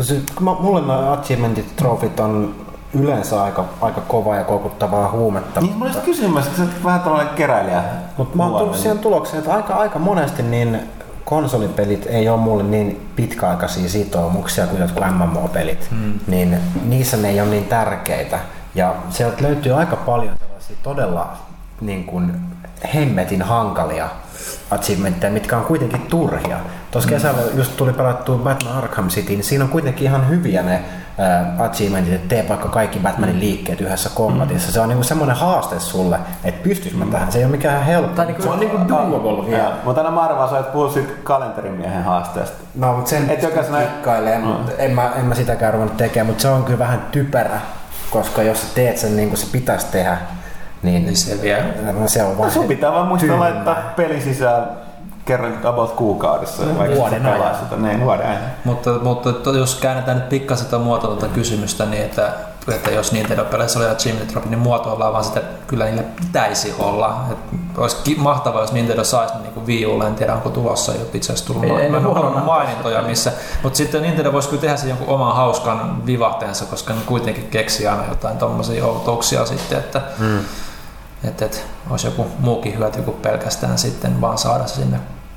No 0.00 0.04
se, 0.04 0.20
mulle 0.40 0.80
nämä 0.80 1.12
achievementit, 1.12 1.76
trofit 1.76 2.20
on 2.20 2.54
yleensä 2.94 3.42
aika, 3.42 3.64
aika 3.80 4.00
kovaa 4.00 4.36
ja 4.36 4.44
koukuttavaa 4.44 5.10
huumetta. 5.10 5.60
Niin, 5.60 5.78
mä 5.78 5.84
olin 5.84 5.96
kysymässä, 6.04 6.50
että 6.50 6.62
sä 6.62 6.68
oot 6.68 6.84
vähän 6.84 7.00
tällainen 7.00 7.34
keräilijä. 7.34 7.82
Mutta 8.16 8.36
mä 8.36 8.46
oon 8.46 8.58
tullut 8.58 8.76
siihen 8.76 8.98
tulokseen, 8.98 9.38
että 9.38 9.54
aika, 9.54 9.74
aika 9.74 9.98
monesti 9.98 10.42
niin 10.42 10.80
konsolipelit 11.24 12.06
ei 12.06 12.28
ole 12.28 12.40
mulle 12.40 12.62
niin 12.62 13.10
pitkäaikaisia 13.16 13.88
sitoumuksia 13.88 14.66
kuin 14.66 14.80
jotkut 14.80 15.04
MMO-pelit, 15.10 15.88
mm. 15.90 16.20
niin 16.26 16.58
niissä 16.84 17.16
ne 17.16 17.28
ei 17.28 17.40
ole 17.40 17.50
niin 17.50 17.64
tärkeitä. 17.64 18.38
Ja 18.74 18.94
sieltä 19.10 19.42
löytyy 19.42 19.72
aika 19.72 19.96
paljon 19.96 20.34
tällaisia 20.38 20.76
todella 20.82 21.32
niin 21.80 22.04
kuin, 22.04 22.40
hemmetin 22.94 23.42
hankalia 23.42 24.08
achievementteja, 24.70 25.32
mitkä 25.32 25.56
on 25.58 25.64
kuitenkin 25.64 26.00
turhia. 26.02 26.56
Tuossa 26.90 27.10
kesällä 27.10 27.40
just 27.54 27.76
tuli 27.76 27.92
pelattua 27.92 28.38
Batman 28.38 28.76
Arkham 28.76 29.08
City, 29.08 29.32
niin 29.32 29.44
siinä 29.44 29.64
on 29.64 29.70
kuitenkin 29.70 30.04
ihan 30.06 30.28
hyviä 30.28 30.62
ne 30.62 30.74
äh, 30.74 31.60
achievementit, 31.60 32.14
että 32.14 32.28
tee 32.28 32.48
vaikka 32.48 32.68
kaikki 32.68 32.98
Batmanin 32.98 33.40
liikkeet 33.40 33.80
yhdessä 33.80 34.10
kombatissa. 34.14 34.72
Se 34.72 34.80
on 34.80 34.88
niinku 34.88 35.04
semmoinen 35.04 35.36
haaste 35.36 35.80
sulle, 35.80 36.18
että 36.44 36.62
pystyisikö 36.62 37.04
mä 37.04 37.12
tähän. 37.12 37.32
Se 37.32 37.38
ei 37.38 37.44
ole 37.44 37.50
mikään 37.50 37.82
helppo. 37.84 38.16
Tai 38.16 38.26
niinku- 38.26 38.42
se 38.42 38.48
on 38.48 38.60
niinku 38.60 38.78
doable 38.88 39.46
vielä. 39.50 39.62
Ja, 39.62 39.72
mutta 39.84 40.00
aina 40.00 40.10
mä 40.14 40.20
arvaan, 40.20 40.60
että 40.60 40.72
puhut 40.72 40.92
siitä 40.92 41.12
kalenterimiehen 41.24 42.04
haasteesta. 42.04 42.56
No, 42.74 42.92
mutta 42.92 43.10
sen 43.10 43.30
Et 43.30 43.42
jokaisena- 43.42 43.78
kikkailee, 43.80 44.38
mutta 44.38 44.72
en 44.78 44.90
mä, 44.90 45.10
en 45.16 45.24
mä 45.24 45.34
sitäkään 45.34 45.72
ruvennut 45.74 45.96
tekemään, 45.96 46.26
mutta 46.26 46.42
se 46.42 46.48
on 46.48 46.64
kyllä 46.64 46.78
vähän 46.78 47.00
typerä, 47.12 47.60
koska 48.10 48.42
jos 48.42 48.60
sä 48.60 48.66
teet 48.74 48.98
sen 48.98 49.16
niin 49.16 49.28
kuin 49.28 49.38
se 49.38 49.46
pitäisi 49.52 49.86
tehdä, 49.92 50.18
niin, 50.82 51.04
Niin 51.04 51.16
se 51.16 51.42
vie. 51.42 51.64
no, 51.92 52.08
se 52.08 52.22
on 52.22 52.32
No, 52.32 52.38
vaan 52.38 52.50
sun 52.50 52.66
pitää 52.68 52.92
vaan 52.92 53.08
muistaa 53.08 53.28
tyhmää. 53.30 53.50
laittaa 53.50 53.76
peli 53.96 54.20
sisään 54.20 54.64
kerran 55.24 55.58
about 55.66 55.92
kuukaudessa, 55.92 56.62
No, 56.64 56.78
vaikka 56.78 56.96
vuoden 56.96 57.26
ajan. 57.26 57.54
sitä. 57.62 57.76
Niin, 57.76 58.04
vuoden 58.04 58.26
ajan. 58.26 58.42
Mutta, 58.64 58.90
mutta 58.90 59.50
jos 59.58 59.74
käännetään 59.74 60.16
nyt 60.16 60.28
pikkasen 60.28 60.66
tuota 60.66 60.84
muotoilta 60.84 61.28
kysymystä, 61.28 61.86
niin 61.86 62.02
että, 62.02 62.32
että 62.74 62.90
jos 62.90 63.12
Nintendo-peleissä 63.12 63.78
oli 63.78 63.88
achievement 63.88 64.32
drop, 64.32 64.44
niin 64.44 64.58
muotoillaan 64.58 65.12
vaan 65.12 65.24
sitä, 65.24 65.40
kyllä 65.66 65.84
niillä 65.84 66.02
pitäisi 66.20 66.74
olla. 66.78 67.24
Että 67.32 67.56
olisi 67.80 68.14
mahtavaa, 68.18 68.60
jos 68.60 68.72
Nintendo 68.72 69.04
saisi 69.04 69.34
niin 69.42 69.52
kuin 69.52 69.66
Wii 69.66 69.86
Ulle, 69.86 70.06
en 70.06 70.14
tiedä 70.14 70.34
onko 70.34 70.50
tulossa 70.50 70.92
jo 70.92 71.00
itse 71.14 71.32
asiassa 71.32 71.46
tullut 71.52 71.64
Ei- 71.64 71.70
ei 71.84 71.90
ole 71.90 72.00
huolella. 72.02 72.40
mainintoja 72.40 73.02
missä. 73.02 73.32
Mutta 73.62 73.76
sitten 73.76 74.02
Nintendo 74.02 74.32
voisi 74.32 74.48
kyllä 74.48 74.60
tehdä 74.60 74.76
sen 74.76 74.88
jonkun 74.88 75.08
oman 75.08 75.36
hauskan 75.36 76.06
vivahteensa, 76.06 76.64
koska 76.64 76.92
ne 76.94 77.00
kuitenkin 77.06 77.48
keksii 77.48 77.86
aina 77.86 78.02
jotain 78.08 78.38
tommosia 78.38 78.86
outouksia 78.86 79.46
sitten, 79.46 79.78
että 79.78 80.00
Mm. 80.18 80.38
Että, 81.24 81.44
että 81.44 81.58
olisi 81.90 82.06
joku 82.06 82.26
muukin 82.38 82.78
hyöty 82.78 83.02
kuin 83.02 83.16
pelkästään 83.16 83.78
sitten 83.78 84.20
vaan 84.20 84.38
saada 84.38 84.66
se 84.66 84.74
sinne 84.74 84.96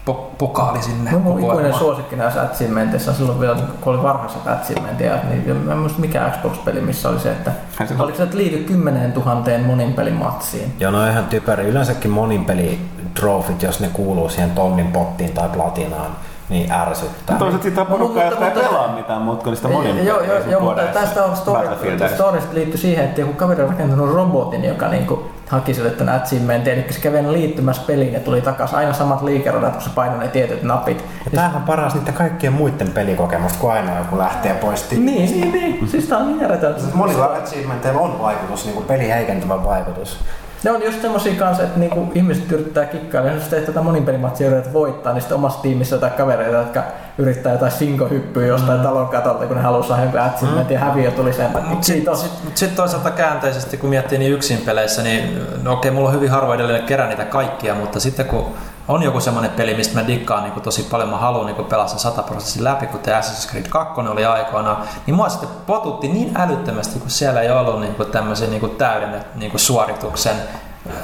po- 0.10 0.35
pokaali 0.38 0.81
sinne 0.81 1.11
No, 1.11 1.19
mun 1.19 1.39
ikuinen 1.39 1.73
suosikki 1.73 2.15
näissä 2.15 2.41
achievementeissa 2.41 3.14
silloin 3.14 3.39
vielä, 3.39 3.55
kun 3.81 3.93
oli 3.93 4.03
varhaiset 4.03 4.47
achievementia, 4.47 5.15
niin 5.30 5.57
mä 5.57 5.72
en 5.72 5.77
muista 5.77 5.99
mikä 5.99 6.30
Xbox-peli, 6.30 6.81
missä 6.81 7.10
oli 7.10 7.19
se, 7.19 7.31
että 7.31 7.51
oliko 7.99 8.18
se, 8.18 8.23
että 8.23 8.38
liity 8.38 8.57
10 8.57 9.14
000 9.14 9.43
monin 9.65 9.93
pelin 9.93 10.14
matsiin. 10.14 10.73
Joo, 10.80 10.91
no 10.91 11.01
on 11.01 11.10
ihan 11.10 11.26
typeri. 11.26 11.64
Yleensäkin 11.64 12.11
monin 12.11 12.45
peli 12.45 12.80
trofit, 13.14 13.64
jos 13.64 13.80
ne 13.80 13.89
kuuluu 13.93 14.30
siihen 14.30 14.51
tonnin 14.51 14.88
pottiin 14.91 15.34
tai 15.34 15.49
platinaan, 15.49 16.11
niin 16.49 16.72
ärsyttää. 16.72 17.38
Toisaalta 17.38 17.64
siitä 17.64 17.82
on 17.82 17.88
No, 17.88 17.91
porukkaa, 17.98 18.24
mutta- 18.24 18.45
jotka 18.45 18.45
ei 18.48 18.53
mutta- 18.53 18.70
pelaa 18.70 18.95
mitään 18.95 19.22
muuta 19.22 19.44
kuin 19.44 19.57
Ei, 19.65 19.72
monin 19.72 20.06
Joo, 20.06 20.22
joo, 20.22 20.38
joo 20.49 20.61
mutta 20.61 20.82
tästä 20.84 21.26
on 21.26 21.36
story, 21.36 21.68
storista 22.15 22.53
liittyy 22.53 22.78
siihen, 22.78 23.06
että 23.06 23.22
joku 23.22 23.34
kaveri 23.34 23.64
on 23.64 23.70
rakentanut 23.70 24.14
robotin, 24.15 24.64
joka 24.65 24.88
niinku 24.88 25.24
haki 25.49 25.74
sille 25.74 25.90
tämän 25.90 26.15
achievementin, 26.15 26.74
eli 26.74 26.86
se 26.90 26.99
kävi 26.99 27.32
liittymässä 27.32 27.82
peliin 27.88 28.14
ja 28.14 28.20
tuli 28.20 28.41
takaisin 28.41 28.78
aina 28.78 28.94
samat 28.94 29.22
liikerodat, 29.22 29.74
kun 29.74 29.82
se 29.82 29.90
painoi 29.95 30.20
ne 30.20 30.28
tietyt 30.28 30.64
napit. 30.64 31.06
Ja 31.26 31.32
tämähän 31.32 31.56
on 31.56 31.61
paras 31.64 31.94
niiden 31.95 32.14
kaikkien 32.14 32.53
muiden 32.53 32.91
pelikokemusta, 32.91 33.60
kun 33.60 33.72
aina 33.72 33.98
joku 33.98 34.18
lähtee 34.18 34.53
pois 34.53 34.91
Niin, 34.91 35.06
niin, 35.06 35.52
niin. 35.52 35.88
Siis 35.90 36.06
tää 36.07 36.18
on 36.18 36.28
niin 36.28 36.40
järjetöntä. 36.41 36.82
Monilla 36.94 37.26
achievementeilla 37.26 37.99
on 38.02 38.20
vaikutus, 38.22 38.65
niin 38.65 38.74
kuin 38.76 38.86
peli 38.86 39.10
heikentävä 39.10 39.64
vaikutus. 39.64 40.20
Ne 40.64 40.72
on 40.72 40.84
just 40.84 41.02
semmosia 41.02 41.34
kanssa, 41.35 41.64
että 41.64 41.80
niinku 41.80 42.11
ihmiset 42.15 42.52
yrittää 42.52 42.85
kikkailla, 42.85 43.31
jos 43.31 43.44
teet 43.44 43.65
tätä 43.65 43.81
monin 43.81 44.06
pelimatsia 44.06 44.48
yrität 44.48 44.73
voittaa, 44.73 45.14
niin 45.14 45.22
sitten 45.22 45.35
omassa 45.35 45.61
tiimissä 45.61 45.95
jotain 45.95 46.11
kavereita, 46.14 46.57
jotka 46.57 46.84
yrittää 47.18 47.52
jotain 47.52 47.72
sinkohyppyä 47.72 48.45
jostain 48.48 48.77
Mm. 48.80 48.84
talon 48.84 49.07
katolta, 49.07 49.45
kun 49.45 49.57
ne 49.57 49.64
haluaa 49.64 49.84
saada 49.88 50.02
jonkun 50.02 50.19
achievementin 50.19 50.73
ja 50.73 50.80
häviö 50.80 51.11
tuli 51.11 51.34
sen 51.34 51.52
takia. 51.52 51.69
Mutta 51.69 51.85
sitten 51.85 52.15
sit, 52.18 52.31
mut 52.44 52.57
sit 52.57 52.76
toisaalta 52.76 53.11
käänteisesti, 53.11 53.77
kun 53.77 53.90
miettii 53.90 54.18
niin 54.18 54.31
yksin 54.34 54.57
peleissä, 54.57 55.02
niin 55.03 55.40
no 55.64 55.73
okei, 55.73 55.91
mulla 55.91 56.10
on 56.10 56.15
hyvin 56.15 56.30
harvoin 56.30 56.60
edelleen 56.60 56.84
kerää 56.84 57.07
niitä 57.07 57.26
kaikkia, 57.26 57.76
mutta 57.76 57.99
sitten 57.99 58.26
kun 58.26 58.45
on 58.88 59.03
joku 59.03 59.19
semmoinen 59.19 59.51
peli, 59.51 59.73
mistä 59.76 59.95
mä 60.01 60.07
dikkaan 60.07 60.43
niin 60.43 60.61
tosi 60.61 60.84
paljon, 60.84 61.10
mä 61.10 61.18
haluan 61.18 61.45
niin 61.45 61.65
pelaa 61.65 61.88
sen 61.88 61.99
100 61.99 62.23
prosenttia 62.23 62.64
läpi, 62.64 62.88
kuten 62.88 63.19
Assassin's 63.19 63.49
Creed 63.49 63.65
2 63.69 64.01
oli 64.01 64.26
aikoinaan, 64.26 64.77
niin 65.07 65.15
mua 65.15 65.30
sitten 65.30 65.49
potutti 65.68 66.07
niin 66.07 66.38
älyttömästi, 66.38 66.99
kun 66.99 67.10
siellä 67.10 67.41
ei 67.41 67.51
ollut 67.51 67.80
niin 67.81 67.95
tämmöisen 68.11 68.49
niin 68.51 68.69
täyden 68.77 69.26
niin 69.35 69.51
suorituksen 69.60 70.35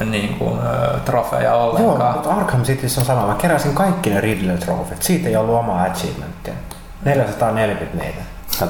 niin 0.10 0.36
kuin, 0.40 0.60
ö, 0.60 1.00
trofeja 1.06 1.50
Joo, 1.50 1.64
ollenkaan. 1.70 2.14
mutta 2.14 2.30
Arkham 2.30 2.64
Cityssä 2.64 3.02
on 3.02 3.06
sama. 3.08 3.28
Mä 3.28 3.34
keräsin 3.36 3.74
kaikki 3.76 4.10
ne 4.10 4.22
Riddler 4.22 4.58
trofit. 4.58 5.04
Siitä 5.04 5.30
ei 5.30 5.36
ollut 5.36 5.56
omaa 5.56 5.84
achievementtia. 5.84 6.54
440 7.06 8.04
niitä. 8.06 8.22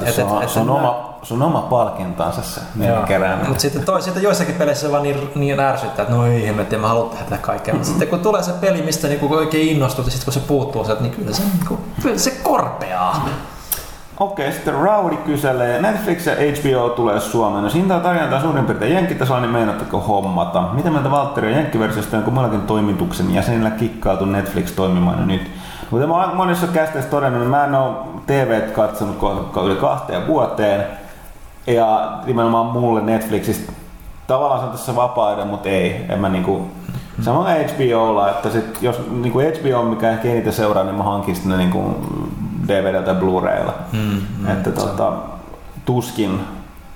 Et- 0.05 0.13
se 0.15 0.23
on, 0.23 0.43
et- 0.43 0.49
se 0.49 0.59
on 0.59 0.65
et- 0.65 0.71
oma, 0.75 1.08
sun 1.23 1.41
oma 1.41 1.61
palkintansa 1.61 2.41
se 2.41 2.61
kerääminen. 3.07 3.47
Mutta 3.47 3.61
sitten, 3.61 3.83
toi, 3.83 4.01
sitten 4.01 4.23
joissakin 4.23 4.55
peleissä 4.55 4.87
se 4.87 4.91
vaan 4.91 5.03
niin, 5.03 5.31
niin 5.35 5.59
ärsyttää, 5.59 6.03
että 6.03 6.15
no 6.15 6.25
ei 6.25 6.47
hemmetti, 6.47 6.77
mä 6.77 6.87
haluan 6.87 7.09
tehdä 7.09 7.23
tätä 7.23 7.37
kaikkea. 7.37 7.73
Mutta 7.73 7.89
sitten 7.89 8.07
kun 8.07 8.19
tulee 8.19 8.43
se 8.43 8.51
peli, 8.51 8.81
mistä 8.81 9.07
niinku 9.07 9.33
oikein 9.33 9.69
innostut 9.69 10.05
ja 10.05 10.11
sitten 10.11 10.25
kun 10.25 10.33
se 10.33 10.47
puuttuu 10.47 10.85
sieltä, 10.85 11.01
niin 11.01 11.13
kyllä 11.13 11.33
se, 11.33 11.43
niinku, 11.43 11.79
kyllä 12.01 12.17
se 12.17 12.31
korpeaa. 12.31 13.29
Okei, 14.19 14.51
sitten 14.51 14.73
Rowdy 14.73 15.17
kyselee, 15.17 15.81
Netflix 15.81 16.25
ja 16.25 16.33
HBO 16.33 16.89
tulee 16.89 17.19
Suomeen. 17.19 17.63
Jos 17.63 17.73
hintaa 17.73 17.99
tarjotaan 17.99 18.41
suurin 18.41 18.65
piirtein 18.65 18.93
jenkkitasolla, 18.93 19.41
niin 19.41 19.51
meinatteko 19.51 19.99
hommata? 19.99 20.61
Mitä 20.61 20.89
mieltä 20.89 21.11
Valtteri 21.11 21.47
on 21.47 21.53
jenkkiversiosta, 21.53 22.17
onko 22.17 22.31
muillakin 22.31 22.61
toimituksen 22.61 23.33
jäsenillä 23.33 23.71
kikkailtu 23.71 24.25
Netflix 24.25 24.71
toimimaan 24.71 25.19
jo 25.19 25.25
nyt? 25.25 25.51
Kuten 25.89 26.09
mä 26.09 26.25
oon 26.25 26.35
monissa 26.35 26.67
kästeissä 26.67 27.09
todennut, 27.09 27.41
niin 27.41 27.49
mä 27.49 27.65
en 27.65 27.75
oo 27.75 28.07
TV 28.27 28.71
katsonut 28.71 29.17
kohta 29.17 29.61
yli 29.61 29.75
kahteen 29.75 30.27
vuoteen. 30.27 30.85
Ja 31.69 32.19
nimenomaan 32.25 32.65
mulle 32.65 33.01
Netflixistä 33.01 33.71
tavallaan 34.27 34.59
se 34.59 34.65
on 34.65 34.71
tässä 34.71 34.95
vapaa 34.95 35.45
mutta 35.45 35.69
ei. 35.69 36.05
En 36.09 36.19
mä 36.19 36.29
niinku, 36.29 36.67
Samoin 37.21 37.47
HBOlla, 37.47 38.29
että 38.29 38.49
sit, 38.49 38.77
jos 38.81 39.01
niinku 39.11 39.39
HBO 39.39 39.79
on 39.79 39.87
mikä 39.87 40.09
ehkä 40.11 40.27
eniten 40.27 40.53
seuraa, 40.53 40.83
niin 40.83 40.95
mä 40.95 41.03
hankin 41.03 41.35
sitten 41.35 41.51
ne 41.51 41.57
niinku 41.57 41.95
DVD 42.67 43.03
tai 43.03 43.15
Blu-raylla. 43.15 43.73
Mm, 43.91 44.47
että 44.47 44.71
tota, 44.71 45.13
tuskin, 45.85 46.39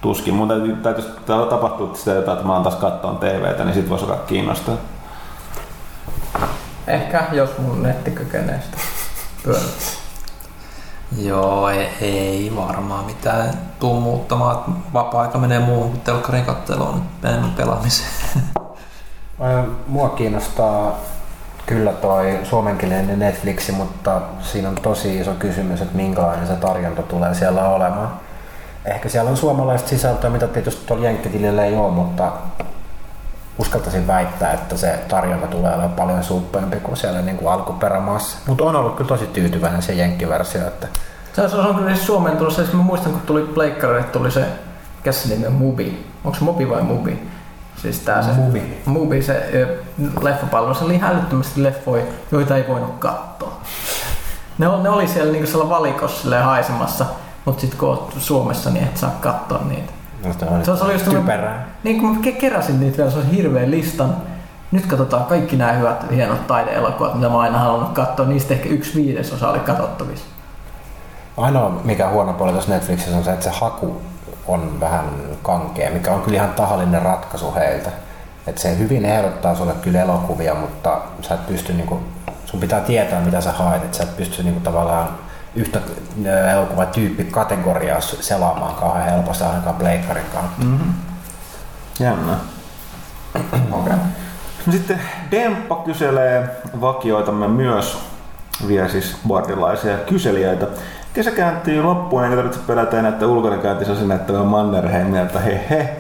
tuskin. 0.01 0.33
Mun 0.33 0.47
täytyy, 0.47 0.75
täytyisi 0.75 1.09
ta- 1.25 1.45
tapahtua 1.45 1.89
sitä 1.93 2.11
jotain, 2.11 2.35
että 2.37 2.47
mä 2.47 2.53
alan 2.53 2.63
taas 2.63 2.75
katsoa 2.75 3.13
TVtä, 3.13 3.63
niin 3.63 3.73
sit 3.73 3.89
voisi 3.89 4.05
alkaa 4.05 4.25
kiinnostaa. 4.25 4.75
Ehkä, 6.87 7.23
jos 7.31 7.49
mun 7.57 7.83
netti 7.83 8.11
kykenee 8.11 8.61
sitä 8.61 8.77
pyörittää. 9.43 10.02
Joo, 11.17 11.69
ei, 11.69 11.89
ei 12.01 12.53
varmaan 12.55 13.05
mitään 13.05 13.53
tuu 13.79 13.99
muuttamaan. 13.99 14.83
Vapaa-aika 14.93 15.37
menee 15.37 15.59
muuhun 15.59 15.89
kuin 15.89 16.01
telkkarin 16.01 16.45
katteluun 16.45 17.01
enemmän 17.23 17.51
pelaamiseen. 17.51 18.09
Mua 19.87 20.09
kiinnostaa 20.09 20.99
kyllä 21.65 21.93
toi 21.93 22.39
suomenkielinen 22.43 23.19
Netflixi, 23.19 23.71
mutta 23.71 24.21
siinä 24.41 24.69
on 24.69 24.75
tosi 24.75 25.19
iso 25.19 25.33
kysymys, 25.33 25.81
että 25.81 25.95
minkälainen 25.97 26.47
se 26.47 26.55
tarjonta 26.55 27.01
tulee 27.01 27.33
siellä 27.33 27.69
olemaan. 27.69 28.11
Ehkä 28.85 29.09
siellä 29.09 29.31
on 29.31 29.37
suomalaista 29.37 29.89
sisältöä, 29.89 30.29
mitä 30.29 30.47
tietysti 30.47 30.85
tuolla 30.85 31.05
Jenkkitilillä 31.05 31.65
ei 31.65 31.75
ole, 31.75 31.91
mutta 31.91 32.31
uskaltaisin 33.57 34.07
väittää, 34.07 34.53
että 34.53 34.77
se 34.77 34.99
tarjonta 35.07 35.47
tulee 35.47 35.71
olemaan 35.71 35.91
paljon 35.91 36.23
suppeampi 36.23 36.77
kuin 36.77 36.97
siellä 36.97 37.21
niin 37.21 37.37
kuin 37.37 37.53
alkuperämaassa. 37.53 38.37
Mutta 38.47 38.63
on 38.63 38.75
ollut 38.75 38.95
kyllä 38.95 39.07
tosi 39.07 39.27
tyytyväinen 39.27 39.81
se 39.81 39.93
jenkkiversio, 39.93 40.67
että 40.67 40.87
Se 41.33 41.41
on, 41.41 41.49
se 41.49 41.57
on 41.57 41.75
kyllä 41.75 41.95
siis 41.95 42.05
Suomeen 42.05 42.37
siis 42.63 42.73
mä 42.73 42.83
muistan 42.83 43.11
kun 43.11 43.21
tuli 43.21 43.41
Pleikkarille, 43.41 44.03
tuli 44.03 44.31
se, 44.31 44.45
on, 45.03 45.49
Mubi. 45.49 46.05
Onko 46.23 46.37
se 46.37 46.43
Mobi 46.43 46.69
vai 46.69 46.81
Mubi? 46.81 47.27
Siis 47.81 47.99
tää 47.99 48.21
se, 48.21 48.31
Mubi. 48.31 48.81
Mubi, 48.85 49.21
se 49.21 49.49
ö, 49.53 49.77
leffapalvelu, 50.21 50.75
se 50.75 50.83
oli 50.83 50.95
ihan 50.95 51.15
älyttömästi 51.15 51.63
leffoja, 51.63 52.03
joita 52.31 52.57
ei 52.57 52.65
voinut 52.67 52.95
katsoa. 52.99 53.61
Ne, 54.57 54.67
ne 54.83 54.89
oli 54.89 55.07
siellä 55.07 55.31
niinku 55.31 55.47
siellä 55.47 55.69
valikossa 55.69 56.43
haisemassa, 56.43 57.05
mutta 57.45 57.61
sitten 57.61 57.79
kun 57.79 57.89
oot 57.89 58.15
Suomessa, 58.19 58.69
niin 58.69 58.85
et 58.85 58.97
saa 58.97 59.17
katsoa 59.21 59.61
niitä. 59.69 59.93
On 60.25 60.65
Se, 60.77 60.83
oli 60.83 60.93
just 60.93 61.09
typerää. 61.09 61.65
Niin 61.83 62.01
kun 62.01 62.09
mä 62.09 62.21
ke- 62.21 62.39
keräsin 62.39 62.79
niitä 62.79 62.97
vielä, 62.97 63.11
se 63.11 63.17
on 63.17 63.25
hirveän 63.25 63.71
listan. 63.71 64.15
Nyt 64.71 64.85
katsotaan 64.85 65.25
kaikki 65.25 65.55
nämä 65.55 65.71
hyvät, 65.71 66.05
hienot 66.11 66.47
taideelokuvat, 66.47 67.15
mitä 67.15 67.29
mä 67.29 67.39
aina 67.39 67.59
halunnut 67.59 67.91
katsoa. 67.91 68.25
Niistä 68.25 68.53
ehkä 68.53 68.69
yksi 68.69 68.95
viidesosa 68.95 69.49
oli 69.49 69.59
katsottavissa. 69.59 70.25
Ainoa 71.37 71.81
mikä 71.83 72.09
huono 72.09 72.33
puoli 72.33 72.51
tuossa 72.51 72.71
Netflixissä 72.71 73.17
on 73.17 73.23
se, 73.23 73.31
että 73.31 73.43
se 73.43 73.51
haku 73.53 74.01
on 74.47 74.79
vähän 74.79 75.05
kankea, 75.43 75.91
mikä 75.91 76.11
on 76.11 76.21
kyllä 76.21 76.35
ihan 76.37 76.53
tahallinen 76.53 77.01
ratkaisu 77.01 77.53
heiltä. 77.55 77.89
Että 78.47 78.61
se 78.61 78.77
hyvin 78.77 79.05
ehdottaa 79.05 79.55
sulle 79.55 79.73
kyllä 79.81 80.01
elokuvia, 80.01 80.55
mutta 80.55 81.01
sä 81.21 81.33
et 81.33 81.47
pysty 81.47 81.73
niinku, 81.73 81.99
sun 82.45 82.59
pitää 82.59 82.81
tietää 82.81 83.21
mitä 83.21 83.41
sä 83.41 83.51
haet, 83.51 83.83
että 83.83 83.97
sä 83.97 84.03
et 84.03 84.17
pysty 84.17 84.43
niinku 84.43 84.59
tavallaan 84.59 85.07
yhtä 85.55 85.79
ö, 86.25 86.49
elokuvatyyppi 86.51 87.23
kategoriaa 87.23 88.01
selaamaan 88.01 88.75
kauhean 88.75 89.05
helposti 89.05 89.43
ainakaan 89.43 89.75
pleikkarin 89.75 90.25
kautta. 90.33 90.65
Jännä. 91.99 92.33
Okay. 93.71 93.97
No 94.65 94.71
Sitten 94.71 95.01
Demppa 95.31 95.75
kyselee 95.75 96.49
vakioitamme 96.81 97.47
myös, 97.47 97.99
vielä 98.67 98.87
siis 98.87 99.17
bordilaisia 99.27 99.97
kyselijöitä. 99.97 100.67
Kesä 101.13 101.31
kääntyy 101.31 101.83
loppuun, 101.83 102.23
eikä 102.23 102.35
tarvitse 102.35 102.59
pelätä 102.67 102.99
enää, 102.99 103.11
että 103.11 103.27
ulkona 103.27 103.57
käynti 103.57 103.91
on 103.91 104.07
näyttävä 104.07 104.43
Mannerheimia, 104.43 105.21
että 105.21 105.39
he 105.39 105.65
he. 105.69 105.97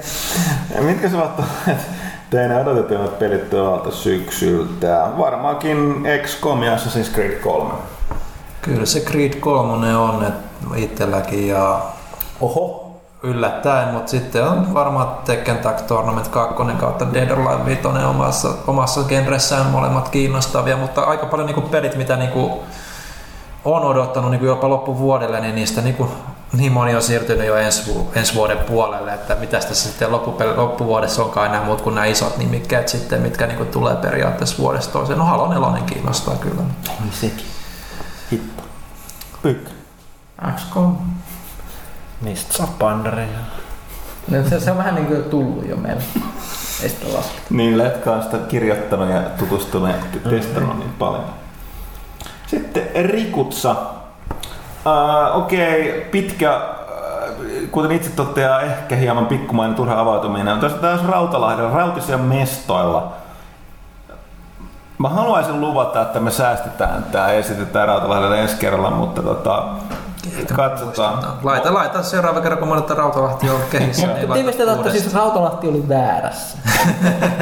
Ja 0.75 0.81
mitkä 0.81 1.09
sä 1.09 1.17
ovat 1.17 1.39
olleet 1.39 1.81
teidän 2.29 2.61
odotettavat 2.61 3.19
pelit 3.19 3.49
tuolta 3.49 3.91
syksyltä? 3.91 5.07
Varmaankin 5.17 6.07
XCOM 6.23 6.63
ja 6.63 6.75
Assassin's 6.75 7.13
Creed 7.13 7.39
3. 7.39 7.73
Kyllä 8.63 8.85
se 8.85 8.99
Creed 8.99 9.39
3 9.39 9.97
on 9.97 10.33
itselläkin 10.75 11.47
ja 11.47 11.79
Oho, 12.41 12.91
yllättäen, 13.23 13.89
mutta 13.89 14.09
sitten 14.09 14.47
on 14.47 14.73
varmaan 14.73 15.07
Tekken 15.25 15.57
Tag 15.57 15.81
Tournament 15.81 16.27
2 16.27 16.55
kautta 16.79 17.13
Dead 17.13 17.31
or 17.31 17.39
Alive 17.39 17.65
5 17.65 17.81
omassa, 18.09 18.49
omassa 18.67 19.03
genressään 19.03 19.65
molemmat 19.65 20.09
kiinnostavia, 20.09 20.77
mutta 20.77 21.01
aika 21.01 21.25
paljon 21.25 21.45
niinku 21.45 21.61
pelit, 21.61 21.95
mitä 21.95 22.15
niinku 22.15 22.63
on 23.65 23.83
odottanut 23.83 24.31
niinku 24.31 24.45
jopa 24.45 24.69
loppuvuodelle, 24.69 25.39
niin 25.39 25.55
niistä 25.55 25.81
niinku 25.81 26.11
niin 26.53 26.71
moni 26.71 26.95
on 26.95 27.01
siirtynyt 27.01 27.47
jo 27.47 27.55
ensi, 27.55 27.93
vu- 27.93 28.11
ensi 28.15 28.35
vuoden 28.35 28.57
puolelle, 28.57 29.13
että 29.13 29.35
mitä 29.35 29.59
tässä 29.59 29.75
sitten 29.75 30.09
loppupel- 30.09 30.57
loppuvuodessa 30.57 31.23
onkaan 31.23 31.47
enää 31.47 31.63
muut 31.63 31.81
kuin 31.81 31.95
nämä 31.95 32.05
isot 32.05 32.37
nimikkeet 32.37 32.87
sitten, 32.87 33.21
mitkä 33.21 33.47
niinku 33.47 33.65
tulee 33.65 33.95
periaatteessa 33.95 34.57
vuodesta 34.57 34.93
toiseen. 34.93 35.19
No 35.19 35.25
Halo 35.25 35.47
4 35.47 35.83
kiinnostaa 35.85 36.35
kyllä. 36.35 36.61
Oi 36.89 37.07
sekin. 37.11 37.45
Hitto. 38.33 38.63
Pyykkä. 39.41 39.69
XCOM. 40.55 40.97
mistä 42.21 42.53
saa? 42.53 42.67
No, 44.27 44.49
Se, 44.49 44.59
se 44.59 44.71
on 44.71 44.77
vähän 44.77 44.95
niin 44.95 45.07
kuin 45.07 45.23
tullut 45.23 45.69
jo 45.69 45.75
meille. 45.75 46.03
Ei 46.83 46.89
sitä 46.89 47.05
lasketa. 47.13 47.41
Niin, 47.49 47.77
Letka 47.77 48.11
on 48.15 48.23
sitä 48.23 48.37
kirjoittanut 48.37 49.09
ja 49.09 49.21
tutustunut 49.21 49.89
ja 49.89 49.95
t- 49.95 50.29
testannut 50.29 50.79
niin 50.79 50.93
paljon. 50.99 51.25
Sitten 52.47 52.89
Rikutsa. 53.05 53.71
Uh, 53.71 55.41
Okei, 55.41 55.89
okay, 55.89 56.01
pitkä, 56.01 56.57
uh, 56.57 57.69
kuten 57.71 57.91
itse 57.91 58.09
toteaa, 58.09 58.61
ehkä 58.61 58.95
hieman 58.95 59.25
pikkumainen 59.25 59.75
turha 59.75 59.99
avautuminen. 59.99 60.59
Tässä 60.59 60.77
taas 60.77 61.05
Rautalahden 61.05 61.69
Rautisen 61.69 62.19
mestoilla. 62.19 63.22
Mä 65.03 65.09
haluaisin 65.09 65.61
luvata, 65.61 66.01
että 66.01 66.19
me 66.19 66.31
säästetään 66.31 67.03
tää 67.03 67.31
ja 67.31 67.39
esitetään 67.39 67.87
Rautalahdelle 67.87 68.41
ensi 68.41 68.57
kerralla, 68.57 68.91
mutta 68.91 69.23
tota, 69.23 69.63
katsotaan. 70.55 71.23
Laita, 71.43 71.73
laita 71.73 72.03
seuraava 72.03 72.41
kerran, 72.41 72.59
kun 72.59 72.67
mä 72.67 72.77
että 72.77 72.93
Rautalahti 72.93 73.49
on 73.49 73.59
kehissä. 73.71 74.07
niin 74.07 74.33
Tiivistetään, 74.33 74.77
että 74.77 74.91
siis 74.91 75.13
Rautalahti 75.13 75.67
oli 75.67 75.89
väärässä. 75.89 76.57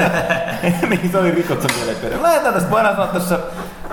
niin, 0.88 1.10
se 1.12 1.18
oli 1.18 1.30
Rikutsan 1.30 1.70
mielipide. 1.76 2.22
Lähdetään 2.22 2.54
tästä, 2.54 2.70
voidaan 2.70 2.96
sanoa 2.96 3.12
tässä 3.12 3.38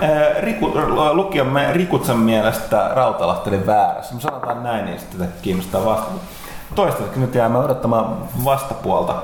ää, 0.00 0.40
Riku, 0.40 0.72
lukijamme 1.12 1.72
Rikutsan 1.72 2.18
mielestä 2.18 2.90
Rautalahti 2.94 3.50
oli 3.50 3.66
väärässä. 3.66 4.14
Me 4.14 4.20
sanotaan 4.20 4.62
näin, 4.62 4.84
niin 4.84 4.98
sitten 4.98 5.28
kiinnostaa 5.42 5.84
vastata. 5.84 6.20
Toistaiseksi 6.74 7.20
nyt 7.20 7.34
jäämme 7.34 7.58
odottamaan 7.58 8.16
vastapuolta. 8.44 9.14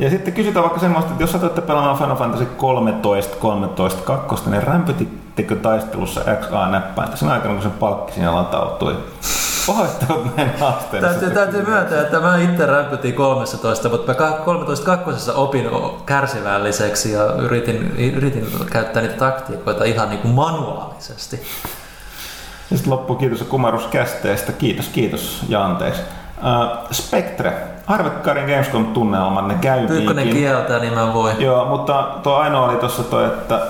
Ja 0.00 0.10
sitten 0.10 0.34
kysytään 0.34 0.62
vaikka 0.62 0.80
semmoista, 0.80 1.10
että 1.10 1.22
jos 1.22 1.32
satuitte 1.32 1.60
pelaamaan 1.60 1.98
Final 1.98 2.16
Fantasy 2.16 2.44
13, 2.44 3.36
13, 3.36 4.02
2, 4.02 4.50
niin 4.50 4.62
rämpytittekö 4.62 5.56
taistelussa 5.56 6.20
XA-näppäintä 6.20 7.16
sen 7.16 7.28
aikana, 7.28 7.54
kun 7.54 7.62
sen 7.62 7.72
palkki 7.72 8.12
siinä 8.12 8.34
latautui? 8.34 8.96
Pahoittelut 9.66 10.36
näin 10.36 10.58
haasteellisesta 10.58 11.20
Täytyy, 11.20 11.34
täytyy 11.34 11.64
myöntää, 11.66 12.02
että 12.02 12.20
mä 12.20 12.38
itse 12.38 12.66
rämpytin 12.66 13.14
13, 13.14 13.88
mutta 13.88 14.14
mä 14.18 14.30
13 14.44 14.86
kakkosessa 14.86 15.34
opin 15.34 15.70
kärsivälliseksi 16.06 17.12
ja 17.12 17.24
yritin, 17.24 17.96
yritin 18.14 18.46
käyttää 18.72 19.02
niitä 19.02 19.16
taktiikoita 19.16 19.84
ihan 19.84 20.10
niin 20.10 20.20
kuin 20.20 20.34
manuaalisesti. 20.34 21.42
Sitten 22.68 22.92
loppu 22.92 23.14
kiitos 23.14 23.40
ja 23.40 23.46
kumarus 23.46 23.86
kästeestä. 23.86 24.52
Kiitos, 24.52 24.88
kiitos 24.88 25.44
ja 25.48 25.64
anteeksi. 25.64 26.02
Uh, 26.40 26.78
Spectre, 26.92 27.52
Harvekkarin 27.86 28.44
Gamescom-tunnelman, 28.44 29.48
ne 29.48 29.54
Pyykkönen 29.54 29.88
käytiinkin. 29.88 30.32
kieltää, 30.32 30.78
niin 30.78 30.94
mä 30.94 31.14
voin. 31.14 31.40
Joo, 31.40 31.64
mutta 31.64 32.08
tuo 32.22 32.34
ainoa 32.34 32.64
oli 32.68 32.76
tuossa 32.76 33.02
toi, 33.02 33.24
että 33.24 33.54
äh, 33.54 33.60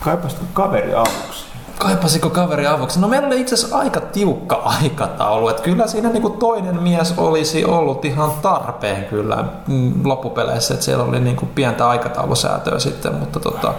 kaipasitko 0.00 0.44
kaveri 0.52 0.94
avuksi? 0.94 1.44
Kaipasiko 1.78 2.30
kaveri 2.30 2.66
avuksi? 2.66 3.00
No 3.00 3.08
meillä 3.08 3.26
oli 3.26 3.40
itse 3.40 3.54
asiassa 3.54 3.78
aika 3.78 4.00
tiukka 4.00 4.62
aikataulu, 4.82 5.48
että 5.48 5.62
kyllä 5.62 5.86
siinä 5.86 6.08
niinku 6.08 6.30
toinen 6.30 6.82
mies 6.82 7.14
olisi 7.16 7.64
ollut 7.64 8.04
ihan 8.04 8.30
tarpeen 8.42 9.04
kyllä 9.04 9.44
mm, 9.66 9.92
loppupeleissä, 10.04 10.74
että 10.74 10.84
siellä 10.84 11.04
oli 11.04 11.20
niinku 11.20 11.46
pientä 11.46 11.88
aikataulusäätöä 11.88 12.78
sitten, 12.78 13.14
mutta 13.14 13.40
tota, 13.40 13.74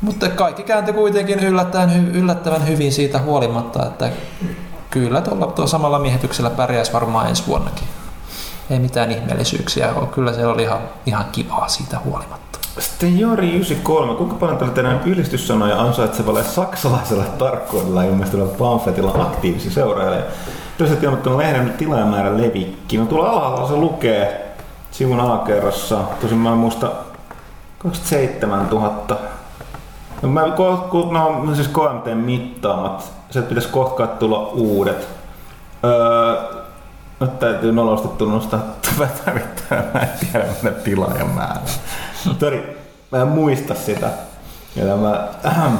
mutta 0.00 0.28
kaikki 0.28 0.62
kääntyi 0.62 0.94
kuitenkin 0.94 1.38
yllättävän, 1.40 1.88
hy- 1.90 2.16
yllättävän 2.16 2.68
hyvin 2.68 2.92
siitä 2.92 3.18
huolimatta, 3.18 3.86
että 3.86 4.10
kyllä 4.90 5.20
tuolla 5.20 5.46
tuo 5.46 5.66
samalla 5.66 5.98
miehityksellä 5.98 6.50
pärjäisi 6.50 6.92
varmaan 6.92 7.28
ensi 7.28 7.42
vuonnakin. 7.46 7.88
Ei 8.70 8.78
mitään 8.78 9.10
ihmeellisyyksiä 9.10 9.94
ole. 9.94 10.06
Kyllä 10.06 10.32
se 10.32 10.46
oli 10.46 10.62
ihan, 10.62 10.78
ihan 11.06 11.24
kivaa 11.32 11.68
siitä 11.68 11.98
huolimatta. 12.04 12.58
Sitten 12.78 13.18
Jori 13.18 13.48
93, 13.48 14.14
kuinka 14.14 14.34
paljon 14.34 14.58
tällä 14.58 14.72
teidän 14.72 15.00
ylistyssanoja 15.04 15.80
ansaitsevalle 15.80 16.44
saksalaisella 16.44 17.24
tarkkuudella 17.24 18.02
ilmestyneellä 18.02 18.54
pamfletilla 18.58 19.12
on 19.12 19.20
aktiivisia 19.20 19.70
seuraajia? 19.70 20.22
Toisaalta 20.78 21.04
ilmoittanut 21.04 21.38
lehden 21.38 21.74
tilaajamäärä 21.78 22.36
levikki. 22.36 22.96
No 22.98 23.06
tuolla 23.06 23.30
alhaalla 23.30 23.68
se 23.68 23.76
lukee 23.76 24.54
sivun 24.90 25.20
alakerrassa. 25.20 25.98
Tosin 26.20 26.38
mä 26.38 26.52
en 26.52 26.58
muista 26.58 26.92
27 27.78 28.68
000. 28.70 29.18
No, 30.22 30.28
mä, 30.28 30.40
no 31.42 31.54
siis 31.54 31.68
KMT 31.68 32.24
mittaamat. 32.24 33.17
Sieltä 33.30 33.48
pitäisi 33.48 33.68
kohta 33.68 34.06
tulla 34.06 34.38
uudet. 34.38 35.08
Öö, 35.84 36.58
nyt 37.20 37.38
täytyy 37.38 37.72
nolosti 37.72 38.08
tunnustaa, 38.08 38.60
että 39.02 39.08
tarvittaa, 39.24 39.78
mä 39.94 40.00
en 40.00 40.08
tiedä 40.20 40.46
mitä 40.62 40.70
tilaajan 40.70 41.28
määrä. 41.28 41.60
Tori, 42.38 42.78
mä 43.12 43.18
en 43.18 43.28
muista 43.28 43.74
sitä. 43.74 44.10
Ja 44.76 44.96
mä, 44.96 45.28
äh, 45.46 45.72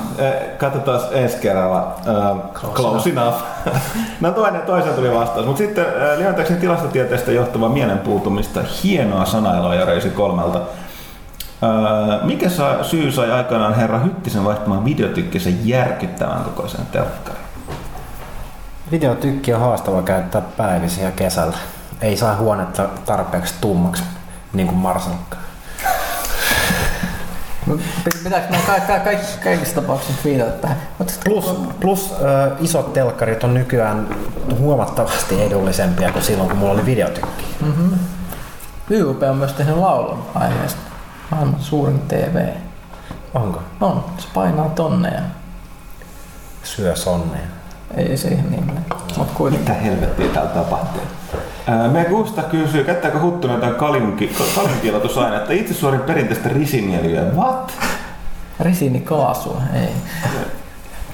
katsotaan 0.59 1.01
ensi 1.13 1.37
kerralla. 1.37 1.97
Äh, 2.09 2.73
close 2.75 3.11
enough. 3.11 3.37
no 4.21 4.31
toinen, 4.33 4.63
toisen 4.63 4.95
tuli 4.95 5.15
vastaus. 5.15 5.47
Mutta 5.47 5.59
sitten 5.59 5.87
äh, 5.87 6.19
Leonteksen 6.19 6.57
tilastotieteestä 6.57 7.33
johtava 7.33 7.69
mielenpuutumista. 7.69 8.61
Hienoa 8.85 9.25
sanailua 9.25 9.75
ja 9.75 9.85
reisi 9.85 10.11
kolmelta. 10.11 10.59
Äh, 10.59 12.25
mikä 12.25 12.49
saa, 12.49 12.85
syy 12.85 13.13
sai 13.13 13.31
aikanaan 13.31 13.75
herra 13.75 13.99
Hyttisen 13.99 14.45
vaihtamaan 14.45 14.85
videotykkisen 14.85 15.69
järkyttävän 15.69 16.45
kokoisen 16.45 16.87
telkkarin? 16.93 17.38
Videotykki 18.91 19.55
on 19.55 19.61
haastava 19.61 20.03
käyttää 20.03 20.41
päivisin 20.41 21.05
ja 21.05 21.11
kesällä. 21.11 21.57
Ei 22.01 22.17
saa 22.17 22.37
huonetta 22.37 22.89
tarpeeksi 23.07 23.55
tummaksi, 23.61 24.03
niin 24.53 24.67
kuin 24.67 24.79
Marsalkka. 24.79 25.37
Pit- 27.71 28.19
Pitääkö 28.25 28.49
meidän 28.51 28.67
ka- 28.67 28.81
ka- 28.87 28.99
kaikki, 29.01 29.27
kaikissa 29.45 29.75
tapauksissa 29.75 30.25
viitata 30.25 30.51
tähän? 30.51 30.77
Plus, 31.25 31.45
plus 31.81 32.13
ö, 32.21 32.57
isot 32.61 32.93
telkkarit 32.93 33.45
on 33.45 33.55
nykyään 33.55 34.09
huomattavasti 34.59 35.43
edullisempia 35.43 36.13
kuin 36.13 36.23
silloin, 36.25 36.49
kun 36.49 36.59
mulla 36.59 36.73
oli 36.73 36.87
videotykki. 36.87 37.45
YUP 38.91 39.23
on 39.23 39.37
myös 39.37 39.53
tehnyt 39.53 39.77
laulun 39.77 40.23
aiheesta. 40.35 40.81
Maailman 41.31 41.61
suurin 41.61 42.01
TV. 42.01 42.49
Onko? 43.35 43.63
On, 43.81 44.05
se 44.19 44.29
painaa 44.35 44.69
tonneja. 44.69 45.21
Syö 46.63 46.97
sonneja. 46.97 47.47
Ei 47.97 48.17
se 48.17 48.29
ihan 48.29 48.51
niin 48.51 48.67
mene. 48.67 48.81
Mut 49.17 49.31
kuitenkin. 49.35 49.69
Mitä 49.71 49.81
helvettiä 49.81 50.27
täällä 50.29 50.51
tapahtuu? 50.51 51.03
Me 51.93 52.05
Gusta 52.05 52.43
kysyy, 52.43 52.85
käyttääkö 52.85 53.21
Huttunen 53.21 53.55
jotain 53.55 53.75
kaliumki, 53.75 54.33
kaliumkiilotusainetta 54.55 55.53
itse 55.53 55.75
suorin 55.75 56.01
perinteistä 56.01 56.49
risinjälyä? 56.49 57.23
What? 57.37 57.73
Risiinikaasua, 58.61 59.61
ei. 59.75 59.89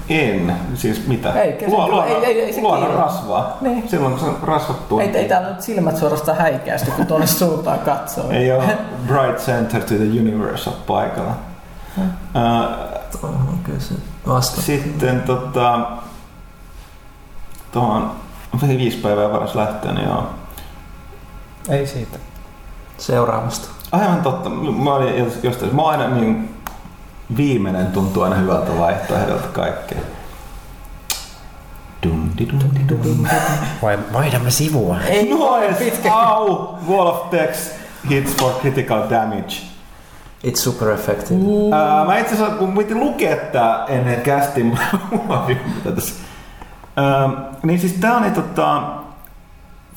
En. 0.09 0.57
Siis 0.75 1.07
mitä? 1.07 1.33
Ei, 1.33 1.59
Luo- 1.67 1.89
luonnon, 1.89 2.05
ei- 2.09 2.25
ei- 2.25 2.41
ei 2.41 2.53
se 2.53 2.61
kiinni. 2.61 2.97
rasvaa. 2.97 3.57
Niin. 3.61 3.89
Silloin 3.89 4.13
kun 4.19 4.27
se 4.27 4.33
rasvattuu. 4.47 5.01
Ei, 5.01 5.17
ei 5.17 5.29
täällä 5.29 5.49
nyt 5.49 5.61
silmät 5.61 5.97
suorastaan 5.97 6.39
häikäisty, 6.39 6.91
kun 6.91 7.07
tuonne 7.07 7.27
suuntaan 7.27 7.79
katsoo. 7.79 8.31
ei 8.31 8.53
ole 8.53 8.79
Bright 9.07 9.39
Center 9.39 9.81
to 9.83 9.95
the 9.95 10.05
Universe 10.21 10.71
ole 10.71 10.77
paikalla. 10.87 11.33
Ää, 12.35 12.69
On 13.23 13.59
kyllä 13.65 13.81
se 13.81 13.95
vasta. 14.29 14.63
Sitten 14.63 15.21
tota, 15.23 15.81
tuohon 17.75 18.11
viisi 18.69 18.97
päivää 18.97 19.33
varas 19.33 19.55
lähteä, 19.55 19.93
niin 19.93 20.09
joo. 20.09 20.27
Ei 21.69 21.87
siitä. 21.87 22.19
Seuraavasta. 22.99 23.69
Aivan 23.93 24.23
totta. 24.23 24.51
Mä 24.51 24.95
olin 24.95 25.19
jos- 25.19 25.39
jostain, 25.43 25.77
mä 25.77 25.83
oon 25.83 25.91
aina 25.91 26.15
niin 26.15 26.55
viimeinen 27.37 27.87
tuntuu 27.87 28.23
aina 28.23 28.37
hyvältä 28.37 28.79
vaihtoehdolta 28.79 29.49
kaikkea. 29.49 29.99
Dum, 32.03 32.31
di, 32.39 32.49
dum, 32.49 32.59
di, 32.59 32.89
dum, 32.89 32.99
dum. 33.05 33.27
Vai 33.83 33.99
vaihdamme 34.13 34.51
sivua? 34.51 34.97
Ei 35.01 35.31
Noise! 35.31 35.85
pitkä. 35.85 36.15
Au! 36.15 36.75
Wall 36.89 37.07
of 37.07 37.31
text 37.31 37.73
hits 38.11 38.37
for 38.37 38.53
critical 38.61 39.03
damage. 39.11 39.55
It's 40.47 40.57
super 40.57 40.91
effective. 40.91 41.41
Ää, 41.73 42.05
mä 42.05 42.19
itse 42.19 42.35
asiassa, 42.35 42.55
kun 42.55 42.77
piti 42.79 42.95
lukea 42.95 43.37
tää 43.37 43.85
ennen 43.89 44.21
kästi, 44.21 44.63
on 45.29 45.47
mitä 45.47 45.93
tässä. 45.95 46.15
Niin 47.65 47.79
siis 47.81 47.93
tää 47.93 48.17
on 48.17 48.33
tota, 48.33 48.83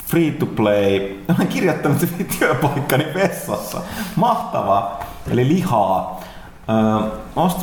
free 0.06 0.31
to 0.31 0.45
play. 0.45 1.15
Olen 1.35 1.48
kirjoittanut 1.48 1.99
sen 1.99 2.10
työpaikkani 2.39 3.06
vessassa. 3.14 3.81
Mahtavaa. 4.15 4.99
Eli 5.31 5.48
lihaa. 5.48 6.19
Ää, 6.68 7.02
ost, 7.35 7.57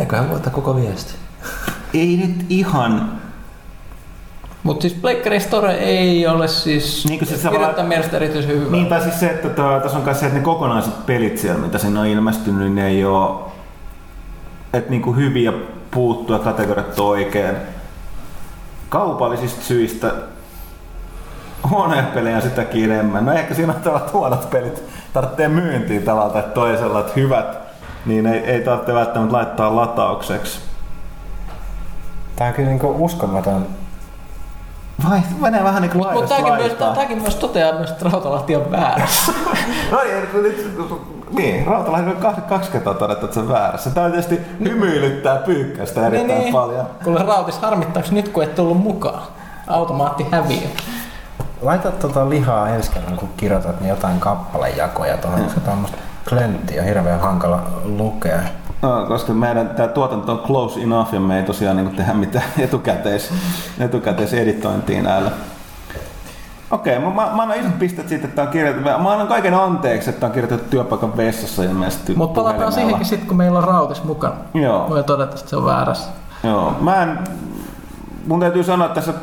Eiköhän 0.00 0.30
voita 0.30 0.50
koko 0.50 0.76
viesti. 0.76 1.14
ei 1.94 2.16
nyt 2.16 2.46
ihan 2.48 3.12
Mutta 4.62 4.82
siis 4.82 4.94
Pleikkari 4.94 5.40
Store 5.40 5.72
ei 5.74 6.26
ole 6.26 6.48
siis 6.48 7.04
Niin 7.08 7.18
kuin 7.18 7.28
siis 7.28 7.40
kirjoittajan 7.40 7.64
tavallaan- 7.64 7.88
mielestä 7.88 8.16
erityisen 8.16 8.50
hyvä. 8.50 8.70
Niin, 8.70 8.86
tai 8.86 9.00
siis 9.02 9.20
se, 9.20 9.26
että 9.30 9.48
tää, 9.48 9.80
tässä 9.80 9.98
on 9.98 10.04
myös 10.04 10.20
se, 10.20 10.26
että 10.26 10.38
ne 10.38 10.44
kokonaiset 10.44 11.06
pelit 11.06 11.38
siellä, 11.38 11.58
mitä 11.60 11.78
siinä 11.78 12.00
on 12.00 12.06
ilmestynyt, 12.06 12.60
niin 12.60 12.74
ne 12.74 12.86
ei 12.86 13.04
ole 13.04 13.40
että 14.72 14.90
niinku 14.90 15.12
hyviä 15.12 15.52
puuttuja 15.90 16.38
kategoriat 16.38 16.98
oikein. 16.98 17.56
Kaupallisista 18.94 19.62
syistä 19.62 20.12
huonoja 21.70 22.02
pelejä 22.02 22.40
sitäkin 22.40 22.84
enemmän. 22.92 23.24
No 23.24 23.32
ehkä 23.32 23.54
siinä 23.54 23.72
on 23.72 23.80
tällaiset 23.80 24.12
huonot 24.12 24.50
pelit 24.50 24.82
tarvitsee 25.12 25.48
myyntiin 25.48 26.02
tavalla 26.02 26.32
tai 26.32 26.42
toisella, 26.54 27.00
että 27.00 27.12
hyvät, 27.16 27.58
niin 28.06 28.26
ei, 28.26 28.38
ei 28.38 28.60
tarvitse 28.60 28.94
välttämättä 28.94 29.32
laittaa 29.32 29.76
lataukseksi. 29.76 30.60
Tää 32.36 32.48
on 32.48 32.54
kyllä 32.54 32.68
niinku 32.68 32.94
uskomaton. 32.98 33.66
Vai, 35.10 35.20
menee 35.40 35.64
vähän 35.64 35.82
niin 35.82 35.90
kuin 35.90 36.12
Mutta 36.12 36.42
laidasta 36.42 36.44
tämäkin 36.44 36.78
myös, 36.78 36.94
tämäkin 36.94 37.22
myös 37.22 37.34
toteaa 37.34 37.72
myös, 37.72 37.90
että 37.90 38.08
Rautalahti 38.08 38.56
on 38.56 38.70
väärässä. 38.70 39.32
No 39.90 40.00
ei, 40.00 40.20
nyt, 40.42 40.78
niin, 41.36 41.66
Rautalahti 41.66 42.10
on 42.10 42.16
kaksi, 42.16 42.40
kaksi 42.40 42.70
kertaa 42.70 42.94
todettu, 42.94 43.24
että 43.24 43.34
se 43.34 43.40
on 43.40 43.48
väärässä. 43.48 43.90
Tämä 43.90 44.10
tietysti 44.10 44.40
hymyilyttää 44.64 45.36
pyykkäistä 45.36 46.06
erittäin 46.06 46.40
niin, 46.40 46.52
paljon. 46.52 46.86
Kuule 47.04 47.22
Rautis, 47.22 47.58
harmittaako 47.58 48.08
nyt 48.12 48.28
kun 48.28 48.42
et 48.42 48.54
tullut 48.54 48.78
mukaan? 48.82 49.22
Automaatti 49.66 50.26
häviö. 50.30 50.68
Laita 51.62 51.90
tota 51.90 52.30
lihaa 52.30 52.68
ensi 52.68 52.90
kerran, 52.90 53.16
kun 53.16 53.28
kirjoitat 53.36 53.80
niin 53.80 53.88
jotain 53.88 54.20
kappalejakoja 54.20 55.16
tuohon, 55.16 55.44
koska 55.44 55.60
tämmöistä 55.60 55.96
klönttiä 56.28 56.80
on 56.82 56.88
hirveän 56.88 57.20
hankala 57.20 57.62
lukea. 57.84 58.38
No, 58.82 59.06
koska 59.08 59.32
meidän 59.32 59.68
tämä 59.68 59.88
tuotanto 59.88 60.32
on 60.32 60.38
close 60.38 60.80
enough 60.80 61.14
ja 61.14 61.20
me 61.20 61.38
ei 61.38 61.42
tosiaan 61.42 61.76
niin 61.76 61.96
tehdä 61.96 62.14
mitään 62.14 62.44
etukäteis, 62.58 63.32
etukäteiseditointia 63.78 65.02
näillä. 65.02 65.30
Okei, 66.74 66.98
mä, 66.98 67.10
mä, 67.10 67.30
mä 67.34 67.42
annan 67.42 67.58
isot 67.58 67.78
pistet 67.78 68.08
siitä, 68.08 68.26
että 68.26 68.42
on 68.42 68.48
kirjoitettu. 68.48 69.02
Mä 69.02 69.12
annan 69.12 69.28
kaiken 69.28 69.54
anteeksi, 69.54 70.10
että 70.10 70.26
on 70.26 70.32
kirjoitettu 70.32 70.70
työpaikan 70.70 71.16
vessassa 71.16 71.62
ilmeisesti. 71.62 72.14
Mutta 72.14 72.40
palataan 72.40 72.72
siihenkin 72.72 73.06
sitten, 73.06 73.28
kun 73.28 73.36
meillä 73.36 73.58
on 73.58 73.64
Rautis 73.64 74.04
mukana. 74.04 74.34
Joo. 74.54 74.88
Voi 74.88 75.04
todeta, 75.04 75.34
että 75.34 75.50
se 75.50 75.56
on 75.56 75.64
väärässä. 75.64 76.10
Joo, 76.44 76.76
mä 76.80 77.02
en, 77.02 77.18
mun 78.26 78.40
täytyy 78.40 78.64
sanoa 78.64 78.86
että 78.86 79.00
tässä 79.00 79.20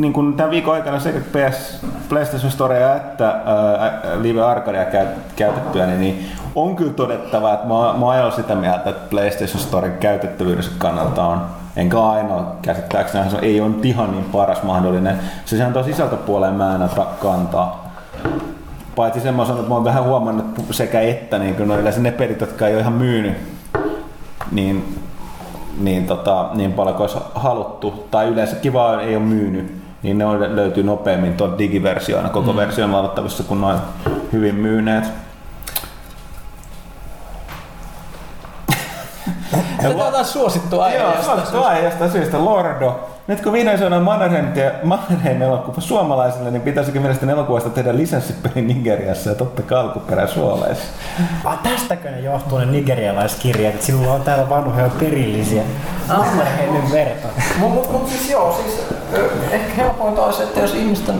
niin 0.00 0.12
kuin 0.12 0.36
tämän 0.36 0.50
viikon 0.50 0.74
aikana 0.74 1.00
sekä 1.00 1.20
PS, 1.20 1.86
PlayStation 2.08 2.50
Storea 2.50 2.96
että 2.96 3.28
ää, 3.28 4.00
Live 4.22 4.42
Arcadea 4.42 4.84
käy, 4.84 5.06
käytettyä, 5.36 5.86
niin, 5.86 6.00
niin 6.00 6.32
on 6.54 6.76
kyllä 6.76 6.92
todettava, 6.92 7.52
että 7.52 7.66
mä, 7.66 7.74
mä 7.74 8.06
oon 8.06 8.32
sitä 8.32 8.54
mieltä, 8.54 8.90
että 8.90 9.10
PlayStation 9.10 9.60
Storen 9.60 9.98
käytettävyydessä 9.98 10.70
kannalta 10.78 11.24
on, 11.24 11.40
enkä 11.78 12.00
ainoa 12.00 12.56
käsittääkseni, 12.62 13.30
se 13.30 13.38
ei 13.42 13.60
ole 13.60 13.74
ihan 13.82 14.12
niin 14.12 14.24
paras 14.24 14.62
mahdollinen. 14.62 15.18
Se 15.44 15.56
sehän 15.56 15.72
tuon 15.72 15.84
sisältöpuoleen 15.84 16.54
mä 16.54 16.74
en 16.74 16.82
ota 16.82 17.06
kantaa. 17.22 17.94
Paitsi 18.96 19.20
sen 19.20 19.34
mä 19.34 19.44
sanon, 19.44 19.58
että 19.58 19.68
mä 19.68 19.74
oon 19.74 19.84
vähän 19.84 20.04
huomannut 20.04 20.46
sekä 20.70 21.00
että, 21.00 21.38
niin 21.38 21.54
kuin 21.54 21.68
no 21.68 21.78
yleensä 21.78 22.00
ne 22.00 22.10
pelit, 22.10 22.40
jotka 22.40 22.68
ei 22.68 22.74
ole 22.74 22.80
ihan 22.80 22.92
myynyt, 22.92 23.36
niin 24.52 24.98
niin, 25.80 26.06
tota, 26.06 26.50
niin 26.54 26.72
paljon 26.72 26.96
kuin 26.96 27.10
olisi 27.10 27.18
haluttu, 27.34 28.06
tai 28.10 28.28
yleensä 28.28 28.56
kiva 28.56 29.00
ei 29.00 29.16
ole 29.16 29.24
myynyt, 29.24 29.82
niin 30.02 30.18
ne 30.18 30.24
on, 30.24 30.56
löytyy 30.56 30.82
nopeammin 30.82 31.32
tuon 31.32 31.58
digiversioina 31.58 32.28
koko 32.28 32.52
mm. 32.52 32.56
version 32.56 32.92
valvottavissa, 32.92 33.42
kun 33.42 33.60
ne 33.60 33.66
on 33.66 33.80
hyvin 34.32 34.54
myyneet. 34.54 35.04
Tätä 39.82 40.04
on 40.04 40.12
taas 40.12 40.32
suosittu 40.32 40.80
aihe. 40.80 40.98
Joo, 40.98 41.12
suosittu 41.22 41.62
aihe 41.62 41.84
jostain 41.84 42.10
syystä 42.10 42.44
Lordo. 42.44 43.00
Nyt 43.26 43.40
kun 43.40 43.52
vihdoin 43.52 43.78
saadaan 43.78 44.02
Mannerheim, 44.82 45.42
elokuva 45.42 45.80
suomalaisille, 45.80 46.50
niin 46.50 46.62
pitäisikö 46.62 47.00
mielestäni 47.00 47.32
elokuvasta 47.32 47.70
tehdä 47.70 47.96
lisenssipeli 47.96 48.62
Nigeriassa 48.62 49.30
ja 49.30 49.34
totta 49.34 49.62
kai 49.62 49.80
alkuperä 49.80 50.26
Suomessa. 50.26 50.84
Ah, 51.44 51.58
tästäkö 51.58 52.10
ne 52.10 52.20
johtuu 52.20 52.58
ne 52.58 52.66
nigerialaiskirjat, 52.66 53.74
että 53.74 53.86
sinulla 53.86 54.12
on 54.12 54.20
täällä 54.20 54.48
vanhoja 54.48 54.90
perillisiä 55.00 55.62
Mannerheimin 56.08 56.92
verta. 56.92 57.28
Mutta 57.58 57.92
mut, 57.92 58.08
siis 58.08 58.30
joo, 58.30 58.60
siis 58.62 58.82
ehkä 59.50 59.74
helpointa 59.76 60.22
olisi, 60.22 60.42
että 60.42 60.60
jos 60.60 60.74
ihmistä, 60.74 61.12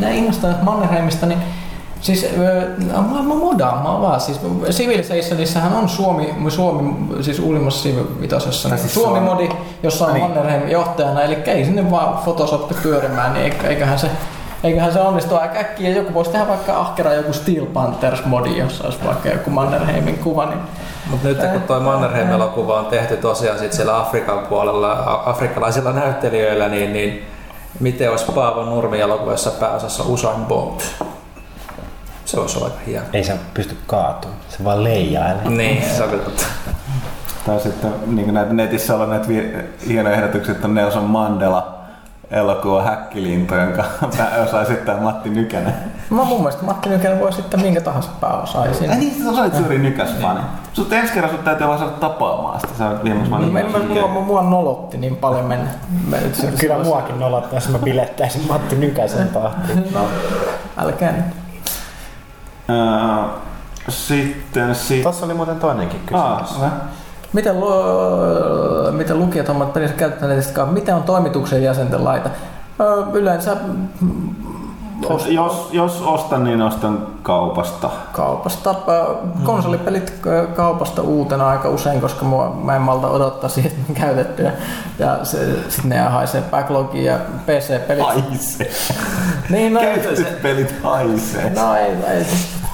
ne 0.00 0.16
innostavat 0.16 0.62
Mannerheimista, 0.62 1.26
niin 1.26 1.42
Siis 2.00 2.26
modaamaan 3.24 4.02
vaan. 4.02 4.20
Siis 4.20 4.40
Civilizationissahan 4.70 5.72
on 5.72 5.88
Suomi, 5.88 6.34
Suomi 6.48 6.94
siis 7.20 7.38
uulimmassa 7.38 7.82
sivuvitosessa, 7.82 8.68
niin 8.68 8.78
siis 8.78 8.94
Suomi-modi, 8.94 9.48
jossa 9.82 10.06
on 10.06 10.14
Niin. 10.14 10.24
Mannerheim 10.24 10.68
johtajana, 10.68 11.22
eli 11.22 11.34
ei 11.34 11.64
sinne 11.64 11.90
vaan 11.90 12.18
Photoshop 12.18 12.70
pyörimään, 12.82 13.34
niin 13.34 13.52
eik- 13.52 13.66
eiköhän 13.66 13.98
se 13.98 14.10
Eiköhän 14.64 14.92
se 14.92 15.00
onnistu 15.00 15.36
aika 15.36 15.58
äkkiä. 15.58 15.90
Joku 15.90 16.14
voisi 16.14 16.30
tehdä 16.30 16.48
vaikka 16.48 16.80
ahkera 16.80 17.14
joku 17.14 17.32
Steel 17.32 17.66
Panthers-modi, 17.66 18.58
jossa 18.58 18.84
olisi 18.84 18.98
vaikka 19.06 19.28
joku 19.28 19.50
Mannerheimin 19.50 20.18
kuva. 20.18 20.46
Niin 20.46 20.58
Mutta 21.10 21.28
nyt 21.28 21.38
kun 21.52 21.62
toi 21.62 21.80
Mannerheim-elokuva 21.80 22.78
on 22.78 22.86
tehty 22.86 23.16
tosiaan 23.16 23.58
sit 23.58 23.72
siellä 23.72 24.00
Afrikan 24.00 24.38
puolella 24.38 25.22
afrikkalaisilla 25.26 25.92
näyttelijöillä, 25.92 26.68
niin, 26.68 26.92
niin 26.92 27.26
miten 27.80 28.10
olisi 28.10 28.24
Paavo 28.34 28.64
Nurmi 28.64 29.00
elokuvassa 29.00 29.50
pääosassa 29.50 30.04
Usain 30.06 30.44
Bolt? 30.44 30.82
Se 32.30 32.40
olisi 32.40 32.64
aika 32.64 32.76
hieno. 32.86 33.06
Ei 33.12 33.24
se 33.24 33.36
pysty 33.54 33.76
kaatumaan, 33.86 34.40
se 34.48 34.64
vaan 34.64 34.84
leijailee. 34.84 35.48
Niin, 35.48 35.84
se 35.96 36.04
on 36.04 36.10
totta. 36.10 36.42
Tai 37.46 37.60
sitten 37.60 37.92
niin 38.06 38.34
näitä 38.34 38.52
netissä 38.52 38.96
on 38.96 39.10
näitä 39.10 39.26
hienoja 39.88 40.16
ehdotuksia, 40.16 40.52
että 40.54 40.66
on 40.66 40.74
Nelson 40.74 41.04
Mandela 41.04 41.74
elokuva 42.30 42.82
Häkkilinto, 42.82 43.56
jonka 43.56 43.84
osaa 44.46 44.62
esittää 44.62 44.96
Matti 44.96 45.30
Nykänen. 45.30 45.74
Mä 46.10 46.24
mun 46.24 46.38
mielestä 46.38 46.64
Matti 46.64 46.88
Nykänen 46.88 47.20
voi 47.20 47.32
sitten 47.32 47.60
minkä 47.60 47.80
tahansa 47.80 48.10
pääosaisin. 48.20 48.90
Ai 48.90 48.96
niin, 48.96 49.34
sä 49.34 49.42
olit 49.42 49.56
suuri 49.56 49.78
Nykäs-fani. 49.78 50.40
Sut 50.72 50.92
ensi 50.92 51.12
kerran 51.12 51.30
sut 51.30 51.44
täytyy 51.44 51.66
vaan 51.66 51.78
saada 51.78 51.92
tapaamaan 51.92 52.60
sitä. 52.60 52.72
Sä 52.78 52.88
olet 52.88 53.02
Niin, 53.02 53.16
mua, 53.96 54.08
mua, 54.08 54.42
nolotti 54.42 54.96
niin 54.98 55.16
paljon 55.16 55.44
mennä. 55.44 55.70
Mä, 56.08 56.16
se, 56.32 56.52
Kyllä 56.60 56.78
muakin 56.78 57.20
nolottaa, 57.20 57.54
jos 57.56 57.68
mä 57.68 57.78
bilettäisin 57.78 58.46
Matti 58.48 58.76
Nykäsen 58.76 59.28
tahtiin. 59.28 59.86
No, 59.94 60.08
älkää 60.76 61.12
nyt. 61.12 61.39
Sitten, 63.88 64.74
sitten... 64.74 65.02
Tuossa 65.02 65.26
oli 65.26 65.34
muuten 65.34 65.56
toinenkin 65.56 66.00
kysymys. 66.00 66.62
Ah. 66.62 66.70
Miten, 67.32 67.60
lu- 67.60 68.92
miten 68.92 69.18
lukijat 69.18 69.48
hommat 69.48 69.72
pelissä 69.72 69.96
käytetään 69.96 70.30
netistä 70.30 70.66
Miten 70.66 70.94
on 70.94 71.02
toimituksen 71.02 71.62
jäsenten 71.62 72.04
laita? 72.04 72.28
Öö, 72.80 73.02
yleensä 73.12 73.56
mm, 74.00 74.34
os- 75.04 75.26
Jos, 75.28 75.68
jos 75.72 76.02
ostan, 76.02 76.44
niin 76.44 76.62
ostan 76.62 77.06
kaupasta. 77.22 77.90
kaupasta. 78.12 78.74
Konsolipelit 79.44 80.12
kaupasta 80.56 81.02
uutena 81.02 81.48
aika 81.48 81.68
usein, 81.68 82.00
koska 82.00 82.24
mua, 82.24 82.56
mä 82.64 82.76
en 82.76 82.82
malta 82.82 83.08
odottaa 83.08 83.50
siihen, 83.50 83.72
käytettyä. 83.94 84.52
Ja 84.98 85.18
sitten 85.24 85.88
ne 85.88 85.98
haisee 85.98 86.42
backlogiin 86.50 87.04
ja 87.04 87.18
PC-pelit. 87.46 88.04
Haisee. 88.04 88.70
Niin, 89.50 89.74
no, 89.74 89.80
Käytetyt 89.80 90.42
pelit 90.42 90.74
haisee. 90.82 91.50
No 91.50 91.74
ei, 91.74 91.92
ei 92.06 92.26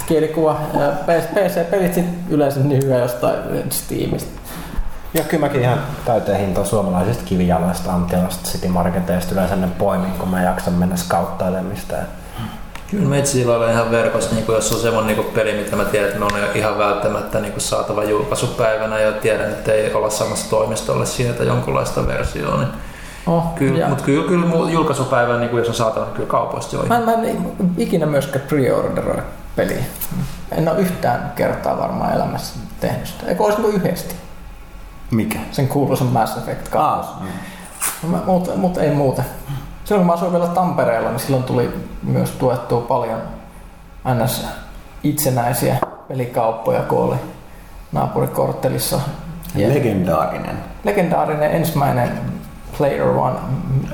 kielikuva. 0.06 0.60
Ja 0.74 0.92
PC-pelit 1.06 1.94
sit 1.94 2.04
yleensä 2.30 2.60
niin 2.60 2.84
hyvä 2.84 2.96
jostain 2.96 3.36
Steamista. 3.70 4.40
Ja 5.14 5.24
kyllä 5.24 5.46
mäkin 5.46 5.60
ihan 5.60 5.78
täyteen 6.04 6.40
hintoa 6.40 6.64
suomalaisista 6.64 7.24
kivijaloista, 7.24 7.92
Antilasta, 7.92 8.50
City 8.50 8.68
Marketeista 8.68 9.34
yleensä 9.34 9.56
ne 9.56 9.68
poimin, 9.78 10.10
kun 10.10 10.28
mä 10.28 10.42
jaksan 10.42 10.74
mennä 10.74 10.96
skauttailemaan 10.96 11.66
mistään. 11.66 12.06
Kyllä 12.90 13.08
metsillä 13.08 13.56
on 13.56 13.70
ihan 13.70 13.90
verkossa, 13.90 14.34
niin 14.34 14.44
jos 14.48 14.72
on 14.72 14.80
semmoinen 14.80 15.16
niin 15.16 15.32
peli, 15.34 15.52
mitä 15.52 15.76
mä 15.76 15.84
tiedän, 15.84 16.08
että 16.08 16.18
me 16.18 16.24
on 16.24 16.32
ihan 16.54 16.78
välttämättä 16.78 17.40
niin 17.40 17.60
saatava 17.60 18.04
julkaisupäivänä 18.04 19.00
ja 19.00 19.12
tiedän, 19.12 19.50
että 19.50 19.72
ei 19.72 19.94
olla 19.94 20.10
samassa 20.10 20.50
toimistolle 20.50 21.06
sieltä 21.06 21.44
jonkunlaista 21.44 22.06
versioa. 22.06 22.56
Niin 22.56 22.68
Oh, 23.26 23.54
kyllä, 23.54 23.88
mutta 23.88 24.04
kyllä, 24.04 24.28
kyllä 24.28 24.70
julkaisupäivänä, 24.70 25.38
niin 25.38 25.56
jos 25.56 25.68
on 25.68 25.74
saatava, 25.74 26.04
niin 26.04 26.14
kyllä 26.14 26.28
kaupoista 26.28 26.76
jo. 26.76 26.82
Mä 26.82 27.00
mä 27.00 27.12
en 27.12 27.52
ikinä 27.76 28.06
myöskään 28.06 28.44
pre-orderoi 28.48 29.22
peliä. 29.56 29.84
En 30.52 30.68
ole 30.68 30.78
yhtään 30.78 31.32
kertaa 31.36 31.78
varmaan 31.78 32.12
elämässä 32.14 32.58
tehnyt 32.80 33.06
sitä. 33.06 33.26
Eikö 33.26 33.42
olisi 33.44 33.60
kuin 33.62 33.74
yhdesti 33.74 34.14
Mikä? 35.10 35.38
sen 35.52 35.68
kuuluisen 35.68 36.06
Mass 36.06 36.36
Effect 36.36 36.68
2. 36.68 37.10
Ah, 37.14 37.22
Mä, 38.08 38.18
mutta, 38.26 38.50
mutta 38.56 38.80
ei 38.82 38.90
muuta. 38.94 39.22
Silloin 39.84 40.00
kun 40.00 40.06
mä 40.06 40.12
asuin 40.12 40.32
vielä 40.32 40.46
Tampereella, 40.46 41.10
niin 41.10 41.20
silloin 41.20 41.44
tuli 41.44 41.70
myös 42.02 42.30
tuettua 42.30 42.80
paljon 42.80 43.22
ns. 44.24 44.46
itsenäisiä 45.02 45.76
pelikauppoja, 46.08 46.82
kun 46.82 46.98
oli 46.98 47.16
naapurikorttelissa. 47.92 49.00
Legendaarinen. 49.54 50.58
legendaarinen 50.84 51.50
ensimmäinen 51.50 52.20
Player 52.78 53.08
One 53.08 53.36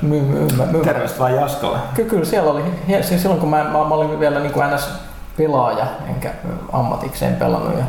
myy, 0.03 0.21
myy, 0.23 0.49
myy, 0.57 0.67
myy, 0.73 0.85
Terveistä 0.85 1.19
vaan 1.19 1.35
Jaskolle. 1.35 1.79
Kyllä, 1.95 2.11
kyllä 2.11 2.25
siellä 2.25 2.51
oli, 2.51 2.63
siis 3.01 3.23
silloin 3.23 3.41
kun 3.41 3.51
mä, 3.51 3.65
mä, 3.65 3.71
mä 3.71 3.79
olin 3.95 4.21
vielä 4.21 4.41
niin 4.41 4.53
kuin 4.53 4.67
ns. 4.75 4.89
Pelaaja, 5.37 5.87
enkä 6.09 6.31
ammatikseen 6.73 7.37
pelannut 7.37 7.79
ja 7.79 7.85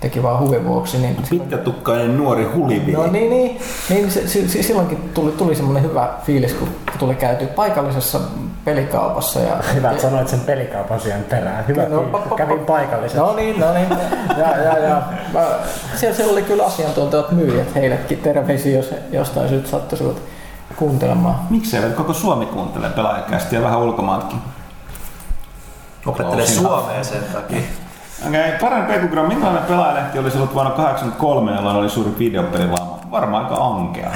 teki 0.00 0.22
vaan 0.22 0.38
huvin 0.40 0.64
vuoksi, 0.64 0.98
niin 0.98 1.16
Pitkätukkainen 1.30 2.16
nuori 2.16 2.44
huliviili. 2.44 2.92
No 3.02 3.06
niin, 3.06 3.30
niin, 3.30 3.58
niin 3.88 4.10
se, 4.10 4.28
se, 4.28 4.62
silloinkin 4.62 5.10
tuli, 5.14 5.32
tuli 5.32 5.54
semmoinen 5.54 5.82
hyvä 5.82 6.08
fiilis, 6.24 6.52
kun 6.54 6.68
tuli 6.98 7.14
käyty 7.14 7.46
paikallisessa 7.46 8.20
pelikaupassa. 8.64 9.40
Ja, 9.40 9.56
Hyvä, 9.74 9.90
että 9.90 10.02
sanoit 10.02 10.28
sen 10.28 10.40
pelikaupan 10.40 11.00
siihen 11.00 11.24
perään. 11.24 11.66
Hyvä, 11.68 11.82
No, 11.82 11.96
no, 12.02 12.08
pa- 12.12 12.32
pa- 12.32 12.36
kävin 12.36 12.58
pa- 12.58 12.64
paikallisesti. 12.64 13.18
No 13.18 13.34
niin, 13.36 13.60
no 13.60 13.72
niin. 13.74 13.88
Ja, 14.38 14.56
ja, 14.62 14.78
ja. 14.78 15.02
Mä, 15.32 15.40
siellä, 15.94 16.16
siellä 16.16 16.32
oli 16.32 16.42
kyllä 16.42 16.64
asiantuntijat 16.64 17.32
myyjät 17.32 17.74
heillekin 17.74 18.18
terveisiä, 18.18 18.76
jos 18.76 18.90
he 18.90 18.96
jostain 19.12 19.48
syystä 19.48 19.70
sattuisivat 19.70 20.16
kuuntelemaan. 20.76 21.34
Miksei 21.50 21.90
koko 21.90 22.12
Suomi 22.12 22.46
kuuntelee 22.46 22.90
pelaajakästi 22.90 23.56
ja 23.56 23.62
vähän 23.62 23.78
ulkomaatkin? 23.80 24.38
Opettelee 26.06 26.46
suomea 26.46 27.04
sen 27.04 27.24
takia. 27.32 27.58
Okei, 28.26 28.40
okay, 28.40 28.58
parempi 28.60 28.92
Pekugram, 28.92 29.28
minkälainen 29.28 29.64
pelaajalehti 29.64 30.18
oli 30.18 30.30
silloin 30.30 30.54
vuonna 30.54 30.70
1983, 30.70 31.52
jolloin 31.52 31.76
oli 31.76 31.90
suuri 31.90 32.10
videopelilama? 32.18 32.98
Varmaan 33.10 33.44
aika 33.44 33.56
ankea. 33.56 34.10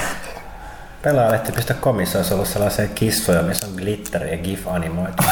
Pelaajalehti.comissa 1.01 2.17
olisi 2.17 2.33
ollut 2.33 2.47
sellaisia 2.47 2.87
kissoja, 2.87 3.41
missä 3.41 3.67
on 3.67 3.73
glitteri 3.75 4.31
ja 4.31 4.37
gif-animoitu. 4.37 5.23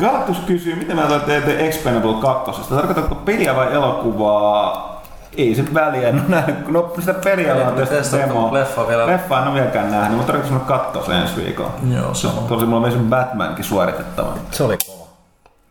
Galactus 0.00 0.38
kysyy, 0.38 0.74
miten 0.74 0.96
mä 0.96 1.20
teette 1.26 1.66
Expendable 1.66 2.20
2. 2.20 2.74
Tarkoitatko 2.74 3.14
peliä 3.14 3.56
vai 3.56 3.72
elokuvaa? 3.72 4.99
Ei 5.36 5.54
se 5.54 5.74
väliä, 5.74 6.08
en 6.08 6.14
ole 6.14 6.24
nähnyt, 6.28 6.68
no 6.68 6.92
sitä 6.98 7.14
peliä 7.14 7.54
on 7.54 7.74
tästä 7.88 8.18
demoa. 8.18 8.52
leffa 8.54 8.88
vielä. 8.88 9.06
Leffa 9.06 9.38
en 9.38 9.44
ole 9.48 9.54
vieläkään 9.54 9.90
nähnyt, 9.90 10.16
mutta 10.16 10.32
tarkoitus 10.32 10.60
on 10.60 10.66
katsoa 10.66 11.04
sen 11.06 11.16
ensi 11.16 11.36
viikolla. 11.36 11.72
Joo, 11.94 12.14
se 12.14 12.26
on. 12.26 12.44
Tosi 12.48 12.66
mulla 12.66 12.86
on 12.86 12.92
myös 12.92 13.08
Batmankin 13.10 13.64
suoritettava. 13.64 14.32
Se 14.50 14.62
oli 14.62 14.76
kova. 14.86 15.06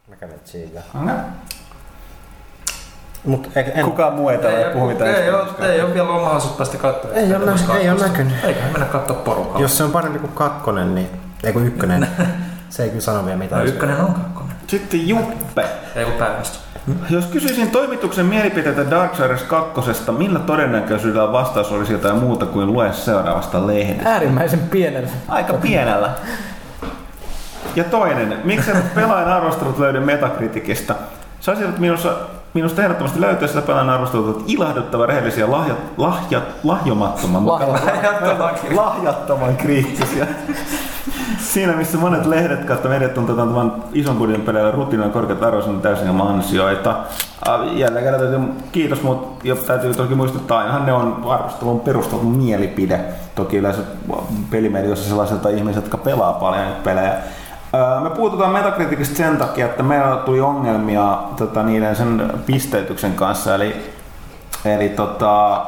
Mä 0.09 0.15
kävin 0.15 0.35
siitä. 0.45 0.79
Okay. 1.03 1.15
Mut 3.25 3.49
en, 3.55 3.71
en, 3.75 3.85
Kukaan 3.85 4.13
muu 4.13 4.29
ei 4.29 4.37
täällä 4.37 4.69
puhu 4.73 4.87
mitään. 4.87 5.15
ei, 5.15 5.29
ole, 5.29 5.47
ei 5.73 5.81
ole 5.81 5.93
vielä 5.93 6.07
ollut 6.09 6.21
mahdollisuus 6.21 6.55
päästä 6.57 6.77
katsomaan. 6.77 7.19
Ei 7.19 7.35
ole 7.35 7.45
nä- 7.45 7.75
ei 7.79 7.89
ole 7.89 7.99
näkynyt. 8.01 8.33
Eiköhän 8.43 8.71
mennä 8.71 8.85
katsoa 8.87 9.15
porukalla. 9.15 9.59
jos 9.59 9.77
se 9.77 9.83
on 9.83 9.91
parempi 9.91 10.19
kuin 10.19 10.31
kakkonen, 10.33 10.95
niin, 10.95 11.09
ei 11.43 11.53
kun 11.53 11.67
ykkönen, 11.67 12.07
se 12.69 12.83
ei 12.83 12.89
kyllä 12.89 13.01
sano 13.01 13.25
vielä 13.25 13.37
No, 13.37 13.43
mitään. 13.43 13.67
ykkönen 13.67 14.01
on 14.01 14.13
kakkonen. 14.13 14.55
Sitten 14.67 15.07
Juppe. 15.07 15.65
Ei 15.95 16.05
kun 16.05 16.13
päinvastoin. 16.13 16.63
Jos 17.09 17.25
kysyisin 17.25 17.71
toimituksen 17.71 18.25
mielipiteitä 18.25 18.91
Darksiders 18.91 19.43
2, 19.43 19.81
millä 20.17 20.39
todennäköisyydellä 20.39 21.31
vastaus 21.31 21.71
olisi 21.71 21.93
jotain 21.93 22.17
muuta 22.17 22.45
kuin 22.45 22.67
lue 22.67 22.93
seuraavasta 22.93 23.67
lehdestä? 23.67 24.09
Äärimmäisen 24.09 24.59
pienellä. 24.59 25.09
Aika 25.27 25.53
pienellä. 25.53 26.09
Ja 27.75 27.83
toinen, 27.83 28.37
miksi 28.43 28.71
pelaajan 28.95 29.31
arvostelut 29.31 29.79
löydy 29.79 29.99
Metacriticistä? 29.99 30.95
Saisivat 31.39 31.79
minusta, 31.79 32.13
minusta 32.53 32.81
ehdottomasti 32.83 33.21
löytyä 33.21 33.47
sitä 33.47 33.61
pelaajan 33.61 33.89
arvostelut 33.89 34.35
ovat 34.35 34.43
ilahduttava, 34.47 35.05
rehellisiä, 35.05 35.51
lahja, 35.51 35.75
lahja, 35.97 36.41
lahjomattoman, 36.63 37.45
Lahja- 37.47 38.75
lahjattoman 38.75 39.57
kriittisiä. 39.57 40.27
Siinä 41.53 41.73
missä 41.73 41.97
monet 41.97 42.25
lehdet 42.25 42.65
kautta 42.65 42.89
mediat 42.89 43.17
on 43.17 43.25
tätä 43.25 43.37
tämän 43.37 43.73
ison 43.93 44.17
budjetin 44.17 44.45
peleillä 44.45 44.71
rutiinilla 44.71 45.13
korkeat 45.13 45.43
arvoiset 45.43 45.81
täysin 45.81 46.07
ilman 46.07 46.27
ansioita. 46.27 46.95
Jälleen 47.71 48.05
kerran 48.05 48.21
täytyy, 48.21 48.39
kiitos, 48.71 49.01
mutta 49.01 49.47
jo 49.47 49.55
täytyy 49.55 49.93
toki 49.93 50.15
muistuttaa, 50.15 50.59
ainahan 50.59 50.85
ne 50.85 50.93
on 50.93 51.25
arvostelun 51.29 51.79
perusteltu 51.79 52.25
mielipide. 52.25 52.99
Toki 53.35 53.57
yleensä 53.57 53.81
pelimediossa 54.51 55.09
sellaisilta 55.09 55.49
ihmisiltä, 55.49 55.85
jotka 55.85 55.97
pelaa 55.97 56.33
paljon 56.33 56.65
niitä 56.65 56.83
pelejä. 56.83 57.13
Me 58.03 58.09
puututaan 58.09 58.51
Metacriticistä 58.51 59.17
sen 59.17 59.37
takia, 59.37 59.65
että 59.65 59.83
meillä 59.83 60.15
tuli 60.15 60.41
ongelmia 60.41 61.17
tota, 61.37 61.63
niiden 61.63 61.95
sen 61.95 62.33
pisteytyksen 62.45 63.13
kanssa. 63.13 63.55
Eli, 63.55 63.75
eli 64.65 64.89
tota, 64.89 65.61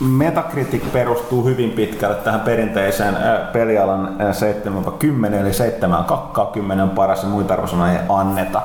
Metacritic 0.00 0.92
perustuu 0.92 1.44
hyvin 1.44 1.70
pitkälle 1.70 2.14
tähän 2.14 2.40
perinteiseen 2.40 3.14
ää, 3.14 3.38
pelialan 3.52 4.16
ää, 4.18 4.32
7-10, 5.30 5.34
eli 5.34 5.52
7 5.52 6.04
kakkaa, 6.04 6.46
10 6.46 6.84
on 6.84 6.90
paras 6.90 7.22
ja 7.22 7.28
muita 7.28 7.54
arvosanoja 7.54 7.92
ei 7.92 7.98
anneta. 8.08 8.62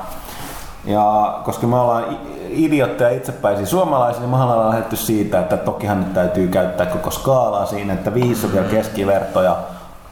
Ja 0.84 1.38
koska 1.44 1.66
me 1.66 1.76
ollaan 1.76 2.04
idiotteja 2.48 3.10
itsepäisiä 3.10 3.66
suomalaisia, 3.66 4.20
niin 4.20 4.30
me 4.30 4.36
ollaan 4.36 4.68
lähdetty 4.68 4.96
siitä, 4.96 5.40
että 5.40 5.56
tokihan 5.56 6.00
nyt 6.00 6.14
täytyy 6.14 6.48
käyttää 6.48 6.86
koko 6.86 7.10
skaalaa 7.10 7.66
siinä, 7.66 7.92
että 7.92 8.14
5 8.14 8.46
on 8.46 8.52
vielä 8.52 8.66
keskiverto 8.66 9.42
ja 9.42 9.56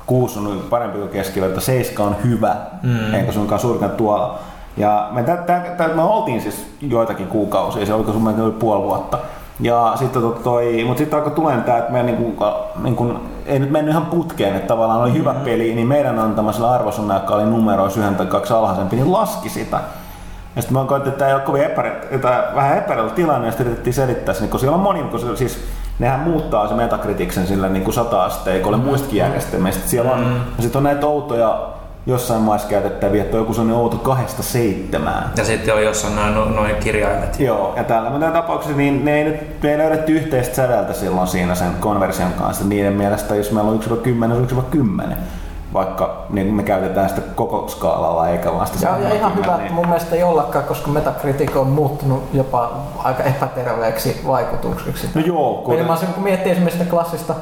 6 0.07 0.39
on 0.39 0.63
parempi 0.71 0.99
kuin 0.99 1.11
keskiverto, 1.11 1.61
7 1.61 2.09
on 2.09 2.17
hyvä, 2.25 2.57
mm. 2.83 3.15
eikä 3.15 3.33
suinkaan 3.33 3.61
suurin 3.61 3.91
tuolla. 3.91 4.39
Ja 4.77 5.09
me, 5.13 5.23
tä, 5.23 5.37
tä, 5.37 5.61
tä, 5.61 5.89
me 5.89 6.03
oltiin 6.03 6.41
siis 6.43 6.67
joitakin 6.81 7.27
kuukausia, 7.27 7.87
se 7.87 7.95
oliko 7.95 8.13
sun 8.13 8.23
mielestä 8.23 8.45
oli 8.45 8.53
puoli 8.53 8.83
vuotta. 8.83 9.19
Ja 9.61 9.93
sitten 9.97 10.23
tot 10.23 10.43
toi, 10.43 10.85
mutta 10.87 10.99
sitten 10.99 11.19
alkoi 11.19 11.35
tulemaan 11.35 11.65
tämä, 11.65 11.79
että 11.79 11.93
me 11.93 12.03
niinku, 12.03 12.35
niinku, 12.83 13.15
ei 13.47 13.59
nyt 13.59 13.71
mennyt 13.71 13.93
ihan 13.93 14.07
putkeen, 14.07 14.57
että 14.57 14.69
tavallaan 14.69 15.01
oli 15.01 15.13
hyvä 15.13 15.35
peli, 15.35 15.75
niin 15.75 15.89
meidän 15.89 16.19
antamasella 16.19 16.75
arvosana, 16.75 17.15
joka 17.15 17.35
oli 17.35 17.45
numeroissa 17.45 18.01
yhden 18.01 18.15
tai 18.15 18.27
kaksi 18.27 18.53
alhaisempi, 18.53 18.97
niin 18.97 19.13
laski 19.13 19.49
sitä. 19.49 19.81
Ja 20.57 20.63
sitten 20.63 20.79
mä 20.79 20.85
koettiin, 20.85 21.09
että 21.09 21.19
tämä 21.19 21.29
ei 21.29 21.35
ole 21.35 21.43
kovin 21.43 21.65
epärä, 21.65 21.93
että 22.11 22.45
vähän 22.55 22.79
epäreilty 22.79 23.15
tilanne, 23.15 23.47
ja 23.47 23.51
sitten 23.51 23.67
yritettiin 23.67 23.95
selittää 23.95 24.35
sen, 24.35 24.49
kun 24.49 24.61
siellä 24.61 24.77
on 24.77 24.83
moni, 24.83 25.03
kun 25.03 25.21
se, 25.21 25.37
siis 25.37 25.65
nehän 25.99 26.21
muuttaa 26.21 26.69
se 26.69 26.75
metakritiksen 26.75 27.47
sillä 27.47 27.69
niin 27.69 27.85
kuin 27.85 27.95
sata 27.95 28.25
asteikolle 28.25 28.77
muistakin 28.77 29.19
järjestelmistä. 29.19 29.89
Siellä 29.89 30.13
on, 30.13 30.21
mm. 30.21 30.63
sitten 30.63 30.79
on 30.79 30.83
näitä 30.83 31.07
outoja, 31.07 31.69
jossain 32.07 32.43
maissa 32.43 32.69
käytettäviä, 32.69 33.23
että 33.23 33.37
on 33.37 33.41
joku 33.43 33.55
sellainen 33.55 33.77
outo 33.77 33.97
kahdesta 33.97 34.43
seitsemään. 34.43 35.31
Ja 35.37 35.45
sitten 35.45 35.75
on 35.75 35.83
jossain 35.85 36.17
noin, 36.17 36.35
no- 36.35 36.45
noin 36.45 36.77
kirjaimet. 36.77 37.41
Joo, 37.41 37.73
ja 37.77 37.85
täällä 37.85 38.11
mutta 38.11 38.31
tapauksessa 38.31 38.77
niin 38.77 39.05
ne 39.05 39.19
ei 39.19 39.25
nyt 39.25 39.63
me 39.63 39.71
ei 39.73 39.79
löydetty 39.79 40.13
yhteistä 40.13 40.55
säveltä 40.57 40.93
silloin 40.93 41.29
siinä 41.29 41.55
sen 41.55 41.73
konversion 41.81 42.33
kanssa. 42.33 42.65
Niiden 42.65 42.93
mielestä, 42.93 43.35
jos 43.35 43.53
meillä 43.53 43.71
on 43.71 43.81
1-10, 43.81 44.49
se 44.49 44.55
on 44.55 44.65
1-10. 45.11 45.15
Vaikka 45.75 46.27
niin 46.31 46.55
me 46.55 46.63
käytetään 46.63 47.09
sitä 47.09 47.21
koko 47.35 47.69
skaalalla 47.69 48.29
eikä 48.29 48.53
vaan 48.53 48.67
sitä 48.67 48.87
Ja, 48.87 48.93
ja 48.93 48.99
ihan 48.99 49.33
70, 49.33 49.43
hyvä, 49.43 49.57
niin- 49.57 49.63
että 49.63 49.75
mun 49.75 49.87
mielestä 49.87 50.17
ei 50.17 50.23
ollakaan, 50.23 50.65
koska 50.65 50.91
Metacritic 50.91 51.57
on 51.57 51.67
muuttunut 51.67 52.23
jopa 52.33 52.73
aika 52.99 53.23
epäterveeksi 53.23 54.21
vaikutukseksi. 54.27 55.09
No 55.15 55.21
joo, 55.21 55.55
kuten, 55.65 55.87
Kuten... 55.87 56.09
kun 56.15 56.23
miettii 56.25 56.53
esimerkiksi 56.53 56.79
sitä 56.79 56.91
klassista 56.91 57.35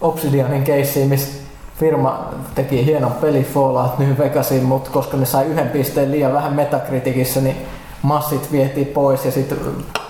Obsidianin 0.00 0.62
keissiä, 0.62 1.06
missä 1.06 1.47
firma 1.78 2.24
teki 2.54 2.84
hienon 2.86 3.12
peli 3.12 3.42
Fallout 3.54 3.98
New 3.98 4.18
Vegasiin, 4.18 4.64
mutta 4.64 4.90
koska 4.90 5.16
ne 5.16 5.26
sai 5.26 5.44
yhden 5.46 5.68
pisteen 5.68 6.10
liian 6.10 6.32
vähän 6.32 6.52
Metacriticissa, 6.52 7.40
niin 7.40 7.56
massit 8.02 8.52
vietiin 8.52 8.86
pois 8.86 9.24
ja 9.24 9.30
sitten 9.32 9.58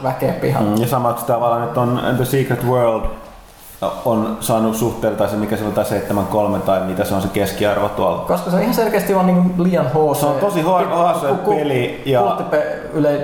väkeä 0.02 0.32
pihaan. 0.32 0.64
Mm, 0.66 0.76
Ja 0.76 0.86
samaksi 0.86 1.26
tavallaan, 1.26 1.64
että 1.64 1.80
on 1.80 2.00
The 2.16 2.24
Secret 2.24 2.64
World 2.66 3.04
on 4.04 4.36
saanut 4.40 4.76
suhteelta 4.76 5.28
se, 5.28 5.36
mikä 5.36 5.56
se 5.56 5.64
on 5.64 5.72
tai 5.72 5.84
7-3 5.84 6.60
tai 6.66 6.80
mitä 6.80 7.04
se 7.04 7.14
on 7.14 7.22
se 7.22 7.28
keskiarvo 7.28 7.88
tuolla. 7.88 8.24
Koska 8.28 8.50
se 8.50 8.56
on 8.56 8.62
ihan 8.62 8.74
selkeästi 8.74 9.14
vaan 9.14 9.26
niin 9.26 9.54
liian 9.58 9.86
HC. 9.86 10.20
Se 10.20 10.26
on 10.26 10.34
tosi 10.40 10.62
HC 10.62 11.44
peli 11.48 12.02
ja- 12.06 12.20
Kulttipe, 12.20 12.66
yle, 12.92 13.20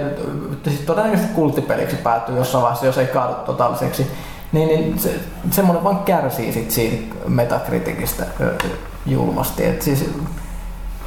siis 0.64 0.80
todennäköisesti 0.80 1.34
kulttipeliksi 1.34 1.96
päätyy 1.96 2.36
jossain 2.36 2.62
vaiheessa, 2.62 2.86
jos 2.86 2.98
ei 2.98 3.06
kaadu 3.06 3.32
totaaliseksi. 3.46 4.10
Niin, 4.54 4.68
niin 4.68 4.98
se, 4.98 5.14
semmoinen 5.50 5.84
vaan 5.84 5.98
kärsii 5.98 6.52
sit 6.52 6.70
siitä 6.70 7.14
Metacriticistä 7.28 8.24
ö, 8.40 8.54
julmasti. 9.06 9.66
Et 9.66 9.82
siis, 9.82 10.10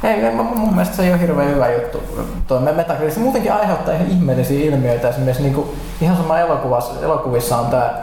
ei, 0.02 0.34
mun 0.34 0.74
mielestä 0.74 0.96
se 0.96 1.02
ei 1.02 1.12
ole 1.12 1.20
hirveän 1.20 1.50
hyvä 1.50 1.72
juttu. 1.72 2.02
Tuo 2.46 2.60
Metacritic 2.60 3.14
se 3.14 3.20
muutenkin 3.20 3.52
aiheuttaa 3.52 3.94
ihan 3.94 4.06
ihmeellisiä 4.06 4.64
ilmiöitä. 4.64 5.08
Esimerkiksi 5.08 5.42
niin 5.42 5.54
kuin, 5.54 5.68
ihan 6.00 6.16
sama 6.16 6.38
elokuvassa, 6.38 6.94
elokuvissa 7.02 7.56
on 7.56 7.66
tämä, 7.66 7.94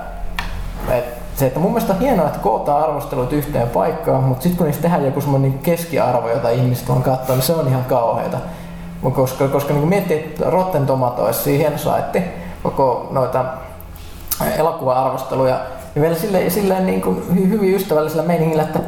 että 0.90 1.40
se, 1.40 1.46
että 1.46 1.60
mun 1.60 1.72
mielestä 1.72 1.94
on 1.94 2.00
hienoa, 2.00 2.28
että 2.28 2.40
kootaan 2.40 2.84
arvostelut 2.84 3.34
yhteen 3.34 3.70
paikkaan, 3.70 4.24
mutta 4.24 4.44
sitten 4.44 4.58
kun 4.58 4.66
niistä 4.66 4.82
tehdään 4.82 5.06
joku 5.06 5.22
semmoinen 5.22 5.52
niin 5.52 5.64
keskiarvo, 5.64 6.30
jota 6.30 6.50
ihmiset 6.50 6.90
on 6.90 7.04
katsoa, 7.04 7.36
niin 7.36 7.44
se 7.44 7.54
on 7.54 7.68
ihan 7.68 7.86
kauheata. 7.86 8.38
Mut 9.02 9.14
Koska, 9.14 9.48
koska 9.48 9.74
niin 9.74 9.88
miettii, 9.88 10.18
että 10.18 10.50
Rotten 10.50 10.86
Tomatoes, 10.86 11.46
hieno 11.46 11.78
saitti, 11.78 12.24
koko 12.64 13.08
noita 13.12 13.46
elokuva-arvosteluja, 14.58 15.60
ja 15.96 16.02
vielä 16.02 16.16
silleen, 16.16 16.52
silleen 16.52 16.86
niin 16.86 17.02
kuin 17.02 17.24
hy- 17.34 17.50
hyvin 17.50 17.76
ystävällisellä 17.76 18.24
meiningillä, 18.24 18.64
että 18.64 18.80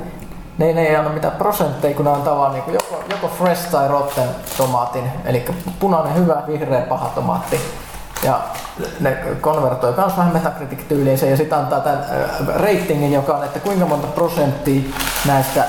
ne, 0.57 0.73
ne 0.73 0.87
ei 0.87 0.95
anna 0.95 1.09
mitään 1.11 1.35
prosentteja, 1.37 1.95
kun 1.95 2.05
ne 2.05 2.11
on 2.11 2.21
tavallaan 2.21 2.53
niin 2.53 2.63
kuin 2.63 2.73
joko, 2.73 3.03
joko 3.11 3.27
fresh 3.27 3.71
tai 3.71 3.87
rotten 3.87 4.27
tomaatin, 4.57 5.11
eli 5.25 5.45
punainen 5.79 6.15
hyvä, 6.15 6.43
vihreä 6.47 6.81
paha 6.81 7.11
tomaatti. 7.15 7.59
Ja 8.23 8.39
ne 8.99 9.17
konvertoi 9.41 9.93
myös 9.97 10.17
vähän 10.17 10.33
Metacritic-tyyliin 10.33 11.29
ja 11.29 11.37
sitten 11.37 11.57
antaa 11.57 11.79
tämän 11.79 12.05
ratingin, 12.55 13.13
joka 13.13 13.33
on, 13.33 13.43
että 13.43 13.59
kuinka 13.59 13.85
monta 13.85 14.07
prosenttia 14.07 14.81
näistä 15.25 15.63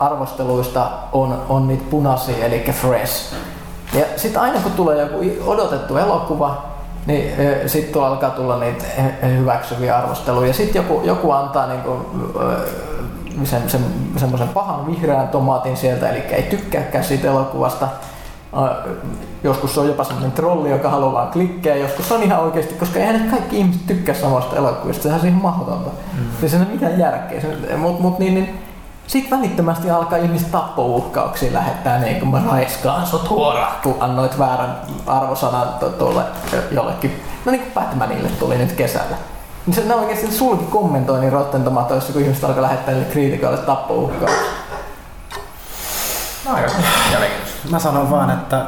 arvosteluista 0.00 0.90
on, 1.12 1.42
on 1.48 1.68
niitä 1.68 1.84
punaisia, 1.90 2.46
eli 2.46 2.64
fresh. 2.72 3.34
Ja 3.94 4.04
sitten 4.16 4.42
aina 4.42 4.60
kun 4.60 4.72
tulee 4.72 4.98
joku 4.98 5.50
odotettu 5.50 5.96
elokuva, 5.96 6.69
niin 7.06 7.32
sitten 7.66 8.02
alkaa 8.02 8.30
tulla 8.30 8.58
niitä 8.58 8.84
hyväksyviä 9.26 9.96
arvosteluja. 9.96 10.52
Sitten 10.52 10.82
joku, 10.82 11.00
joku 11.04 11.30
antaa 11.30 11.66
niinku, 11.66 11.90
ö, 12.40 12.68
sen, 13.44 13.70
sen, 13.70 13.84
semmoisen 14.16 14.48
pahan 14.48 14.86
vihreän 14.86 15.28
tomaatin 15.28 15.76
sieltä, 15.76 16.10
eli 16.10 16.18
ei 16.18 16.42
tykkääkään 16.42 17.04
siitä 17.04 17.28
elokuvasta. 17.28 17.88
Joskus 19.44 19.74
se 19.74 19.80
on 19.80 19.86
jopa 19.86 20.04
semmoinen 20.04 20.32
trolli, 20.32 20.70
joka 20.70 20.90
haluaa 20.90 21.12
vaan 21.12 21.30
klikkejä, 21.30 21.76
joskus 21.76 22.08
se 22.08 22.14
on 22.14 22.22
ihan 22.22 22.40
oikeasti, 22.40 22.74
koska 22.74 22.98
eihän 22.98 23.24
ne 23.24 23.30
kaikki 23.30 23.58
ihmiset 23.58 23.86
tykkää 23.86 24.14
samasta 24.14 24.56
elokuvista, 24.56 25.02
sehän 25.02 25.20
on 25.20 25.26
ihan 25.26 25.42
mahdotonta. 25.42 25.90
Mm. 25.90 26.24
Siis 26.40 26.54
ei 26.54 26.60
ole 26.60 26.68
mitään 26.72 26.98
järkeä. 26.98 27.40
Mutta 27.76 28.02
mut, 28.02 28.18
niin, 28.18 28.34
niin, 28.34 28.58
sitten 29.10 29.38
välittömästi 29.38 29.90
alkaa 29.90 30.18
ihmiset 30.18 30.50
tappouhkauksia 30.50 31.52
lähettää 31.52 31.98
niin 31.98 32.20
kuin 32.20 32.30
mä 32.30 32.42
raiskaan 32.50 33.06
sut 33.06 33.30
huora, 33.30 33.72
kun 33.82 33.96
annoit 34.00 34.38
väärän 34.38 34.76
arvosanan 35.06 35.68
tuolle 35.98 36.22
jollekin. 36.70 37.22
No 37.44 37.52
niin 37.52 37.62
kuin 37.62 37.72
Batmanille 37.72 38.28
tuli 38.28 38.58
nyt 38.58 38.72
kesällä. 38.72 39.16
Niin 39.66 39.74
se 39.74 39.84
ne 39.84 39.94
oikeasti 39.94 40.32
sulki 40.32 40.64
kommentoinnin 40.64 41.32
Rotten 41.32 41.64
Tomatoissa, 41.64 42.12
kun 42.12 42.22
ihmiset 42.22 42.44
alkaa 42.44 42.62
lähettää 42.62 42.94
niille 42.94 43.10
kriitikoille 43.12 43.58
tappouhkauksia. 43.58 44.50
No 46.48 46.54
aika. 46.54 46.70
Mä 47.70 47.78
sanon 47.78 48.10
vaan, 48.10 48.30
että 48.30 48.66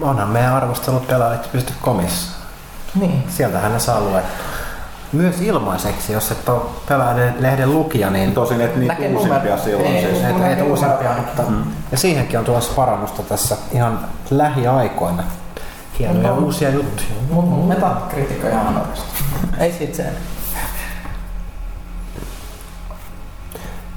onhan 0.00 0.28
meidän 0.28 0.54
arvostelut 0.54 1.06
pelaajat.comissa. 1.06 2.36
Niin. 2.94 3.24
Sieltähän 3.28 3.72
ne 3.72 3.78
saa 3.78 4.00
luettua. 4.00 4.55
Myös 5.16 5.40
ilmaiseksi, 5.40 6.12
jos 6.12 6.30
et 6.30 6.48
ole 6.48 6.62
pelaajan 6.88 7.34
lehden 7.38 7.74
lukija, 7.74 8.10
niin 8.10 8.32
Tosin 8.34 8.60
et 8.60 8.76
niitä 8.76 8.92
Näkee 8.92 9.08
uusimpia 9.14 9.58
silloin 9.58 9.86
ei, 9.86 10.02
siis. 10.02 10.24
ei. 10.24 10.30
et, 10.52 10.58
et 10.58 10.66
uusimpia, 10.66 11.10
mutta 11.16 11.42
Mm. 11.42 11.64
ja 11.92 11.98
siihenkin 11.98 12.38
on 12.38 12.44
tulossa 12.44 12.72
parannusta 12.76 13.22
tässä 13.22 13.56
ihan 13.72 14.00
lähiaikoina. 14.30 15.22
Hienoja 15.98 16.32
Onpa- 16.32 16.44
uusia 16.44 16.70
juttuja. 16.70 17.08
Mun 17.30 17.68
metakritikko 17.68 18.48
ihan 18.48 18.66
anarista. 18.66 19.06
Ei 19.58 19.72
sit 19.72 19.94
sen. 19.94 20.12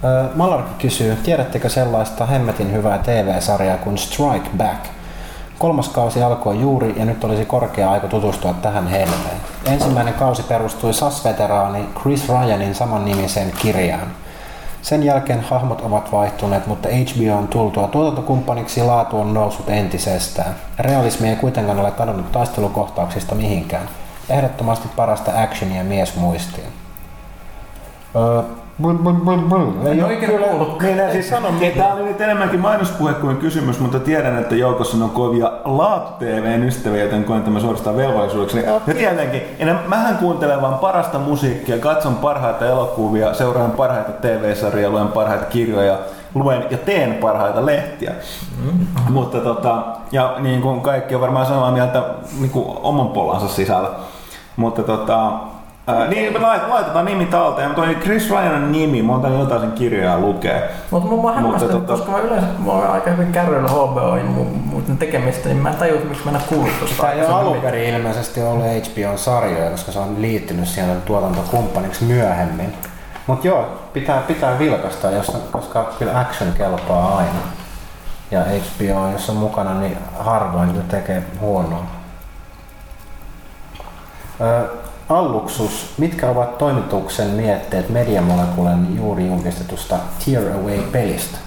Ö, 0.04 0.30
Malarkki 0.36 0.88
kysyy, 0.88 1.16
tiedättekö 1.16 1.70
sellaista 1.70 2.26
hemmetin 2.26 2.74
hyvää 2.74 2.98
TV-sarjaa 2.98 3.78
kuin 3.78 3.98
Strike 3.98 4.50
Back? 4.58 4.86
Kolmas 5.60 5.90
kausi 5.90 6.24
alkoi 6.24 6.60
juuri 6.62 6.94
ja 6.98 7.06
nyt 7.06 7.24
olisi 7.24 7.46
korkea 7.46 7.92
aika 7.92 8.08
tutustua 8.08 8.54
tähän 8.54 8.88
helmeen. 8.88 9.38
Ensimmäinen 9.66 10.14
kausi 10.14 10.44
perustui 10.44 10.94
SAS-veteraani 10.94 11.90
Chris 12.02 12.30
Ryanin 12.30 12.76
saman 12.76 13.06
nimisen 13.06 13.52
kirjaan. 13.62 14.08
Sen 14.82 15.04
jälkeen 15.04 15.42
hahmot 15.42 15.82
ovat 15.82 16.12
vaihtuneet, 16.12 16.68
mutta 16.68 16.90
HBO 16.90 17.38
on 17.38 17.48
tultua 17.48 17.88
tuotantokumppaniksi 17.88 18.84
laatu 18.84 19.20
on 19.20 19.34
noussut 19.34 19.70
entisestään. 19.70 20.56
Realismi 20.80 21.30
ei 21.30 21.36
kuitenkaan 21.36 21.80
ole 21.80 21.92
kadonnut 21.92 22.32
taistelukohtauksista 22.32 23.36
mihinkään. 23.36 23.90
Ehdottomasti 24.30 24.88
parasta 24.96 25.32
actionia 25.42 25.84
miesmuistiin. 25.84 26.68
Öö, 28.16 28.44
bul, 28.82 28.94
bul, 28.94 29.14
bul, 29.14 29.38
bul. 29.38 29.86
Ei 29.86 30.02
ole 30.02 30.04
oikein 30.04 30.32
kyllä- 30.32 30.48
kuullutkaan. 30.48 30.98
Niin, 30.98 31.12
siis 31.12 31.30
sanon, 31.30 31.64
että 31.64 31.80
tämä 31.84 31.94
oli 31.94 32.04
nyt 32.04 32.22
enemmänkin 32.22 32.60
mainospuhe 32.60 33.14
kuin 33.14 33.38
kysymys, 33.38 33.80
mutta 33.80 34.00
tiedän, 34.00 34.40
että 34.40 34.56
joukossa 34.56 34.98
on 35.04 35.10
kovia 35.10 35.52
laatu-TVn 35.66 36.64
ystäviä, 36.64 37.04
joten 37.04 37.24
koen 37.24 37.44
tämän 37.44 37.62
suorastaan 37.62 37.98
velvollisuudeksi. 37.98 38.60
Ja 38.60 38.80
tietenkin, 38.94 39.42
en, 39.60 39.80
mähän 39.88 40.18
kuuntelen 40.18 40.62
vaan 40.62 40.80
parasta 40.80 41.20
musiikkia, 41.20 41.78
katson 41.78 42.16
parhaita 42.16 42.66
elokuvia, 42.66 43.34
seuraan 43.34 43.72
parhaita 43.72 44.12
TV-sarjoja, 44.12 44.90
luen 44.90 45.08
parhaita 45.08 45.46
kirjoja, 45.46 45.98
luen 46.36 46.64
ja 46.70 46.78
teen 46.78 47.14
parhaita 47.14 47.66
lehtiä. 47.66 48.12
Mm. 48.66 48.88
Mutta 49.14 49.38
tota, 49.38 49.82
ja 50.12 50.36
niin 50.40 50.62
kuin 50.62 50.82
kaikki 50.82 51.16
on 51.16 51.22
varmaan 51.22 51.46
samaa 51.46 51.72
mieltä 51.72 52.04
niin 52.40 52.52
kuin 52.52 52.78
oman 52.84 53.08
polansa 53.08 53.48
sisällä. 53.48 53.90
Mutta 54.56 54.84
tota, 54.84 55.32
Ää, 55.90 56.08
niin, 56.08 56.34
me 56.34 56.40
lait- 56.40 56.68
laitetaan 56.70 57.06
nimi 57.06 57.26
talteen, 57.26 57.68
mutta 57.70 57.82
toi 57.82 57.96
Chris 57.96 58.30
Ryanin 58.30 58.72
nimi, 58.72 59.02
mä 59.02 59.16
otan 59.16 59.40
jotain 59.40 59.62
sen 59.62 59.72
kirjaa 59.72 60.20
lukee. 60.20 60.72
Mutta 60.92 61.16
mä 61.28 61.34
hämmästyn, 61.34 61.70
tota- 61.70 61.88
koska 61.88 62.12
mä 62.12 62.18
yleensä 62.18 62.48
mä 62.66 62.72
oon 62.72 62.88
aika 62.92 63.10
hyvin 63.10 63.32
kärryillä 63.32 63.70
HBOin 63.70 64.26
muuten 64.66 64.98
tekemistä, 64.98 65.50
niin 65.50 65.58
mä 65.58 65.70
en 65.70 65.76
tajua, 65.76 66.00
miksi 66.04 66.26
mennä 66.26 66.40
kulutusta. 66.50 67.02
Tämä 67.02 67.12
ei 67.14 67.22
ole 67.26 67.34
alun 67.34 67.62
perin 67.62 67.96
ilmeisesti 67.96 68.42
ollut 68.44 68.66
HBOn-sarjoja, 68.66 69.70
koska 69.72 69.92
se 69.92 70.00
on 70.00 70.22
liittynyt 70.22 70.68
siihen 70.68 71.02
tuotantokumppaniksi 71.02 72.04
myöhemmin. 72.04 72.74
Mutta 73.28 73.48
joo, 73.48 73.66
pitää, 73.94 74.22
pitää 74.28 74.60
vilkasta, 74.60 75.12
jos, 75.12 75.38
koska 75.52 75.90
kyllä 76.00 76.20
action 76.20 76.54
kelpaa 76.58 77.18
aina. 77.18 77.40
Ja 78.32 78.40
HBO, 78.42 79.12
jos 79.12 79.30
on 79.30 79.36
mukana, 79.36 79.74
niin 79.80 79.98
harvoin 80.20 80.82
tekee 80.88 81.24
huonoa. 81.40 81.84
Ö, 84.42 84.68
Alluksus, 85.10 85.94
mitkä 85.98 86.30
ovat 86.30 86.58
toimituksen 86.58 87.28
mietteet 87.28 87.90
Mediamolekulen 87.90 88.98
juuri 88.98 89.28
julkistetusta 89.28 89.96
Tear 90.26 90.44
Away-pelistä? 90.44 91.38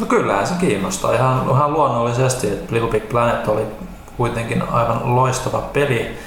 No 0.00 0.06
kyllähän 0.06 0.46
se 0.46 0.54
kiinnostaa 0.60 1.12
ihan, 1.14 1.50
ihan 1.50 1.72
luonnollisesti, 1.72 2.46
että 2.46 2.74
Little 2.74 2.90
Big 2.90 3.08
Planet 3.08 3.48
oli 3.48 3.66
kuitenkin 4.16 4.62
aivan 4.62 5.16
loistava 5.16 5.60
peli, 5.60 6.18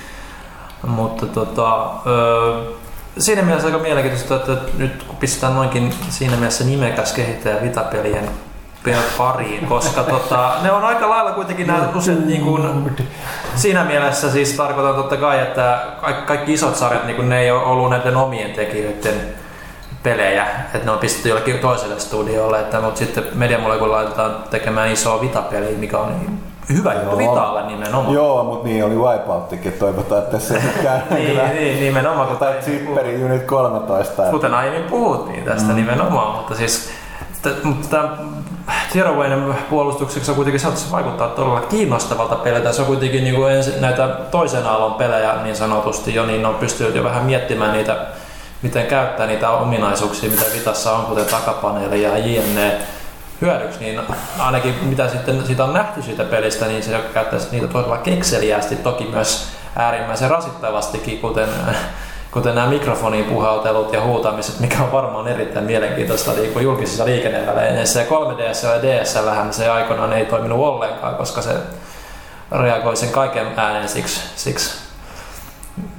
mutta 0.88 1.26
tota, 1.26 1.92
ö, 2.06 2.62
siinä 3.18 3.42
mielessä 3.42 3.68
aika 3.68 3.80
mielenkiintoista, 3.80 4.36
että 4.36 4.58
nyt 4.78 5.04
kun 5.04 5.16
pistetään 5.16 5.56
noinkin 5.56 5.94
siinä 6.10 6.36
mielessä 6.36 6.64
nimekäs 6.64 7.14
kehittäjä 7.14 7.62
vitapelien 7.62 8.30
pariin, 9.18 9.66
koska 9.66 10.04
tota, 10.04 10.52
ne 10.62 10.72
on 10.72 10.84
aika 10.84 11.10
lailla 11.10 11.32
kuitenkin 11.32 11.68
nämä 11.68 11.90
usein 11.96 12.28
niin 12.28 12.42
kuin, 12.42 12.92
siinä 13.56 13.84
mielessä 13.84 14.32
siis 14.32 14.54
tarkoitan 14.54 14.96
totta 14.96 15.18
kai, 15.18 15.40
että 15.40 15.80
kaikki, 16.02 16.26
kaikki 16.26 16.54
isot 16.54 16.76
sarjat 16.76 17.06
niin 17.06 17.16
kuin, 17.16 17.30
ne 17.30 17.40
ei 17.40 17.52
ole 17.52 17.64
ollut 17.64 17.90
näiden 17.90 18.18
omien 18.18 18.52
tekijöiden 18.52 19.22
pelejä, 20.04 20.46
että 20.74 20.86
ne 20.86 20.92
on 20.92 20.98
pistetty 20.98 21.30
jollekin 21.30 21.60
toiselle 21.60 22.00
studiolle, 22.00 22.60
että, 22.60 22.82
mutta 22.82 23.00
sitten 23.00 23.24
Media 23.34 23.60
Molecule 23.60 23.92
laitetaan 23.92 24.36
tekemään 24.50 24.92
isoa 24.92 25.22
vitapeliä, 25.22 25.78
mikä 25.78 25.98
on 25.98 26.40
hyvä 26.74 26.94
juttu 26.94 27.18
Vitalle 27.18 27.68
nimenomaan. 27.68 28.14
Joo, 28.14 28.44
mutta 28.44 28.68
niin 28.68 28.86
oli 28.86 28.96
Wipeouttikin, 28.96 29.74
toivotaan, 29.74 30.24
että 30.24 30.32
tässä 30.32 30.56
ei 30.56 30.62
nyt 30.64 30.82
käy. 30.82 31.00
niin, 31.18 31.40
niin, 31.54 31.80
nimenomaan. 31.80 32.38
Tai 32.38 32.54
Zipperi 32.62 33.24
Unit 33.24 33.44
13. 33.44 34.24
Kuten 34.32 34.54
aiemmin 34.54 34.84
puhuttiin 34.84 35.44
tästä 35.44 35.70
mm. 35.70 35.76
nimenomaan, 35.76 36.36
mutta 36.36 36.56
siis 36.56 36.90
mutta 37.64 38.10
Tearawaynen 38.94 39.56
puolustukseksi 39.70 40.32
on 40.32 40.36
kuitenkin 40.36 40.60
se 40.60 40.92
vaikuttaa 40.92 41.28
todella 41.28 41.62
kiinnostavalta 41.62 42.36
peliltä. 42.36 42.74
Se 42.74 42.82
on 42.82 42.88
kuitenkin 42.88 43.24
niin 43.24 43.36
kuin 43.36 43.54
ensi, 43.54 43.80
näitä 43.80 44.08
toisen 44.08 44.68
aallon 44.68 44.94
pelejä 44.94 45.36
niin 45.44 45.56
sanotusti 45.56 46.16
jo, 46.16 46.26
niin 46.26 46.46
on 46.46 46.56
pystynyt 46.56 46.96
jo 46.96 47.04
vähän 47.04 47.24
miettimään 47.24 47.74
niitä, 47.74 47.98
miten 48.62 48.88
käyttää 48.88 49.28
niitä 49.28 49.50
ominaisuuksia, 49.50 50.30
mitä 50.30 50.46
Vitassa 50.54 50.92
on, 50.92 51.06
kuten 51.06 51.26
takapaneeli 51.26 52.02
ja 52.02 52.18
jne 52.18 52.78
hyödyksi, 53.42 53.80
niin 53.80 54.02
ainakin 54.40 54.76
mitä 54.82 55.10
sitten 55.10 55.46
siitä 55.46 55.64
on 55.64 55.74
nähty 55.74 56.02
siitä 56.02 56.24
pelistä, 56.24 56.66
niin 56.66 56.84
se 56.84 57.00
käyttäisi 57.14 57.48
niitä 57.52 57.68
todella 57.68 57.98
kekseliästi, 57.98 58.76
toki 58.76 59.06
myös 59.06 59.48
äärimmäisen 59.76 60.30
rasittavastikin, 60.30 61.20
kuten 61.20 61.50
kuten 62.36 62.56
nämä 62.56 62.68
mikrofoniin 62.68 63.26
puhaltelut 63.26 63.94
ja 63.94 64.02
huutamiset, 64.02 64.60
mikä 64.60 64.84
on 64.84 64.92
varmaan 64.92 65.28
erittäin 65.28 65.66
mielenkiintoista 65.66 66.32
niin 66.32 66.64
julkisissa 66.64 67.06
liikennevälineissä. 67.06 68.00
Ja 68.00 68.06
3DS 68.06 68.68
ja 68.68 68.82
DS 68.82 69.26
vähän 69.26 69.54
se 69.54 69.70
aikoinaan 69.70 70.14
ei 70.14 70.26
toiminut 70.26 70.60
ollenkaan, 70.60 71.16
koska 71.16 71.42
se 71.42 71.54
reagoi 72.52 72.96
sen 72.96 73.10
kaiken 73.10 73.48
äänen 73.58 73.90
siksi, 73.90 74.22
siksi 74.36 74.76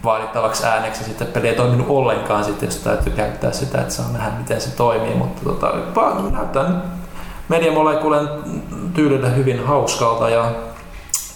vaadittavaksi 0.05 0.67
ääneksi. 0.67 1.05
Sitten 1.05 1.27
peli 1.27 1.49
ei 1.49 1.55
toiminut 1.55 1.87
ollenkaan, 1.89 2.45
sitten, 2.45 2.67
jos 2.67 2.77
täytyy 2.77 3.13
käyttää 3.13 3.53
sitä, 3.53 3.81
että 3.81 3.95
saa 3.95 4.13
nähdä, 4.13 4.31
miten 4.39 4.61
se 4.61 4.77
toimii. 4.77 5.15
Mutta 5.15 5.45
tota, 5.45 5.73
näyttää 6.33 6.69
nyt 6.69 6.79
Media 7.49 7.73
Moleculen 7.73 8.29
tyylillä 8.95 9.29
hyvin 9.29 9.67
hauskalta 9.67 10.31
ja 10.31 10.51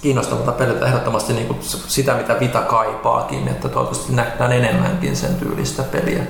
kiinnostavalta 0.02 0.52
peliltä 0.52 0.86
ehdottomasti 0.86 1.32
niin 1.32 1.46
kuin 1.46 1.58
sitä, 1.62 2.14
mitä 2.14 2.40
Vita 2.40 2.60
kaipaakin, 2.60 3.48
että 3.48 3.68
toivottavasti 3.68 4.14
nähdään 4.14 4.52
enemmänkin 4.52 5.16
sen 5.16 5.34
tyylistä 5.34 5.82
peliä. 5.82 6.22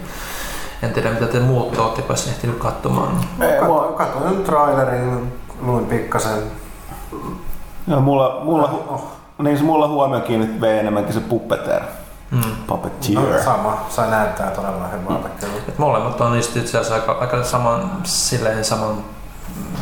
En 0.83 0.93
tiedä, 0.93 1.11
mitä 1.11 1.27
te 1.27 1.41
muut 1.41 1.79
olette, 1.79 2.03
jos 2.09 2.27
ehtinyt 2.27 2.59
katsomaan. 2.59 3.21
Katsoin 3.97 4.45
trailerin, 4.45 5.33
luin 5.61 5.87
pikkasen. 5.87 6.43
Joo, 7.87 8.01
mulla, 8.01 8.41
mulla, 8.45 8.85
oh. 8.89 9.05
niin 9.39 9.59
se 9.59 9.65
mulla 9.65 9.89
huomio 9.89 10.21
kiinnitti 10.21 10.61
vei 10.61 10.79
enemmänkin 10.79 11.15
se 11.15 11.21
puppeteer. 11.21 11.83
Mm. 12.31 12.43
Puppeteer. 12.67 13.15
No, 13.15 13.43
sama, 13.45 13.87
se 13.89 14.03
näyttää 14.07 14.51
todella 14.51 14.89
hyvältä 14.89 15.29
mm. 15.29 15.35
kyllä. 15.41 15.53
Et 15.69 15.79
molemmat 15.79 16.21
on 16.21 16.33
niistä 16.33 16.59
itse 16.59 16.79
asiassa 16.79 16.95
aika, 16.95 17.13
aika 17.13 17.45
saman, 17.45 17.91
silleen 18.05 18.65
saman 18.65 18.97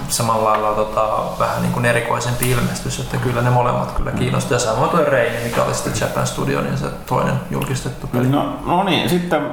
samalla 0.08 0.50
lailla 0.50 0.72
tota, 0.72 1.08
vähän 1.38 1.62
niin 1.62 1.72
kuin 1.72 1.84
erikoisempi 1.84 2.50
ilmestys, 2.50 3.00
että 3.00 3.16
kyllä 3.16 3.42
ne 3.42 3.50
molemmat 3.50 3.92
kyllä 3.92 4.10
kiinnostaa. 4.10 4.54
Ja 4.54 4.58
samoin 4.58 4.90
tuo 4.90 5.00
Reini, 5.00 5.44
mikä 5.44 5.62
oli 5.62 5.74
sitten 5.74 5.92
Japan 6.00 6.26
Studio, 6.26 6.60
niin 6.60 6.78
se 6.78 6.86
toinen 7.06 7.34
julkistettu 7.50 8.06
peli. 8.06 8.28
No, 8.28 8.56
no 8.66 8.82
niin, 8.82 9.08
sitten 9.08 9.50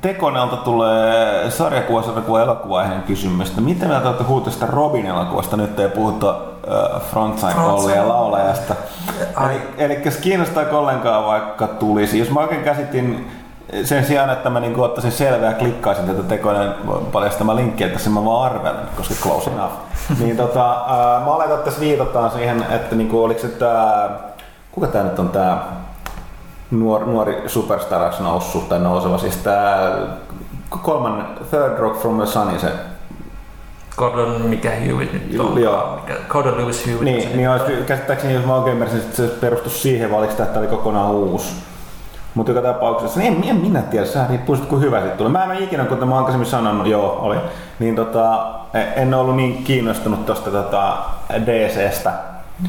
Tekonelta 0.00 0.56
tulee 0.56 1.50
sarjakuvasarjakuva 1.50 2.42
elokuvaiheinen 2.42 3.02
kysymys. 3.02 3.56
Miten 3.56 3.88
mieltä 3.88 4.08
olette 4.08 4.24
huutosta 4.24 4.66
Robin 4.66 5.06
elokuvasta? 5.06 5.56
Nyt 5.56 5.80
ei 5.80 5.88
puhuta 5.88 6.30
äh, 6.30 7.02
Frontside 7.10 7.52
Collie 7.52 7.96
ja 7.96 8.08
laulajasta. 8.08 8.74
Eli, 9.44 9.60
eli 9.78 9.96
kiinnostaako 10.20 10.78
ollenkaan 10.78 11.24
vaikka 11.24 11.66
tulisi? 11.66 12.18
Jos 12.18 12.30
mä 12.30 12.40
oikein 12.40 12.62
käsitin 12.62 13.30
sen 13.84 14.04
sijaan, 14.04 14.30
että 14.30 14.50
mä 14.50 14.60
niin 14.60 14.80
ottaisin 14.80 15.12
selvää 15.12 15.50
ja 15.50 15.56
klikkaisin 15.56 16.06
tätä 16.06 16.22
tekoinen 16.22 16.74
paljastama 17.12 17.56
linkkiä, 17.56 17.86
että 17.86 18.10
mä 18.10 18.24
vaan 18.24 18.52
arvelen, 18.52 18.86
koska 18.96 19.14
close 19.14 19.50
enough. 19.50 19.72
niin 20.20 20.36
tota, 20.36 20.70
ää, 20.70 21.20
mä 21.20 21.34
oletan, 21.34 21.54
että 21.54 21.64
tässä 21.64 21.80
viitataan 21.80 22.30
siihen, 22.30 22.66
että 22.70 22.96
niin 22.96 23.08
kuin, 23.08 23.24
oliko 23.24 23.40
se 23.40 23.48
tää, 23.48 24.10
kuka 24.72 24.86
tää 24.86 25.02
nyt 25.02 25.18
on 25.18 25.28
tää 25.28 25.62
nuori, 26.70 27.06
nuori 27.06 27.42
superstaraksi 27.46 28.22
noussut 28.22 28.68
tai 28.68 28.78
nouseva, 28.78 29.18
siis 29.18 29.36
tää 29.36 29.92
kolman 30.82 31.26
Third 31.50 31.78
Rock 31.78 32.00
from 32.00 32.16
the 32.16 32.26
Sun, 32.26 32.60
se 32.60 32.72
Gordon, 33.96 34.42
mikä 34.42 34.70
Hewitt 34.70 35.12
nyt 35.12 35.40
on? 35.40 35.62
Joo. 35.62 35.96
Mikä, 35.96 36.20
Gordon 36.28 36.58
Lewis 36.58 36.86
Hewitt. 36.86 37.04
Niin, 37.04 37.36
niin 37.36 37.50
olisi, 37.50 37.72
käsittääkseni, 37.86 38.34
jos 38.34 38.44
mä 38.44 38.54
oikein 38.54 38.72
ymmärsin, 38.72 38.98
että 38.98 39.16
se 39.16 39.26
perustui 39.26 39.70
siihen, 39.70 40.10
vai 40.10 40.18
oliko 40.18 40.32
tämä 40.32 40.58
oli 40.58 40.66
kokonaan 40.66 41.10
uusi? 41.10 41.54
Mutta 42.34 42.52
joka 42.52 42.68
tapauksessa, 42.68 43.20
niin 43.20 43.32
en, 43.32 43.48
en 43.48 43.56
minä 43.56 43.82
tiedä, 43.82 44.06
sehän 44.06 44.28
riippuu 44.28 44.56
sitten 44.56 44.70
kuin 44.70 44.82
hyvä 44.82 44.98
sitten 44.98 45.18
tulee. 45.18 45.32
Mä 45.32 45.44
en 45.44 45.50
ole 45.50 45.58
ikinä, 45.58 45.84
kuten 45.84 46.08
mä 46.08 46.16
aikaisemmin 46.16 46.46
sanonut, 46.46 46.86
joo, 46.86 47.18
oli, 47.20 47.36
niin 47.78 47.96
tota, 47.96 48.54
en 48.96 49.14
ollut 49.14 49.36
niin 49.36 49.64
kiinnostunut 49.64 50.26
tuosta 50.26 50.50
tota 50.50 50.96
DCstä. 51.46 52.12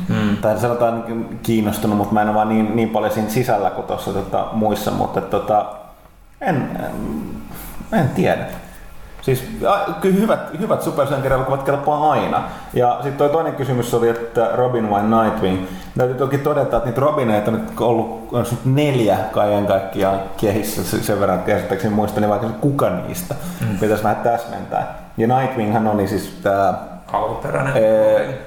Hmm. 0.08 0.38
Tai 0.38 0.60
sanotaan 0.60 1.04
kiinnostunut, 1.44 1.98
mutta 1.98 2.14
mä 2.14 2.22
en 2.22 2.28
ole 2.28 2.36
vaan 2.36 2.50
niin, 2.50 2.76
niin 2.76 2.90
paljon 2.90 3.14
siinä 3.14 3.30
sisällä 3.30 3.70
kuin 3.70 3.88
tuossa 3.88 4.14
tota, 4.14 4.48
muissa, 4.52 4.92
mutta 4.92 5.22
tota, 5.22 5.66
en, 6.42 6.80
en, 6.80 8.00
en 8.00 8.10
tiedä. 8.10 8.46
Siis 9.24 9.58
kyllä 10.02 10.16
hyvät, 10.16 10.60
hyvät 10.60 10.82
Super 10.82 11.08
elokuvat 11.32 11.64
kelpaa 11.64 12.12
aina. 12.12 12.44
Ja 12.74 12.94
sitten 12.94 13.18
toi 13.18 13.30
toinen 13.30 13.56
kysymys 13.56 13.94
oli, 13.94 14.10
että 14.10 14.50
Robin 14.54 14.90
vai 14.90 15.02
Nightwing. 15.04 15.68
Täytyy 15.98 16.16
toki 16.16 16.38
todeta, 16.38 16.78
että 16.78 16.90
niitä 16.90 17.02
Robineita 17.02 17.52
on 17.52 17.60
nyt 17.60 17.80
ollut 17.80 18.34
on 18.34 18.46
neljä 18.66 19.18
kaiken 19.32 19.66
kaikkiaan 19.66 20.20
kehissä 20.38 20.84
sen 21.02 21.20
verran, 21.20 21.40
että 21.40 21.52
käsittääkseni 21.52 21.96
muistan, 21.96 22.30
vaikka 22.30 22.48
se 22.48 22.54
kuka 22.62 22.90
niistä. 22.90 23.36
Mm. 23.62 23.78
Pitäisi 23.78 24.04
vähän 24.04 24.24
täsmentää. 24.24 24.96
Ja 25.18 25.28
Nightwinghan 25.28 25.88
oli 25.88 26.08
siis 26.08 26.40
tää... 26.44 26.74
Alkuperäinen. 27.14 27.78
Ee, 27.78 28.40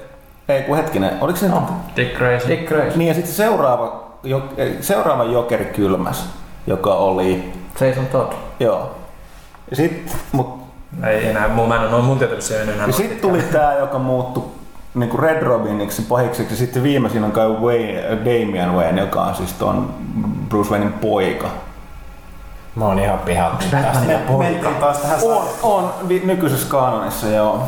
ei 0.49 0.63
kun 0.63 0.77
hetkinen, 0.77 1.17
oliko 1.21 1.39
se... 1.39 1.47
No, 1.47 1.63
Dick 1.95 2.17
Grayson. 2.17 2.49
Dick 2.49 2.67
Grayson. 2.67 2.99
Niin 2.99 3.07
ja 3.07 3.13
sitten 3.13 3.33
seuraava, 3.33 4.03
jo, 4.23 4.43
seuraava 4.81 5.23
Jokeri 5.23 5.65
Kylmäs, 5.65 6.29
joka 6.67 6.93
oli... 6.93 7.53
Jason 7.81 8.05
Todd. 8.05 8.33
Joo. 8.59 8.95
Sitten, 9.73 10.17
mut 10.31 10.66
ei 11.03 11.27
enää, 11.27 11.47
mä 11.47 11.75
en 11.75 11.93
ole 11.93 12.03
mun 12.03 12.19
tietysti 12.19 12.55
enää. 12.55 12.87
Ja 12.87 12.93
sitten 12.93 13.19
tuli 13.19 13.41
tää, 13.41 13.77
joka 13.77 13.99
muuttui 13.99 14.43
niin 14.93 15.19
Red 15.19 15.43
Robiniksi 15.43 16.01
pahikseksi. 16.01 16.53
Ja 16.53 16.57
sitten 16.57 16.83
viimeisin 16.83 17.23
on 17.23 17.31
kai 17.31 17.49
Wayne, 17.49 18.03
Damian 18.25 18.75
Wayne, 18.75 19.01
joka 19.01 19.21
on 19.21 19.35
siis 19.35 19.53
ton 19.53 19.93
Bruce 20.49 20.69
Waynein 20.69 20.93
poika. 20.93 21.49
Mä 22.75 22.85
oon 22.85 22.99
ihan 22.99 23.19
pihalla 23.19 23.57
tästä. 23.71 23.99
Me 24.07 24.37
mentiin 24.37 24.75
taas 24.75 24.97
tähän 24.97 25.19
on, 25.23 25.45
on 25.63 25.93
nykyisessä 26.23 26.67
kanonissa, 26.69 27.27
joo. 27.27 27.63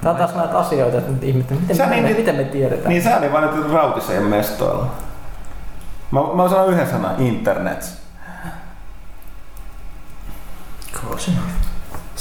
Tää 0.00 0.12
on 0.12 0.18
taas 0.18 0.34
näitä 0.34 0.58
asioita, 0.58 0.98
että 0.98 1.26
ihmisten, 1.26 1.58
miten, 1.60 1.76
miten, 1.76 2.04
niin, 2.04 2.16
miten 2.16 2.36
me 2.36 2.44
tiedetään? 2.44 2.88
Niin 2.88 3.02
sä 3.02 3.20
niin 3.20 3.32
vaan 3.32 3.56
nyt 3.56 3.72
rautiseen 3.72 4.22
mestoilla. 4.22 4.86
Mä, 6.10 6.20
mä 6.34 6.48
sanon 6.48 6.72
yhden 6.72 6.86
sanan, 6.86 7.20
internet. 7.20 7.92
Close 10.92 11.30
enough. 11.30 11.65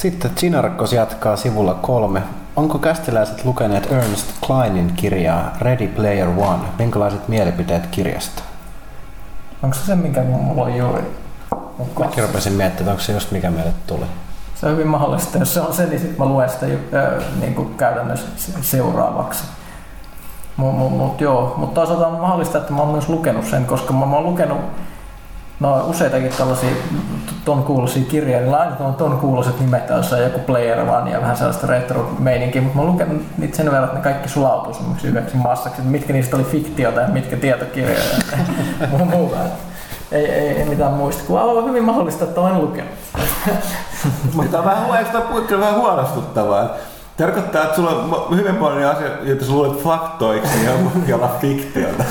Sitten 0.05 0.35
Chinarkos 0.35 0.93
jatkaa 0.93 1.35
sivulla 1.35 1.73
kolme. 1.73 2.21
Onko 2.55 2.79
kästiläiset 2.79 3.45
lukeneet 3.45 3.91
Ernest 3.91 4.25
Kleinin 4.45 4.93
kirjaa 4.95 5.51
Ready 5.61 5.87
Player 5.87 6.27
One? 6.27 6.63
Minkälaiset 6.79 7.27
mielipiteet 7.27 7.87
kirjasta? 7.87 8.43
Onko 9.63 9.75
se 9.75 9.85
se, 9.85 9.95
minkä 9.95 10.23
mulla 10.23 10.61
on 10.61 10.75
juuri 10.75 11.01
Mäkin 11.99 12.23
rupesin 12.23 12.53
miettimään, 12.53 12.91
onko 12.91 13.03
se 13.03 13.13
just 13.13 13.31
mikä 13.31 13.49
meille 13.49 13.73
tuli. 13.87 14.05
Se 14.55 14.65
on 14.65 14.71
hyvin 14.71 14.87
mahdollista. 14.87 15.37
Jos 15.37 15.53
se 15.53 15.61
on 15.61 15.73
se, 15.73 15.85
niin 15.85 15.99
sitten 15.99 16.19
mä 16.19 16.25
luen 16.25 16.49
sitä 16.49 16.65
äh, 16.65 17.23
niin 17.39 17.55
kuin 17.55 17.75
käytännössä 17.75 18.27
se- 18.35 18.51
seuraavaksi. 18.61 19.43
Mutta 20.57 20.77
mut, 20.77 20.97
mut, 20.97 21.21
joo, 21.21 21.53
mutta 21.57 21.75
toisaalta 21.75 22.07
on 22.07 22.21
mahdollista, 22.21 22.57
että 22.57 22.73
mä 22.73 22.79
oon 22.79 22.91
myös 22.91 23.09
lukenut 23.09 23.45
sen, 23.45 23.65
koska 23.65 23.93
mä, 23.93 24.05
mä 24.05 24.15
oon 24.15 24.25
lukenut 24.25 24.59
no, 25.59 25.87
useitakin 25.87 26.31
tällaisia 26.37 26.69
ton 27.45 27.63
kuuluisia 27.63 28.03
kirjoja, 28.03 28.41
niin 28.41 28.55
aina 28.55 28.75
on 28.79 28.95
ton 28.95 29.17
kuuluiset 29.17 29.59
nimet, 29.59 29.89
joissa 29.89 30.15
on 30.15 30.23
joku 30.23 30.39
Player 30.39 30.79
One 30.79 31.11
ja 31.11 31.21
vähän 31.21 31.37
sellaista 31.37 31.67
retro-meininkiä, 31.67 32.61
mutta 32.61 32.75
mä 32.75 32.81
oon 32.81 32.91
lukenut 32.91 33.21
niitä 33.37 33.57
sen 33.57 33.65
verran, 33.65 33.83
että 33.83 33.97
ne 33.97 34.03
kaikki 34.03 34.29
sulautuu 34.29 34.73
semmoiksi 34.73 35.07
yhdeksi 35.07 35.37
massaksi, 35.37 35.81
että 35.81 35.91
mitkä 35.91 36.13
niistä 36.13 36.35
oli 36.35 36.43
fiktiota 36.43 37.01
ja 37.01 37.07
mitkä 37.07 37.37
tietokirjoja 37.37 37.99
ja 38.91 39.05
muuta. 39.05 39.37
Ei, 40.11 40.25
ei, 40.25 40.47
ei 40.47 40.65
mitään 40.65 40.93
muista, 40.93 41.23
kun 41.27 41.39
on 41.39 41.69
hyvin 41.69 41.83
mahdollista, 41.83 42.23
että 42.23 42.41
olen 42.41 42.61
lukenut. 42.61 42.91
Mutta 44.33 44.59
on 44.59 44.65
vähän, 44.65 45.05
puhutte 45.29 45.59
vähän 45.59 45.75
huolestuttavaa? 45.75 46.69
Tarkoittaa, 47.17 47.63
että 47.63 47.75
sulla 47.75 47.89
on 47.91 48.37
hyvin 48.37 48.55
paljon 48.55 48.91
asioita, 48.91 49.17
joita 49.23 49.45
sä 49.45 49.51
luulet 49.51 49.83
faktoiksi 49.83 50.65
ja 50.65 50.71
jolla 51.07 51.35
fiktiota. 51.41 52.03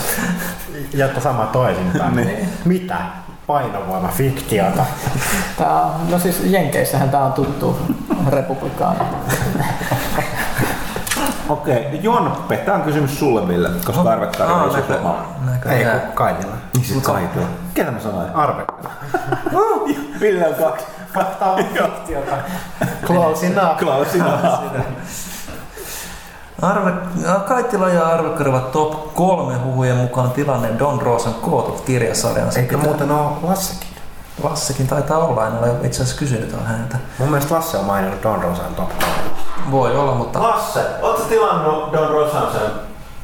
Jotta 0.95 1.21
sama 1.21 1.47
toisinpäin. 1.47 2.17
Niin. 2.17 2.49
Mitä? 2.65 2.97
Painovoima 3.47 4.09
fiktiota. 4.09 4.85
Tää 5.59 5.81
on, 5.83 6.11
no 6.11 6.19
siis 6.19 6.41
Jenkeissähän 6.45 7.11
tää 7.11 7.25
on 7.25 7.33
tuttu 7.33 7.79
republikaani. 8.29 8.99
Okei, 11.49 11.87
okay. 11.87 11.99
Jonppe, 12.03 12.57
tämä 12.57 12.77
on 12.77 12.83
kysymys 12.83 13.19
sulle 13.19 13.49
Ville, 13.49 13.69
koska 13.85 14.11
Arvekari 14.11 14.53
Aa, 14.53 14.65
ei 14.65 14.71
näkö- 14.71 14.99
sulla. 14.99 15.25
Ei 15.73 15.85
kun 15.85 16.13
Kainila. 16.15 16.53
Niin 16.75 16.85
sit 16.85 17.03
Kaitila. 17.03 17.47
Ketä 17.75 17.91
mä 17.91 18.01
sanoin? 18.01 18.35
Arve. 18.35 18.63
Ville 20.21 20.49
on 20.49 20.55
kaksi. 20.55 20.87
Fakta 21.15 21.47
on 21.47 21.65
fiktiota. 21.75 22.37
Close 23.07 23.47
enough. 23.47 23.79
Klausina. 23.79 24.39
Arve, 26.63 26.93
Kaittila 27.49 27.89
ja 27.89 28.07
Arvekkari 28.09 28.51
ovat 28.51 28.73
top 28.73 29.15
kolme 29.15 29.55
huhujen 29.59 29.97
mukaan 29.97 30.31
tilanne 30.31 30.69
Don 30.79 31.03
Rosan 31.03 31.35
kootut 31.35 31.81
kirjasarjansa. 31.81 32.59
Eikö 32.61 32.77
muuten 32.77 33.11
ole 33.11 33.31
Lassekin? 33.43 33.89
Lassekin 34.43 34.87
taitaa 34.89 35.19
olla, 35.19 35.47
en 35.47 35.53
ole 35.59 35.71
itse 35.83 36.03
asiassa 36.03 36.19
kysynyt 36.19 36.57
häneltä. 36.67 36.97
Mun 37.19 37.29
mielestä 37.31 37.55
Lasse 37.55 37.77
on 37.79 37.85
maininnut 37.85 38.23
Don 38.23 38.43
Rosan 38.43 38.75
top 38.75 38.89
3. 38.99 39.13
Voi 39.71 39.97
olla, 39.97 40.15
mutta 40.15 40.43
Lasse, 40.43 40.81
ootko 41.03 41.23
tilannut 41.25 41.93
Don 41.93 42.09
Rosan 42.11 42.53
sen 42.53 42.71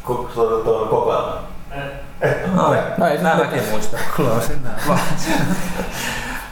ku- 0.05 0.29
tuon 0.35 0.65
tuon 0.65 0.89
kokoelman? 0.89 1.39
no, 2.55 2.75
No 2.99 3.07
ei 3.07 3.17
se 3.17 3.23
mä 3.23 3.35
mitään. 3.35 3.39
mäkin 3.39 3.63
muistan. 3.71 4.01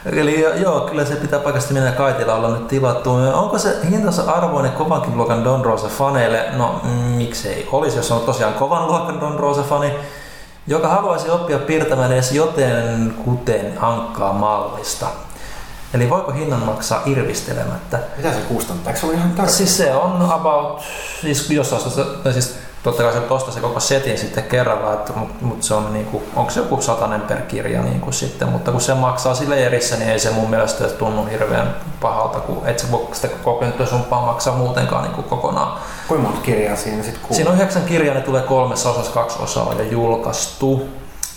Eli 0.05 0.61
joo, 0.61 0.81
kyllä 0.81 1.05
se 1.05 1.15
pitää 1.15 1.39
paikasti 1.39 1.73
mennä 1.73 1.91
Kaitila 1.91 2.35
olla 2.35 2.49
nyt 2.49 2.67
tilattu. 2.67 3.13
Onko 3.33 3.57
se 3.59 3.77
hintansa 3.89 4.31
arvoinen 4.31 4.71
kovankin 4.71 5.17
luokan 5.17 5.43
Don 5.43 5.65
Rosa 5.65 5.87
faneille? 5.87 6.45
No 6.53 6.81
mm, 6.83 6.89
miksei 6.89 7.67
olisi, 7.71 7.97
jos 7.97 8.11
on 8.11 8.21
tosiaan 8.21 8.53
kovan 8.53 8.87
luokan 8.87 9.19
Don 9.19 9.39
Rosa 9.39 9.63
fani, 9.63 9.93
joka 10.67 10.87
haluaisi 10.87 11.29
oppia 11.29 11.59
piirtämään 11.59 12.11
edes 12.11 12.31
joten 12.31 13.13
kuten 13.25 13.77
ankkaa 13.81 14.33
mallista. 14.33 15.07
Eli 15.93 16.09
voiko 16.09 16.31
hinnan 16.31 16.59
maksaa 16.59 17.01
irvistelemättä? 17.05 17.99
Mitä 18.17 18.33
se 18.33 18.39
kustantaa? 18.39 18.89
Eikö 18.89 18.99
se 18.99 19.05
ole 19.05 19.15
ihan 19.15 19.31
tarkka? 19.31 19.53
Siis 19.53 19.77
se 19.77 19.93
on 19.93 20.31
about, 20.31 20.81
siis 21.21 21.49
jos 21.49 21.73
ostaa, 21.73 22.31
siis 22.33 22.55
totta 22.83 23.03
kai 23.03 23.13
se 23.13 23.21
ostaa 23.29 23.53
se 23.53 23.59
koko 23.59 23.79
setin 23.79 24.17
sitten 24.17 24.43
kerralla, 24.43 24.93
että, 24.93 25.13
mutta 25.15 25.45
mut 25.45 25.63
se 25.63 25.73
on 25.73 25.93
niinku, 25.93 26.23
onko 26.35 26.51
se 26.51 26.59
joku 26.59 26.81
satanen 26.81 27.21
per 27.21 27.41
kirja 27.41 27.81
niinku 27.81 28.11
sitten, 28.11 28.47
mutta 28.49 28.71
kun 28.71 28.81
se 28.81 28.93
maksaa 28.93 29.33
sille 29.33 29.65
erissä, 29.65 29.95
niin 29.97 30.09
ei 30.09 30.19
se 30.19 30.31
mun 30.31 30.49
mielestä 30.49 30.83
tunnu 30.83 31.25
hirveän 31.25 31.75
pahalta, 32.01 32.39
kun 32.39 32.67
et 32.67 32.79
sä 32.79 32.91
voi 32.91 33.07
sitä 33.13 33.27
koko 33.43 33.65
sumpaa 33.89 34.25
maksaa 34.25 34.55
muutenkaan 34.55 35.03
niinku 35.03 35.23
kokonaan. 35.23 35.79
Kuinka 36.07 36.27
monta 36.27 36.41
kirjaa 36.41 36.75
siinä 36.75 37.03
sitten 37.03 37.21
kuuluu? 37.21 37.35
Siinä 37.35 37.49
on 37.49 37.55
yhdeksän 37.55 37.83
kirjaa, 37.83 38.15
ne 38.15 38.21
tulee 38.21 38.41
kolmessa 38.41 38.89
osassa, 38.89 39.11
kaksi 39.11 39.37
osaa 39.43 39.73
jo 39.73 39.83
julkaistu. 39.83 40.89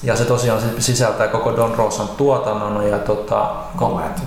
Ja 0.02 0.16
se 0.16 0.24
tosiaan 0.24 0.60
sisältää 0.78 1.28
koko 1.28 1.56
Don 1.56 1.74
Rosan 1.74 2.08
tuotannon 2.08 2.88
ja 2.88 2.98
tota... 2.98 3.50
Komeet. 3.76 4.22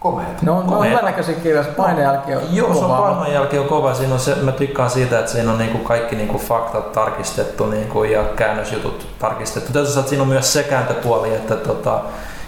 Komeet. 0.00 0.42
No, 0.42 0.52
no 0.52 0.58
on 0.58 0.66
Komeeta. 0.66 0.96
hyvänäköisiä 0.96 1.34
kirjoja, 1.34 1.64
se 1.64 1.70
painejälki 1.70 2.34
on 2.34 2.42
Joo, 2.50 2.74
se 2.74 2.84
on 2.84 3.32
jälkeen 3.32 3.62
on 3.62 3.68
kova. 3.68 3.94
Siinä 3.94 4.14
on 4.14 4.20
se, 4.20 4.34
mä 4.34 4.52
tykkään 4.52 4.90
siitä, 4.90 5.18
että 5.18 5.30
siinä 5.32 5.52
on 5.52 5.58
niinku 5.58 5.78
kaikki 5.78 6.16
niinku 6.16 6.38
faktat 6.38 6.92
tarkistettu 6.92 7.66
niinku 7.66 8.04
ja 8.04 8.24
käännösjutut 8.24 9.06
tarkistettu. 9.18 9.72
Toisaalta 9.72 10.00
että 10.00 10.08
siinä 10.08 10.22
on 10.22 10.28
myös 10.28 10.52
se 10.52 10.62
kääntöpuoli, 10.62 11.34
että 11.34 11.56
tota, 11.56 12.00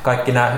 kaikki 0.03 0.33
nämä 0.33 0.53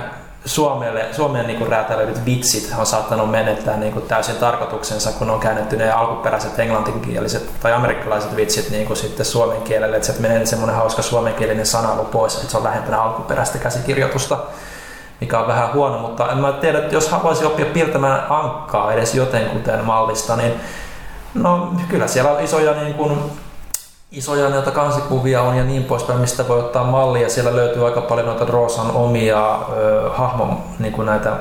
Suomelle, 0.44 1.06
Suomeen 1.12 1.46
niinku 1.46 1.64
räätälöidyt 1.64 2.24
vitsit 2.24 2.74
on 2.78 2.86
saattanut 2.86 3.30
menettää 3.30 3.76
niinku 3.76 4.00
täysin 4.00 4.36
tarkoituksensa, 4.36 5.12
kun 5.12 5.30
on 5.30 5.40
käännetty 5.40 5.76
ne 5.76 5.92
alkuperäiset 5.92 6.58
englanninkieliset 6.58 7.60
tai 7.60 7.72
amerikkalaiset 7.72 8.36
vitsit 8.36 8.70
niinku 8.70 8.94
sitten 8.94 9.26
suomen 9.26 9.62
kielelle. 9.62 9.96
Että 9.96 10.06
sieltä 10.06 10.22
menee 10.22 10.46
semmoinen 10.46 10.76
hauska 10.76 11.02
suomenkielinen 11.02 11.66
sanailu 11.66 12.04
pois, 12.04 12.36
että 12.36 12.50
se 12.50 12.56
on 12.56 12.64
lähempänä 12.64 13.02
alkuperäistä 13.02 13.58
käsikirjoitusta 13.58 14.38
mikä 15.22 15.38
on 15.38 15.46
vähän 15.46 15.72
huono, 15.72 15.98
mutta 15.98 16.32
en 16.32 16.38
mä 16.38 16.52
tiedä, 16.52 16.78
että 16.78 16.94
jos 16.94 17.08
haluaisi 17.08 17.44
oppia 17.44 17.66
piirtämään 17.66 18.26
ankkaa 18.30 18.92
edes 18.92 19.14
jotenkuten 19.14 19.84
mallista, 19.84 20.36
niin 20.36 20.52
no 21.34 21.72
kyllä 21.88 22.06
siellä 22.06 22.30
on 22.30 22.40
isoja 22.44 22.72
niin 22.72 22.94
kuin, 22.94 23.18
isoja 24.12 24.48
noita 24.48 24.70
kansikuvia 24.70 25.42
on 25.42 25.56
ja 25.56 25.64
niin 25.64 25.84
poispäin, 25.84 26.20
mistä 26.20 26.48
voi 26.48 26.58
ottaa 26.58 26.84
mallia. 26.84 27.28
Siellä 27.28 27.56
löytyy 27.56 27.86
aika 27.86 28.00
paljon 28.00 28.26
noita 28.26 28.44
Rosan 28.44 28.90
omia 28.90 29.58
ö, 29.76 30.10
hahmon 30.10 30.58
niin 30.78 30.92
kuin 30.92 31.06
näitä 31.06 31.32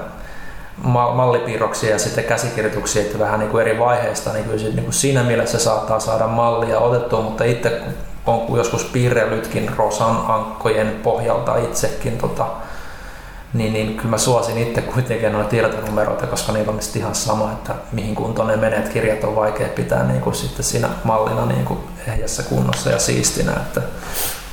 ma- 0.84 1.14
mallipiirroksia 1.14 1.90
ja 1.90 2.00
sitten 2.00 2.24
käsikirjoituksia 2.24 3.02
että 3.02 3.20
vähän 3.20 3.40
niin 3.40 3.50
kuin 3.50 3.62
eri 3.62 3.80
vaiheista, 3.80 4.34
niin 4.34 4.60
se, 4.60 4.66
niin 4.66 4.84
kuin 4.84 4.94
siinä 4.94 5.24
mielessä 5.24 5.60
saattaa 5.60 6.00
saada 6.00 6.28
mallia 6.28 6.80
otettua, 6.80 7.22
mutta 7.22 7.44
itse 7.44 7.82
on 8.26 8.58
joskus 8.58 8.84
piirrellytkin 8.84 9.72
Rosan 9.78 10.26
ankkojen 10.28 11.00
pohjalta 11.04 11.58
itsekin 11.58 12.18
tota, 12.18 12.46
niin, 13.54 13.74
niin 13.74 13.98
kyllä 13.98 14.10
mä 14.10 14.18
suosin 14.18 14.58
itse 14.58 14.82
kuitenkin 14.82 15.34
noita 15.34 15.50
tietonumeroita, 15.50 16.28
koska 16.28 16.52
niillä 16.52 16.72
on 16.72 16.80
ihan 16.96 17.16
sama, 17.16 17.52
että 17.52 17.74
mihin 17.92 18.16
kuntoon 18.16 18.48
ne 18.48 18.56
menee, 18.56 18.80
että 18.80 18.92
kirjat 18.92 19.24
on 19.24 19.36
vaikea 19.36 19.68
pitää 19.68 20.04
niin 20.04 20.22
kuin 20.22 20.36
sitten 20.36 20.64
siinä 20.64 20.90
mallina 21.04 21.46
niin 21.46 21.66
kuin 21.66 21.80
ehjässä 22.08 22.44
kunnossa 22.44 22.90
ja 22.90 23.00
siistinä. 23.00 23.52
Että, 23.52 23.82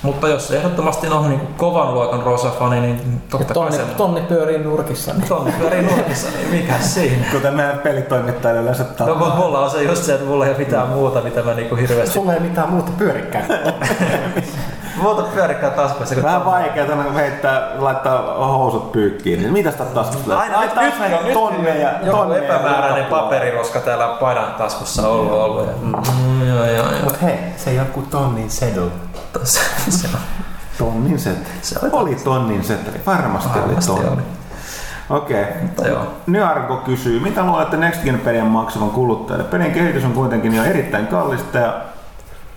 mutta 0.03 0.29
jos 0.29 0.51
ehdottomasti 0.51 1.07
on 1.07 1.29
niin 1.29 1.41
kuin 1.41 1.55
kovan 1.55 1.95
luokan 1.95 2.23
Rosa-fani, 2.23 2.81
niin 2.81 3.23
totta 3.31 3.55
kai 3.55 3.55
Tonni, 3.55 3.77
se 3.77 3.83
tonni 3.83 4.21
pyörii 4.21 4.59
nurkissa. 4.59 5.13
Niin. 5.13 5.29
tonni 5.29 5.53
pyörii 5.53 5.83
nurkissa, 5.83 6.29
niin 6.31 6.51
mikä 6.51 6.79
siinä? 6.79 7.25
Kuten 7.33 7.55
meidän 7.55 7.79
pelitoimittajalle 7.79 8.63
yleensä 8.63 8.85
No 9.07 9.15
mulla 9.15 9.61
on 9.61 9.71
se 9.71 9.83
just 9.83 10.05
se, 10.05 10.15
että 10.15 10.27
mulla 10.27 10.45
ei 10.47 10.51
ole 10.51 10.59
mitään 10.59 10.89
muuta, 10.89 11.21
mitä 11.21 11.43
mä 11.43 11.55
niinku 11.55 11.77
hirveästi... 11.77 12.15
Sulla 12.15 12.35
ei 12.35 12.41
mitään 12.41 12.71
muuta 12.71 12.91
pyörikään. 12.99 13.47
Muuta 15.03 15.23
pyörikkää 15.23 15.71
taskuissa. 15.71 16.15
kun 16.15 16.25
Vähän 16.25 16.45
vaikeaa 16.45 16.87
tänne 16.87 17.15
heittää, 17.15 17.69
laittaa 17.79 18.35
housut 18.47 18.93
pyykkiin. 18.93 19.41
Niin 19.41 19.53
mitä 19.53 19.71
sitä 19.71 19.85
taskusta 19.85 20.39
Aina 20.39 20.61
nyt, 20.61 20.75
nyt, 20.75 20.95
nyt, 21.11 21.25
nyt 21.25 21.33
tonneja, 21.33 21.91
joku 22.03 22.17
tonneja 22.19 22.43
epämääräinen 22.43 23.05
paperiroska 23.05 23.81
täällä 23.81 24.17
paidan 24.21 24.55
taskussa 24.59 25.09
on 25.09 25.19
ollut. 25.19 25.33
ollut. 25.33 25.67
Ja, 25.67 25.73
mm, 25.83 26.49
joo, 26.49 26.65
joo, 26.65 26.91
joo. 26.91 27.03
Mut 27.05 27.23
hei, 27.23 27.39
se 27.57 27.73
joku 27.73 28.03
tonnin 28.03 28.51
sedul. 28.51 28.89
Se, 29.45 29.61
se, 29.91 30.09
Tonnin 30.79 31.19
seteli. 31.19 31.45
Se 31.63 31.79
oli 31.83 31.91
oli 31.93 32.15
tonnin 32.15 32.65
seteli. 32.65 33.01
Varmasti, 33.07 33.59
Varmasti 33.59 33.93
oli 33.93 34.01
tonni. 34.03 34.23
Okei. 35.11 35.45
Joo. 35.89 36.07
Nyarko 36.27 36.77
kysyy, 36.77 37.21
mitä 37.21 37.45
luulette 37.45 37.77
Next 37.77 38.03
Gen 38.03 38.21
pelien 38.21 38.47
maksavan 38.47 38.91
kuluttajille? 38.91 39.45
Pelin 39.49 39.73
kehitys 39.73 40.05
on 40.05 40.13
kuitenkin 40.13 40.55
jo 40.55 40.65
erittäin 40.65 41.07
kallista 41.07 41.59
ja 41.59 41.75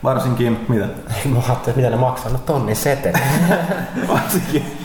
varsinkin, 0.04 0.66
mitä? 0.70 0.86
Ei 0.86 1.32
mä 1.32 1.36
ajattelin, 1.36 1.56
että 1.56 1.76
mitä 1.76 1.90
ne 1.90 1.96
maksaa. 1.96 2.32
No 2.32 2.38
tonnin 2.38 2.76
seteli. 2.76 3.18
Varsinkin, 4.14 4.78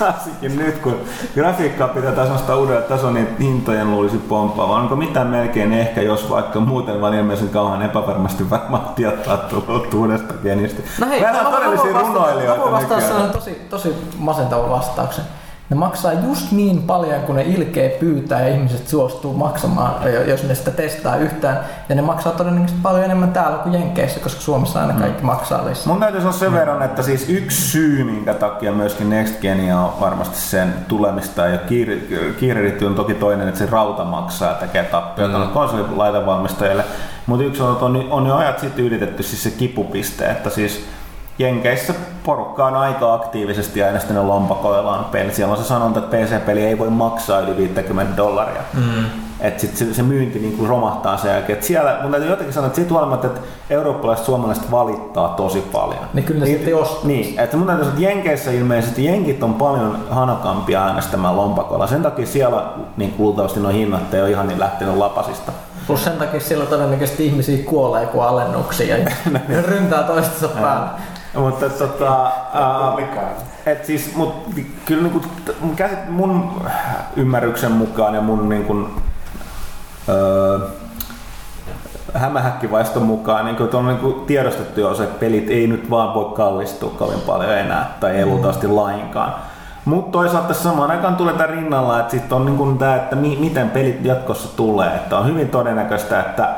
varsinkin 0.00 0.56
nyt, 0.56 0.78
kun 0.78 0.96
grafiikkaa 1.34 1.88
pitää 1.88 2.12
taas 2.12 2.28
nostaa 2.28 2.56
uudelle 2.56 2.82
tasolle, 2.82 3.12
niin 3.12 3.36
hintojen 3.40 3.90
luulisi 3.90 4.18
pomppaavan. 4.18 4.80
Onko 4.82 4.96
mitään 4.96 5.26
melkein 5.26 5.72
ehkä, 5.72 6.02
jos 6.02 6.30
vaikka 6.30 6.60
muuten 6.60 7.00
vaan 7.00 7.14
ilmeisen 7.14 7.48
kauan 7.48 7.82
epävarmasti 7.82 8.50
varmaan 8.50 8.94
tietoa 8.94 9.36
tullut 9.36 9.94
uudesta 9.94 10.34
pienistä. 10.34 10.82
No 11.00 11.08
hei, 11.08 11.20
Meillä 11.20 11.38
on 11.38 11.44
mä 11.44 11.50
todellisia 11.50 11.92
Mä 11.92 12.00
runoilijoita 12.00 12.62
voin 12.62 12.72
vastata 12.72 13.28
tosi, 13.32 13.50
tosi 13.70 13.94
masentavan 14.18 14.70
vastauksen. 14.70 15.24
Ne 15.70 15.76
maksaa 15.76 16.12
just 16.12 16.52
niin 16.52 16.82
paljon, 16.82 17.20
kun 17.20 17.36
ne 17.36 17.42
ilkeä 17.42 17.88
pyytää 17.88 18.40
ja 18.40 18.54
ihmiset 18.54 18.88
suostuu 18.88 19.34
maksamaan, 19.34 19.94
jos 20.26 20.42
ne 20.42 20.54
sitä 20.54 20.70
testaa 20.70 21.16
yhtään. 21.16 21.60
Ja 21.88 21.94
ne 21.94 22.02
maksaa 22.02 22.32
todennäköisesti 22.32 22.80
paljon 22.82 23.04
enemmän 23.04 23.32
täällä 23.32 23.58
kuin 23.58 23.74
Jenkeissä, 23.74 24.20
koska 24.20 24.40
Suomessa 24.40 24.80
aina 24.80 24.92
kaikki 24.92 25.22
maksaa 25.22 25.64
lisää. 25.64 25.86
Mun 25.86 26.00
täytyy 26.00 26.20
sanoa 26.20 26.32
sen 26.32 26.52
verran, 26.52 26.82
että 26.82 27.02
siis 27.02 27.28
yksi 27.28 27.62
syy, 27.62 28.04
minkä 28.04 28.34
takia 28.34 28.72
myöskin 28.72 29.10
Next 29.10 29.40
Genia 29.40 29.80
on 29.80 30.00
varmasti 30.00 30.38
sen 30.38 30.74
tulemista 30.88 31.46
ja 31.46 31.58
kiirehditty 32.38 32.84
on 32.84 32.94
toki 32.94 33.14
toinen, 33.14 33.48
että 33.48 33.58
se 33.58 33.66
rauta 33.70 34.04
maksaa 34.04 34.48
ja 34.48 34.54
tekee 34.54 34.84
tappioita 34.84 35.38
mm. 35.38 35.48
konsolilaitevalmistajille. 35.50 36.84
Mutta 37.26 37.44
yksi 37.44 37.62
on, 37.62 37.72
että 37.72 37.84
on, 37.84 38.06
on 38.10 38.26
jo 38.26 38.36
ajat 38.36 38.58
sitten 38.58 38.84
ylitetty 38.84 39.22
siis 39.22 39.42
se 39.42 39.50
kipupiste, 39.50 40.30
että 40.30 40.50
siis 40.50 40.86
Jenkeissä 41.38 41.94
porukka 42.24 42.66
on 42.66 42.76
aika 42.76 43.14
aktiivisesti 43.14 43.82
äänestänyt 43.82 44.24
lompakoillaan 44.24 45.04
peli. 45.04 45.32
Siellä 45.32 45.52
on 45.52 45.58
se 45.58 45.64
sanonta, 45.64 45.98
että 45.98 46.16
PC-peli 46.16 46.64
ei 46.64 46.78
voi 46.78 46.90
maksaa 46.90 47.40
yli 47.40 47.56
50 47.56 48.16
dollaria. 48.16 48.62
Mm. 48.74 49.04
Että 49.40 49.60
sit 49.60 49.76
se, 49.76 49.94
se, 49.94 50.02
myynti 50.02 50.38
niin 50.38 50.56
kuin 50.56 50.68
romahtaa 50.68 51.16
sen 51.16 51.30
jälkeen. 51.30 51.58
Et 51.58 51.64
siellä, 51.64 51.98
mun 52.02 52.10
täytyy 52.10 52.30
jotenkin 52.30 52.54
sanoa, 52.54 52.66
että 52.66 52.76
siitä 52.76 52.92
huolimatta, 52.92 53.26
että 53.26 53.40
eurooppalaiset 53.70 54.26
suomalaiset 54.26 54.70
valittaa 54.70 55.28
tosi 55.28 55.60
paljon. 55.72 56.04
Niin 56.14 56.24
kyllä 56.24 56.40
ne 56.40 56.46
niin, 56.46 56.56
sitten 56.58 56.76
ostaa. 56.76 57.06
Niin, 57.06 57.40
että 57.40 57.56
mun 57.56 57.66
täytyy 57.66 57.84
sanoa, 57.84 57.98
että 57.98 58.10
Jenkeissä 58.10 58.50
ilmeisesti 58.50 59.04
jenkit 59.04 59.42
on 59.42 59.54
paljon 59.54 59.98
hanakampia 60.10 60.84
äänestämään 60.86 61.36
lompakoilla. 61.36 61.86
Sen 61.86 62.02
takia 62.02 62.26
siellä 62.26 62.66
niin 62.96 63.14
luultavasti 63.18 63.60
nuo 63.60 63.70
hinnat 63.70 64.14
ei 64.14 64.20
ole 64.20 64.30
ihan 64.30 64.48
niin 64.48 64.60
lähtenyt 64.60 64.96
lapasista. 64.96 65.52
Plus 65.86 66.04
sen 66.04 66.16
takia 66.16 66.40
siellä 66.40 66.66
todennäköisesti 66.66 67.26
ihmisiä 67.26 67.64
kuolee 67.64 68.06
kuin 68.06 68.24
alennuksia 68.24 68.96
ja 68.96 69.10
ryntää 69.68 70.02
toistensa 70.02 70.48
päälle. 70.48 70.88
Mutta 71.34 71.68
tota, 71.68 72.24
ää, 72.54 72.92
et 73.66 73.84
siis, 73.84 74.16
mut, 74.16 74.34
kyllä 74.84 75.02
niinku, 75.02 75.22
mun, 75.60 75.76
käsit, 75.76 76.08
mun 76.08 76.62
ymmärryksen 77.16 77.72
mukaan 77.72 78.14
ja 78.14 78.20
mun 78.20 78.48
niinku, 78.48 78.88
öö, 80.08 80.58
hämähäkkivaiston 82.14 83.02
mukaan 83.02 83.44
niin 83.44 83.74
on 83.74 83.86
niin 83.86 84.26
tiedostettu 84.26 84.80
jo 84.80 84.94
se, 84.94 85.02
että 85.04 85.20
pelit 85.20 85.50
ei 85.50 85.66
nyt 85.66 85.90
vaan 85.90 86.14
voi 86.14 86.32
kallistua 86.36 86.94
kovin 86.98 87.20
paljon 87.20 87.58
enää 87.58 87.96
tai 88.00 88.16
ei 88.16 88.26
luultavasti 88.26 88.66
mm. 88.66 88.76
lainkaan. 88.76 89.34
Mutta 89.84 90.12
toisaalta 90.12 90.54
samaan 90.54 90.90
aikaan 90.90 91.16
tulee 91.16 91.34
tämän 91.34 91.50
rinnalla, 91.50 92.00
että 92.00 92.10
sitten 92.10 92.36
on 92.36 92.46
niin 92.46 92.78
tämä, 92.78 92.96
että 92.96 93.16
mi- 93.16 93.36
miten 93.40 93.70
pelit 93.70 94.04
jatkossa 94.04 94.56
tulee. 94.56 94.94
Että 94.94 95.18
on 95.18 95.26
hyvin 95.26 95.48
todennäköistä, 95.48 96.20
että 96.20 96.54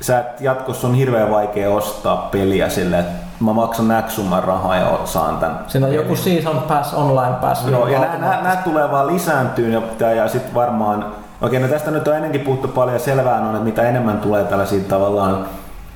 sä 0.00 0.18
et 0.18 0.40
jatkossa 0.40 0.86
on 0.86 0.94
hirveän 0.94 1.30
vaikea 1.30 1.70
ostaa 1.70 2.16
peliä 2.16 2.68
sille, 2.68 2.98
että 2.98 3.29
mä 3.40 3.52
maksan 3.52 4.04
X 4.06 4.12
summan 4.12 4.44
rahaa 4.44 4.76
ja 4.76 4.98
saan 5.04 5.36
tämän. 5.36 5.58
Siinä 5.66 5.86
on 5.86 5.94
joku 5.94 6.16
season 6.16 6.62
pass, 6.68 6.94
online 6.94 7.34
pass. 7.40 7.66
Joo, 7.66 7.88
ja 7.88 8.00
nämä 8.18 8.56
tulee 8.64 8.90
vaan 8.90 9.06
lisääntyyn 9.06 9.72
ja, 9.72 10.12
ja 10.12 10.28
sitten 10.28 10.54
varmaan, 10.54 11.06
okei 11.42 11.60
no 11.60 11.68
tästä 11.68 11.90
nyt 11.90 12.08
on 12.08 12.16
ennenkin 12.16 12.40
puhuttu 12.40 12.68
paljon 12.68 12.94
ja 12.94 13.00
selvää 13.00 13.40
on, 13.40 13.50
että 13.50 13.64
mitä 13.64 13.82
enemmän 13.82 14.18
tulee 14.18 14.44
tällaisia 14.44 14.80
tavallaan 14.88 15.46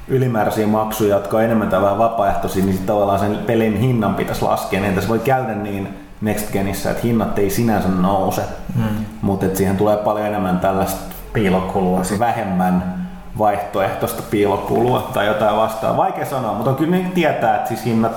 ylimääräisiä 0.08 0.66
maksuja, 0.66 1.16
jotka 1.16 1.36
on 1.36 1.42
enemmän 1.42 1.68
tai 1.68 1.82
vähän 1.82 1.98
vapaaehtoisia, 1.98 2.64
niin 2.64 2.78
tavallaan 2.86 3.18
sen 3.18 3.38
pelin 3.46 3.76
hinnan 3.76 4.14
pitäisi 4.14 4.42
laskea, 4.42 4.80
niin 4.80 4.94
tässä 4.94 5.08
voi 5.08 5.18
käydä 5.18 5.54
niin 5.54 5.98
Next 6.20 6.52
Genissä, 6.52 6.90
että 6.90 7.02
hinnat 7.02 7.38
ei 7.38 7.50
sinänsä 7.50 7.88
nouse, 7.88 8.42
hmm. 8.76 9.04
mutta 9.22 9.46
siihen 9.54 9.76
tulee 9.76 9.96
paljon 9.96 10.26
enemmän 10.26 10.60
tällaista 10.60 11.14
piilokulua, 11.32 12.02
vähemmän 12.18 13.03
vaihtoehtoista 13.38 14.22
piilokulua 14.30 15.10
tai 15.14 15.26
jotain 15.26 15.56
vastaan. 15.56 15.96
Vaikea 15.96 16.26
sanoa, 16.26 16.54
mutta 16.54 16.70
on 16.70 16.76
kyllä 16.76 16.90
niin 16.90 17.12
tietää, 17.12 17.56
että 17.56 17.68
siis 17.68 17.84
hinnat, 17.84 18.12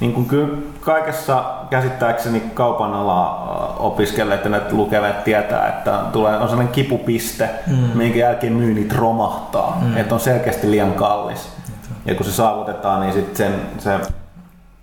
niin 0.00 0.12
kuin 0.12 0.26
kyllä 0.26 0.58
kaikessa 0.80 1.44
käsittääkseni 1.70 2.40
kaupan 2.54 2.94
ala 2.94 3.44
opiskelijat 3.78 4.44
ja 4.44 4.50
lukevat 4.70 5.24
tietää, 5.24 5.68
että 5.68 6.00
tulee, 6.12 6.36
on 6.36 6.48
sellainen 6.48 6.74
kipupiste, 6.74 7.50
mm. 7.66 7.76
minkä 7.94 8.18
jälkeen 8.18 8.52
myynnit 8.52 8.92
romahtaa, 8.92 9.78
mm. 9.82 9.96
että 9.96 10.14
on 10.14 10.20
selkeästi 10.20 10.70
liian 10.70 10.92
kallis. 10.92 11.48
Ja 12.06 12.14
kun 12.14 12.26
se 12.26 12.32
saavutetaan, 12.32 13.00
niin 13.00 13.12
sitten 13.12 13.36
sen, 13.36 13.60
se 13.78 14.23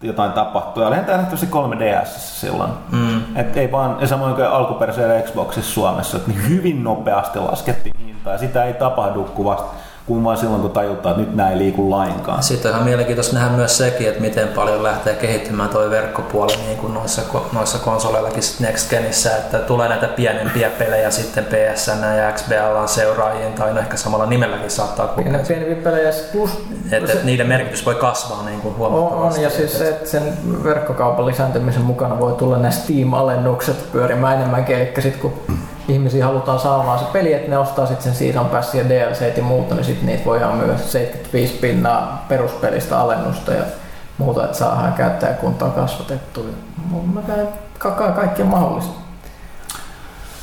jotain 0.02 0.32
tapahtuu. 0.32 0.84
Ja 0.84 0.88
olihan 0.88 1.06
tämä 1.06 1.18
nähty 1.18 1.36
3DS 1.46 2.08
silloin. 2.20 2.72
Mm. 2.92 3.38
Et 3.38 3.58
ei 3.58 3.72
vaan, 3.72 3.98
ja 4.00 4.08
samoin 4.08 4.36
kuin 4.36 4.48
alkuperäisellä 4.48 5.22
Xboxissa 5.22 5.74
Suomessa, 5.74 6.18
että 6.18 6.32
niin 6.32 6.50
hyvin 6.50 6.84
nopeasti 6.84 7.40
laskettiin 7.40 7.96
hintaa. 8.06 8.34
Ja 8.34 8.40
sitä 8.40 8.64
ei 8.64 8.74
tapahdu 8.74 9.24
kuin 9.24 9.46
vasta 9.46 9.68
kuin 10.08 10.24
vain 10.24 10.38
silloin, 10.38 10.62
kun 10.62 10.72
tajutaan, 10.72 11.16
että 11.16 11.26
nyt 11.26 11.36
näin 11.36 11.54
ei 11.54 11.58
liiku 11.58 11.90
lainkaan. 11.90 12.44
Sitten 12.44 12.72
on 12.72 12.76
ihan 12.76 12.88
mielenkiintoista 12.88 13.36
nähdä 13.36 13.50
myös 13.56 13.78
sekin, 13.78 14.08
että 14.08 14.22
miten 14.22 14.48
paljon 14.48 14.84
lähtee 14.84 15.14
kehittymään 15.14 15.70
tuo 15.70 15.90
verkkopuoli 15.90 16.56
niin 16.56 16.78
kuin 16.78 16.94
noissa, 16.94 17.22
noissa 17.54 17.78
konsoleillakin 17.78 18.44
Next 18.60 18.90
Genissä, 18.90 19.38
että 19.38 19.58
tulee 19.60 19.90
näitä 19.90 20.08
pienempiä 20.08 20.70
pelejä 20.70 21.12
sitten 21.12 21.46
PSN 21.46 22.04
ja 22.18 22.32
XBL 22.32 22.86
seuraajien 22.86 23.54
tai 23.54 23.74
no 23.74 23.80
ehkä 23.80 23.98
samalla 23.98 24.26
nimelläkin 24.26 24.72
saattaa 24.72 25.08
kulkea. 25.08 25.40
Pienempiä 25.48 25.84
pelejä 25.84 26.12
plus... 26.32 26.66
Että 26.92 27.14
et 27.14 27.24
niiden 27.24 27.48
merkitys 27.48 27.86
voi 27.86 27.96
kasvaa 27.96 28.44
niin 28.46 28.62
kuin 28.62 28.78
huomattavasti. 28.78 29.40
On, 29.40 29.44
ja 29.44 29.50
siis 29.50 29.78
se, 29.78 29.90
että 29.90 30.10
sen 30.10 30.24
verkkokaupan 30.64 31.26
lisääntymisen 31.26 31.82
mukana 31.82 32.20
voi 32.20 32.34
tulla 32.34 32.58
nämä 32.58 32.72
Steam-alennukset 32.72 33.92
pyörimään 33.92 34.38
enemmänkin, 34.38 34.76
eli 34.76 34.94
sitten 35.00 35.22
kun 35.22 35.34
ihmisiä 35.88 36.26
halutaan 36.26 36.60
saamaan 36.60 37.00
se 37.00 37.06
peli, 37.06 37.34
että 37.34 37.50
ne 37.50 37.58
ostaa 37.58 37.86
sitten 37.86 38.04
sen 38.04 38.16
Season 38.16 38.50
Pass 38.50 38.76
ja 38.76 38.90
DLC 38.90 39.38
ja 39.38 39.44
muuta, 39.44 39.76
niin 39.76 39.86
sitten 39.86 40.06
niitä 40.06 40.26
voidaan 40.26 40.58
myös 40.58 40.92
75 40.92 41.54
pinnaa 41.54 42.26
peruspelistä 42.28 43.00
alennusta 43.00 43.54
ja 43.54 43.64
muuta, 44.18 44.46
että 44.46 44.58
saadaan 44.58 44.94
käyttäjäkuntaa 44.94 45.70
kasvatettua. 45.70 46.44
Mun 46.86 47.24
kakaa 47.78 48.12
kaikki 48.12 48.42
on 48.42 48.48
mahdollista. 48.48 49.02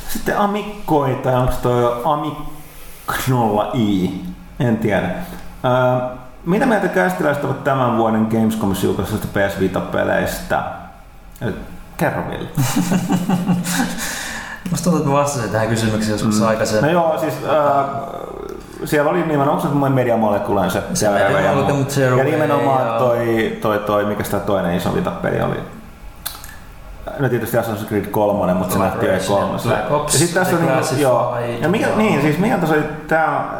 Sitten 0.09 0.37
Amikkoi, 0.37 1.15
tai 1.23 1.35
onko 1.35 1.53
toi 1.61 2.01
Amiknolla 2.05 3.71
i? 3.73 4.21
En 4.59 4.77
tiedä. 4.77 5.09
Öö, 5.65 6.17
mitä 6.45 6.65
mieltä 6.65 6.87
kästiläiset 6.87 7.43
ovat 7.43 7.63
tämän 7.63 7.97
vuoden 7.97 8.27
Gamescomissa 8.31 8.85
julkaisuista 8.85 9.27
PS 9.27 9.59
Vita-peleistä? 9.59 10.63
Kerro 11.97 12.23
Ville. 12.27 12.49
Musta 14.71 14.83
tuntuu, 14.83 14.99
että 14.99 15.09
mä 15.09 15.19
vastasin 15.19 15.49
tähän 15.49 15.67
kysymykseen 15.67 16.11
joskus 16.11 16.39
mm. 16.39 16.47
aikaisemmin. 16.47 16.85
No 16.85 16.91
joo, 16.91 17.19
siis 17.19 17.33
äh, 17.33 17.85
siellä 18.85 19.11
oli 19.11 19.19
nimenomaan, 19.19 19.49
onko 19.49 19.61
se 19.61 19.73
Media 19.73 19.89
Mediamolekulen 19.89 20.71
se, 20.71 20.83
se 20.93 21.05
ja, 21.05 21.19
ja 21.19 22.23
nimenomaan 22.23 22.99
toi, 22.99 23.57
toi, 23.61 23.79
toi, 23.79 24.05
mikä 24.05 24.23
sitä 24.23 24.39
toinen 24.39 24.77
iso 24.77 24.95
vitapeli 24.95 25.41
oli. 25.41 25.78
No 27.19 27.29
tietysti 27.29 27.57
Assassin's 27.57 27.87
Creed 27.87 28.05
3, 28.05 28.53
mutta 28.53 28.73
se 28.73 28.79
nähtiin 28.79 29.13
jo 29.13 29.19
3. 29.27 29.53
Ja 29.53 30.03
sitten 30.07 30.43
tässä 30.43 30.55
on 30.55 30.65
niin, 30.65 31.01
joo. 31.01 31.37
Ja 31.61 31.69
mikä, 31.69 31.87
niin, 31.95 32.21
siis 32.21 32.37
mikä 32.37 32.57
tässä 32.57 32.75
oli 32.75 32.83
tää 33.07 33.59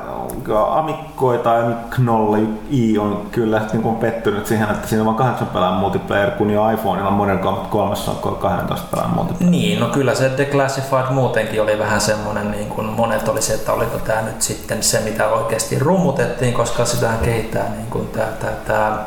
Amikkoi 0.70 1.38
tai 1.38 1.62
Amiknolle 1.62 2.40
I 2.72 2.98
on 2.98 3.28
kyllä 3.32 3.62
niin 3.74 3.84
kuin 3.84 3.96
pettynyt 3.96 4.48
siihen, 4.48 4.70
että 4.70 4.88
siinä 4.88 5.02
on 5.02 5.06
vain 5.06 5.18
8 5.18 5.48
pelaajan 5.48 5.78
multiplayer, 5.78 6.32
kun 6.32 6.50
jo 6.50 6.70
iPhoneilla 6.70 7.12
Modern 7.12 7.40
Combat 7.40 7.68
3 7.68 7.96
on 8.24 8.36
12 8.36 8.88
pelaajan 8.92 9.16
multiplayer. 9.16 9.52
Niin, 9.52 9.80
no 9.80 9.86
kyllä 9.86 10.16
se 10.16 10.32
Declassified 10.38 11.10
muutenkin 11.10 11.62
oli 11.62 11.80
vähän 11.80 12.02
semmoinen, 12.02 12.52
niin 12.52 12.70
kuin 12.70 12.88
monet 12.88 13.28
oli 13.28 13.42
se, 13.42 13.54
että 13.54 13.74
oliko 13.74 13.98
tämä 13.98 14.22
nyt 14.22 14.42
sitten 14.42 14.84
se, 14.84 15.00
mitä 15.00 15.28
oikeasti 15.28 15.80
rummutettiin, 15.80 16.54
koska 16.54 16.86
sitä 16.86 17.10
kehittää 17.24 17.70
niin 17.70 17.88
kuin 17.90 18.08
tämä, 18.08 18.28
tämä, 18.40 18.52
tämä 18.68 19.06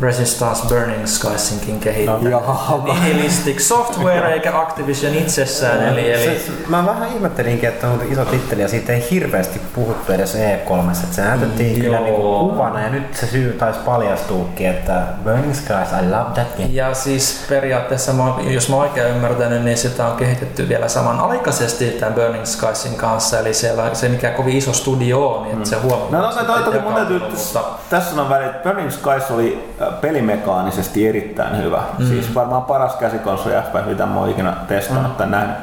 Resistance 0.00 0.68
Burning 0.68 1.06
Skiesinkin 1.06 1.80
kehittänyt. 1.80 2.32
No, 2.32 2.84
Nihilistic 2.84 3.60
Software 3.60 4.32
eikä 4.32 4.58
Activision 4.58 5.14
itsessään. 5.14 5.80
No, 5.80 5.92
eli, 5.92 6.12
eli... 6.12 6.38
Se, 6.38 6.52
mä 6.68 6.86
vähän 6.86 7.08
ihmettelinkin, 7.08 7.68
että 7.68 7.88
on 7.88 8.00
iso 8.10 8.24
titteli 8.24 8.62
ja 8.62 8.68
siitä 8.68 8.92
ei 8.92 9.06
hirveästi 9.10 9.60
puhuttu 9.74 10.12
edes 10.12 10.34
E3. 10.34 10.90
Että 11.04 11.14
se 11.14 11.22
näytettiin 11.22 11.76
mm, 11.76 11.82
kyllä 11.82 12.00
niin 12.00 12.14
kuvana 12.14 12.80
ja 12.80 12.90
nyt 12.90 13.14
se 13.16 13.26
syy 13.26 13.52
taisi 13.52 13.78
paljastuukin, 13.84 14.66
että 14.66 15.02
Burning 15.24 15.54
Skies, 15.54 15.92
I 16.02 16.10
love 16.10 16.30
that 16.34 16.56
game. 16.56 16.68
Ja 16.70 16.94
siis 16.94 17.44
periaatteessa, 17.48 18.12
jos 18.50 18.68
mä 18.68 18.76
oikein 18.76 19.14
ymmärtänyt, 19.14 19.62
niin 19.62 19.76
sitä 19.76 20.06
on 20.06 20.16
kehitetty 20.16 20.68
vielä 20.68 20.88
samanaikaisesti 20.88 21.90
tämän 21.90 22.14
Burning 22.14 22.44
Skiesin 22.44 22.94
kanssa. 22.94 23.38
Eli 23.38 23.54
siellä 23.54 23.94
se 23.94 24.08
mikä 24.08 24.30
kovin 24.30 24.56
iso 24.56 24.72
studio 24.72 25.28
on, 25.28 25.42
niin 25.42 25.52
että 25.52 25.76
mm. 25.76 25.82
se 25.82 25.88
huomaa. 25.88 26.10
No, 26.10 26.20
no, 26.20 26.26
no 26.26 26.94
täytyy, 26.94 27.18
mutta... 27.18 27.64
tässä 27.90 28.22
on 28.22 28.28
väliin, 28.28 28.50
Burning 28.64 28.90
Skies 28.90 29.30
oli 29.30 29.74
pelimekaanisesti 30.00 31.08
erittäin 31.08 31.62
hyvä. 31.62 31.82
Mm. 31.98 32.06
Siis 32.06 32.34
varmaan 32.34 32.62
paras 32.62 32.96
käsikonsoli 32.96 33.54
FPS, 33.54 33.86
mitä 33.86 34.06
mä 34.06 34.20
oon 34.20 34.30
ikinä 34.30 34.56
testannut 34.68 35.12
mm. 35.12 35.16
tai 35.16 35.26
nähnyt. 35.26 35.56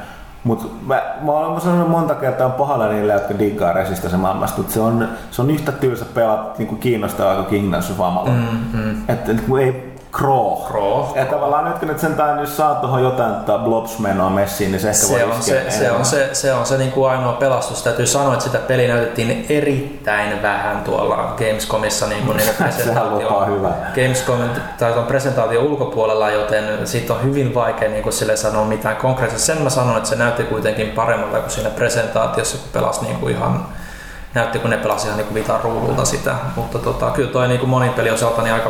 Mutta 0.43 0.65
mä, 0.87 1.01
mä 1.21 1.31
olen 1.31 1.61
sanonut 1.61 1.89
monta 1.89 2.15
kertaa 2.15 2.49
pahalla 2.49 2.87
niille, 2.87 3.13
jotka 3.13 3.39
diggaa 3.39 3.73
resistä 3.73 4.09
se 4.09 4.17
maailmasta, 4.17 4.61
että 4.61 4.73
se 4.73 4.79
on, 4.79 5.07
se 5.31 5.41
on 5.41 5.49
yhtä 5.49 5.71
tylsä 5.71 6.05
pelata 6.05 6.43
niin 6.57 6.77
kiinnostavaa 6.77 7.35
kuin 7.35 7.45
Kingdoms 7.45 7.91
of 7.91 8.01
Amalur. 8.01 8.31
Mm, 8.31 8.79
mm. 8.79 9.03
Että 9.07 9.33
niin 9.33 9.57
ei 9.59 9.90
Crow. 10.11 10.67
Crow. 10.67 11.17
Ja 11.17 11.25
tavallaan 11.25 11.65
nyt 11.65 11.79
kun 11.79 11.87
nyt 11.87 11.99
sentään 11.99 12.37
nyt 12.37 12.49
saa 12.49 12.75
tuohon 12.75 13.03
jotain 13.03 13.35
tota 13.35 13.57
blobs-menoa 13.57 14.29
messiin, 14.29 14.71
niin 14.71 14.79
se 14.79 14.89
ehkä 14.89 15.01
Se 15.01 15.13
voi 15.13 15.23
on 15.23 15.41
se, 15.43 15.65
se, 15.69 15.91
on 15.91 16.05
se, 16.05 16.29
se, 16.33 16.53
on 16.53 16.65
se 16.65 16.77
niin 16.77 16.91
kuin 16.91 17.11
ainoa 17.11 17.33
pelastus. 17.33 17.83
Täytyy 17.83 18.07
sanoa, 18.07 18.33
että 18.33 18.45
sitä 18.45 18.57
peliä 18.57 18.87
näytettiin 18.87 19.45
erittäin 19.49 20.41
vähän 20.41 20.81
tuolla 20.81 21.35
Gamescomissa 21.37 22.07
niin 22.07 22.25
kuin 22.25 22.37
niiden 22.37 23.09
lupaa 23.11 23.45
hyvää. 23.45 23.91
Gamescom 23.95 24.39
tai 24.79 24.93
tuon 24.93 25.05
presentaation 25.05 25.63
ulkopuolella, 25.63 26.29
joten 26.29 26.87
siitä 26.87 27.13
on 27.13 27.23
hyvin 27.23 27.55
vaikea 27.55 27.89
niin 27.89 28.03
kuin 28.03 28.13
sille 28.13 28.35
sanoa 28.35 28.65
mitään 28.65 28.95
konkreettista. 28.95 29.45
Sen 29.45 29.61
mä 29.61 29.69
sanon, 29.69 29.97
että 29.97 30.09
se 30.09 30.15
näytti 30.15 30.43
kuitenkin 30.43 30.89
paremmalta 30.89 31.39
kuin 31.39 31.51
siinä 31.51 31.69
presentaatiossa, 31.69 32.57
kun 32.57 32.69
pelasi 32.73 33.03
niin 33.05 33.15
kuin 33.15 33.35
ihan 33.35 33.65
näytti, 34.33 34.59
kun 34.59 34.69
ne 34.69 34.77
pelasi 34.77 35.07
ihan 35.07 35.17
niin 35.19 35.33
vitan 35.33 35.61
ruudulta 35.63 36.05
sitä. 36.05 36.35
Mutta 36.55 36.79
tota, 36.79 37.11
kyllä 37.11 37.31
toi 37.31 37.47
niin 37.47 37.69
monin 37.69 37.93
peli 37.93 38.09
osalta 38.11 38.41
niin 38.41 38.53
aika 38.53 38.69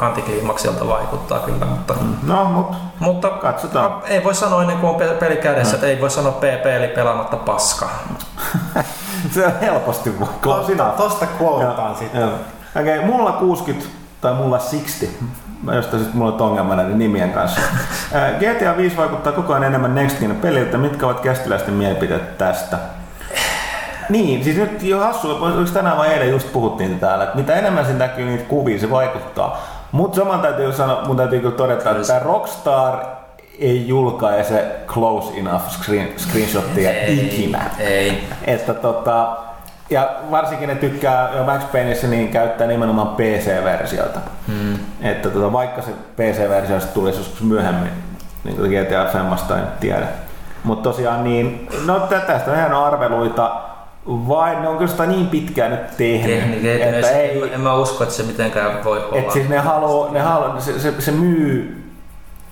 antikliimaksilta 0.00 0.88
vaikuttaa 0.88 1.38
kyllä. 1.38 1.66
Mutta, 1.66 1.94
No, 2.22 2.44
mut 2.44 2.76
mutta 3.00 3.28
Katsotaan. 3.28 3.90
no, 3.90 4.02
ei 4.04 4.24
voi 4.24 4.34
sanoa 4.34 4.62
ennen 4.62 4.76
kuin 4.78 4.90
on 4.90 4.96
pe- 4.96 5.16
peli 5.20 5.36
kädessä, 5.36 5.74
että 5.74 5.86
ei 5.86 6.00
voi 6.00 6.10
sanoa 6.10 6.32
PP 6.32 6.66
eli 6.66 6.88
pelaamatta 6.88 7.36
paska. 7.36 7.88
se 9.34 9.46
on 9.46 9.52
helposti 9.60 10.14
enough. 10.72 10.96
Tosta 10.96 11.26
quotetaan 11.40 11.88
Joo, 11.88 11.98
sitten. 11.98 12.24
Okei, 12.80 12.98
okay, 12.98 13.10
mulla 13.10 13.32
60 13.32 13.86
tai 14.20 14.34
mulla 14.34 14.58
60. 14.58 15.24
Mä 15.62 15.74
josta 15.74 15.98
sitten 15.98 16.16
mulla 16.16 16.34
on 16.34 16.40
ongelma 16.40 16.76
näiden 16.76 16.98
nimien 16.98 17.32
kanssa. 17.32 17.60
GTA 18.40 18.76
5 18.76 18.96
vaikuttaa 18.96 19.32
koko 19.32 19.52
ajan 19.52 19.64
enemmän 19.64 19.94
Next 19.94 20.20
Gen 20.20 20.36
peliltä. 20.36 20.78
Mitkä 20.78 21.06
ovat 21.06 21.20
kästiläisten 21.20 21.74
mielipiteet 21.74 22.38
tästä? 22.38 22.78
Niin, 24.08 24.44
siis 24.44 24.56
nyt 24.56 24.82
jo 24.82 24.98
hassu, 24.98 25.30
oliko 25.40 25.70
tänään 25.72 25.96
vai 25.96 26.08
eilen 26.08 26.30
just 26.30 26.52
puhuttiin 26.52 27.00
täällä, 27.00 27.24
että 27.24 27.36
mitä 27.36 27.54
enemmän 27.54 27.86
se 27.86 27.92
näkyy 27.92 28.26
niitä 28.26 28.44
kuvia, 28.44 28.78
se 28.78 28.90
vaikuttaa. 28.90 29.66
Mutta 29.92 30.16
saman 30.16 30.40
täytyy 30.40 30.72
sanoa, 30.72 31.04
mun 31.06 31.16
täytyy 31.16 31.40
kyllä 31.40 31.54
todeta, 31.56 31.90
että 31.90 32.06
tämä 32.06 32.18
Rockstar 32.18 32.98
ei 33.58 33.88
julkaise 33.88 34.64
close 34.86 35.38
enough 35.40 35.68
screen, 35.70 36.08
screenshottia 36.16 36.90
ikinä. 37.06 37.70
Ei. 37.78 38.24
Että 38.44 38.74
tota, 38.74 39.36
ja 39.90 40.10
varsinkin 40.30 40.68
ne 40.68 40.74
tykkää 40.74 41.30
jo 41.36 41.44
Max 41.44 41.62
Payneissa 41.72 42.06
niin 42.06 42.28
käyttää 42.28 42.66
nimenomaan 42.66 43.08
PC-versiota. 43.08 44.20
Hmm. 44.46 44.78
Että 45.02 45.30
tota, 45.30 45.52
vaikka 45.52 45.82
se 45.82 45.90
PC-versio 46.16 46.80
sitten 46.80 46.94
tulisi 46.94 47.18
joskus 47.18 47.42
myöhemmin, 47.42 47.90
niin 48.44 48.56
kuin 48.56 48.70
GTA 48.70 49.12
Femmasta 49.12 49.58
en 49.58 49.64
tiedä. 49.80 50.06
Mutta 50.64 50.90
tosiaan 50.90 51.24
niin, 51.24 51.68
no 51.86 52.00
tä- 52.00 52.20
tästä 52.20 52.50
on 52.50 52.58
ihan 52.58 52.74
arveluita, 52.74 53.60
vai 54.06 54.60
ne 54.60 54.68
on 54.68 54.76
kyllä 54.76 54.90
sitä 54.90 55.06
niin 55.06 55.26
pitkään 55.26 55.70
nyt 55.70 55.96
tehnyt, 55.96 56.40
Tehnyt, 56.40 56.64
että 56.64 57.10
en, 57.10 57.20
ei, 57.20 57.54
en 57.54 57.60
mä 57.60 57.74
usko, 57.74 58.04
että 58.04 58.14
se 58.14 58.22
mitenkään 58.22 58.84
voi 58.84 59.04
olla. 59.04 59.16
et 59.16 59.30
siis 59.30 59.48
ne 59.48 59.58
haluu, 59.58 60.12
ne 60.12 60.20
haluu, 60.20 60.60
se, 60.60 60.80
se, 60.80 60.94
se 60.98 61.12
myy, 61.12 61.82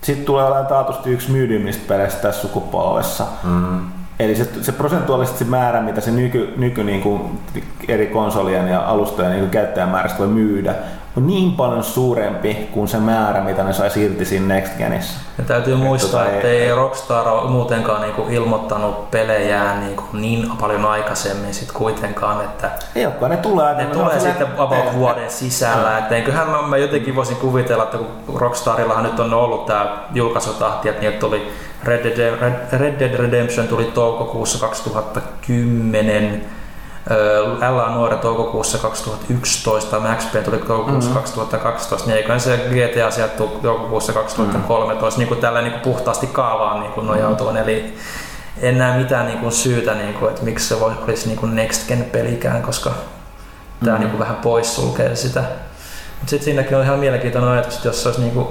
sitten 0.02 0.26
tulee 0.26 0.44
olemaan 0.44 0.66
taatusti 0.66 1.10
yksi 1.10 1.30
myydyimmistä 1.30 1.82
peleistä 1.88 2.22
tässä 2.22 2.42
sukupolvessa. 2.42 3.26
Mm. 3.44 3.80
Eli 4.18 4.36
se, 4.36 4.48
se 4.62 4.72
prosentuaalisesti 4.72 5.38
se 5.38 5.50
määrä, 5.50 5.80
mitä 5.80 6.00
se 6.00 6.10
nyky, 6.10 6.54
nyky 6.56 6.84
niin 6.84 7.00
kuin 7.00 7.40
eri 7.88 8.06
konsolien 8.06 8.68
ja 8.68 8.80
alustojen 8.80 9.32
niin 9.32 9.50
käyttäjämäärästä 9.50 10.18
voi 10.18 10.26
myydä, 10.28 10.74
on 11.16 11.26
niin 11.26 11.52
paljon 11.52 11.84
suurempi 11.84 12.68
kuin 12.72 12.88
se 12.88 12.96
määrä, 12.98 13.40
mitä 13.40 13.62
ne 13.64 13.72
saisi 13.72 14.04
irti 14.04 14.24
siinä 14.24 14.54
Next 14.54 14.78
Genissä. 14.78 15.20
Ja 15.38 15.44
täytyy 15.44 15.76
muistaa, 15.76 16.20
tota 16.24 16.34
että 16.36 16.48
ei- 16.48 16.62
ei 16.62 16.74
Rockstar 16.74 17.28
ole 17.28 17.50
muutenkaan 17.50 18.00
niinku 18.00 18.26
ilmoittanut 18.30 19.10
pelejään 19.10 19.80
niinku 19.80 20.02
niin 20.12 20.50
paljon 20.60 20.84
aikaisemmin 20.86 21.54
sit 21.54 21.72
kuitenkaan, 21.72 22.44
että 22.44 22.70
Ei 22.94 23.06
olekaan, 23.06 23.30
ne 23.30 23.36
tulee. 23.36 23.74
ne 23.74 23.84
on 23.86 23.90
tulee 23.92 24.20
sitten 24.20 24.46
about 24.58 24.94
vuoden 24.94 25.30
sisällä. 25.30 25.98
Et 25.98 26.12
eiköhän 26.12 26.48
mä, 26.50 26.62
mä 26.62 26.76
jotenkin 26.76 27.16
voisin 27.16 27.36
kuvitella, 27.36 27.82
että 27.84 27.98
kun 27.98 28.40
Rockstarillahan 28.40 29.04
nyt 29.04 29.20
on 29.20 29.34
ollut 29.34 29.66
tämä 29.66 29.96
julkaisutahti, 30.14 30.88
että 30.88 31.00
niitä 31.02 31.18
tuli 31.18 31.52
Red 31.84 32.04
Dead, 32.16 32.38
Red 32.72 32.98
Dead 33.00 33.16
Redemption 33.16 33.68
tuli 33.68 33.84
toukokuussa 33.84 34.58
2010, 34.66 36.44
LA 37.70 37.94
Nuori 37.94 38.16
toukokuussa 38.16 38.78
2011, 38.78 40.00
Max 40.00 40.24
Payne 40.32 40.42
tuli 40.42 40.58
toukokuussa 40.58 41.10
mm-hmm. 41.10 41.20
2012, 41.20 42.08
niin 42.08 42.16
eiköhän 42.16 42.40
se 42.40 42.56
GTA 42.56 43.10
sieltä 43.10 43.34
toukokuussa 43.62 44.12
2013, 44.12 45.08
mm-hmm. 45.08 45.18
niin 45.18 45.28
kuin 45.28 45.40
tällä 45.40 45.62
niin 45.62 45.72
kuin 45.72 45.82
puhtaasti 45.82 46.26
kaavaan 46.26 46.80
niin 46.80 46.92
kuin 46.92 47.06
nojautuen. 47.06 47.56
Eli 47.56 47.94
en 48.60 48.78
näe 48.78 48.98
mitään 48.98 49.26
niin 49.26 49.38
kuin 49.38 49.52
syytä, 49.52 49.94
niin 49.94 50.14
kuin, 50.14 50.30
että 50.30 50.44
miksi 50.44 50.68
se 50.68 50.80
voi- 50.80 50.92
olisi 51.04 51.26
niin 51.26 51.38
kuin 51.38 51.54
Next 51.54 51.88
Gen 51.88 52.04
pelikään, 52.04 52.62
koska 52.62 52.90
tämä 53.84 53.98
mm-hmm. 53.98 54.10
niin 54.10 54.18
vähän 54.18 54.36
poissulkee 54.36 55.16
sitä. 55.16 55.40
Mutta 55.40 56.30
sitten 56.30 56.44
siinäkin 56.44 56.76
on 56.76 56.84
ihan 56.84 56.98
mielenkiintoinen 56.98 57.50
ajatus, 57.50 57.76
että 57.76 57.88
jos 57.88 58.02
se 58.02 58.08
olisi 58.08 58.20
niin 58.20 58.32
kuin, 58.32 58.48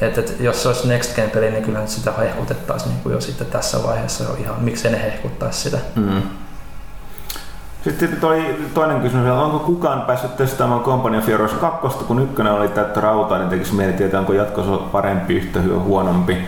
että, 0.00 0.20
että 0.20 0.32
jos 0.42 0.62
se 0.62 0.68
olisi 0.68 0.88
Next 0.88 1.16
Gen 1.16 1.30
peli, 1.30 1.50
niin 1.50 1.64
kyllähän 1.64 1.88
sitä 1.88 2.12
hehkutettaisiin 2.12 2.90
niin 2.90 3.02
kuin 3.02 3.12
jo 3.12 3.20
sitten 3.20 3.46
tässä 3.46 3.82
vaiheessa 3.82 4.24
jo 4.24 4.34
ihan, 4.34 4.56
miksei 4.60 4.90
ne 4.90 5.02
hehkuttaisi 5.02 5.60
sitä. 5.60 5.78
Mm. 5.96 6.22
Sitten 7.88 8.20
toi, 8.20 8.56
toinen 8.74 9.00
kysymys 9.00 9.30
onko 9.30 9.58
kukaan 9.58 10.02
päässyt 10.02 10.36
testaamaan 10.36 10.80
Company 10.80 11.18
of 11.18 11.26
Heroes 11.26 11.52
2, 11.52 12.04
kun 12.04 12.22
ykkönen 12.22 12.52
oli 12.52 12.68
täyttä 12.68 13.00
rautaa, 13.00 13.38
niin 13.38 13.48
tekisi 13.48 13.74
mieli 13.74 13.92
tietää, 13.92 14.20
onko 14.20 14.32
jatkossa 14.32 14.76
parempi, 14.76 15.34
yhtä 15.34 15.60
hyvä, 15.60 15.80
huonompi. 15.80 16.38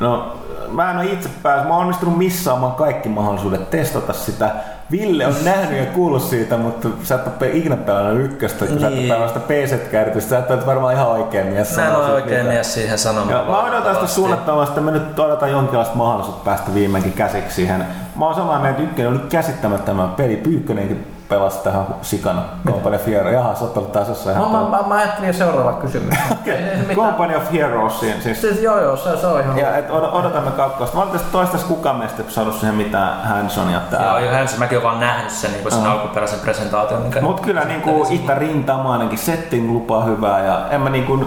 No, 0.00 0.36
mä 0.72 0.90
en 0.90 0.96
ole 0.96 1.06
itse 1.06 1.28
päässyt, 1.42 1.68
mä 1.68 1.74
oon 1.74 1.82
onnistunut 1.82 2.18
missaamaan 2.18 2.74
kaikki 2.74 3.08
mahdollisuudet 3.08 3.70
testata 3.70 4.12
sitä. 4.12 4.50
Ville 4.90 5.26
on 5.26 5.34
nähnyt 5.44 5.78
ja 5.78 5.86
kuullut 5.86 6.22
siitä, 6.22 6.56
mutta 6.56 6.88
sä 7.02 7.14
et 7.14 7.26
ole 7.26 7.50
ikinä 7.52 7.76
pelannut 7.76 8.24
ykköstä, 8.24 8.66
kun 8.66 8.80
sä 8.80 8.86
et 8.86 8.92
ole 8.92 9.00
Niin. 9.00 9.08
pelannut 9.08 9.34
sitä 9.34 9.46
PC-kääritystä, 9.46 10.28
sä 10.30 10.38
et 10.38 10.50
ole 10.50 10.66
varmaan 10.66 10.94
ihan 10.94 11.08
oikein 11.08 11.46
mies 11.46 11.76
Mä 11.76 11.86
en 11.88 11.96
ole 11.96 12.12
oikein 12.12 12.36
mitään. 12.38 12.54
mies 12.54 12.74
siihen 12.74 12.98
sanomaan. 12.98 13.30
Ja 13.30 13.44
mä 13.44 13.62
odotan 13.62 14.08
sitä 14.08 14.34
että 14.68 14.80
me 14.80 14.90
nyt 14.90 15.18
odotan 15.18 15.50
jonkinlaista 15.50 15.94
mahdollisuutta 15.96 16.44
päästä 16.44 16.74
viimeinkin 16.74 17.12
käsiksi 17.12 17.54
siihen. 17.54 17.84
Mä 18.16 18.24
oon 18.26 18.34
samaa 18.34 18.58
mieltä, 18.60 18.82
ykkönen 18.82 19.10
oli 19.12 19.20
käsittämättömän 19.28 20.10
peli. 20.10 20.36
Pyykkönenkin 20.36 21.06
pelasi 21.30 21.58
tähän 21.58 21.86
sikana. 22.02 22.42
Company 22.66 22.96
of 22.96 23.06
Heroes. 23.06 23.34
Jaha, 23.34 23.54
sä 23.54 23.64
oot 23.64 23.76
ollut 23.76 23.92
taas 23.92 24.08
jossain 24.08 24.38
Mä, 24.38 24.48
mä, 24.48 24.68
mä, 24.70 24.78
mä 24.86 24.94
ajattelin 24.94 25.26
jo 25.26 25.32
seuraava 25.32 25.72
kysymys. 25.72 26.14
Mitään. 26.46 26.96
Company 26.96 27.36
of 27.36 27.52
Heroesiin 27.52 28.22
siis. 28.22 28.40
Siis, 28.40 28.62
joo, 28.62 28.80
joo, 28.80 28.96
se, 28.96 29.16
se 29.16 29.26
on 29.26 29.40
ihan... 29.40 29.58
Ja 29.58 29.76
et 29.76 29.90
od- 29.90 30.14
odotamme 30.14 30.50
kakkosta. 30.50 30.96
Valitettavasti 30.96 31.32
toistaiseksi 31.32 31.74
kukaan 31.74 31.96
meistä 31.96 32.22
ei 32.22 32.30
saanut 32.30 32.54
siihen 32.54 32.74
mitään 32.74 33.22
hands-onia 33.24 33.70
Joo, 33.72 33.80
täällä. 33.90 34.20
jo 34.20 34.30
hän, 34.30 34.48
mäkin 34.58 34.78
olen 34.78 34.88
vaan 34.90 35.00
nähnyt 35.00 35.30
sen, 35.30 35.52
niin 35.52 35.72
sen 35.72 35.86
alkuperäisen 35.86 36.40
presentaation. 36.40 37.02
Mikä 37.02 37.20
Mut 37.20 37.40
kyllä 37.40 37.64
niinku 37.64 38.06
Itä 38.10 38.34
Rintama 38.34 38.92
ainakin 38.92 39.18
setting 39.18 39.72
lupaa 39.72 40.04
hyvää 40.04 40.44
ja 40.44 40.66
en 40.70 40.80
mä 40.80 40.90
niinku 40.90 41.26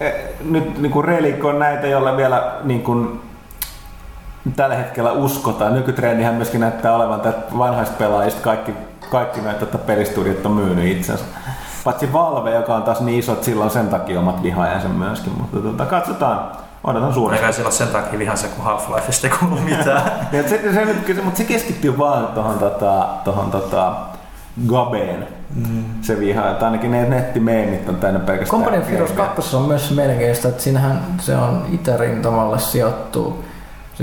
eh, 0.00 0.14
nyt 0.44 0.78
niinku 0.78 1.02
Relic 1.02 1.44
on 1.44 1.58
näitä, 1.58 1.86
joilla 1.86 2.16
vielä 2.16 2.52
niinku 2.62 3.20
tällä 4.56 4.76
hetkellä 4.76 5.12
uskotaan. 5.12 5.74
Nykytrendihän 5.74 6.34
myöskin 6.34 6.60
näyttää 6.60 6.94
olevan 6.94 7.28
että 7.28 7.58
vanhaista 7.58 7.94
pelaajista 7.98 8.40
kaikki, 8.40 8.72
kaikki 9.10 9.40
näitä 9.40 9.64
että 9.64 9.78
pelistudiot 9.78 10.46
on 10.46 10.52
myynyt 10.52 10.84
itsensä. 10.84 11.24
Paitsi 11.84 12.12
Valve, 12.12 12.54
joka 12.54 12.74
on 12.74 12.82
taas 12.82 13.00
niin 13.00 13.18
iso, 13.18 13.32
että 13.32 13.44
sillä 13.44 13.64
on 13.64 13.70
sen 13.70 13.88
takia 13.88 14.20
omat 14.20 14.42
vihaajansa 14.42 14.88
myöskin. 14.88 15.32
Mutta 15.38 15.58
tota, 15.58 15.86
katsotaan. 15.86 16.50
Odotan 16.84 17.14
suuresti. 17.14 17.44
Eikä 17.44 17.52
sillä 17.52 17.66
ole 17.66 17.74
sen 17.74 17.88
takia 17.88 18.18
vihansa, 18.18 18.48
kun 18.48 18.64
Half-Lifeista 18.64 19.26
ei 19.26 19.32
kuulu 19.38 19.56
mitään. 19.56 20.02
Ja 20.32 20.42
se, 20.42 20.48
se, 20.48 21.14
se, 21.14 21.22
mutta 21.22 21.38
se 21.38 21.44
keskittyy 21.44 21.98
vaan 21.98 22.26
tuohon 22.26 22.58
tota, 22.58 23.06
tohon, 23.24 23.50
tota, 23.50 23.92
Gabeen. 24.66 25.28
Mm. 25.54 25.84
Se 26.02 26.20
viha, 26.20 26.50
että 26.50 26.64
ainakin 26.64 26.90
ne 26.90 27.08
nettimeemit 27.08 27.88
on 27.88 27.96
täynnä 27.96 28.20
pelkästään. 28.20 28.62
Company 28.62 28.82
of 28.82 28.90
Heroes 28.90 29.12
2 29.12 29.56
on 29.56 29.62
myös 29.62 29.90
melkeistä, 29.90 30.48
että 30.48 30.62
siinähän 30.62 31.00
se 31.20 31.36
on 31.36 31.66
Itä-rintamalle 31.72 32.58
sijoittuu 32.58 33.44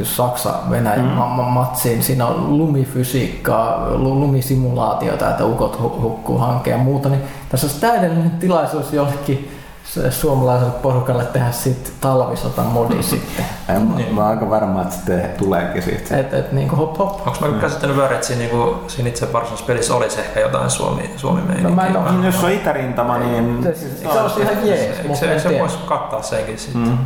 siis 0.05 0.17
Saksa-Venäjä 0.17 0.97
mm. 1.03 1.03
ma- 1.07 1.27
ma- 1.27 1.49
matsiin. 1.49 2.03
Siinä 2.03 2.25
on 2.25 2.57
lumifysiikkaa, 2.57 3.89
lu- 3.89 4.19
lumisimulaatiota, 4.19 5.29
että 5.29 5.45
ukot 5.45 5.79
hu- 5.79 6.01
hukkuu 6.01 6.37
hankkeen 6.37 6.77
ja 6.77 6.83
muuta. 6.83 7.09
Niin 7.09 7.21
tässä 7.49 7.67
olisi 7.67 7.81
täydellinen 7.81 8.31
tilaisuus 8.31 8.93
jollekin 8.93 9.51
se- 9.83 10.11
suomalaiselle 10.11 10.71
porukalle 10.73 11.23
tehdä 11.25 11.51
siitä 11.51 11.89
talvisota 12.01 12.61
modi 12.61 13.03
sitten. 13.13 13.45
En, 13.69 13.81
mä, 13.81 13.95
mä 14.11 14.21
oon 14.21 14.29
aika 14.29 14.49
varma, 14.49 14.81
että 14.81 14.95
se 14.95 15.01
te- 15.05 15.29
tuleekin 15.37 15.81
siitä. 15.83 16.17
Et, 16.17 16.33
et 16.33 16.51
niinku 16.51 16.75
hop 16.75 16.97
hop. 16.97 17.27
Onko 17.27 17.47
mä 17.47 17.61
käsittänyt 17.61 17.97
väärin, 17.97 18.15
että 18.15 18.27
siinä, 18.27 18.39
niinku, 18.39 18.75
siinä 18.87 19.09
itse 19.09 19.33
varsinaisessa 19.33 19.65
pelissä 19.67 19.95
olisi 19.95 20.19
ehkä 20.19 20.39
jotain 20.39 20.69
suomi, 20.69 21.09
suomi 21.17 21.41
No 21.61 21.69
mä 21.69 21.85
en 21.87 21.97
Mm, 22.11 22.23
Jos 22.23 22.43
on 22.43 22.51
itärintama, 22.51 23.17
niin... 23.17 23.59
Se, 23.63 23.75
siis, 23.75 23.99
se 24.01 24.67
jees, 24.67 24.81
Eikö 24.81 25.07
mutta 25.07 25.19
se, 25.19 25.25
en 25.25 25.31
eikö 25.31 25.41
se 25.43 25.47
tiedä. 25.49 25.61
voisi 25.61 25.77
kattaa 25.85 26.21
senkin 26.21 26.57
sitten? 26.59 26.81
Mm. 26.81 26.97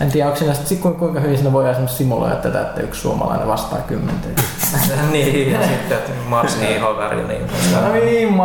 En 0.00 0.10
tiedä, 0.10 0.26
onko 0.26 0.38
siinä 0.38 0.54
sit, 0.54 0.80
kuinka, 0.80 0.98
kuinka 0.98 1.20
hyvin 1.20 1.36
siinä 1.36 1.52
voi 1.52 1.70
esimerkiksi 1.70 1.96
simuloida 1.96 2.36
tätä, 2.36 2.60
että 2.60 2.80
yksi 2.80 3.00
suomalainen 3.00 3.48
vastaa 3.48 3.78
kymmentä. 3.78 4.28
niin, 5.12 5.52
ja 5.52 5.62
sitten, 5.62 5.98
että 5.98 6.12
Mars 6.28 6.60
niin 6.60 6.82
väri 6.82 7.20
ja 7.20 7.26
niin. 7.26 7.46
No 7.82 7.92
niin, 7.92 8.40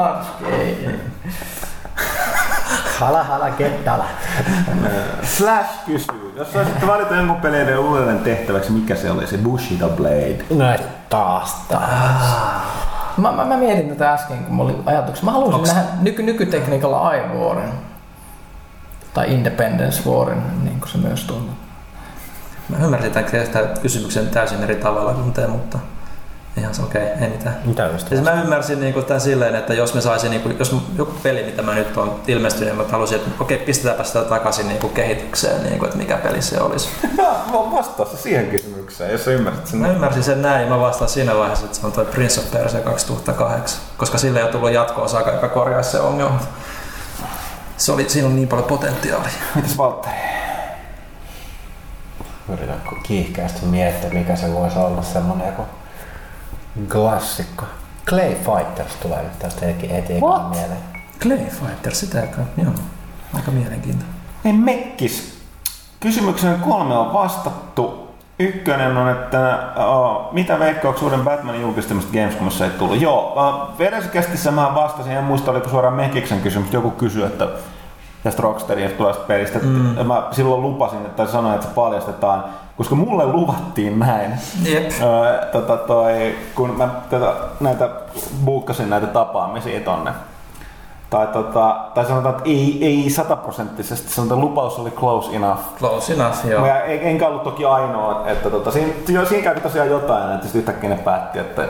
ei. 0.59 0.89
Hala 2.99 3.23
hala 3.23 3.49
kettala. 3.49 4.05
Slash 5.23 5.69
kysyy, 5.85 6.33
jos 6.35 6.53
saisitte 6.53 6.87
valita 6.87 7.15
jonkun 7.15 7.41
peleiden 7.41 7.79
uudelleen 7.79 8.19
tehtäväksi, 8.19 8.71
mikä 8.71 8.95
se 8.95 9.11
olisi? 9.11 9.37
Bushido 9.37 9.89
Blade. 9.89 10.45
No 10.49 10.65
taas 11.09 11.55
taas. 11.69 12.35
Mä, 13.17 13.31
mä, 13.31 13.45
mä, 13.45 13.57
mietin 13.57 13.89
tätä 13.89 14.13
äsken, 14.13 14.37
kun 14.37 14.55
mulla 14.55 14.71
oli 14.71 14.79
ajatuksia. 14.85 15.25
Mä 15.25 15.31
haluaisin 15.31 15.61
Onks- 15.61 15.67
nähdä 15.67 15.89
nyky, 16.01 16.23
nykytekniikalla 16.23 17.13
Ivoren. 17.13 17.92
Tai 19.13 19.33
Independence 19.33 20.09
Warin, 20.09 20.63
niin 20.63 20.79
kuin 20.79 20.89
se 20.89 20.97
myös 20.97 21.23
tuntuu. 21.23 21.55
Mä 22.69 22.85
ymmärsin 22.85 23.11
tämän 23.11 23.29
kysymyksen 23.81 24.27
täysin 24.27 24.63
eri 24.63 24.75
tavalla 24.75 25.13
kuin 25.13 25.33
te, 25.33 25.47
mutta 25.47 25.79
ihan 26.57 26.75
se 26.75 26.81
okei, 26.81 27.03
okay, 27.03 27.23
ei 27.23 27.29
mitään. 27.29 27.55
Mitä 27.65 27.85
just? 27.85 28.07
Siis 28.07 28.21
mä 28.21 28.41
ymmärsin 28.41 28.79
niinku 28.79 29.01
tämän 29.01 29.21
silleen, 29.21 29.55
että 29.55 29.73
jos 29.73 29.93
me 29.93 30.01
saisin, 30.01 30.31
niinku, 30.31 30.49
jos 30.59 30.75
joku 30.97 31.11
peli, 31.23 31.43
mitä 31.43 31.61
mä 31.61 31.75
nyt 31.75 31.97
on 31.97 32.19
ilmestynyt, 32.27 32.75
niin 32.75 32.85
mä 32.85 32.91
halusin, 32.91 33.17
että 33.17 33.29
okei, 33.39 33.55
okay, 33.55 33.65
pistetäänpä 33.65 34.03
sitä 34.03 34.21
takaisin 34.21 34.67
niinku 34.67 34.89
kehitykseen, 34.89 35.63
niinku, 35.63 35.85
että 35.85 35.97
mikä 35.97 36.17
peli 36.17 36.41
se 36.41 36.61
olisi. 36.61 36.89
Mä 37.17 37.53
voin 37.53 37.71
vastata 37.71 38.17
siihen 38.17 38.47
kysymykseen, 38.47 39.11
jos 39.11 39.25
sä 39.25 39.31
ymmärrät 39.31 39.67
sen. 39.67 39.79
Mä 39.79 39.87
ymmärsin 39.87 40.23
sen 40.23 40.41
näin, 40.41 40.69
mä 40.69 40.79
vastaan 40.79 41.09
siinä 41.09 41.35
vaiheessa, 41.35 41.65
että 41.65 41.77
se 41.77 41.85
on 41.85 41.91
toi 41.91 42.05
Prince 42.05 42.39
of 42.39 42.51
Persia 42.51 42.81
2008, 42.81 43.79
koska 43.97 44.17
sille 44.17 44.39
ei 44.39 44.43
ole 44.43 44.51
tullut 44.51 44.71
jatko-osaa, 44.71 45.31
joka 45.31 45.49
korjaisi 45.49 45.91
se 45.91 45.99
ongelma. 45.99 46.39
Se 47.77 47.91
oli, 47.91 48.09
siinä 48.09 48.27
on 48.27 48.35
niin 48.35 48.47
paljon 48.47 48.67
potentiaalia. 48.67 49.31
Mitäs 49.55 49.77
Valtteri? 49.77 50.15
Yritän 52.53 52.81
kiihkeästi 53.03 53.65
miettiä, 53.65 54.09
mikä 54.09 54.35
se 54.35 54.53
voisi 54.53 54.79
olla 54.79 55.01
semmonen 55.03 55.47
joku 55.47 55.61
klassikko. 56.91 57.65
Clay 58.05 58.35
Fighters 58.35 58.95
tulee 58.95 59.23
nyt 59.23 59.39
tästä 59.39 59.65
heti 59.65 59.91
heti 59.91 60.13
ekana 60.13 60.49
mieleen. 60.49 60.79
Clay 61.21 61.37
Fighter, 61.49 61.95
sitä 61.95 62.21
ei 62.21 62.27
kai- 62.27 62.45
joo, 62.63 62.73
aika 63.33 63.51
mielenkiintoinen. 63.51 64.15
Ei 64.45 64.53
mekkis. 64.53 65.39
Kysymykseen 65.99 66.59
kolme 66.59 66.97
on 66.97 67.13
vastattu. 67.13 68.02
Ykkönen 68.39 68.97
on, 68.97 69.09
että 69.09 69.59
uh, 69.77 70.33
mitä 70.33 70.59
veikkauksia 70.59 71.05
uuden 71.05 71.21
Batmanin 71.21 71.61
julkistamista 71.61 72.13
Gamescomissa 72.13 72.65
ei 72.65 72.71
tullut? 72.71 73.01
Joo, 73.01 73.33
uh, 73.33 73.77
Vereskästissä 73.79 74.51
mä 74.51 74.75
vastasin, 74.75 75.11
en 75.11 75.23
muista 75.23 75.51
oliko 75.51 75.69
suoraan 75.69 75.93
Mekiksen 75.93 76.41
kysymys, 76.41 76.73
joku 76.73 76.91
kysyi, 76.91 77.23
että 77.23 77.47
tästä 78.23 78.41
Rockstarin 78.41 78.91
tulevasta 78.91 79.23
pelistä. 79.23 79.59
Mm. 79.59 80.07
Mä 80.07 80.27
silloin 80.31 80.61
lupasin, 80.61 81.05
että 81.05 81.25
sanoin, 81.25 81.55
että 81.55 81.67
se 81.67 81.73
paljastetaan, 81.73 82.43
koska 82.77 82.95
mulle 82.95 83.25
luvattiin 83.25 83.99
näin. 83.99 84.31
Jep. 84.63 84.91
Öö, 85.01 85.45
tota 85.51 85.77
toi, 85.77 86.35
kun 86.55 86.77
mä 86.77 86.89
tätä, 87.09 87.33
näitä 87.59 87.89
buukkasin 88.45 88.89
näitä 88.89 89.07
tapaamisia 89.07 89.79
tonne. 89.79 90.11
Tai, 91.13 91.27
tota, 91.27 91.75
tai 91.93 92.05
sanotaan, 92.05 92.35
että 92.35 92.49
ei, 92.49 92.77
ei 92.81 93.09
sataprosenttisesti, 93.09 94.09
sanotaan, 94.13 94.39
että 94.39 94.49
lupaus 94.49 94.79
oli 94.79 94.91
close 94.91 95.35
enough. 95.35 95.59
Close 95.79 96.13
enough, 96.13 96.45
joo. 96.45 96.65
Ja 96.65 96.83
en- 96.83 97.01
enkä 97.01 97.27
ollut 97.27 97.43
toki 97.43 97.65
ainoa, 97.65 98.23
että 98.27 98.49
tota, 98.49 98.71
siinä, 98.71 98.93
siinä 99.25 99.43
kävi 99.43 99.59
tosiaan 99.59 99.89
jotain, 99.89 100.31
että 100.31 100.43
sitten 100.43 100.59
yhtäkkiä 100.59 100.89
ne 100.89 100.95
päätti, 100.95 101.39
että 101.39 101.61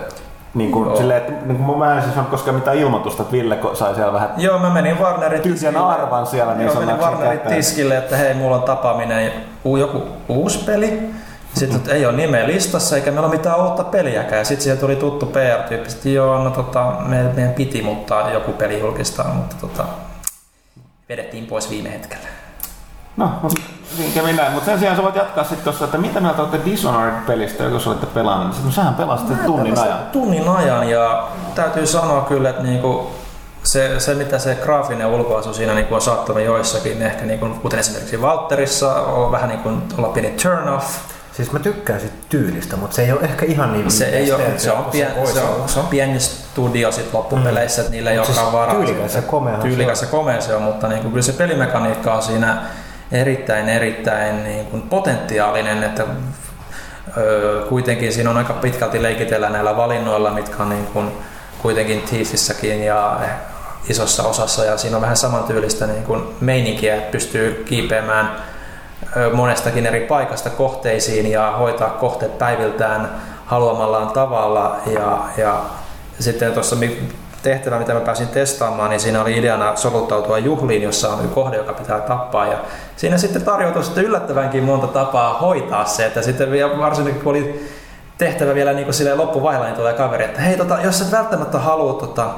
niin 0.54 0.72
kuin, 0.72 0.86
Joo. 0.88 0.96
silleen, 0.96 1.22
että 1.22 1.46
niin 1.46 1.66
kuin 1.66 1.80
mä 1.80 1.96
en 1.96 2.02
siis 2.02 2.14
saanut 2.14 2.32
koskaan 2.32 2.56
mitään 2.56 2.78
ilmoitusta, 2.78 3.22
että 3.22 3.32
Ville 3.32 3.60
sai 3.74 3.96
siellä 3.96 4.14
vähän 4.14 4.30
Joo, 4.38 4.60
mä 4.60 4.70
menin 4.70 5.00
Warnerin 5.00 5.42
tyhjän 5.42 5.78
arvan 5.78 6.28
siellä 6.28 6.54
niin 6.56 6.68
Joo, 6.68 6.80
menin 6.80 7.00
Warnerin 7.00 7.40
tiskille, 7.40 7.98
että 7.98 8.18
hei, 8.18 8.34
mulla 8.34 8.56
on 8.56 8.64
tapaaminen, 8.64 9.32
joku 9.80 10.04
uusi 10.30 10.64
peli. 10.66 11.10
Sitten 11.54 11.78
että 11.78 11.92
ei 11.92 12.06
ole 12.06 12.16
nimeä 12.16 12.48
listassa 12.48 12.96
eikä 12.96 13.12
meillä 13.12 13.28
ole 13.28 13.36
mitään 13.36 13.64
uutta 13.64 13.84
peliäkään. 13.84 14.46
Sitten 14.46 14.64
siihen 14.64 14.78
tuli 14.78 14.96
tuttu 14.96 15.26
PR-tyyppi, 15.26 15.90
että 15.90 16.10
joo, 16.10 16.44
no 16.44 16.50
tota, 16.50 16.94
me, 17.06 17.24
meidän 17.24 17.54
piti 17.54 17.82
mutta 17.82 18.30
joku 18.34 18.52
peli 18.52 18.80
julkistaa, 18.80 19.34
mutta 19.34 19.56
tota, 19.62 19.86
vedettiin 21.10 21.46
pois 21.46 21.70
viime 21.70 21.92
hetkellä. 21.92 22.28
No, 23.18 23.32
siinä 23.98 24.14
kävi 24.14 24.34
näin. 24.34 24.52
Mutta 24.52 24.66
sen 24.66 24.80
sijaan 24.80 24.98
sä 24.98 25.04
voit 25.04 25.16
jatkaa 25.16 25.44
sitten 25.44 25.64
tuossa, 25.64 25.86
että 25.86 25.98
mitä 25.98 26.20
mieltä 26.20 26.42
olette 26.42 26.60
Dishonored-pelistä, 26.66 27.64
jos 27.64 27.88
olette 27.88 28.06
pelannut. 28.06 28.64
Niin 28.64 28.74
sähän 28.74 28.96
pelasit 28.96 29.46
tunnin 29.46 29.80
ajan. 29.80 30.00
Tunnin 30.12 30.48
ajan 30.48 30.90
ja 30.90 31.28
täytyy 31.56 31.88
sanoa 31.88 32.22
kyllä, 32.22 32.50
että 32.50 32.64
niinku 32.64 33.12
se, 33.64 34.00
se, 34.00 34.14
mitä 34.14 34.40
se 34.40 34.56
graafinen 34.56 35.08
ulkoasu 35.08 35.54
siinä 35.54 35.74
niinku 35.74 35.96
on 35.96 36.02
saattanut 36.02 36.44
joissakin, 36.44 37.02
ehkä 37.02 37.26
niinku, 37.26 37.50
kuten 37.62 37.80
esimerkiksi 37.80 38.22
Valterissa, 38.22 38.94
on 38.94 39.32
vähän 39.32 39.50
niin 39.50 39.60
kuin 39.60 39.82
olla 39.98 40.08
pieni 40.08 40.30
turn 40.44 40.70
off. 40.70 41.13
Siis 41.34 41.52
mä 41.52 41.60
tykkään 41.60 42.00
sit 42.00 42.30
tyylistä, 42.30 42.76
mutta 42.76 42.96
se 42.96 43.02
ei 43.02 43.12
ole 43.12 43.22
ehkä 43.22 43.46
ihan 43.46 43.74
niin 43.74 43.92
Se, 43.92 44.06
ei 44.06 44.32
ole, 44.32 44.44
se, 44.58 44.72
on 44.72 44.86
pien, 44.86 45.16
voisi 45.16 45.34
se, 45.34 45.42
on, 45.42 45.70
se 45.70 45.80
on 45.80 45.88
pieni 45.88 46.20
studio 46.20 46.92
sit 46.92 47.14
loppupeleissä, 47.14 47.82
että 47.82 47.92
niillä 47.92 48.12
ei 48.12 48.18
Mut 48.18 48.28
olekaan 48.28 48.46
siis 48.46 48.54
varaa. 48.54 48.76
tyylikäs 48.76 49.16
ja 49.16 49.22
komeahan 49.22 49.62
se 49.62 49.68
Tyylikäs 49.68 50.02
ja 50.02 50.08
komea 50.08 50.42
se 50.42 50.56
on, 50.56 50.62
mutta 50.62 50.88
niin 50.88 51.02
kuin, 51.02 51.12
kyllä 51.12 51.24
se 51.24 51.34
pelimekaniikka 51.34 52.14
on 52.14 52.22
siinä 52.22 52.62
erittäin, 53.12 53.70
erittäin 53.70 54.44
niin 54.44 54.66
kuin 54.66 54.82
potentiaalinen, 54.82 55.84
että 55.84 56.04
öö, 57.18 57.66
kuitenkin 57.66 58.14
siinä 58.14 58.30
on 58.30 58.38
aika 58.38 58.54
pitkälti 58.54 59.04
leikitellä 59.04 59.50
näillä 59.50 59.78
valinnoilla, 59.78 60.32
mitkä 60.32 60.64
on 60.64 60.70
niin 60.70 60.86
kuin, 60.86 61.12
kuitenkin 61.62 62.02
Thiefissäkin 62.02 62.84
ja 62.84 63.20
isossa 63.90 64.24
osassa 64.24 64.66
ja 64.66 64.78
siinä 64.78 64.98
on 64.98 65.02
vähän 65.02 65.18
samantyylistä 65.18 65.88
niin 65.88 66.04
kuin 66.04 66.24
meininkiä, 66.42 66.96
että 66.96 67.12
pystyy 67.12 67.64
kiipeämään 67.66 68.53
monestakin 69.34 69.86
eri 69.86 70.00
paikasta 70.00 70.50
kohteisiin 70.50 71.32
ja 71.32 71.52
hoitaa 71.52 71.90
kohteet 71.90 72.38
päiviltään 72.38 73.10
haluamallaan 73.46 74.12
tavalla 74.12 74.78
ja, 74.86 75.18
ja 75.38 75.62
sitten 76.20 76.54
tuossa 76.54 76.76
tehtävä, 77.44 77.80
mitä 77.80 77.94
mä 77.94 78.00
pääsin 78.00 78.28
testaamaan, 78.28 78.90
niin 78.90 79.00
siinä 79.00 79.22
oli 79.22 79.38
ideana 79.38 79.76
soluttautua 79.76 80.38
juhliin, 80.38 80.82
jossa 80.82 81.10
on 81.10 81.30
kohde, 81.30 81.58
joka 81.58 81.74
pitää 81.74 82.00
tappaa. 82.00 82.48
Ja 82.48 82.58
siinä 82.96 83.18
sitten 83.18 83.42
tarjoutui 83.42 83.84
sitten 83.84 84.04
yllättävänkin 84.04 84.64
monta 84.64 84.88
tapaa 84.88 85.38
hoitaa 85.38 85.86
se, 85.86 86.06
että 86.06 86.22
sitten 86.22 86.50
varsinkin 86.78 87.22
kun 87.22 87.32
oli 87.32 87.70
tehtävä 88.18 88.56
vielä 88.56 88.74
niin 88.74 88.86
kuin 88.86 89.18
loppuvaiheella, 89.18 89.68
niin 89.68 89.78
tulee 89.78 89.94
kaveri, 89.94 90.26
että 90.26 90.42
hei, 90.42 90.58
tota, 90.58 90.78
jos 90.84 91.02
et 91.02 91.12
välttämättä 91.12 91.60
halua 91.60 91.94
tota, 91.94 92.30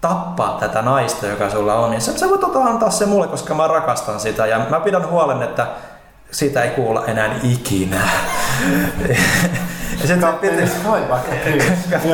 tappaa 0.00 0.56
tätä 0.60 0.82
naista, 0.82 1.26
joka 1.26 1.50
sulla 1.50 1.74
on, 1.74 1.90
niin 1.90 2.00
sä, 2.00 2.18
sä 2.18 2.28
voit 2.28 2.44
antaa 2.68 2.90
se 2.90 3.06
mulle, 3.06 3.26
koska 3.26 3.54
mä 3.54 3.66
rakastan 3.66 4.20
sitä 4.20 4.46
ja 4.46 4.66
mä 4.70 4.80
pidän 4.80 5.08
huolen, 5.08 5.42
että 5.42 5.66
siitä 6.30 6.62
ei 6.62 6.70
kuulla 6.70 7.06
enää 7.06 7.30
ikinä. 7.42 8.00
ja 10.00 10.06
sitten 10.06 10.34
piti... 10.40 10.66
Sky 10.66 11.08
vaikka 11.08 11.32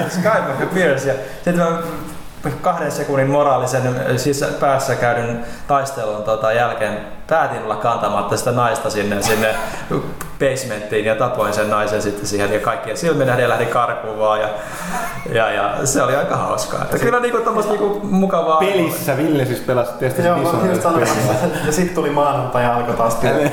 Skywalker 0.19 0.67
Pierce. 0.75 1.09
Ja 1.09 1.15
sitten 1.35 1.57
mä 1.57 1.83
kahden 2.63 2.93
sekunnin 2.93 3.31
moraalisen 3.31 4.19
siis 4.19 4.45
päässä 4.61 4.95
käydyn 4.95 5.45
taistelun 5.69 6.23
tota, 6.23 6.53
jälkeen 6.53 6.99
päätin 7.29 7.63
olla 7.63 7.77
kantamatta 7.77 8.37
sitä 8.37 8.53
naista 8.53 8.91
sinne, 8.91 9.23
sinne 9.23 9.55
basementtiin 10.39 11.05
ja 11.05 11.15
tapoin 11.15 11.55
sen 11.55 11.71
naisen 11.71 12.03
sitten 12.03 12.27
siihen 12.27 12.53
ja 12.53 12.61
kaikkien 12.61 12.97
silmin 12.97 13.27
nähden 13.27 13.49
lähdin 13.49 13.69
karkuun 13.69 14.19
vaan 14.19 14.41
ja, 14.41 14.49
ja, 15.33 15.53
ja, 15.53 15.75
se 15.85 16.03
oli 16.03 16.17
aika 16.17 16.37
hauskaa. 16.37 16.83
Että 16.83 16.99
kyllä 16.99 17.21
niinku 17.21 17.39
tommoista 17.39 17.73
niinku 17.73 18.01
mukavaa. 18.03 18.59
Pelissä 18.59 19.17
Ville 19.17 19.45
siis 19.45 19.61
pelasi 19.61 19.93
testasi 19.99 20.29
Joo, 20.29 20.39
ja 21.67 21.73
sitten 21.73 21.95
tuli 21.95 22.11
maanantai 22.11 22.63
ja 22.63 22.77
alkoi 22.77 22.95
taas 22.95 23.15
työ. 23.15 23.51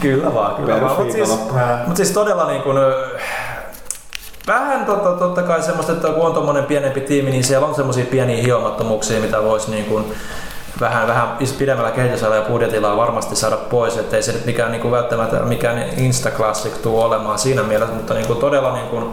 Kyllä 0.00 0.34
vaan, 0.34 0.54
kyllä 0.54 0.80
vaan. 0.80 0.96
Mutta 0.96 1.12
siis, 1.12 1.28
mut 1.86 1.96
siis 1.96 2.10
todella 2.10 2.46
niin 2.46 2.62
kuin, 2.62 2.76
vähän 4.46 4.84
totta, 4.86 5.12
totta 5.12 5.42
kai 5.42 5.62
semmoista, 5.62 5.92
että 5.92 6.08
kun 6.08 6.26
on 6.26 6.34
tuommoinen 6.34 6.64
pienempi 6.64 7.00
tiimi, 7.00 7.30
niin 7.30 7.44
siellä 7.44 7.66
on 7.66 7.74
semmoisia 7.74 8.04
pieniä 8.04 8.42
hiomattomuuksia, 8.42 9.20
mitä 9.20 9.42
voisi 9.42 9.70
niin 9.70 9.84
kuin, 9.84 10.04
vähän, 10.80 11.06
vähän 11.08 11.28
pidemmällä 11.58 11.90
kehitysajalla 11.90 12.36
ja 12.36 12.42
budjetilla 12.42 12.96
varmasti 12.96 13.36
saada 13.36 13.56
pois, 13.56 13.96
että 13.96 14.16
ei 14.16 14.22
se 14.22 14.32
nyt 14.32 14.46
mikään 14.46 14.72
niin 14.72 14.82
kuin 14.82 14.92
välttämättä 14.92 15.40
mikään 15.40 15.78
Insta-classic 15.96 16.82
tuu 16.82 17.00
olemaan 17.00 17.38
siinä 17.38 17.62
mielessä, 17.62 17.94
mutta 17.94 18.14
niin 18.14 18.26
kuin 18.26 18.38
todella 18.38 18.72
niin 18.72 18.88
kuin 18.88 19.04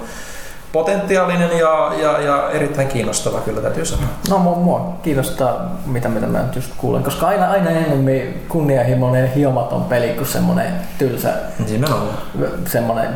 potentiaalinen 0.71 1.57
ja, 1.57 1.91
ja, 2.01 2.21
ja 2.21 2.49
erittäin 2.51 2.87
kiinnostava 2.87 3.39
kyllä 3.39 3.61
täytyy 3.61 3.85
sanoa. 3.85 4.07
No 4.29 4.37
mua, 4.37 4.55
mua 4.55 4.93
kiinnostaa, 5.03 5.75
mitä, 5.85 6.09
mitä 6.09 6.27
mä 6.27 6.39
nyt 6.41 6.55
just 6.55 6.71
kuulen, 6.77 7.03
koska 7.03 7.27
aina, 7.27 7.51
aina 7.51 7.69
enemmän 7.69 8.33
kunnianhimoinen 8.49 9.33
hiomaton 9.33 9.83
peli 9.83 10.07
kuin 10.07 10.27
semmoinen 10.27 10.73
tylsä, 10.97 11.33
Nimenomaan. 11.69 12.17
semmoinen 12.67 13.09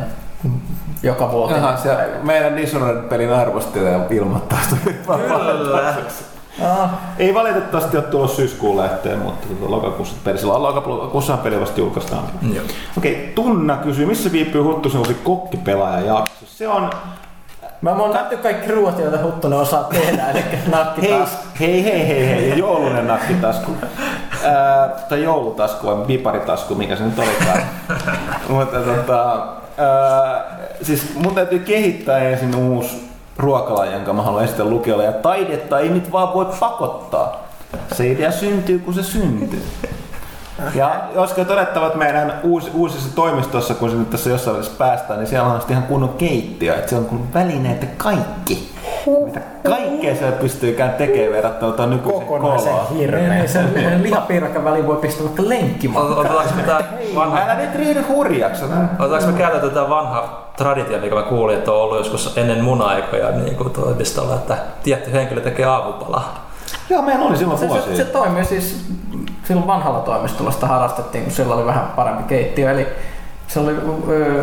joka 1.04 1.30
vuosi. 1.30 1.54
Jaha, 1.54 1.76
se 1.76 1.96
meidän 2.22 2.56
Dishonored-pelin 2.56 3.32
arvostelija 3.32 4.00
ilmoittaa. 4.10 4.58
Kyllä. 5.06 5.94
Ah, 6.62 6.90
Ei 7.18 7.34
valitettavasti 7.34 7.96
ole 7.96 8.04
tullut 8.04 8.30
syyskuun 8.30 8.76
lähteen, 8.76 9.18
mutta 9.18 9.46
tuota 9.48 9.70
lokakuussa, 9.70 10.16
peli, 10.24 10.38
silloin 10.38 10.62
lokakuussa 10.62 11.36
peli 11.36 11.60
vasta 11.60 11.80
julkaistaan. 11.80 12.22
Joo. 12.54 12.64
Okei, 12.98 13.32
Tunna 13.34 13.76
kysyy, 13.76 14.06
missä 14.06 14.32
viipyy 14.32 14.62
Huttusen 14.62 14.98
uusi 14.98 15.14
kokkipelaaja 15.14 16.06
jakso? 16.06 16.32
Se 16.46 16.68
on, 16.68 16.90
mä 17.80 17.90
oon 17.90 18.10
nähty 18.10 18.36
kaikki 18.36 18.72
ruoat, 18.72 18.98
joita 18.98 19.22
Huttunen 19.22 19.58
osaa 19.58 19.84
tehdä, 19.84 20.30
eli 20.30 20.44
nakki 20.70 21.02
hei, 21.02 21.10
taas. 21.18 21.38
hei, 21.60 21.84
hei, 21.84 22.08
hei, 22.08 22.26
hei, 22.28 22.58
joulunen 22.58 23.06
nakkitasku. 23.08 23.72
Ää, 24.44 24.88
tai 25.08 25.22
joulutasku 25.22 25.86
vai 25.86 26.08
viparitasku, 26.08 26.74
mikä 26.74 26.96
se 26.96 27.04
nyt 27.04 27.18
olikaan. 27.18 27.60
Mutta 28.48 28.78
tota, 28.78 29.46
ää, 29.78 30.44
siis 30.82 31.14
mun 31.14 31.34
täytyy 31.34 31.58
kehittää 31.58 32.18
ensin 32.18 32.54
uusi 32.54 33.10
ruokalaji, 33.36 33.92
jonka 33.92 34.12
mä 34.12 34.22
haluan 34.22 34.44
esitellä 34.44 34.70
lukijoille. 34.70 35.04
Ja 35.04 35.12
taidetta 35.12 35.78
ei 35.78 35.88
nyt 35.88 36.12
vaan 36.12 36.34
voi 36.34 36.46
pakottaa. 36.60 37.44
Se 37.92 38.06
idea 38.06 38.32
syntyy, 38.32 38.78
kun 38.78 38.94
se 38.94 39.02
syntyy. 39.02 39.62
Ja 40.74 41.00
olisiko 41.16 41.44
todettava, 41.44 41.86
että 41.86 41.98
meidän 41.98 42.40
uusi, 42.42 42.70
uusissa 42.74 43.14
toimistossa, 43.14 43.74
kun 43.74 43.90
se 43.90 43.96
nyt 43.96 44.10
tässä 44.10 44.30
jossain 44.30 44.56
välissä 44.56 44.78
päästään, 44.78 45.18
niin 45.18 45.28
siellä 45.28 45.48
on 45.48 45.60
sitten 45.60 45.76
ihan 45.76 45.88
kunnon 45.88 46.08
keittiö. 46.08 46.74
Että 46.74 46.90
se 46.90 46.96
on 46.96 47.04
kun 47.04 47.34
välineet 47.34 47.82
ja 47.82 47.88
kaikki. 47.96 48.74
Mitä 49.24 49.40
kaikkea 49.68 50.16
siellä 50.16 50.36
pystykään 50.36 50.92
tekemään 50.92 51.32
verrattuna 51.32 51.72
tuon 51.72 51.90
nykyiseen 51.90 52.13
kokonaisen 52.24 52.72
koloa. 52.72 52.86
Niin, 52.90 53.10
niin 53.30 53.48
sen 53.48 54.02
lihapiirakan 54.02 54.64
väliin 54.64 54.86
voi 54.86 54.96
pistää 54.96 55.24
vaikka 55.24 55.48
lenkkimatka. 55.48 56.14
Otetaanko 56.14 56.54
me 56.56 56.62
tää 56.62 56.80
vanha, 57.14 57.38
Älä 57.44 57.54
nyt 57.54 57.74
riidy 57.74 58.02
hurjaksi. 58.08 58.64
otetaanko 58.98 59.26
me 59.26 59.38
käytetään 59.38 59.72
tätä 59.74 59.88
vanha 59.90 60.44
traditio, 60.56 60.98
mikä 60.98 61.14
mä 61.14 61.22
kuulin, 61.22 61.56
että 61.58 61.72
on 61.72 61.82
ollut 61.82 61.98
joskus 61.98 62.36
ennen 62.38 62.64
mun 62.64 62.82
aikoja 62.82 63.30
niin 63.30 63.56
kuin 63.56 63.70
toimistolla, 63.70 64.34
että 64.34 64.56
tietty 64.82 65.12
henkilö 65.12 65.40
tekee 65.40 65.66
aamupalaa. 65.66 66.44
Joo, 66.90 67.02
meillä 67.02 67.24
oli 67.24 67.36
silloin 67.36 67.58
Se, 67.58 67.64
se, 67.66 67.68
vuosia. 67.72 67.96
se 67.96 68.04
toimii 68.04 68.44
siis, 68.44 68.86
silloin 69.44 69.66
vanhalla 69.66 70.00
toimistolla 70.00 70.50
sitä 70.50 70.66
harrastettiin, 70.66 71.24
kun 71.24 71.32
sillä 71.32 71.54
oli 71.54 71.66
vähän 71.66 71.86
parempi 71.96 72.22
keittiö. 72.22 72.70
Eli 72.70 72.86
se 73.48 73.60
oli 73.60 73.72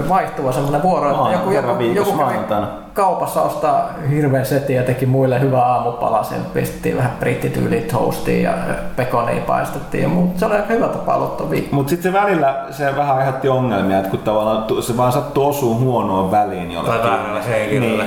vaihtuva 0.10 0.52
semmoinen 0.52 0.84
vuoro, 0.84 1.10
että 1.10 1.22
Aa, 1.22 1.32
joku, 1.34 1.52
joku, 1.52 1.84
joku 1.84 2.12
kävi 2.12 2.18
maanantaina. 2.24 2.68
kaupassa 2.94 3.42
ostaa 3.42 3.90
hirveän 4.10 4.46
setin 4.46 4.76
ja 4.76 4.84
teki 4.84 5.06
muille 5.06 5.40
hyvää 5.40 5.62
aamupalaa. 5.62 6.24
Sieltä 6.24 6.46
pistettiin 6.54 6.98
vähän 6.98 7.12
brittityyliä 7.20 7.82
toastia 7.92 8.52
ja 8.52 8.54
pekonia 8.96 9.42
paistettiin 9.48 10.04
ja 10.04 10.10
muut. 10.10 10.40
Se 10.40 10.46
oli 10.46 10.56
aika 10.56 10.74
hyvä 10.74 10.88
tapa 10.88 11.14
aloittaa 11.14 11.50
viikko. 11.50 11.76
Mutta 11.76 11.90
sitten 11.90 12.14
se 12.14 12.20
välillä 12.22 12.66
se 12.72 12.96
vähän 12.96 13.18
aiheutti 13.18 13.50
ongelmia, 13.50 13.98
että 13.98 14.10
kun 14.10 14.20
tavallaan 14.20 14.84
se 14.84 14.98
vaan 14.98 15.12
sattuu 15.12 15.48
osuu 15.48 15.80
huonoon 15.80 16.32
väliin 16.32 16.72
jollekin. 16.72 17.02
Tai 17.02 17.12
väärälle 17.12 17.48
henkilölle. 17.50 18.04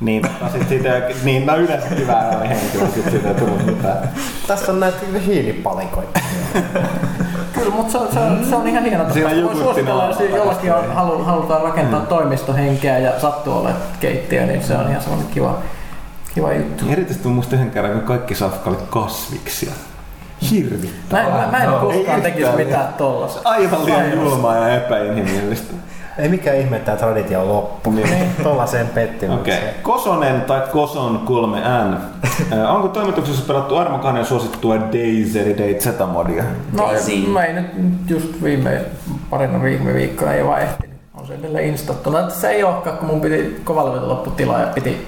Niin, 0.00 0.22
niin, 0.22 0.50
sit 0.52 0.68
siitä, 0.68 1.02
niin 1.24 1.46
no 1.46 1.56
yleensä 1.56 1.88
väärälle 2.06 2.48
henkilölle, 2.48 2.90
sit 2.94 3.10
siitä 3.10 3.28
ei 3.28 3.34
tullut 3.34 3.66
mitään. 3.66 3.98
Tässä 4.46 4.72
on 4.72 4.80
näitä 4.80 4.98
hiilipalikoita. 5.26 6.20
Mutta 7.76 7.92
se, 7.92 7.98
on- 7.98 8.12
se, 8.12 8.18
on- 8.20 8.44
se 8.50 8.56
on 8.56 8.66
ihan 8.68 8.84
hieno 8.84 8.98
tapa. 8.98 9.12
Siinä 9.14 9.30
Voi 9.30 9.40
jukutti 9.40 9.62
suositella, 9.62 10.06
jos 10.06 10.20
jollakin 10.20 10.72
on, 10.74 10.94
halu, 10.94 11.24
halutaan 11.24 11.62
rakentaa 11.62 12.00
mm. 12.00 12.06
toimistohenkeä 12.06 12.98
ja 12.98 13.20
sattuu 13.20 13.54
olemaan 13.58 13.82
keittiö, 14.00 14.46
niin 14.46 14.62
se 14.62 14.74
on 14.76 14.88
ihan 14.90 15.02
semmoinen 15.02 15.28
kiva, 15.34 15.58
kiva 16.34 16.52
juttu. 16.52 16.84
Erityisesti 16.90 17.28
muista 17.28 17.54
yhden 17.56 17.70
kerran, 17.70 17.92
kun 17.92 18.02
kaikki 18.02 18.34
safka 18.34 18.70
oli 18.70 18.78
kasviksia. 18.90 19.72
Hirvittävää. 20.50 21.24
Mä, 21.24 21.30
mä, 21.30 21.48
mä 21.50 21.64
en 21.64 21.70
No, 21.70 21.78
koskaan 21.78 22.22
tekisi 22.22 22.50
mitään 22.56 22.94
tollasta. 22.94 23.40
Aivan 23.44 23.84
liian 23.84 24.12
julmaa 24.12 24.56
ja 24.56 24.68
epäinhimillistä. 24.76 25.74
Ei 26.18 26.28
mikään 26.28 26.56
ihme, 26.56 26.76
että 26.76 26.96
traditio 26.96 27.42
on 27.42 27.48
loppu. 27.48 27.94
Tuollaiseen 28.42 28.86
pettymykseen. 28.86 29.58
Okei. 29.58 29.68
Okay. 29.70 29.82
Kosonen 29.82 30.40
tai 30.40 30.62
Koson 30.72 31.22
3N. 31.26 31.96
Ö, 32.52 32.68
Onko 32.68 32.88
toimituksessa 32.88 33.44
pelattu 33.46 33.76
Armo 33.76 33.98
Kahden 33.98 34.26
suosittua 34.26 34.76
Days 34.76 35.36
eli 35.36 35.56
DayZ-modia? 35.58 36.44
No 36.72 36.88
mä 37.32 37.44
ei 37.44 37.52
nyt 37.52 37.66
just 38.08 38.42
viime 38.42 38.80
parina 39.30 39.62
viime 39.62 39.94
viikkoina 39.94 40.34
ei 40.34 40.44
vaan 40.44 40.62
ehtinyt. 40.62 40.96
On 41.14 41.26
se 41.26 41.34
edelleen 41.34 41.64
instattuna. 41.64 42.20
Että 42.20 42.34
Se 42.34 42.48
ei 42.48 42.64
olekaan, 42.64 42.98
kun 42.98 43.08
mun 43.08 43.20
piti 43.20 43.60
kovalla 43.64 44.08
lopputila 44.08 44.60
ja 44.60 44.66
piti 44.66 45.06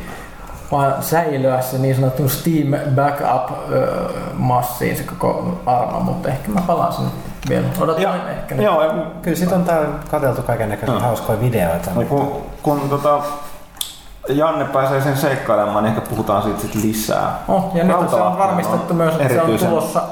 vaan 0.72 1.02
säilyä 1.02 1.60
se 1.60 1.78
niin 1.78 1.94
sanottu 1.94 2.28
Steam 2.28 2.74
Backup-massiin 2.94 4.96
se 4.96 5.02
koko 5.02 5.60
arma, 5.66 6.00
mutta 6.00 6.28
ehkä 6.28 6.50
mä 6.50 6.60
palaan 6.66 6.92
sinne 6.92 7.10
vielä. 7.48 7.66
Odotan 7.80 8.02
Joo, 8.02 8.14
ehkä. 8.14 8.54
joo 8.54 8.82
ja 8.84 8.92
Kyllä 9.22 9.36
siitä 9.36 9.54
on 9.54 9.64
täällä 9.64 9.88
katseltu 10.10 10.42
kaiken 10.42 10.68
näköisiä 10.68 10.94
Mm. 10.94 11.00
hauskoja 11.02 11.40
videoita. 11.40 11.90
Ja 12.00 12.06
kun, 12.06 12.32
kun 12.62 12.80
tota, 12.90 13.18
Janne 14.28 14.64
pääsee 14.64 15.00
sen 15.00 15.16
seikkailemaan, 15.16 15.84
niin 15.84 15.94
ehkä 15.96 16.08
puhutaan 16.10 16.42
siitä 16.42 16.60
sit 16.60 16.74
lisää. 16.74 17.38
Oh, 17.48 17.70
ja 17.74 17.84
nyt 17.84 17.92
se 17.92 17.96
on 17.96 18.02
Rautalahti 18.02 18.38
varmistettu 18.38 18.94
myös, 18.94 19.14
että 19.14 19.28
se 19.28 19.34
on 19.42 19.48
erityisen- 19.48 19.68
tulossa 19.68 20.02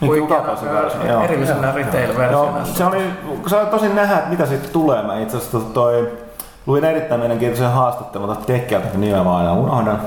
Niin, 0.00 0.10
oikeana, 0.10 1.24
erillisenä 1.24 1.72
retail-versiona. 1.72 2.64
se 2.64 2.84
oli, 2.84 3.10
se 3.46 3.56
oli 3.56 3.66
tosi 3.66 3.88
nähdä, 3.88 4.16
että 4.18 4.30
mitä 4.30 4.46
siitä 4.46 4.68
tulee. 4.68 5.02
Mä 5.02 5.18
itse 5.18 5.36
asiassa 5.36 5.58
toi, 5.60 6.12
luin 6.66 6.84
erittäin 6.84 7.20
mielenkiintoisen 7.20 7.70
haastattelun 7.72 8.36
Tekkeltä, 8.36 8.86
kun 8.88 9.00
nimeä 9.00 9.24
mä 9.24 9.36
aina 9.36 9.52
unohdan. 9.52 10.00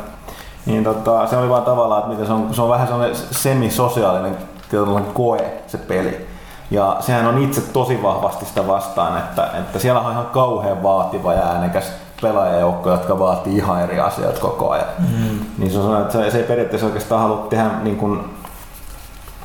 Niin 0.65 0.83
tota, 0.83 1.27
se 1.27 1.37
oli 1.37 1.49
vaan 1.49 1.63
tavallaan, 1.63 1.99
että 1.99 2.11
miten 2.11 2.25
se 2.27 2.33
on, 2.33 2.53
se 2.53 2.61
on 2.61 2.69
vähän 2.69 2.87
sellainen 2.87 3.15
semisosiaalinen 3.15 4.37
tietynlainen 4.71 5.13
koe 5.13 5.53
se 5.67 5.77
peli. 5.77 6.27
Ja 6.71 6.97
sehän 6.99 7.27
on 7.27 7.37
itse 7.37 7.61
tosi 7.61 8.03
vahvasti 8.03 8.45
sitä 8.45 8.67
vastaan, 8.67 9.17
että, 9.17 9.49
että 9.59 9.79
siellä 9.79 10.01
on 10.01 10.11
ihan 10.11 10.25
kauhean 10.25 10.83
vaativa 10.83 11.33
ja 11.33 11.47
äänekäs 11.47 11.91
pelaajajoukko, 12.21 12.91
jotka 12.91 13.19
vaatii 13.19 13.57
ihan 13.57 13.81
eri 13.81 13.99
asioita 13.99 14.39
koko 14.39 14.69
ajan. 14.69 14.87
Mm. 14.99 15.39
Niin 15.57 15.71
se 15.71 15.77
on 15.77 15.83
sellainen, 15.83 16.05
että 16.05 16.31
se, 16.31 16.37
ei 16.37 16.43
periaatteessa 16.43 16.87
oikeastaan 16.87 17.21
halua 17.21 17.47
tehdä 17.49 17.69
niin 17.83 17.97
kuin, 17.97 18.19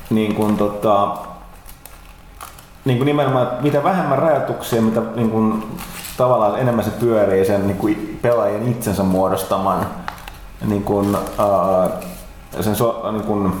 niin 0.09 0.35
kuin 0.35 0.57
tota, 0.57 1.17
niin 2.85 2.97
kuin 2.97 3.05
nimenomaan, 3.05 3.47
että 3.47 3.63
mitä 3.63 3.83
vähemmän 3.83 4.19
rajoituksia, 4.19 4.81
mitä 4.81 5.01
niin 5.15 5.29
kuin, 5.29 5.77
tavallaan 6.17 6.59
enemmän 6.59 6.85
se 6.85 6.91
pyörii 6.91 7.45
sen 7.45 7.67
niin 7.67 7.77
kuin 7.77 8.19
pelaajien 8.21 8.67
itsensä 8.67 9.03
muodostaman 9.03 9.87
niin 10.65 10.83
kuin, 10.83 11.15
ää, 11.15 11.89
sen 12.61 12.75
so, 12.75 13.11
niin 13.11 13.23
kuin, 13.23 13.53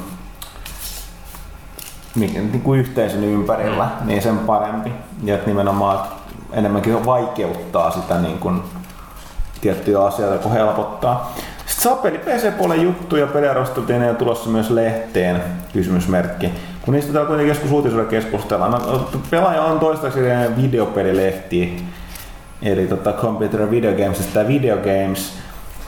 niin 2.19 2.61
kuin 2.63 2.79
yhteisön 2.79 3.23
ympärillä, 3.23 3.89
niin 4.05 4.21
sen 4.21 4.37
parempi. 4.37 4.91
Ja 5.23 5.35
että 5.35 5.47
nimenomaan 5.47 5.99
enemmänkin 6.51 7.05
vaikeuttaa 7.05 7.91
sitä 7.91 8.19
niin 8.19 8.37
kuin, 8.39 8.61
tiettyjä 9.61 9.99
asioita, 9.99 10.43
kun 10.43 10.51
helpottaa. 10.51 11.33
Sitten 11.65 11.83
Sapeli 11.83 12.17
PC-puolen 12.17 12.81
juttuja 12.81 13.27
peliarvosteltiin 13.27 14.01
ja 14.01 14.13
tulossa 14.13 14.49
myös 14.49 14.69
lehteen 14.69 15.43
kysymysmerkki. 15.73 16.53
Kun 16.81 16.93
niistä 16.93 17.13
täällä 17.13 17.27
kuitenkin 17.27 17.49
joskus 17.49 17.71
uutisuudella 17.71 18.09
keskustellaan. 18.09 18.71
No, 18.71 19.09
pelaaja 19.29 19.63
on 19.63 19.79
toistaiseksi 19.79 20.29
videopelilehti, 20.61 21.83
eli 22.61 22.87
tota 22.87 23.13
Computer 23.13 23.71
Video 23.71 23.91
Gamesista 23.91 24.33
tämä 24.33 24.47
Video 24.47 24.77
Games. 24.77 25.33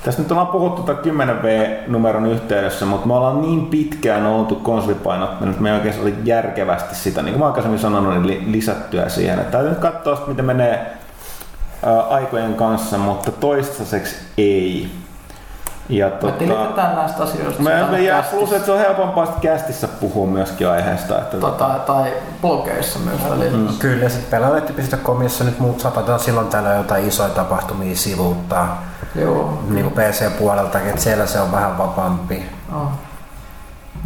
Tästä 0.04 0.22
nyt 0.22 0.32
ollaan 0.32 0.48
puhuttu 0.48 0.84
tämän 0.84 1.30
10V-numeron 1.30 2.26
yhteydessä, 2.26 2.86
mutta 2.86 3.08
me 3.08 3.14
ollaan 3.14 3.42
niin 3.42 3.66
pitkään 3.66 4.26
oltu 4.26 4.56
konsolipainottanut, 4.56 5.50
että 5.50 5.64
me 5.64 5.70
ei 5.70 5.76
oikein 5.76 6.02
ole 6.02 6.14
järkevästi 6.24 6.96
sitä, 6.96 7.22
niin 7.22 7.34
kuin 7.34 7.40
mä 7.40 7.48
aikaisemmin 7.48 7.80
sanonut, 7.80 8.14
niin 8.14 8.28
li- 8.28 8.52
lisättyä 8.52 9.10
siihen. 9.10 9.40
Että 9.40 9.52
täytyy 9.52 9.70
nyt 9.70 9.80
katsoa, 9.80 10.16
sitten, 10.16 10.32
miten 10.34 10.46
menee 10.46 10.98
ää, 11.86 12.02
aikojen 12.02 12.54
kanssa, 12.54 12.98
mutta 12.98 13.32
toistaiseksi 13.32 14.16
ei. 14.38 14.92
Ja 15.90 16.06
Me 16.06 16.12
tota, 16.12 16.34
tilitetään 16.34 16.96
näistä 16.96 17.24
asioista. 17.24 17.62
me, 17.64 17.84
me 17.92 18.02
jää 18.02 18.24
plus, 18.24 18.52
että 18.54 18.66
se 18.66 18.72
on 18.72 18.80
helpompaa 18.80 19.26
sitten 19.26 19.52
kästissä 19.52 19.88
puhua 19.88 20.28
myöskin 20.28 20.68
aiheesta. 20.68 21.18
Että 21.18 21.38
tota, 21.38 21.66
tai 21.88 22.14
blogeissa 22.42 23.00
myös 23.00 23.30
välillä. 23.30 23.58
Mm. 23.58 23.68
Kyllä, 23.80 24.04
ja 24.04 24.10
sitten 24.10 24.32
pelaajalehti.comissa 24.32 25.44
nyt 25.44 25.60
muut 25.60 25.80
sapataan 25.80 26.20
silloin 26.20 26.48
täällä 26.48 26.70
jotain 26.74 27.08
isoja 27.08 27.30
tapahtumia 27.30 27.96
sivuuttaa. 27.96 28.89
Joo. 29.16 29.64
Niin 29.70 29.84
kuin 29.84 29.94
PC-puoleltakin, 29.94 30.90
että 30.90 31.02
siellä 31.02 31.26
se 31.26 31.40
on 31.40 31.52
vähän 31.52 31.78
vapaampi. 31.78 32.46
Oh. 32.76 32.88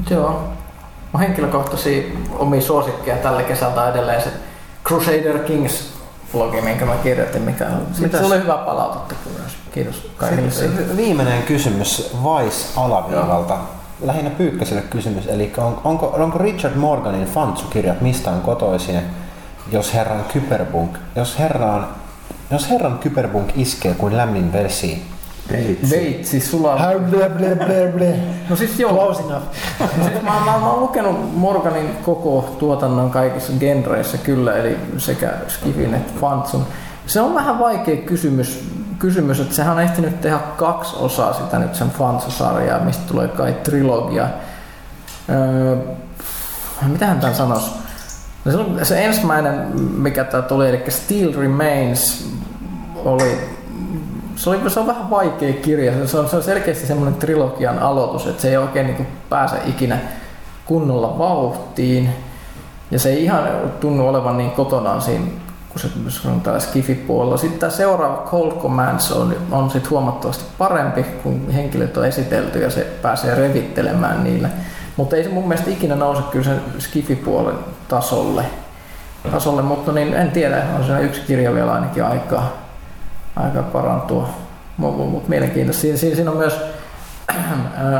Joo. 0.09 0.43
Mun 1.11 1.21
henkilökohtaisia 1.21 2.03
omia 2.39 2.61
suosikkeja 2.61 3.17
tällä 3.17 3.43
kesältä 3.43 3.81
on 3.81 3.89
edelleen 3.89 4.21
se 4.21 4.29
Crusader 4.85 5.39
Kings 5.39 5.93
blogi, 6.31 6.61
minkä 6.61 6.85
mä 6.85 6.95
kirjoitin, 7.03 7.41
mikä 7.41 7.67
on, 7.67 7.87
Mitäs? 7.99 8.19
se 8.19 8.25
oli 8.25 8.41
hyvä 8.41 8.57
palautetta 8.57 9.29
myös. 9.39 9.57
Kiitos 9.71 10.11
kaikille 10.17 10.51
siitä. 10.51 10.97
Viimeinen 10.97 11.43
kysymys 11.43 12.11
Vice 12.23 12.79
alaviivalta. 12.79 13.57
Lähinnä 14.01 14.29
Pyykkäselle 14.29 14.81
kysymys, 14.81 15.27
eli 15.27 15.53
on, 15.57 15.81
onko, 15.83 16.07
onko 16.07 16.37
Richard 16.37 16.75
Morganin 16.75 17.25
Fantsu-kirjat 17.27 18.01
mistään 18.01 18.41
kotoisin, 18.41 19.01
jos 19.71 19.93
herran 19.93 20.25
kyberbunk, 20.33 20.97
jos 21.15 21.39
herran, 21.39 21.87
jos 22.51 22.69
herran 22.69 22.99
kyberbunk 22.99 23.49
iskee 23.55 23.93
kuin 23.93 24.17
lämmin 24.17 24.53
vesi? 24.53 25.13
Veitsi, 25.89 26.39
sulla 26.39 26.75
Ble, 27.09 27.29
ble, 27.29 27.55
ble, 27.55 27.91
ble. 27.95 28.15
No 28.49 28.55
siis 28.55 28.79
joo. 28.79 28.93
Close 28.93 29.23
enough. 29.23 29.43
siis 30.05 30.23
mä, 30.23 30.31
mä, 30.45 30.57
mä 30.59 30.71
oon 30.71 30.79
lukenut 30.79 31.35
Morganin 31.35 31.89
koko 32.05 32.55
tuotannon 32.59 33.11
kaikissa 33.11 33.53
genreissä 33.59 34.17
kyllä, 34.17 34.57
eli 34.57 34.77
sekä 34.97 35.33
Skifin 35.47 35.93
että 35.93 36.13
Fantsun. 36.21 36.65
Se 37.05 37.21
on 37.21 37.35
vähän 37.35 37.59
vaikea 37.59 37.97
kysymys, 37.97 38.63
kysymys, 38.99 39.39
että 39.39 39.55
sehän 39.55 39.73
on 39.73 39.83
ehtinyt 39.83 40.21
tehdä 40.21 40.39
kaksi 40.57 40.95
osaa 40.99 41.33
sitä 41.33 41.59
nyt 41.59 41.75
sen 41.75 41.91
Fantsu-sarjaa, 41.91 42.79
mistä 42.79 43.03
tulee 43.07 43.27
kai 43.27 43.53
trilogia. 43.63 44.27
Öö, 45.29 45.75
mitähän 46.87 47.19
tämän 47.19 47.35
sanoisi? 47.35 47.82
No 48.45 48.51
se, 48.51 48.85
se 48.85 49.05
ensimmäinen, 49.05 49.81
mikä 49.97 50.23
tämä 50.23 50.43
tuli, 50.43 50.69
eli 50.69 50.83
Steel 50.89 51.33
Remains, 51.37 52.31
oli 53.05 53.37
se, 54.35 54.49
oli, 54.49 54.69
se 54.69 54.79
on 54.79 54.87
vähän 54.87 55.09
vaikea 55.09 55.53
kirja. 55.53 56.07
Se 56.07 56.17
on, 56.17 56.29
se 56.29 56.35
on 56.35 56.43
selkeästi 56.43 56.87
semmoinen 56.87 57.15
trilogian 57.15 57.79
aloitus, 57.79 58.27
että 58.27 58.41
se 58.41 58.49
ei 58.49 58.57
oikein 58.57 58.87
niin 58.87 59.07
pääse 59.29 59.55
ikinä 59.65 59.97
kunnolla 60.65 61.17
vauhtiin. 61.17 62.09
Ja 62.91 62.99
se 62.99 63.09
ei 63.09 63.23
ihan 63.23 63.47
tunnu 63.79 64.07
olevan 64.07 64.37
niin 64.37 64.51
kotonaan 64.51 65.01
siinä, 65.01 65.25
kun 65.69 66.11
se 66.11 66.27
on 66.27 66.41
täällä 66.41 66.59
Skifi-puolella. 66.59 67.37
Sitten 67.37 67.59
tämä 67.59 67.69
seuraava 67.69 68.27
Cold 68.31 68.51
Commands 68.51 69.11
on, 69.11 69.35
on 69.51 69.71
sit 69.71 69.89
huomattavasti 69.89 70.43
parempi, 70.57 71.03
kun 71.03 71.51
henkilöt 71.51 71.97
on 71.97 72.05
esitelty 72.05 72.59
ja 72.59 72.69
se 72.69 72.87
pääsee 73.01 73.35
revittelemään 73.35 74.23
niillä. 74.23 74.49
Mutta 74.97 75.15
ei 75.15 75.23
se 75.23 75.29
mun 75.29 75.47
mielestä 75.47 75.71
ikinä 75.71 75.95
nouse 75.95 76.21
kyllä 76.31 76.45
sen 76.45 76.61
Skifi-puolen 76.79 77.55
tasolle. 77.87 78.45
tasolle 79.31 79.61
mutta 79.61 79.91
niin, 79.91 80.13
en 80.13 80.31
tiedä, 80.31 80.63
on 80.77 80.83
siinä 80.83 80.99
yksi 80.99 81.21
kirja 81.21 81.53
vielä 81.53 81.73
ainakin 81.73 82.03
aikaa 82.03 82.63
aika 83.35 83.63
parantua. 83.63 84.29
Mutta 84.77 85.03
mut 85.03 85.27
mielenkiintoista. 85.27 85.81
Siinä, 85.81 85.97
siinä, 85.97 86.15
siinä 86.15 86.31
on 86.31 86.37
myös 86.37 86.61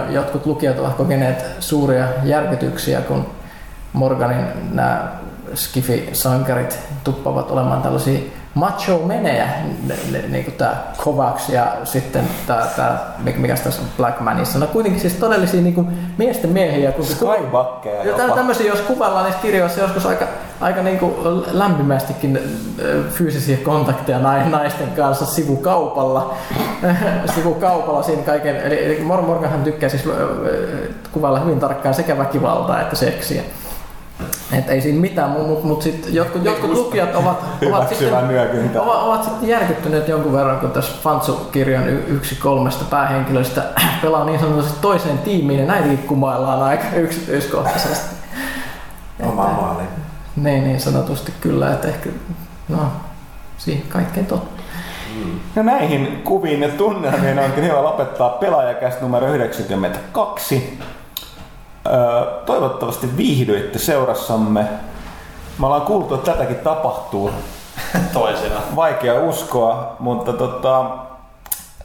jotkut 0.09 0.45
lukijat 0.45 0.79
ovat 0.79 0.93
kokeneet 0.93 1.45
suuria 1.59 2.07
järkytyksiä, 2.23 3.01
kun 3.01 3.25
Morganin 3.93 4.45
nämä 4.71 5.11
skifi-sankarit 5.55 6.79
tuppavat 7.03 7.51
olemaan 7.51 7.81
tällaisia 7.81 8.19
macho 8.53 8.97
menejä, 8.97 9.47
niin 10.29 10.43
kuin 10.43 10.55
tämä 10.57 10.75
Kovacs 11.03 11.49
ja 11.49 11.67
sitten 11.83 12.27
tämä, 12.47 12.65
tämä 12.75 12.99
mikä 13.35 13.55
tässä 13.55 13.81
on 13.81 13.87
Black 13.97 14.19
Manissa. 14.19 14.59
No 14.59 14.67
kuitenkin 14.67 15.01
siis 15.01 15.13
todellisia 15.13 15.61
niin 15.61 15.75
kuin 15.75 15.87
miesten 16.17 16.49
miehiä. 16.49 16.91
Kun 16.91 17.05
Skybackeja 17.05 18.03
ja 18.03 18.05
jopa. 18.05 18.35
Tämmöisiä, 18.35 18.67
jos 18.67 18.79
kuvaillaan 18.79 19.25
niissä 19.25 19.41
kirjoissa 19.41 19.81
joskus 19.81 20.05
aika, 20.05 20.25
aika 20.61 20.83
niin 20.83 20.99
kuin 20.99 21.43
lämpimästikin 21.51 22.39
fyysisiä 23.09 23.57
kontakteja 23.57 24.19
naisten 24.19 24.91
kanssa 24.95 25.25
sivukaupalla. 25.25 26.33
sivukaupalla 27.35 28.03
siinä 28.03 28.23
kaiken. 28.23 28.55
Eli, 28.55 28.85
eli 28.85 28.99
Morganhan 28.99 29.63
tykkää 29.63 29.89
siis 29.89 30.09
kuvailla 31.11 31.39
hyvin 31.39 31.59
tarkkaan 31.59 31.95
sekä 31.95 32.17
väkivaltaa 32.17 32.81
että 32.81 32.95
seksiä. 32.95 33.43
Et 34.53 34.69
ei 34.69 34.81
siinä 34.81 35.01
mitään, 35.01 35.29
mutta 35.29 35.67
mut 35.67 35.81
sit 35.81 36.07
jotkut, 36.09 36.45
jotkut 36.45 36.71
lukijat 36.71 37.15
ovat, 37.15 37.43
ovat, 37.69 37.89
sitten, 37.89 38.13
ovat, 38.81 39.01
ovat 39.01 39.23
sitten 39.23 39.49
järkyttyneet 39.49 40.07
jonkun 40.07 40.33
verran, 40.33 40.59
kun 40.59 40.71
tässä 40.71 40.93
Fantsu-kirjan 41.03 41.89
yksi 41.89 42.35
kolmesta 42.35 42.85
päähenkilöstä 42.85 43.63
pelaa 44.01 44.25
niin 44.25 44.39
sanotusti 44.39 44.73
toiseen 44.81 45.17
tiimiin, 45.17 45.59
ja 45.59 45.65
näin 45.65 45.97
kumaillaan 45.97 46.63
aika 46.63 46.83
yksityiskohtaisesti. 46.95 48.15
Oma 49.23 49.47
maali. 49.47 49.83
Niin, 50.35 50.63
niin 50.63 50.79
sanotusti 50.79 51.33
kyllä, 51.41 51.73
että 51.73 51.87
ehkä, 51.87 52.09
no, 52.69 52.79
siihen 53.57 53.83
kaikkein 53.89 54.25
totta. 54.25 54.63
Mm. 55.15 55.39
Ja 55.55 55.63
näihin 55.63 56.21
kuviin 56.23 56.61
ja 56.61 56.69
tunnelmiin 56.69 57.39
onkin 57.39 57.63
hyvä 57.63 57.83
lopettaa 57.83 58.29
pelaajakäs 58.29 59.01
numero 59.01 59.33
92. 59.33 60.79
Toivottavasti 62.45 63.17
viihdyitte 63.17 63.79
seurassamme. 63.79 64.67
Me 65.59 65.65
ollaan 65.65 65.81
kuultu, 65.81 66.15
että 66.15 66.31
tätäkin 66.31 66.55
tapahtuu. 66.55 67.31
Toisina. 68.13 68.61
Vaikea 68.75 69.19
uskoa, 69.19 69.95
mutta 69.99 70.33
tota, 70.33 70.85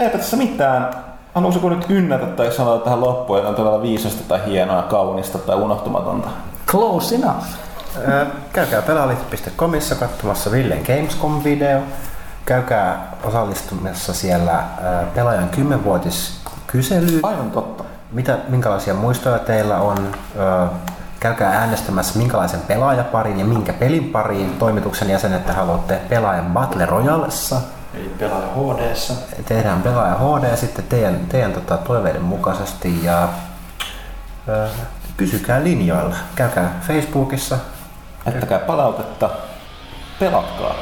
eipä 0.00 0.18
tässä 0.18 0.36
mitään. 0.36 0.90
Haluaisiko 1.34 1.68
nyt 1.68 1.86
ynnätä 1.88 2.26
tai 2.26 2.52
sanoa 2.52 2.78
tähän 2.78 3.00
loppuun, 3.00 3.38
että 3.38 3.48
on 3.48 3.54
todella 3.54 3.82
viisasta 3.82 4.22
tai 4.28 4.40
hienoa, 4.46 4.82
kaunista 4.82 5.38
tai 5.38 5.56
unohtumatonta? 5.56 6.28
Close 6.66 7.14
enough. 7.14 7.44
käykää 8.52 8.82
pelaalit.comissa 8.82 9.94
katsomassa 9.94 10.52
Villen 10.52 10.82
Gamescom-video. 10.86 11.80
Käykää 12.46 13.16
osallistumassa 13.24 14.14
siellä 14.14 14.64
pelaajan 15.14 15.50
10-vuotis 15.56 16.40
kyselyyn. 16.66 17.20
Aivan 17.22 17.50
totta 17.50 17.87
mitä, 18.12 18.38
minkälaisia 18.48 18.94
muistoja 18.94 19.38
teillä 19.38 19.76
on? 19.76 20.12
Käykää 21.20 21.50
äänestämässä 21.50 22.18
minkälaisen 22.18 22.60
pelaajaparin 22.60 23.38
ja 23.38 23.44
minkä 23.44 23.72
pelin 23.72 24.04
pariin 24.04 24.56
toimituksen 24.58 25.10
jäsenet 25.10 25.46
te 25.46 25.52
haluatte 25.52 26.00
pelaajan 26.08 26.46
Battle 26.46 26.86
Royalessa. 26.86 27.60
Eli 27.94 28.14
pelaaja 28.18 28.48
HD. 28.48 28.94
Tehdään 29.44 29.82
pelaaja 29.82 30.14
HD 30.14 30.56
sitten 30.56 30.84
teidän, 30.84 31.20
teidän 31.28 31.52
tota, 31.52 31.76
toiveiden 31.76 32.22
mukaisesti 32.22 33.04
ja 33.04 33.28
ö, 34.48 34.68
pysykää 35.16 35.64
linjoilla. 35.64 36.16
Käykää 36.34 36.80
Facebookissa. 36.86 37.58
Jättäkää 38.26 38.58
palautetta. 38.58 39.30
Pelatkaa. 40.20 40.74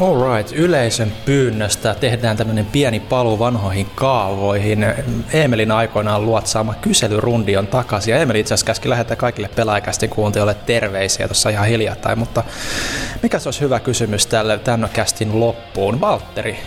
Alright, 0.00 0.52
yleisön 0.52 1.12
pyynnöstä 1.24 1.94
tehdään 1.94 2.36
tämmöinen 2.36 2.66
pieni 2.66 3.00
paluu 3.00 3.38
vanhoihin 3.38 3.90
kaavoihin. 3.94 4.86
Emelin 5.32 5.72
aikoinaan 5.72 6.26
luotsaama 6.26 6.74
kyselyrundi 6.74 7.56
on 7.56 7.66
takaisin. 7.66 8.12
Ja 8.12 8.20
Emeli 8.20 8.40
itse 8.40 8.54
asiassa 8.54 8.66
käski 8.66 8.88
lähettää 8.88 9.16
kaikille 9.16 9.48
pelaajakästi 9.48 10.08
kuuntelijoille 10.08 10.56
terveisiä 10.66 11.28
tuossa 11.28 11.50
ihan 11.50 11.66
hiljattain. 11.66 12.18
Mutta 12.18 12.44
mikä 13.22 13.38
se 13.38 13.48
olisi 13.48 13.60
hyvä 13.60 13.80
kysymys 13.80 14.26
tälle 14.26 14.58
tämän 14.58 14.90
kästin 14.92 15.40
loppuun? 15.40 16.00
Valtteri, 16.00 16.58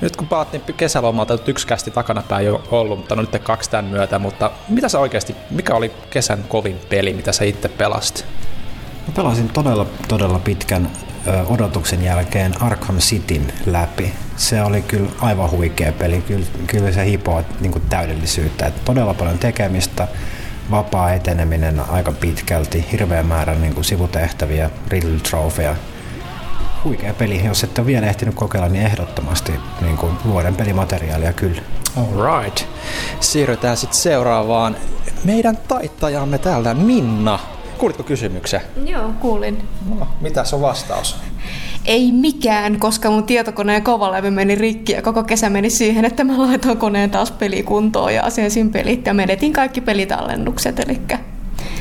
nyt 0.00 0.16
kun 0.16 0.28
palattiin 0.28 0.62
kesälomalta, 0.76 1.34
että 1.34 1.50
yksi 1.50 1.66
kästi 1.66 1.90
takanapäin 1.90 2.46
jo 2.46 2.62
ollut, 2.70 2.98
mutta 2.98 3.16
no 3.16 3.22
nyt 3.22 3.42
kaksi 3.42 3.70
tämän 3.70 3.84
myötä, 3.84 4.18
mutta 4.18 4.50
mitä 4.68 4.88
sä 4.88 4.98
oikeasti, 4.98 5.36
mikä 5.50 5.74
oli 5.74 5.92
kesän 6.10 6.44
kovin 6.48 6.80
peli, 6.88 7.12
mitä 7.12 7.32
sä 7.32 7.44
itse 7.44 7.68
pelastit? 7.68 8.26
Mä 9.06 9.12
pelasin 9.16 9.48
todella, 9.48 9.86
todella 10.08 10.38
pitkän 10.38 10.90
odotuksen 11.46 12.04
jälkeen 12.04 12.62
Arkham 12.62 12.98
Cityn 12.98 13.52
läpi. 13.66 14.12
Se 14.36 14.62
oli 14.62 14.82
kyllä 14.82 15.10
aivan 15.20 15.50
huikea 15.50 15.92
peli. 15.92 16.22
Kyllä, 16.22 16.46
kyllä 16.66 16.92
se 16.92 17.04
hipoo 17.04 17.42
niin 17.60 17.82
täydellisyyttä. 17.88 18.66
Että 18.66 18.80
todella 18.84 19.14
paljon 19.14 19.38
tekemistä, 19.38 20.08
vapaa 20.70 21.12
eteneminen 21.12 21.80
aika 21.80 22.12
pitkälti, 22.12 22.86
hirveä 22.92 23.22
määrä 23.22 23.54
niin 23.54 23.74
kuin 23.74 23.84
sivutehtäviä, 23.84 24.70
Riddle 24.88 25.20
Trophyja. 25.20 25.76
Huikea 26.84 27.14
peli. 27.14 27.44
Jos 27.44 27.64
ette 27.64 27.80
ole 27.80 27.86
vielä 27.86 28.06
ehtinyt 28.06 28.34
kokeilla, 28.34 28.68
niin 28.68 28.86
ehdottomasti 28.86 29.52
niin 29.80 29.96
kuin 29.96 30.12
vuoden 30.26 30.56
pelimateriaalia 30.56 31.32
kyllä. 31.32 31.62
Alright. 31.96 32.64
Siirrytään 33.20 33.76
sitten 33.76 34.00
seuraavaan. 34.00 34.76
Meidän 35.24 35.56
taittajamme 35.56 36.38
täältä 36.38 36.74
Minna 36.74 37.38
Kuulitko 37.78 38.02
kysymyksen? 38.02 38.60
Joo, 38.86 39.12
kuulin. 39.20 39.62
No, 39.98 40.08
mitä 40.20 40.44
on 40.52 40.60
vastaus? 40.60 41.16
Ei 41.84 42.12
mikään, 42.12 42.78
koska 42.78 43.10
mun 43.10 43.24
tietokoneen 43.24 43.82
kovalevy 43.82 44.30
meni 44.30 44.54
rikki 44.54 44.92
ja 44.92 45.02
koko 45.02 45.22
kesä 45.22 45.50
meni 45.50 45.70
siihen, 45.70 46.04
että 46.04 46.24
mä 46.24 46.38
laitoin 46.38 46.78
koneen 46.78 47.10
taas 47.10 47.30
pelikuntoon 47.30 48.14
ja 48.14 48.22
asensin 48.22 48.70
pelit 48.72 49.06
ja 49.06 49.14
menetin 49.14 49.52
kaikki 49.52 49.80
pelitallennukset, 49.80 50.78
eli 50.78 51.00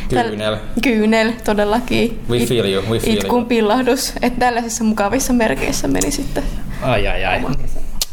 Kyynel. 0.10 0.58
Kyynel, 0.84 1.32
todellakin. 1.44 2.20
We 2.30 2.40
feel 2.46 2.66
you, 2.66 2.84
we 2.90 3.00
feel 3.00 3.18
Itkun 3.18 3.40
you. 3.40 3.48
pillahdus. 3.48 4.14
Että 4.22 4.40
tällaisissa 4.40 4.84
mukavissa 4.84 5.34
merkeissä 5.34 5.88
meni 5.88 6.12
sitten. 6.12 6.44
Ai 6.82 7.08
ai 7.08 7.26
ai. 7.26 7.42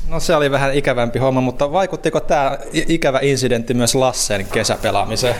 No 0.08 0.20
se 0.20 0.36
oli 0.36 0.50
vähän 0.50 0.74
ikävämpi 0.74 1.18
homma, 1.18 1.40
mutta 1.40 1.72
vaikuttiko 1.72 2.20
tämä 2.20 2.58
ikävä 2.72 3.18
incidentti 3.22 3.74
myös 3.74 3.94
Lassen 3.94 4.46
kesäpelaamiseen? 4.52 5.34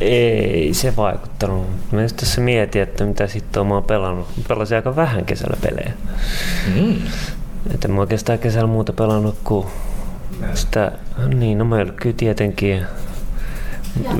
Ei 0.00 0.70
se 0.74 0.96
vaikuttanut. 0.96 1.66
Mä 1.92 2.02
just 2.02 2.16
tässä 2.16 2.40
mietin, 2.40 2.82
että 2.82 3.04
mitä 3.04 3.26
sitten 3.26 3.66
mä 3.66 3.74
oon 3.74 3.84
pelannut. 3.84 4.28
Mä 4.36 4.42
pelasin 4.48 4.76
aika 4.76 4.96
vähän 4.96 5.24
kesällä 5.24 5.56
pelejä. 5.62 5.92
Mm. 6.74 6.96
Että 7.74 7.88
mä 7.88 8.00
oikeastaan 8.00 8.38
kesällä 8.38 8.66
muuta 8.66 8.92
pelannut 8.92 9.38
kuin 9.44 9.66
sitä, 10.54 10.92
niin 11.34 11.58
no 11.58 11.64
mä 11.64 11.76
kyllä 11.96 12.16
tietenkin. 12.16 12.86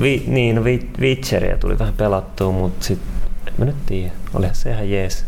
Vi, 0.01 0.23
niin, 0.27 0.55
no 0.55 0.61
Witcheria 0.99 1.57
tuli 1.57 1.79
vähän 1.79 1.93
pelattua, 1.93 2.51
mutta 2.51 2.85
sitten 2.85 3.07
en 3.47 3.53
mä 3.57 3.65
nyt 3.65 3.85
tiedä. 3.85 4.11
Olihan 4.33 4.55
se 4.55 4.69
ihan 4.69 4.89
jees. 4.89 5.25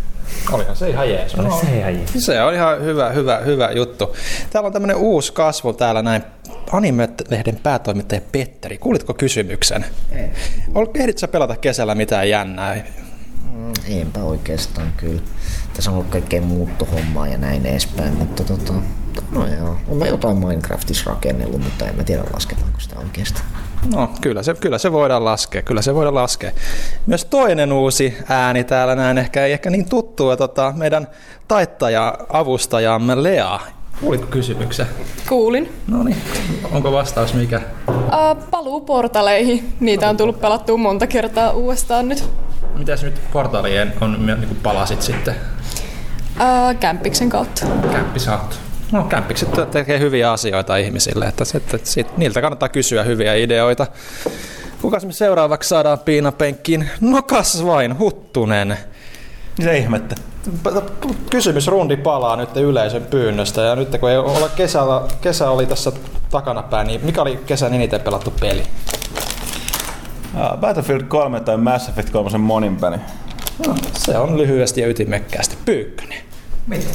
Olihan 0.52 0.76
se 0.76 0.90
ihan 0.90 1.10
jees. 1.10 1.36
Oli 1.36 1.52
se 1.52 1.80
ihan 1.80 1.96
jees. 1.96 2.26
Se 2.26 2.42
on 2.42 2.54
ihan 2.54 2.82
hyvä, 2.82 3.10
hyvä, 3.10 3.38
hyvä 3.38 3.72
juttu. 3.72 4.16
Täällä 4.50 4.68
on 4.68 4.74
tämmöinen 4.74 4.98
uusi 4.98 5.34
kasvu 5.34 5.74
täällä 5.74 6.02
näin. 6.02 6.24
Anime-lehden 6.72 7.60
päätoimittaja 7.64 8.22
Petteri, 8.32 8.78
kuulitko 8.78 9.14
kysymyksen? 9.14 9.86
Ei. 10.12 10.30
Ehditkö 10.96 11.20
sä 11.20 11.28
pelata 11.28 11.56
kesällä 11.56 11.96
mitään 11.96 12.30
jännää? 12.30 12.76
Mm, 13.54 13.74
enpä 13.88 14.24
oikeastaan 14.24 14.94
kyllä. 14.98 15.22
Tässä 15.74 15.92
on 15.92 15.98
ollut 15.98 16.12
kaikkea 16.12 16.42
muuttohommaa 16.42 17.28
ja 17.28 17.38
näin 17.38 17.66
edespäin, 17.66 18.14
mutta 18.14 18.44
tota, 18.44 18.74
no 19.32 19.48
joo, 19.48 19.78
on 19.88 20.08
jotain 20.08 20.38
Minecraftissa 20.38 21.10
rakennellut, 21.10 21.64
mutta 21.64 21.88
en 21.88 21.96
mä 21.96 22.04
tiedä 22.04 22.24
lasketaanko 22.34 22.80
sitä 22.80 23.00
oikeastaan. 23.00 23.46
No 23.96 24.12
kyllä 24.22 24.44
se, 24.44 24.54
kyllä 24.54 24.78
se 24.78 24.92
voidaan 24.92 25.26
laskea, 25.26 25.62
kyllä 25.62 25.82
se 25.82 25.96
voidaan 25.96 26.16
laskea. 26.16 26.52
Myös 27.06 27.26
toinen 27.26 27.74
uusi 27.74 28.18
ääni 28.30 28.64
täällä 28.64 28.96
näin, 28.96 29.18
ehkä 29.18 29.46
ei 29.46 29.54
ehkä 29.54 29.70
niin 29.70 29.90
tuttua, 29.90 30.38
tota, 30.38 30.74
meidän 30.78 31.08
taittaja-avustajamme 31.48 33.24
Lea. 33.24 33.60
Kuulitko 34.02 34.28
kysymyksen? 34.28 34.88
Kuulin. 35.30 35.74
No 35.88 36.04
niin, 36.04 36.18
onko 36.72 36.92
vastaus 36.92 37.34
mikä? 37.34 37.62
Uh, 37.90 38.50
paluu 38.52 38.82
portaleihin. 38.82 39.74
Niitä 39.80 40.10
on 40.10 40.18
tullut 40.18 40.42
pelattua 40.42 40.78
monta 40.78 41.08
kertaa 41.08 41.52
uudestaan 41.52 42.10
nyt. 42.10 42.24
Mitäs 42.78 43.04
nyt 43.04 43.22
portalien 43.34 43.94
on, 44.02 44.26
niin 44.26 44.48
kuin 44.48 44.60
palasit 44.64 45.02
sitten? 45.02 45.36
Uh, 46.36 46.80
kämppiksen 46.80 47.30
kautta. 47.30 47.66
Kämppis 47.92 48.28
No 48.92 49.04
kämpikset 49.04 49.50
tekee 49.72 50.00
hyviä 50.00 50.32
asioita 50.32 50.78
ihmisille, 50.78 51.26
että, 51.26 51.44
että 51.56 51.80
sit, 51.84 52.18
niiltä 52.18 52.42
kannattaa 52.42 52.70
kysyä 52.70 53.04
hyviä 53.04 53.34
ideoita. 53.36 53.88
Kukas 54.82 55.06
me 55.06 55.12
seuraavaksi 55.12 55.70
saadaan 55.70 56.00
piinapenkkiin? 56.00 56.90
No 57.02 57.22
kas 57.22 57.66
vain, 57.66 58.00
Huttunen. 58.00 58.78
Mitä 59.58 59.72
ihmettä? 59.72 60.16
Kysymysrundi 61.30 61.98
palaa 61.98 62.36
nyt 62.36 62.58
yleisön 62.58 63.06
pyynnöstä 63.06 63.62
ja 63.62 63.76
nyt 63.76 63.98
kun 64.00 64.10
ei 64.10 64.18
olla 64.18 64.50
kesällä, 64.50 65.02
kesä 65.22 65.50
oli 65.50 65.66
tässä 65.66 65.92
takanapäin, 66.30 66.88
niin 66.88 67.06
mikä 67.06 67.22
oli 67.22 67.40
kesän 67.46 67.74
eniten 67.74 68.02
pelattu 68.02 68.34
peli? 68.40 68.64
Battlefield 70.60 71.04
3 71.04 71.40
tai 71.40 71.58
Mass 71.58 71.90
Effect 71.90 72.10
3 72.10 72.38
monin 72.38 72.76
peli. 72.76 72.98
No, 73.68 73.76
se 73.94 74.18
on 74.18 74.38
lyhyesti 74.38 74.82
ja 74.82 74.88
ytimekkäästi. 74.88 75.58
Pyykkönen. 75.66 76.18
Mitä? 76.68 76.90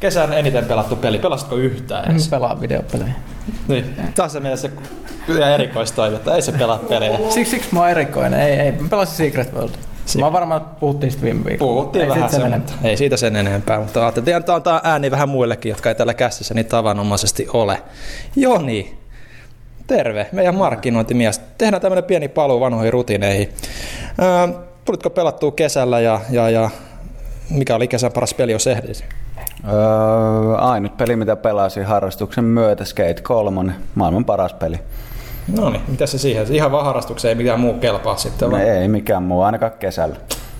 Kesän 0.00 0.32
eniten 0.32 0.64
pelattu 0.64 0.96
peli. 0.96 1.18
Pelasitko 1.18 1.56
yhtään 1.56 2.10
edes? 2.10 2.28
Pelaa 2.28 2.60
videopelejä. 2.60 3.12
Niin. 3.68 3.94
Tässä 4.14 4.40
mielessä 4.40 4.68
ihan 5.28 5.50
erikoistoive, 5.50 6.16
että 6.16 6.34
ei 6.34 6.42
se 6.42 6.52
pelaa 6.52 6.78
pelejä. 6.78 7.18
Siksi, 7.28 7.50
siksi 7.50 7.68
mä 7.72 7.80
oon 7.80 7.90
erikoinen. 7.90 8.40
Ei, 8.40 8.52
ei. 8.52 8.72
Mä 8.72 8.88
pelasin 8.88 9.16
Secret 9.16 9.54
World. 9.54 9.74
Mä 10.18 10.26
oon 10.26 10.32
varmaan 10.32 10.60
puhuttiin 10.80 11.12
sitä 11.12 11.24
viime 11.24 11.44
viikolla. 11.44 11.72
Puhuttiin 11.72 12.02
Ei 12.02 12.08
vähän 12.08 12.30
siitä 12.30 12.42
sen, 12.42 12.50
sen 12.50 12.60
mutta 12.60 12.88
ei 12.88 12.96
siitä 12.96 13.16
sen 13.16 13.36
enempää, 13.36 13.80
mutta 13.80 14.02
ajattelin, 14.02 14.36
että 14.36 14.54
antaa 14.54 14.80
ääni 14.84 15.10
vähän 15.10 15.28
muillekin, 15.28 15.70
jotka 15.70 15.88
ei 15.88 15.94
täällä 15.94 16.14
käsissä 16.14 16.54
niin 16.54 16.66
tavanomaisesti 16.66 17.46
ole. 17.52 17.82
Joni, 18.36 18.98
terve, 19.86 20.26
meidän 20.32 20.54
markkinointimies. 20.54 21.40
Tehdään 21.58 21.80
tämmöinen 21.80 22.04
pieni 22.04 22.28
paluu 22.28 22.60
vanhoihin 22.60 22.92
rutiineihin. 22.92 23.48
Öö, 24.22 24.58
tulitko 24.84 25.10
pelattua 25.10 25.52
kesällä 25.52 26.00
ja, 26.00 26.20
ja, 26.30 26.50
ja 26.50 26.70
mikä 27.50 27.74
oli 27.74 27.88
kesän 27.88 28.12
paras 28.12 28.34
peli, 28.34 28.52
jos 28.52 28.66
ehdit? 28.66 29.04
Öö, 29.68 30.56
ainut 30.56 30.96
peli, 30.96 31.16
mitä 31.16 31.36
pelasin 31.36 31.84
harrastuksen 31.84 32.44
myötä, 32.44 32.84
Skate 32.84 33.22
3, 33.22 33.72
maailman 33.94 34.24
paras 34.24 34.54
peli. 34.54 34.80
No 35.56 35.70
niin, 35.70 35.82
mitä 35.88 36.06
se 36.06 36.18
siihen? 36.18 36.54
Ihan 36.54 36.72
vaan 36.72 36.84
harrastukseen, 36.84 37.30
ei 37.30 37.34
mikään 37.34 37.60
muu 37.60 37.74
kelpaa 37.74 38.16
sitten. 38.16 38.50
No, 38.50 38.56
vai? 38.56 38.68
ei 38.68 38.88
mikään 38.88 39.22
muu, 39.22 39.42
ainakaan 39.42 39.72
kesällä. 39.78 40.16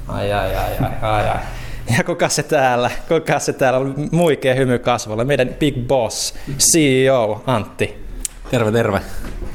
Ai 0.08 0.32
ai 0.32 0.56
ai 0.56 0.78
ai 0.80 0.88
ai 1.02 1.28
ai. 1.28 1.38
Ja 1.98 2.04
kuka 2.04 2.28
se 2.28 2.42
täällä, 2.42 2.90
kuka 3.08 3.38
se 3.38 3.52
täällä, 3.52 3.80
muikea 4.10 4.54
hymy 4.54 4.78
kasvolla, 4.78 5.24
meidän 5.24 5.48
big 5.58 5.74
boss, 5.86 6.34
CEO 6.72 7.42
Antti. 7.46 8.04
Terve, 8.50 8.72
terve. 8.72 9.00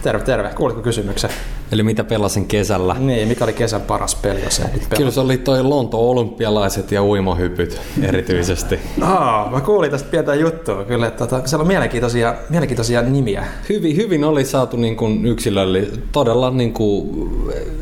Terve, 0.03 0.23
terve. 0.23 0.49
Kuulitko 0.55 0.81
kysymyksen? 0.81 1.29
Eli 1.71 1.83
mitä 1.83 2.03
pelasin 2.03 2.45
kesällä? 2.45 2.95
Niin, 2.99 3.27
mikä 3.27 3.43
oli 3.43 3.53
kesän 3.53 3.81
paras 3.81 4.15
peli, 4.15 4.43
jos? 4.43 4.61
Kyllä 4.97 5.11
se 5.11 5.19
oli 5.19 5.37
toi 5.37 5.63
Lonto 5.63 6.09
olympialaiset 6.09 6.91
ja 6.91 7.03
uimahypyt 7.03 7.81
erityisesti. 8.01 8.79
Aa, 9.01 9.51
mä 9.51 9.61
kuulin 9.61 9.91
tästä 9.91 10.09
pientä 10.11 10.35
juttua 10.35 10.83
kyllä, 10.83 11.07
että 11.07 11.27
tota, 11.27 11.47
siellä 11.47 11.61
on 11.61 11.67
mielenkiintoisia, 11.67 12.35
mielenkiintoisia 12.49 13.01
nimiä. 13.01 13.45
Hyvin, 13.69 13.95
hyvin 13.95 14.23
oli 14.23 14.45
saatu 14.45 14.77
niin 14.77 14.95
kuin 14.95 15.25
yksilölle 15.25 15.87
todella 16.11 16.51
niin 16.51 16.73
kuin 16.73 17.09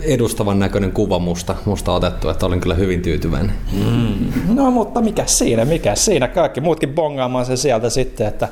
edustavan 0.02 0.60
näköinen 0.60 0.92
kuva 0.92 1.20
musta, 1.20 1.56
musta 1.66 1.94
otettu, 1.94 2.30
että 2.30 2.46
olin 2.46 2.60
kyllä 2.62 2.76
hyvin 2.76 3.02
tyytyväinen. 3.02 3.56
No 4.48 4.72
mutta 4.72 5.02
mikä 5.02 5.24
siinä, 5.26 5.66
mikä 5.66 5.96
siinä, 5.96 6.28
kaikki 6.28 6.62
muutkin 6.62 6.90
bongaamaan 6.90 7.46
sen 7.46 7.58
sieltä 7.58 7.90
sitten, 7.90 8.28
että 8.28 8.48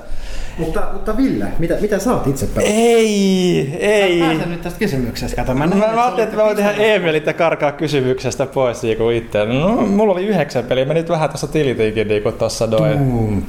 Mutta, 0.58 0.84
mutta 0.94 1.18
Ville, 1.18 1.46
mitä, 1.60 1.78
mitä 1.82 2.00
sä 2.00 2.14
oot 2.14 2.28
itse 2.28 2.46
pelannut? 2.46 2.78
ei, 2.78 3.78
ei. 3.80 4.20
Pääsen 4.20 4.52
nyt 4.52 4.62
tästä 4.62 4.80
kysymyksestä. 4.80 5.21
Kato, 5.36 5.54
mä, 5.54 5.68
Mä, 5.68 5.76
näin, 5.76 5.96
mä 5.96 6.02
ajattelin, 6.02 6.24
että 6.24 6.38
mä 6.38 6.44
voin 6.44 6.56
tehdä 6.56 6.72
Emilit 6.72 7.26
ja 7.26 7.34
karkaa 7.34 7.72
kysymyksestä 7.72 8.46
pois 8.46 8.84
niinku 8.84 9.10
itse. 9.10 9.46
No, 9.46 9.70
mulla 9.76 10.14
oli 10.14 10.26
yhdeksän 10.26 10.64
peliä, 10.64 10.86
mä 10.86 10.94
nyt 10.94 11.10
vähän 11.10 11.30
tuossa 11.30 11.48
tilitinkin 11.48 12.08
niinku 12.08 12.32
tossa 12.32 12.68
noin. 12.68 13.46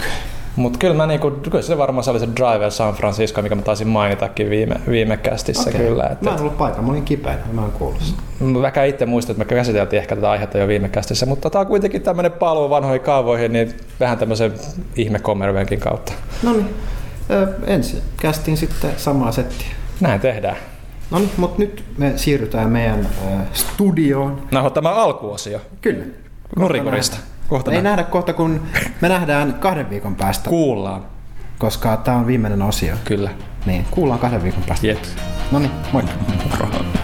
Mut 0.56 0.76
kyllä 0.76 0.94
mä 0.94 1.06
niinku, 1.06 1.30
kyllä 1.30 1.62
se 1.62 1.78
varmaan 1.78 2.04
se 2.04 2.10
oli 2.10 2.20
se 2.20 2.28
Driver 2.36 2.70
San 2.70 2.94
Francisco, 2.94 3.42
mikä 3.42 3.54
mä 3.54 3.62
taisin 3.62 3.88
mainitakin 3.88 4.50
viime, 4.50 4.74
viime 4.90 5.16
kästissä 5.16 5.70
Okei. 5.70 5.80
kyllä. 5.80 6.04
Että, 6.04 6.24
Mä 6.24 6.30
en 6.34 6.40
ollut 6.40 6.58
paikalla, 6.58 6.82
mä 6.86 6.92
olin 6.92 7.04
kipeänä, 7.04 7.40
mä 7.52 7.64
en 7.64 7.72
kuullut 7.72 8.02
sitä. 8.02 8.22
Mä 8.40 8.62
vähän 8.62 8.88
itse 8.88 9.06
muistan, 9.06 9.32
että 9.34 9.44
me 9.44 9.48
käsiteltiin 9.58 10.00
ehkä 10.00 10.14
tätä 10.14 10.30
aihetta 10.30 10.58
jo 10.58 10.68
viime 10.68 10.88
kästissä, 10.88 11.26
mutta 11.26 11.50
tää 11.50 11.60
on 11.60 11.66
kuitenkin 11.66 12.02
tämmönen 12.02 12.32
paluu 12.32 12.70
vanhoihin 12.70 13.00
kaavoihin, 13.00 13.52
niin 13.52 13.72
vähän 14.00 14.18
tämmöisen 14.18 14.52
ihme 14.96 15.18
kommervenkin 15.18 15.80
kautta. 15.80 16.12
No 16.42 16.52
niin, 16.52 16.68
ensin 17.66 17.98
kästiin 18.20 18.56
sitten 18.56 18.90
samaa 18.96 19.32
settiä. 19.32 19.68
Näin 20.00 20.20
tehdään. 20.20 20.56
No 21.12 21.18
niin, 21.18 21.30
mutta 21.36 21.58
nyt 21.58 21.84
me 21.98 22.12
siirrytään 22.16 22.70
meidän 22.70 23.00
äh, 23.32 23.38
studioon. 23.52 24.42
Naho 24.50 24.70
tämä 24.70 24.90
alkuosio. 24.90 25.60
Kyllä. 25.80 26.04
Nurikurista. 26.58 27.16
Kohta 27.48 27.70
Ei 27.70 27.76
nä- 27.76 27.82
nähdä 27.82 28.04
kohta, 28.04 28.32
kun 28.32 28.60
me 29.00 29.08
nähdään 29.08 29.54
kahden 29.54 29.90
viikon 29.90 30.16
päästä, 30.16 30.50
kuullaan. 30.50 31.02
koska 31.58 31.96
tämä 31.96 32.16
on 32.16 32.26
viimeinen 32.26 32.62
osio. 32.62 32.94
Kyllä. 33.04 33.30
Niin, 33.66 33.86
kuullaan 33.90 34.20
kahden 34.20 34.42
viikon 34.42 34.62
päästä. 34.68 34.86
Jep. 34.86 34.98
No 35.50 35.58
niin, 35.58 35.70
moi. 35.92 36.02
Fatality. 36.60 36.98